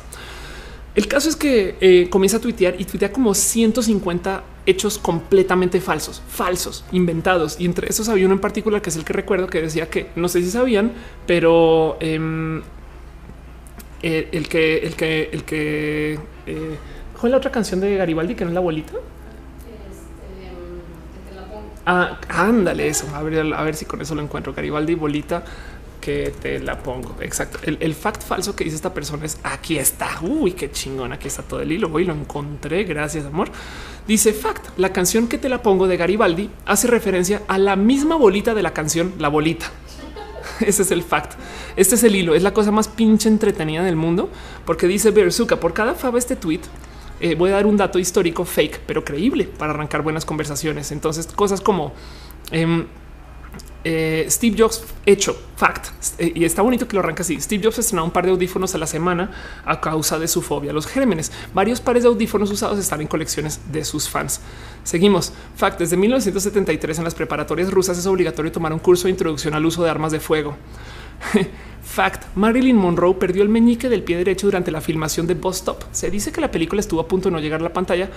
El 0.93 1.07
caso 1.07 1.29
es 1.29 1.37
que 1.37 1.77
eh, 1.79 2.09
comienza 2.09 2.37
a 2.37 2.41
tuitear 2.41 2.75
y 2.79 2.83
tuitea 2.83 3.13
como 3.13 3.33
150 3.33 4.43
hechos 4.65 4.97
completamente 4.97 5.79
falsos, 5.79 6.21
falsos, 6.27 6.83
inventados. 6.91 7.57
Y 7.59 7.65
entre 7.65 7.89
esos 7.89 8.09
había 8.09 8.25
uno 8.25 8.35
en 8.35 8.41
particular 8.41 8.81
que 8.81 8.89
es 8.89 8.97
el 8.97 9.05
que 9.05 9.13
recuerdo 9.13 9.47
que 9.47 9.61
decía 9.61 9.89
que 9.89 10.09
no 10.17 10.27
sé 10.27 10.41
si 10.41 10.51
sabían, 10.51 10.91
pero 11.25 11.97
em, 14.01 14.25
el, 14.31 14.47
que, 14.47 14.77
el 14.79 14.95
que, 14.95 15.29
el 15.31 15.43
que, 15.43 16.19
eh, 16.45 16.77
¿cuál 17.13 17.25
es 17.25 17.31
la 17.31 17.37
otra 17.37 17.51
canción 17.51 17.79
de 17.79 17.95
Garibaldi 17.97 18.35
que 18.35 18.43
no 18.43 18.49
es 18.49 18.53
la 18.53 18.59
abuelita? 18.59 18.93
Este, 18.93 19.01
ah, 21.85 22.19
ándale 22.29 22.87
eso. 22.87 23.07
A 23.13 23.21
ver, 23.23 23.53
a 23.53 23.63
ver 23.63 23.75
si 23.75 23.85
con 23.85 24.01
eso 24.01 24.15
lo 24.15 24.21
encuentro. 24.21 24.53
Garibaldi, 24.53 24.95
bolita 24.95 25.43
que 26.01 26.33
te 26.41 26.59
la 26.59 26.79
pongo. 26.79 27.15
Exacto. 27.21 27.59
El, 27.63 27.93
fact 27.93 28.23
falso 28.23 28.55
que 28.55 28.65
dice 28.65 28.75
esta 28.75 28.93
persona 28.93 29.25
es 29.25 29.37
aquí 29.43 29.77
está. 29.77 30.19
Uy, 30.21 30.53
qué 30.53 30.71
chingón. 30.71 31.13
Aquí 31.13 31.27
está 31.27 31.43
todo 31.43 31.61
el 31.61 31.71
hilo. 31.71 31.89
Hoy 31.93 32.03
lo 32.03 32.13
encontré. 32.13 32.83
Gracias, 32.83 33.25
amor. 33.25 33.49
Dice 34.07 34.33
fact. 34.33 34.77
La 34.77 34.91
canción 34.91 35.27
que 35.27 35.37
te 35.37 35.47
la 35.47 35.61
pongo 35.61 35.87
de 35.87 35.95
Garibaldi 35.95 36.49
hace 36.65 36.87
referencia 36.87 37.43
a 37.47 37.57
la 37.57 37.75
misma 37.77 38.15
bolita 38.15 38.53
de 38.53 38.63
la 38.63 38.73
canción 38.73 39.13
La 39.19 39.29
Bolita. 39.29 39.67
Ese 40.67 40.81
es 40.83 40.91
el 40.91 41.03
fact. 41.03 41.33
Este 41.75 41.95
es 41.95 42.03
el 42.03 42.15
hilo. 42.15 42.35
Es 42.35 42.43
la 42.43 42.53
cosa 42.53 42.71
más 42.71 42.87
pinche 42.87 43.29
entretenida 43.29 43.83
del 43.83 43.95
mundo 43.95 44.29
porque 44.65 44.87
dice 44.87 45.11
Berzuka 45.11 45.59
por 45.59 45.73
cada 45.73 45.95
fava 45.95 46.17
este 46.17 46.35
tweet. 46.35 46.61
Eh, 47.19 47.35
voy 47.35 47.51
a 47.51 47.53
dar 47.53 47.67
un 47.67 47.77
dato 47.77 47.99
histórico 47.99 48.45
fake, 48.45 48.81
pero 48.87 49.05
creíble 49.05 49.45
para 49.45 49.73
arrancar 49.73 50.01
buenas 50.01 50.25
conversaciones. 50.25 50.91
Entonces, 50.91 51.27
cosas 51.27 51.61
como 51.61 51.93
em, 52.51 52.87
Eh, 53.83 54.27
Steve 54.29 54.55
Jobs 54.59 54.83
hecho 55.07 55.35
fact 55.55 55.87
eh, 56.19 56.31
y 56.35 56.45
está 56.45 56.61
bonito 56.61 56.87
que 56.87 56.95
lo 56.95 56.99
arranca 56.99 57.23
así. 57.23 57.41
Steve 57.41 57.63
Jobs 57.63 57.79
estrenó 57.79 58.03
un 58.03 58.11
par 58.11 58.25
de 58.25 58.31
audífonos 58.31 58.75
a 58.75 58.77
la 58.77 58.85
semana 58.85 59.31
a 59.65 59.81
causa 59.81 60.19
de 60.19 60.27
su 60.27 60.43
fobia 60.43 60.69
a 60.69 60.73
los 60.73 60.85
gérmenes. 60.85 61.31
Varios 61.53 61.81
pares 61.81 62.03
de 62.03 62.09
audífonos 62.09 62.51
usados 62.51 62.77
están 62.77 63.01
en 63.01 63.07
colecciones 63.07 63.59
de 63.71 63.83
sus 63.83 64.07
fans. 64.07 64.41
Seguimos. 64.83 65.33
Fact 65.55 65.79
desde 65.79 65.97
1973 65.97 66.99
en 66.99 67.03
las 67.03 67.15
preparatorias 67.15 67.71
rusas 67.71 67.97
es 67.97 68.05
obligatorio 68.05 68.51
tomar 68.51 68.71
un 68.71 68.79
curso 68.79 69.05
de 69.05 69.11
introducción 69.11 69.55
al 69.55 69.65
uso 69.65 69.83
de 69.83 69.89
armas 69.89 70.11
de 70.11 70.19
fuego. 70.19 70.55
Fact: 71.83 72.25
Marilyn 72.35 72.77
Monroe 72.77 73.15
perdió 73.15 73.41
el 73.41 73.49
meñique 73.49 73.89
del 73.89 74.03
pie 74.03 74.17
derecho 74.17 74.47
durante 74.47 74.71
la 74.71 74.81
filmación 74.81 75.25
de 75.25 75.33
Bus 75.33 75.57
Stop. 75.57 75.83
Se 75.91 76.11
dice 76.11 76.31
que 76.31 76.41
la 76.41 76.51
película 76.51 76.79
estuvo 76.79 77.01
a 77.01 77.07
punto 77.07 77.29
de 77.29 77.33
no 77.33 77.39
llegar 77.39 77.59
a 77.59 77.63
la 77.63 77.73
pantalla, 77.73 78.09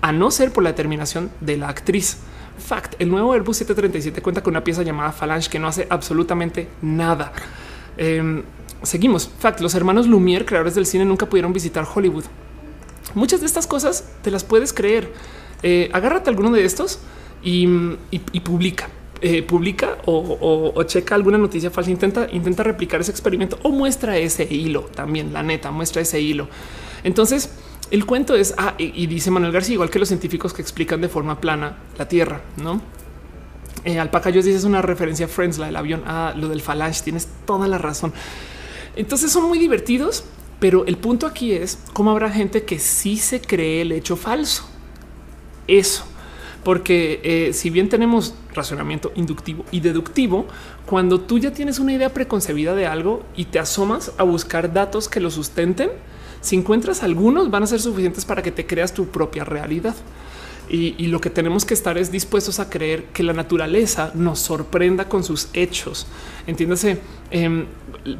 a 0.00 0.12
no 0.12 0.30
ser 0.30 0.52
por 0.52 0.64
la 0.64 0.70
determinación 0.70 1.30
de 1.40 1.56
la 1.56 1.68
actriz. 1.68 2.18
Fact, 2.58 2.94
el 3.00 3.10
nuevo 3.10 3.32
Airbus 3.32 3.56
737 3.58 4.22
cuenta 4.22 4.42
con 4.42 4.52
una 4.52 4.64
pieza 4.64 4.82
llamada 4.82 5.12
Phalange 5.12 5.50
que 5.50 5.58
no 5.58 5.68
hace 5.68 5.86
absolutamente 5.90 6.68
nada. 6.80 7.32
Em, 7.96 8.42
seguimos. 8.82 9.30
Fact, 9.38 9.60
los 9.60 9.74
hermanos 9.74 10.06
Lumière, 10.06 10.44
creadores 10.44 10.74
del 10.74 10.86
cine, 10.86 11.04
nunca 11.04 11.26
pudieron 11.26 11.52
visitar 11.52 11.86
Hollywood. 11.92 12.24
Muchas 13.14 13.40
de 13.40 13.46
estas 13.46 13.66
cosas 13.66 14.04
te 14.22 14.30
las 14.30 14.44
puedes 14.44 14.72
creer. 14.72 15.12
Eh, 15.62 15.90
agárrate 15.92 16.30
alguno 16.30 16.50
de 16.50 16.64
estos 16.64 17.00
y, 17.42 17.66
publica. 18.44 18.88
Eh, 19.20 19.42
publica 19.42 19.98
o, 20.06 20.82
checa 20.84 21.14
alguna 21.14 21.38
noticia 21.38 21.70
falsa, 21.70 21.90
intenta, 21.90 22.26
intenta 22.32 22.62
replicar 22.62 23.00
ese 23.00 23.12
experimento 23.12 23.58
o 23.62 23.70
muestra 23.70 24.16
ese 24.16 24.44
hilo 24.44 24.82
también, 24.94 25.32
la 25.32 25.42
neta, 25.42 25.70
muestra 25.70 26.02
ese 26.02 26.20
hilo. 26.20 26.48
Entonces, 27.04 27.50
el 27.92 28.06
cuento 28.06 28.34
es, 28.34 28.54
ah, 28.56 28.74
y, 28.78 29.06
dice 29.06 29.30
Manuel 29.30 29.52
García, 29.52 29.74
igual 29.74 29.90
que 29.90 29.98
los 29.98 30.08
científicos 30.08 30.54
que 30.54 30.62
explican 30.62 31.02
de 31.02 31.10
forma 31.10 31.38
plana 31.42 31.76
la 31.98 32.08
Tierra, 32.08 32.40
¿no? 32.56 32.80
Eh, 33.84 33.98
Alpaca 33.98 34.30
yo 34.30 34.40
dice 34.40 34.56
es 34.56 34.64
una 34.64 34.80
referencia 34.80 35.26
a 35.26 35.28
Friends, 35.28 35.58
la 35.58 35.66
del 35.66 35.76
avión, 35.76 36.02
a 36.06 36.28
ah, 36.28 36.34
lo 36.34 36.48
del 36.48 36.62
Falange, 36.62 37.02
tienes 37.02 37.28
toda 37.44 37.68
la 37.68 37.76
razón. 37.76 38.14
Entonces 38.96 39.30
son 39.30 39.46
muy 39.46 39.58
divertidos, 39.58 40.24
pero 40.58 40.86
el 40.86 40.96
punto 40.96 41.26
aquí 41.26 41.52
es 41.52 41.80
cómo 41.92 42.10
habrá 42.12 42.30
gente 42.30 42.64
que 42.64 42.78
sí 42.78 43.18
se 43.18 43.42
cree 43.42 43.82
el 43.82 43.92
hecho 43.92 44.16
falso. 44.16 44.66
Eso, 45.68 46.04
porque 46.64 47.20
eh, 47.24 47.52
si 47.52 47.68
bien 47.68 47.90
tenemos 47.90 48.34
razonamiento 48.54 49.12
inductivo 49.16 49.66
y 49.70 49.80
deductivo, 49.80 50.46
cuando 50.86 51.20
tú 51.20 51.38
ya 51.38 51.52
tienes 51.52 51.78
una 51.78 51.92
idea 51.92 52.14
preconcebida 52.14 52.74
de 52.74 52.86
algo 52.86 53.22
y 53.36 53.44
te 53.46 53.58
asomas 53.58 54.12
a 54.16 54.22
buscar 54.22 54.72
datos 54.72 55.10
que 55.10 55.20
lo 55.20 55.30
sustenten, 55.30 55.90
si 56.42 56.56
encuentras 56.56 57.02
algunos, 57.02 57.50
van 57.50 57.62
a 57.62 57.66
ser 57.66 57.80
suficientes 57.80 58.24
para 58.26 58.42
que 58.42 58.50
te 58.50 58.66
creas 58.66 58.92
tu 58.92 59.06
propia 59.06 59.44
realidad. 59.44 59.94
Y, 60.68 61.06
lo 61.08 61.20
que 61.20 61.28
tenemos 61.28 61.66
que 61.66 61.74
estar 61.74 61.98
es 61.98 62.10
dispuestos 62.10 62.58
a 62.58 62.70
creer 62.70 63.04
que 63.12 63.22
la 63.22 63.34
naturaleza 63.34 64.10
nos 64.14 64.38
sorprenda 64.38 65.06
con 65.06 65.22
sus 65.22 65.48
hechos. 65.52 66.06
Entiéndase, 66.46 66.98
em, 67.30 67.66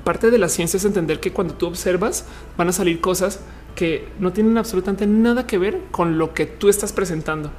parte 0.04 0.30
de 0.30 0.38
la 0.38 0.50
ciencia 0.50 0.76
es 0.76 0.84
entender 0.84 1.18
que 1.18 1.32
cuando 1.32 1.54
tú 1.54 1.66
observas 1.66 2.26
van 2.58 2.68
a 2.68 2.72
salir 2.72 3.00
cosas 3.00 3.40
que 3.74 4.06
no 4.18 4.32
tienen 4.32 4.58
absolutamente 4.58 5.06
nada 5.06 5.46
que 5.46 5.56
ver 5.56 5.80
con 5.90 6.18
lo 6.18 6.34
que 6.34 6.44
tú 6.44 6.68
estás 6.68 6.92
presentando 6.92 7.50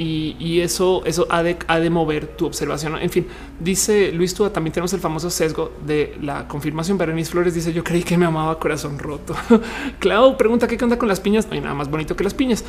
y, 0.00 0.60
eso, 0.60 1.02
eso 1.04 1.26
ha 1.28 1.42
de, 1.42 1.90
mover 1.90 2.28
tu 2.28 2.46
observación. 2.46 2.96
En 2.98 3.10
fin, 3.10 3.26
dice 3.58 4.12
Luis 4.12 4.32
Túa, 4.32 4.52
también 4.52 4.72
tenemos 4.72 4.92
el 4.92 5.00
famoso 5.00 5.28
sesgo 5.28 5.72
de 5.84 6.16
la 6.22 6.46
confirmación. 6.46 6.96
Berenice 6.96 7.32
Flores 7.32 7.54
dice: 7.54 7.72
Yo 7.72 7.82
creí 7.82 8.04
que 8.04 8.16
me 8.16 8.26
amaba 8.26 8.58
corazón 8.60 8.98
roto. 8.98 9.34
Clau 9.98 10.36
pregunta 10.36 10.68
qué 10.68 10.82
onda 10.82 10.98
con 10.98 11.08
las 11.08 11.18
piñas. 11.18 11.48
No 11.48 11.54
hay 11.54 11.60
nada 11.60 11.74
más 11.74 11.90
bonito 11.90 12.14
que 12.14 12.22
las 12.22 12.32
piñas. 12.32 12.64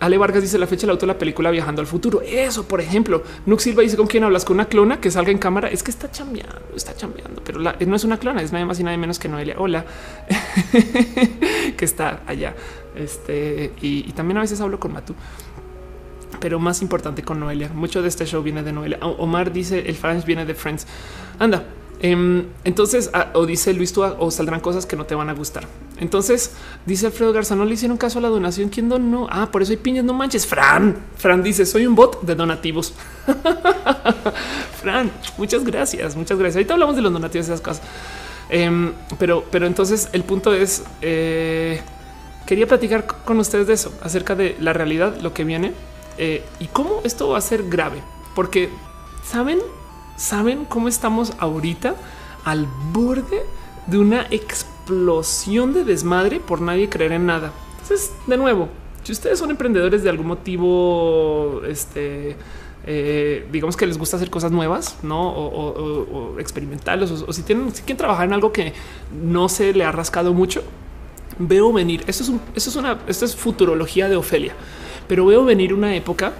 Ale 0.00 0.16
Vargas 0.16 0.42
dice 0.42 0.58
la 0.58 0.66
fecha 0.66 0.82
del 0.82 0.90
auto 0.90 1.02
de 1.06 1.12
la 1.12 1.18
película 1.18 1.50
Viajando 1.50 1.82
al 1.82 1.86
futuro. 1.86 2.22
Eso, 2.22 2.66
por 2.66 2.80
ejemplo, 2.80 3.22
Nux 3.44 3.62
Silva 3.62 3.82
dice 3.82 3.98
con 3.98 4.06
quién 4.06 4.24
hablas 4.24 4.46
con 4.46 4.56
una 4.56 4.64
clona 4.64 5.00
que 5.00 5.10
salga 5.10 5.30
en 5.30 5.38
cámara. 5.38 5.68
Es 5.68 5.82
que 5.82 5.90
está 5.90 6.10
chambeando, 6.10 6.62
está 6.74 6.96
chambeando, 6.96 7.42
pero 7.44 7.60
no 7.60 7.96
es 7.96 8.04
una 8.04 8.18
clona, 8.18 8.40
es 8.40 8.52
nada 8.52 8.64
más 8.64 8.80
y 8.80 8.84
nada 8.84 8.96
menos 8.96 9.18
que 9.18 9.28
Noelia. 9.28 9.56
Hola, 9.58 9.84
que 11.76 11.84
está 11.84 12.22
allá. 12.26 12.54
Este 12.96 13.72
y, 13.82 14.08
y 14.08 14.12
también 14.12 14.38
a 14.38 14.40
veces 14.40 14.60
hablo 14.60 14.80
con 14.80 14.92
Matu 14.92 15.14
pero 16.40 16.58
más 16.58 16.82
importante 16.82 17.22
con 17.22 17.40
Noelia. 17.40 17.70
Mucho 17.74 18.02
de 18.02 18.08
este 18.08 18.26
show 18.26 18.42
viene 18.42 18.62
de 18.62 18.72
Noelia. 18.72 18.98
Omar 19.00 19.52
dice 19.52 19.84
el 19.86 19.96
French 19.96 20.24
viene 20.24 20.44
de 20.44 20.54
Friends. 20.54 20.86
Anda. 21.38 21.64
Em, 22.00 22.44
entonces, 22.64 23.08
ah, 23.14 23.30
o 23.32 23.46
dice 23.46 23.72
Luis 23.72 23.94
Tua, 23.94 24.16
o 24.18 24.30
saldrán 24.30 24.60
cosas 24.60 24.84
que 24.84 24.94
no 24.94 25.06
te 25.06 25.14
van 25.14 25.30
a 25.30 25.32
gustar. 25.32 25.64
Entonces, 25.98 26.52
dice 26.84 27.06
Alfredo 27.06 27.32
Garza, 27.32 27.54
no 27.54 27.64
le 27.64 27.72
hicieron 27.72 27.96
caso 27.96 28.18
a 28.18 28.22
la 28.22 28.28
donación. 28.28 28.68
¿Quién 28.68 28.90
donó? 28.90 29.26
Ah, 29.30 29.50
por 29.50 29.62
eso 29.62 29.72
hay 29.72 29.78
piñas, 29.78 30.04
no 30.04 30.12
manches. 30.12 30.46
Fran, 30.46 30.96
Fran 31.16 31.42
dice, 31.42 31.64
soy 31.64 31.86
un 31.86 31.94
bot 31.94 32.20
de 32.20 32.34
donativos. 32.34 32.92
Fran, 34.82 35.10
muchas 35.38 35.64
gracias, 35.64 36.14
muchas 36.14 36.38
gracias. 36.38 36.56
Ahorita 36.56 36.74
hablamos 36.74 36.96
de 36.96 37.02
los 37.02 37.12
donativos 37.12 37.46
esas 37.46 37.62
cosas. 37.62 37.82
Em, 38.50 38.92
pero, 39.18 39.44
pero 39.50 39.66
entonces 39.66 40.10
el 40.12 40.24
punto 40.24 40.52
es, 40.52 40.82
eh, 41.00 41.80
quería 42.46 42.66
platicar 42.66 43.06
con 43.06 43.38
ustedes 43.38 43.66
de 43.66 43.72
eso, 43.72 43.94
acerca 44.02 44.34
de 44.34 44.56
la 44.60 44.74
realidad, 44.74 45.16
lo 45.22 45.32
que 45.32 45.44
viene 45.44 45.72
eh, 46.18 46.44
y 46.60 46.66
cómo 46.66 47.00
esto 47.04 47.28
va 47.28 47.38
a 47.38 47.40
ser 47.40 47.68
grave, 47.68 48.00
porque 48.34 48.68
saben, 49.24 49.58
saben 50.16 50.64
cómo 50.64 50.88
estamos 50.88 51.32
ahorita 51.38 51.96
al 52.44 52.68
borde 52.92 53.42
de 53.86 53.98
una 53.98 54.26
explosión 54.30 55.72
de 55.72 55.84
desmadre 55.84 56.40
por 56.40 56.60
nadie 56.60 56.88
creer 56.88 57.12
en 57.12 57.26
nada. 57.26 57.52
Entonces, 57.80 58.12
de 58.26 58.36
nuevo, 58.36 58.68
si 59.02 59.12
ustedes 59.12 59.38
son 59.38 59.50
emprendedores 59.50 60.02
de 60.02 60.10
algún 60.10 60.26
motivo, 60.26 61.62
este, 61.66 62.36
eh, 62.86 63.46
digamos 63.50 63.76
que 63.76 63.86
les 63.86 63.98
gusta 63.98 64.16
hacer 64.16 64.30
cosas 64.30 64.52
nuevas, 64.52 64.96
no 65.02 65.30
o, 65.30 66.38
experimentales, 66.38 67.10
o, 67.10 67.32
si 67.32 67.42
tienen, 67.42 67.74
si 67.74 67.82
quieren 67.82 67.98
trabajar 67.98 68.26
en 68.26 68.34
algo 68.34 68.52
que 68.52 68.72
no 69.22 69.48
se 69.48 69.72
le 69.72 69.84
ha 69.84 69.92
rascado 69.92 70.32
mucho, 70.32 70.62
veo 71.38 71.72
venir. 71.72 72.04
Esto 72.06 72.22
es, 72.22 72.30
esto 72.54 72.70
es 72.70 72.76
una, 72.76 72.98
esto 73.06 73.24
es 73.24 73.34
futurología 73.34 74.08
de 74.08 74.16
Ofelia 74.16 74.54
pero 75.08 75.26
veo 75.26 75.44
venir 75.44 75.74
una 75.74 75.94
época 75.94 76.32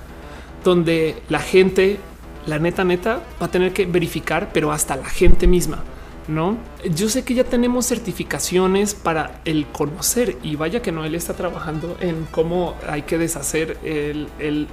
donde 0.63 1.23
la 1.29 1.41
gente, 1.41 1.99
la 2.47 2.59
neta, 2.59 2.85
neta, 2.85 3.23
va 3.41 3.47
a 3.47 3.51
tener 3.51 3.73
que 3.73 3.87
verificar, 3.87 4.51
pero 4.53 4.73
hasta 4.73 4.97
la 4.97 5.07
gente 5.07 5.47
misma. 5.47 5.85
No, 6.27 6.57
yo 6.91 7.11
sé 7.11 7.23
que 7.23 7.35
ya 7.35 7.45
tenemos 7.45 7.87
certificaciones 7.87 8.95
para 8.95 9.43
el 9.45 9.67
conocer 9.67 10.39
y 10.43 10.57
vaya 10.57 10.81
que 10.81 10.91
no, 10.91 11.05
él 11.05 11.15
está 11.15 11.35
trabajando 11.35 11.99
en 12.01 12.27
cómo 12.31 12.77
hay 12.89 13.03
que 13.03 13.19
deshacer 13.19 13.77
el, 13.85 14.69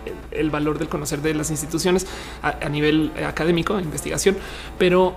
valor 0.49 0.79
del 0.79 0.87
conocer 0.87 1.21
de 1.21 1.33
las 1.33 1.51
instituciones 1.51 2.07
a, 2.41 2.69
nivel 2.69 3.11
académico, 3.27 3.77
investigación, 3.77 4.37
pero 4.77 5.15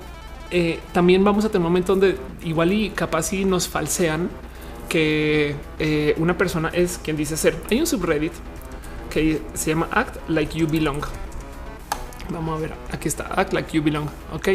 eh, 0.51 0.81
también 0.93 1.23
vamos 1.23 1.44
a 1.44 1.49
tener 1.51 1.61
un 1.61 1.73
momento 1.73 1.93
donde 1.94 2.17
igual 2.43 2.73
y 2.73 2.91
capaz 2.91 3.25
si 3.25 3.44
nos 3.44 3.69
falsean 3.69 4.28
que 4.89 5.55
eh, 5.78 6.15
una 6.19 6.36
persona 6.36 6.69
es 6.70 6.99
quien 6.99 7.17
dice 7.17 7.36
ser. 7.36 7.57
Hay 7.70 7.78
un 7.78 7.86
subreddit 7.86 8.33
que 9.15 9.41
se 9.55 9.70
llama 9.70 9.89
Act 9.93 10.28
Like 10.28 10.59
You 10.59 10.67
Belong. 10.67 11.01
Vamos 12.31 12.59
a 12.59 12.60
ver, 12.60 12.73
aquí 12.91 13.07
está 13.07 13.28
Act 13.36 13.52
Like 13.52 13.70
You 13.76 13.81
Belong, 13.81 14.09
ok, 14.33 14.49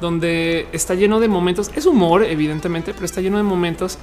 donde 0.00 0.66
está 0.72 0.96
lleno 0.96 1.20
de 1.20 1.28
momentos. 1.28 1.70
Es 1.76 1.86
humor, 1.86 2.24
evidentemente, 2.24 2.92
pero 2.92 3.06
está 3.06 3.20
lleno 3.20 3.36
de 3.36 3.44
momentos 3.44 3.98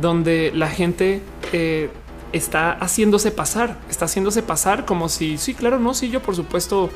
donde 0.00 0.52
la 0.54 0.68
gente 0.68 1.20
eh, 1.52 1.90
está 2.32 2.74
haciéndose 2.74 3.32
pasar, 3.32 3.76
está 3.90 4.04
haciéndose 4.04 4.42
pasar 4.42 4.84
como 4.84 5.08
si 5.08 5.36
sí, 5.36 5.54
claro, 5.54 5.80
no, 5.80 5.94
sí, 5.94 6.10
yo 6.10 6.22
por 6.22 6.36
supuesto, 6.36 6.90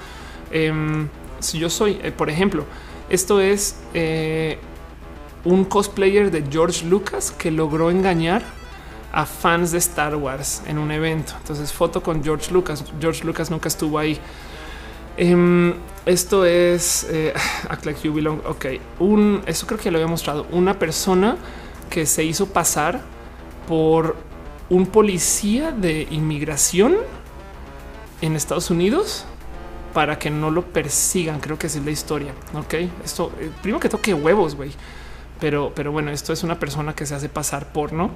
em, 0.53 1.09
si 1.41 1.59
yo 1.59 1.69
soy, 1.69 1.99
eh, 2.05 2.13
por 2.13 2.31
ejemplo, 2.31 2.65
esto 3.11 3.41
es 3.41 3.81
eh, 3.95 4.59
un 5.45 5.65
cosplayer 5.65 6.31
de 6.31 6.45
George 6.49 6.87
Lucas 6.87 7.33
que 7.33 7.51
logró 7.51 7.91
engañar 7.91 8.45
a 9.15 9.27
fans 9.27 9.71
de 9.71 9.79
Star 9.79 10.17
Wars 10.17 10.63
en 10.67 10.77
un 10.77 10.91
evento. 10.91 11.35
Entonces, 11.39 11.73
foto 11.73 12.03
con 12.03 12.23
George 12.23 12.53
Lucas. 12.53 12.85
George 13.01 13.25
Lucas 13.25 13.51
nunca 13.51 13.69
estuvo 13.69 13.99
ahí. 13.99 14.19
Em, 15.17 15.75
esto 16.05 16.45
es 16.45 17.07
eh, 17.09 17.33
Act 17.69 17.87
Like 17.87 18.01
You 18.03 18.13
Belong. 18.13 18.41
Ok, 18.47 18.67
un 18.99 19.43
eso 19.47 19.67
creo 19.67 19.79
que 19.79 19.91
lo 19.93 19.99
había 19.99 20.09
mostrado. 20.09 20.47
Una 20.51 20.79
persona 20.81 21.37
que 21.91 22.07
se 22.07 22.25
hizo 22.25 22.47
pasar 22.47 23.03
por 23.69 24.17
un 24.69 24.87
policía 24.87 25.71
de 25.71 26.09
inmigración 26.11 26.97
en 28.21 28.35
Estados 28.35 28.71
Unidos 28.71 29.27
para 29.93 30.19
que 30.19 30.29
no 30.31 30.51
lo 30.51 30.63
persigan. 30.63 31.39
Creo 31.39 31.57
que 31.57 31.69
es 31.69 31.77
la 31.77 31.93
historia. 31.93 32.33
Ok, 32.53 32.75
esto 33.05 33.31
eh, 33.39 33.51
primero 33.63 33.79
que 33.79 33.89
toque 33.89 34.13
huevos, 34.13 34.57
güey. 34.57 34.73
Pero, 35.39 35.73
pero 35.73 35.93
bueno, 35.93 36.11
esto 36.11 36.33
es 36.33 36.43
una 36.43 36.59
persona 36.59 36.95
que 36.95 37.07
se 37.07 37.15
hace 37.15 37.29
pasar 37.29 37.73
por 37.73 37.93
no 37.93 38.11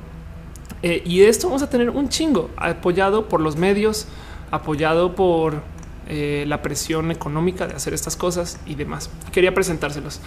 eh, 0.82 1.02
y 1.04 1.22
esto 1.22 1.48
vamos 1.48 1.62
a 1.62 1.70
tener 1.70 1.90
un 1.90 2.08
chingo 2.08 2.50
apoyado 2.56 3.28
por 3.28 3.40
los 3.40 3.56
medios, 3.56 4.06
apoyado 4.50 5.14
por 5.14 5.62
eh, 6.08 6.44
la 6.46 6.62
presión 6.62 7.10
económica 7.10 7.66
de 7.66 7.74
hacer 7.74 7.94
estas 7.94 8.16
cosas 8.16 8.58
y 8.66 8.74
demás. 8.74 9.10
Quería 9.32 9.52
presentárselos. 9.52 10.20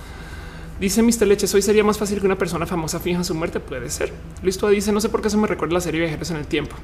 Dice 0.80 1.04
Mr. 1.04 1.28
Leches, 1.28 1.54
hoy 1.54 1.62
sería 1.62 1.84
más 1.84 1.98
fácil 1.98 2.20
que 2.20 2.26
una 2.26 2.38
persona 2.38 2.66
famosa 2.66 3.00
fija 3.00 3.24
su 3.24 3.36
muerte. 3.36 3.60
Puede 3.60 3.90
ser. 3.90 4.12
Listo, 4.44 4.68
dice, 4.70 4.92
no 4.92 5.00
sé 5.00 5.10
por 5.10 5.22
qué 5.22 5.30
se 5.30 5.38
me 5.38 5.48
recuerda 5.48 5.76
la 5.76 5.82
serie 5.82 6.02
Viajeros 6.02 6.32
en 6.32 6.38
el 6.38 6.48
Tiempo. 6.48 6.76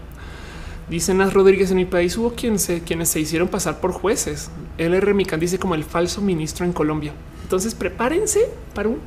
Dice 0.90 1.14
Nas 1.14 1.34
Rodríguez 1.34 1.70
en 1.72 1.78
mi 1.78 1.86
país 1.86 2.18
hubo 2.18 2.34
quien 2.34 2.58
quienes 2.86 3.10
se 3.10 3.20
hicieron 3.20 3.50
pasar 3.50 3.82
por 3.82 3.92
jueces. 3.92 4.50
LR 4.78 5.14
Mican 5.14 5.40
dice 5.40 5.60
como 5.60 5.76
el 5.76 5.84
falso 5.84 6.22
ministro 6.22 6.66
en 6.66 6.72
Colombia. 6.72 7.12
Entonces 7.44 7.76
prepárense 7.76 8.50
para 8.74 8.88
un 8.88 9.00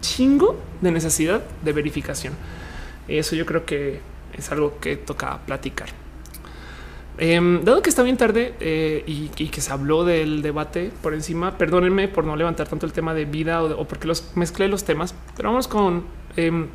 chingo 0.00 0.56
de 0.80 0.90
necesidad 0.90 1.42
de 1.62 1.72
verificación. 1.72 2.32
Eso 3.08 3.34
yo 3.34 3.46
creo 3.46 3.64
que 3.64 4.00
es 4.36 4.52
algo 4.52 4.78
que 4.80 4.96
toca 4.96 5.38
platicar. 5.46 5.88
Em, 7.20 7.64
dado 7.64 7.82
que 7.82 7.90
está 7.90 8.04
bien 8.04 8.16
tarde 8.16 8.54
eh, 8.60 9.02
y, 9.04 9.26
que 9.28 9.60
se 9.60 9.72
habló 9.72 10.04
del 10.04 10.40
debate 10.40 10.92
por 11.02 11.14
encima, 11.14 11.58
perdónenme 11.58 12.06
por 12.06 12.22
no 12.22 12.36
levantar 12.36 12.68
tanto 12.68 12.86
el 12.86 12.92
tema 12.92 13.12
de 13.12 13.24
vida 13.24 13.64
o, 13.64 13.88
porque 13.88 14.06
los 14.06 14.36
mezclé 14.36 14.68
los 14.68 14.84
temas, 14.84 15.16
pero 15.36 15.48
vamos 15.48 15.66
con 15.66 16.04
em, 16.36 16.68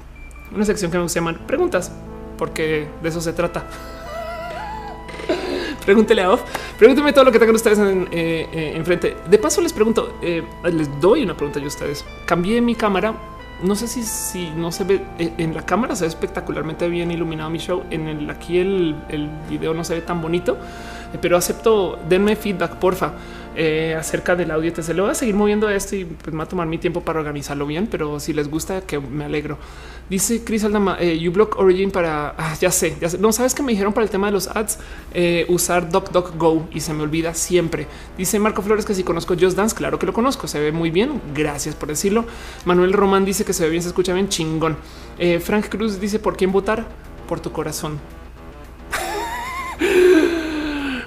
una 0.54 0.66
sección 0.66 0.92
que 0.92 0.98
me 0.98 1.08
llama 1.08 1.40
preguntas, 1.48 1.94
porque 2.38 2.90
de 3.02 3.10
eso 3.10 3.22
se 3.22 3.32
trata. 3.32 3.66
Pregúntele 5.86 6.24
a 6.24 6.32
Off. 6.32 6.42
Pregúntenme 6.78 7.14
todo 7.14 7.24
lo 7.24 7.32
que 7.32 7.40
tengan 7.40 7.56
ustedes 7.56 7.80
eh, 7.80 8.08
eh, 8.12 8.74
enfrente. 8.76 9.16
De 9.30 9.38
paso, 9.38 9.62
les 9.62 9.72
pregunto, 9.72 10.20
les 10.22 11.00
doy 11.00 11.24
una 11.24 11.38
pregunta 11.38 11.62
a 11.62 11.64
ustedes. 11.64 12.04
Cambié 12.26 12.60
mi 12.60 12.76
cámara 12.76 13.14
no 13.62 13.76
sé 13.76 13.88
si, 13.88 14.04
si 14.04 14.50
no 14.50 14.72
se 14.72 14.84
ve 14.84 15.06
eh, 15.20 15.34
en 15.38 15.54
la 15.54 15.64
cámara, 15.66 15.96
se 15.96 16.04
ve 16.04 16.10
espectacularmente 16.10 16.88
bien 16.90 17.12
iluminado 17.12 17.50
mi 17.50 17.60
show. 17.60 17.84
En 17.90 18.08
el 18.08 18.30
aquí 18.30 18.58
el, 18.58 18.96
el 19.10 19.30
video 19.50 19.74
no 19.74 19.84
se 19.84 19.96
ve 19.96 20.02
tan 20.02 20.22
bonito, 20.22 20.58
eh, 21.14 21.18
pero 21.22 21.38
acepto. 21.38 22.00
Denme 22.08 22.36
feedback, 22.36 22.76
porfa. 22.76 23.14
Eh, 23.56 23.96
acerca 23.98 24.36
del 24.36 24.52
audio. 24.52 24.74
Te 24.74 24.82
se 24.82 24.94
le 24.94 25.02
voy 25.02 25.12
a 25.12 25.16
seguir 25.16 25.36
moviendo 25.36 25.70
esto 25.70 25.96
y 25.96 26.06
pues 26.06 26.34
me 26.34 26.40
va 26.40 26.46
a 26.46 26.48
tomar 26.48 26.68
mi 26.68 26.78
tiempo 26.78 27.02
para 27.02 27.20
organizarlo 27.20 27.68
bien, 27.68 27.88
pero 27.88 28.20
si 28.20 28.34
les 28.34 28.50
gusta, 28.50 28.82
que 28.82 29.00
me 29.00 29.26
alegro. 29.26 29.58
Dice 30.10 30.44
Chris 30.44 30.64
Aldama, 30.64 30.98
eh, 31.00 31.18
you 31.20 31.32
block 31.32 31.58
Origin 31.60 31.92
para 31.92 32.34
ah, 32.38 32.56
ya 32.60 32.72
sé, 32.72 32.96
ya 33.00 33.10
sé. 33.10 33.18
No 33.20 33.32
sabes 33.32 33.54
que 33.54 33.62
me 33.62 33.72
dijeron 33.72 33.94
para 33.94 34.06
el 34.06 34.10
tema 34.10 34.28
de 34.28 34.34
los 34.34 34.48
ads 34.48 34.80
eh, 35.14 35.46
usar 35.50 35.90
Go 35.92 36.68
y 36.74 36.80
se 36.80 36.94
me 36.94 37.04
olvida 37.04 37.34
siempre. 37.34 37.88
Dice 38.18 38.40
Marco 38.40 38.62
Flores 38.62 38.86
que 38.86 38.96
si 38.96 39.04
conozco 39.04 39.36
Just 39.40 39.56
Dance, 39.56 39.76
claro 39.76 40.00
que 40.00 40.06
lo 40.06 40.14
conozco, 40.14 40.48
se 40.48 40.60
ve 40.60 40.72
muy 40.72 40.90
bien. 40.90 41.22
Gracias 41.36 41.76
por 41.76 41.90
decirlo. 41.90 42.26
Manuel 42.66 42.94
Román 42.94 43.24
dice 43.24 43.46
que 43.46 43.54
se 43.54 43.64
ve 43.66 43.70
bien, 43.70 43.84
se 43.84 43.90
escucha 43.90 44.14
bien 44.14 44.30
chingón. 44.30 44.78
Frank 45.42 45.70
Cruz 45.70 46.00
dice 46.00 46.18
por 46.20 46.36
quién 46.36 46.52
votar 46.52 46.86
por 47.28 47.40
tu 47.40 47.52
corazón. 47.52 48.23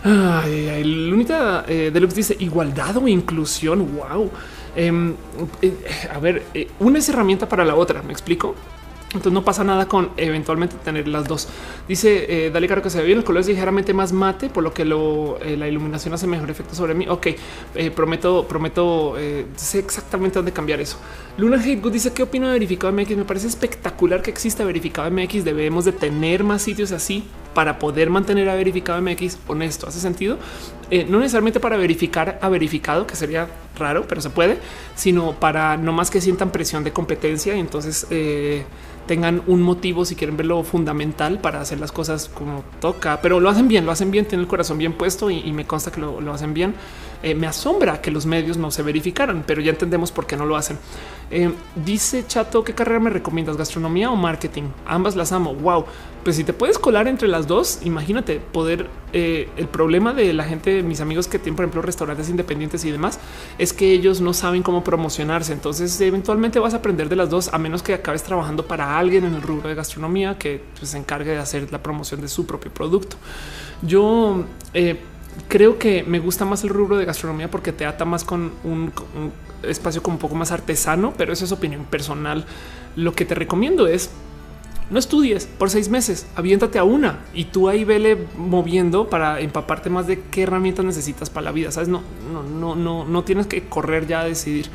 Ay, 0.08 0.84
Lunita 0.84 1.64
eh, 1.66 1.90
Deluxe 1.92 2.14
dice 2.14 2.36
igualdad 2.38 2.96
o 2.98 3.08
inclusión. 3.08 3.96
Wow. 3.96 4.30
Em, 4.76 5.14
eh, 5.60 5.74
a 6.14 6.20
ver, 6.20 6.44
eh, 6.54 6.68
una 6.78 7.00
es 7.00 7.08
herramienta 7.08 7.48
para 7.48 7.64
la 7.64 7.74
otra. 7.74 8.02
Me 8.02 8.12
explico. 8.12 8.54
Entonces 9.06 9.32
no 9.32 9.44
pasa 9.44 9.64
nada 9.64 9.86
con 9.88 10.10
eventualmente 10.16 10.76
tener 10.76 11.08
las 11.08 11.26
dos. 11.26 11.48
Dice 11.88 12.50
Dale 12.52 12.68
Caro 12.68 12.82
que 12.82 12.90
se 12.90 12.98
ve 12.98 13.06
bien. 13.06 13.18
El 13.18 13.24
color 13.24 13.40
es 13.40 13.48
ligeramente 13.48 13.94
más 13.94 14.12
mate, 14.12 14.48
por 14.50 14.62
lo 14.62 14.74
que 14.74 14.84
la 14.84 15.68
iluminación 15.68 16.12
hace 16.12 16.26
mejor 16.26 16.50
efecto 16.50 16.74
sobre 16.74 16.92
mí. 16.92 17.06
Ok, 17.08 17.28
prometo, 17.94 18.46
prometo, 18.46 19.14
sé 19.54 19.78
exactamente 19.78 20.38
dónde 20.38 20.52
cambiar 20.52 20.80
eso. 20.80 20.98
Luna 21.38 21.56
Hategood 21.56 21.92
dice 21.92 22.12
qué 22.12 22.24
opino 22.24 22.48
de 22.48 22.54
verificado 22.54 22.92
MX. 22.92 23.16
Me 23.16 23.24
parece 23.24 23.46
espectacular 23.46 24.20
que 24.22 24.30
exista 24.30 24.64
verificado 24.64 25.10
MX. 25.10 25.44
Debemos 25.44 25.84
de 25.86 25.92
tener 25.92 26.44
más 26.44 26.60
sitios 26.60 26.92
así 26.92 27.24
para 27.56 27.78
poder 27.78 28.10
mantener 28.10 28.50
a 28.50 28.54
verificado 28.54 29.00
MX 29.00 29.38
honesto. 29.46 29.88
¿Hace 29.88 29.98
sentido? 29.98 30.36
Eh, 30.90 31.06
no 31.08 31.20
necesariamente 31.20 31.58
para 31.58 31.78
verificar 31.78 32.38
a 32.42 32.50
verificado, 32.50 33.06
que 33.06 33.16
sería 33.16 33.48
raro, 33.78 34.04
pero 34.06 34.20
se 34.20 34.28
puede, 34.28 34.58
sino 34.94 35.32
para 35.32 35.78
no 35.78 35.90
más 35.94 36.10
que 36.10 36.20
sientan 36.20 36.50
presión 36.50 36.84
de 36.84 36.92
competencia 36.92 37.56
y 37.56 37.60
entonces 37.60 38.08
eh, 38.10 38.66
tengan 39.06 39.40
un 39.46 39.62
motivo 39.62 40.04
si 40.04 40.16
quieren 40.16 40.36
verlo 40.36 40.64
fundamental 40.64 41.38
para 41.38 41.62
hacer 41.62 41.80
las 41.80 41.92
cosas 41.92 42.28
como 42.28 42.62
toca, 42.78 43.20
pero 43.22 43.40
lo 43.40 43.48
hacen 43.48 43.68
bien, 43.68 43.86
lo 43.86 43.92
hacen 43.92 44.10
bien, 44.10 44.26
tienen 44.26 44.42
el 44.42 44.48
corazón 44.48 44.76
bien 44.76 44.92
puesto 44.92 45.30
y, 45.30 45.50
me 45.54 45.66
consta 45.66 45.90
que 45.90 46.02
lo, 46.02 46.32
hacen 46.34 46.52
bien. 46.52 46.74
Eh, 47.22 47.34
me 47.34 47.46
asombra 47.46 48.00
que 48.00 48.10
los 48.10 48.26
medios 48.26 48.56
no 48.56 48.70
se 48.70 48.82
verificaran, 48.82 49.44
pero 49.46 49.60
ya 49.60 49.70
entendemos 49.70 50.12
por 50.12 50.26
qué 50.26 50.36
no 50.36 50.46
lo 50.46 50.56
hacen. 50.56 50.78
dice 51.74 52.24
Chato, 52.26 52.62
¿qué 52.64 52.74
carrera 52.74 53.00
me 53.00 53.10
recomiendas? 53.10 53.56
¿Gastronomía 53.56 54.10
o 54.10 54.16
marketing? 54.16 54.64
Ambas 54.86 55.16
las 55.16 55.32
amo. 55.32 55.54
Wow. 55.54 55.86
Pues 56.26 56.34
si 56.34 56.42
te 56.42 56.52
puedes 56.52 56.76
colar 56.76 57.06
entre 57.06 57.28
las 57.28 57.46
dos, 57.46 57.78
imagínate 57.84 58.40
poder. 58.40 58.88
Eh, 59.12 59.48
el 59.56 59.68
problema 59.68 60.12
de 60.12 60.32
la 60.32 60.42
gente, 60.42 60.82
mis 60.82 61.00
amigos 61.00 61.28
que 61.28 61.38
tienen, 61.38 61.54
por 61.54 61.64
ejemplo, 61.64 61.82
restaurantes 61.82 62.28
independientes 62.28 62.84
y 62.84 62.90
demás, 62.90 63.20
es 63.58 63.72
que 63.72 63.92
ellos 63.92 64.20
no 64.20 64.34
saben 64.34 64.64
cómo 64.64 64.82
promocionarse. 64.82 65.52
Entonces, 65.52 66.00
eventualmente 66.00 66.58
vas 66.58 66.74
a 66.74 66.78
aprender 66.78 67.08
de 67.08 67.14
las 67.14 67.30
dos, 67.30 67.54
a 67.54 67.58
menos 67.58 67.84
que 67.84 67.94
acabes 67.94 68.24
trabajando 68.24 68.66
para 68.66 68.98
alguien 68.98 69.24
en 69.24 69.34
el 69.34 69.42
rubro 69.42 69.68
de 69.68 69.76
gastronomía 69.76 70.36
que 70.36 70.64
pues, 70.76 70.90
se 70.90 70.98
encargue 70.98 71.30
de 71.30 71.38
hacer 71.38 71.70
la 71.70 71.80
promoción 71.80 72.20
de 72.20 72.26
su 72.26 72.44
propio 72.44 72.72
producto. 72.72 73.16
Yo 73.82 74.44
eh, 74.74 74.98
creo 75.48 75.78
que 75.78 76.02
me 76.02 76.18
gusta 76.18 76.44
más 76.44 76.64
el 76.64 76.70
rubro 76.70 76.96
de 76.96 77.04
gastronomía 77.04 77.50
porque 77.50 77.72
te 77.72 77.86
ata 77.86 78.04
más 78.04 78.24
con 78.24 78.52
un, 78.64 78.92
espacio 79.62 80.02
como 80.02 80.16
un 80.16 80.20
poco 80.20 80.34
más 80.34 80.52
artesano, 80.52 81.14
pero 81.16 81.32
eso 81.32 81.44
es 81.44 81.52
opinión 81.52 81.84
personal. 81.84 82.44
Lo 82.94 83.12
que 83.12 83.24
te 83.24 83.34
recomiendo 83.34 83.86
es 83.86 84.10
no 84.88 84.98
estudies 84.98 85.46
por 85.46 85.68
seis 85.68 85.88
meses, 85.88 86.26
aviéntate 86.36 86.78
a 86.78 86.84
una 86.84 87.20
y 87.34 87.46
tú 87.46 87.68
ahí 87.68 87.84
vele 87.84 88.16
moviendo 88.36 89.10
para 89.10 89.40
empaparte 89.40 89.90
más 89.90 90.06
de 90.06 90.22
qué 90.30 90.42
herramientas 90.42 90.84
necesitas 90.84 91.28
para 91.28 91.46
la 91.46 91.52
vida. 91.52 91.72
Sabes, 91.72 91.88
no, 91.88 92.02
no, 92.32 92.42
no, 92.42 92.76
no, 92.76 93.04
no 93.04 93.24
tienes 93.24 93.46
que 93.46 93.68
correr 93.68 94.06
ya 94.06 94.20
a 94.20 94.24
decidir. 94.24 94.68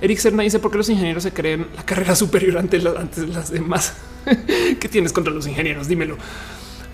Eric 0.00 0.18
Serna 0.18 0.42
dice 0.42 0.60
por 0.60 0.70
qué 0.70 0.78
los 0.78 0.88
ingenieros 0.88 1.22
se 1.22 1.32
creen 1.32 1.66
la 1.76 1.84
carrera 1.84 2.16
superior 2.16 2.58
antes, 2.58 2.84
antes 2.86 3.26
de 3.26 3.32
las 3.32 3.50
demás. 3.50 3.94
¿Qué 4.80 4.88
tienes 4.88 5.12
contra 5.12 5.32
los 5.32 5.46
ingenieros? 5.46 5.88
Dímelo. 5.88 6.16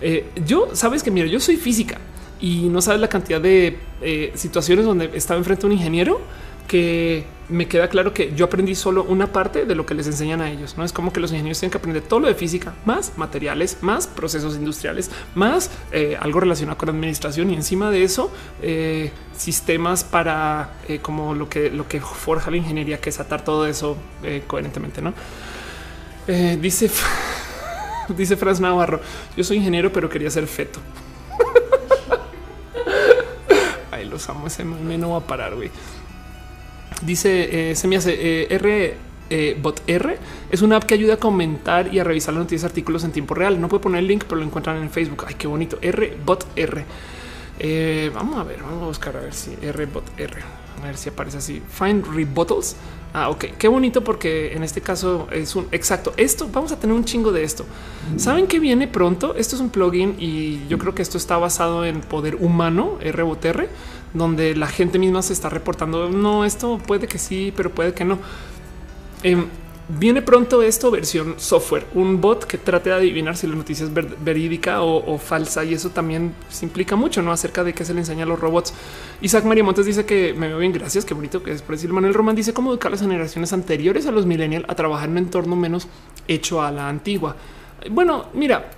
Eh, 0.01 0.29
yo 0.45 0.69
sabes 0.73 1.01
que 1.01 1.09
mira, 1.09 1.27
yo 1.27 1.39
soy 1.39 1.55
física 1.55 1.99
y 2.39 2.69
no 2.69 2.81
sabes 2.81 3.01
la 3.01 3.09
cantidad 3.09 3.41
de 3.41 3.79
eh, 4.01 4.31
situaciones 4.35 4.85
donde 4.85 5.11
estaba 5.13 5.37
enfrente 5.37 5.65
a 5.65 5.67
un 5.67 5.73
ingeniero 5.73 6.21
que 6.67 7.25
me 7.47 7.69
queda 7.69 7.87
claro 7.87 8.13
que 8.13 8.33
yo 8.35 8.43
aprendí 8.43 8.75
solo 8.75 9.05
una 9.05 9.31
parte 9.31 9.65
de 9.65 9.73
lo 9.73 9.85
que 9.85 9.93
les 9.93 10.05
enseñan 10.05 10.41
a 10.41 10.51
ellos. 10.51 10.77
No 10.77 10.83
es 10.83 10.91
como 10.91 11.13
que 11.13 11.21
los 11.21 11.31
ingenieros 11.31 11.59
tienen 11.59 11.71
que 11.71 11.77
aprender 11.77 12.03
todo 12.03 12.19
lo 12.19 12.27
de 12.27 12.35
física, 12.35 12.73
más 12.85 13.17
materiales, 13.17 13.77
más 13.81 14.05
procesos 14.05 14.55
industriales, 14.55 15.09
más 15.33 15.71
eh, 15.93 16.17
algo 16.19 16.41
relacionado 16.41 16.77
con 16.77 16.89
administración 16.89 17.49
y 17.51 17.53
encima 17.53 17.89
de 17.89 18.03
eso 18.03 18.29
eh, 18.61 19.11
sistemas 19.35 20.03
para 20.03 20.73
como 21.01 21.33
lo 21.35 21.47
que 21.47 21.69
lo 21.71 21.87
que 21.87 22.01
forja 22.01 22.51
la 22.51 22.57
ingeniería, 22.57 22.99
que 22.99 23.11
es 23.11 23.19
atar 23.19 23.45
todo 23.45 23.65
eso 23.65 23.95
coherentemente. 24.47 25.01
No 25.01 25.13
dice 26.59 26.91
dice 28.15 28.37
Franz 28.37 28.59
Navarro. 28.59 29.01
Yo 29.35 29.43
soy 29.43 29.57
ingeniero, 29.57 29.91
pero 29.91 30.09
quería 30.09 30.29
ser 30.29 30.47
feto. 30.47 30.79
Los 34.07 34.29
amo. 34.29 34.47
Ese 34.47 34.63
me 34.63 34.97
no 34.97 35.11
va 35.11 35.17
a 35.17 35.27
parar, 35.27 35.55
güey. 35.55 35.69
Dice, 37.01 37.71
eh, 37.71 37.75
se 37.75 37.87
me 37.87 37.97
hace 37.97 38.13
eh, 38.13 38.47
R 38.49 38.95
eh, 39.29 39.57
Bot 39.61 39.81
R 39.87 40.17
es 40.49 40.61
una 40.61 40.77
app 40.77 40.85
que 40.85 40.93
ayuda 40.93 41.15
a 41.15 41.17
comentar 41.17 41.93
y 41.93 41.99
a 41.99 42.03
revisar 42.03 42.33
las 42.33 42.43
noticias 42.43 42.63
artículos 42.63 43.03
en 43.03 43.11
tiempo 43.11 43.35
real. 43.35 43.59
No 43.59 43.67
puedo 43.67 43.81
poner 43.81 43.99
el 43.99 44.07
link, 44.07 44.23
pero 44.23 44.37
lo 44.37 44.45
encuentran 44.45 44.81
en 44.81 44.89
Facebook. 44.89 45.25
Ay, 45.27 45.35
qué 45.37 45.47
bonito. 45.47 45.77
R 45.81 46.17
Bot 46.25 46.47
R. 46.55 46.85
vamos 48.13 48.37
a 48.37 48.43
ver, 48.43 48.61
vamos 48.61 48.83
a 48.83 48.87
buscar 48.87 49.17
a 49.17 49.19
ver 49.19 49.33
si 49.33 49.55
R 49.61 49.85
Bot 49.85 50.05
R. 50.17 50.41
A 50.81 50.85
ver 50.85 50.97
si 50.97 51.09
aparece 51.09 51.37
así. 51.37 51.61
Find 51.69 52.05
rebuttals. 52.07 52.75
Ah, 53.13 53.29
ok, 53.29 53.45
qué 53.57 53.67
bonito 53.67 54.03
porque 54.03 54.53
en 54.53 54.63
este 54.63 54.81
caso 54.81 55.27
es 55.31 55.55
un 55.55 55.67
exacto. 55.71 56.13
Esto 56.17 56.49
vamos 56.51 56.71
a 56.71 56.79
tener 56.79 56.95
un 56.95 57.03
chingo 57.03 57.31
de 57.31 57.43
esto. 57.43 57.65
Saben 58.17 58.47
que 58.47 58.59
viene 58.59 58.87
pronto. 58.87 59.35
Esto 59.35 59.55
es 59.55 59.61
un 59.61 59.69
plugin 59.69 60.15
y 60.19 60.67
yo 60.67 60.77
creo 60.77 60.93
que 60.93 61.01
esto 61.01 61.17
está 61.17 61.37
basado 61.37 61.85
en 61.85 62.01
poder 62.01 62.35
humano, 62.35 62.97
R 63.01 63.23
donde 64.13 64.55
la 64.55 64.67
gente 64.67 64.99
misma 64.99 65.21
se 65.21 65.33
está 65.33 65.49
reportando. 65.49 66.09
No, 66.09 66.45
esto 66.45 66.77
puede 66.77 67.07
que 67.07 67.17
sí, 67.17 67.53
pero 67.55 67.69
puede 67.71 67.93
que 67.93 68.05
no. 68.05 68.19
Em, 69.23 69.47
viene 69.89 70.21
pronto 70.21 70.61
esto 70.61 70.91
versión 70.91 71.35
software, 71.37 71.85
un 71.93 72.19
bot 72.19 72.45
que 72.45 72.57
trate 72.57 72.89
de 72.89 72.95
adivinar 72.95 73.37
si 73.37 73.47
la 73.47 73.55
noticia 73.55 73.85
es 73.85 73.91
verídica 73.93 74.81
o, 74.81 75.17
falsa. 75.17 75.63
Y 75.63 75.73
eso 75.73 75.89
también 75.89 76.33
se 76.49 76.65
implica 76.65 76.95
mucho 76.95 77.21
¿no? 77.21 77.31
acerca 77.31 77.63
de 77.63 77.73
qué 77.73 77.85
se 77.85 77.93
le 77.93 77.99
enseña 77.99 78.23
a 78.23 78.27
los 78.27 78.39
robots. 78.39 78.73
Isaac 79.21 79.45
María 79.45 79.63
Montes 79.63 79.85
dice 79.85 80.05
que 80.05 80.33
me 80.33 80.47
veo 80.47 80.59
bien. 80.59 80.73
Gracias. 80.73 81.05
Qué 81.05 81.13
bonito 81.13 81.43
que 81.43 81.51
es 81.51 81.61
por 81.61 81.75
decir. 81.75 81.91
Manuel 81.91 82.13
Román 82.13 82.35
dice 82.35 82.53
cómo 82.53 82.71
educar 82.71 82.91
las 82.91 83.01
generaciones 83.01 83.53
anteriores 83.53 84.05
a 84.05 84.11
los 84.11 84.25
millennials 84.25 84.65
a 84.67 84.75
trabajar 84.75 85.05
en 85.05 85.11
un 85.13 85.17
entorno 85.19 85.55
menos 85.55 85.87
hecho 86.27 86.61
a 86.61 86.71
la 86.71 86.89
antigua. 86.89 87.35
Bueno, 87.89 88.25
mira, 88.33 88.71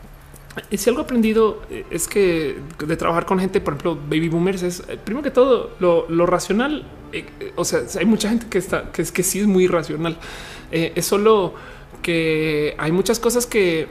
si 0.71 0.89
algo 0.89 1.01
aprendido 1.01 1.61
eh, 1.69 1.85
es 1.89 2.07
que 2.07 2.57
de 2.79 2.97
trabajar 2.97 3.25
con 3.25 3.39
gente, 3.39 3.61
por 3.61 3.73
ejemplo, 3.73 3.95
baby 3.95 4.29
boomers, 4.29 4.63
es 4.63 4.83
eh, 4.87 4.97
primero 5.03 5.23
que 5.23 5.31
todo 5.31 5.71
lo, 5.79 6.25
racional. 6.25 6.85
Eh, 7.11 7.25
o 7.55 7.65
sea, 7.65 7.81
hay 7.97 8.05
mucha 8.05 8.29
gente 8.29 8.47
que 8.49 8.57
está 8.57 8.91
que 8.91 9.01
es 9.01 9.11
que 9.11 9.23
sí 9.23 9.39
es 9.39 9.47
muy 9.47 9.67
racional. 9.67 10.17
es 10.71 11.05
solo 11.05 11.53
que 12.01 12.75
hay 12.77 12.91
muchas 12.91 13.19
cosas 13.19 13.45
que 13.45 13.87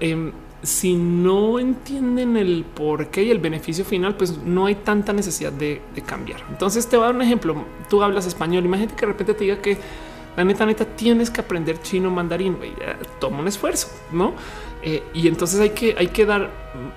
em, 0.00 0.32
si 0.62 0.94
no 0.94 1.58
entienden 1.58 2.36
el 2.36 2.64
por 2.64 3.08
qué 3.08 3.24
y 3.24 3.30
el 3.30 3.38
beneficio 3.38 3.84
final, 3.84 4.16
pues 4.16 4.38
no 4.38 4.66
hay 4.66 4.76
tanta 4.76 5.12
necesidad 5.12 5.52
de, 5.52 5.82
cambiar. 6.06 6.42
Entonces 6.50 6.88
te 6.88 6.96
voy 6.96 7.04
a 7.04 7.06
dar 7.08 7.16
un 7.16 7.22
ejemplo. 7.22 7.64
Tú 7.90 8.02
hablas 8.02 8.26
español. 8.26 8.64
Imagínate 8.64 8.94
que 8.94 9.06
de 9.06 9.12
repente 9.12 9.34
te 9.34 9.44
diga 9.44 9.60
que 9.60 9.78
La 10.36 10.44
neta, 10.44 10.66
neta, 10.66 10.84
tienes 10.84 11.30
que 11.30 11.40
aprender 11.42 11.80
chino 11.80 12.10
mandarín. 12.10 12.56
Toma 13.20 13.38
un 13.38 13.46
esfuerzo, 13.46 13.88
no? 14.10 14.32
Eh, 14.86 15.02
y 15.14 15.28
entonces 15.28 15.58
hay 15.60 15.70
que, 15.70 15.94
hay 15.96 16.08
que 16.08 16.26
dar, 16.26 16.50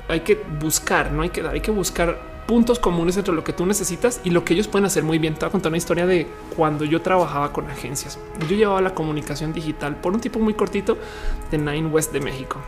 hay 0.09 0.19
que 0.19 0.35
buscar, 0.59 1.13
no 1.13 1.21
hay 1.21 1.29
que 1.29 1.41
dar, 1.41 1.53
hay 1.53 1.61
que 1.61 1.71
buscar 1.71 2.19
puntos 2.45 2.79
comunes 2.79 3.15
entre 3.15 3.33
lo 3.33 3.45
que 3.45 3.53
tú 3.53 3.65
necesitas 3.65 4.19
y 4.25 4.29
lo 4.29 4.43
que 4.43 4.53
ellos 4.53 4.67
pueden 4.67 4.85
hacer 4.85 5.03
muy 5.03 5.19
bien. 5.19 5.35
Te 5.35 5.41
voy 5.41 5.47
a 5.47 5.51
contar 5.51 5.69
una 5.69 5.77
historia 5.77 6.05
de 6.05 6.27
cuando 6.55 6.83
yo 6.83 7.01
trabajaba 7.01 7.53
con 7.53 7.69
agencias. 7.69 8.19
Yo 8.49 8.57
llevaba 8.57 8.81
la 8.81 8.93
comunicación 8.93 9.53
digital 9.53 9.95
por 9.95 10.13
un 10.13 10.19
tipo 10.19 10.37
muy 10.39 10.53
cortito 10.53 10.97
de 11.49 11.57
Nine 11.57 11.87
West 11.87 12.11
de 12.11 12.19
México. 12.19 12.59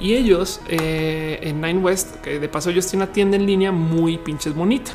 Y 0.00 0.14
ellos 0.14 0.60
eh, 0.68 1.38
en 1.42 1.60
Nine 1.60 1.78
West, 1.78 2.16
que 2.22 2.40
de 2.40 2.48
paso 2.48 2.70
ellos 2.70 2.88
tienen 2.88 3.06
una 3.06 3.12
tienda 3.12 3.36
en 3.36 3.46
línea 3.46 3.70
muy 3.70 4.18
pinches 4.18 4.52
bonita, 4.52 4.92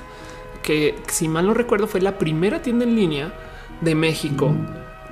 que 0.62 0.96
si 1.08 1.30
mal 1.30 1.46
no 1.46 1.54
recuerdo 1.54 1.88
fue 1.88 2.02
la 2.02 2.18
primera 2.18 2.62
tienda 2.62 2.84
en 2.84 2.94
línea 2.94 3.34
de 3.80 3.96
México 3.96 4.54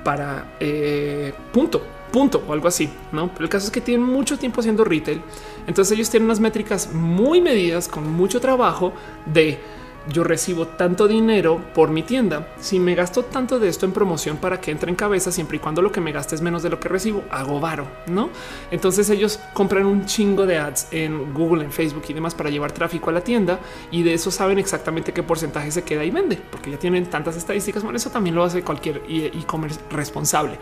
para 0.04 0.54
eh, 0.60 1.32
punto 1.50 1.95
punto 2.16 2.42
o 2.48 2.54
algo 2.54 2.66
así. 2.66 2.88
No, 3.12 3.28
pero 3.28 3.44
el 3.44 3.50
caso 3.50 3.66
es 3.66 3.70
que 3.70 3.82
tienen 3.82 4.06
mucho 4.06 4.38
tiempo 4.38 4.60
haciendo 4.60 4.84
retail. 4.84 5.20
Entonces 5.66 5.92
ellos 5.92 6.08
tienen 6.08 6.24
unas 6.24 6.40
métricas 6.40 6.94
muy 6.94 7.42
medidas 7.42 7.88
con 7.88 8.10
mucho 8.10 8.40
trabajo 8.40 8.94
de 9.26 9.60
yo 10.08 10.24
recibo 10.24 10.66
tanto 10.66 11.08
dinero 11.08 11.60
por 11.74 11.90
mi 11.90 12.02
tienda. 12.02 12.54
Si 12.58 12.78
me 12.78 12.94
gasto 12.94 13.24
tanto 13.24 13.58
de 13.58 13.68
esto 13.68 13.84
en 13.84 13.92
promoción 13.92 14.38
para 14.38 14.62
que 14.62 14.70
entre 14.70 14.88
en 14.88 14.96
cabeza, 14.96 15.30
siempre 15.30 15.58
y 15.58 15.60
cuando 15.60 15.82
lo 15.82 15.92
que 15.92 16.00
me 16.00 16.10
gaste 16.10 16.34
es 16.34 16.40
menos 16.40 16.62
de 16.62 16.70
lo 16.70 16.80
que 16.80 16.88
recibo, 16.88 17.22
hago 17.30 17.60
varo, 17.60 17.86
no? 18.06 18.30
Entonces 18.70 19.10
ellos 19.10 19.38
compran 19.52 19.84
un 19.84 20.06
chingo 20.06 20.46
de 20.46 20.56
ads 20.56 20.88
en 20.92 21.34
Google, 21.34 21.64
en 21.64 21.70
Facebook 21.70 22.04
y 22.08 22.14
demás 22.14 22.34
para 22.34 22.48
llevar 22.48 22.72
tráfico 22.72 23.10
a 23.10 23.12
la 23.12 23.20
tienda 23.20 23.58
y 23.90 24.04
de 24.04 24.14
eso 24.14 24.30
saben 24.30 24.58
exactamente 24.58 25.12
qué 25.12 25.22
porcentaje 25.22 25.70
se 25.70 25.82
queda 25.82 26.02
y 26.02 26.10
vende, 26.10 26.40
porque 26.50 26.70
ya 26.70 26.78
tienen 26.78 27.10
tantas 27.10 27.36
estadísticas. 27.36 27.82
Bueno, 27.82 27.98
eso 27.98 28.08
también 28.08 28.36
lo 28.36 28.42
hace 28.42 28.62
cualquier 28.62 29.02
e-commerce 29.06 29.80
responsable. 29.90 30.56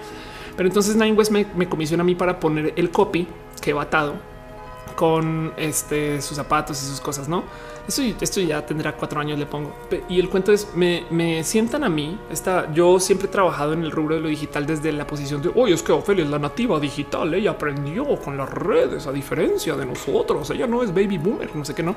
Pero 0.57 0.69
entonces 0.69 0.97
Nine 0.97 1.17
me, 1.57 1.69
comisiona 1.69 2.03
a 2.03 2.05
mí 2.05 2.15
para 2.15 2.39
poner 2.39 2.73
el 2.77 2.91
copy 2.91 3.27
que 3.61 3.73
va 3.73 3.83
atado 3.83 4.15
con 4.97 5.53
este, 5.57 6.23
sus 6.23 6.37
zapatos 6.37 6.81
y 6.83 6.87
sus 6.87 7.01
cosas, 7.01 7.29
¿no? 7.29 7.43
Esto, 7.89 8.03
esto 8.21 8.41
ya 8.41 8.65
tendrá 8.65 8.97
cuatro 8.97 9.21
años, 9.21 9.39
le 9.39 9.47
pongo. 9.47 9.75
Y 10.09 10.21
el 10.21 10.29
cuento 10.31 10.53
es, 10.53 10.69
me, 10.75 11.43
sientan 11.45 11.85
a 11.85 11.89
mí, 11.89 12.19
está, 12.31 12.73
yo 12.73 13.01
siempre 13.01 13.27
he 13.27 13.31
trabajado 13.31 13.73
en 13.73 13.83
el 13.83 13.91
rubro 13.91 14.15
de 14.15 14.21
lo 14.21 14.29
digital 14.29 14.67
desde 14.67 14.93
la 14.93 15.07
posición 15.07 15.43
de, 15.43 15.51
oye, 15.55 15.75
es 15.75 15.83
que 15.83 15.93
Ofelia 15.93 16.25
es 16.25 16.31
la 16.31 16.39
nativa 16.39 16.79
digital, 16.79 17.35
ella 17.35 17.51
aprendió 17.51 18.05
con 18.21 18.37
las 18.37 18.49
redes, 18.49 19.07
a 19.07 19.13
diferencia 19.13 19.75
de 19.77 19.85
nosotros, 19.85 20.49
ella 20.51 20.67
no 20.67 20.83
es 20.83 20.95
baby 20.95 21.19
boomer, 21.19 21.55
no 21.55 21.65
sé 21.65 21.75
qué, 21.75 21.83
¿no? 21.83 21.95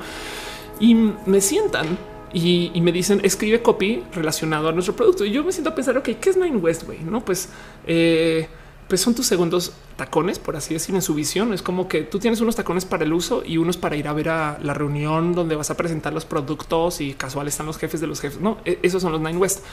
Y 0.79 0.93
me 0.93 1.39
sientan 1.39 1.97
y, 2.33 2.71
me 2.81 2.91
dicen 2.91 3.21
escribe 3.23 3.61
copy 3.61 4.03
relacionado 4.13 4.69
a 4.69 4.71
nuestro 4.71 4.95
producto. 4.95 5.25
Y 5.25 5.31
yo 5.31 5.43
me 5.43 5.51
siento 5.51 5.69
a 5.69 5.75
pensar, 5.75 5.97
ok, 5.97 6.09
¿qué 6.19 6.29
es 6.29 6.37
Nine 6.37 6.57
West? 6.57 6.87
Way? 6.87 6.99
No, 6.99 7.23
pues, 7.23 7.49
eh, 7.85 8.47
pues 8.87 9.01
son 9.01 9.15
tus 9.15 9.27
segundos 9.27 9.73
tacones, 9.95 10.37
por 10.39 10.55
así 10.55 10.73
decir, 10.73 10.93
en 10.95 11.01
su 11.01 11.13
visión. 11.13 11.53
Es 11.53 11.61
como 11.61 11.87
que 11.87 12.03
tú 12.03 12.19
tienes 12.19 12.39
unos 12.41 12.55
tacones 12.55 12.85
para 12.85 13.03
el 13.03 13.13
uso 13.13 13.43
y 13.45 13.57
unos 13.57 13.77
para 13.77 13.95
ir 13.95 14.07
a 14.07 14.13
ver 14.13 14.29
a 14.29 14.59
la 14.61 14.73
reunión 14.73 15.33
donde 15.33 15.55
vas 15.55 15.71
a 15.71 15.77
presentar 15.77 16.13
los 16.13 16.25
productos 16.25 17.01
y 17.01 17.13
casual 17.13 17.47
están 17.47 17.65
los 17.65 17.77
jefes 17.77 17.99
de 17.99 18.07
los 18.07 18.21
jefes. 18.21 18.39
No, 18.39 18.57
e, 18.63 18.79
esos 18.83 19.01
son 19.01 19.11
los 19.11 19.21
Nine 19.21 19.37
West. 19.37 19.63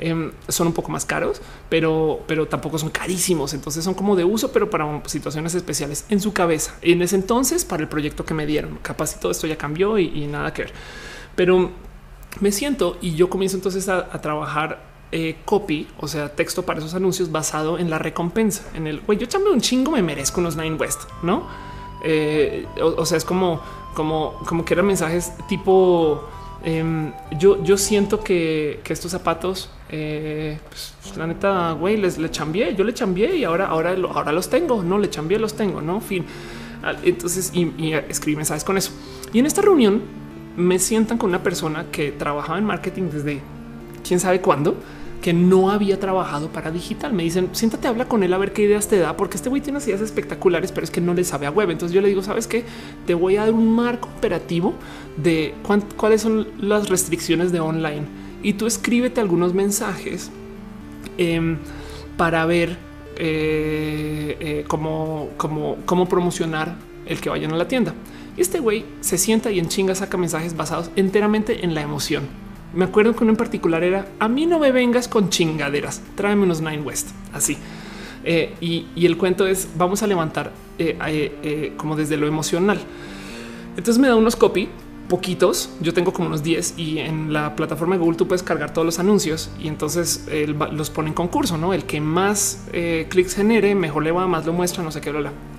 Em, 0.00 0.32
son 0.48 0.66
un 0.66 0.72
poco 0.72 0.90
más 0.90 1.04
caros, 1.04 1.40
pero, 1.68 2.20
pero 2.26 2.46
tampoco 2.46 2.78
son 2.78 2.90
carísimos. 2.90 3.54
Entonces 3.54 3.84
son 3.84 3.94
como 3.94 4.16
de 4.16 4.24
uso, 4.24 4.52
pero 4.52 4.68
para 4.68 5.02
situaciones 5.06 5.54
especiales 5.54 6.04
en 6.08 6.20
su 6.20 6.32
cabeza. 6.32 6.74
En 6.82 7.02
ese 7.02 7.16
entonces, 7.16 7.64
para 7.64 7.82
el 7.82 7.88
proyecto 7.88 8.24
que 8.24 8.34
me 8.34 8.46
dieron, 8.46 8.78
capaz 8.82 9.16
y 9.16 9.20
todo 9.20 9.32
esto 9.32 9.46
ya 9.46 9.56
cambió 9.56 9.98
y, 9.98 10.06
y 10.06 10.26
nada 10.26 10.52
que 10.52 10.62
ver. 10.62 10.72
Pero 11.36 11.70
me 12.40 12.52
siento 12.52 12.96
y 13.00 13.14
yo 13.14 13.28
comienzo 13.28 13.56
entonces 13.56 13.88
a, 13.88 14.08
trabajar 14.20 14.82
eh, 15.10 15.36
copy, 15.44 15.88
o 15.98 16.08
sea, 16.08 16.34
texto 16.34 16.64
para 16.64 16.80
esos 16.80 16.94
anuncios 16.94 17.32
basado 17.32 17.78
en 17.78 17.90
la 17.90 17.98
recompensa. 17.98 18.64
En 18.74 18.86
el 18.86 19.00
güey, 19.00 19.18
yo 19.18 19.26
chambeo 19.26 19.52
un 19.52 19.60
chingo, 19.60 19.90
me 19.90 20.02
merezco 20.02 20.40
unos 20.40 20.56
Nine 20.56 20.76
West, 20.76 21.02
no? 21.22 21.46
Eh, 22.04 22.66
o, 22.80 23.04
sea, 23.04 23.18
es 23.18 23.24
como, 23.24 23.60
como, 23.94 24.34
como 24.46 24.64
que 24.64 24.74
eran 24.74 24.86
mensajes 24.86 25.32
tipo 25.48 26.28
em, 26.62 27.12
yo, 27.38 27.62
yo 27.64 27.76
siento 27.76 28.20
que, 28.20 28.80
estos 28.88 29.10
zapatos, 29.10 29.70
eh, 29.88 30.58
pues, 30.68 31.16
la 31.16 31.26
neta, 31.26 31.72
güey, 31.72 31.96
les 31.96 32.18
le 32.18 32.30
chambié, 32.30 32.74
yo 32.76 32.84
le 32.84 32.94
chambié 32.94 33.36
y 33.36 33.44
ahora, 33.44 33.66
ahora, 33.66 33.96
ahora 34.14 34.32
los 34.32 34.48
tengo, 34.48 34.82
no 34.82 34.98
le 34.98 35.10
chambié, 35.10 35.38
los 35.38 35.54
tengo, 35.54 35.80
no 35.80 36.00
fin. 36.00 36.24
Ah, 36.82 36.94
entonces, 37.02 37.50
y, 37.52 37.72
y 37.76 37.92
escribí 37.94 38.36
mensajes 38.36 38.62
con 38.62 38.78
eso. 38.78 38.92
Y 39.32 39.40
en 39.40 39.46
esta 39.46 39.62
reunión 39.62 40.27
me 40.58 40.78
sientan 40.78 41.18
con 41.18 41.30
una 41.30 41.42
persona 41.42 41.86
que 41.90 42.10
trabajaba 42.10 42.58
en 42.58 42.64
marketing 42.64 43.04
desde 43.12 43.40
quién 44.06 44.20
sabe 44.20 44.40
cuándo, 44.40 44.76
que 45.22 45.32
no 45.32 45.70
había 45.70 45.98
trabajado 45.98 46.48
para 46.48 46.70
digital. 46.70 47.12
Me 47.12 47.22
dicen, 47.22 47.50
siéntate, 47.52 47.88
habla 47.88 48.06
con 48.06 48.22
él 48.22 48.32
a 48.32 48.38
ver 48.38 48.52
qué 48.52 48.62
ideas 48.62 48.88
te 48.88 48.98
da, 48.98 49.16
porque 49.16 49.36
este 49.36 49.48
güey 49.48 49.62
tiene 49.62 49.78
ideas 49.78 50.00
espectaculares, 50.00 50.72
pero 50.72 50.84
es 50.84 50.90
que 50.90 51.00
no 51.00 51.14
le 51.14 51.24
sabe 51.24 51.46
a 51.46 51.50
web. 51.50 51.70
Entonces 51.70 51.94
yo 51.94 52.00
le 52.00 52.08
digo, 52.08 52.22
sabes 52.22 52.46
qué, 52.46 52.64
te 53.06 53.14
voy 53.14 53.36
a 53.36 53.44
dar 53.44 53.52
un 53.52 53.70
marco 53.70 54.08
operativo 54.16 54.74
de 55.16 55.54
cuáles 55.96 56.22
son 56.22 56.48
las 56.60 56.88
restricciones 56.88 57.52
de 57.52 57.60
online 57.60 58.06
y 58.42 58.54
tú 58.54 58.66
escríbete 58.66 59.20
algunos 59.20 59.54
mensajes 59.54 60.30
em, 61.18 61.58
para 62.16 62.46
ver 62.46 62.76
eh, 63.16 64.36
eh, 64.40 64.64
cómo, 64.68 65.30
cómo, 65.36 65.76
cómo 65.84 66.08
promocionar 66.08 66.76
el 67.06 67.20
que 67.20 67.30
vayan 67.30 67.52
a 67.52 67.56
la 67.56 67.66
tienda. 67.66 67.94
Este 68.38 68.60
güey 68.60 68.84
se 69.00 69.18
sienta 69.18 69.50
y 69.50 69.58
en 69.58 69.68
chinga 69.68 69.96
saca 69.96 70.16
mensajes 70.16 70.56
basados 70.56 70.90
enteramente 70.94 71.64
en 71.64 71.74
la 71.74 71.82
emoción. 71.82 72.28
Me 72.72 72.84
acuerdo 72.84 73.16
que 73.16 73.24
uno 73.24 73.32
en 73.32 73.36
particular 73.36 73.82
era 73.82 74.06
a 74.20 74.28
mí 74.28 74.46
no 74.46 74.60
me 74.60 74.70
vengas 74.70 75.08
con 75.08 75.28
chingaderas, 75.28 76.02
tráeme 76.14 76.44
unos 76.44 76.60
Nine 76.60 76.82
West 76.82 77.08
así. 77.32 77.56
Eh, 78.24 78.54
y, 78.60 79.06
el 79.06 79.16
cuento 79.16 79.46
es 79.46 79.68
vamos 79.76 80.02
a 80.02 80.06
levantar 80.06 80.52
eh, 80.78 80.96
eh, 81.42 81.72
como 81.76 81.96
desde 81.96 82.16
lo 82.16 82.28
emocional. 82.28 82.78
Entonces 83.76 83.98
me 83.98 84.06
da 84.06 84.14
unos 84.14 84.36
copy 84.36 84.68
poquitos. 85.08 85.70
Yo 85.80 85.94
tengo 85.94 86.12
como 86.12 86.28
unos 86.28 86.42
10 86.42 86.74
y 86.76 86.98
en 86.98 87.32
la 87.32 87.56
plataforma 87.56 87.96
de 87.96 88.00
Google 88.00 88.16
tú 88.16 88.28
puedes 88.28 88.42
cargar 88.42 88.72
todos 88.72 88.84
los 88.84 88.98
anuncios 88.98 89.50
y 89.58 89.68
entonces 89.68 90.26
los 90.72 90.90
pone 90.90 91.08
en 91.08 91.14
concurso, 91.14 91.56
no? 91.56 91.72
El 91.72 91.84
que 91.84 92.00
más 92.00 92.64
eh, 92.72 93.06
clics 93.08 93.34
genere, 93.34 93.74
mejor 93.74 94.02
le 94.02 94.12
va, 94.12 94.26
más 94.26 94.46
lo 94.46 94.52
muestra, 94.52 94.82
no 94.82 94.90
sé 94.90 95.00
qué. 95.00 95.08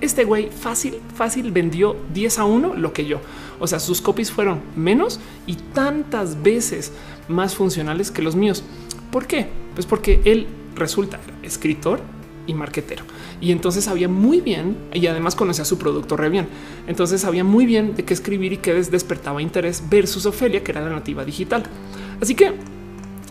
Este 0.00 0.24
güey 0.24 0.48
fácil, 0.48 1.00
fácil 1.14 1.50
vendió 1.50 1.96
10 2.14 2.38
a 2.38 2.44
1 2.44 2.74
lo 2.74 2.92
que 2.92 3.04
yo. 3.04 3.20
O 3.58 3.66
sea, 3.66 3.80
sus 3.80 4.00
copies 4.00 4.30
fueron 4.30 4.60
menos 4.76 5.20
y 5.46 5.56
tantas 5.56 6.42
veces 6.42 6.92
más 7.28 7.54
funcionales 7.54 8.10
que 8.10 8.22
los 8.22 8.36
míos. 8.36 8.62
¿Por 9.10 9.26
qué? 9.26 9.48
Pues 9.74 9.86
porque 9.86 10.20
él 10.24 10.46
resulta 10.76 11.18
escritor 11.42 12.00
y 12.46 12.54
marquetero. 12.54 13.04
Y 13.40 13.52
entonces 13.52 13.84
sabía 13.84 14.08
muy 14.08 14.40
bien 14.40 14.76
y 14.92 15.06
además 15.06 15.34
conocía 15.34 15.64
su 15.64 15.78
producto 15.78 16.16
re 16.16 16.28
bien. 16.28 16.48
Entonces 16.86 17.20
sabía 17.20 17.44
muy 17.44 17.66
bien 17.66 17.94
de 17.94 18.04
qué 18.04 18.14
escribir 18.14 18.52
y 18.52 18.56
qué 18.58 18.74
despertaba 18.74 19.42
interés 19.42 19.82
versus 19.88 20.26
Ofelia, 20.26 20.62
que 20.62 20.72
era 20.72 20.80
la 20.80 20.90
nativa 20.90 21.24
digital. 21.24 21.64
Así 22.20 22.34
que 22.34 22.52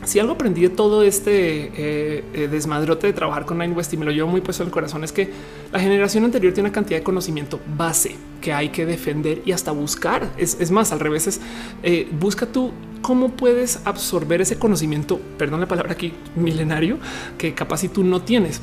si 0.05 0.17
algo 0.17 0.33
aprendí 0.33 0.61
de 0.61 0.69
todo 0.69 1.03
este 1.03 1.65
eh, 1.75 2.23
eh, 2.33 2.47
desmadrote 2.49 3.07
de 3.07 3.13
trabajar 3.13 3.45
con 3.45 3.57
Nine 3.57 3.73
West 3.73 3.93
y 3.93 3.97
me 3.97 4.05
lo 4.05 4.11
llevo 4.11 4.29
muy 4.29 4.41
puesto 4.41 4.63
en 4.63 4.67
el 4.67 4.73
corazón 4.73 5.03
es 5.03 5.11
que 5.11 5.29
la 5.71 5.79
generación 5.79 6.23
anterior 6.23 6.53
tiene 6.53 6.69
una 6.69 6.73
cantidad 6.73 6.99
de 6.99 7.03
conocimiento 7.03 7.59
base 7.77 8.15
que 8.41 8.53
hay 8.53 8.69
que 8.69 8.85
defender 8.85 9.41
y 9.45 9.51
hasta 9.51 9.71
buscar. 9.71 10.31
Es, 10.38 10.71
más, 10.71 10.91
al 10.93 10.99
revés, 11.01 11.27
es, 11.27 11.41
eh, 11.83 12.07
busca 12.19 12.45
tú 12.45 12.71
cómo 13.01 13.29
puedes 13.29 13.81
absorber 13.85 14.41
ese 14.41 14.57
conocimiento, 14.57 15.19
perdón 15.38 15.59
la 15.59 15.67
palabra 15.67 15.93
aquí, 15.93 16.13
milenario, 16.35 16.97
que 17.38 17.53
capaz 17.53 17.79
si 17.79 17.89
tú 17.89 18.03
no 18.03 18.21
tienes 18.21 18.61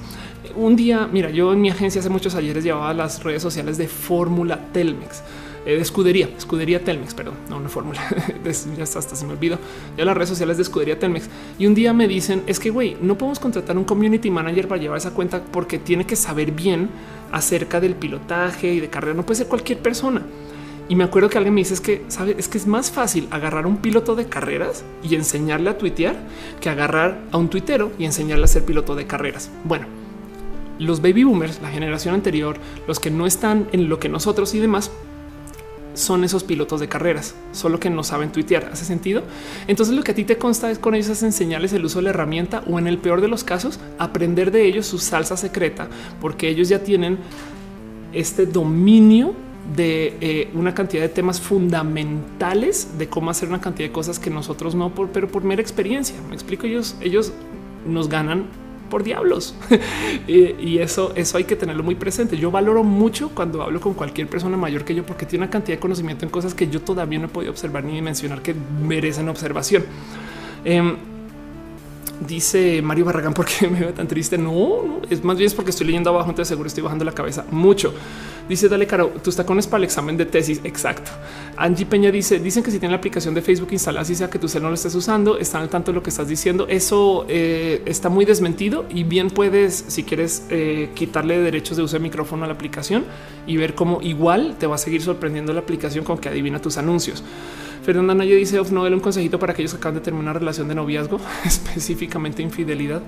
un 0.55 0.77
día, 0.77 1.09
mira, 1.11 1.31
yo 1.31 1.53
en 1.53 1.61
mi 1.61 1.71
agencia 1.71 2.01
hace 2.01 2.09
muchos 2.09 2.35
ayeres 2.35 2.65
llevaba 2.65 2.93
las 2.95 3.23
redes 3.23 3.43
sociales 3.43 3.79
de 3.79 3.89
Fórmula 3.89 4.59
Telmex, 4.73 5.23
eh, 5.67 5.75
de 5.75 5.81
escudería, 5.81 6.29
escudería 6.37 6.85
Telmex, 6.85 7.15
perdón, 7.15 7.35
no 7.51 7.57
una 7.57 7.69
fórmula, 7.69 8.01
ya 8.77 8.83
hasta, 8.83 8.99
hasta 9.01 9.17
se 9.17 9.27
me 9.27 9.33
olvidó, 9.33 9.59
ya 9.97 10.05
las 10.05 10.15
redes 10.17 10.29
sociales 10.29 10.57
de 10.57 10.63
escudería 10.63 10.99
Telmex. 10.99 11.29
Y 11.59 11.67
un 11.67 11.75
día 11.75 11.93
me 11.93 12.07
dicen, 12.07 12.43
es 12.47 12.61
que, 12.61 12.71
güey, 12.71 12.97
no 13.01 13.19
podemos 13.19 13.41
contratar 13.41 13.77
un 13.77 13.85
community 13.85 14.31
manager 14.31 14.69
para 14.69 14.81
llevar 14.81 14.99
esa 14.99 15.13
cuenta 15.13 15.43
porque 15.43 15.79
tiene 15.79 16.07
que 16.07 16.15
saber 16.15 16.53
bien 16.53 16.89
acerca 17.33 17.81
del 17.81 17.95
pilotaje 17.95 18.75
y 18.75 18.81
de 18.81 18.89
carrera, 18.89 19.15
no 19.15 19.27
puede 19.27 19.39
ser 19.39 19.49
cualquier 19.49 19.81
persona. 19.81 20.23
Y 20.89 20.95
me 20.95 21.03
acuerdo 21.03 21.29
que 21.29 21.39
alguien 21.39 21.55
me 21.55 21.63
dice 21.63 21.75
es 21.75 21.81
que 21.81 22.05
sabe, 22.09 22.37
es 22.39 22.47
que 22.47 22.59
es 22.59 22.67
más 22.67 22.93
fácil 22.93 23.27
agarrar 23.33 23.67
un 23.67 23.79
piloto 23.79 24.15
de 24.15 24.27
carreras 24.27 24.85
y 25.03 25.17
enseñarle 25.17 25.71
a 25.71 25.79
tuitear 25.79 26.15
que 26.61 26.71
agarrar 26.71 27.19
a 27.33 27.39
un 27.39 27.49
tuitero 27.49 27.91
y 27.99 28.05
enseñarle 28.05 28.45
a 28.45 28.49
ser 28.49 28.65
piloto 28.65 28.95
de 28.95 29.07
carreras. 29.07 29.51
Bueno, 29.65 29.87
los 30.79 31.01
baby 31.01 31.25
boomers, 31.25 31.61
la 31.63 31.71
generación 31.71 32.15
anterior, 32.15 32.57
los 32.87 33.01
que 33.01 33.11
no 33.11 33.27
están 33.27 33.69
en 33.73 33.89
lo 33.89 33.99
que 33.99 34.09
nosotros 34.09 34.55
y 34.55 34.61
demás, 34.61 34.91
son 35.97 36.25
esos 36.25 36.45
pilotos 36.45 36.79
de 36.81 36.89
carreras, 36.89 37.35
solo 37.53 37.81
que 37.81 37.91
no 37.91 38.05
saben 38.05 38.31
tuitear. 38.31 38.69
¿Hace 38.73 38.85
sentido? 38.85 39.23
Entonces 39.67 39.95
lo 39.95 40.03
que 40.03 40.13
a 40.13 40.15
ti 40.15 40.25
te 40.25 40.37
consta 40.37 40.71
es 40.71 40.79
con 40.79 40.95
ellos 40.95 41.09
es 41.09 41.23
enseñarles 41.23 41.73
el 41.73 41.85
uso 41.85 41.99
de 41.99 42.05
la 42.05 42.11
herramienta 42.11 42.63
o 42.67 42.79
en 42.79 42.87
el 42.87 42.99
peor 42.99 43.21
de 43.21 43.29
los 43.29 43.45
casos, 43.45 43.81
aprender 43.99 44.51
de 44.51 44.67
ellos 44.67 44.87
su 44.87 44.99
salsa 44.99 45.37
secreta, 45.37 45.89
porque 46.21 46.49
ellos 46.49 46.69
ya 46.69 46.81
tienen 46.81 47.19
este 48.13 48.47
dominio 48.47 49.35
de 49.75 50.17
eh, 50.21 50.51
una 50.55 50.75
cantidad 50.75 51.03
de 51.03 51.09
temas 51.09 51.41
fundamentales 51.41 52.99
de 52.99 53.09
cómo 53.09 53.31
hacer 53.31 53.49
una 53.49 53.61
cantidad 53.61 53.89
de 53.89 53.93
cosas 53.93 54.19
que 54.19 54.31
nosotros 54.31 54.75
no, 54.75 54.95
por, 54.95 55.09
pero 55.09 55.29
por 55.29 55.43
mera 55.43 55.63
experiencia. 55.63 56.15
Me 56.29 56.35
explico, 56.35 56.67
ellos, 56.67 56.97
ellos 57.01 57.33
nos 57.87 58.09
ganan 58.09 58.47
por 58.89 59.03
diablos. 59.03 59.55
y 60.27 60.79
eso, 60.79 61.13
eso 61.15 61.37
hay 61.39 61.45
que 61.45 61.57
tenerlo 61.57 61.83
muy 61.83 61.95
presente. 61.95 62.37
Yo 62.37 62.51
valoro 62.51 62.85
mucho 62.85 63.31
cuando 63.31 63.63
hablo 63.63 63.81
con 63.81 63.95
cualquier 63.95 64.29
persona 64.29 64.57
mayor 64.57 64.85
que 64.85 64.95
yo, 64.95 65.05
porque 65.05 65.27
tiene 65.27 65.45
una 65.45 65.51
cantidad 65.51 65.77
de 65.77 65.81
conocimiento 65.81 66.25
en 66.25 66.31
cosas 66.31 66.55
que 66.55 66.69
yo 66.69 66.81
todavía 66.81 67.19
no 67.19 67.27
he 67.27 67.29
podido 67.29 67.53
observar 67.53 67.85
ni 67.85 68.01
mencionar 68.03 68.43
que 68.43 68.55
merecen 68.55 69.29
observación. 69.29 69.85
Em, 70.65 70.97
dice 72.21 72.83
Mario 72.83 73.05
Barragán, 73.05 73.35
¿por 73.35 73.47
qué 73.47 73.69
me 73.71 73.81
veo 73.81 73.95
tan 73.95 74.09
triste? 74.09 74.39
No, 74.39 75.01
es 75.09 75.23
más 75.25 75.39
bien 75.39 75.51
porque 75.55 75.71
estoy 75.71 75.87
leyendo 75.87 76.11
abajo, 76.11 76.31
entonces 76.31 76.49
seguro 76.49 76.67
estoy 76.67 76.83
bajando 76.83 77.05
la 77.05 77.13
cabeza 77.13 77.45
mucho. 77.51 77.95
Dice, 78.49 78.69
dale, 78.69 78.87
Caro, 78.87 79.09
tus 79.25 79.35
tacones 79.35 79.67
para 79.67 79.79
el 79.79 79.85
examen 79.85 80.17
de 80.17 80.25
tesis. 80.25 80.61
Exacto. 80.63 81.11
Angie 81.57 81.85
Peña 81.85 82.13
dice, 82.13 82.39
dicen 82.39 82.63
que 82.63 82.71
si 82.71 82.79
tienen 82.79 82.93
la 82.93 82.99
aplicación 82.99 83.35
de 83.35 83.43
Facebook 83.43 83.71
instalada, 83.73 84.05
si 84.05 84.15
sea 84.15 84.31
que 84.31 84.39
tu 84.39 84.47
celular 84.47 84.67
no 84.67 84.71
lo 84.71 84.75
estés 84.77 84.95
usando, 84.95 85.37
están 85.37 85.63
al 85.63 85.69
tanto 85.69 85.91
de 85.91 85.97
lo 85.97 86.03
que 86.03 86.11
estás 86.11 86.29
diciendo. 86.29 86.67
Eso 86.69 87.27
eh, 87.29 87.83
está 87.87 88.09
muy 88.09 88.25
desmentido 88.25 88.87
y 88.89 89.03
bien 89.03 89.31
puedes, 89.31 89.85
si 89.89 90.05
quieres, 90.05 90.45
eh, 90.51 90.91
quitarle 90.95 91.41
derechos 91.41 91.77
de 91.77 91.83
uso 91.83 91.97
de 91.97 92.01
micrófono 92.01 92.45
a 92.45 92.47
la 92.47 92.55
aplicación 92.55 93.05
y 93.49 93.57
ver 93.57 93.75
cómo 93.75 94.01
igual 94.01 94.55
te 94.59 94.69
va 94.69 94.77
a 94.77 94.79
seguir 94.79 95.03
sorprendiendo 95.03 95.53
la 95.53 95.61
aplicación 95.61 96.05
con 96.05 96.19
que 96.19 96.29
adivina 96.29 96.61
tus 96.61 96.79
anuncios. 96.79 97.25
Fernanda 97.87 98.17
Naya 98.17 98.35
dice 98.35 98.59
of 98.59 98.73
Noel 98.73 98.95
un 98.95 98.99
consejito 98.99 99.39
para 99.39 99.53
aquellos 99.53 99.71
que 99.71 99.77
acaban 99.77 99.95
de 99.95 100.01
terminar 100.01 100.33
una 100.33 100.41
relación 100.41 100.67
de 100.67 100.75
noviazgo, 100.75 101.21
específicamente 101.45 102.43
infidelidad. 102.43 103.01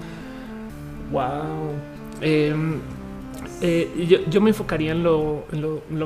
Wow. 1.11 1.75
Em, 2.21 2.79
eh, 3.61 4.23
yo, 4.31 4.41
me 4.41 4.51
enfocaría 4.51 4.93
en 4.93 5.03
lo, 5.03 5.47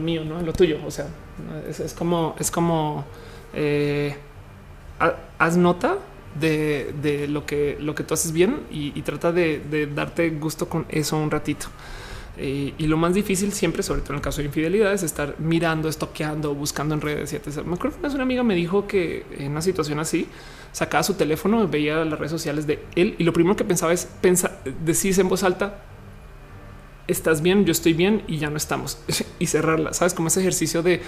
mío, 0.00 0.24
no 0.24 0.40
en 0.40 0.46
lo 0.46 0.54
tuyo. 0.54 0.78
O 0.86 0.90
sea, 0.90 1.06
es, 1.68 1.92
como 1.92 2.34
es 2.38 2.50
como 2.50 3.04
eh, 3.52 4.16
haz 5.38 5.56
nota 5.58 5.98
de, 6.40 7.26
lo 7.28 7.44
que 7.44 7.76
lo 7.78 7.94
que 7.94 8.04
tú 8.04 8.14
haces 8.14 8.32
bien 8.32 8.60
y, 8.70 9.02
trata 9.02 9.32
de, 9.32 9.86
darte 9.94 10.30
gusto 10.30 10.70
con 10.70 10.86
eso 10.88 11.18
un 11.18 11.30
ratito. 11.30 11.66
Eh, 12.38 12.72
y 12.78 12.86
lo 12.86 12.96
más 12.96 13.12
difícil 13.14 13.52
siempre, 13.52 13.82
sobre 13.82 14.00
todo 14.00 14.12
en 14.14 14.16
el 14.16 14.22
caso 14.22 14.38
de 14.40 14.46
infidelidad, 14.46 14.92
es 14.92 15.02
estar 15.02 15.38
mirando, 15.38 15.88
estoqueando, 15.88 16.54
buscando 16.54 16.94
en 16.94 17.00
redes. 17.00 17.32
etc. 17.32 17.64
Me 17.64 17.74
acuerdo 17.74 18.00
que 18.00 18.06
una 18.06 18.22
amiga 18.22 18.42
me 18.42 18.54
dijo 18.54 18.86
que 18.86 19.26
en 19.38 19.52
una 19.52 19.62
situación 19.62 19.98
así 19.98 20.26
sacaba 20.72 21.02
su 21.02 21.14
teléfono, 21.14 21.68
veía 21.68 22.04
las 22.04 22.18
redes 22.18 22.32
sociales 22.32 22.66
de 22.66 22.82
él 22.96 23.14
y 23.18 23.24
lo 23.24 23.32
primero 23.32 23.56
que 23.56 23.64
pensaba 23.64 23.92
es 23.92 24.06
pensar, 24.06 24.62
decirse 24.84 25.20
en 25.20 25.28
voz 25.28 25.42
alta, 25.42 25.82
estás 27.06 27.42
bien, 27.42 27.66
yo 27.66 27.72
estoy 27.72 27.92
bien 27.92 28.22
y 28.26 28.38
ya 28.38 28.48
no 28.48 28.56
estamos 28.56 28.98
y 29.38 29.46
cerrarla. 29.46 29.92
Sabes 29.92 30.14
como 30.14 30.28
ese 30.28 30.40
ejercicio 30.40 30.82
de 30.82 31.02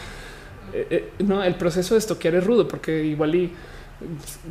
eh, 0.74 0.86
eh, 0.90 1.12
no, 1.24 1.42
el 1.42 1.54
proceso 1.54 1.94
de 1.94 2.00
estoquear 2.00 2.34
es 2.34 2.44
rudo 2.44 2.66
porque 2.66 3.04
igual 3.04 3.34
y 3.36 3.52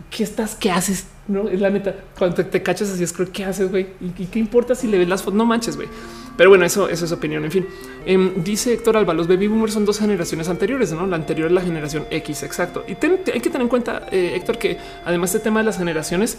qué 0.10 0.24
estás, 0.24 0.56
qué 0.56 0.72
haces, 0.72 1.06
no 1.28 1.50
es 1.50 1.60
la 1.60 1.70
neta. 1.70 1.96
Cuando 2.18 2.46
te, 2.46 2.64
cachas 2.64 2.90
así 2.90 3.04
es 3.04 3.12
creo 3.12 3.32
qué 3.32 3.44
haces, 3.44 3.70
güey, 3.70 3.88
y, 4.00 4.26
qué 4.26 4.40
importa 4.40 4.74
si 4.74 4.88
le 4.88 4.98
ves 4.98 5.08
las 5.08 5.22
fotos, 5.22 5.38
no 5.38 5.46
manches, 5.46 5.76
güey. 5.76 5.90
Pero 6.36 6.50
bueno, 6.50 6.66
eso, 6.66 6.90
eso 6.90 7.06
es 7.06 7.12
opinión. 7.12 7.46
En 7.46 7.52
fin, 7.52 7.68
em, 8.06 8.44
dice 8.44 8.74
Héctor 8.74 8.98
Alba, 8.98 9.14
los 9.14 9.28
baby 9.28 9.48
boomers 9.48 9.74
son 9.74 9.86
dos 9.86 10.00
generaciones 10.00 10.50
anteriores, 10.50 10.92
no? 10.92 11.06
La 11.06 11.16
anterior 11.16 11.48
es 11.48 11.54
la 11.54 11.62
generación 11.62 12.06
X, 12.10 12.44
exacto. 12.44 12.84
Y 12.88 12.92
hay 12.94 13.40
que 13.40 13.50
tener 13.50 13.62
en 13.62 13.70
cuenta, 13.70 14.08
eh, 14.12 14.34
Héctor, 14.36 14.58
que 14.58 14.78
además 15.06 15.34
este 15.34 15.44
tema 15.44 15.60
de 15.60 15.66
las 15.66 15.78
generaciones 15.78 16.38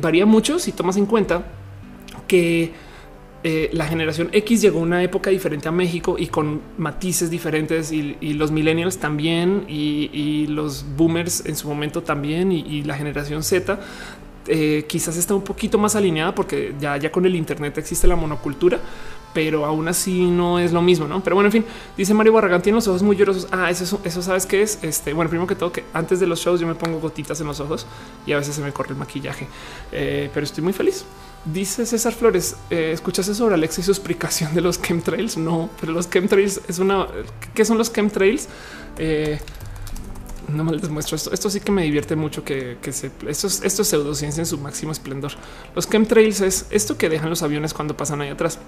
varía 0.00 0.24
mucho 0.24 0.58
si 0.58 0.72
tomas 0.72 0.96
en 0.96 1.04
cuenta 1.04 1.44
que 2.26 2.72
eh, 3.48 3.70
la 3.72 3.86
generación 3.86 4.28
X 4.32 4.60
llegó 4.60 4.80
a 4.80 4.82
una 4.82 5.04
época 5.04 5.30
diferente 5.30 5.68
a 5.68 5.70
México 5.70 6.16
y 6.18 6.26
con 6.26 6.62
matices 6.78 7.30
diferentes 7.30 7.92
y, 7.92 8.16
los 8.34 8.50
millennials 8.50 8.98
también 8.98 9.66
y, 9.68 10.48
los 10.48 10.84
boomers 10.96 11.46
en 11.46 11.54
su 11.54 11.68
momento 11.68 12.02
también 12.02 12.50
y, 12.50 12.82
la 12.82 12.96
generación 12.96 13.44
Z 13.44 13.78
eh, 14.48 14.84
quizás 14.88 15.16
está 15.16 15.34
un 15.34 15.42
poquito 15.42 15.78
más 15.78 15.96
alineada 15.96 16.34
porque 16.34 16.74
ya, 16.80 16.96
ya 16.96 17.10
con 17.10 17.26
el 17.26 17.34
Internet 17.34 17.78
existe 17.78 18.06
la 18.06 18.16
monocultura, 18.16 18.78
pero 19.34 19.66
aún 19.66 19.86
así 19.86 20.24
no 20.24 20.58
es 20.58 20.72
lo 20.72 20.80
mismo, 20.80 21.06
¿no? 21.06 21.22
Pero 21.22 21.36
bueno, 21.36 21.48
en 21.48 21.52
fin, 21.52 21.64
dice 21.96 22.14
Mario 22.14 22.32
Barragán, 22.32 22.62
tiene 22.62 22.76
los 22.76 22.88
ojos 22.88 23.02
muy 23.02 23.16
llorosos. 23.16 23.48
Ah, 23.52 23.70
eso, 23.70 24.00
eso 24.02 24.22
sabes 24.22 24.46
qué 24.46 24.62
es. 24.62 24.82
Este, 24.82 25.12
bueno, 25.12 25.28
primero 25.28 25.46
que 25.46 25.54
todo, 25.54 25.72
que 25.72 25.84
antes 25.92 26.20
de 26.20 26.26
los 26.26 26.40
shows 26.40 26.58
yo 26.58 26.66
me 26.66 26.74
pongo 26.74 27.00
gotitas 27.00 27.40
en 27.42 27.46
los 27.46 27.60
ojos 27.60 27.86
y 28.26 28.32
a 28.32 28.38
veces 28.38 28.54
se 28.54 28.62
me 28.62 28.72
corre 28.72 28.90
el 28.90 28.96
maquillaje, 28.96 29.46
eh, 29.92 30.30
pero 30.32 30.44
estoy 30.44 30.64
muy 30.64 30.72
feliz. 30.72 31.04
Dice 31.44 31.86
César 31.86 32.12
Flores, 32.12 32.56
eh, 32.70 32.92
¿escuchaste 32.92 33.34
sobre 33.34 33.54
Alexa 33.54 33.80
y 33.80 33.84
su 33.84 33.92
explicación 33.92 34.54
de 34.54 34.62
los 34.62 34.80
chemtrails? 34.80 35.36
No, 35.36 35.70
pero 35.80 35.92
los 35.92 36.10
chemtrails 36.10 36.62
es 36.66 36.78
una... 36.78 37.06
¿Qué 37.54 37.64
son 37.64 37.78
los 37.78 37.92
chemtrails? 37.92 38.48
Eh, 38.98 39.38
no 40.48 40.64
me 40.64 40.72
les 40.72 40.88
muestro 40.88 41.16
esto. 41.16 41.32
Esto 41.32 41.50
sí 41.50 41.60
que 41.60 41.72
me 41.72 41.82
divierte 41.82 42.16
mucho 42.16 42.44
que, 42.44 42.78
se... 42.90 43.10
Esto 43.28 43.46
es, 43.46 43.88
pseudociencia 43.88 44.40
en 44.40 44.46
su 44.46 44.58
máximo 44.58 44.92
esplendor. 44.92 45.32
Los 45.74 45.88
chemtrails 45.88 46.40
es 46.40 46.66
esto 46.70 46.96
que 46.96 47.08
dejan 47.08 47.30
los 47.30 47.42
aviones 47.42 47.74
cuando 47.74 47.96
pasan 47.96 48.20
ahí 48.20 48.28
atrás. 48.28 48.58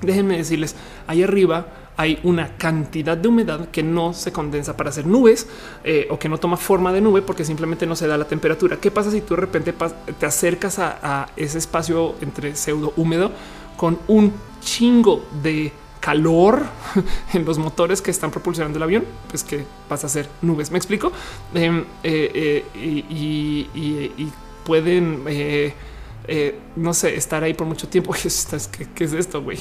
Déjenme 0.00 0.36
decirles, 0.36 0.74
ahí 1.06 1.22
arriba 1.22 1.66
hay 1.96 2.18
una 2.24 2.56
cantidad 2.56 3.16
de 3.16 3.28
humedad 3.28 3.68
que 3.68 3.82
no 3.84 4.12
se 4.14 4.32
condensa 4.32 4.76
para 4.76 4.90
hacer 4.90 5.06
nubes 5.06 5.46
eh, 5.84 6.08
o 6.10 6.18
que 6.18 6.28
no 6.28 6.38
toma 6.38 6.56
forma 6.56 6.92
de 6.92 7.00
nube 7.00 7.22
porque 7.22 7.44
simplemente 7.44 7.86
no 7.86 7.94
se 7.94 8.08
da 8.08 8.18
la 8.18 8.26
temperatura. 8.26 8.78
¿Qué 8.78 8.90
pasa 8.90 9.12
si 9.12 9.20
tú 9.20 9.34
de 9.34 9.42
repente 9.42 9.72
te 10.18 10.26
acercas 10.26 10.78
a, 10.80 11.28
ese 11.36 11.58
espacio 11.58 12.16
entre 12.20 12.56
pseudo 12.56 12.92
húmedo 12.96 13.30
con 13.76 13.98
un 14.08 14.32
chingo 14.60 15.24
de 15.42 15.72
calor 16.02 16.64
en 17.32 17.44
los 17.44 17.58
motores 17.58 18.02
que 18.02 18.10
están 18.10 18.30
propulsionando 18.30 18.76
el 18.76 18.82
avión, 18.82 19.04
pues 19.28 19.44
que 19.44 19.64
pasa 19.88 20.08
a 20.08 20.10
ser 20.10 20.28
nubes. 20.42 20.70
Me 20.70 20.76
explico 20.76 21.12
em, 21.54 21.84
eh, 22.02 22.64
eh, 22.74 23.06
y, 23.08 24.30
pueden 24.66 25.24
eh, 25.26 26.60
no 26.76 26.94
sé, 26.94 27.16
estar 27.16 27.42
ahí 27.42 27.54
por 27.54 27.66
mucho 27.66 27.88
tiempo. 27.88 28.12
¿Qué 28.72 28.86
qué, 28.94 29.04
es 29.04 29.12
esto, 29.12 29.42
güey? 29.42 29.58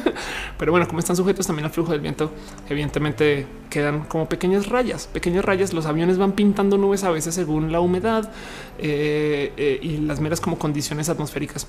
Pero 0.58 0.72
bueno, 0.72 0.86
como 0.88 1.00
están 1.00 1.16
sujetos 1.16 1.46
también 1.46 1.66
al 1.66 1.70
flujo 1.70 1.92
del 1.92 2.00
viento, 2.00 2.30
evidentemente 2.68 3.46
quedan 3.68 4.04
como 4.04 4.26
pequeñas 4.26 4.68
rayas, 4.68 5.06
pequeñas 5.06 5.44
rayas. 5.44 5.74
Los 5.74 5.84
aviones 5.84 6.16
van 6.16 6.32
pintando 6.32 6.78
nubes 6.78 7.04
a 7.04 7.10
veces 7.10 7.34
según 7.34 7.72
la 7.72 7.80
humedad 7.80 8.32
y 8.80 9.96
las 9.98 10.20
meras 10.20 10.40
como 10.40 10.58
condiciones 10.58 11.08
atmosféricas 11.10 11.66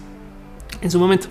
en 0.82 0.92
su 0.92 1.00
momento. 1.00 1.27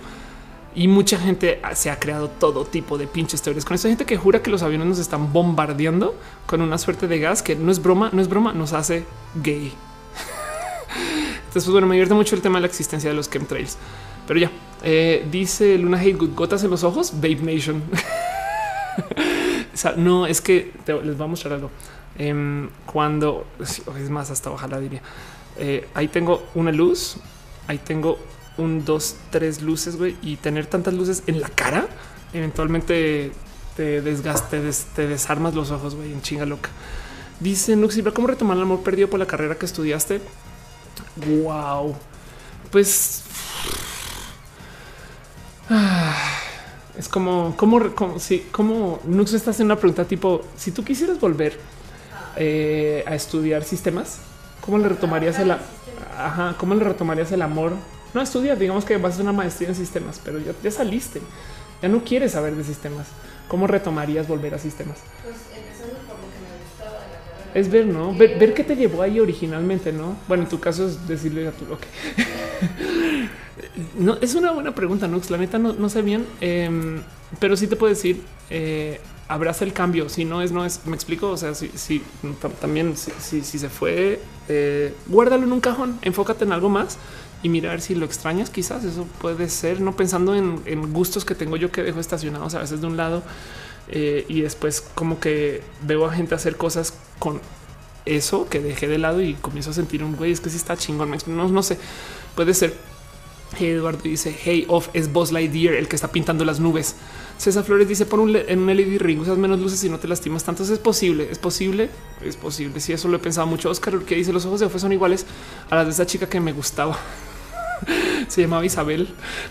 Y 0.75 0.89
mucha 0.89 1.17
gente 1.17 1.61
se 1.73 1.89
ha 1.89 1.99
creado 1.99 2.27
todo 2.29 2.65
tipo 2.65 2.97
de 2.97 3.07
pinches 3.07 3.41
teorías 3.41 3.63
con 3.63 3.75
esta 3.75 3.87
gente 3.87 4.05
que 4.05 4.17
jura 4.17 4.41
que 4.41 4.51
los 4.51 4.61
aviones 4.61 4.87
nos 4.87 4.99
están 4.99 5.31
bombardeando 5.31 6.15
con 6.45 6.61
una 6.61 6.77
suerte 6.77 7.07
de 7.07 7.17
gas 7.19 7.41
que 7.41 7.55
no 7.55 7.71
es 7.71 7.81
broma, 7.81 8.09
no 8.11 8.21
es 8.21 8.27
broma, 8.27 8.51
nos 8.51 8.73
hace 8.73 9.05
gay. 9.35 9.71
Entonces, 11.47 11.71
bueno, 11.71 11.87
me 11.87 11.95
divierte 11.95 12.13
mucho 12.13 12.35
el 12.35 12.41
tema 12.41 12.57
de 12.57 12.63
la 12.63 12.67
existencia 12.67 13.09
de 13.09 13.15
los 13.15 13.29
chemtrails. 13.29 13.77
Pero 14.27 14.37
ya, 14.37 14.51
eh, 14.83 15.25
dice 15.31 15.77
Luna 15.77 15.97
Hate 15.97 16.17
gotas 16.35 16.63
en 16.65 16.71
los 16.71 16.83
ojos, 16.83 17.13
Babe 17.15 17.39
Nation. 17.41 17.81
no, 19.95 20.27
es 20.27 20.41
que 20.41 20.73
les 20.85 21.17
voy 21.17 21.25
a 21.25 21.29
mostrar 21.29 21.53
algo. 21.53 21.71
Em, 22.17 22.69
cuando, 22.85 23.45
es 23.59 24.09
más, 24.09 24.29
hasta 24.29 24.51
ojalá 24.51 24.79
diría, 24.79 25.01
eh, 25.57 25.87
ahí 25.93 26.09
tengo 26.09 26.43
una 26.55 26.71
luz, 26.71 27.17
ahí 27.67 27.77
tengo 27.77 28.17
un, 28.57 28.85
dos, 28.85 29.15
tres 29.31 29.61
luces, 29.61 29.97
güey, 29.97 30.15
y 30.21 30.37
tener 30.37 30.65
tantas 30.65 30.93
luces 30.93 31.23
en 31.27 31.41
la 31.41 31.49
cara, 31.49 31.87
eventualmente 32.33 33.31
te 33.75 34.01
desgaste, 34.01 34.61
te 34.95 35.07
desarmas 35.07 35.53
los 35.53 35.71
ojos, 35.71 35.95
güey, 35.95 36.11
en 36.11 36.21
chinga 36.21 36.45
loca. 36.45 36.69
Dice 37.39 37.75
Nuxibra, 37.75 38.13
¿cómo 38.13 38.27
retomar 38.27 38.55
el 38.55 38.63
amor 38.63 38.81
perdido 38.81 39.09
por 39.09 39.19
la 39.19 39.25
carrera 39.25 39.55
que 39.55 39.65
estudiaste? 39.65 40.21
Wow. 41.15 41.95
Pues 42.71 43.23
es 46.97 47.09
como, 47.09 47.55
como, 47.57 47.93
como 47.93 48.19
si, 48.19 48.39
como 48.51 48.99
Nux 49.05 49.33
está 49.33 49.51
haciendo 49.51 49.73
una 49.73 49.79
pregunta 49.79 50.05
tipo: 50.05 50.41
si 50.55 50.71
tú 50.71 50.83
quisieras 50.83 51.19
volver 51.19 51.59
eh, 52.37 53.03
a 53.07 53.15
estudiar 53.15 53.63
sistemas, 53.63 54.19
¿cómo 54.61 54.77
le 54.77 54.87
retomarías 54.87 55.39
el, 55.39 55.51
ajá, 55.51 56.55
cómo 56.57 56.75
le 56.75 56.83
retomarías 56.83 57.31
el 57.31 57.41
amor? 57.41 57.73
No 58.15 58.21
estudiar, 58.21 58.57
digamos 58.57 58.85
que 58.85 58.95
vas 58.95 59.11
a 59.11 59.13
hacer 59.15 59.23
una 59.23 59.33
maestría 59.33 59.69
en 59.69 59.75
sistemas, 59.75 60.21
pero 60.23 60.39
ya, 60.39 60.53
ya 60.63 60.71
saliste, 60.71 61.21
ya 61.81 61.89
no 61.89 62.03
quieres 62.03 62.31
saber 62.31 62.55
de 62.55 62.63
sistemas. 62.63 63.07
¿Cómo 63.49 63.67
retomarías 63.67 64.27
volver 64.27 64.55
a 64.55 64.57
sistemas? 64.57 64.97
Pues 65.21 65.35
es 67.53 67.69
ver, 67.71 67.85
¿no? 67.85 68.13
Ver, 68.13 68.53
qué 68.53 68.63
te 68.63 68.75
llevó 68.75 69.01
ahí 69.01 69.19
originalmente, 69.19 69.93
¿no? 69.93 70.17
Bueno, 70.27 70.43
en 70.43 70.49
tu 70.49 70.59
caso 70.59 70.87
es 70.87 71.07
decirle 71.07 71.47
a 71.47 71.51
tu 71.51 71.63
ok. 71.73 71.81
no, 73.99 74.17
es 74.21 74.35
una 74.35 74.51
buena 74.51 74.75
pregunta, 74.75 75.07
¿no? 75.07 75.21
La 75.29 75.37
neta 75.37 75.57
no, 75.57 75.89
sé 75.89 76.01
bien, 76.01 76.25
em, 76.41 77.01
pero 77.39 77.55
sí 77.55 77.67
te 77.67 77.77
puedo 77.77 77.93
decir, 77.93 78.21
eh, 78.49 78.99
abraza 79.27 79.63
el 79.63 79.71
cambio. 79.71 80.09
Si 80.09 80.25
no 80.25 80.41
es, 80.41 80.51
no 80.51 80.65
es, 80.65 80.85
me 80.85 80.95
explico. 80.95 81.29
O 81.29 81.37
sea, 81.37 81.53
si, 81.55 82.03
también, 82.59 82.95
si, 82.97 83.41
se 83.41 83.69
fue, 83.69 84.19
eh, 84.49 84.93
guárdalo 85.07 85.43
en 85.45 85.53
un 85.53 85.61
cajón, 85.61 85.97
enfócate 86.01 86.43
en 86.43 86.51
algo 86.51 86.69
más 86.69 86.97
y 87.45 87.49
mira 87.49 87.69
a 87.69 87.73
ver 87.73 87.81
si 87.81 87.93
lo 87.93 88.07
extrañas. 88.07 88.49
Quizás 88.49 88.83
eso 88.83 89.05
puede 89.21 89.49
ser, 89.49 89.79
no 89.79 89.95
pensando 89.95 90.33
en, 90.33 90.91
gustos 90.91 91.25
que 91.25 91.35
tengo 91.35 91.57
yo 91.57 91.71
que 91.71 91.83
dejo 91.83 91.99
estacionados 91.99 92.55
a 92.55 92.59
veces 92.59 92.81
de 92.81 92.87
un 92.87 92.97
lado 92.97 93.21
eh, 93.87 94.25
y 94.27 94.41
después 94.41 94.81
como 94.95 95.19
que 95.19 95.61
veo 95.83 96.07
a 96.07 96.11
gente 96.11 96.33
hacer 96.33 96.57
cosas 96.57 96.95
con 97.19 97.39
eso 98.07 98.49
que 98.49 98.61
dejé 98.61 98.87
de 98.87 98.97
lado 98.97 99.21
y 99.21 99.35
comienzo 99.35 99.69
a 99.69 99.73
sentir 99.73 100.03
un 100.03 100.15
güey, 100.15 100.31
es 100.31 100.41
que 100.41 100.49
si 100.49 100.57
está 100.57 100.75
chingón, 100.75 101.15
no, 101.27 101.47
no 101.47 101.61
sé, 101.61 101.77
puede 102.33 102.55
ser. 102.55 102.73
Eduardo 103.59 104.01
dice 104.03 104.35
Hey 104.43 104.65
off 104.67 104.89
es 104.93 105.13
Buzz 105.13 105.31
Lightyear 105.31 105.75
el 105.75 105.87
que 105.87 105.95
está 105.95 106.07
pintando 106.07 106.45
las 106.45 106.59
nubes. 106.59 106.95
César 107.37 107.63
Flores 107.63 107.87
dice 107.87 108.07
pon 108.07 108.21
un, 108.21 108.35
en 108.35 108.59
un 108.59 108.75
LED 108.75 108.99
ring, 108.99 109.21
usas 109.21 109.37
menos 109.37 109.59
luces 109.59 109.83
y 109.83 109.89
no 109.89 109.99
te 109.99 110.07
lastimas 110.07 110.43
tanto. 110.43 110.63
Es 110.63 110.79
posible, 110.79 111.27
es 111.31 111.37
posible, 111.37 111.91
es 112.23 112.37
posible. 112.37 112.79
Si 112.79 112.87
sí, 112.87 112.93
eso 112.93 113.07
lo 113.07 113.17
he 113.17 113.19
pensado 113.19 113.45
mucho. 113.45 113.69
Oscar 113.69 113.99
que 113.99 114.15
dice 114.15 114.33
los 114.33 114.47
ojos 114.47 114.61
de 114.61 114.65
Ofe 114.65 114.79
son 114.79 114.91
iguales 114.93 115.27
a 115.69 115.75
las 115.75 115.85
de 115.85 115.91
esa 115.91 116.07
chica 116.07 116.27
que 116.27 116.39
me 116.39 116.51
gustaba. 116.51 116.97
Se 118.27 118.41
llamaba 118.41 118.65
Isabel. 118.65 119.07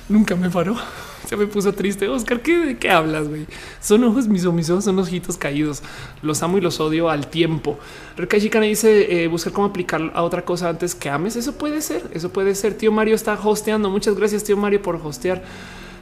Nunca 0.08 0.36
me 0.36 0.50
paró. 0.50 0.76
Se 1.28 1.36
me 1.36 1.46
puso 1.46 1.72
triste. 1.72 2.08
Oscar, 2.08 2.40
¿qué, 2.40 2.58
¿de 2.58 2.78
qué 2.78 2.90
hablas? 2.90 3.28
güey? 3.28 3.46
Son 3.80 4.04
ojos, 4.04 4.28
mis, 4.28 4.44
mis 4.44 4.66
son 4.66 4.98
ojitos 4.98 5.36
caídos. 5.36 5.82
Los 6.22 6.42
amo 6.42 6.58
y 6.58 6.60
los 6.60 6.80
odio 6.80 7.08
al 7.08 7.28
tiempo. 7.28 7.78
Rekai 8.16 8.40
Chicana 8.40 8.66
dice 8.66 9.24
eh, 9.24 9.28
buscar 9.28 9.52
cómo 9.52 9.66
aplicar 9.68 10.12
a 10.14 10.22
otra 10.22 10.44
cosa 10.44 10.68
antes 10.68 10.94
que 10.94 11.08
ames. 11.08 11.36
Eso 11.36 11.54
puede 11.54 11.80
ser. 11.80 12.02
Eso 12.12 12.30
puede 12.30 12.54
ser. 12.54 12.74
Tío 12.74 12.92
Mario 12.92 13.14
está 13.14 13.38
hosteando. 13.42 13.88
Muchas 13.90 14.14
gracias, 14.16 14.44
tío 14.44 14.56
Mario, 14.56 14.82
por 14.82 14.96
hostear. 14.96 15.42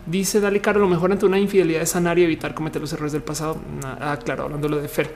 Dice 0.06 0.40
Dale 0.40 0.60
Caro, 0.60 0.80
lo 0.80 0.88
mejor 0.88 1.12
ante 1.12 1.26
una 1.26 1.38
infidelidad 1.38 1.82
es 1.82 1.90
sanar 1.90 2.18
y 2.18 2.24
evitar 2.24 2.54
cometer 2.54 2.80
los 2.80 2.92
errores 2.92 3.12
del 3.12 3.22
pasado. 3.22 3.56
Ah, 3.84 4.18
claro, 4.22 4.44
hablando 4.44 4.68
de 4.68 4.88
Fer. 4.88 5.14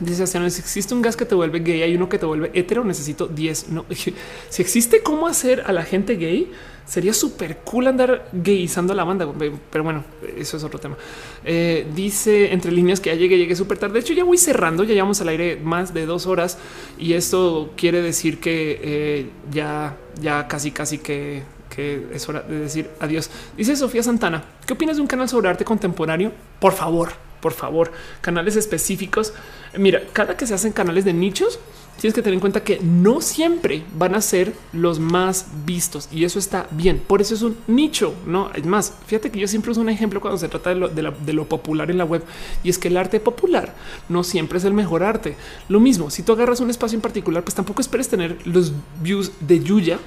Dice 0.00 0.26
si 0.26 0.60
existe 0.60 0.94
un 0.94 1.00
gas 1.00 1.16
que 1.16 1.24
te 1.24 1.34
vuelve 1.34 1.60
gay, 1.60 1.82
hay 1.82 1.94
uno 1.94 2.08
que 2.08 2.18
te 2.18 2.26
vuelve 2.26 2.50
hetero, 2.52 2.84
necesito 2.84 3.26
10. 3.26 3.70
No, 3.70 3.86
si 4.48 4.62
existe 4.62 5.02
cómo 5.02 5.26
hacer 5.26 5.62
a 5.66 5.72
la 5.72 5.84
gente 5.84 6.16
gay, 6.16 6.52
sería 6.84 7.14
súper 7.14 7.58
cool 7.58 7.86
andar 7.86 8.28
gayizando 8.32 8.92
a 8.92 8.96
la 8.96 9.04
banda. 9.04 9.26
Pero 9.70 9.84
bueno, 9.84 10.04
eso 10.36 10.56
es 10.56 10.64
otro 10.64 10.78
tema. 10.78 10.96
Eh, 11.44 11.86
dice 11.94 12.52
entre 12.52 12.72
líneas 12.72 13.00
que 13.00 13.10
ya 13.10 13.16
llegué, 13.16 13.38
llegué 13.38 13.56
súper 13.56 13.78
tarde. 13.78 13.94
De 13.94 14.00
hecho, 14.00 14.12
ya 14.12 14.24
voy 14.24 14.38
cerrando, 14.38 14.84
ya 14.84 14.94
llevamos 14.94 15.20
al 15.20 15.28
aire 15.28 15.56
más 15.56 15.94
de 15.94 16.04
dos 16.04 16.26
horas 16.26 16.58
y 16.98 17.14
esto 17.14 17.72
quiere 17.76 18.02
decir 18.02 18.38
que 18.38 18.80
eh, 18.82 19.30
ya, 19.50 19.96
ya 20.20 20.46
casi, 20.46 20.70
casi 20.70 20.98
que 20.98 21.42
que 21.76 22.06
es 22.14 22.26
hora 22.28 22.40
de 22.40 22.60
decir 22.60 22.88
adiós. 23.00 23.30
Dice 23.56 23.76
Sofía 23.76 24.02
Santana, 24.02 24.42
¿qué 24.66 24.72
opinas 24.72 24.96
de 24.96 25.02
un 25.02 25.08
canal 25.08 25.28
sobre 25.28 25.50
arte 25.50 25.64
contemporáneo? 25.64 26.32
Por 26.58 26.72
favor, 26.72 27.10
por 27.46 27.52
favor, 27.52 27.92
canales 28.22 28.56
específicos. 28.56 29.32
Mira, 29.78 30.02
cada 30.12 30.36
que 30.36 30.48
se 30.48 30.54
hacen 30.54 30.72
canales 30.72 31.04
de 31.04 31.12
nichos, 31.12 31.60
tienes 32.00 32.12
que 32.12 32.20
tener 32.20 32.34
en 32.34 32.40
cuenta 32.40 32.64
que 32.64 32.80
no 32.80 33.20
siempre 33.20 33.84
van 33.96 34.16
a 34.16 34.20
ser 34.20 34.52
los 34.72 34.98
más 34.98 35.46
vistos 35.64 36.08
y 36.10 36.24
eso 36.24 36.40
está 36.40 36.66
bien. 36.72 37.00
Por 37.06 37.20
eso 37.20 37.36
es 37.36 37.42
un 37.42 37.56
nicho. 37.68 38.16
No 38.26 38.50
es 38.52 38.66
más. 38.66 38.94
Fíjate 39.06 39.30
que 39.30 39.38
yo 39.38 39.46
siempre 39.46 39.70
uso 39.70 39.80
un 39.80 39.90
ejemplo 39.90 40.20
cuando 40.20 40.38
se 40.38 40.48
trata 40.48 40.70
de 40.70 40.74
lo, 40.74 40.88
de 40.88 41.32
lo, 41.32 41.48
popular 41.48 41.88
en 41.88 41.98
la 41.98 42.04
web 42.04 42.24
y 42.64 42.68
es 42.68 42.78
que 42.78 42.88
el 42.88 42.96
arte 42.96 43.20
popular 43.20 43.76
no 44.08 44.24
siempre 44.24 44.58
es 44.58 44.64
el 44.64 44.74
mejor 44.74 45.04
arte. 45.04 45.36
Lo 45.68 45.78
mismo, 45.78 46.10
si 46.10 46.24
tú 46.24 46.32
agarras 46.32 46.58
un 46.58 46.70
espacio 46.70 46.96
en 46.96 47.02
particular, 47.02 47.44
pues 47.44 47.54
tampoco 47.54 47.80
esperes 47.80 48.08
tener 48.08 48.44
los 48.44 48.72
views 49.00 49.30
de 49.38 49.62
Yuya 49.62 50.00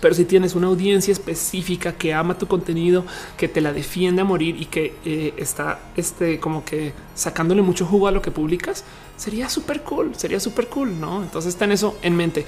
pero 0.00 0.14
si 0.14 0.24
tienes 0.24 0.54
una 0.54 0.66
audiencia 0.68 1.12
específica 1.12 1.92
que 1.92 2.14
ama 2.14 2.38
tu 2.38 2.46
contenido, 2.46 3.04
que 3.36 3.48
te 3.48 3.60
la 3.60 3.72
defiende 3.72 4.22
a 4.22 4.24
morir 4.24 4.60
y 4.60 4.66
que 4.66 4.94
eh, 5.04 5.34
está 5.36 5.80
este, 5.96 6.38
como 6.40 6.64
que 6.64 6.92
sacándole 7.14 7.62
mucho 7.62 7.86
jugo 7.86 8.08
a 8.08 8.12
lo 8.12 8.22
que 8.22 8.30
publicas, 8.30 8.84
sería 9.16 9.48
súper 9.48 9.82
cool, 9.82 10.14
sería 10.16 10.40
súper 10.40 10.68
cool, 10.68 11.00
¿no? 11.00 11.22
Entonces 11.22 11.56
ten 11.56 11.72
eso 11.72 11.98
en 12.02 12.16
mente. 12.16 12.44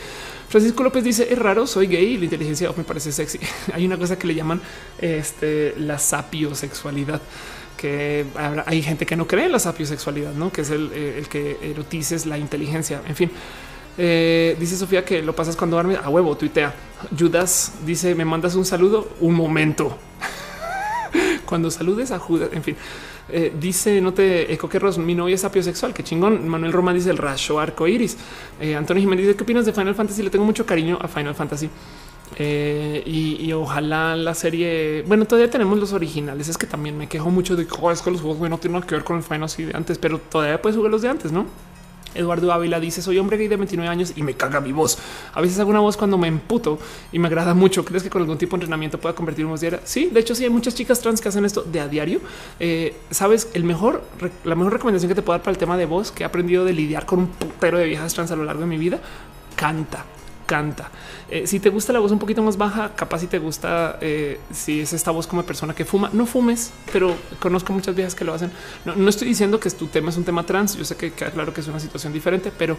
Francisco 0.48 0.82
López 0.82 1.04
dice, 1.04 1.28
es 1.30 1.38
raro, 1.38 1.66
soy 1.66 1.86
gay 1.86 2.14
y 2.14 2.18
la 2.18 2.24
inteligencia 2.24 2.72
me 2.76 2.84
parece 2.84 3.12
sexy. 3.12 3.38
Hay 3.72 3.86
una 3.86 3.98
cosa 3.98 4.18
que 4.18 4.26
le 4.26 4.34
llaman 4.34 4.60
este, 4.98 5.74
la 5.78 5.98
sapiosexualidad 5.98 7.20
que 7.78 8.26
hay 8.66 8.82
gente 8.82 9.06
que 9.06 9.14
no 9.14 9.28
cree 9.28 9.46
en 9.46 9.52
la 9.52 9.60
sapiosexualidad, 9.60 10.34
¿no? 10.34 10.50
Que 10.50 10.62
es 10.62 10.70
el, 10.70 10.90
eh, 10.92 11.18
el 11.18 11.28
que 11.28 11.58
erotices 11.62 12.26
la 12.26 12.36
inteligencia, 12.36 13.00
en 13.06 13.14
fin. 13.14 13.30
Eh, 14.00 14.56
dice 14.60 14.76
Sofía 14.76 15.04
que 15.04 15.20
lo 15.22 15.34
pasas 15.34 15.56
cuando 15.56 15.76
duermes 15.76 15.98
a 15.98 16.08
huevo, 16.08 16.36
tuitea. 16.36 16.72
Judas 17.18 17.74
dice: 17.84 18.14
Me 18.14 18.24
mandas 18.24 18.54
un 18.54 18.64
saludo. 18.64 19.08
Un 19.20 19.34
momento. 19.34 19.98
cuando 21.44 21.70
saludes 21.70 22.12
a 22.12 22.18
Judas, 22.20 22.50
en 22.52 22.62
fin. 22.62 22.76
Eh, 23.30 23.52
dice 23.60 24.00
no 24.00 24.14
te 24.14 24.50
eco 24.50 24.70
que 24.70 24.80
mi 24.98 25.14
novia 25.14 25.34
es 25.34 25.44
apiosexual. 25.44 25.92
Qué 25.92 26.04
chingón. 26.04 26.48
Manuel 26.48 26.72
Roma 26.72 26.94
dice 26.94 27.10
el 27.10 27.18
rayo 27.18 27.58
arco 27.58 27.88
iris. 27.88 28.16
Eh, 28.60 28.76
Antonio 28.76 29.02
Jiménez 29.02 29.26
dice: 29.26 29.36
¿Qué 29.36 29.42
opinas 29.42 29.66
de 29.66 29.72
Final 29.72 29.96
Fantasy? 29.96 30.22
Le 30.22 30.30
tengo 30.30 30.44
mucho 30.44 30.64
cariño 30.64 30.96
a 31.00 31.08
Final 31.08 31.34
Fantasy. 31.34 31.68
y, 32.38 33.52
ojalá 33.52 34.14
la 34.14 34.32
serie. 34.34 35.02
Bueno, 35.08 35.24
todavía 35.24 35.50
tenemos 35.50 35.76
los 35.76 35.92
originales. 35.92 36.48
Es 36.48 36.56
que 36.56 36.68
también 36.68 36.96
me 36.96 37.08
quejo 37.08 37.30
mucho 37.30 37.56
de 37.56 37.66
que 37.66 37.74
oh, 37.80 37.90
es 37.90 38.00
que 38.00 38.12
los 38.12 38.20
juegos 38.20 38.48
no 38.48 38.58
tienen 38.58 38.74
nada 38.74 38.86
que 38.86 38.94
ver 38.94 39.02
con 39.02 39.16
el 39.16 39.24
Final 39.24 39.40
Fantasy 39.40 39.64
de 39.64 39.76
antes, 39.76 39.98
pero 39.98 40.18
todavía 40.20 40.62
puedes 40.62 40.76
jugar 40.76 40.92
los 40.92 41.02
de 41.02 41.08
antes, 41.08 41.32
no? 41.32 41.46
Eduardo 42.14 42.52
Ávila 42.52 42.80
dice 42.80 43.02
soy 43.02 43.18
hombre 43.18 43.36
gay 43.36 43.48
de 43.48 43.56
29 43.56 43.88
años 43.90 44.12
y 44.16 44.22
me 44.22 44.34
caga 44.34 44.60
mi 44.60 44.72
voz. 44.72 44.98
A 45.34 45.40
veces 45.40 45.58
hago 45.58 45.70
una 45.70 45.80
voz 45.80 45.96
cuando 45.96 46.18
me 46.18 46.28
emputo 46.28 46.78
y 47.12 47.18
me 47.18 47.28
agrada 47.28 47.54
mucho. 47.54 47.84
¿Crees 47.84 48.02
que 48.02 48.10
con 48.10 48.22
algún 48.22 48.38
tipo 48.38 48.56
de 48.56 48.62
entrenamiento 48.62 48.98
pueda 48.98 49.14
convertir 49.14 49.44
en 49.44 49.50
voz 49.50 49.60
diaria? 49.60 49.80
Sí, 49.84 50.10
de 50.12 50.20
hecho 50.20 50.34
sí 50.34 50.44
hay 50.44 50.50
muchas 50.50 50.74
chicas 50.74 51.00
trans 51.00 51.20
que 51.20 51.28
hacen 51.28 51.44
esto 51.44 51.62
de 51.62 51.80
a 51.80 51.88
diario. 51.88 52.20
Eh, 52.60 52.96
Sabes, 53.10 53.48
el 53.54 53.64
mejor, 53.64 54.02
la 54.44 54.54
mejor 54.54 54.72
recomendación 54.72 55.08
que 55.08 55.14
te 55.14 55.22
puedo 55.22 55.38
dar 55.38 55.42
para 55.42 55.52
el 55.52 55.58
tema 55.58 55.76
de 55.76 55.86
voz 55.86 56.10
que 56.12 56.22
he 56.22 56.26
aprendido 56.26 56.64
de 56.64 56.72
lidiar 56.72 57.06
con 57.06 57.20
un 57.20 57.26
putero 57.28 57.78
de 57.78 57.86
viejas 57.86 58.14
trans 58.14 58.30
a 58.30 58.36
lo 58.36 58.44
largo 58.44 58.60
de 58.60 58.66
mi 58.66 58.78
vida, 58.78 59.00
canta 59.56 60.04
canta. 60.48 60.90
Eh, 61.30 61.46
si 61.46 61.60
te 61.60 61.68
gusta 61.68 61.92
la 61.92 61.98
voz 61.98 62.10
un 62.10 62.18
poquito 62.18 62.42
más 62.42 62.56
baja, 62.56 62.94
capaz 62.94 63.20
si 63.20 63.26
te 63.26 63.38
gusta, 63.38 63.98
eh, 64.00 64.40
si 64.50 64.80
es 64.80 64.94
esta 64.94 65.10
voz 65.10 65.26
como 65.26 65.42
persona 65.42 65.74
que 65.74 65.84
fuma, 65.84 66.08
no 66.14 66.24
fumes, 66.24 66.72
pero 66.90 67.14
conozco 67.38 67.72
muchas 67.74 67.94
viejas 67.94 68.14
que 68.14 68.24
lo 68.24 68.32
hacen. 68.32 68.50
No, 68.86 69.08
estoy 69.08 69.28
diciendo 69.28 69.60
que 69.60 69.70
tu 69.70 69.88
tema 69.88 70.08
es 70.08 70.16
un 70.16 70.24
tema 70.24 70.44
trans. 70.44 70.76
Yo 70.76 70.84
sé 70.84 70.96
que 70.96 71.12
queda 71.12 71.30
claro 71.30 71.52
que 71.52 71.60
es 71.60 71.68
una 71.68 71.80
situación 71.80 72.14
diferente, 72.14 72.50
pero 72.56 72.78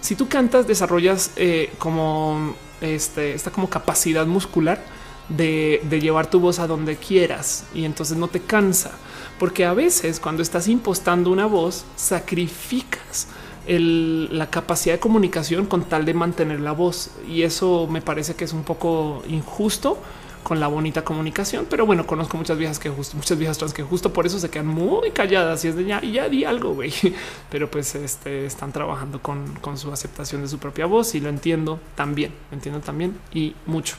si 0.00 0.16
tú 0.16 0.28
cantas, 0.28 0.66
desarrollas 0.66 1.30
eh, 1.36 1.72
como 1.78 2.56
este, 2.80 3.34
esta 3.34 3.52
como 3.52 3.70
capacidad 3.70 4.26
muscular 4.26 4.82
de, 5.28 5.80
de 5.84 6.00
llevar 6.00 6.28
tu 6.28 6.40
voz 6.40 6.58
a 6.58 6.66
donde 6.66 6.96
quieras 6.96 7.64
y 7.74 7.84
entonces 7.84 8.16
no 8.16 8.26
te 8.26 8.40
cansa, 8.40 8.90
porque 9.38 9.64
a 9.64 9.72
veces 9.72 10.18
cuando 10.18 10.42
estás 10.42 10.66
impostando 10.66 11.30
una 11.30 11.46
voz, 11.46 11.84
sacrificas 11.94 13.28
la 13.66 14.50
capacidad 14.50 14.94
de 14.94 15.00
comunicación 15.00 15.66
con 15.66 15.84
tal 15.84 16.04
de 16.04 16.14
mantener 16.14 16.60
la 16.60 16.72
voz. 16.72 17.10
Y 17.28 17.42
eso 17.42 17.86
me 17.90 18.02
parece 18.02 18.34
que 18.34 18.44
es 18.44 18.52
un 18.52 18.62
poco 18.64 19.22
injusto 19.28 19.98
con 20.42 20.60
la 20.60 20.68
bonita 20.68 21.02
comunicación. 21.02 21.66
Pero 21.68 21.86
bueno, 21.86 22.06
conozco 22.06 22.36
muchas 22.36 22.56
viejas 22.58 22.78
que 22.78 22.90
justo, 22.90 23.16
muchas 23.16 23.38
viejas 23.38 23.58
trans 23.58 23.74
que 23.74 23.82
justo 23.82 24.12
por 24.12 24.26
eso 24.26 24.38
se 24.38 24.50
quedan 24.50 24.68
muy 24.68 25.10
calladas 25.10 25.64
y 25.64 25.68
es 25.68 25.76
de 25.76 25.84
ya, 25.86 26.00
ya 26.02 26.28
di 26.28 26.44
algo, 26.44 26.74
güey. 26.74 26.92
Pero 27.50 27.70
pues 27.70 27.94
este, 27.96 28.46
están 28.46 28.70
trabajando 28.70 29.20
con, 29.20 29.54
con 29.56 29.76
su 29.76 29.90
aceptación 29.90 30.42
de 30.42 30.48
su 30.48 30.58
propia 30.58 30.86
voz 30.86 31.14
y 31.14 31.20
lo 31.20 31.28
entiendo 31.28 31.80
también, 31.96 32.32
entiendo 32.52 32.80
también 32.80 33.18
y 33.32 33.56
mucho. 33.66 33.96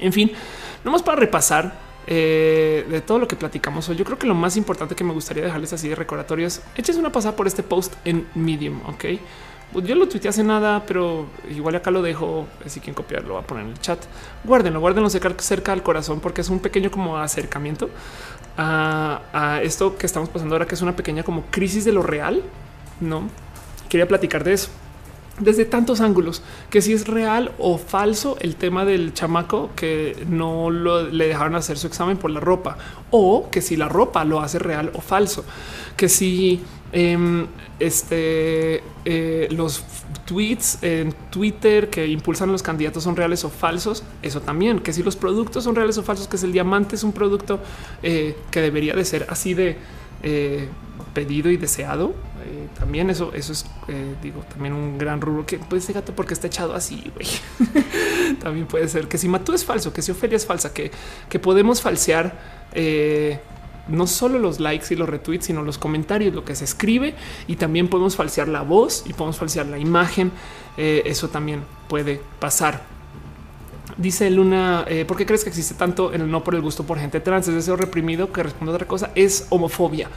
En 0.00 0.12
fin, 0.12 0.32
nomás 0.84 1.02
para 1.02 1.20
repasar 1.20 1.87
eh, 2.10 2.86
de 2.88 3.02
todo 3.02 3.18
lo 3.18 3.28
que 3.28 3.36
platicamos 3.36 3.86
hoy. 3.90 3.96
Yo 3.96 4.04
creo 4.06 4.18
que 4.18 4.26
lo 4.26 4.34
más 4.34 4.56
importante 4.56 4.94
que 4.94 5.04
me 5.04 5.12
gustaría 5.12 5.44
dejarles 5.44 5.74
así 5.74 5.90
de 5.90 5.94
recordatorios, 5.94 6.62
eches 6.74 6.96
una 6.96 7.12
pasada 7.12 7.36
por 7.36 7.46
este 7.46 7.62
post 7.62 7.92
en 8.06 8.26
Medium, 8.34 8.80
ok? 8.86 9.04
Yo 9.84 9.94
lo 9.94 10.08
tuiteé 10.08 10.30
hace 10.30 10.42
nada, 10.42 10.84
pero 10.86 11.26
igual 11.50 11.74
acá 11.74 11.90
lo 11.90 12.00
dejo. 12.00 12.46
Si 12.64 12.80
quieren 12.80 12.94
copiarlo, 12.94 13.34
va 13.34 13.40
a 13.40 13.42
poner 13.42 13.64
en 13.64 13.72
el 13.72 13.80
chat. 13.82 14.02
Guárdenlo, 14.42 14.80
guárdenlo 14.80 15.10
cerca, 15.10 15.34
cerca 15.38 15.72
al 15.72 15.82
corazón, 15.82 16.20
porque 16.20 16.40
es 16.40 16.48
un 16.48 16.60
pequeño 16.60 16.90
como 16.90 17.18
acercamiento 17.18 17.90
a, 18.56 19.20
a, 19.34 19.60
esto 19.60 19.98
que 19.98 20.06
estamos 20.06 20.30
pasando 20.30 20.54
ahora, 20.54 20.66
que 20.66 20.76
es 20.76 20.80
una 20.80 20.96
pequeña 20.96 21.22
como 21.22 21.44
crisis 21.50 21.84
de 21.84 21.92
lo 21.92 22.02
real. 22.02 22.42
No 23.00 23.28
quería 23.90 24.08
platicar 24.08 24.44
de 24.44 24.54
eso 24.54 24.70
desde 25.40 25.64
tantos 25.64 26.00
ángulos 26.00 26.42
que 26.70 26.82
si 26.82 26.92
es 26.92 27.06
real 27.06 27.52
o 27.58 27.78
falso 27.78 28.36
el 28.40 28.56
tema 28.56 28.84
del 28.84 29.14
chamaco 29.14 29.70
que 29.76 30.16
no 30.28 30.70
le 30.70 31.28
dejaron 31.28 31.54
hacer 31.54 31.78
su 31.78 31.86
examen 31.86 32.16
por 32.16 32.30
la 32.30 32.40
ropa 32.40 32.76
o 33.10 33.48
que 33.50 33.62
si 33.62 33.76
la 33.76 33.88
ropa 33.88 34.24
lo 34.24 34.40
hace 34.40 34.58
real 34.58 34.90
o 34.94 35.00
falso, 35.00 35.44
que 35.96 36.08
si 36.08 36.60
em, 36.92 37.46
este, 37.78 38.82
eh, 39.04 39.48
los 39.50 39.84
tweets 40.24 40.82
en 40.82 41.14
Twitter 41.30 41.88
que 41.88 42.06
impulsan 42.06 42.52
los 42.52 42.62
candidatos 42.62 43.04
son 43.04 43.16
reales 43.16 43.44
o 43.44 43.50
falsos, 43.50 44.04
eso 44.22 44.40
también, 44.40 44.80
que 44.80 44.92
si 44.92 45.02
los 45.02 45.16
productos 45.16 45.64
son 45.64 45.74
reales 45.74 45.96
o 45.98 46.02
falsos, 46.02 46.28
que 46.28 46.36
si 46.36 46.46
el 46.46 46.52
diamante 46.52 46.96
es 46.96 47.02
un 47.02 47.12
producto 47.12 47.60
eh, 48.02 48.36
que 48.50 48.60
debería 48.60 48.94
de 48.94 49.04
ser 49.04 49.26
así 49.30 49.54
de 49.54 49.78
eh, 50.22 50.68
pedido 51.14 51.50
y 51.50 51.56
deseado. 51.56 52.12
Eh, 52.50 52.68
también 52.78 53.10
eso, 53.10 53.30
eso 53.34 53.52
es, 53.52 53.66
eh, 53.88 54.14
digo, 54.22 54.40
también 54.48 54.72
un 54.72 54.96
gran 54.96 55.20
rubro 55.20 55.44
que 55.44 55.58
puede 55.58 55.82
ser 55.82 55.96
gato 55.96 56.14
porque 56.14 56.32
está 56.32 56.46
echado 56.46 56.74
así. 56.74 57.12
también 58.42 58.66
puede 58.66 58.88
ser 58.88 59.06
que 59.06 59.18
si 59.18 59.28
Matú 59.28 59.52
es 59.52 59.64
falso, 59.64 59.92
que 59.92 60.00
si 60.00 60.12
Ofelia 60.12 60.36
es 60.36 60.46
falsa, 60.46 60.72
que, 60.72 60.90
que 61.28 61.38
podemos 61.38 61.82
falsear 61.82 62.58
no 63.88 64.06
solo 64.06 64.38
los 64.38 64.60
likes 64.60 64.86
y 64.90 64.96
los 64.96 65.08
retweets, 65.08 65.46
sino 65.46 65.62
los 65.62 65.78
comentarios, 65.78 66.34
lo 66.34 66.44
que 66.44 66.54
se 66.54 66.64
escribe 66.64 67.14
y 67.46 67.56
también 67.56 67.88
podemos 67.88 68.16
falsear 68.16 68.48
la 68.48 68.62
voz 68.62 69.04
y 69.06 69.12
podemos 69.12 69.38
falsear 69.38 69.66
la 69.66 69.78
imagen. 69.78 70.30
eso 70.76 71.28
también 71.28 71.64
puede 71.88 72.20
pasar. 72.38 72.82
Dice 73.96 74.30
Luna, 74.30 74.86
¿por 75.06 75.16
qué 75.16 75.26
crees 75.26 75.42
que 75.42 75.50
existe 75.50 75.74
tanto 75.74 76.12
el 76.12 76.30
no 76.30 76.44
por 76.44 76.54
el 76.54 76.60
gusto 76.60 76.84
por 76.84 76.98
gente 76.98 77.20
trans? 77.20 77.48
Es 77.48 77.54
deseo 77.54 77.76
reprimido 77.76 78.32
que 78.32 78.42
responde 78.42 78.72
otra 78.72 78.86
cosa, 78.86 79.10
es 79.14 79.46
homofobia. 79.50 80.08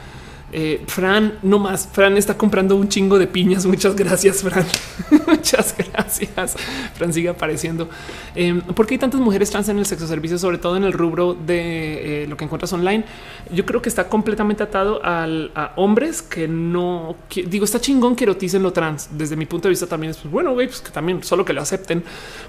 Eh, 0.51 0.83
Fran, 0.85 1.39
no 1.43 1.59
más. 1.59 1.88
Fran 1.91 2.17
está 2.17 2.38
comprando 2.38 2.75
un 2.75 2.89
chingo 2.89 3.17
de 3.17 3.27
piñas. 3.27 3.65
Muchas 3.65 3.95
gracias, 3.95 4.41
Fran. 4.41 4.65
Muchas 5.27 5.75
gracias. 5.77 6.55
Fran 6.95 7.13
sigue 7.13 7.30
apareciendo. 7.30 7.89
Eh, 8.35 8.61
¿Por 8.75 8.85
qué 8.85 8.95
hay 8.95 8.99
tantas 8.99 9.21
mujeres 9.21 9.49
trans 9.49 9.69
en 9.69 9.80
el 9.80 9.85
sexo 9.85 10.07
servicio, 10.07 10.38
sobre 10.38 10.57
todo 10.57 10.75
en 10.77 10.83
el 10.83 10.93
rubro 10.93 11.33
de 11.33 12.23
eh, 12.23 12.27
lo 12.27 12.35
que 12.35 12.43
encuentras 12.43 12.73
online? 12.73 13.05
Yo 13.51 13.65
creo 13.65 13.81
que 13.81 13.89
está 13.89 14.09
completamente 14.09 14.63
atado 14.63 14.99
a 15.03 15.73
hombres 15.75 16.21
que 16.21 16.47
no 16.47 17.15
digo, 17.30 17.65
está 17.65 17.80
chingón 17.80 18.15
que 18.15 18.25
eroticen 18.25 18.63
lo 18.63 18.73
trans. 18.73 19.09
Desde 19.11 19.35
mi 19.35 19.45
punto 19.45 19.67
de 19.67 19.71
vista 19.71 19.88
también 19.88 20.11
es 20.11 20.17
pues, 20.17 20.31
bueno, 20.31 20.53
güey, 20.53 20.67
pues 20.67 20.81
que 20.81 20.91
también 20.91 21.23
solo 21.23 21.45
que 21.45 21.53
lo 21.53 21.61
acepten. 21.61 22.03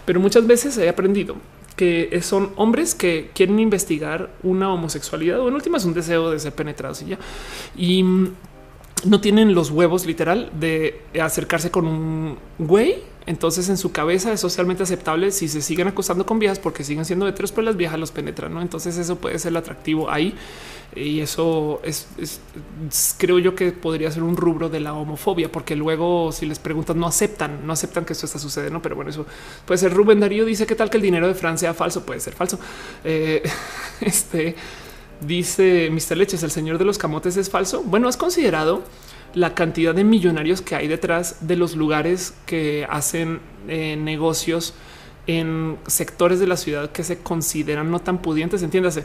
Pero 0.05 0.21
muchas 0.21 0.47
veces 0.47 0.77
he 0.79 0.89
aprendido 0.89 1.37
que 1.75 2.21
son 2.23 2.53
hombres 2.57 2.95
que 2.95 3.31
quieren 3.35 3.59
investigar 3.59 4.31
una 4.43 4.73
homosexualidad 4.73 5.41
o 5.41 5.49
en 5.49 5.57
es 5.57 5.85
un 5.85 5.95
deseo 5.95 6.31
de 6.31 6.39
ser 6.39 6.53
penetrados 6.55 7.03
y 7.03 7.07
ya. 7.07 7.19
Y 7.77 8.03
mm, 8.03 8.33
no 9.05 9.21
tienen 9.21 9.55
los 9.55 9.71
huevos 9.71 10.07
literal 10.07 10.51
de 10.59 11.01
acercarse 11.21 11.71
con 11.71 11.87
un 11.87 12.39
güey. 12.59 12.97
Entonces 13.25 13.69
en 13.69 13.77
su 13.77 13.93
cabeza 13.93 14.33
es 14.33 14.41
socialmente 14.41 14.83
aceptable 14.83 15.31
si 15.31 15.49
se 15.49 15.63
siguen 15.63 15.89
acostando 15.89 16.27
con 16.27 16.41
viejas 16.41 16.59
porque 16.59 16.83
siguen 16.83 17.05
siendo 17.05 17.27
heteros, 17.29 17.53
pero 17.53 17.63
las 17.63 17.77
viejas 17.77 17.99
los 17.99 18.11
penetran. 18.11 18.53
¿no? 18.53 18.63
Entonces 18.63 18.99
eso 18.99 19.17
puede 19.17 19.39
ser 19.39 19.57
atractivo 19.57 20.11
ahí 20.11 20.35
y 20.95 21.21
eso 21.21 21.81
es, 21.85 22.07
creo 23.17 23.39
yo 23.39 23.55
que 23.55 23.73
podría 23.73 24.11
ser 24.11 24.23
un 24.23 24.37
rubro 24.37 24.69
de 24.69 24.79
la 24.79 24.93
homofobia, 24.93 25.51
porque 25.51 25.75
luego 25.75 26.33
si 26.33 26.45
les 26.45 26.59
preguntas 26.59 26.95
no 26.97 27.07
aceptan, 27.07 27.67
no 27.67 27.73
aceptan 27.73 28.05
que 28.05 28.13
esto 28.13 28.27
está 28.27 28.39
sucediendo. 28.39 28.83
Pero 28.83 28.97
bueno, 28.97 29.11
eso 29.11 29.25
puede 29.65 29.79
ser. 29.79 29.95
Rubén 29.95 30.21
Darío 30.21 30.45
dice 30.45 30.67
que 30.67 30.75
tal 30.75 30.91
que 30.91 30.99
el 30.99 31.03
dinero 31.03 31.27
de 31.27 31.35
Francia 31.35 31.69
sea 31.69 31.75
falso, 31.75 32.05
puede 32.05 32.21
ser 32.21 32.35
falso. 32.35 32.59
Eh, 33.05 33.43
este 34.01 34.55
dice 35.21 35.89
Mr. 35.91 36.17
Leches, 36.17 36.43
el 36.43 36.51
señor 36.51 36.77
de 36.77 36.85
los 36.85 36.99
camotes 36.99 37.37
es 37.37 37.49
falso. 37.49 37.83
Bueno, 37.83 38.09
has 38.09 38.17
considerado 38.17 38.83
la 39.35 39.55
cantidad 39.55 39.95
de 39.95 40.05
millonarios 40.05 40.61
que 40.61 40.75
hay 40.75 40.89
detrás 40.89 41.47
de 41.47 41.57
los 41.57 41.75
lugares 41.75 42.35
que 42.45 42.87
hacen 42.91 43.41
eh, 43.69 43.97
negocios 43.97 44.75
en 45.27 45.79
sectores 45.87 46.41
de 46.41 46.49
la 46.49 46.57
ciudad 46.57 46.91
que 46.91 47.05
se 47.05 47.19
consideran 47.19 47.91
no 47.91 48.01
tan 48.01 48.21
pudientes. 48.21 48.63
Entiéndase 48.63 49.05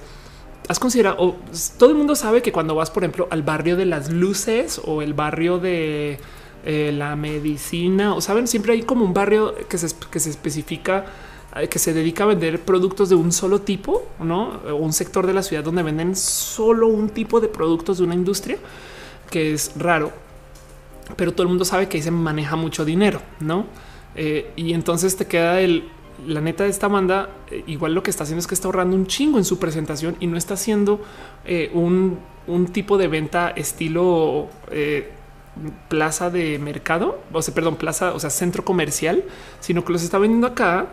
has 0.67 0.79
considerado, 0.79 1.35
todo 1.77 1.89
el 1.89 1.95
mundo 1.95 2.15
sabe 2.15 2.41
que 2.41 2.51
cuando 2.51 2.75
vas, 2.75 2.91
por 2.91 3.03
ejemplo, 3.03 3.27
al 3.31 3.43
barrio 3.43 3.75
de 3.77 3.85
las 3.85 4.11
luces 4.11 4.81
o 4.83 5.01
el 5.01 5.13
barrio 5.13 5.59
de 5.59 6.19
eh, 6.65 6.91
la 6.93 7.15
medicina, 7.15 8.13
o 8.13 8.21
saben, 8.21 8.47
siempre 8.47 8.73
hay 8.73 8.83
como 8.83 9.05
un 9.05 9.13
barrio 9.13 9.55
que 9.69 9.77
se, 9.77 9.87
que 10.11 10.19
se 10.19 10.29
especifica 10.29 11.05
eh, 11.55 11.69
que 11.69 11.79
se 11.79 11.93
dedica 11.93 12.23
a 12.23 12.27
vender 12.27 12.59
productos 12.61 13.09
de 13.09 13.15
un 13.15 13.31
solo 13.31 13.61
tipo, 13.61 14.07
no 14.19 14.59
un 14.77 14.91
sector 14.93 15.25
de 15.25 15.33
la 15.33 15.41
ciudad 15.41 15.63
donde 15.63 15.83
venden 15.83 16.15
solo 16.15 16.87
un 16.87 17.09
tipo 17.09 17.39
de 17.39 17.47
productos 17.47 17.99
de 17.99 18.03
una 18.03 18.15
industria 18.15 18.57
que 19.29 19.53
es 19.53 19.71
raro, 19.77 20.11
pero 21.15 21.31
todo 21.31 21.43
el 21.43 21.49
mundo 21.49 21.65
sabe 21.65 21.87
que 21.87 21.97
ahí 21.97 22.03
se 22.03 22.11
maneja 22.11 22.55
mucho 22.55 22.83
dinero, 22.85 23.21
no? 23.39 23.65
Eh, 24.15 24.51
y 24.55 24.73
entonces 24.73 25.15
te 25.15 25.27
queda 25.27 25.61
el 25.61 25.87
la 26.25 26.41
neta 26.41 26.63
de 26.63 26.69
esta 26.69 26.87
banda, 26.87 27.29
eh, 27.51 27.63
igual 27.67 27.93
lo 27.93 28.03
que 28.03 28.09
está 28.09 28.23
haciendo 28.23 28.39
es 28.39 28.47
que 28.47 28.55
está 28.55 28.67
ahorrando 28.67 28.95
un 28.95 29.07
chingo 29.07 29.37
en 29.37 29.45
su 29.45 29.59
presentación 29.59 30.15
y 30.19 30.27
no 30.27 30.37
está 30.37 30.55
haciendo 30.55 31.01
eh, 31.45 31.71
un, 31.73 32.19
tipo 32.71 32.97
de 32.97 33.07
venta 33.07 33.49
estilo 33.49 34.47
eh, 34.71 35.11
plaza 35.89 36.29
de 36.29 36.57
mercado, 36.59 37.19
o 37.31 37.41
sea, 37.41 37.53
perdón, 37.53 37.75
plaza, 37.75 38.13
o 38.13 38.19
sea, 38.19 38.29
centro 38.29 38.63
comercial, 38.63 39.23
sino 39.59 39.83
que 39.83 39.91
los 39.91 40.03
está 40.03 40.17
vendiendo 40.17 40.47
acá 40.47 40.87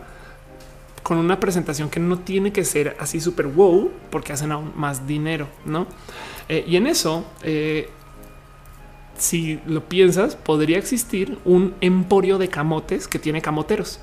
con 1.01 1.17
una 1.17 1.39
presentación 1.39 1.89
que 1.89 1.99
no 1.99 2.19
tiene 2.19 2.51
que 2.51 2.65
ser 2.65 2.97
así 2.99 3.21
súper 3.21 3.47
wow, 3.47 3.91
porque 4.09 4.33
hacen 4.33 4.51
aún 4.51 4.73
más 4.75 5.07
dinero, 5.07 5.47
no? 5.63 5.85
y 6.49 6.75
en 6.75 6.87
eso, 6.87 7.25
si 9.17 9.59
lo 9.67 9.87
piensas, 9.87 10.35
podría 10.35 10.79
existir 10.79 11.37
un 11.45 11.75
emporio 11.79 12.39
de 12.39 12.49
camotes 12.49 13.07
que 13.07 13.19
tiene 13.19 13.41
camoteros. 13.41 13.99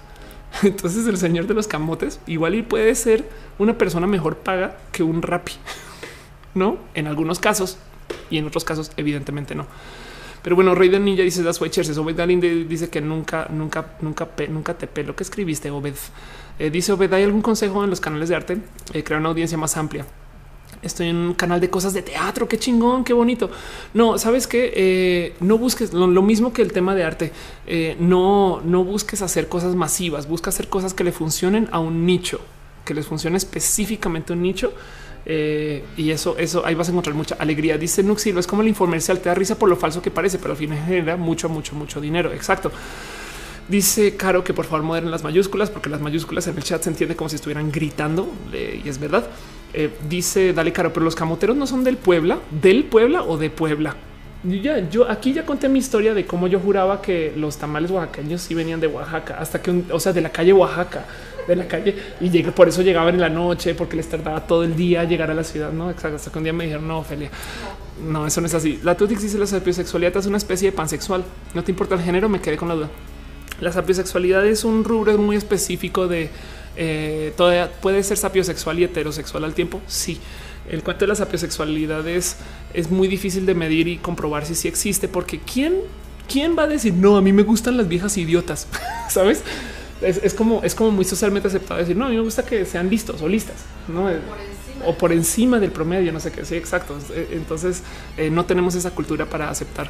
Entonces 0.63 1.07
el 1.07 1.17
señor 1.17 1.47
de 1.47 1.55
los 1.55 1.67
camotes 1.67 2.21
igual 2.27 2.55
y 2.55 2.63
puede 2.63 2.95
ser 2.95 3.29
una 3.59 3.79
persona 3.79 4.07
mejor 4.07 4.37
paga 4.37 4.77
que 4.93 5.03
un 5.03 5.23
rapi, 5.23 5.53
no? 6.55 6.79
En 6.95 7.07
algunos 7.07 7.39
casos 7.39 7.79
y 8.31 8.39
en 8.39 8.47
otros 8.47 8.65
casos, 8.65 8.93
evidentemente 8.97 9.55
no. 9.55 9.67
Pero 10.43 10.57
bueno, 10.57 10.75
Rey 10.75 10.89
de 10.89 10.99
Ninja 10.99 11.23
dice 11.23 11.43
das 11.43 11.61
Cheers. 11.61 11.97
Obed 11.99 12.17
Galinde 12.17 12.65
dice 12.65 12.91
que 12.91 13.01
nunca, 13.01 13.47
nunca, 13.51 13.97
nunca, 14.01 14.29
nunca 14.49 14.75
te 14.75 14.89
pelo 14.89 15.15
que 15.15 15.23
escribiste. 15.23 15.71
Obed 15.71 15.95
eh, 16.59 16.71
dice 16.71 16.93
Obed, 16.93 17.13
¿hay 17.13 17.23
algún 17.23 17.43
consejo 17.43 17.85
en 17.85 17.91
los 17.91 18.01
canales 18.01 18.29
de 18.29 18.35
arte? 18.35 18.59
Eh, 18.93 19.05
una 19.11 19.29
audiencia 19.29 19.57
más 19.57 19.77
amplia 19.77 20.05
estoy 20.83 21.09
en 21.09 21.17
un 21.17 21.35
canal 21.35 21.61
de 21.61 21.71
cosas 21.71 21.95
de 21.95 22.03
teatro, 22.03 22.49
qué 22.49 22.59
chingón, 22.59 23.05
qué 23.05 23.13
bonito. 23.13 23.51
No, 23.95 24.19
sabes 24.19 24.47
que 24.47 24.73
eh, 24.75 25.35
no 25.41 25.59
busques 25.59 25.93
lo, 25.93 26.07
mismo 26.23 26.53
que 26.53 26.63
el 26.63 26.73
tema 26.73 26.95
de 26.95 27.05
arte. 27.05 27.33
Eh, 27.67 27.97
no, 27.99 28.61
no 28.65 28.85
busques 28.85 29.23
hacer 29.23 29.49
cosas 29.49 29.75
masivas, 29.75 30.29
busca 30.29 30.51
hacer 30.51 30.69
cosas 30.69 30.95
que 30.95 31.05
le 31.05 31.13
funcionen 31.13 31.69
a 31.73 31.79
un 31.79 32.05
nicho, 32.05 32.41
que 32.85 32.95
les 32.95 33.07
funcione 33.07 33.37
específicamente 33.37 34.33
un 34.33 34.43
nicho. 34.43 34.73
Eh, 35.25 35.85
y 35.97 36.11
eso, 36.11 36.37
eso 36.37 36.67
ahí 36.67 36.75
vas 36.75 36.89
a 36.89 36.91
encontrar 36.91 37.15
mucha 37.15 37.37
alegría. 37.37 37.79
Dice 37.79 38.03
Nuxilo, 38.03 38.41
es 38.41 38.47
como 38.47 38.63
el 38.63 38.69
informercial, 38.69 39.21
te 39.21 39.29
da 39.29 39.35
risa 39.35 39.57
por 39.57 39.69
lo 39.69 39.77
falso 39.77 40.03
que 40.03 40.11
parece, 40.11 40.39
pero 40.39 40.53
al 40.53 40.57
final 40.57 40.79
genera 40.85 41.17
mucho, 41.17 41.49
mucho, 41.49 41.75
mucho 41.77 42.01
dinero. 42.01 42.33
Exacto. 42.33 42.73
Dice 43.69 44.17
Caro 44.17 44.45
que 44.45 44.53
por 44.53 44.65
favor 44.65 44.83
moderen 44.83 45.11
las 45.11 45.23
mayúsculas, 45.23 45.71
porque 45.71 45.89
las 45.89 46.01
mayúsculas 46.01 46.47
en 46.49 46.57
el 46.57 46.63
chat 46.63 46.83
se 46.83 46.91
entiende 46.91 47.17
como 47.17 47.29
si 47.29 47.37
estuvieran 47.37 47.71
gritando, 47.71 48.29
y 48.53 48.89
es 48.89 48.99
verdad. 48.99 49.27
Eh, 49.75 49.91
dice 50.09 50.53
Dale 50.53 50.73
Caro, 50.73 50.93
pero 50.93 51.05
los 51.05 51.15
camoteros 51.15 51.57
no 51.57 51.67
son 51.67 51.85
del 51.85 51.97
Puebla, 51.97 52.41
del 52.51 52.85
Puebla 52.85 53.23
o 53.23 53.39
de 53.39 53.49
Puebla. 53.51 53.97
Yo 54.45 54.57
ya, 54.57 54.91
yo 54.91 55.09
aquí 55.09 55.33
ya 55.33 55.47
conté 55.47 55.69
mi 55.69 55.79
historia 55.79 56.15
de 56.15 56.27
cómo 56.27 56.49
yo 56.49 56.59
juraba 56.59 57.01
que 57.01 57.33
los 57.37 57.57
tamales 57.57 57.93
oaxaqueños 57.93 58.41
sí 58.43 58.55
venían 58.55 58.81
de 58.81 58.89
Oaxaca, 58.89 59.37
hasta 59.39 59.63
que, 59.63 59.85
o 59.91 60.01
sea, 60.01 60.13
de 60.13 60.21
la 60.21 60.31
calle 60.31 60.53
Oaxaca, 60.53 61.07
de 61.47 61.57
la 61.57 61.69
calle, 61.69 61.95
y 62.21 62.43
por 62.43 62.69
eso 62.69 62.83
llegaban 62.83 63.15
en 63.15 63.21
la 63.21 63.29
noche, 63.29 63.75
porque 63.75 63.97
les 63.97 64.09
tardaba 64.09 64.45
todo 64.45 64.65
el 64.65 64.75
día 64.75 65.05
llegar 65.05 65.31
a 65.31 65.35
la 65.35 65.45
ciudad, 65.45 65.73
no 65.73 65.91
exacto. 65.91 66.17
Hasta 66.17 66.33
que 66.33 66.39
un 66.39 66.45
día 66.45 66.53
me 66.53 66.65
dijeron, 66.65 66.89
no, 66.89 66.99
Ophelia, 66.99 67.31
no, 68.05 68.27
eso 68.27 68.41
no 68.41 68.49
es 68.49 68.55
así. 68.55 68.81
La 68.83 68.97
Tutix 68.97 69.23
dice 69.23 69.39
la 69.39 69.47
sapiosexualidad 69.47 70.17
es 70.17 70.27
una 70.27 70.39
especie 70.39 70.71
de 70.71 70.77
pansexual. 70.77 71.23
No 71.55 71.63
te 71.63 71.71
importa 71.71 71.95
el 71.95 72.01
género, 72.01 72.29
me 72.29 72.41
quedé 72.41 72.57
con 72.57 72.69
la 72.69 72.75
duda. 72.75 72.91
La 73.61 73.73
sapiosexualidad 73.73 74.47
es 74.47 74.65
un 74.65 74.85
rubro 74.85 75.17
muy 75.19 75.37
específico 75.37 76.09
de 76.09 76.31
eh, 76.77 77.33
todavía 77.37 77.71
puede 77.71 78.03
ser 78.03 78.17
sapiosexual 78.17 78.79
y 78.79 78.85
heterosexual 78.85 79.45
al 79.45 79.55
tiempo. 79.55 79.81
Sí, 79.87 80.19
el 80.71 80.83
cuento 80.83 81.05
de 81.05 81.09
la 81.09 81.15
sapiosexualidad 81.15 82.07
es, 82.09 82.37
es 82.75 82.91
muy 82.91 83.09
difícil 83.09 83.47
de 83.47 83.55
medir 83.55 83.89
y 83.89 83.99
comprobar 83.99 84.47
si 84.47 84.55
sí 84.55 84.69
existe, 84.69 85.09
porque 85.09 85.41
quién, 85.41 85.75
quién 86.29 86.57
va 86.57 86.65
a 86.65 86.69
decir 86.69 86.95
no, 86.95 87.17
a 87.17 87.21
mí 87.21 87.33
me 87.33 87.43
gustan 87.43 87.77
las 87.77 87.89
viejas 87.89 88.17
idiotas, 88.17 88.67
sabes? 89.09 89.43
Es, 90.01 90.35
como 90.35 90.65
es 90.65 90.75
como 90.75 90.91
muy 90.91 91.05
socialmente 91.05 91.47
aceptado 91.47 91.79
decir 91.79 91.97
no, 91.97 92.07
a 92.07 92.09
mí 92.09 92.17
me 92.17 92.23
gusta 92.23 92.45
que 92.45 92.65
sean 92.65 92.91
listos 92.91 93.23
o 93.23 93.29
listas, 93.29 93.55
no 93.87 94.11
o 94.85 94.95
por 94.95 95.13
encima 95.13 95.61
del 95.61 95.71
promedio, 95.71 96.13
no 96.13 96.21
sé 96.21 96.33
qué. 96.33 96.45
Sí, 96.45 96.57
exacto. 96.57 96.99
Eh, 97.15 97.29
entonces 97.33 97.83
eh, 98.17 98.31
no 98.31 98.45
tenemos 98.45 98.75
esa 98.75 98.91
cultura 98.91 99.27
para 99.27 99.49
aceptar 99.49 99.89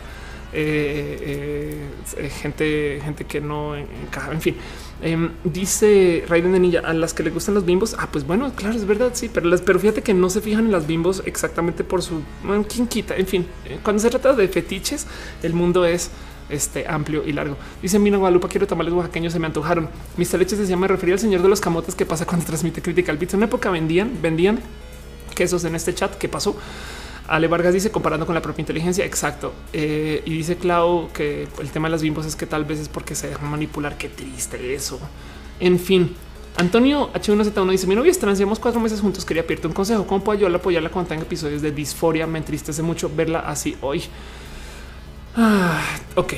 gente, 2.43 3.01
gente 3.03 3.25
que 3.25 3.41
no 3.41 3.77
encaja. 3.77 4.33
En 4.33 4.41
fin, 4.41 4.57
Em, 5.03 5.33
dice 5.43 6.25
Raiden 6.29 6.71
de 6.71 6.79
a 6.79 6.93
las 6.93 7.13
que 7.13 7.25
le 7.25 7.31
gustan 7.31 7.55
los 7.55 7.65
bimbos. 7.65 7.97
Ah, 7.99 8.09
pues 8.11 8.25
bueno, 8.25 8.53
claro, 8.55 8.77
es 8.77 8.87
verdad. 8.87 9.11
Sí, 9.15 9.29
pero, 9.33 9.51
pero 9.59 9.81
fíjate 9.81 10.01
que 10.03 10.15
no 10.15 10.31
se 10.31 10.41
fijan 10.41 10.67
en 10.67 10.73
las 10.73 10.87
bimbos 10.87 11.23
exactamente 11.27 11.83
por 11.83 12.03
su 12.03 12.23
bueno, 12.45 12.65
quién 12.73 12.87
quita. 12.87 13.17
En 13.17 13.27
fin, 13.27 13.47
eh, 13.65 13.81
cuando 13.83 14.01
se 14.01 14.11
trata 14.11 14.33
de 14.33 14.47
fetiches, 14.47 15.09
el 15.43 15.55
mundo 15.55 15.85
es 15.85 16.11
este 16.49 16.87
amplio 16.87 17.25
y 17.27 17.33
largo. 17.33 17.57
Dice 17.83 17.99
Mina 17.99 18.17
Guadalupe, 18.17 18.47
quiero 18.47 18.69
tamales 18.69 18.93
oaxaqueños, 18.93 19.33
se 19.33 19.41
me 19.41 19.47
antojaron. 19.47 19.89
Mis 20.17 20.33
leches 20.33 20.59
decía, 20.59 20.77
me 20.77 20.87
refería 20.87 21.15
al 21.15 21.21
señor 21.21 21.43
de 21.43 21.49
los 21.49 21.61
camotes 21.61 21.97
que 21.97 22.07
pasa 22.07 22.25
cuando 22.25 22.47
transmite 22.47 22.81
crítica 22.81 23.11
al 23.11 23.19
beat. 23.19 23.35
En 23.35 23.43
época 23.43 23.71
vendían, 23.71 24.23
vendían 24.23 24.61
quesos 25.35 25.65
en 25.65 25.75
este 25.75 25.95
chat. 25.95 26.15
¿Qué 26.17 26.29
pasó? 26.29 26.57
Ale 27.29 27.47
Vargas 27.47 27.73
dice 27.73 27.91
comparando 27.91 28.27
con 28.27 28.35
la 28.35 28.43
propia 28.43 28.63
inteligencia. 28.63 29.05
Exacto. 29.05 29.53
Eh, 29.73 30.23
y 30.25 30.33
dice 30.35 30.57
Clau 30.57 31.11
que 31.13 31.49
el 31.61 31.71
tema 31.71 31.89
de 31.89 31.93
las 31.93 32.03
bimbos 32.03 32.27
es 32.27 32.37
que 32.37 32.47
tal 32.47 32.65
vez 32.65 32.81
es 32.81 32.89
porque 32.89 33.15
se 33.15 33.29
dejan 33.29 33.51
manipular. 33.51 33.97
Qué 33.97 34.09
triste 34.09 34.75
eso. 34.75 34.99
En 35.61 35.79
fin, 35.79 36.15
Antonio 36.57 37.13
H1Z1 37.13 37.71
dice: 37.71 37.87
Mi 37.87 37.95
novia 37.95 38.11
es 38.11 38.19
trans, 38.19 38.39
llevamos 38.39 38.59
cuatro 38.59 38.81
meses 38.81 39.01
juntos. 39.01 39.25
Quería 39.25 39.47
pedirte 39.47 39.67
un 39.67 39.73
consejo. 39.73 40.07
¿Cómo 40.07 40.23
puedo 40.23 40.37
ayudarla 40.37 40.59
a 40.59 40.61
apoyarla 40.61 40.91
cuando 40.91 41.09
tenga 41.09 41.23
episodios 41.23 41.63
de 41.63 41.71
disforia? 41.71 42.27
Me 42.27 42.39
entristece 42.39 42.83
mucho 42.83 43.11
verla 43.15 43.41
así 43.41 43.77
hoy. 43.81 44.03
Ah, 45.37 45.81
ok, 46.15 46.35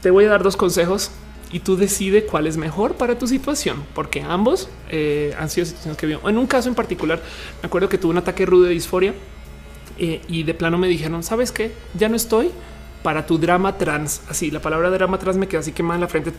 te 0.00 0.10
voy 0.10 0.24
a 0.24 0.30
dar 0.30 0.42
dos 0.42 0.56
consejos 0.56 1.10
y 1.52 1.60
tú 1.60 1.76
decide 1.76 2.24
cuál 2.24 2.46
es 2.46 2.56
mejor 2.56 2.94
para 2.94 3.18
tu 3.18 3.26
situación, 3.26 3.84
porque 3.94 4.22
ambos 4.22 4.68
eh, 4.88 5.34
han 5.38 5.50
sido 5.50 5.66
situaciones 5.66 5.98
que 5.98 6.06
vio. 6.06 6.26
En 6.28 6.38
un 6.38 6.46
caso 6.46 6.68
en 6.68 6.74
particular, 6.74 7.22
me 7.62 7.66
acuerdo 7.66 7.88
que 7.88 7.98
tuve 7.98 8.12
un 8.12 8.18
ataque 8.18 8.46
rudo 8.46 8.64
de 8.64 8.70
disforia 8.70 9.14
eh, 9.98 10.20
y 10.28 10.42
de 10.42 10.54
plano 10.54 10.78
me 10.78 10.88
dijeron, 10.88 11.22
¿sabes 11.22 11.52
qué? 11.52 11.72
Ya 11.94 12.08
no 12.08 12.16
estoy 12.16 12.50
para 13.02 13.26
tu 13.26 13.38
drama 13.38 13.78
trans. 13.78 14.22
Así, 14.28 14.50
la 14.50 14.60
palabra 14.60 14.90
drama 14.90 15.18
trans 15.18 15.36
me 15.36 15.46
quedó 15.48 15.60
así 15.60 15.72
quemada 15.72 15.96
en 15.96 16.00
la 16.02 16.08
frente. 16.08 16.32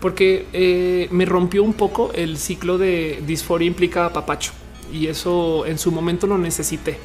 Porque 0.00 0.46
eh, 0.52 1.08
me 1.10 1.24
rompió 1.24 1.62
un 1.62 1.72
poco 1.72 2.12
el 2.12 2.38
ciclo 2.38 2.78
de 2.78 3.22
disforia 3.26 3.66
implica 3.66 4.12
papacho. 4.12 4.52
Y 4.92 5.08
eso 5.08 5.66
en 5.66 5.78
su 5.78 5.90
momento 5.90 6.26
lo 6.26 6.38
necesité. 6.38 6.98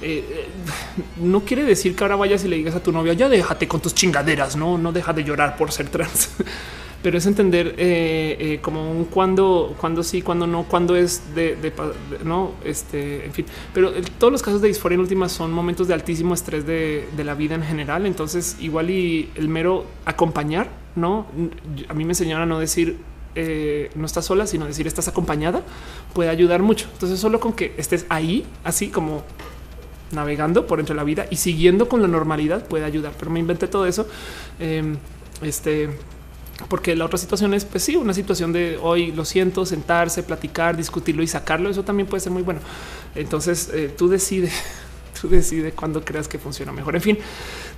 eh, 0.00 0.46
no 1.16 1.40
quiere 1.40 1.64
decir 1.64 1.96
que 1.96 2.04
ahora 2.04 2.14
vayas 2.16 2.44
y 2.44 2.48
le 2.48 2.56
digas 2.56 2.74
a 2.76 2.82
tu 2.82 2.92
novia, 2.92 3.14
ya 3.14 3.28
déjate 3.28 3.66
con 3.66 3.80
tus 3.80 3.94
chingaderas, 3.94 4.54
no, 4.54 4.78
no 4.78 4.92
deja 4.92 5.12
de 5.12 5.24
llorar 5.24 5.56
por 5.56 5.72
ser 5.72 5.88
trans. 5.88 6.30
Pero 7.08 7.16
es 7.16 7.24
entender 7.24 7.74
eh, 7.78 8.36
eh, 8.38 8.58
como 8.60 8.90
un 8.92 9.06
cuando, 9.06 9.74
cuando 9.80 10.02
sí, 10.02 10.20
cuando 10.20 10.46
no, 10.46 10.64
cuando 10.64 10.94
es 10.94 11.34
de, 11.34 11.72
no, 12.22 12.52
este, 12.66 13.24
en 13.24 13.32
fin. 13.32 13.46
Pero 13.72 13.92
todos 14.18 14.30
los 14.30 14.42
casos 14.42 14.60
de 14.60 14.68
disforia 14.68 14.96
en 14.96 15.00
últimas 15.00 15.32
son 15.32 15.50
momentos 15.50 15.88
de 15.88 15.94
altísimo 15.94 16.34
estrés 16.34 16.66
de, 16.66 17.08
de 17.16 17.24
la 17.24 17.32
vida 17.32 17.54
en 17.54 17.62
general. 17.62 18.04
Entonces, 18.04 18.58
igual 18.60 18.90
y 18.90 19.30
el 19.36 19.48
mero 19.48 19.86
acompañar, 20.04 20.68
no, 20.96 21.24
a 21.88 21.94
mí 21.94 22.04
me 22.04 22.10
enseñaron 22.10 22.42
a 22.42 22.46
no 22.46 22.60
decir 22.60 22.98
eh, 23.34 23.90
no 23.94 24.04
estás 24.04 24.26
sola, 24.26 24.46
sino 24.46 24.66
decir 24.66 24.86
estás 24.86 25.08
acompañada, 25.08 25.62
puede 26.12 26.28
ayudar 26.28 26.60
mucho. 26.60 26.88
Entonces, 26.92 27.18
solo 27.18 27.40
con 27.40 27.54
que 27.54 27.72
estés 27.78 28.04
ahí, 28.10 28.44
así 28.64 28.88
como 28.88 29.22
navegando 30.12 30.66
por 30.66 30.78
entre 30.78 30.94
la 30.94 31.04
vida 31.04 31.26
y 31.30 31.36
siguiendo 31.36 31.88
con 31.88 32.02
la 32.02 32.08
normalidad 32.08 32.68
puede 32.68 32.84
ayudar. 32.84 33.14
Pero 33.18 33.30
me 33.30 33.40
inventé 33.40 33.66
todo 33.66 33.86
eso. 33.86 34.06
Em, 34.60 34.98
este, 35.40 35.88
porque 36.66 36.96
la 36.96 37.04
otra 37.04 37.18
situación 37.18 37.54
es, 37.54 37.64
pues 37.64 37.84
sí, 37.84 37.96
una 37.96 38.12
situación 38.12 38.52
de 38.52 38.78
hoy 38.82 39.12
lo 39.12 39.24
siento, 39.24 39.64
sentarse, 39.64 40.22
platicar, 40.22 40.76
discutirlo 40.76 41.22
y 41.22 41.28
sacarlo. 41.28 41.70
Eso 41.70 41.84
también 41.84 42.08
puede 42.08 42.20
ser 42.20 42.32
muy 42.32 42.42
bueno. 42.42 42.60
Entonces 43.14 43.70
eh, 43.72 43.94
tú 43.96 44.08
decides, 44.08 44.52
tú 45.20 45.28
decides 45.28 45.74
cuándo 45.74 46.04
creas 46.04 46.28
que 46.28 46.38
funciona 46.38 46.72
mejor. 46.72 46.96
En 46.96 47.02
fin, 47.02 47.18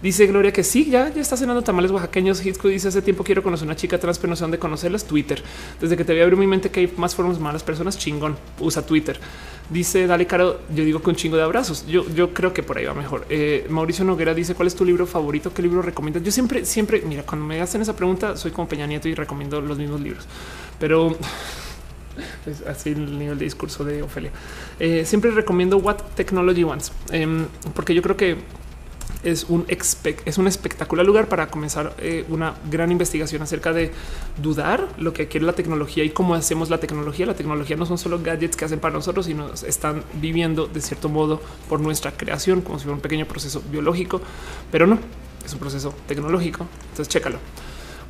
Dice 0.03 0.27
Gloria 0.27 0.51
que 0.51 0.65
sí, 0.65 0.89
ya, 0.91 1.13
ya 1.13 1.21
está 1.21 1.37
cenando 1.37 1.61
tamales 1.61 1.91
oaxaqueños. 1.91 2.45
Hitco 2.45 2.69
dice 2.69 2.89
hace 2.89 3.03
tiempo 3.03 3.23
quiero 3.23 3.43
conocer 3.43 3.67
una 3.67 3.77
chica 3.77 3.99
trans, 3.99 4.19
pero 4.19 4.31
no 4.31 4.37
sé 4.37 4.45
dónde 4.45 4.59
conocerlas. 4.59 5.05
Twitter. 5.05 5.43
Desde 5.79 5.95
que 5.95 6.05
te 6.05 6.19
a 6.19 6.25
abrir 6.25 6.39
mi 6.39 6.47
mente 6.47 6.71
que 6.71 6.81
hay 6.81 6.93
más 6.97 7.15
formas 7.15 7.39
malas 7.39 7.63
personas. 7.63 7.99
Chingón. 7.99 8.37
Usa 8.61 8.85
Twitter. 8.87 9.21
Dice 9.69 10.07
Dale 10.07 10.27
Caro. 10.27 10.61
Yo 10.75 10.85
digo 10.85 11.03
que 11.03 11.11
un 11.11 11.17
chingo 11.17 11.37
de 11.37 11.43
abrazos. 11.43 11.87
Yo, 11.87 12.09
yo 12.15 12.33
creo 12.33 12.55
que 12.55 12.63
por 12.63 12.79
ahí 12.79 12.87
va 12.87 12.95
mejor. 12.95 13.27
Eh, 13.29 13.67
Mauricio 13.69 14.03
Noguera 14.07 14.33
dice 14.33 14.55
cuál 14.55 14.69
es 14.69 14.75
tu 14.75 14.87
libro 14.87 15.07
favorito? 15.07 15.53
¿Qué 15.53 15.61
libro 15.61 15.83
recomiendas? 15.83 16.23
Yo 16.23 16.33
siempre, 16.33 16.65
siempre, 16.65 17.03
mira, 17.07 17.23
cuando 17.25 17.45
me 17.45 17.61
hacen 17.61 17.83
esa 17.83 17.95
pregunta, 17.95 18.39
soy 18.39 18.53
como 18.53 18.69
Peña 18.69 18.87
Nieto 18.87 19.07
y 19.07 19.15
recomiendo 19.15 19.61
los 19.61 19.77
mismos 19.77 20.01
libros, 20.01 20.27
pero 20.79 21.17
es 22.47 22.63
así 22.67 22.91
el 22.91 23.19
nivel 23.19 23.39
de 23.39 23.45
discurso 23.45 23.85
de 23.85 24.03
Ofelia. 24.03 24.31
Eh, 24.79 25.05
siempre 25.05 25.31
recomiendo 25.31 25.79
What 25.79 25.99
Technology 26.15 26.65
Wants, 26.65 26.93
em, 27.13 27.47
porque 27.75 27.95
yo 27.95 28.03
creo 28.03 28.17
que 28.17 28.37
es 29.23 29.45
un, 29.49 29.67
es 29.69 30.39
un 30.39 30.47
espectacular 30.47 31.05
lugar 31.05 31.29
para 31.29 31.49
comenzar 31.49 31.95
eh, 31.99 32.25
una 32.29 32.55
gran 32.71 32.91
investigación 32.91 33.43
acerca 33.43 33.73
de 33.73 33.91
dudar 34.41 34.89
lo 34.99 35.13
que 35.13 35.29
quiere 35.29 35.45
la 35.45 35.53
tecnología 35.53 36.05
y 36.05 36.11
cómo 36.11 36.35
hacemos 36.35 36.71
la 36.71 36.79
tecnología. 36.79 37.27
La 37.27 37.35
tecnología 37.35 37.77
no 37.77 37.85
son 37.85 37.99
solo 37.99 38.21
gadgets 38.23 38.57
que 38.57 38.65
hacen 38.65 38.81
para 38.81 38.95
nosotros, 38.95 39.27
sino 39.27 39.53
están 39.53 40.05
viviendo 40.15 40.67
de 40.67 40.81
cierto 40.81 41.09
modo 41.09 41.41
por 41.69 41.81
nuestra 41.81 42.13
creación, 42.13 42.63
como 42.63 42.79
si 42.79 42.85
fuera 42.85 42.95
un 42.95 43.03
pequeño 43.03 43.27
proceso 43.27 43.63
biológico, 43.71 44.21
pero 44.73 44.87
no 44.87 44.99
es 45.45 45.53
un 45.53 45.59
proceso 45.59 45.95
tecnológico. 46.07 46.67
Entonces, 46.91 47.09
chécalo. 47.09 47.39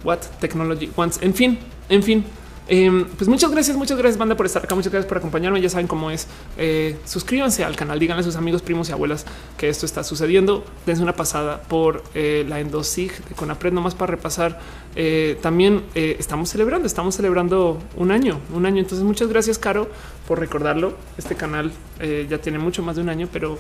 What 0.05 0.21
technology 0.41 0.91
wants. 0.97 1.19
En 1.23 1.35
fin, 1.35 1.59
en 1.89 2.03
fin, 2.03 2.25
Em, 2.73 3.05
pues 3.05 3.29
muchas 3.29 3.51
gracias, 3.51 3.77
muchas 3.77 3.99
gracias, 3.99 4.17
banda, 4.17 4.37
por 4.37 4.47
estar 4.47 4.63
acá. 4.63 4.77
Muchas 4.77 4.93
gracias 4.93 5.09
por 5.09 5.19
acompañarme. 5.19 5.61
Ya 5.61 5.69
saben 5.69 5.89
cómo 5.89 6.09
es. 6.13 6.29
Eh, 6.57 6.97
suscríbanse 7.05 7.65
al 7.65 7.75
canal, 7.75 7.99
díganle 7.99 8.21
a 8.21 8.25
sus 8.25 8.37
amigos, 8.37 8.63
primos 8.63 8.89
y 8.89 8.93
abuelas 8.93 9.27
que 9.59 9.69
esto 9.69 9.87
está 9.87 10.05
sucediendo. 10.05 10.65
Dense 10.87 11.03
una 11.03 11.17
pasada 11.17 11.63
por 11.63 12.05
eh, 12.15 12.47
la 12.49 12.61
Endosig 12.61 13.25
de 13.25 13.35
Conapred, 13.35 13.73
nomás 13.73 13.97
para 13.97 14.13
repasar. 14.13 14.61
Eh, 14.95 15.37
también 15.43 15.83
estamos 15.95 16.49
celebrando, 16.49 16.87
estamos 16.87 17.17
celebrando 17.17 17.83
un 17.97 18.13
año, 18.13 18.39
un 18.55 18.65
año. 18.67 18.79
Entonces, 18.79 19.05
muchas 19.05 19.27
gracias, 19.27 19.59
Caro, 19.59 19.91
por 20.29 20.39
recordarlo. 20.39 20.97
Este 21.19 21.35
canal 21.35 21.73
ya 21.99 22.39
tiene 22.39 22.61
mucho 22.61 22.85
más 22.85 22.95
de 22.95 23.03
un 23.03 23.09
año, 23.09 23.29
pero 23.33 23.59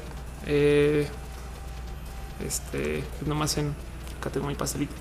este 2.46 3.02
pues 3.18 3.28
nomás 3.28 3.58
en 3.58 3.74
acá 4.20 4.30
tengo 4.30 4.46
mi 4.46 4.54
pastelito. 4.54 4.94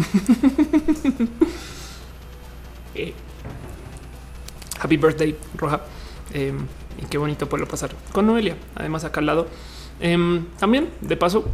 Eh, 2.94 3.12
happy 4.80 4.96
birthday, 4.96 5.36
Roja. 5.56 5.80
Em, 6.32 6.58
y 7.00 7.06
qué 7.06 7.18
bonito 7.18 7.48
poderlo 7.48 7.68
pasar 7.68 7.90
con 8.12 8.26
Noelia. 8.26 8.56
Además, 8.74 9.04
acá 9.04 9.20
al 9.20 9.26
lado. 9.26 9.48
Em, 10.00 10.46
también, 10.58 10.88
de 11.00 11.16
paso, 11.16 11.44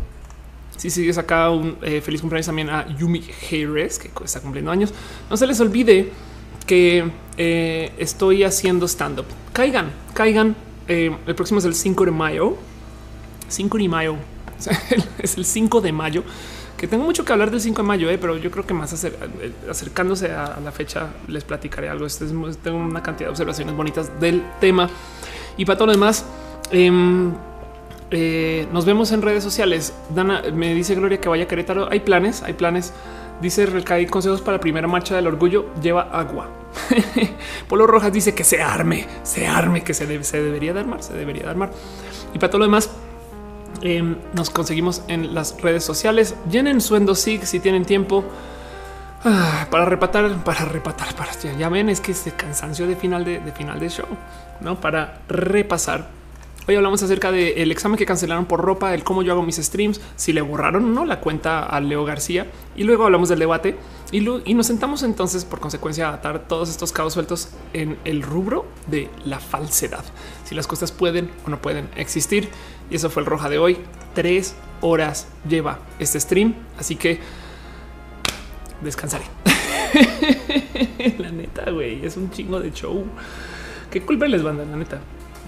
si 0.77 0.91
sigues 0.91 1.19
acá, 1.19 1.51
un 1.51 1.77
eh, 1.83 2.01
feliz 2.01 2.21
cumpleaños 2.21 2.47
también 2.47 2.71
a 2.71 2.87
Yumi 2.97 3.25
Hayres, 3.51 3.99
que 3.99 4.11
está 4.25 4.41
cumpliendo 4.41 4.71
años. 4.71 4.93
No 5.31 5.37
se 5.37 5.47
les 5.47 5.59
olvide 5.61 6.13
que 6.67 7.11
eh, 7.37 7.93
estoy 7.99 8.45
haciendo 8.45 8.87
stand 8.87 9.21
up. 9.21 9.27
Caigan, 9.53 9.91
caigan. 10.15 10.57
Em, 10.89 11.17
el 11.27 11.35
próximo 11.35 11.59
es 11.59 11.65
el 11.65 11.75
5 11.75 12.05
de 12.05 12.11
mayo. 12.11 12.57
5 13.49 13.79
de 13.79 13.89
mayo. 13.89 14.17
es 15.19 15.37
el 15.37 15.45
5 15.45 15.81
de 15.81 15.93
mayo 15.93 16.25
que 16.77 16.87
tengo 16.87 17.05
mucho 17.05 17.25
que 17.25 17.33
hablar 17.33 17.51
del 17.51 17.61
5 17.61 17.83
de 17.83 17.89
mayo, 17.89 18.11
eh, 18.11 18.19
pero 18.19 18.37
yo 18.37 18.51
creo 18.51 18.67
que 18.67 18.75
más 18.75 19.05
eh, 19.05 19.13
acercándose 19.71 20.31
a, 20.31 20.59
la 20.63 20.73
fecha 20.73 21.09
les 21.27 21.45
platicaré 21.45 21.89
algo. 21.89 22.07
Este 22.07 22.27
tengo 22.63 22.79
una 22.79 23.03
cantidad 23.03 23.29
de 23.29 23.31
observaciones 23.31 23.75
bonitas 23.75 24.21
del 24.21 24.43
tema 24.61 24.89
y 25.57 25.65
para 25.65 25.77
todo 25.77 25.87
lo 25.87 25.93
demás. 25.93 26.27
Em, 26.71 27.33
eh, 28.11 28.69
nos 28.73 28.85
vemos 28.85 29.11
en 29.13 29.23
redes 29.23 29.43
sociales. 29.43 29.95
Dana 30.15 30.43
me 30.53 30.75
dice 30.75 30.95
Gloria 30.95 31.21
que 31.21 31.29
vaya 31.29 31.45
a 31.45 31.49
Querétaro. 31.49 31.89
Hay 31.91 32.01
planes, 32.01 32.43
hay 32.43 32.53
planes. 32.53 32.93
Dice 33.41 33.67
Recay 33.67 34.07
consejos 34.07 34.41
para 34.41 34.57
la 34.57 34.61
primera 34.61 34.87
marcha 34.87 35.17
del 35.17 35.27
orgullo. 35.27 35.67
Lleva 35.83 36.03
agua. 36.13 36.49
Polo 37.69 37.87
Rojas 37.87 38.13
dice 38.13 38.35
que 38.35 38.45
se 38.45 38.63
arme, 38.63 39.07
se 39.23 39.47
arme, 39.47 39.83
que 39.83 39.95
se, 39.95 40.23
se 40.25 40.43
debería 40.43 40.75
de 40.75 40.81
armar, 40.81 41.03
se 41.03 41.15
debería 41.15 41.45
de 41.45 41.51
armar. 41.51 41.71
Y 42.35 42.39
para 42.39 42.51
todo 42.51 42.61
lo 42.61 42.65
demás, 42.67 42.91
Em, 43.83 44.17
nos 44.33 44.51
conseguimos 44.51 45.03
en 45.09 45.35
las 45.35 45.61
redes 45.61 45.85
sociales. 45.85 46.35
Llenen 46.51 46.81
su 46.81 46.97
endosig 46.97 47.47
si 47.47 47.61
tienen 47.61 47.85
tiempo 47.85 48.25
ah, 49.25 49.67
para 49.71 49.85
repatar, 49.85 50.45
para 50.45 50.65
repatar, 50.65 51.15
para 51.15 51.33
ya 51.59 51.69
ven, 51.69 51.89
es 51.89 52.01
que 52.01 52.13
ese 52.13 52.33
cansancio 52.33 52.87
de 52.87 52.97
final 52.97 53.25
de, 53.25 53.41
final 53.53 53.79
de 53.79 53.89
show, 53.89 54.07
no 54.61 54.81
para 54.81 55.21
repasar. 55.29 56.09
Hoy 56.69 56.75
hablamos 56.75 57.01
acerca 57.01 57.31
del 57.31 57.71
examen 57.71 57.97
que 57.97 58.05
cancelaron 58.05 58.47
por 58.47 58.61
ropa, 58.61 58.93
el 58.93 59.05
cómo 59.05 59.23
yo 59.23 59.33
hago 59.33 59.43
mis 59.45 59.55
streams, 59.55 60.01
si 60.17 60.33
le 60.33 60.41
borraron 60.41 60.85
o 60.85 60.89
no 60.89 61.05
la 61.05 61.21
cuenta 61.21 61.63
a 61.63 61.81
Leo 61.81 62.05
García 62.05 62.49
y 62.75 62.83
luego 62.83 63.05
hablamos 63.05 63.29
del 63.29 63.39
debate 63.39 63.77
y, 64.11 64.29
y 64.45 64.55
nos 64.55 64.67
sentamos 64.67 65.05
entonces 65.05 65.45
por 65.45 65.61
consecuencia 65.61 66.09
a 66.09 66.15
atar 66.15 66.49
todos 66.49 66.69
estos 66.69 66.91
cabos 66.91 67.13
sueltos 67.13 67.51
en 67.73 67.97
el 68.05 68.21
rubro 68.23 68.67
de 68.89 69.09
la 69.25 69.39
falsedad, 69.39 70.05
si 70.45 70.57
las 70.57 70.67
cosas 70.67 70.91
pueden 70.91 71.31
o 71.47 71.51
no 71.51 71.63
pueden 71.63 71.89
existir 71.95 72.51
y 72.91 72.97
eso 72.97 73.11
fue 73.11 73.23
el 73.23 73.27
roja 73.27 73.49
de 73.49 73.59
hoy. 73.59 73.79
Tres 74.15 74.57
horas 74.81 75.29
lleva 75.49 75.79
este 75.99 76.21
stream, 76.21 76.55
así 76.79 76.97
que 76.97 77.21
descansaré. 78.83 79.25
la 81.19 81.31
neta, 81.31 81.71
güey, 81.71 82.05
es 82.05 82.17
un 82.17 82.31
chingo 82.31 82.61
de 82.61 82.73
show. 82.73 83.05
Qué 83.91 84.03
culpa 84.03 84.27
les 84.27 84.43
banda, 84.43 84.65
la 84.65 84.77
neta. 84.77 85.01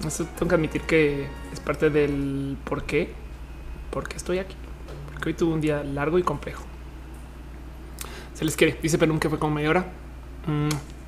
Eso 0.05 0.25
tengo 0.37 0.49
que 0.49 0.55
admitir 0.55 0.81
que 0.83 1.27
es 1.51 1.59
parte 1.59 1.89
del 1.89 2.57
por 2.63 2.83
qué, 2.83 3.13
porque 3.91 4.17
estoy 4.17 4.39
aquí. 4.39 4.55
Porque 5.11 5.29
hoy 5.29 5.33
tuve 5.35 5.53
un 5.53 5.61
día 5.61 5.83
largo 5.83 6.17
y 6.17 6.23
complejo. 6.23 6.63
Se 8.33 8.45
les 8.45 8.55
quiere. 8.55 8.79
Dice 8.81 8.97
Pelum 8.97 9.19
que 9.19 9.29
fue 9.29 9.37
como 9.37 9.55
media 9.55 9.69
hora. 9.69 9.85
Mm. 10.47 10.98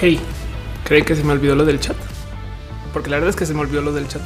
Hey, 0.00 0.20
¿cree 0.84 1.04
que 1.04 1.16
se 1.16 1.24
me 1.24 1.32
olvidó 1.32 1.56
lo 1.56 1.64
del 1.64 1.80
chat? 1.80 1.96
Porque 2.92 3.10
la 3.10 3.16
verdad 3.16 3.30
es 3.30 3.36
que 3.36 3.46
se 3.46 3.52
me 3.52 3.60
olvidó 3.60 3.82
lo 3.82 3.92
del 3.92 4.06
chat. 4.06 4.22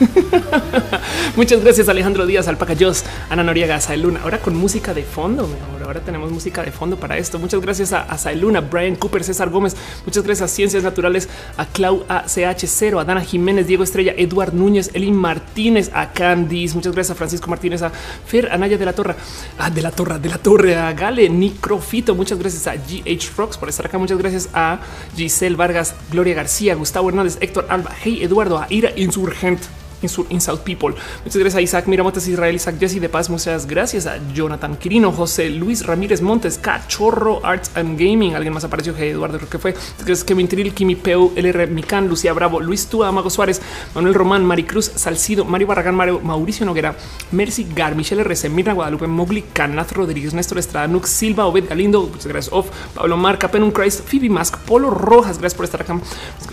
Muchas 1.36 1.62
gracias 1.62 1.88
Alejandro 1.88 2.26
Díaz, 2.26 2.48
Alpaca 2.48 2.74
Jos, 2.78 3.04
Ana 3.30 3.44
Noriega, 3.44 3.80
Sael 3.80 4.02
Luna. 4.02 4.20
Ahora 4.24 4.38
con 4.40 4.56
música 4.56 4.94
de 4.94 5.04
fondo, 5.04 5.48
ahora 5.72 5.81
ahora 5.92 6.04
tenemos 6.04 6.32
música 6.32 6.62
de 6.62 6.72
fondo 6.72 6.96
para 6.96 7.18
esto. 7.18 7.38
Muchas 7.38 7.60
gracias 7.60 7.92
a, 7.92 8.02
a 8.02 8.16
Sailuna, 8.16 8.62
Brian 8.62 8.96
Cooper, 8.96 9.22
César 9.22 9.50
Gómez. 9.50 9.76
Muchas 10.06 10.24
gracias 10.24 10.50
a 10.50 10.54
Ciencias 10.54 10.82
Naturales, 10.82 11.28
a 11.56 11.66
Clau 11.66 12.06
ACH0, 12.08 13.00
a 13.00 13.04
Dana 13.04 13.20
Jiménez, 13.20 13.66
Diego 13.66 13.84
Estrella, 13.84 14.14
Eduard 14.16 14.54
Núñez, 14.54 14.90
Eli 14.94 15.12
Martínez, 15.12 15.90
a 15.92 16.12
Candice. 16.12 16.74
Muchas 16.74 16.94
gracias 16.94 17.14
a 17.14 17.18
Francisco 17.18 17.50
Martínez, 17.50 17.82
a 17.82 17.90
Fer 17.90 18.50
Anaya 18.50 18.78
de 18.78 18.84
la 18.86 18.94
Torre, 18.94 19.16
a 19.58 19.68
de 19.68 19.82
la 19.82 19.90
Torre, 19.90 20.18
de 20.18 20.28
la 20.30 20.38
Torre, 20.38 20.76
a 20.76 20.92
Gale, 20.94 21.28
Nicrofito. 21.28 22.14
Muchas 22.14 22.38
gracias 22.38 22.66
a 22.66 22.74
GH 22.76 23.36
Rocks 23.36 23.58
por 23.58 23.68
estar 23.68 23.86
acá. 23.86 23.98
Muchas 23.98 24.18
gracias 24.18 24.48
a 24.54 24.80
Giselle 25.14 25.56
Vargas, 25.56 25.94
Gloria 26.10 26.34
García, 26.34 26.74
Gustavo 26.74 27.10
Hernández, 27.10 27.36
Héctor 27.40 27.66
Alba, 27.68 27.92
Hey 28.02 28.22
Eduardo, 28.22 28.58
a 28.58 28.66
Ira 28.70 28.92
Insurgente 28.96 29.82
in 30.30 30.40
South 30.40 30.60
People. 30.60 30.94
Muchas 31.24 31.36
gracias 31.36 31.54
a 31.54 31.60
Isaac 31.60 31.86
Miramontes 31.86 32.26
Israel, 32.26 32.54
Isaac 32.54 32.76
Jesse 32.78 33.00
de 33.00 33.08
Paz. 33.08 33.30
Muchas 33.30 33.66
gracias 33.66 34.06
a 34.06 34.18
Jonathan 34.32 34.76
Quirino, 34.76 35.12
José 35.12 35.50
Luis 35.50 35.86
Ramírez 35.86 36.20
Montes, 36.20 36.58
Cachorro 36.58 37.40
Arts 37.44 37.70
and 37.74 37.98
Gaming. 37.98 38.34
Alguien 38.34 38.54
más 38.54 38.64
apareció 38.64 38.94
que 38.94 39.10
Eduardo 39.10 39.38
creo 39.38 39.50
que 39.50 39.58
fue. 39.58 39.74
Gracias 39.98 40.24
Kevin 40.24 40.48
Tril, 40.48 40.72
Kimi 40.74 40.96
Peu, 40.96 41.32
LR 41.36 41.68
Mican, 41.68 42.08
Lucía 42.08 42.32
Bravo, 42.32 42.60
Luis 42.60 42.86
Tua, 42.86 43.08
Amago 43.08 43.30
Suárez, 43.30 43.60
Manuel 43.94 44.14
Román, 44.14 44.44
Maricruz 44.44 44.90
Salcido, 44.94 45.44
Mario 45.44 45.66
Barragán, 45.66 45.94
Mario, 45.94 46.20
Mauricio 46.20 46.66
Noguera, 46.66 46.96
Mercy 47.30 47.66
Gar, 47.74 47.94
Michelle 47.94 48.22
RC, 48.22 48.48
Mirna 48.48 48.72
Guadalupe, 48.72 49.06
Mogli, 49.06 49.42
Canaz 49.52 49.92
Rodríguez, 49.92 50.34
Néstor 50.34 50.58
Estrada, 50.58 50.86
Nux 50.88 51.08
Silva, 51.08 51.46
Obed 51.46 51.68
Galindo. 51.68 52.02
Muchas 52.02 52.26
gracias. 52.26 52.52
Off, 52.52 52.70
Pablo 52.94 53.16
Marca, 53.16 53.50
Penum 53.50 53.70
Christ, 53.70 54.00
Phoebe 54.06 54.28
Mask, 54.28 54.58
Polo 54.58 54.90
Rojas. 54.90 55.38
Gracias 55.38 55.54
por 55.54 55.64
estar 55.64 55.82
acá. 55.82 55.98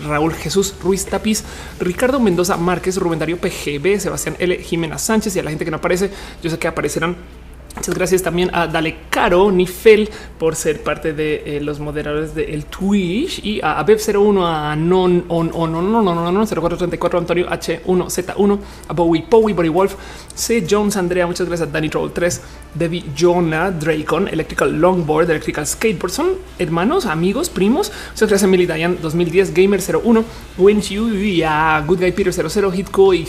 Raúl 0.06 0.32
Jesús 0.34 0.74
Ruiz 0.82 1.04
Tapiz, 1.06 1.44
Ricardo 1.78 2.20
Mendoza 2.20 2.56
Márquez, 2.56 2.96
Rubén 2.96 3.18
PGB, 3.40 3.98
Sebastián 3.98 4.36
L. 4.38 4.56
Jimena 4.58 4.98
Sánchez 4.98 5.34
y 5.36 5.38
a 5.38 5.42
la 5.42 5.50
gente 5.50 5.64
que 5.64 5.70
no 5.70 5.78
aparece. 5.78 6.10
Yo 6.42 6.50
sé 6.50 6.58
que 6.58 6.68
aparecerán 6.68 7.16
Muchas 7.76 7.94
gracias 7.94 8.22
también 8.22 8.50
a 8.52 8.66
Dale 8.66 8.96
Caro 9.08 9.50
Nifel 9.50 10.10
por 10.38 10.56
ser 10.56 10.82
parte 10.82 11.12
de 11.12 11.56
eh, 11.56 11.60
los 11.60 11.78
moderadores 11.78 12.34
del 12.34 12.64
Twitch 12.66 13.44
y 13.44 13.60
a 13.62 13.84
Bev01, 13.86 14.44
a 14.44 14.76
Non 14.76 15.24
On 15.28 15.50
On 15.54 15.72
No 15.72 15.80
No 15.80 16.02
No 16.02 16.32
No 16.32 16.46
0434 16.46 17.18
Antonio 17.18 17.48
H1Z1, 17.48 18.58
a 18.88 18.92
Bowie 18.92 19.24
Bowie 19.30 19.54
Body 19.54 19.68
Wolf, 19.68 19.94
C 20.34 20.66
Jones 20.68 20.96
Andrea. 20.96 21.26
Muchas 21.26 21.46
gracias 21.46 21.68
a 21.68 21.72
Danny 21.72 21.88
Troll 21.88 22.10
3, 22.12 22.40
Debbie 22.74 23.04
Jonah 23.16 23.70
Dracon, 23.70 24.28
Electrical 24.28 24.72
Longboard, 24.72 25.30
Electrical 25.30 25.66
Skateboard. 25.66 26.12
Son 26.12 26.30
hermanos, 26.58 27.06
amigos, 27.06 27.48
primos. 27.48 27.92
Muchas 28.10 28.28
gracias 28.28 28.42
a 28.42 28.46
Millie 28.46 28.66
Diane 28.66 28.96
2010, 29.00 29.54
Gamer 29.54 29.80
01, 29.80 30.24
Win 30.58 30.82
y 30.90 31.42
a 31.42 31.82
Good 31.86 32.00
Guy 32.00 32.12
Peter 32.12 32.32
00, 32.32 32.72
Hitco 32.72 33.14
y 33.14 33.26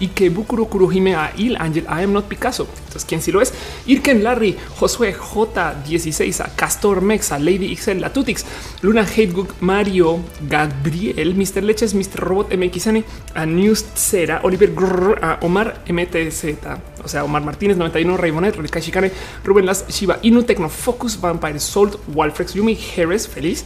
Ikebukuro 0.00 0.66
Kurohime 0.66 1.14
a 1.14 1.32
Il 1.36 1.56
Angel. 1.58 1.84
I 1.84 2.02
am 2.02 2.12
not 2.12 2.24
Picasso. 2.24 2.66
Entonces, 2.78 3.04
¿quién 3.04 3.22
sí 3.22 3.32
lo 3.32 3.40
es? 3.40 3.52
Irken 3.86 4.22
Larry, 4.22 4.56
Josué 4.78 5.14
J16, 5.14 6.40
a 6.40 6.48
Castor 6.56 7.00
Mex, 7.00 7.32
a 7.32 7.38
Lady 7.38 7.74
XL, 7.74 8.00
la 8.00 8.12
Tutix, 8.12 8.44
Luna 8.82 9.02
Hatebook, 9.02 9.60
Mario, 9.60 10.20
Gabriel, 10.48 11.34
Mr. 11.34 11.62
Leches, 11.62 11.94
Mr. 11.94 12.16
Robot 12.16 12.52
MXN, 12.54 13.04
a 13.34 13.46
News 13.46 13.84
Cera, 13.94 14.40
Oliver 14.42 14.74
Grrr, 14.74 15.18
a 15.22 15.38
Omar 15.42 15.82
MTZ, 15.86 16.56
o 17.04 17.08
sea, 17.08 17.24
Omar 17.24 17.42
Martínez 17.42 17.76
91, 17.76 18.16
Raymonet, 18.16 18.56
Rikai 18.56 18.82
Shikane, 18.82 19.12
Rubén 19.44 19.66
Las, 19.66 19.84
Shiba, 19.88 20.18
Inu 20.22 20.44
Tecno, 20.44 20.68
Focus, 20.68 21.20
Vampire, 21.20 21.60
Salt, 21.60 21.98
Walfrex, 22.14 22.54
Yumi, 22.54 22.78
Harris, 22.96 23.28
feliz, 23.28 23.64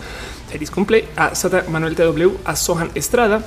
feliz 0.51 0.71
cumple, 0.71 1.05
a 1.17 1.35
Sata 1.35 1.65
Manuel 1.69 1.95
TW, 1.95 2.39
a 2.45 2.57
Sohan 2.57 2.91
Estrada, 2.95 3.43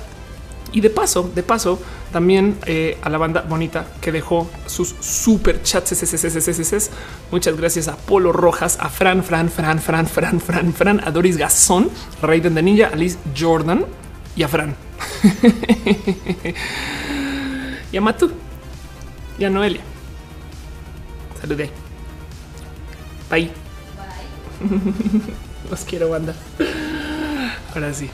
y 0.72 0.82
de 0.82 0.90
paso, 0.90 1.30
de 1.34 1.44
paso, 1.44 1.80
también 2.12 2.58
eh, 2.66 2.98
a 3.02 3.10
la 3.10 3.18
banda 3.18 3.42
bonita 3.42 3.88
que 4.00 4.12
dejó 4.12 4.50
sus 4.66 4.96
super 5.00 5.62
chats. 5.64 5.92
Muchas 7.32 7.58
gracias 7.58 7.88
a 7.88 7.98
Polo 7.98 8.32
Rojas, 8.32 8.78
a 8.80 8.90
Fran, 8.90 9.24
Fran, 9.24 9.50
Fran, 9.50 9.80
Fran, 9.80 10.08
Fran, 10.08 10.40
Fran, 10.40 10.74
Fran, 10.74 11.02
a 11.04 11.12
Doris 11.12 11.38
Gazón, 11.38 11.90
Raiden 12.22 12.56
de 12.56 12.62
Ninja, 12.62 12.88
a 12.88 12.96
Liz 12.96 13.18
Jordan 13.38 13.86
y 14.36 14.44
a 14.44 14.48
Fran. 14.48 14.76
y 17.92 17.98
a 17.98 18.02
Matu 18.02 18.32
y 19.38 19.46
a 19.46 19.50
Noelia. 19.50 19.82
Saludé. 21.42 21.70
Bye. 23.30 23.52
Los 25.70 25.84
quiero, 25.86 26.10
banda. 26.10 26.36
Ahora 27.74 27.94
sí. 27.94 28.10